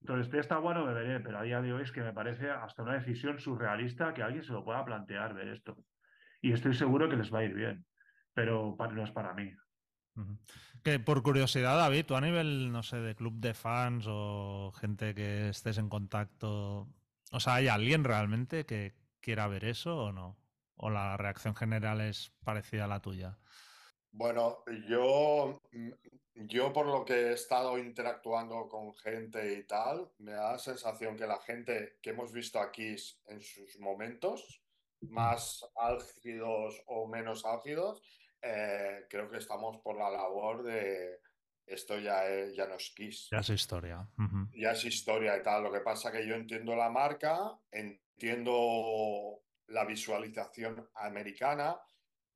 Entonces, 0.04 0.30
de 0.30 0.40
esta 0.40 0.58
bueno 0.58 0.86
me 0.86 0.94
veré, 0.94 1.22
pero 1.22 1.40
a 1.40 1.44
día 1.44 1.62
de 1.62 1.72
hoy 1.72 1.84
es 1.84 1.94
que 1.94 2.02
me 2.02 2.12
parece 2.12 2.50
hasta 2.50 2.84
una 2.84 2.96
decisión 2.96 3.40
surrealista 3.40 4.14
que 4.14 4.22
alguien 4.22 4.44
se 4.44 4.52
lo 4.52 4.66
pueda 4.66 4.84
plantear 4.84 5.34
ver 5.34 5.48
esto. 5.48 5.78
Y 6.42 6.52
estoy 6.52 6.74
seguro 6.74 7.08
que 7.08 7.16
les 7.16 7.34
va 7.34 7.40
a 7.40 7.46
ir 7.46 7.54
bien, 7.54 7.86
pero 8.34 8.76
no 8.78 9.04
es 9.06 9.12
para 9.12 9.34
mí. 9.34 9.50
Que 10.84 11.00
por 11.00 11.24
curiosidad, 11.24 11.78
David, 11.78 12.06
tú 12.06 12.16
a 12.18 12.22
nivel, 12.22 12.70
no 12.70 12.84
sé, 12.84 12.98
de 12.98 13.16
club 13.16 13.36
de 13.40 13.54
fans 13.54 14.04
o 14.10 14.74
gente 14.76 15.16
que 15.16 15.48
estés 15.48 15.78
en 15.78 15.88
contacto, 15.88 16.90
o 17.32 17.40
sea, 17.40 17.56
¿hay 17.56 17.70
alguien 17.70 18.04
realmente 18.04 18.66
que 18.66 18.96
quiera 19.22 19.48
ver 19.48 19.64
eso 19.64 19.98
o 19.98 20.12
no? 20.12 20.38
¿O 20.76 20.90
la 20.90 21.16
reacción 21.16 21.56
general 21.56 22.02
es 22.02 22.34
parecida 22.44 22.84
a 22.84 22.90
la 22.90 23.00
tuya? 23.00 23.38
Bueno, 24.12 24.58
yo, 24.90 25.62
mm, 25.72 25.92
yo 26.36 26.74
por 26.74 26.88
lo 26.88 27.06
que 27.06 27.14
he 27.14 27.34
estado 27.34 27.78
interactuando 27.78 28.68
con 28.68 28.96
gente 28.96 29.54
y 29.54 29.64
tal, 29.64 30.12
me 30.18 30.32
da 30.32 30.54
la 30.54 30.60
sensación 30.60 31.16
que 31.16 31.28
la 31.28 31.40
gente 31.42 32.00
que 32.02 32.12
hemos 32.12 32.32
visto 32.32 32.60
aquí 32.60 32.96
en 33.28 33.42
sus 33.42 33.80
momentos, 33.80 34.62
más 35.02 35.66
álgidos 35.76 36.82
o 36.88 37.08
menos 37.08 37.46
álgidos, 37.46 38.02
eh, 38.42 39.06
creo 39.10 39.30
que 39.30 39.38
estamos 39.38 39.78
por 39.82 39.98
la 39.98 40.10
labor 40.10 40.64
de 40.64 41.20
esto 41.66 41.98
ya, 41.98 42.24
ya 42.54 42.68
no 42.68 42.76
es 42.76 42.92
Kiss. 42.96 43.30
Ya 43.32 43.40
es 43.40 43.50
historia. 43.50 44.08
Ya 44.54 44.72
es 44.72 44.84
historia 44.84 45.38
y 45.38 45.44
tal. 45.44 45.64
Lo 45.64 45.72
que 45.72 45.80
pasa 45.80 46.12
que 46.12 46.28
yo 46.28 46.36
entiendo 46.36 46.76
la 46.76 46.90
marca, 46.90 47.58
entiendo 47.72 49.44
la 49.68 49.86
visualización 49.86 50.90
americana 50.96 51.80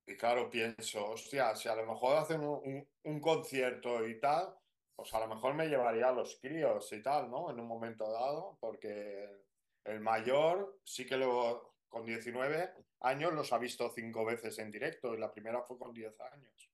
y 0.08 0.16
claro, 0.16 0.50
pienso, 0.50 1.06
hostia, 1.12 1.54
si 1.54 1.68
a 1.68 1.76
lo 1.76 1.86
mejor 1.86 2.16
hacen 2.16 2.42
un, 2.42 3.20
concierto 3.20 4.08
y 4.08 4.18
tal, 4.22 4.56
pues 4.96 5.14
a 5.14 5.20
lo 5.20 5.28
mejor 5.28 5.54
me 5.54 5.68
llevaría 5.68 6.08
a 6.08 6.14
los 6.14 6.40
críos 6.40 6.92
y 6.94 7.02
tal, 7.02 7.30
¿no? 7.30 7.52
En 7.52 7.60
un 7.60 7.68
momento 7.68 8.10
dado, 8.10 8.58
porque 8.62 9.44
el 9.84 10.00
mayor 10.00 10.80
sí 10.86 11.06
que 11.06 11.18
lo, 11.18 11.76
con 11.90 12.06
19 12.06 12.74
años 13.02 13.34
los 13.34 13.52
ha 13.52 13.58
visto 13.58 13.92
cinco 13.94 14.24
veces 14.24 14.58
en 14.60 14.72
directo 14.72 15.14
y 15.14 15.20
la 15.20 15.32
primera 15.32 15.62
fue 15.64 15.78
con 15.78 15.94
10 15.94 16.18
años. 16.32 16.72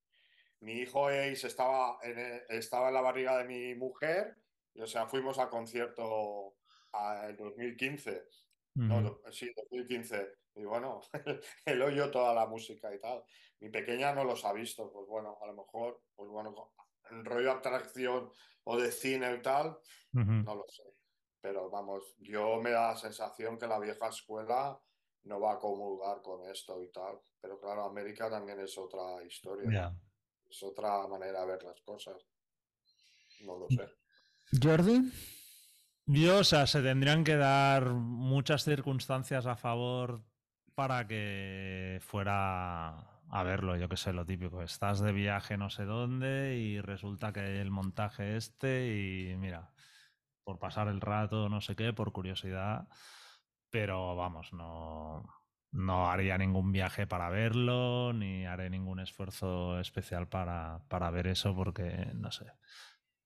Mi 0.60 0.74
hijo 0.74 1.08
Ace 1.08 1.48
estaba 1.48 1.98
en, 2.04 2.44
estaba 2.50 2.90
en 2.90 2.94
la 2.94 3.02
barriga 3.02 3.40
de 3.40 3.46
mi 3.46 3.74
mujer 3.74 4.38
y, 4.76 4.82
o 4.82 4.88
sea, 4.88 5.08
fuimos 5.08 5.40
al 5.40 5.50
concierto 5.50 6.56
en 7.28 7.36
2015. 7.36 8.26
no, 8.76 9.20
sí, 9.32 9.52
2015 9.56 10.43
y 10.56 10.64
bueno, 10.64 11.02
el 11.66 11.82
hoyo 11.82 12.12
toda 12.12 12.34
la 12.34 12.46
música 12.46 12.94
y 12.94 13.00
tal. 13.00 13.24
Mi 13.60 13.70
pequeña 13.70 14.14
no 14.14 14.24
los 14.24 14.44
ha 14.46 14.54
visto, 14.54 14.92
pues 14.92 15.08
bueno, 15.08 15.38
a 15.42 15.48
lo 15.48 15.54
mejor, 15.54 16.02
pues 16.16 16.30
bueno, 16.30 16.74
en 17.10 17.26
rollo 17.26 17.52
atracción 17.52 18.32
o 18.66 18.78
de 18.78 18.92
cine 18.92 19.34
y 19.36 19.42
tal, 19.42 19.78
no 20.12 20.56
lo 20.56 20.66
sé. 20.68 20.84
Pero 21.42 21.70
vamos, 21.70 22.16
yo 22.20 22.62
me 22.62 22.72
da 22.72 22.90
la 22.90 22.98
sensación 22.98 23.58
que 23.58 23.68
la 23.68 23.80
vieja 23.80 24.08
escuela 24.08 24.80
no 25.24 25.40
va 25.40 25.54
a 25.54 25.60
comulgar 25.60 26.22
con 26.22 26.50
esto 26.50 26.82
y 26.82 26.92
tal. 26.92 27.20
Pero 27.42 27.60
claro, 27.60 27.84
América 27.84 28.30
también 28.30 28.60
es 28.60 28.78
otra 28.78 29.24
historia. 29.24 29.94
Es 30.50 30.64
otra 30.64 31.08
manera 31.08 31.42
de 31.42 31.48
ver 31.48 31.64
las 31.64 31.82
cosas. 31.82 32.16
No 33.42 33.58
lo 33.58 33.68
sé. 33.70 33.90
Jordi. 34.62 35.12
Yo, 36.06 36.40
o 36.40 36.44
sea, 36.44 36.68
se 36.68 36.82
tendrían 36.82 37.24
que 37.24 37.36
dar 37.36 37.90
muchas 37.92 38.64
circunstancias 38.64 39.46
a 39.46 39.56
favor 39.56 40.22
para 40.76 41.08
que 41.08 42.00
fuera 42.02 43.22
a 43.30 43.44
verlo, 43.44 43.76
yo 43.78 43.90
que 43.90 43.98
sé, 43.98 44.14
lo 44.14 44.26
típico. 44.26 44.62
Estás 44.62 45.00
de 45.00 45.12
viaje 45.12 45.58
no 45.58 45.70
sé 45.70 45.86
dónde 45.86 46.58
y 46.58 46.82
resulta 46.82 47.34
que 47.34 47.62
el 47.62 47.72
montaje 47.72 48.38
este 48.38 48.88
y 49.32 49.36
mira, 49.38 49.74
por 50.44 50.60
pasar 50.60 50.88
el 50.88 51.02
rato, 51.02 51.50
no 51.50 51.62
sé 51.62 51.76
qué, 51.76 51.94
por 51.94 52.12
curiosidad, 52.12 52.88
pero 53.70 54.16
vamos, 54.16 54.54
no, 54.54 55.24
no 55.72 56.10
haría 56.12 56.38
ningún 56.38 56.72
viaje 56.72 57.08
para 57.08 57.30
verlo, 57.30 58.14
ni 58.14 58.46
haré 58.46 58.70
ningún 58.70 59.00
esfuerzo 59.00 59.80
especial 59.80 60.28
para, 60.30 60.84
para 60.90 61.10
ver 61.12 61.28
eso, 61.28 61.56
porque 61.56 62.12
no 62.14 62.32
sé. 62.32 62.46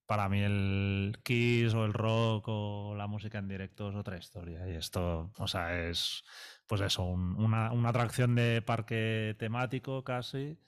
Para 0.05 0.29
mí 0.29 0.41
el 0.41 1.19
Kiss 1.23 1.73
o 1.73 1.83
el 1.85 1.93
rock 1.93 2.45
o 2.47 2.95
la 2.95 3.07
música 3.07 3.39
en 3.39 3.49
directo 3.49 3.89
es 3.89 3.95
otra 3.95 4.17
historia. 4.17 4.65
Y 4.69 4.75
esto, 4.75 5.33
o 5.37 5.47
sea, 5.47 5.77
es 5.89 6.23
pues 6.67 6.81
eso, 6.81 7.03
una, 7.05 7.69
atracción 7.87 8.35
de 8.35 8.61
parque 8.61 9.35
temático 9.39 10.03
casi, 10.03 10.59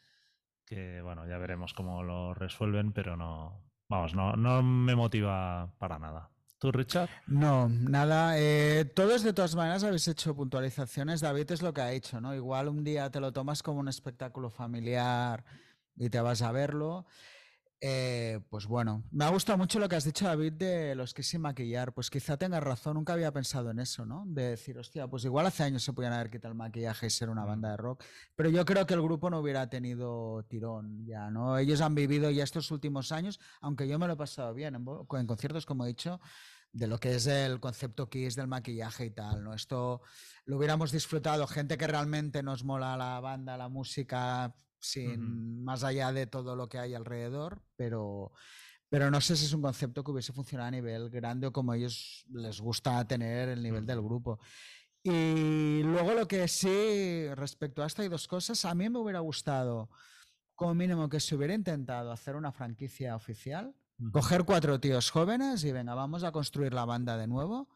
que 0.66 1.02
bueno, 1.02 1.28
ya 1.28 1.38
veremos 1.38 1.74
cómo 1.74 2.04
lo 2.04 2.34
resuelven, 2.34 2.94
pero 2.94 3.18
no, 3.18 3.62
vamos, 3.90 4.16
no, 4.16 4.36
no 4.36 4.64
me 4.64 4.96
motiva 4.96 5.74
para 5.78 6.00
nada. 6.00 6.30
¿Tú, 6.58 6.74
Richard? 6.74 7.10
No, 7.26 7.70
nada. 7.70 8.38
Eh, 8.38 8.84
todos 8.84 9.24
de 9.24 9.32
todas 9.32 9.56
maneras 9.56 9.86
habéis 9.86 10.10
hecho 10.10 10.36
puntualizaciones. 10.36 11.22
David 11.22 11.52
es 11.52 11.62
lo 11.62 11.74
que 11.74 11.80
ha 11.80 11.94
hecho, 11.94 12.20
¿no? 12.20 12.36
Igual 12.36 12.68
un 12.68 12.84
día 12.84 13.10
te 13.10 13.22
lo 13.22 13.32
tomas 13.32 13.64
como 13.64 13.80
un 13.80 13.88
espectáculo 13.88 14.50
familiar 14.50 15.46
y 15.96 16.10
te 16.10 16.20
vas 16.20 16.42
a 16.42 16.52
verlo. 16.52 17.06
Eh, 17.82 18.42
pues 18.50 18.66
bueno, 18.66 19.06
me 19.10 19.24
ha 19.24 19.30
gustado 19.30 19.58
mucho 19.58 19.80
lo 19.80 19.88
que 19.88 19.96
has 19.96 20.04
dicho, 20.04 20.26
David, 20.26 20.54
de 20.54 20.96
los 20.96 21.14
que 21.14 21.24
sin 21.24 21.42
maquillar. 21.42 21.94
Pues 21.94 22.10
quizá 22.10 22.36
tengas 22.36 22.62
razón, 22.62 22.96
nunca 22.96 23.14
había 23.14 23.32
pensado 23.32 23.72
en 23.72 23.80
eso, 23.80 24.06
¿no? 24.06 24.26
De 24.28 24.50
decir, 24.50 24.78
hostia, 24.78 25.08
pues 25.08 25.24
igual 25.24 25.46
hace 25.46 25.64
años 25.64 25.84
se 25.84 25.94
podían 25.94 26.12
haber 26.12 26.30
quitado 26.30 26.52
el 26.52 26.58
maquillaje 26.58 27.08
y 27.08 27.10
ser 27.10 27.30
una 27.30 27.46
banda 27.46 27.72
de 27.72 27.78
rock. 27.78 28.04
Pero 28.36 28.50
yo 28.50 28.66
creo 28.66 28.86
que 28.86 28.96
el 28.96 29.02
grupo 29.02 29.30
no 29.30 29.40
hubiera 29.40 29.70
tenido 29.70 30.44
tirón 30.50 31.06
ya, 31.06 31.32
¿no? 31.32 31.58
Ellos 31.58 31.80
han 31.80 31.96
vivido 31.96 32.30
ya 32.32 32.44
estos 32.44 32.70
últimos 32.72 33.14
años, 33.14 33.40
aunque 33.62 33.88
yo 33.88 33.98
me 33.98 34.08
lo 34.08 34.14
he 34.14 34.18
pasado 34.18 34.54
bien 34.54 34.76
en, 34.76 34.86
en 35.18 35.28
conciertos, 35.28 35.66
como 35.66 35.86
he 35.86 35.88
dicho, 35.88 36.20
de 36.74 36.88
lo 36.88 37.00
que 37.00 37.16
es 37.16 37.28
el 37.28 37.62
concepto 37.62 38.10
Kiss 38.10 38.36
del 38.36 38.48
maquillaje 38.48 39.06
y 39.06 39.12
tal, 39.12 39.44
¿no? 39.44 39.54
Esto 39.54 40.02
lo 40.46 40.58
hubiéramos 40.58 40.92
disfrutado, 40.92 41.48
gente 41.48 41.78
que 41.78 41.88
realmente 41.88 42.44
nos 42.44 42.64
mola 42.64 42.98
la 42.98 43.20
banda, 43.22 43.58
la 43.58 43.70
música, 43.70 44.54
sin 44.80 45.64
más 45.64 45.84
allá 45.84 46.12
de 46.12 46.28
todo 46.28 46.56
lo 46.56 46.70
que 46.70 46.80
hay 46.80 46.94
alrededor, 46.94 47.62
pero, 47.76 48.32
pero 48.90 49.12
no 49.12 49.22
sé 49.22 49.36
si 49.36 49.46
es 49.46 49.54
un 49.54 49.62
concepto 49.62 50.04
que 50.04 50.12
hubiese 50.12 50.34
funcionado 50.34 50.70
a 50.70 50.72
nivel 50.72 51.10
grande 51.10 51.48
o 51.48 51.54
como 51.54 51.72
a 51.72 51.78
ellos 51.78 52.26
les 52.32 52.60
gusta 52.62 53.06
tener 53.08 53.50
el 53.50 53.62
nivel 53.62 53.86
del 53.86 54.02
grupo. 54.02 54.40
Y 55.04 55.82
luego 55.84 56.14
lo 56.14 56.28
que 56.28 56.48
sí, 56.48 57.28
respecto 57.36 57.84
a 57.84 57.88
esto, 57.88 58.02
hay 58.02 58.10
dos 58.10 58.28
cosas. 58.28 58.66
A 58.66 58.76
mí 58.76 58.90
me 58.90 59.00
hubiera 59.00 59.20
gustado, 59.20 59.90
como 60.56 60.76
mínimo, 60.76 61.10
que 61.10 61.20
se 61.20 61.36
hubiera 61.36 61.54
intentado 61.54 62.12
hacer 62.12 62.36
una 62.36 62.52
franquicia 62.52 63.16
oficial, 63.16 63.74
coger 64.12 64.44
cuatro 64.44 64.80
tíos 64.80 65.10
jóvenes 65.10 65.64
y 65.64 65.72
venga, 65.72 65.94
vamos 65.94 66.24
a 66.24 66.32
construir 66.32 66.74
la 66.74 66.86
banda 66.86 67.18
de 67.18 67.28
nuevo, 67.28 67.70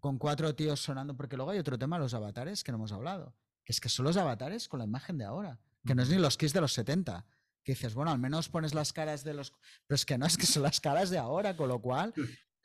con 0.00 0.18
cuatro 0.18 0.54
tíos 0.54 0.80
sonando, 0.80 1.16
porque 1.16 1.36
luego 1.36 1.50
hay 1.50 1.58
otro 1.58 1.78
tema, 1.78 1.98
los 1.98 2.14
avatares, 2.14 2.62
que 2.62 2.72
no 2.72 2.76
hemos 2.78 2.92
hablado, 2.92 3.34
que 3.64 3.72
es 3.72 3.80
que 3.80 3.88
son 3.88 4.04
los 4.04 4.16
avatares 4.16 4.68
con 4.68 4.78
la 4.78 4.84
imagen 4.84 5.18
de 5.18 5.24
ahora 5.24 5.58
que 5.86 5.94
no 5.94 6.02
es 6.02 6.10
ni 6.10 6.16
los 6.16 6.36
Kiss 6.36 6.52
de 6.52 6.60
los 6.60 6.72
70. 6.72 7.24
Que 7.62 7.72
dices, 7.72 7.94
bueno, 7.94 8.10
al 8.10 8.18
menos 8.18 8.48
pones 8.48 8.74
las 8.74 8.92
caras 8.92 9.24
de 9.24 9.34
los. 9.34 9.52
Pero 9.86 9.96
es 9.96 10.04
que 10.04 10.18
no, 10.18 10.26
es 10.26 10.36
que 10.36 10.46
son 10.46 10.62
las 10.62 10.80
caras 10.80 11.10
de 11.10 11.18
ahora, 11.18 11.56
con 11.56 11.68
lo 11.68 11.80
cual 11.80 12.12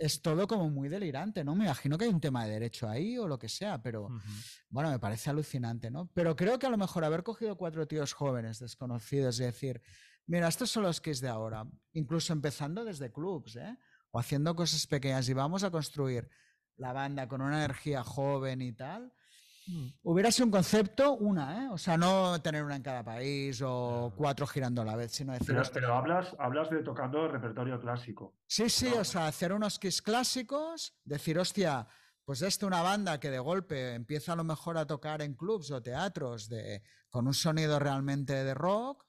es 0.02 0.22
todo 0.22 0.48
como 0.48 0.70
muy 0.70 0.90
delirante, 0.90 1.44
¿no? 1.44 1.56
Me 1.56 1.66
imagino 1.66 1.98
que 1.98 2.06
hay 2.06 2.10
un 2.10 2.20
tema 2.20 2.46
de 2.46 2.54
derecho 2.54 2.90
ahí 2.90 3.20
o 3.20 3.28
lo 3.28 3.38
que 3.38 3.48
sea, 3.48 3.82
pero 3.84 4.10
bueno, 4.70 4.90
me 4.90 4.98
parece 4.98 5.30
alucinante, 5.30 5.92
¿no? 5.92 6.10
Pero 6.14 6.36
creo 6.36 6.58
que 6.58 6.66
a 6.66 6.72
lo 6.72 6.78
mejor 6.78 7.06
haber 7.06 7.22
cogido 7.24 7.56
cuatro 7.56 7.88
tíos 7.88 8.14
jóvenes, 8.14 8.58
desconocidos, 8.58 9.40
y 9.40 9.44
decir, 9.44 9.82
mira, 10.26 10.48
estos 10.48 10.72
son 10.72 10.84
los 10.84 11.00
Kiss 11.02 11.22
de 11.22 11.28
ahora, 11.28 11.68
incluso 11.94 12.34
empezando 12.34 12.84
desde 12.84 13.12
clubs, 13.12 13.58
¿eh? 13.58 13.78
O 14.10 14.20
haciendo 14.20 14.56
cosas 14.56 14.88
pequeñas 14.88 15.30
y 15.30 15.34
vamos 15.34 15.64
a 15.64 15.70
construir 15.70 16.28
la 16.78 16.94
banda 16.94 17.28
con 17.28 17.42
una 17.42 17.64
energía 17.64 18.04
joven 18.04 18.62
y 18.62 18.74
tal. 18.74 19.14
Hubiera 20.04 20.32
sido 20.32 20.46
un 20.46 20.52
concepto, 20.52 21.14
una, 21.14 21.64
¿eh? 21.64 21.70
O 21.72 21.78
sea, 21.78 21.98
no 21.98 22.42
tener 22.42 22.64
una 22.64 22.76
en 22.76 22.82
cada 22.82 23.04
país 23.04 23.62
o 23.64 24.14
cuatro 24.16 24.46
girando 24.48 24.82
a 24.82 24.86
la 24.86 24.96
vez, 24.96 25.12
sino 25.12 25.34
decir. 25.34 25.56
Pero, 25.74 25.96
hablas, 25.96 26.36
hablas 26.40 26.70
de 26.70 26.84
tocando 26.84 27.28
repertorio 27.28 27.80
clásico. 27.80 28.36
Sí, 28.48 28.70
sí, 28.70 28.88
o 28.88 29.04
sea, 29.04 29.28
hacer 29.28 29.54
unos 29.54 29.80
kiss 29.80 30.02
clásicos, 30.02 30.96
decir, 31.04 31.38
hostia, 31.38 31.88
pues 32.26 32.42
esto 32.42 32.68
una 32.68 32.82
banda 32.82 33.20
que 33.20 33.30
de 33.30 33.40
golpe 33.40 33.94
empieza 33.94 34.34
a 34.34 34.36
lo 34.36 34.44
mejor 34.44 34.78
a 34.78 34.86
tocar 34.86 35.22
en 35.22 35.34
clubs 35.34 35.72
o 35.72 35.82
teatros 35.82 36.50
de, 36.50 36.82
con 37.10 37.28
un 37.28 37.34
sonido 37.34 37.80
realmente 37.80 38.34
de 38.44 38.54
rock 38.54 39.06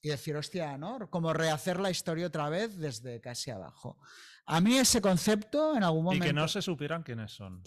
y 0.00 0.08
decir, 0.08 0.36
hostia, 0.36 0.78
¿no? 0.78 1.10
Como 1.10 1.32
rehacer 1.32 1.80
la 1.80 1.90
historia 1.90 2.26
otra 2.26 2.48
vez 2.48 2.76
desde 2.76 3.20
casi 3.20 3.50
abajo. 3.50 3.98
A 4.46 4.60
mí 4.60 4.78
ese 4.78 5.00
concepto 5.00 5.76
en 5.76 5.82
algún 5.82 6.04
momento... 6.04 6.24
Y 6.24 6.28
que 6.28 6.32
no 6.32 6.48
se 6.48 6.62
supieran 6.62 7.02
quiénes 7.02 7.32
son. 7.32 7.62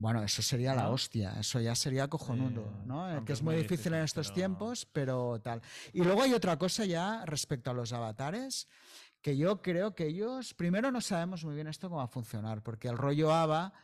Bueno, 0.00 0.22
eso 0.22 0.40
sería 0.40 0.74
la 0.74 0.88
hostia, 0.88 1.34
eso 1.38 1.60
ya 1.60 1.74
sería 1.74 2.08
cojonudo, 2.08 2.62
eh, 2.62 2.86
¿no? 2.86 3.24
Que 3.26 3.34
es 3.34 3.42
muy 3.42 3.54
difícil, 3.54 3.92
en 3.92 4.02
estos 4.02 4.32
tiempos, 4.32 4.88
pero 4.90 5.38
tal. 5.42 5.60
Y 5.92 6.02
luego 6.02 6.22
hay 6.22 6.32
otra 6.32 6.58
cosa 6.58 6.86
ya 6.86 7.26
respecto 7.26 7.70
a 7.70 7.74
los 7.74 7.92
avatares, 7.92 8.66
que 9.20 9.36
yo 9.36 9.60
creo 9.60 9.94
que 9.94 10.06
ellos, 10.06 10.54
primero 10.54 10.90
no 10.90 11.02
sabemos 11.02 11.44
muy 11.44 11.54
bien 11.54 11.66
esto 11.66 11.90
cómo 11.90 11.98
va 11.98 12.04
a 12.04 12.08
funcionar, 12.08 12.62
porque 12.62 12.88
el 12.88 12.96
rollo 12.96 13.30
ABA 13.30 13.74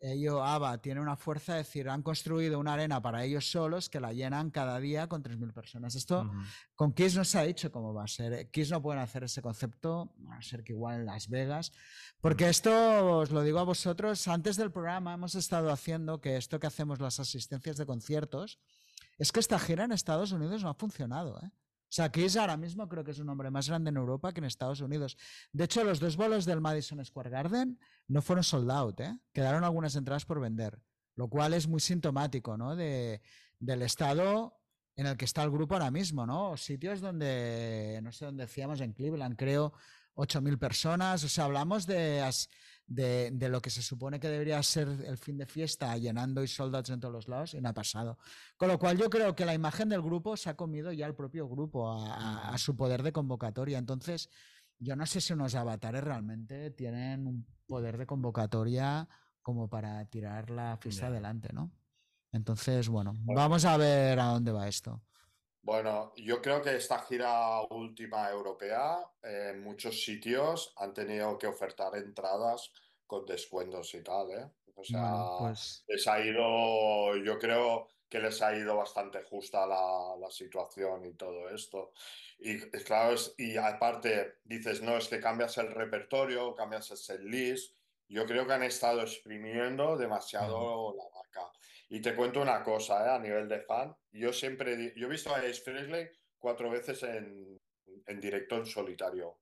ellos, 0.00 0.40
ABBA 0.42 0.78
tiene 0.78 1.00
una 1.00 1.16
fuerza, 1.16 1.58
es 1.58 1.66
decir, 1.66 1.88
han 1.88 2.02
construido 2.02 2.58
una 2.58 2.74
arena 2.74 3.02
para 3.02 3.24
ellos 3.24 3.50
solos 3.50 3.88
que 3.88 4.00
la 4.00 4.12
llenan 4.12 4.50
cada 4.50 4.78
día 4.78 5.08
con 5.08 5.22
3.000 5.22 5.52
personas. 5.52 5.94
Esto 5.94 6.30
con 6.74 6.92
Kiss 6.92 7.16
no 7.16 7.24
se 7.24 7.38
ha 7.38 7.42
dicho 7.42 7.72
cómo 7.72 7.92
va 7.92 8.04
a 8.04 8.08
ser. 8.08 8.50
Kiss 8.50 8.70
no 8.70 8.80
pueden 8.80 9.02
hacer 9.02 9.24
ese 9.24 9.42
concepto, 9.42 10.14
a 10.30 10.40
ser 10.42 10.62
que 10.62 10.72
igual 10.72 11.00
en 11.00 11.06
Las 11.06 11.28
Vegas. 11.28 11.72
Porque 12.20 12.48
esto, 12.48 13.18
os 13.18 13.30
lo 13.30 13.42
digo 13.42 13.58
a 13.58 13.64
vosotros, 13.64 14.28
antes 14.28 14.56
del 14.56 14.70
programa 14.70 15.14
hemos 15.14 15.34
estado 15.34 15.70
haciendo 15.70 16.20
que 16.20 16.36
esto 16.36 16.60
que 16.60 16.66
hacemos 16.66 17.00
las 17.00 17.18
asistencias 17.18 17.76
de 17.76 17.86
conciertos, 17.86 18.60
es 19.18 19.32
que 19.32 19.40
esta 19.40 19.58
gira 19.58 19.84
en 19.84 19.92
Estados 19.92 20.32
Unidos 20.32 20.62
no 20.62 20.70
ha 20.70 20.74
funcionado. 20.74 21.40
¿eh? 21.42 21.50
O 21.88 21.90
sea, 21.90 22.10
Kiss 22.10 22.36
ahora 22.36 22.58
mismo 22.58 22.86
creo 22.86 23.02
que 23.02 23.12
es 23.12 23.18
un 23.18 23.30
hombre 23.30 23.50
más 23.50 23.68
grande 23.68 23.88
en 23.88 23.96
Europa 23.96 24.32
que 24.32 24.40
en 24.40 24.44
Estados 24.44 24.82
Unidos. 24.82 25.16
De 25.52 25.64
hecho, 25.64 25.82
los 25.84 26.00
dos 26.00 26.16
bolos 26.16 26.44
del 26.44 26.60
Madison 26.60 27.02
Square 27.02 27.30
Garden 27.30 27.78
no 28.08 28.20
fueron 28.20 28.44
sold 28.44 28.70
out, 28.70 29.00
¿eh? 29.00 29.18
quedaron 29.32 29.64
algunas 29.64 29.96
entradas 29.96 30.26
por 30.26 30.38
vender, 30.38 30.78
lo 31.16 31.28
cual 31.28 31.54
es 31.54 31.66
muy 31.66 31.80
sintomático 31.80 32.58
¿no? 32.58 32.76
de, 32.76 33.22
del 33.58 33.82
estado 33.82 34.54
en 34.96 35.06
el 35.06 35.16
que 35.16 35.24
está 35.24 35.42
el 35.44 35.50
grupo 35.50 35.74
ahora 35.74 35.90
mismo, 35.90 36.26
¿no? 36.26 36.56
Sitios 36.56 37.00
donde, 37.00 38.00
no 38.02 38.10
sé 38.10 38.24
dónde 38.24 38.44
decíamos, 38.44 38.80
en 38.80 38.92
Cleveland, 38.92 39.36
creo, 39.36 39.72
8.000 40.16 40.58
personas, 40.58 41.22
o 41.22 41.28
sea, 41.28 41.44
hablamos 41.44 41.86
de 41.86 42.20
de, 42.88 43.48
lo 43.48 43.60
que 43.60 43.70
se 43.70 43.82
supone 43.82 44.18
que 44.18 44.28
debería 44.28 44.62
ser 44.62 44.88
el 44.88 45.18
fin 45.18 45.36
de 45.36 45.46
fiesta, 45.46 45.96
llenando 45.96 46.42
y 46.42 46.48
soldados 46.48 46.90
en 46.90 47.00
todos 47.00 47.12
los 47.12 47.28
lados, 47.28 47.54
y 47.54 47.60
no 47.60 47.68
ha 47.68 47.74
pasado. 47.74 48.18
Con 48.56 48.68
lo 48.68 48.78
cual 48.78 48.96
yo 48.96 49.10
creo 49.10 49.34
que 49.34 49.44
la 49.44 49.54
imagen 49.54 49.88
del 49.90 50.02
grupo 50.02 50.36
se 50.36 50.50
ha 50.50 50.56
comido 50.56 50.90
ya 50.92 51.06
el 51.06 51.14
propio 51.14 51.48
grupo 51.48 51.92
a, 51.92 52.56
su 52.56 52.74
poder 52.74 53.02
de 53.02 53.12
convocatoria. 53.12 53.78
Entonces, 53.78 54.30
yo 54.78 54.96
no 54.96 55.06
sé 55.06 55.20
si 55.20 55.34
unos 55.34 55.54
avatares 55.54 56.02
realmente 56.02 56.70
tienen 56.70 57.26
un 57.26 57.46
poder 57.66 57.98
de 57.98 58.06
convocatoria 58.06 59.08
como 59.42 59.68
para 59.68 60.04
tirar 60.06 60.50
la 60.50 60.76
fiesta 60.78 61.08
adelante, 61.08 61.50
¿no? 61.52 61.70
Entonces, 62.32 62.88
bueno, 62.88 63.14
vamos 63.24 63.64
a 63.64 63.76
ver 63.76 64.18
a 64.20 64.26
dónde 64.26 64.52
va 64.52 64.68
esto. 64.68 65.02
Bueno, 65.62 66.12
yo 66.16 66.40
creo 66.40 66.62
que 66.62 66.76
esta 66.76 67.00
gira 67.00 67.60
última 67.70 68.30
europea, 68.30 68.98
en 69.22 69.62
muchos 69.62 70.02
sitios 70.02 70.72
han 70.76 70.94
tenido 70.94 71.36
que 71.36 71.46
ofertar 71.46 71.96
entradas 71.96 72.72
con 73.06 73.26
descuentos 73.26 73.94
y 73.94 74.02
tal, 74.02 74.30
¿eh? 74.30 74.50
O 74.74 74.84
sea, 74.84 75.12
pues 75.38 75.84
les 75.88 76.06
ha 76.06 76.20
ido, 76.20 77.16
yo 77.16 77.38
creo 77.38 77.88
que 78.08 78.20
les 78.20 78.40
ha 78.42 78.56
ido 78.56 78.76
bastante 78.76 79.22
justa 79.24 79.66
la, 79.66 80.16
la 80.18 80.30
situación 80.30 81.04
y 81.04 81.14
todo 81.14 81.48
esto. 81.50 81.92
Y 82.38 82.60
claro, 82.84 83.16
y 83.36 83.56
aparte 83.56 84.38
dices, 84.44 84.80
no, 84.80 84.96
es 84.96 85.08
que 85.08 85.20
cambias 85.20 85.58
el 85.58 85.72
repertorio, 85.72 86.54
cambias 86.54 86.90
el 86.92 86.96
set 86.96 87.20
list. 87.22 87.76
Yo 88.08 88.24
creo 88.26 88.46
que 88.46 88.52
han 88.54 88.62
estado 88.62 89.02
exprimiendo 89.02 89.96
demasiado 89.96 90.94
la 90.96 91.04
vaca. 91.04 91.17
Y 91.88 92.00
te 92.00 92.14
cuento 92.14 92.42
una 92.42 92.62
cosa, 92.62 93.06
¿eh? 93.06 93.16
a 93.16 93.18
nivel 93.18 93.48
de 93.48 93.60
fan. 93.60 93.96
Yo 94.12 94.32
siempre, 94.32 94.92
yo 94.94 95.06
he 95.06 95.10
visto 95.10 95.34
a 95.34 95.38
Ace 95.38 95.62
Frehley 95.62 96.08
cuatro 96.38 96.70
veces 96.70 97.02
en, 97.02 97.58
en 98.06 98.20
directo 98.20 98.56
en 98.56 98.66
solitario. 98.66 99.38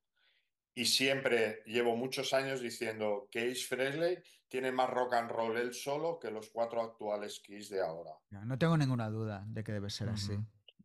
Y 0.74 0.84
siempre 0.84 1.62
llevo 1.64 1.96
muchos 1.96 2.34
años 2.34 2.60
diciendo 2.60 3.28
que 3.30 3.50
Ace 3.50 3.64
Frehley 3.66 4.18
tiene 4.48 4.70
más 4.70 4.90
rock 4.90 5.14
and 5.14 5.30
roll 5.30 5.56
él 5.56 5.72
solo 5.72 6.18
que 6.18 6.30
los 6.30 6.50
cuatro 6.50 6.82
actuales 6.82 7.40
Kiss 7.40 7.70
de 7.70 7.80
ahora. 7.80 8.12
No 8.30 8.58
tengo 8.58 8.76
ninguna 8.76 9.08
duda 9.08 9.44
de 9.48 9.64
que 9.64 9.72
debe 9.72 9.90
ser 9.90 10.10
así. 10.10 10.38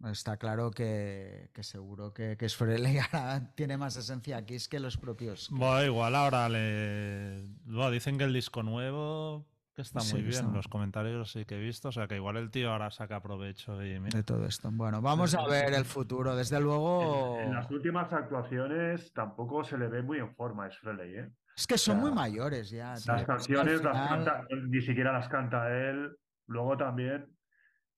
Está 0.10 0.38
claro 0.38 0.72
que, 0.72 1.52
que 1.54 1.62
seguro 1.62 2.12
que, 2.14 2.36
que 2.38 2.50
Frehley 2.50 2.98
tiene 3.56 3.78
más 3.78 3.98
esencia 3.98 4.44
Kiss 4.46 4.68
que 4.68 4.80
los 4.80 4.98
propios. 4.98 5.50
Bueno, 5.52 5.84
igual 5.84 6.16
ahora 6.16 6.50
le. 6.50 7.44
Bueno, 7.66 7.92
dicen 7.92 8.18
que 8.18 8.24
el 8.24 8.34
disco 8.34 8.64
nuevo 8.64 9.46
que 9.76 9.82
está 9.82 10.00
muy 10.12 10.22
bien, 10.22 10.54
los 10.54 10.68
comentarios 10.68 11.32
sí 11.32 11.46
que 11.46 11.56
he 11.56 11.60
visto, 11.60 11.90
o 11.90 11.92
sea 11.92 12.08
que 12.08 12.16
igual 12.16 12.38
el 12.38 12.52
tío 12.52 12.72
ahora 12.72 12.92
saca 12.92 13.22
provecho 13.22 13.82
y 13.82 14.00
de 14.00 14.24
todo 14.24 14.46
esto. 14.46 14.70
Bueno, 14.72 15.02
vamos 15.02 15.34
a 15.34 15.48
ver 15.48 15.74
el 15.74 15.86
futuro, 15.86 16.36
desde 16.36 16.60
luego. 16.60 17.40
En, 17.40 17.54
las 17.54 17.70
últimas 17.72 18.12
actuaciones 18.12 19.14
tampoco 19.14 19.64
se 19.64 19.78
le 19.78 19.88
ve 19.88 20.02
muy 20.02 20.20
en 20.20 20.34
forma 20.36 20.66
a 20.66 20.70
Frehley, 20.70 21.16
¿eh? 21.16 21.30
Es 21.56 21.68
que 21.68 21.78
son 21.78 22.00
muy 22.00 22.12
mayores 22.12 22.70
ya. 22.70 22.94
Las 23.06 23.26
canciones 23.26 23.84
las 23.84 24.10
canta, 24.10 24.48
ni 24.68 24.82
siquiera 24.82 25.14
las 25.14 25.28
canta 25.30 25.70
él. 25.72 26.18
Luego 26.48 26.76
también, 26.78 27.28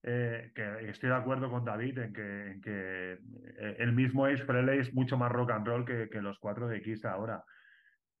eh, 0.02 0.52
que 0.54 0.90
estoy 0.90 1.08
de 1.08 1.16
acuerdo 1.16 1.50
con 1.50 1.64
David 1.64 1.98
en 1.98 2.12
que, 2.12 2.50
en 2.52 2.60
que 2.60 3.12
eh, 3.12 3.76
el 3.78 3.92
mismo 3.92 4.26
Ace 4.26 4.44
Frehley 4.44 4.80
es 4.80 4.92
mucho 4.92 5.16
más 5.16 5.32
rock 5.32 5.52
and 5.52 5.66
roll 5.66 5.84
que, 5.84 6.08
que 6.10 6.20
los 6.20 6.38
cuatro 6.38 6.68
de 6.68 6.82
Kiss 6.82 7.04
ahora 7.04 7.44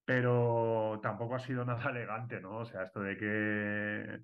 pero 0.04 1.00
tampoco 1.02 1.36
ha 1.36 1.40
sido 1.40 1.64
nada 1.64 1.90
elegante, 1.90 2.40
¿no? 2.40 2.58
O 2.58 2.64
sea, 2.64 2.84
esto 2.84 3.00
de 3.00 3.16
que 3.16 4.20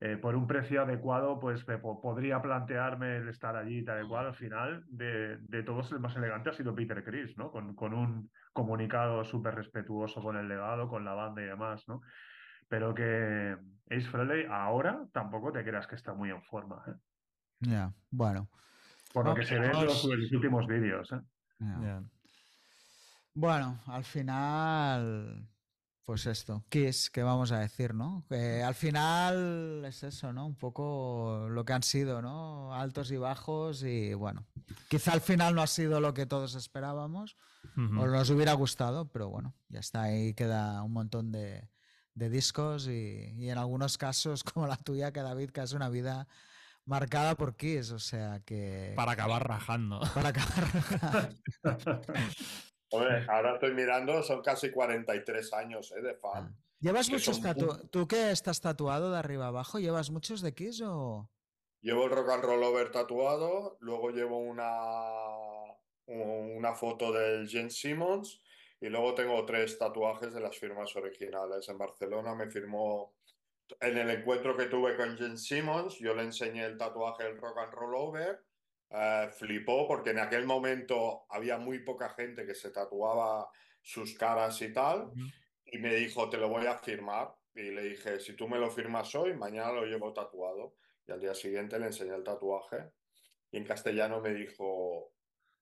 eh, 0.00 0.16
por 0.16 0.36
un 0.36 0.46
precio 0.46 0.82
adecuado, 0.82 1.38
pues 1.38 1.64
podría 1.64 2.42
plantearme 2.42 3.16
el 3.16 3.28
estar 3.28 3.56
allí 3.56 3.84
tal 3.84 4.04
y 4.04 4.08
cual. 4.08 4.26
Al 4.26 4.34
final, 4.34 4.84
de, 4.88 5.38
de, 5.38 5.62
todos 5.62 5.90
el 5.92 6.00
más 6.00 6.16
elegante 6.16 6.50
ha 6.50 6.52
sido 6.52 6.74
Peter 6.74 7.02
Chris, 7.04 7.36
¿no? 7.38 7.50
Con, 7.50 7.74
con 7.74 7.94
un 7.94 8.30
comunicado 8.52 9.24
súper 9.24 9.54
respetuoso 9.54 10.22
con 10.22 10.36
el 10.36 10.48
legado, 10.48 10.88
con 10.88 11.04
la 11.04 11.14
banda 11.14 11.42
y 11.42 11.46
demás, 11.46 11.84
¿no? 11.88 12.02
Pero 12.68 12.94
que 12.94 13.56
Ace 13.90 14.08
Frehley 14.10 14.46
ahora 14.50 15.06
tampoco 15.12 15.52
te 15.52 15.64
creas 15.64 15.86
que 15.86 15.96
está 15.96 16.14
muy 16.14 16.30
en 16.30 16.42
forma. 16.42 16.82
¿eh? 16.86 16.94
Ya, 17.60 17.92
bueno. 18.10 18.48
Por 19.12 19.26
lo 19.26 19.34
que 19.34 19.44
se 19.44 19.58
ve 19.58 19.66
en 19.66 19.84
los, 19.84 20.04
últimos 20.04 20.66
vídeos. 20.66 21.12
¿eh? 21.12 21.20
Bueno, 23.34 23.80
al 23.86 24.04
final 24.04 25.48
pues 26.04 26.26
esto, 26.26 26.62
Kiss, 26.68 27.08
¿qué 27.08 27.22
vamos 27.22 27.50
a 27.50 27.60
decir, 27.60 27.94
no? 27.94 28.26
Que 28.28 28.62
al 28.62 28.74
final 28.74 29.82
es 29.86 30.02
eso, 30.02 30.34
¿no? 30.34 30.44
Un 30.44 30.54
poco 30.54 31.46
lo 31.48 31.64
que 31.64 31.72
han 31.72 31.82
sido, 31.82 32.20
¿no? 32.20 32.74
Altos 32.74 33.10
y 33.10 33.16
bajos 33.16 33.82
y 33.84 34.12
bueno, 34.12 34.46
quizá 34.88 35.12
al 35.12 35.22
final 35.22 35.54
no 35.54 35.62
ha 35.62 35.66
sido 35.66 36.00
lo 36.00 36.12
que 36.12 36.26
todos 36.26 36.56
esperábamos 36.56 37.38
o 37.76 38.06
nos 38.06 38.28
hubiera 38.28 38.52
gustado, 38.52 39.08
pero 39.08 39.30
bueno, 39.30 39.54
ya 39.68 39.80
está, 39.80 40.02
ahí 40.02 40.34
queda 40.34 40.82
un 40.82 40.92
montón 40.92 41.32
de, 41.32 41.70
discos 42.14 42.86
y, 42.86 43.48
en 43.48 43.56
algunos 43.56 43.96
casos 43.96 44.44
como 44.44 44.66
la 44.66 44.76
tuya, 44.76 45.10
que 45.10 45.22
David, 45.22 45.50
que 45.50 45.62
es 45.62 45.72
una 45.72 45.88
vida 45.88 46.28
marcada 46.84 47.34
por 47.34 47.56
Kiss, 47.56 47.92
o 47.92 47.98
sea 47.98 48.40
que... 48.44 48.92
Para 48.94 49.12
acabar 49.12 49.48
rajando. 49.48 50.02
Para 50.12 50.28
acabar 50.28 50.70
rajando. 50.74 51.34
ahora 53.28 53.54
estoy 53.54 53.74
mirando, 53.74 54.22
son 54.22 54.42
casi 54.42 54.70
43 54.70 55.52
años 55.54 55.92
¿eh? 55.92 56.02
de 56.02 56.14
fan. 56.14 56.54
Ah. 56.54 56.64
¿Llevas 56.80 57.08
muchos 57.08 57.40
tatuajes? 57.40 57.90
¿Tú 57.90 58.06
que 58.06 58.30
estás 58.30 58.60
tatuado 58.60 59.10
de 59.10 59.18
arriba 59.18 59.46
abajo? 59.46 59.78
¿Llevas 59.78 60.10
muchos 60.10 60.42
de 60.42 60.54
Kiss 60.54 60.82
o...? 60.82 61.30
Llevo 61.80 62.04
el 62.04 62.10
rock 62.10 62.30
and 62.30 62.44
roll 62.44 62.62
over 62.62 62.90
tatuado, 62.90 63.76
luego 63.80 64.10
llevo 64.10 64.38
una, 64.38 64.74
una 66.06 66.74
foto 66.74 67.12
del 67.12 67.46
Jen 67.46 67.70
Simmons 67.70 68.40
y 68.80 68.88
luego 68.88 69.14
tengo 69.14 69.44
tres 69.44 69.78
tatuajes 69.78 70.32
de 70.32 70.40
las 70.40 70.58
firmas 70.58 70.94
originales. 70.96 71.68
En 71.68 71.78
Barcelona 71.78 72.34
me 72.34 72.50
firmó, 72.50 73.14
en 73.80 73.98
el 73.98 74.10
encuentro 74.10 74.56
que 74.56 74.66
tuve 74.66 74.96
con 74.96 75.16
Jen 75.16 75.38
Simmons, 75.38 75.98
yo 75.98 76.14
le 76.14 76.22
enseñé 76.22 76.64
el 76.64 76.78
tatuaje 76.78 77.24
del 77.24 77.38
rock 77.38 77.58
and 77.58 77.72
roll 77.72 77.94
over 77.96 78.42
eh, 78.96 79.28
flipó 79.32 79.88
porque 79.88 80.10
en 80.10 80.20
aquel 80.20 80.46
momento 80.46 81.26
había 81.28 81.58
muy 81.58 81.80
poca 81.80 82.10
gente 82.10 82.46
que 82.46 82.54
se 82.54 82.70
tatuaba 82.70 83.50
sus 83.82 84.14
caras 84.16 84.62
y 84.62 84.72
tal. 84.72 85.10
Y 85.66 85.78
me 85.78 85.94
dijo, 85.96 86.30
te 86.30 86.36
lo 86.36 86.48
voy 86.48 86.66
a 86.66 86.78
firmar. 86.78 87.34
Y 87.56 87.72
le 87.72 87.82
dije, 87.82 88.20
si 88.20 88.34
tú 88.34 88.46
me 88.46 88.58
lo 88.58 88.70
firmas 88.70 89.12
hoy, 89.16 89.34
mañana 89.34 89.72
lo 89.72 89.84
llevo 89.84 90.12
tatuado. 90.12 90.76
Y 91.08 91.12
al 91.12 91.20
día 91.20 91.34
siguiente 91.34 91.78
le 91.78 91.86
enseñé 91.86 92.14
el 92.14 92.22
tatuaje. 92.22 92.92
Y 93.50 93.56
en 93.56 93.64
castellano 93.64 94.20
me 94.20 94.32
dijo, 94.32 95.12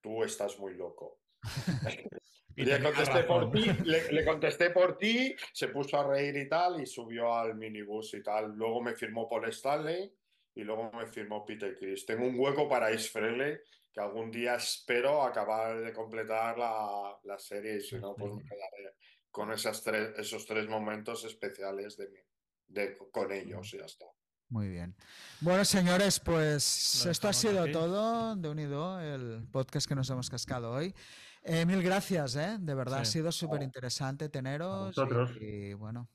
tú 0.03 0.23
estás 0.25 0.59
muy 0.59 0.75
loco. 0.75 1.21
le, 2.57 2.83
contesté 2.83 3.25
por 3.25 3.51
ti, 3.51 3.65
le, 3.85 4.25
contesté 4.27 4.71
por 4.71 4.99
ti, 4.99 5.35
se 5.55 5.69
puso 5.69 5.99
a 5.99 6.07
reír 6.07 6.37
y 6.37 6.49
tal, 6.51 6.83
y 6.83 6.87
subió 6.87 7.35
al 7.35 7.55
minibús 7.55 8.13
y 8.13 8.23
tal. 8.23 8.53
Luego 8.55 8.83
me 8.83 8.95
firmó 8.95 9.27
Paul 9.27 9.49
Stanley 9.49 10.13
y 10.55 10.63
luego 10.63 10.91
me 10.93 11.07
firmó 11.07 11.45
Peter 11.45 11.77
Chris. 11.79 12.05
Tengo 12.07 12.27
un 12.27 12.39
hueco 12.39 12.69
para 12.69 12.89
Ace 12.89 13.09
Frehley 13.09 13.59
que 13.93 14.01
algún 14.01 14.31
día 14.31 14.55
espero 14.55 15.23
acabar 15.23 15.81
de 15.81 15.93
completar 15.93 16.59
la, 16.59 17.17
la 17.25 17.39
serie 17.39 17.77
y 17.77 17.81
si 17.81 17.97
no, 17.97 18.15
pues 18.15 18.33
me 18.33 18.43
quedaré 18.43 18.97
con 19.31 19.53
esas 19.53 19.83
tres, 19.83 20.13
esos 20.19 20.47
tres 20.47 20.69
momentos 20.69 21.25
especiales 21.25 21.97
de, 21.97 22.27
de 22.69 22.97
con 23.11 23.33
ellos 23.33 23.73
y 23.75 23.79
ya 23.79 23.85
está. 23.85 24.07
Muy 24.49 24.69
bien. 24.69 24.95
Bueno, 25.41 25.65
señores, 25.65 26.21
pues 26.21 27.07
esto 27.07 27.29
ha 27.29 27.33
sido 27.33 27.67
todo 27.71 28.37
de 28.37 28.49
Unido, 28.51 29.01
el 29.01 29.47
podcast 29.51 29.89
que 29.89 29.95
nos 29.95 30.11
hemos 30.11 30.29
cascado 30.29 30.73
hoy. 30.73 30.95
Eh, 31.43 31.65
mil 31.65 31.83
gracias, 31.83 32.37
¿eh? 32.37 32.59
de 32.61 32.75
verdad, 32.75 33.01
ha 33.01 33.05
sido 33.05 33.33
súper 33.33 33.63
interesante 33.63 34.29
teneros. 34.29 34.95
y, 35.41 35.73
bueno, 35.73 36.09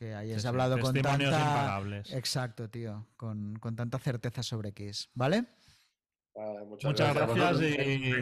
que 0.00 0.14
hayas 0.14 0.46
hablado 0.46 0.78
con 0.78 0.94
tanta... 0.94 1.82
Exacto, 2.14 2.70
tío, 2.70 3.06
con, 3.18 3.58
con, 3.58 3.76
tanta 3.76 3.98
certeza 3.98 4.42
sobre 4.42 4.72
Kiss, 4.72 5.10
¿vale? 5.12 5.44
muchas, 6.64 7.14
gracias, 7.14 7.60
y... 7.60 8.12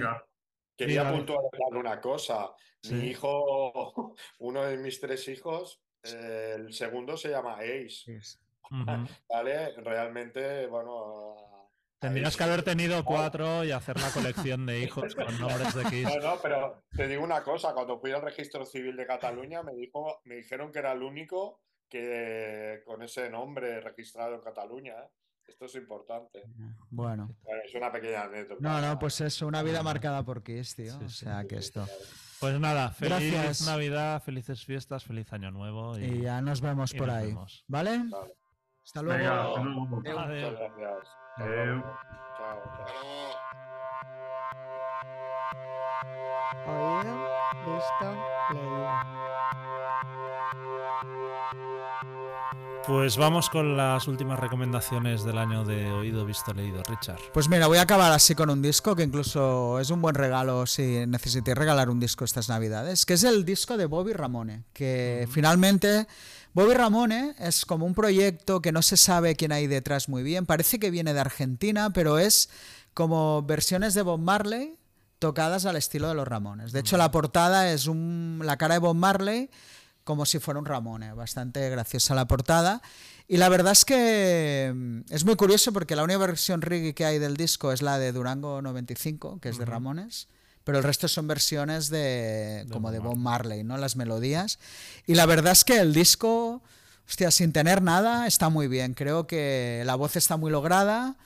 Quería 0.77 1.11
puntualizar 1.13 1.77
una 1.77 2.01
cosa. 2.01 2.51
Mi 2.91 3.11
hijo, 3.11 4.17
uno 4.41 4.63
de 4.65 4.77
mis 4.77 5.01
tres 5.01 5.29
hijos, 5.29 5.81
el 6.03 6.73
segundo 6.73 7.17
se 7.17 7.31
llama 7.31 7.59
Ace. 7.59 8.21
¿Vale? 9.29 9.77
Realmente, 9.77 10.67
bueno, 10.67 11.37
Tendrías 12.01 12.37
que 12.37 12.45
haber 12.45 12.63
tenido 12.63 13.05
cuatro 13.05 13.65
y 13.65 13.71
hacer 13.73 14.01
la 14.01 14.11
colección 14.11 14.67
de 14.67 14.81
hijos 14.83 15.15
con 15.15 15.41
nombres 15.41 15.75
de 15.75 15.85
Kiss. 15.85 16.05
No, 16.05 16.35
no, 16.35 16.43
pero 16.43 16.83
te 16.97 17.07
digo 17.07 17.23
una 17.23 17.45
cosa, 17.45 17.73
cuando 17.73 18.01
fui 18.01 18.11
al 18.11 18.23
registro 18.23 18.67
civil 18.67 18.97
de 18.97 19.07
Cataluña 19.07 19.63
me 19.63 19.75
dijo, 19.75 20.21
me 20.25 20.37
dijeron 20.37 20.73
que 20.73 20.81
era 20.81 20.93
el 20.93 21.03
único 21.03 21.61
que 21.89 22.83
con 22.85 23.03
ese 23.03 23.31
nombre 23.31 23.81
registrado 23.81 24.35
en 24.35 24.41
Cataluña. 24.41 24.95
¿eh? 24.95 25.09
Esto 25.47 25.65
es 25.65 25.75
importante. 25.77 26.45
Bueno. 26.91 27.35
Es 27.65 27.75
una 27.75 27.91
pequeña 27.91 28.25
anécdota. 28.25 28.61
No, 28.61 28.81
no, 28.81 28.99
pues 28.99 29.21
eso, 29.21 29.47
una 29.47 29.63
vida 29.63 29.83
marcada 29.83 30.23
por 30.23 30.43
Kiss, 30.43 30.77
tío. 30.77 30.99
o 30.99 31.09
sea, 31.09 31.45
que 31.45 31.57
esto. 31.57 31.87
Pues 32.41 32.61
nada, 32.61 32.91
feliz 32.91 33.67
Navidad, 33.67 34.23
felices 34.23 34.65
fiestas, 34.65 35.05
feliz 35.05 35.33
Año 35.33 35.51
Nuevo. 35.51 35.99
Y, 35.99 36.23
ya 36.23 36.41
nos 36.41 36.61
vemos 36.61 36.95
por 36.95 37.11
ahí. 37.11 37.37
¿Vale? 37.67 38.05
Hasta 38.85 39.03
luego. 39.03 39.65
Muchas 39.65 40.15
gracias. 40.15 41.09
Chao, 47.99 49.18
Pues 52.89 53.19
vamos 53.19 53.51
con 53.51 53.77
las 53.77 54.09
últimas 54.09 54.41
recomendaciones 54.41 55.23
del 55.23 55.37
año 55.37 55.63
de 55.63 55.93
Oído, 55.93 56.25
Visto, 56.25 56.55
Leído, 56.55 56.83
Richard. 56.85 57.19
Pues 57.35 57.47
mira, 57.51 57.67
voy 57.67 57.77
a 57.77 57.83
acabar 57.83 58.11
así 58.13 58.35
con 58.35 58.49
un 58.49 58.63
disco 58.63 58.97
que 58.97 59.03
incluso 59.03 59.79
es 59.79 59.91
un 59.91 60.01
buen 60.01 60.15
regalo 60.15 60.65
si 60.65 61.05
necesitéis 61.07 61.59
regalar 61.59 61.91
un 61.91 62.01
disco 62.01 62.25
estas 62.25 62.49
navidades, 62.49 63.05
que 63.05 63.13
es 63.13 63.25
el 63.25 63.45
disco 63.45 63.77
de 63.77 63.85
Bobby 63.85 64.15
Ramone, 64.15 64.65
que 64.73 65.29
finalmente... 65.31 66.07
Bobby 66.55 66.73
Ramone 66.73 67.35
es 67.39 67.67
como 67.67 67.85
un 67.85 67.93
proyecto 67.93 68.63
que 68.63 68.73
no 68.73 68.81
se 68.81 68.97
sabe 68.97 69.37
quién 69.37 69.53
hay 69.53 69.67
detrás 69.67 70.09
muy 70.09 70.23
bien, 70.23 70.47
parece 70.47 70.79
que 70.79 70.91
viene 70.91 71.13
de 71.13 71.21
Argentina, 71.21 71.91
pero 71.91 72.19
es 72.19 72.49
como 72.95 73.43
versiones 73.43 73.93
de 73.93 74.01
Bob 74.01 74.19
Marley 74.19 74.79
tocadas 75.19 75.67
al 75.67 75.77
estilo 75.77 76.09
de 76.09 76.15
los 76.15 76.27
Ramones. 76.27 76.73
De 76.73 76.81
hecho, 76.81 76.97
la 76.97 77.11
portada 77.11 77.71
es 77.71 77.87
un, 77.87 78.41
la 78.43 78.57
cara 78.57 78.77
de 78.77 78.81
Bob 78.81 78.97
Marley 78.97 79.51
como 80.09 80.25
si 80.25 80.39
fuera 80.39 80.59
un 80.59 80.65
Ramone. 80.65 81.13
Bastante 81.13 81.69
graciosa 81.69 82.15
la 82.15 82.27
portada. 82.27 82.81
Y 83.29 83.37
la 83.37 83.51
verdad 83.51 83.73
es 83.73 83.85
que 83.85 84.73
mm, 84.75 85.01
es 85.11 85.27
muy 85.27 85.37
curioso 85.37 85.71
porque 85.71 85.95
la 85.95 86.03
única 86.03 86.17
versión 86.17 86.63
reggae 86.63 86.95
que 86.95 87.05
hay 87.05 87.19
del 87.19 87.37
disco 87.37 87.73
es 87.73 87.83
la 87.83 87.99
de 87.99 88.11
Durango 88.13 88.63
95, 88.63 89.39
que 89.39 89.51
es 89.51 89.59
de 89.59 89.67
Ramones. 89.67 90.29
Pero 90.65 90.79
el 90.79 90.85
resto 90.85 91.09
son 91.09 91.27
versiones 91.27 91.91
de, 91.91 92.67
como 92.73 92.91
de 92.91 93.01
Bob 93.01 93.19
Marley, 93.19 93.65
¿no? 93.65 93.77
Las 93.77 93.97
melodías. 93.97 94.59
Y 95.07 95.15
la 95.15 95.27
verdad 95.27 95.53
es 95.53 95.63
que 95.63 95.79
el 95.79 95.93
disco, 95.93 96.63
hostia, 97.07 97.31
sin 97.31 97.53
tener 97.53 97.83
nada, 97.83 98.27
está 98.27 98.49
muy 98.49 98.67
bien. 98.67 98.95
Creo 98.95 99.27
que 99.27 99.83
la 99.85 99.95
voz 99.95 100.17
está 100.17 100.39
muy 100.39 100.51
lograda 100.51 101.19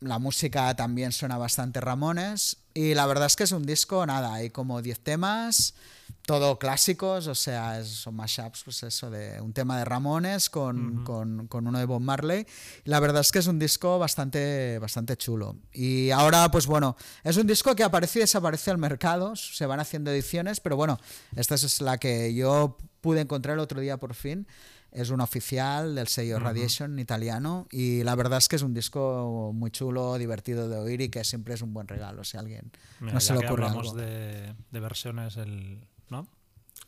la 0.00 0.18
música 0.18 0.74
también 0.76 1.12
suena 1.12 1.38
bastante 1.38 1.80
Ramones 1.80 2.58
y 2.74 2.94
la 2.94 3.06
verdad 3.06 3.26
es 3.26 3.36
que 3.36 3.44
es 3.44 3.52
un 3.52 3.64
disco, 3.64 4.04
nada, 4.04 4.34
hay 4.34 4.50
como 4.50 4.82
10 4.82 5.00
temas, 5.00 5.74
todo 6.26 6.58
clásicos, 6.58 7.26
o 7.26 7.34
sea, 7.34 7.84
son 7.84 8.16
mashups, 8.16 8.64
pues 8.64 8.82
eso, 8.82 9.10
de 9.10 9.40
un 9.40 9.52
tema 9.52 9.78
de 9.78 9.84
Ramones 9.84 10.48
con, 10.48 11.04
con, 11.04 11.46
con, 11.48 11.66
uno 11.66 11.78
de 11.78 11.84
Bob 11.84 12.00
Marley. 12.00 12.46
La 12.84 12.98
verdad 13.00 13.20
es 13.20 13.30
que 13.30 13.40
es 13.40 13.46
un 13.46 13.58
disco 13.58 13.98
bastante, 13.98 14.78
bastante 14.78 15.16
chulo. 15.16 15.56
Y 15.72 16.10
ahora, 16.10 16.50
pues 16.50 16.66
bueno, 16.66 16.96
es 17.22 17.36
un 17.36 17.46
disco 17.46 17.74
que 17.74 17.84
aparece 17.84 18.20
y 18.20 18.22
desaparece 18.22 18.70
al 18.70 18.78
mercado, 18.78 19.36
se 19.36 19.66
van 19.66 19.80
haciendo 19.80 20.10
ediciones, 20.10 20.60
pero 20.60 20.76
bueno, 20.76 20.98
esta 21.36 21.56
es 21.56 21.80
la 21.80 21.98
que 21.98 22.34
yo 22.34 22.78
pude 23.00 23.20
encontrar 23.20 23.54
el 23.54 23.60
otro 23.60 23.80
día 23.80 23.98
por 23.98 24.14
fin 24.14 24.46
es 24.94 25.10
un 25.10 25.20
oficial 25.20 25.96
del 25.96 26.06
sello 26.06 26.38
Radiation 26.38 27.00
italiano 27.00 27.66
y 27.72 28.04
la 28.04 28.14
verdad 28.14 28.38
es 28.38 28.48
que 28.48 28.54
es 28.54 28.62
un 28.62 28.72
disco 28.72 29.50
muy 29.52 29.72
chulo, 29.72 30.16
divertido 30.18 30.68
de 30.68 30.76
oír 30.78 31.00
y 31.00 31.08
que 31.08 31.24
siempre 31.24 31.54
es 31.54 31.62
un 31.62 31.74
buen 31.74 31.88
regalo 31.88 32.22
si 32.22 32.36
alguien 32.36 32.70
no 33.00 33.18
se 33.18 33.34
le 33.34 33.44
ocurre 33.44 33.66
algo. 33.66 33.92
De, 33.92 34.54
de 34.70 34.80
versiones 34.80 35.36
el, 35.36 35.84
¿no? 36.10 36.28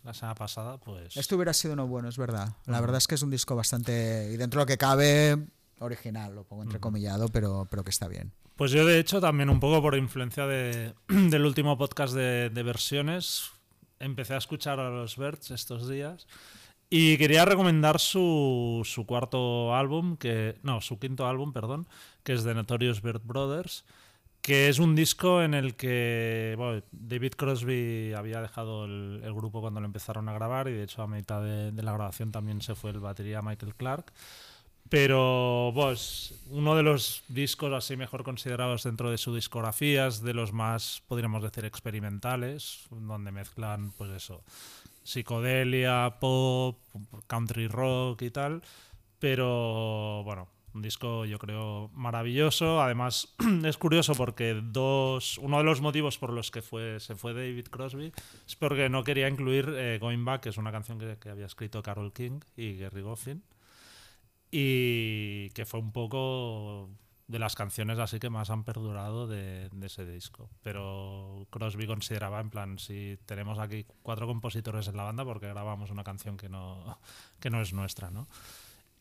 la 0.07 0.15
semana 0.15 0.35
pasada, 0.37 0.79
pues... 0.79 1.17
Esto 1.17 1.37
hubiera 1.37 1.53
sido 1.53 1.75
uno 1.75 1.87
bueno, 1.87 2.09
es 2.09 2.17
verdad. 2.17 2.55
La 2.67 2.81
verdad 2.81 2.99
es 2.99 3.09
que 3.09 3.17
es 3.17 3.23
un 3.23 3.31
disco 3.31 3.57
bastante, 3.57 4.31
y 4.33 4.37
dentro 4.37 4.61
de 4.61 4.63
lo 4.63 4.67
que 4.67 4.79
cabe, 4.79 5.37
original, 5.81 6.35
lo 6.35 6.45
pongo 6.45 6.63
entrecomillado, 6.63 7.29
pero, 7.29 7.67
pero 7.69 7.83
que 7.83 7.91
está 7.91 8.07
bien. 8.07 8.33
Pues 8.55 8.71
yo 8.71 8.87
de 8.87 8.99
hecho 8.99 9.21
también 9.21 9.51
un 9.51 9.61
poco 9.61 9.83
por 9.83 9.97
influencia 9.97 10.47
de, 10.47 10.95
del 11.09 11.45
último 11.45 11.77
podcast 11.77 12.15
de, 12.15 12.51
de 12.51 12.63
versiones, 12.63 13.51
empecé 13.99 14.35
a 14.35 14.39
escuchar 14.39 14.79
a 14.81 14.91
los 14.91 15.17
Birds 15.17 15.51
estos 15.51 15.89
días 15.89 16.27
Y 16.89 17.19
quería 17.19 17.45
recomendar 17.45 17.99
su, 17.99 18.83
su, 18.85 19.07
cuarto 19.07 19.75
álbum, 19.75 20.17
que 20.17 20.59
no, 20.63 20.81
su 20.81 20.99
quinto 20.99 21.27
álbum, 21.27 21.53
perdón, 21.53 21.89
que 22.23 22.33
es 22.33 22.45
The 22.45 22.55
Notorious 22.55 23.03
Bird 23.03 23.23
Brothers, 23.25 23.85
que 24.47 24.69
es 24.69 24.79
un 24.79 24.95
disco 24.95 25.43
en 25.43 25.55
el 25.55 25.75
que 25.75 26.55
bueno, 26.57 26.81
David 26.93 27.33
Crosby 27.33 28.13
había 28.13 28.41
dejado 28.41 28.85
el, 28.85 29.35
grupo 29.35 29.61
cuando 29.61 29.81
lo 29.81 29.87
empezaron 29.87 30.29
a 30.29 30.35
grabar 30.35 30.69
y 30.69 30.73
de 30.73 30.85
hecho 30.85 31.03
a 31.03 31.09
mitad 31.09 31.43
de, 31.43 31.73
de 31.73 31.83
la 31.83 31.93
grabación 31.93 32.31
también 32.31 32.61
se 32.61 32.77
fue 32.77 32.93
el 32.93 33.01
batería 33.01 33.43
Michael 33.43 33.75
Clark. 33.75 34.13
Pero 34.89 35.73
pues 35.75 36.33
uno 36.51 36.77
de 36.77 36.85
los 36.85 37.25
discos 37.27 37.73
así 37.73 37.97
mejor 37.97 38.23
considerados 38.23 38.85
dentro 38.85 39.11
de 39.11 39.19
su 39.19 39.35
discografía 39.35 40.07
es 40.07 40.23
de 40.23 40.33
los 40.33 40.53
más, 40.53 41.03
podríamos 41.09 41.43
decir, 41.43 41.65
experimentales, 41.65 42.87
donde 42.91 43.33
mezclan, 43.33 43.91
pues 43.99 44.13
eso, 44.13 44.45
psicodelia, 45.03 46.19
pop, 46.21 46.79
country 47.27 47.67
rock 47.67 48.23
y 48.23 48.31
tal. 48.31 48.63
Pero 49.19 50.23
bueno, 50.23 50.47
un 50.77 50.83
disco 50.83 51.25
yo 51.25 51.39
creo 51.39 51.91
maravilloso. 51.95 52.81
Además 52.81 53.35
es 53.65 53.77
curioso 53.77 54.15
porque 54.15 54.61
dos, 54.63 55.39
uno 55.39 55.59
de 55.59 55.65
los 55.65 55.81
motivos 55.81 56.19
por 56.19 56.33
los 56.33 56.51
que 56.51 56.63
fue, 56.63 57.01
se 57.01 57.17
fue 57.17 57.35
David 57.35 57.67
Crosby 57.69 58.13
es 58.47 58.57
porque 58.57 58.89
no 58.89 59.03
quería 59.03 59.29
incluir 59.29 59.75
eh, 59.77 59.99
Going 60.01 60.25
Back, 60.25 60.43
que 60.43 60.49
es 60.51 60.59
una 60.59 60.73
canción 60.73 60.99
que, 60.99 61.17
que 61.19 61.31
había 61.31 61.47
escrito 61.47 61.83
Carol 61.83 62.13
King 62.13 62.41
y 62.57 62.77
Gary 62.77 63.03
Goffin 63.03 63.43
y 64.51 65.51
que 65.51 65.67
fue 65.67 65.81
un 65.81 65.93
poco 65.93 66.89
de 67.29 67.39
las 67.41 67.57
canciones 67.57 67.99
así 67.99 68.21
que 68.21 68.31
más 68.31 68.51
han 68.51 68.65
perdurado 68.65 69.27
de, 69.27 69.69
ese 69.83 70.07
disco. 70.07 70.49
Pero 70.63 71.47
Crosby 71.51 71.87
consideraba, 71.87 72.41
en 72.41 72.51
plan, 72.51 72.79
si 72.79 73.19
tenemos 73.27 73.59
aquí 73.59 73.85
cuatro 74.03 74.27
compositores 74.27 74.89
en 74.89 74.97
la 74.97 75.05
banda, 75.05 75.25
porque 75.25 75.49
grabamos 75.49 75.91
una 75.91 76.05
canción 76.05 76.37
que 76.37 76.49
no, 76.49 76.99
que 77.41 77.51
no 77.51 77.61
es 77.61 77.73
nuestra, 77.73 78.11
¿no? 78.11 78.29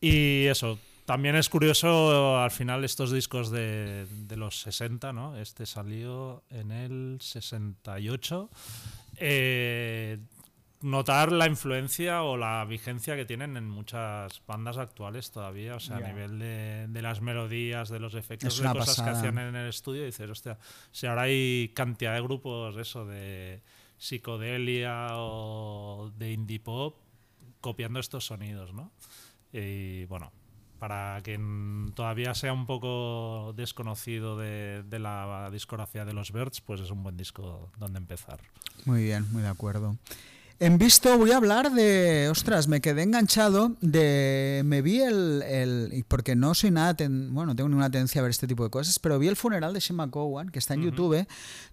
Y 0.00 0.46
eso, 0.46 0.78
también 1.06 1.36
es 1.36 1.48
curioso 1.48 2.38
al 2.38 2.50
final 2.50 2.84
estos 2.84 3.12
discos 3.12 3.50
de, 3.50 4.06
de 4.10 4.36
los 4.36 4.60
60, 4.60 5.12
¿no? 5.12 5.36
Este 5.38 5.64
salió 5.64 6.42
en 6.50 6.72
el 6.72 7.18
68. 7.20 8.50
Eh, 9.18 10.18
notar 10.82 11.32
la 11.32 11.46
influencia 11.46 12.22
o 12.22 12.36
la 12.36 12.64
vigencia 12.64 13.16
que 13.16 13.24
tienen 13.24 13.56
en 13.56 13.70
muchas 13.70 14.42
bandas 14.46 14.78
actuales 14.78 15.30
todavía, 15.30 15.76
o 15.76 15.80
sea, 15.80 15.98
a 15.98 16.00
nivel 16.00 16.38
de, 16.38 17.02
las 17.02 17.20
melodías, 17.20 17.88
de 17.88 18.00
los 18.00 18.14
efectos, 18.14 18.60
de 18.60 18.68
cosas 18.68 19.00
que 19.00 19.10
hacían 19.10 19.38
en 19.38 19.56
el 19.56 19.68
estudio, 19.68 20.02
y 20.02 20.06
dices, 20.06 20.28
hostia, 20.28 20.58
si 20.90 21.06
ahora 21.06 21.22
hay 21.22 21.72
cantidad 21.74 22.14
de 22.14 22.20
grupos, 22.20 22.76
eso, 22.76 23.06
de 23.06 23.62
psicodelia 23.96 25.08
o 25.12 26.12
de 26.16 26.32
indie 26.32 26.60
pop, 26.60 26.98
copiando 27.60 28.00
estos 28.00 28.26
sonidos, 28.26 28.74
¿no? 28.74 28.92
Y 29.52 30.04
bueno, 30.06 30.32
para 30.78 31.20
quien 31.22 31.92
todavía 31.94 32.34
sea 32.34 32.52
un 32.52 32.66
poco 32.66 33.52
desconocido 33.56 34.36
de, 34.36 34.82
de, 34.82 34.98
la 34.98 35.48
discografía 35.50 36.04
de 36.04 36.12
los 36.12 36.32
Birds, 36.32 36.60
pues 36.60 36.80
es 36.80 36.90
un 36.90 37.02
buen 37.02 37.16
disco 37.16 37.70
donde 37.78 37.98
empezar. 37.98 38.40
Muy 38.84 39.02
bien, 39.04 39.26
muy 39.32 39.42
de 39.42 39.48
acuerdo. 39.48 39.96
En 40.58 40.78
visto 40.78 41.18
voy 41.18 41.32
a 41.32 41.36
hablar 41.36 41.70
de, 41.72 42.30
ostras, 42.30 42.66
me 42.66 42.80
quedé 42.80 43.02
enganchado 43.02 43.72
de, 43.82 44.62
me 44.64 44.80
vi 44.80 45.02
el, 45.02 45.42
el 45.42 46.04
porque 46.08 46.34
no 46.34 46.54
soy 46.54 46.70
nada, 46.70 46.94
ten, 46.94 47.34
bueno, 47.34 47.54
tengo 47.54 47.68
ninguna 47.68 47.90
tendencia 47.90 48.20
a 48.20 48.22
ver 48.22 48.30
este 48.30 48.46
tipo 48.46 48.64
de 48.64 48.70
cosas, 48.70 48.98
pero 48.98 49.18
vi 49.18 49.28
el 49.28 49.36
funeral 49.36 49.74
de 49.74 49.80
Shane 49.80 49.98
McGowan, 49.98 50.48
que 50.48 50.58
está 50.58 50.72
en 50.72 50.82
YouTube. 50.82 51.26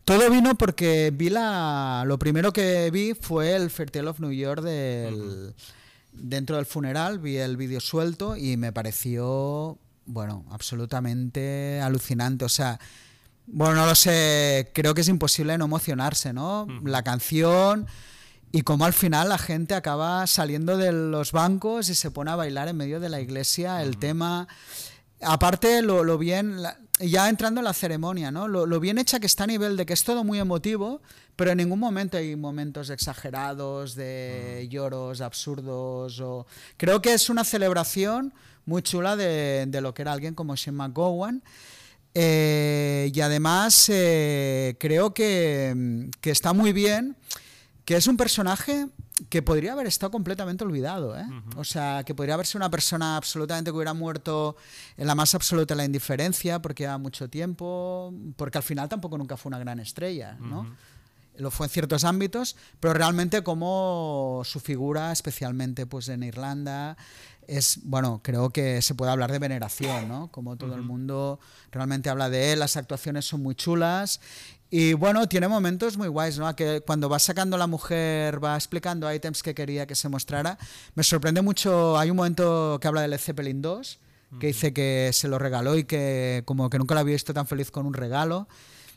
Todo 0.03 0.29
vino 0.29 0.55
porque 0.55 1.13
vi 1.15 1.29
la, 1.29 2.03
lo 2.05 2.19
primero 2.19 2.51
que 2.51 2.91
vi 2.91 3.13
fue 3.13 3.55
el 3.55 3.69
Fair 3.69 4.05
of 4.05 4.19
New 4.19 4.33
York 4.33 4.61
del, 4.61 5.55
dentro 6.13 6.55
del 6.55 6.65
funeral, 6.65 7.19
vi 7.19 7.37
el 7.37 7.57
vídeo 7.57 7.79
suelto 7.79 8.35
y 8.35 8.57
me 8.57 8.71
pareció, 8.71 9.77
bueno, 10.05 10.45
absolutamente 10.51 11.81
alucinante, 11.81 12.45
o 12.45 12.49
sea... 12.49 12.79
Bueno, 13.45 13.75
no 13.75 13.85
lo 13.85 13.93
sé, 13.93 14.71
creo 14.73 14.93
que 14.93 15.01
es 15.01 15.09
imposible 15.09 15.57
no 15.57 15.65
emocionarse, 15.65 16.31
¿no? 16.31 16.65
La 16.85 17.03
canción, 17.03 17.87
y 18.55 18.61
como 18.61 18.85
al 18.85 18.93
final 18.93 19.29
la 19.29 19.39
gente 19.39 19.73
acaba 19.73 20.27
saliendo 20.27 20.77
de 20.77 20.91
los 20.91 21.31
bancos 21.31 21.89
y 21.89 21.95
se 21.95 22.11
pone 22.11 22.29
a 22.29 22.35
bailar 22.35 22.67
en 22.67 22.77
medio 22.77 22.99
de 22.99 23.09
la 23.09 23.19
iglesia 23.19 23.81
el 23.81 23.97
tema. 23.97 24.47
Aparte, 25.21 25.81
lo, 25.81 26.19
bien, 26.19 26.57
ya 26.99 27.29
entrando 27.29 27.59
en 27.59 27.65
la 27.65 27.73
ceremonia, 27.73 28.31
¿no? 28.31 28.47
Lo, 28.47 28.79
bien 28.79 28.97
hecha 28.97 29.19
que 29.19 29.25
está 29.25 29.45
a 29.45 29.47
nivel 29.47 29.77
de 29.77 29.85
que 29.85 29.93
es 29.93 30.03
todo 30.03 30.23
muy 30.23 30.39
emotivo, 30.39 31.01
pero 31.35 31.51
en 31.51 31.57
ningún 31.57 31.79
momento 31.79 32.17
hay 32.17 32.35
momentos 32.35 32.89
exagerados 32.89 33.95
de 33.95 34.67
lloros 34.69 35.21
absurdos. 35.21 36.19
O... 36.19 36.45
Creo 36.77 37.01
que 37.01 37.13
es 37.13 37.29
una 37.29 37.43
celebración 37.43 38.33
muy 38.65 38.81
chula 38.81 39.15
de, 39.15 39.67
lo 39.81 39.93
que 39.93 40.03
era 40.03 40.13
alguien 40.13 40.35
como 40.35 40.55
Shane 40.55 40.77
McGowan. 40.77 41.43
Eh, 42.15 43.11
y 43.11 43.21
además 43.21 43.89
eh, 43.89 44.75
creo 44.79 45.15
que, 45.15 46.09
que 46.21 46.29
está 46.29 46.53
muy 46.53 46.71
bien 46.71 47.17
que 47.85 47.95
es 47.95 48.07
un 48.07 48.17
personaje 48.17 48.87
que 49.29 49.41
podría 49.41 49.73
haber 49.73 49.87
estado 49.87 50.11
completamente 50.11 50.63
olvidado, 50.63 51.17
¿eh? 51.17 51.25
O 51.55 51.63
sea, 51.63 52.03
que 52.03 52.15
podría 52.15 52.33
haber 52.33 52.47
sido 52.47 52.59
una 52.59 52.71
persona 52.71 53.15
absolutamente 53.15 53.69
que 53.69 53.75
hubiera 53.75 53.93
muerto 53.93 54.55
en 54.97 55.07
la 55.07 55.15
más 55.15 55.35
absoluta 55.35 55.75
la 55.75 55.85
indiferencia 55.85 56.61
porque 56.61 56.83
lleva 56.83 56.97
mucho 56.97 57.29
tiempo, 57.29 58.13
porque 58.35 58.57
al 58.57 58.63
final 58.63 58.89
tampoco 58.89 59.17
nunca 59.17 59.37
fue 59.37 59.49
una 59.49 59.59
gran 59.59 59.79
estrella, 59.79 60.37
¿no? 60.39 60.75
Lo 61.35 61.49
fue 61.49 61.65
en 61.65 61.71
ciertos 61.71 62.03
ámbitos, 62.03 62.55
pero 62.79 62.93
realmente 62.93 63.43
como 63.43 64.41
su 64.45 64.59
figura, 64.59 65.11
especialmente 65.11 65.85
pues 65.87 66.09
en 66.09 66.21
Irlanda, 66.23 66.95
es, 67.47 67.79
bueno, 67.83 68.21
creo 68.23 68.51
que 68.51 68.81
se 68.81 68.95
puede 68.95 69.11
hablar 69.11 69.31
de 69.31 69.39
veneración, 69.39 70.07
¿no? 70.07 70.31
Como 70.31 70.57
todo 70.57 70.75
el 70.75 70.81
mundo 70.81 71.39
realmente 71.71 72.09
habla 72.09 72.29
de 72.29 72.53
él, 72.53 72.59
las 72.59 72.77
actuaciones 72.77 73.25
son 73.25 73.41
muy 73.41 73.55
chulas 73.55 74.21
y 74.75 74.93
bueno, 74.93 75.29
tiene 75.29 75.47
momentos 75.47 75.97
muy 75.97 76.07
guays, 76.07 76.39
¿no? 76.39 76.55
Que 76.55 76.81
cuando 76.81 77.07
va 77.07 77.19
sacando 77.19 77.59
la 77.59 77.67
mujer, 77.67 78.43
va 78.43 78.55
explicando 78.55 79.13
ítems 79.13 79.43
que 79.43 79.53
quería 79.53 79.85
que 79.85 79.93
se 79.93 80.09
mostrara. 80.09 80.57
Me 80.95 81.03
sorprende 81.03 81.43
mucho, 81.43 81.95
hay 81.95 82.09
un 82.09 82.17
momento 82.17 82.79
que 82.81 82.87
habla 82.87 83.01
del 83.01 83.19
Zeppelin 83.19 83.61
2, 83.61 83.99
que 84.39 84.47
dice 84.47 84.73
que 84.73 85.11
se 85.13 85.27
lo 85.27 85.37
regaló 85.37 85.77
y 85.77 85.83
que 85.83 86.41
como 86.45 86.71
que 86.71 86.79
nunca 86.79 86.95
lo 86.95 87.01
había 87.01 87.13
visto 87.13 87.35
tan 87.35 87.45
feliz 87.45 87.69
con 87.69 87.85
un 87.85 87.93
regalo 87.93 88.47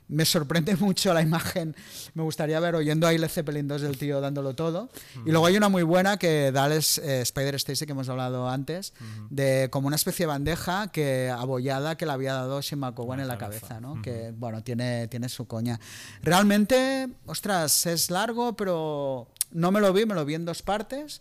me 0.09 0.25
sorprende 0.25 0.77
mucho 0.77 1.13
la 1.13 1.23
imagen. 1.23 1.75
Me 2.15 2.23
gustaría 2.23 2.59
ver 2.61 2.75
oyendo 2.75 3.07
a 3.07 3.13
Led 3.13 3.29
Zeppelin 3.29 3.67
2 3.69 3.83
del 3.83 3.99
tío 3.99 4.21
dándolo 4.21 4.55
todo. 4.55 4.89
Y 5.25 5.31
luego 5.31 5.47
hay 5.47 5.57
una 5.57 5.69
muy 5.69 5.83
buena 5.83 6.17
que 6.17 6.53
da 6.53 6.67
eh, 6.75 7.21
Spider 7.23 7.55
Stacy, 7.57 7.87
que 7.87 7.93
hemos 7.93 8.09
hablado 8.09 8.49
antes, 8.49 8.93
de 9.31 9.69
como 9.71 9.87
una 9.87 9.97
especie 9.97 10.25
de 10.25 10.29
bandeja 10.29 10.89
que 10.89 11.31
abollada 11.31 11.97
que 11.97 12.07
le 12.07 12.13
había 12.13 12.35
dado 12.35 12.61
Shane 12.61 12.81
McGowan 12.81 13.21
en 13.21 13.29
la 13.29 13.39
cabeza, 13.39 13.81
¿no? 13.81 14.01
Que, 14.03 14.33
bueno, 14.37 14.63
tiene, 14.63 15.09
tiene 15.09 15.29
su 15.29 15.47
coña. 15.47 15.81
Realmente, 16.23 17.09
ostras, 17.27 17.87
es 17.87 18.11
largo, 18.11 18.55
pero 18.57 19.29
no 19.53 19.71
me 19.71 19.81
lo 19.81 19.93
vi, 19.93 20.07
me 20.07 20.15
lo 20.15 20.25
vi 20.25 20.35
en 20.35 20.45
dos 20.45 20.63
partes. 20.63 21.21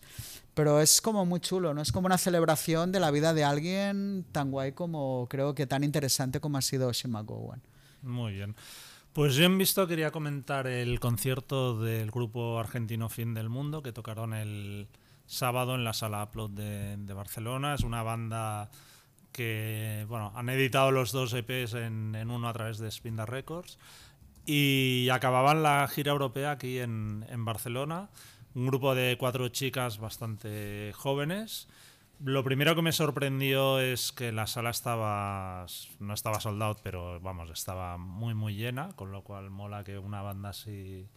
Pero 0.53 0.79
es 0.79 1.01
como 1.01 1.25
muy 1.25 1.41
chulo, 1.41 1.73
¿no? 1.73 1.81
Es 1.81 1.91
como 1.91 2.05
una 2.05 2.17
celebración 2.17 2.93
de 2.93 3.01
la 3.01 3.11
vida 3.11 3.33
de 3.33 3.43
alguien 3.43 4.25
tan 4.31 4.51
guay 4.51 4.71
como 4.71 5.27
creo 5.29 5.53
que 5.53 5.67
tan 5.67 5.83
interesante 5.83 6.39
como 6.39 6.57
ha 6.57 6.61
sido 6.61 6.91
Shane 6.93 7.11
McGowan. 7.11 7.61
Muy 8.05 8.33
bien. 8.33 8.55
Pues 9.13 9.35
yo 9.35 9.45
en 9.45 9.57
visto 9.57 9.87
quería 9.87 10.11
comentar 10.11 10.67
el 10.67 10.99
concierto 10.99 11.79
del 11.79 12.11
grupo 12.11 12.59
argentino 12.59 13.09
Fin 13.09 13.33
del 13.33 13.49
Mundo 13.49 13.81
que 13.81 13.91
tocaron 13.91 14.33
el 14.33 14.87
sábado 15.25 15.75
en 15.75 15.83
la 15.83 15.93
sala 15.93 16.23
Upload 16.23 16.51
de, 16.51 17.13
Barcelona. 17.13 17.73
Es 17.73 17.81
una 17.81 18.03
banda 18.03 18.69
que 19.31 20.05
bueno, 20.07 20.31
han 20.35 20.49
editado 20.49 20.91
los 20.91 21.11
dos 21.11 21.33
EPs 21.33 21.73
en, 21.73 22.29
uno 22.29 22.47
a 22.47 22.53
través 22.53 22.77
de 22.77 22.91
Spinda 22.91 23.25
Records 23.25 23.79
y 24.45 25.09
acababan 25.09 25.63
la 25.63 25.87
gira 25.87 26.11
europea 26.11 26.51
aquí 26.51 26.79
en, 26.79 27.25
en 27.29 27.43
Barcelona. 27.43 28.09
Un 28.53 28.67
grupo 28.67 28.95
de 28.95 29.17
cuatro 29.17 29.49
chicas 29.49 29.97
bastante 29.97 30.91
jóvenes 30.93 31.67
lo 32.23 32.43
primero 32.43 32.75
que 32.75 32.81
me 32.81 32.91
sorprendió 32.91 33.79
es 33.79 34.11
que 34.11 34.31
la 34.31 34.47
sala 34.47 34.69
estaba, 34.69 35.65
no 35.99 36.13
estaba 36.13 36.39
sold 36.39 36.61
out, 36.61 36.79
pero 36.83 37.19
vamos, 37.19 37.49
estaba 37.49 37.97
muy 37.97 38.33
muy 38.33 38.55
llena, 38.55 38.89
con 38.95 39.11
lo 39.11 39.23
cual 39.23 39.49
mola 39.49 39.83
que 39.83 39.97
una 39.97 40.21
banda 40.21 40.49
así 40.49 41.07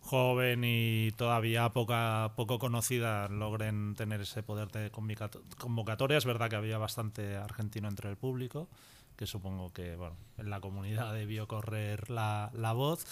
joven 0.00 0.62
y 0.64 1.10
todavía 1.12 1.68
poca, 1.70 2.32
poco 2.36 2.58
conocida 2.58 3.28
logren 3.28 3.94
tener 3.94 4.22
ese 4.22 4.42
poder 4.42 4.68
de 4.68 4.90
convocatoria. 4.90 6.18
Es 6.18 6.24
verdad 6.24 6.48
que 6.48 6.56
había 6.56 6.78
bastante 6.78 7.36
argentino 7.36 7.88
entre 7.88 8.10
el 8.10 8.16
público, 8.16 8.68
que 9.16 9.26
supongo 9.26 9.72
que 9.72 9.96
bueno, 9.96 10.16
en 10.38 10.50
la 10.50 10.60
comunidad 10.60 11.14
debió 11.14 11.46
correr 11.46 12.10
la, 12.10 12.50
la 12.54 12.72
voz. 12.72 13.06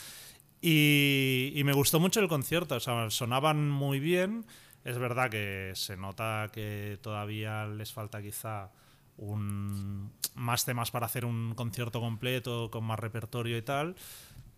Y, 0.60 1.52
y, 1.54 1.62
me 1.62 1.72
gustó 1.72 2.00
mucho 2.00 2.18
el 2.18 2.26
concierto, 2.26 2.74
o 2.74 2.80
sea, 2.80 3.10
sonaban 3.10 3.70
muy 3.70 4.00
bien. 4.00 4.44
Es 4.88 4.96
verdad 4.96 5.28
que 5.28 5.72
se 5.74 5.98
nota 5.98 6.48
que 6.50 6.98
todavía 7.02 7.66
les 7.66 7.92
falta 7.92 8.22
quizá 8.22 8.70
un, 9.18 10.10
más 10.34 10.64
temas 10.64 10.90
para 10.90 11.04
hacer 11.04 11.26
un 11.26 11.52
concierto 11.54 12.00
completo 12.00 12.70
con 12.70 12.84
más 12.84 12.98
repertorio 12.98 13.58
y 13.58 13.60
tal. 13.60 13.96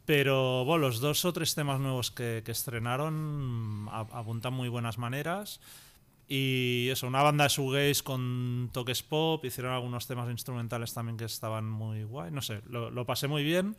Pero 0.05 0.65
los 0.79 1.01
dos 1.01 1.25
o 1.25 1.33
tres 1.33 1.57
temas 1.57 1.81
nuevos 1.81 2.13
que, 2.13 2.45
estrenaron 2.47 3.89
apuntan 3.91 4.55
muy 4.55 4.69
buenas 4.69 4.99
maneras. 4.99 5.61
Y 6.29 6.91
eso, 6.91 7.09
una 7.09 7.25
banda 7.25 7.43
de 7.43 7.51
shoegaze 7.51 8.05
con 8.05 8.71
toques 8.73 9.03
pop, 9.03 9.45
hicieron 9.45 9.73
algunos 9.73 10.07
temas 10.07 10.31
instrumentales 10.31 10.95
también 10.95 11.17
que 11.17 11.25
estaban 11.25 11.69
muy 11.69 12.05
guay, 12.05 12.31
no 12.31 12.41
sé, 12.41 12.63
lo 12.69 13.05
pasé 13.05 13.27
muy 13.27 13.43
bien. 13.43 13.77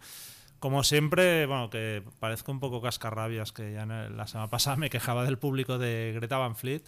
Como 0.61 0.83
siempre, 0.83 1.48
bueno, 1.48 1.72
que 1.72 2.03
parezco 2.19 2.51
un 2.51 2.59
poco 2.59 2.83
cascarrabias, 2.83 3.51
que 3.51 3.73
ya 3.73 3.88
la 3.88 4.27
semana 4.27 4.48
pasada 4.48 4.75
me 4.75 4.91
quejaba 4.91 5.23
del 5.23 5.40
público 5.40 5.80
de 5.80 6.11
Greta 6.14 6.38
Van 6.38 6.56
Fleet. 6.56 6.83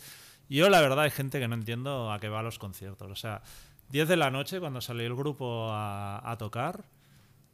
Yo, 0.47 0.69
la 0.69 0.79
verdad, 0.79 0.99
hay 0.99 1.09
gente 1.09 1.39
que 1.39 1.47
no 1.47 1.55
entiendo 1.55 2.11
a 2.11 2.19
qué 2.19 2.29
va 2.29 2.41
a 2.41 2.43
los 2.43 2.59
conciertos. 2.59 3.09
O 3.09 3.15
sea, 3.15 3.41
10 3.89 4.07
de 4.09 4.15
la 4.15 4.29
noche, 4.29 4.59
cuando 4.59 4.79
salió 4.79 5.07
el 5.07 5.15
grupo 5.15 5.71
a, 5.71 6.21
a 6.23 6.37
tocar, 6.37 6.85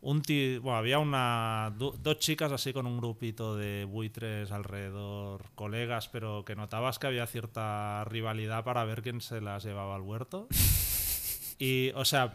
un 0.01 0.21
bueno, 0.61 0.75
había 0.75 0.99
una 0.99 1.73
dos 1.77 2.19
chicas 2.19 2.51
así 2.51 2.73
con 2.73 2.85
un 2.85 2.97
grupito 2.97 3.55
de 3.55 3.85
buitres 3.85 4.51
alrededor, 4.51 5.45
colegas, 5.55 6.09
pero 6.09 6.43
que 6.43 6.57
notabas 6.57 6.99
que 6.99 7.07
había 7.07 7.27
cierta 7.27 8.03
rivalidad 8.03 8.65
para 8.65 8.83
ver 8.83 9.03
quién 9.03 9.21
se 9.21 9.39
las 9.39 9.63
llevaba 9.63 9.95
al 9.95 10.01
huerto. 10.01 10.49
Y, 11.61 11.91
o 11.95 12.05
sea, 12.05 12.33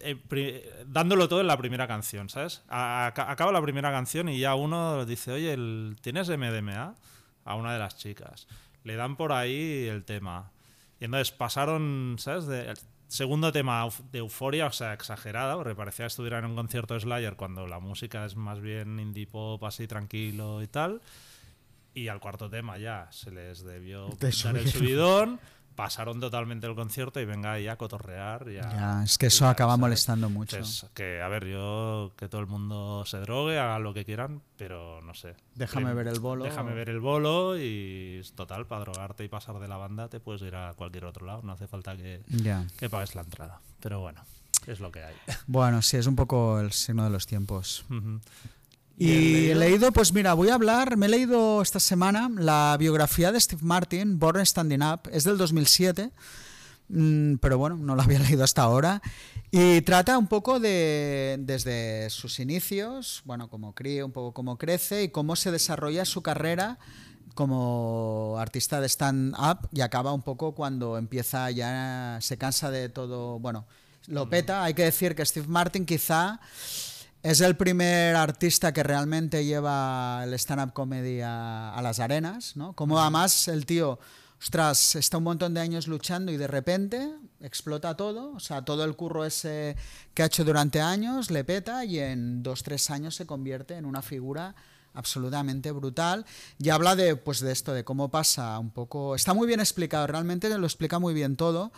eh, 0.00 0.84
dándolo 0.86 1.28
todo 1.28 1.40
en 1.40 1.46
la 1.46 1.56
primera 1.56 1.86
canción, 1.86 2.28
¿sabes? 2.28 2.62
acaba 2.68 3.52
la 3.52 3.62
primera 3.62 3.90
canción 3.90 4.28
y 4.28 4.38
ya 4.38 4.54
uno 4.54 5.04
dice, 5.04 5.32
oye, 5.32 5.52
el, 5.52 5.96
¿tienes 6.00 6.28
MDMA? 6.28 6.94
A 7.44 7.54
una 7.54 7.72
de 7.72 7.78
las 7.78 7.96
chicas. 7.96 8.46
Le 8.82 8.96
dan 8.96 9.16
por 9.16 9.32
ahí 9.32 9.86
el 9.86 10.04
tema. 10.04 10.50
Y 11.00 11.04
entonces 11.04 11.32
pasaron, 11.32 12.16
¿sabes? 12.18 12.46
De, 12.46 12.74
segundo 13.08 13.52
tema 13.52 13.88
de 14.10 14.18
euforia, 14.18 14.66
o 14.66 14.72
sea, 14.72 14.92
exagerada, 14.92 15.56
porque 15.56 15.74
parecía 15.74 16.04
que 16.04 16.08
estuviera 16.08 16.38
en 16.38 16.46
un 16.46 16.56
concierto 16.56 16.94
de 16.94 17.00
Slayer 17.00 17.36
cuando 17.36 17.66
la 17.66 17.78
música 17.78 18.24
es 18.24 18.36
más 18.36 18.60
bien 18.60 18.98
indie 18.98 19.26
pop, 19.26 19.62
así 19.64 19.86
tranquilo 19.86 20.62
y 20.62 20.66
tal. 20.66 21.00
Y 21.94 22.08
al 22.08 22.20
cuarto 22.20 22.50
tema 22.50 22.78
ya 22.78 23.08
se 23.10 23.30
les 23.30 23.62
debió 23.64 24.08
dar 24.20 24.56
el 24.56 24.68
subidón 24.68 25.40
pasaron 25.76 26.18
totalmente 26.18 26.66
el 26.66 26.74
concierto 26.74 27.20
y 27.20 27.24
venga 27.24 27.52
ahí 27.52 27.68
a 27.68 27.76
cotorrear. 27.76 28.50
Ya, 28.50 29.02
es 29.04 29.18
que 29.18 29.26
eso 29.26 29.46
acaba 29.46 29.76
molestando 29.76 30.28
mucho. 30.28 30.58
Es 30.58 30.86
que, 30.94 31.22
a 31.22 31.28
ver, 31.28 31.46
yo 31.46 32.12
que 32.16 32.28
todo 32.28 32.40
el 32.40 32.46
mundo 32.46 33.04
se 33.06 33.18
drogue, 33.18 33.58
haga 33.58 33.78
lo 33.78 33.94
que 33.94 34.04
quieran, 34.04 34.42
pero 34.56 35.00
no 35.02 35.14
sé. 35.14 35.36
Déjame 35.54 35.94
ver 35.94 36.08
el 36.08 36.18
bolo. 36.18 36.44
Déjame 36.44 36.74
ver 36.74 36.88
el 36.88 37.00
bolo 37.00 37.56
y 37.58 38.22
total, 38.34 38.66
para 38.66 38.80
drogarte 38.80 39.22
y 39.22 39.28
pasar 39.28 39.58
de 39.58 39.68
la 39.68 39.76
banda 39.76 40.08
te 40.08 40.18
puedes 40.18 40.42
ir 40.42 40.56
a 40.56 40.72
cualquier 40.74 41.04
otro 41.04 41.26
lado, 41.26 41.42
no 41.42 41.52
hace 41.52 41.66
falta 41.66 41.96
que, 41.96 42.22
que 42.78 42.90
pagues 42.90 43.14
la 43.14 43.22
entrada. 43.22 43.60
Pero 43.80 44.00
bueno, 44.00 44.22
es 44.66 44.80
lo 44.80 44.90
que 44.90 45.04
hay. 45.04 45.14
Bueno, 45.46 45.82
sí, 45.82 45.98
es 45.98 46.06
un 46.06 46.16
poco 46.16 46.58
el 46.58 46.72
signo 46.72 47.04
de 47.04 47.10
los 47.10 47.26
tiempos. 47.26 47.84
Y 48.98 49.50
he 49.50 49.54
leído, 49.54 49.92
pues 49.92 50.14
mira, 50.14 50.32
voy 50.32 50.48
a 50.48 50.54
hablar, 50.54 50.96
me 50.96 51.04
he 51.04 51.08
leído 51.10 51.60
esta 51.60 51.80
semana 51.80 52.30
la 52.34 52.74
biografía 52.78 53.30
de 53.30 53.38
Steve 53.38 53.60
Martin, 53.62 54.18
Born 54.18 54.44
Standing 54.44 54.82
Up, 54.82 55.00
es 55.12 55.24
del 55.24 55.36
2007, 55.36 56.12
mm, 56.88 57.34
pero 57.34 57.58
bueno, 57.58 57.76
no 57.76 57.94
la 57.94 58.04
había 58.04 58.18
leído 58.20 58.42
hasta 58.42 58.62
ahora, 58.62 59.02
y 59.50 59.82
trata 59.82 60.16
un 60.16 60.28
poco 60.28 60.60
de, 60.60 61.36
desde 61.40 62.08
sus 62.08 62.40
inicios, 62.40 63.20
bueno, 63.26 63.50
cómo 63.50 63.74
cría, 63.74 64.02
un 64.02 64.12
poco 64.12 64.32
cómo 64.32 64.56
crece 64.56 65.02
y 65.02 65.08
cómo 65.10 65.36
se 65.36 65.50
desarrolla 65.50 66.06
su 66.06 66.22
carrera 66.22 66.78
como 67.34 68.36
artista 68.38 68.80
de 68.80 68.88
stand-up 68.88 69.68
y 69.72 69.82
acaba 69.82 70.14
un 70.14 70.22
poco 70.22 70.54
cuando 70.54 70.96
empieza 70.96 71.50
ya, 71.50 72.16
se 72.22 72.38
cansa 72.38 72.70
de 72.70 72.88
todo, 72.88 73.38
bueno, 73.40 73.66
lo 74.06 74.30
peta, 74.30 74.64
hay 74.64 74.72
que 74.72 74.84
decir 74.84 75.14
que 75.14 75.26
Steve 75.26 75.48
Martin 75.48 75.84
quizá 75.84 76.40
es 77.26 77.40
el 77.40 77.56
primer 77.56 78.14
artista 78.14 78.72
que 78.72 78.84
realmente 78.84 79.44
lleva 79.44 80.22
el 80.22 80.32
stand-up 80.34 80.72
comedy 80.72 81.22
a, 81.24 81.76
las 81.82 81.98
arenas, 81.98 82.56
¿no? 82.56 82.72
Como 82.74 83.00
además 83.00 83.48
el 83.48 83.66
tío, 83.66 83.98
ostras, 84.40 84.94
está 84.94 85.18
un 85.18 85.24
montón 85.24 85.52
de 85.52 85.60
años 85.60 85.88
luchando 85.88 86.30
y 86.30 86.36
de 86.36 86.46
repente 86.46 87.10
explota 87.40 87.96
todo, 87.96 88.32
o 88.32 88.38
sea, 88.38 88.64
todo 88.64 88.84
el 88.84 88.94
curro 88.94 89.24
ese 89.24 89.74
que 90.14 90.22
ha 90.22 90.26
hecho 90.26 90.44
durante 90.44 90.80
años 90.80 91.32
le 91.32 91.42
peta 91.42 91.84
y 91.84 91.98
en 91.98 92.44
dos, 92.44 92.62
tres 92.62 92.90
años 92.90 93.16
se 93.16 93.26
convierte 93.26 93.74
en 93.74 93.86
una 93.86 94.02
figura 94.02 94.54
absolutamente 94.94 95.72
brutal. 95.72 96.24
Y 96.60 96.70
habla 96.70 96.94
de 96.94 97.16
pues 97.16 97.40
de 97.40 97.50
esto 97.50 97.72
de 97.72 97.82
cómo 97.82 98.08
pasa 98.08 98.56
un 98.60 98.70
poco 98.70 99.16
está 99.16 99.34
muy 99.34 99.48
bien 99.48 99.58
explicado 99.58 100.06
realmente 100.06 100.48
lo 100.56 100.64
explica 100.64 101.00
muy 101.00 101.12
bien 101.12 101.34
todo 101.34 101.72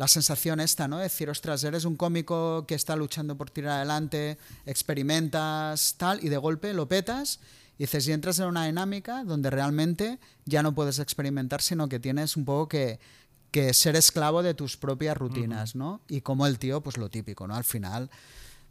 la 0.00 0.08
sensación 0.08 0.60
esta, 0.60 0.88
¿no? 0.88 0.96
Decir, 0.96 1.28
ostras, 1.28 1.62
eres 1.62 1.84
un 1.84 1.94
cómico 1.94 2.64
que 2.66 2.74
está 2.74 2.96
luchando 2.96 3.36
por 3.36 3.50
tirar 3.50 3.72
adelante, 3.72 4.38
experimentas 4.64 5.96
tal, 5.98 6.24
y 6.24 6.30
de 6.30 6.38
golpe 6.38 6.72
lo 6.72 6.88
petas 6.88 7.38
y 7.76 7.82
dices, 7.82 8.08
y 8.08 8.12
entras 8.12 8.38
en 8.38 8.46
una 8.46 8.64
dinámica 8.64 9.24
donde 9.24 9.50
realmente 9.50 10.18
ya 10.46 10.62
no 10.62 10.74
puedes 10.74 11.00
experimentar, 11.00 11.60
sino 11.60 11.90
que 11.90 12.00
tienes 12.00 12.38
un 12.38 12.46
poco 12.46 12.66
que, 12.66 12.98
que 13.50 13.74
ser 13.74 13.94
esclavo 13.94 14.42
de 14.42 14.54
tus 14.54 14.78
propias 14.78 15.18
rutinas, 15.18 15.76
¿no? 15.76 16.00
Y 16.08 16.22
como 16.22 16.46
el 16.46 16.58
tío, 16.58 16.80
pues 16.80 16.96
lo 16.96 17.10
típico, 17.10 17.46
¿no? 17.46 17.54
Al 17.54 17.64
final, 17.64 18.08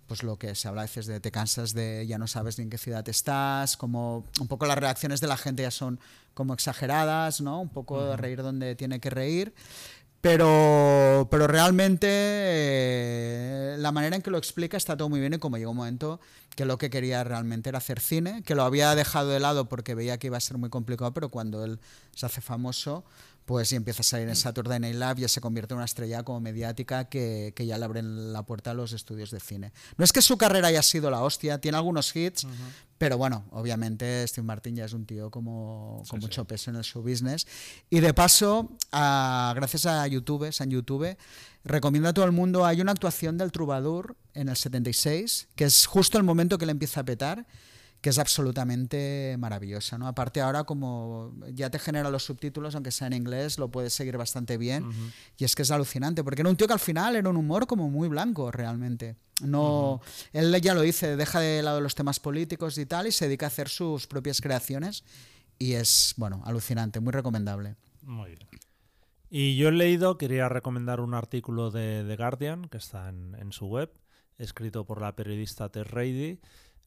pues 0.10 0.24
lo 0.24 0.40
que 0.40 0.56
se 0.56 0.68
habla 0.68 0.82
a 0.82 0.86
veces 0.86 1.06
de 1.06 1.20
te 1.20 1.30
cansas 1.30 1.76
de 1.76 2.08
ya 2.08 2.18
no 2.18 2.26
sabes 2.26 2.58
ni 2.58 2.64
en 2.64 2.72
qué 2.72 2.80
ciudad 2.80 3.08
estás, 3.08 3.78
como 3.78 4.26
un 4.40 4.48
poco 4.48 4.66
las 4.66 4.80
reacciones 4.80 5.22
de 5.22 5.28
la 5.28 5.38
gente 5.38 5.62
ya 5.62 5.70
son 5.70 6.00
como 6.34 6.56
exageradas, 6.56 7.42
¿no? 7.42 7.62
Un 7.62 7.70
poco 7.70 8.04
de 8.04 8.18
reír 8.18 8.42
donde 8.42 8.76
tiene 8.76 9.00
que 9.00 9.12
reír. 9.12 9.54
Pero, 10.22 11.28
pero 11.32 11.48
realmente 11.48 12.08
eh, 12.12 13.76
la 13.80 13.94
manera 13.94 14.18
en 14.18 14.22
que 14.22 14.30
lo 14.30 14.38
explica 14.38 14.76
está 14.76 14.98
todo 14.98 15.08
muy 15.08 15.22
bien 15.22 15.34
y 15.34 15.38
como 15.38 15.58
llegó 15.58 15.72
un 15.72 15.78
momento 15.78 16.20
que 16.56 16.66
lo 16.66 16.78
que 16.78 16.90
quería 16.90 17.24
realmente 17.24 17.70
era 17.70 17.78
hacer 17.78 18.02
cine, 18.02 18.44
que 18.44 18.54
lo 18.54 18.64
había 18.64 18.94
dejado 18.96 19.30
de 19.30 19.40
lado 19.40 19.70
porque 19.70 19.96
veía 19.96 20.18
que 20.18 20.28
iba 20.28 20.36
a 20.36 20.42
ser 20.42 20.58
muy 20.58 20.70
complicado, 20.70 21.14
pero 21.14 21.30
cuando 21.30 21.64
él 21.64 21.80
se 22.14 22.26
hace 22.26 22.42
famoso, 22.42 23.06
pues 23.50 23.72
y 23.72 23.76
empieza 23.76 24.02
a 24.02 24.04
salir 24.04 24.30
en 24.30 24.36
Saturday 24.36 24.80
Night 24.80 24.94
Live, 24.94 25.16
ya 25.22 25.28
se 25.28 25.42
convierte 25.42 25.74
en 25.74 25.78
una 25.78 25.86
estrella 25.86 26.22
como 26.22 26.40
mediática 26.40 27.06
que, 27.06 27.52
que, 27.56 27.66
ya 27.66 27.80
le 27.80 27.86
abren 27.86 28.32
la 28.32 28.44
puerta 28.44 28.70
a 28.70 28.74
los 28.76 28.94
estudios 28.94 29.32
de 29.32 29.40
cine. 29.40 29.74
No 29.98 30.06
es 30.06 30.14
que 30.14 30.22
su 30.22 30.38
carrera 30.38 30.68
haya 30.68 30.84
sido 30.84 31.10
la 31.10 31.24
hostia, 31.24 31.60
tiene 31.60 31.76
algunos 31.76 32.16
hits, 32.16 32.46
pero 33.00 33.18
bueno, 33.18 33.46
obviamente 33.50 34.24
Steve 34.28 34.46
Martin 34.46 34.76
ya 34.76 34.86
es 34.86 34.94
un 34.94 35.08
tío 35.08 35.32
como, 35.32 36.04
con 36.08 36.20
mucho 36.20 36.46
peso 36.46 36.70
en 36.70 36.76
el 36.76 36.84
show 36.84 37.02
business. 37.02 37.48
Y 37.90 38.02
de 38.02 38.14
paso, 38.14 38.70
gracias 38.92 39.88
a 39.88 40.06
YouTube, 40.06 40.54
en 40.60 40.70
YouTube, 40.70 41.18
recomiendo 41.64 42.08
a 42.08 42.14
todo 42.14 42.26
el 42.26 42.32
mundo, 42.32 42.68
hay 42.68 42.82
una 42.82 42.92
actuación 42.92 43.40
del 43.40 43.52
Troubadour 43.52 44.16
en 44.36 44.50
el 44.50 44.58
76, 44.58 45.48
que 45.56 45.64
es 45.64 45.88
justo 45.88 46.20
el 46.20 46.24
momento 46.24 46.60
que 46.60 46.68
le 46.68 46.72
empieza 46.72 47.00
a 47.00 47.04
petar 47.04 47.48
que 48.02 48.10
es 48.10 48.20
absolutamente 48.20 49.36
maravillosa. 49.40 49.98
¿no? 49.98 50.08
Aparte 50.08 50.42
ahora 50.42 50.64
como 50.64 51.34
ya 51.54 51.70
te 51.70 51.80
genera 51.80 52.10
los 52.10 52.24
subtítulos, 52.24 52.76
aunque 52.76 52.92
sea 52.92 53.08
en 53.08 53.14
inglés, 53.14 53.58
lo 53.58 53.70
puedes 53.70 53.94
seguir 53.94 54.18
bastante 54.18 54.58
bien. 54.58 54.90
Y 55.38 55.44
es 55.44 55.56
que 55.56 55.64
es 55.64 55.72
alucinante, 55.72 56.24
porque 56.24 56.42
era 56.42 56.50
un 56.50 56.56
tío 56.56 56.68
que 56.68 56.74
al 56.74 56.80
final 56.80 57.16
era 57.16 57.30
un 57.30 57.38
humor 57.38 57.68
como 57.68 57.90
muy 57.90 58.08
blanco 58.08 58.52
realmente. 58.52 59.18
No, 59.42 60.02
Él 60.34 60.60
ya 60.62 60.74
lo 60.74 60.82
dice, 60.82 61.16
deja 61.16 61.40
de 61.40 61.62
lado 61.62 61.80
los 61.82 61.96
temas 61.96 62.20
políticos 62.20 62.78
y 62.78 62.86
tal 62.86 63.08
y 63.08 63.12
se 63.12 63.26
dedica 63.26 63.46
a 63.46 63.48
hacer 63.48 63.70
sus 63.70 64.08
propias 64.08 64.42
creaciones. 64.42 65.04
Y 65.58 65.74
es, 65.74 66.14
bueno, 66.16 66.42
alucinante, 66.46 67.02
muy 67.02 67.12
recomendable. 67.12 67.76
Muy 68.02 68.30
bien. 68.30 68.48
Y 69.30 69.58
yo 69.58 69.70
he 69.70 69.72
leído, 69.72 70.18
quería 70.18 70.50
recomendar 70.50 71.02
un 71.02 71.14
artículo 71.14 71.70
de 71.70 72.04
The 72.08 72.16
Guardian, 72.16 72.68
que 72.70 72.78
está 72.78 73.10
en, 73.10 73.36
en 73.36 73.52
su 73.52 73.68
web, 73.68 73.92
escrito 74.38 74.86
por 74.86 75.02
la 75.02 75.16
periodista 75.16 75.70
Tess 75.70 75.86
Reidy 75.86 76.40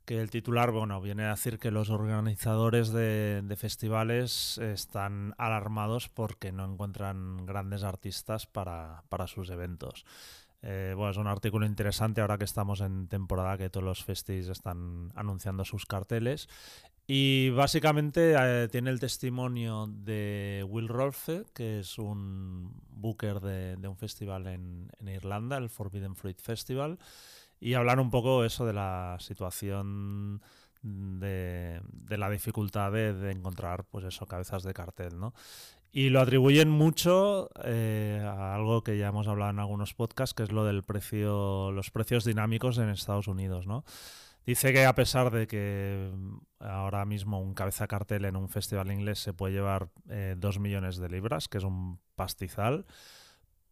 que 0.04 0.20
el 0.20 0.30
titular, 0.30 0.70
bueno, 0.70 1.00
viene 1.00 1.24
a 1.24 1.30
decir 1.30 1.58
que 1.58 1.70
los 1.70 1.90
organizadores 1.90 2.92
de, 2.92 3.56
festivales 3.56 4.58
están 4.58 5.34
alarmados 5.38 6.08
porque 6.08 6.52
no 6.52 6.64
encuentran 6.64 7.46
grandes 7.46 7.82
artistas 7.84 8.46
para, 8.46 9.02
sus 9.26 9.50
eventos. 9.50 10.04
Eh, 10.62 10.94
bueno, 10.96 11.10
es 11.10 11.16
un 11.16 11.26
artículo 11.26 11.66
interesante 11.66 12.20
ahora 12.20 12.38
que 12.38 12.44
estamos 12.44 12.80
en 12.80 13.08
temporada 13.08 13.58
que 13.58 13.70
todos 13.70 13.84
los 13.84 14.04
festis 14.04 14.48
están 14.48 15.12
anunciando 15.14 15.64
sus 15.64 15.86
carteles. 15.86 16.48
Y 17.06 17.50
básicamente 17.50 18.34
eh, 18.38 18.68
tiene 18.68 18.90
el 18.90 19.00
testimonio 19.00 19.88
de 19.88 20.64
Will 20.68 20.88
Rolfe, 20.88 21.44
que 21.52 21.80
es 21.80 21.98
un 21.98 22.72
booker 22.90 23.40
de, 23.40 23.88
un 23.88 23.96
festival 23.96 24.46
en, 24.46 24.90
en 25.00 25.08
Irlanda, 25.08 25.56
el 25.56 25.68
Forbidden 25.68 26.14
Fruit 26.14 26.40
Festival 26.40 26.98
y 27.62 27.74
hablar 27.74 28.00
un 28.00 28.10
poco 28.10 28.44
eso 28.44 28.66
de 28.66 28.72
la 28.72 29.16
situación 29.20 30.42
de, 30.82 31.80
la 32.08 32.28
dificultad 32.28 32.90
de, 32.90 33.30
encontrar 33.30 33.84
pues 33.84 34.04
eso 34.04 34.26
cabezas 34.26 34.64
de 34.64 34.74
cartel 34.74 35.18
no 35.18 35.32
y 35.92 36.08
lo 36.08 36.20
atribuyen 36.20 36.68
mucho 36.68 37.50
eh, 37.64 38.20
a 38.24 38.56
algo 38.56 38.82
que 38.82 38.98
ya 38.98 39.08
hemos 39.08 39.28
hablado 39.28 39.52
en 39.52 39.60
algunos 39.60 39.94
podcasts 39.94 40.34
que 40.34 40.42
es 40.42 40.50
lo 40.50 40.64
del 40.64 40.82
precio 40.82 41.70
los 41.70 41.92
precios 41.92 42.24
dinámicos 42.24 42.78
en 42.78 42.88
Estados 42.88 43.28
Unidos 43.28 43.68
no 43.68 43.84
dice 44.44 44.72
que 44.72 44.84
a 44.84 44.96
pesar 44.96 45.30
de 45.30 45.46
que 45.46 46.10
ahora 46.58 47.04
mismo 47.04 47.40
un 47.40 47.54
cabeza 47.54 47.86
cartel 47.86 48.24
en 48.24 48.34
un 48.34 48.48
festival 48.48 48.90
inglés 48.90 49.20
se 49.20 49.34
puede 49.34 49.54
llevar 49.54 49.88
eh, 50.10 50.34
dos 50.36 50.58
millones 50.58 50.96
de 50.96 51.08
libras 51.08 51.46
que 51.46 51.58
es 51.58 51.64
un 51.64 52.00
pastizal 52.16 52.86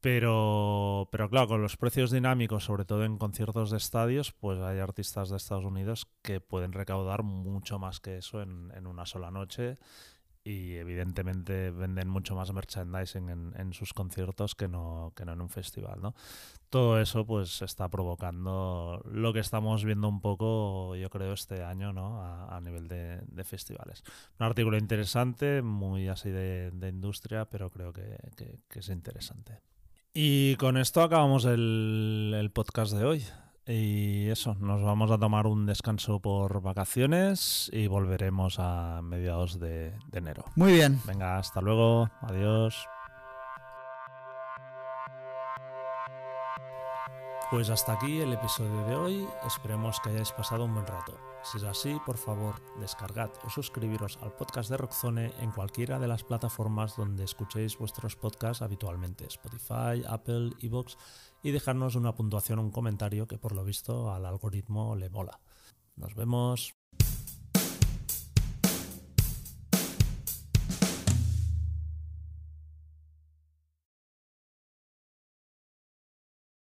pero, 0.00 1.08
pero 1.12 1.28
claro, 1.28 1.48
con 1.48 1.62
los 1.62 1.76
precios 1.76 2.10
dinámicos, 2.10 2.64
sobre 2.64 2.86
todo 2.86 3.04
en 3.04 3.18
conciertos 3.18 3.70
de 3.70 3.76
estadios, 3.76 4.32
pues 4.32 4.58
hay 4.60 4.78
artistas 4.78 5.28
de 5.28 5.36
Estados 5.36 5.64
Unidos 5.66 6.08
que 6.22 6.40
pueden 6.40 6.72
recaudar 6.72 7.22
mucho 7.22 7.78
más 7.78 8.00
que 8.00 8.16
eso 8.16 8.40
en, 8.40 8.86
una 8.86 9.04
sola 9.04 9.30
noche 9.30 9.76
y 10.42 10.76
evidentemente 10.76 11.70
venden 11.70 12.08
mucho 12.08 12.34
más 12.34 12.50
merchandising 12.50 13.52
en, 13.54 13.72
sus 13.74 13.92
conciertos 13.92 14.54
que 14.54 14.68
no, 14.68 15.12
que 15.14 15.26
no 15.26 15.34
en 15.34 15.42
un 15.42 15.50
festival, 15.50 16.00
¿no? 16.00 16.14
Todo 16.70 16.98
eso 16.98 17.26
pues 17.26 17.60
está 17.60 17.88
provocando 17.90 19.02
lo 19.04 19.34
que 19.34 19.40
estamos 19.40 19.84
viendo 19.84 20.08
un 20.08 20.22
poco, 20.22 20.96
yo 20.96 21.10
creo, 21.10 21.34
este 21.34 21.62
año, 21.62 21.92
¿no? 21.92 22.22
A, 22.22 22.58
nivel 22.62 22.88
de, 22.88 23.44
festivales. 23.44 24.02
Un 24.38 24.46
artículo 24.46 24.78
interesante, 24.78 25.60
muy 25.60 26.08
así 26.08 26.30
de, 26.30 26.88
industria, 26.88 27.44
pero 27.44 27.68
creo 27.70 27.92
que, 27.92 28.16
es 28.74 28.88
interesante. 28.88 29.69
Y 30.12 30.56
con 30.56 30.76
esto 30.76 31.02
acabamos 31.02 31.44
el 31.44 32.50
podcast 32.54 32.92
de 32.92 33.04
hoy. 33.04 33.24
Y 33.72 34.28
eso, 34.28 34.56
nos 34.56 34.82
vamos 34.82 35.12
a 35.12 35.18
tomar 35.18 35.46
un 35.46 35.64
descanso 35.64 36.18
por 36.18 36.60
vacaciones 36.60 37.70
y 37.72 37.86
volveremos 37.86 38.56
a 38.58 39.00
mediados 39.00 39.60
de, 39.60 39.94
enero. 40.12 40.44
Muy 40.56 40.72
bien. 40.72 41.00
Venga, 41.06 41.38
hasta 41.38 41.60
luego. 41.60 42.10
Adiós. 42.20 42.84
Pues 47.52 47.70
hasta 47.70 47.92
aquí 47.92 48.20
el 48.20 48.32
episodio 48.32 48.84
de 48.86 48.96
hoy. 48.96 49.28
Esperemos 49.46 50.00
que 50.00 50.10
hayáis 50.10 50.32
pasado 50.32 50.64
un 50.64 50.74
buen 50.74 50.86
rato. 50.86 51.29
Si 51.42 51.56
es 51.56 51.64
así, 51.64 51.96
por 52.04 52.18
favor, 52.18 52.62
descargad 52.78 53.30
o 53.44 53.50
suscribiros 53.50 54.18
al 54.22 54.32
podcast 54.32 54.70
de 54.70 54.76
Rockzone 54.76 55.32
en 55.40 55.50
cualquiera 55.50 55.98
de 55.98 56.06
las 56.06 56.22
plataformas 56.22 56.96
donde 56.96 57.24
escuchéis 57.24 57.78
vuestros 57.78 58.14
podcasts 58.14 58.62
habitualmente: 58.62 59.26
Spotify, 59.26 60.04
Apple, 60.06 60.52
Evox 60.60 60.96
y 61.42 61.50
dejarnos 61.50 61.96
una 61.96 62.14
puntuación 62.14 62.58
o 62.58 62.62
un 62.62 62.70
comentario 62.70 63.26
que 63.26 63.38
por 63.38 63.52
lo 63.52 63.64
visto 63.64 64.12
al 64.12 64.26
algoritmo 64.26 64.94
le 64.96 65.08
mola. 65.10 65.40
Nos 65.96 66.14
vemos. 66.14 66.79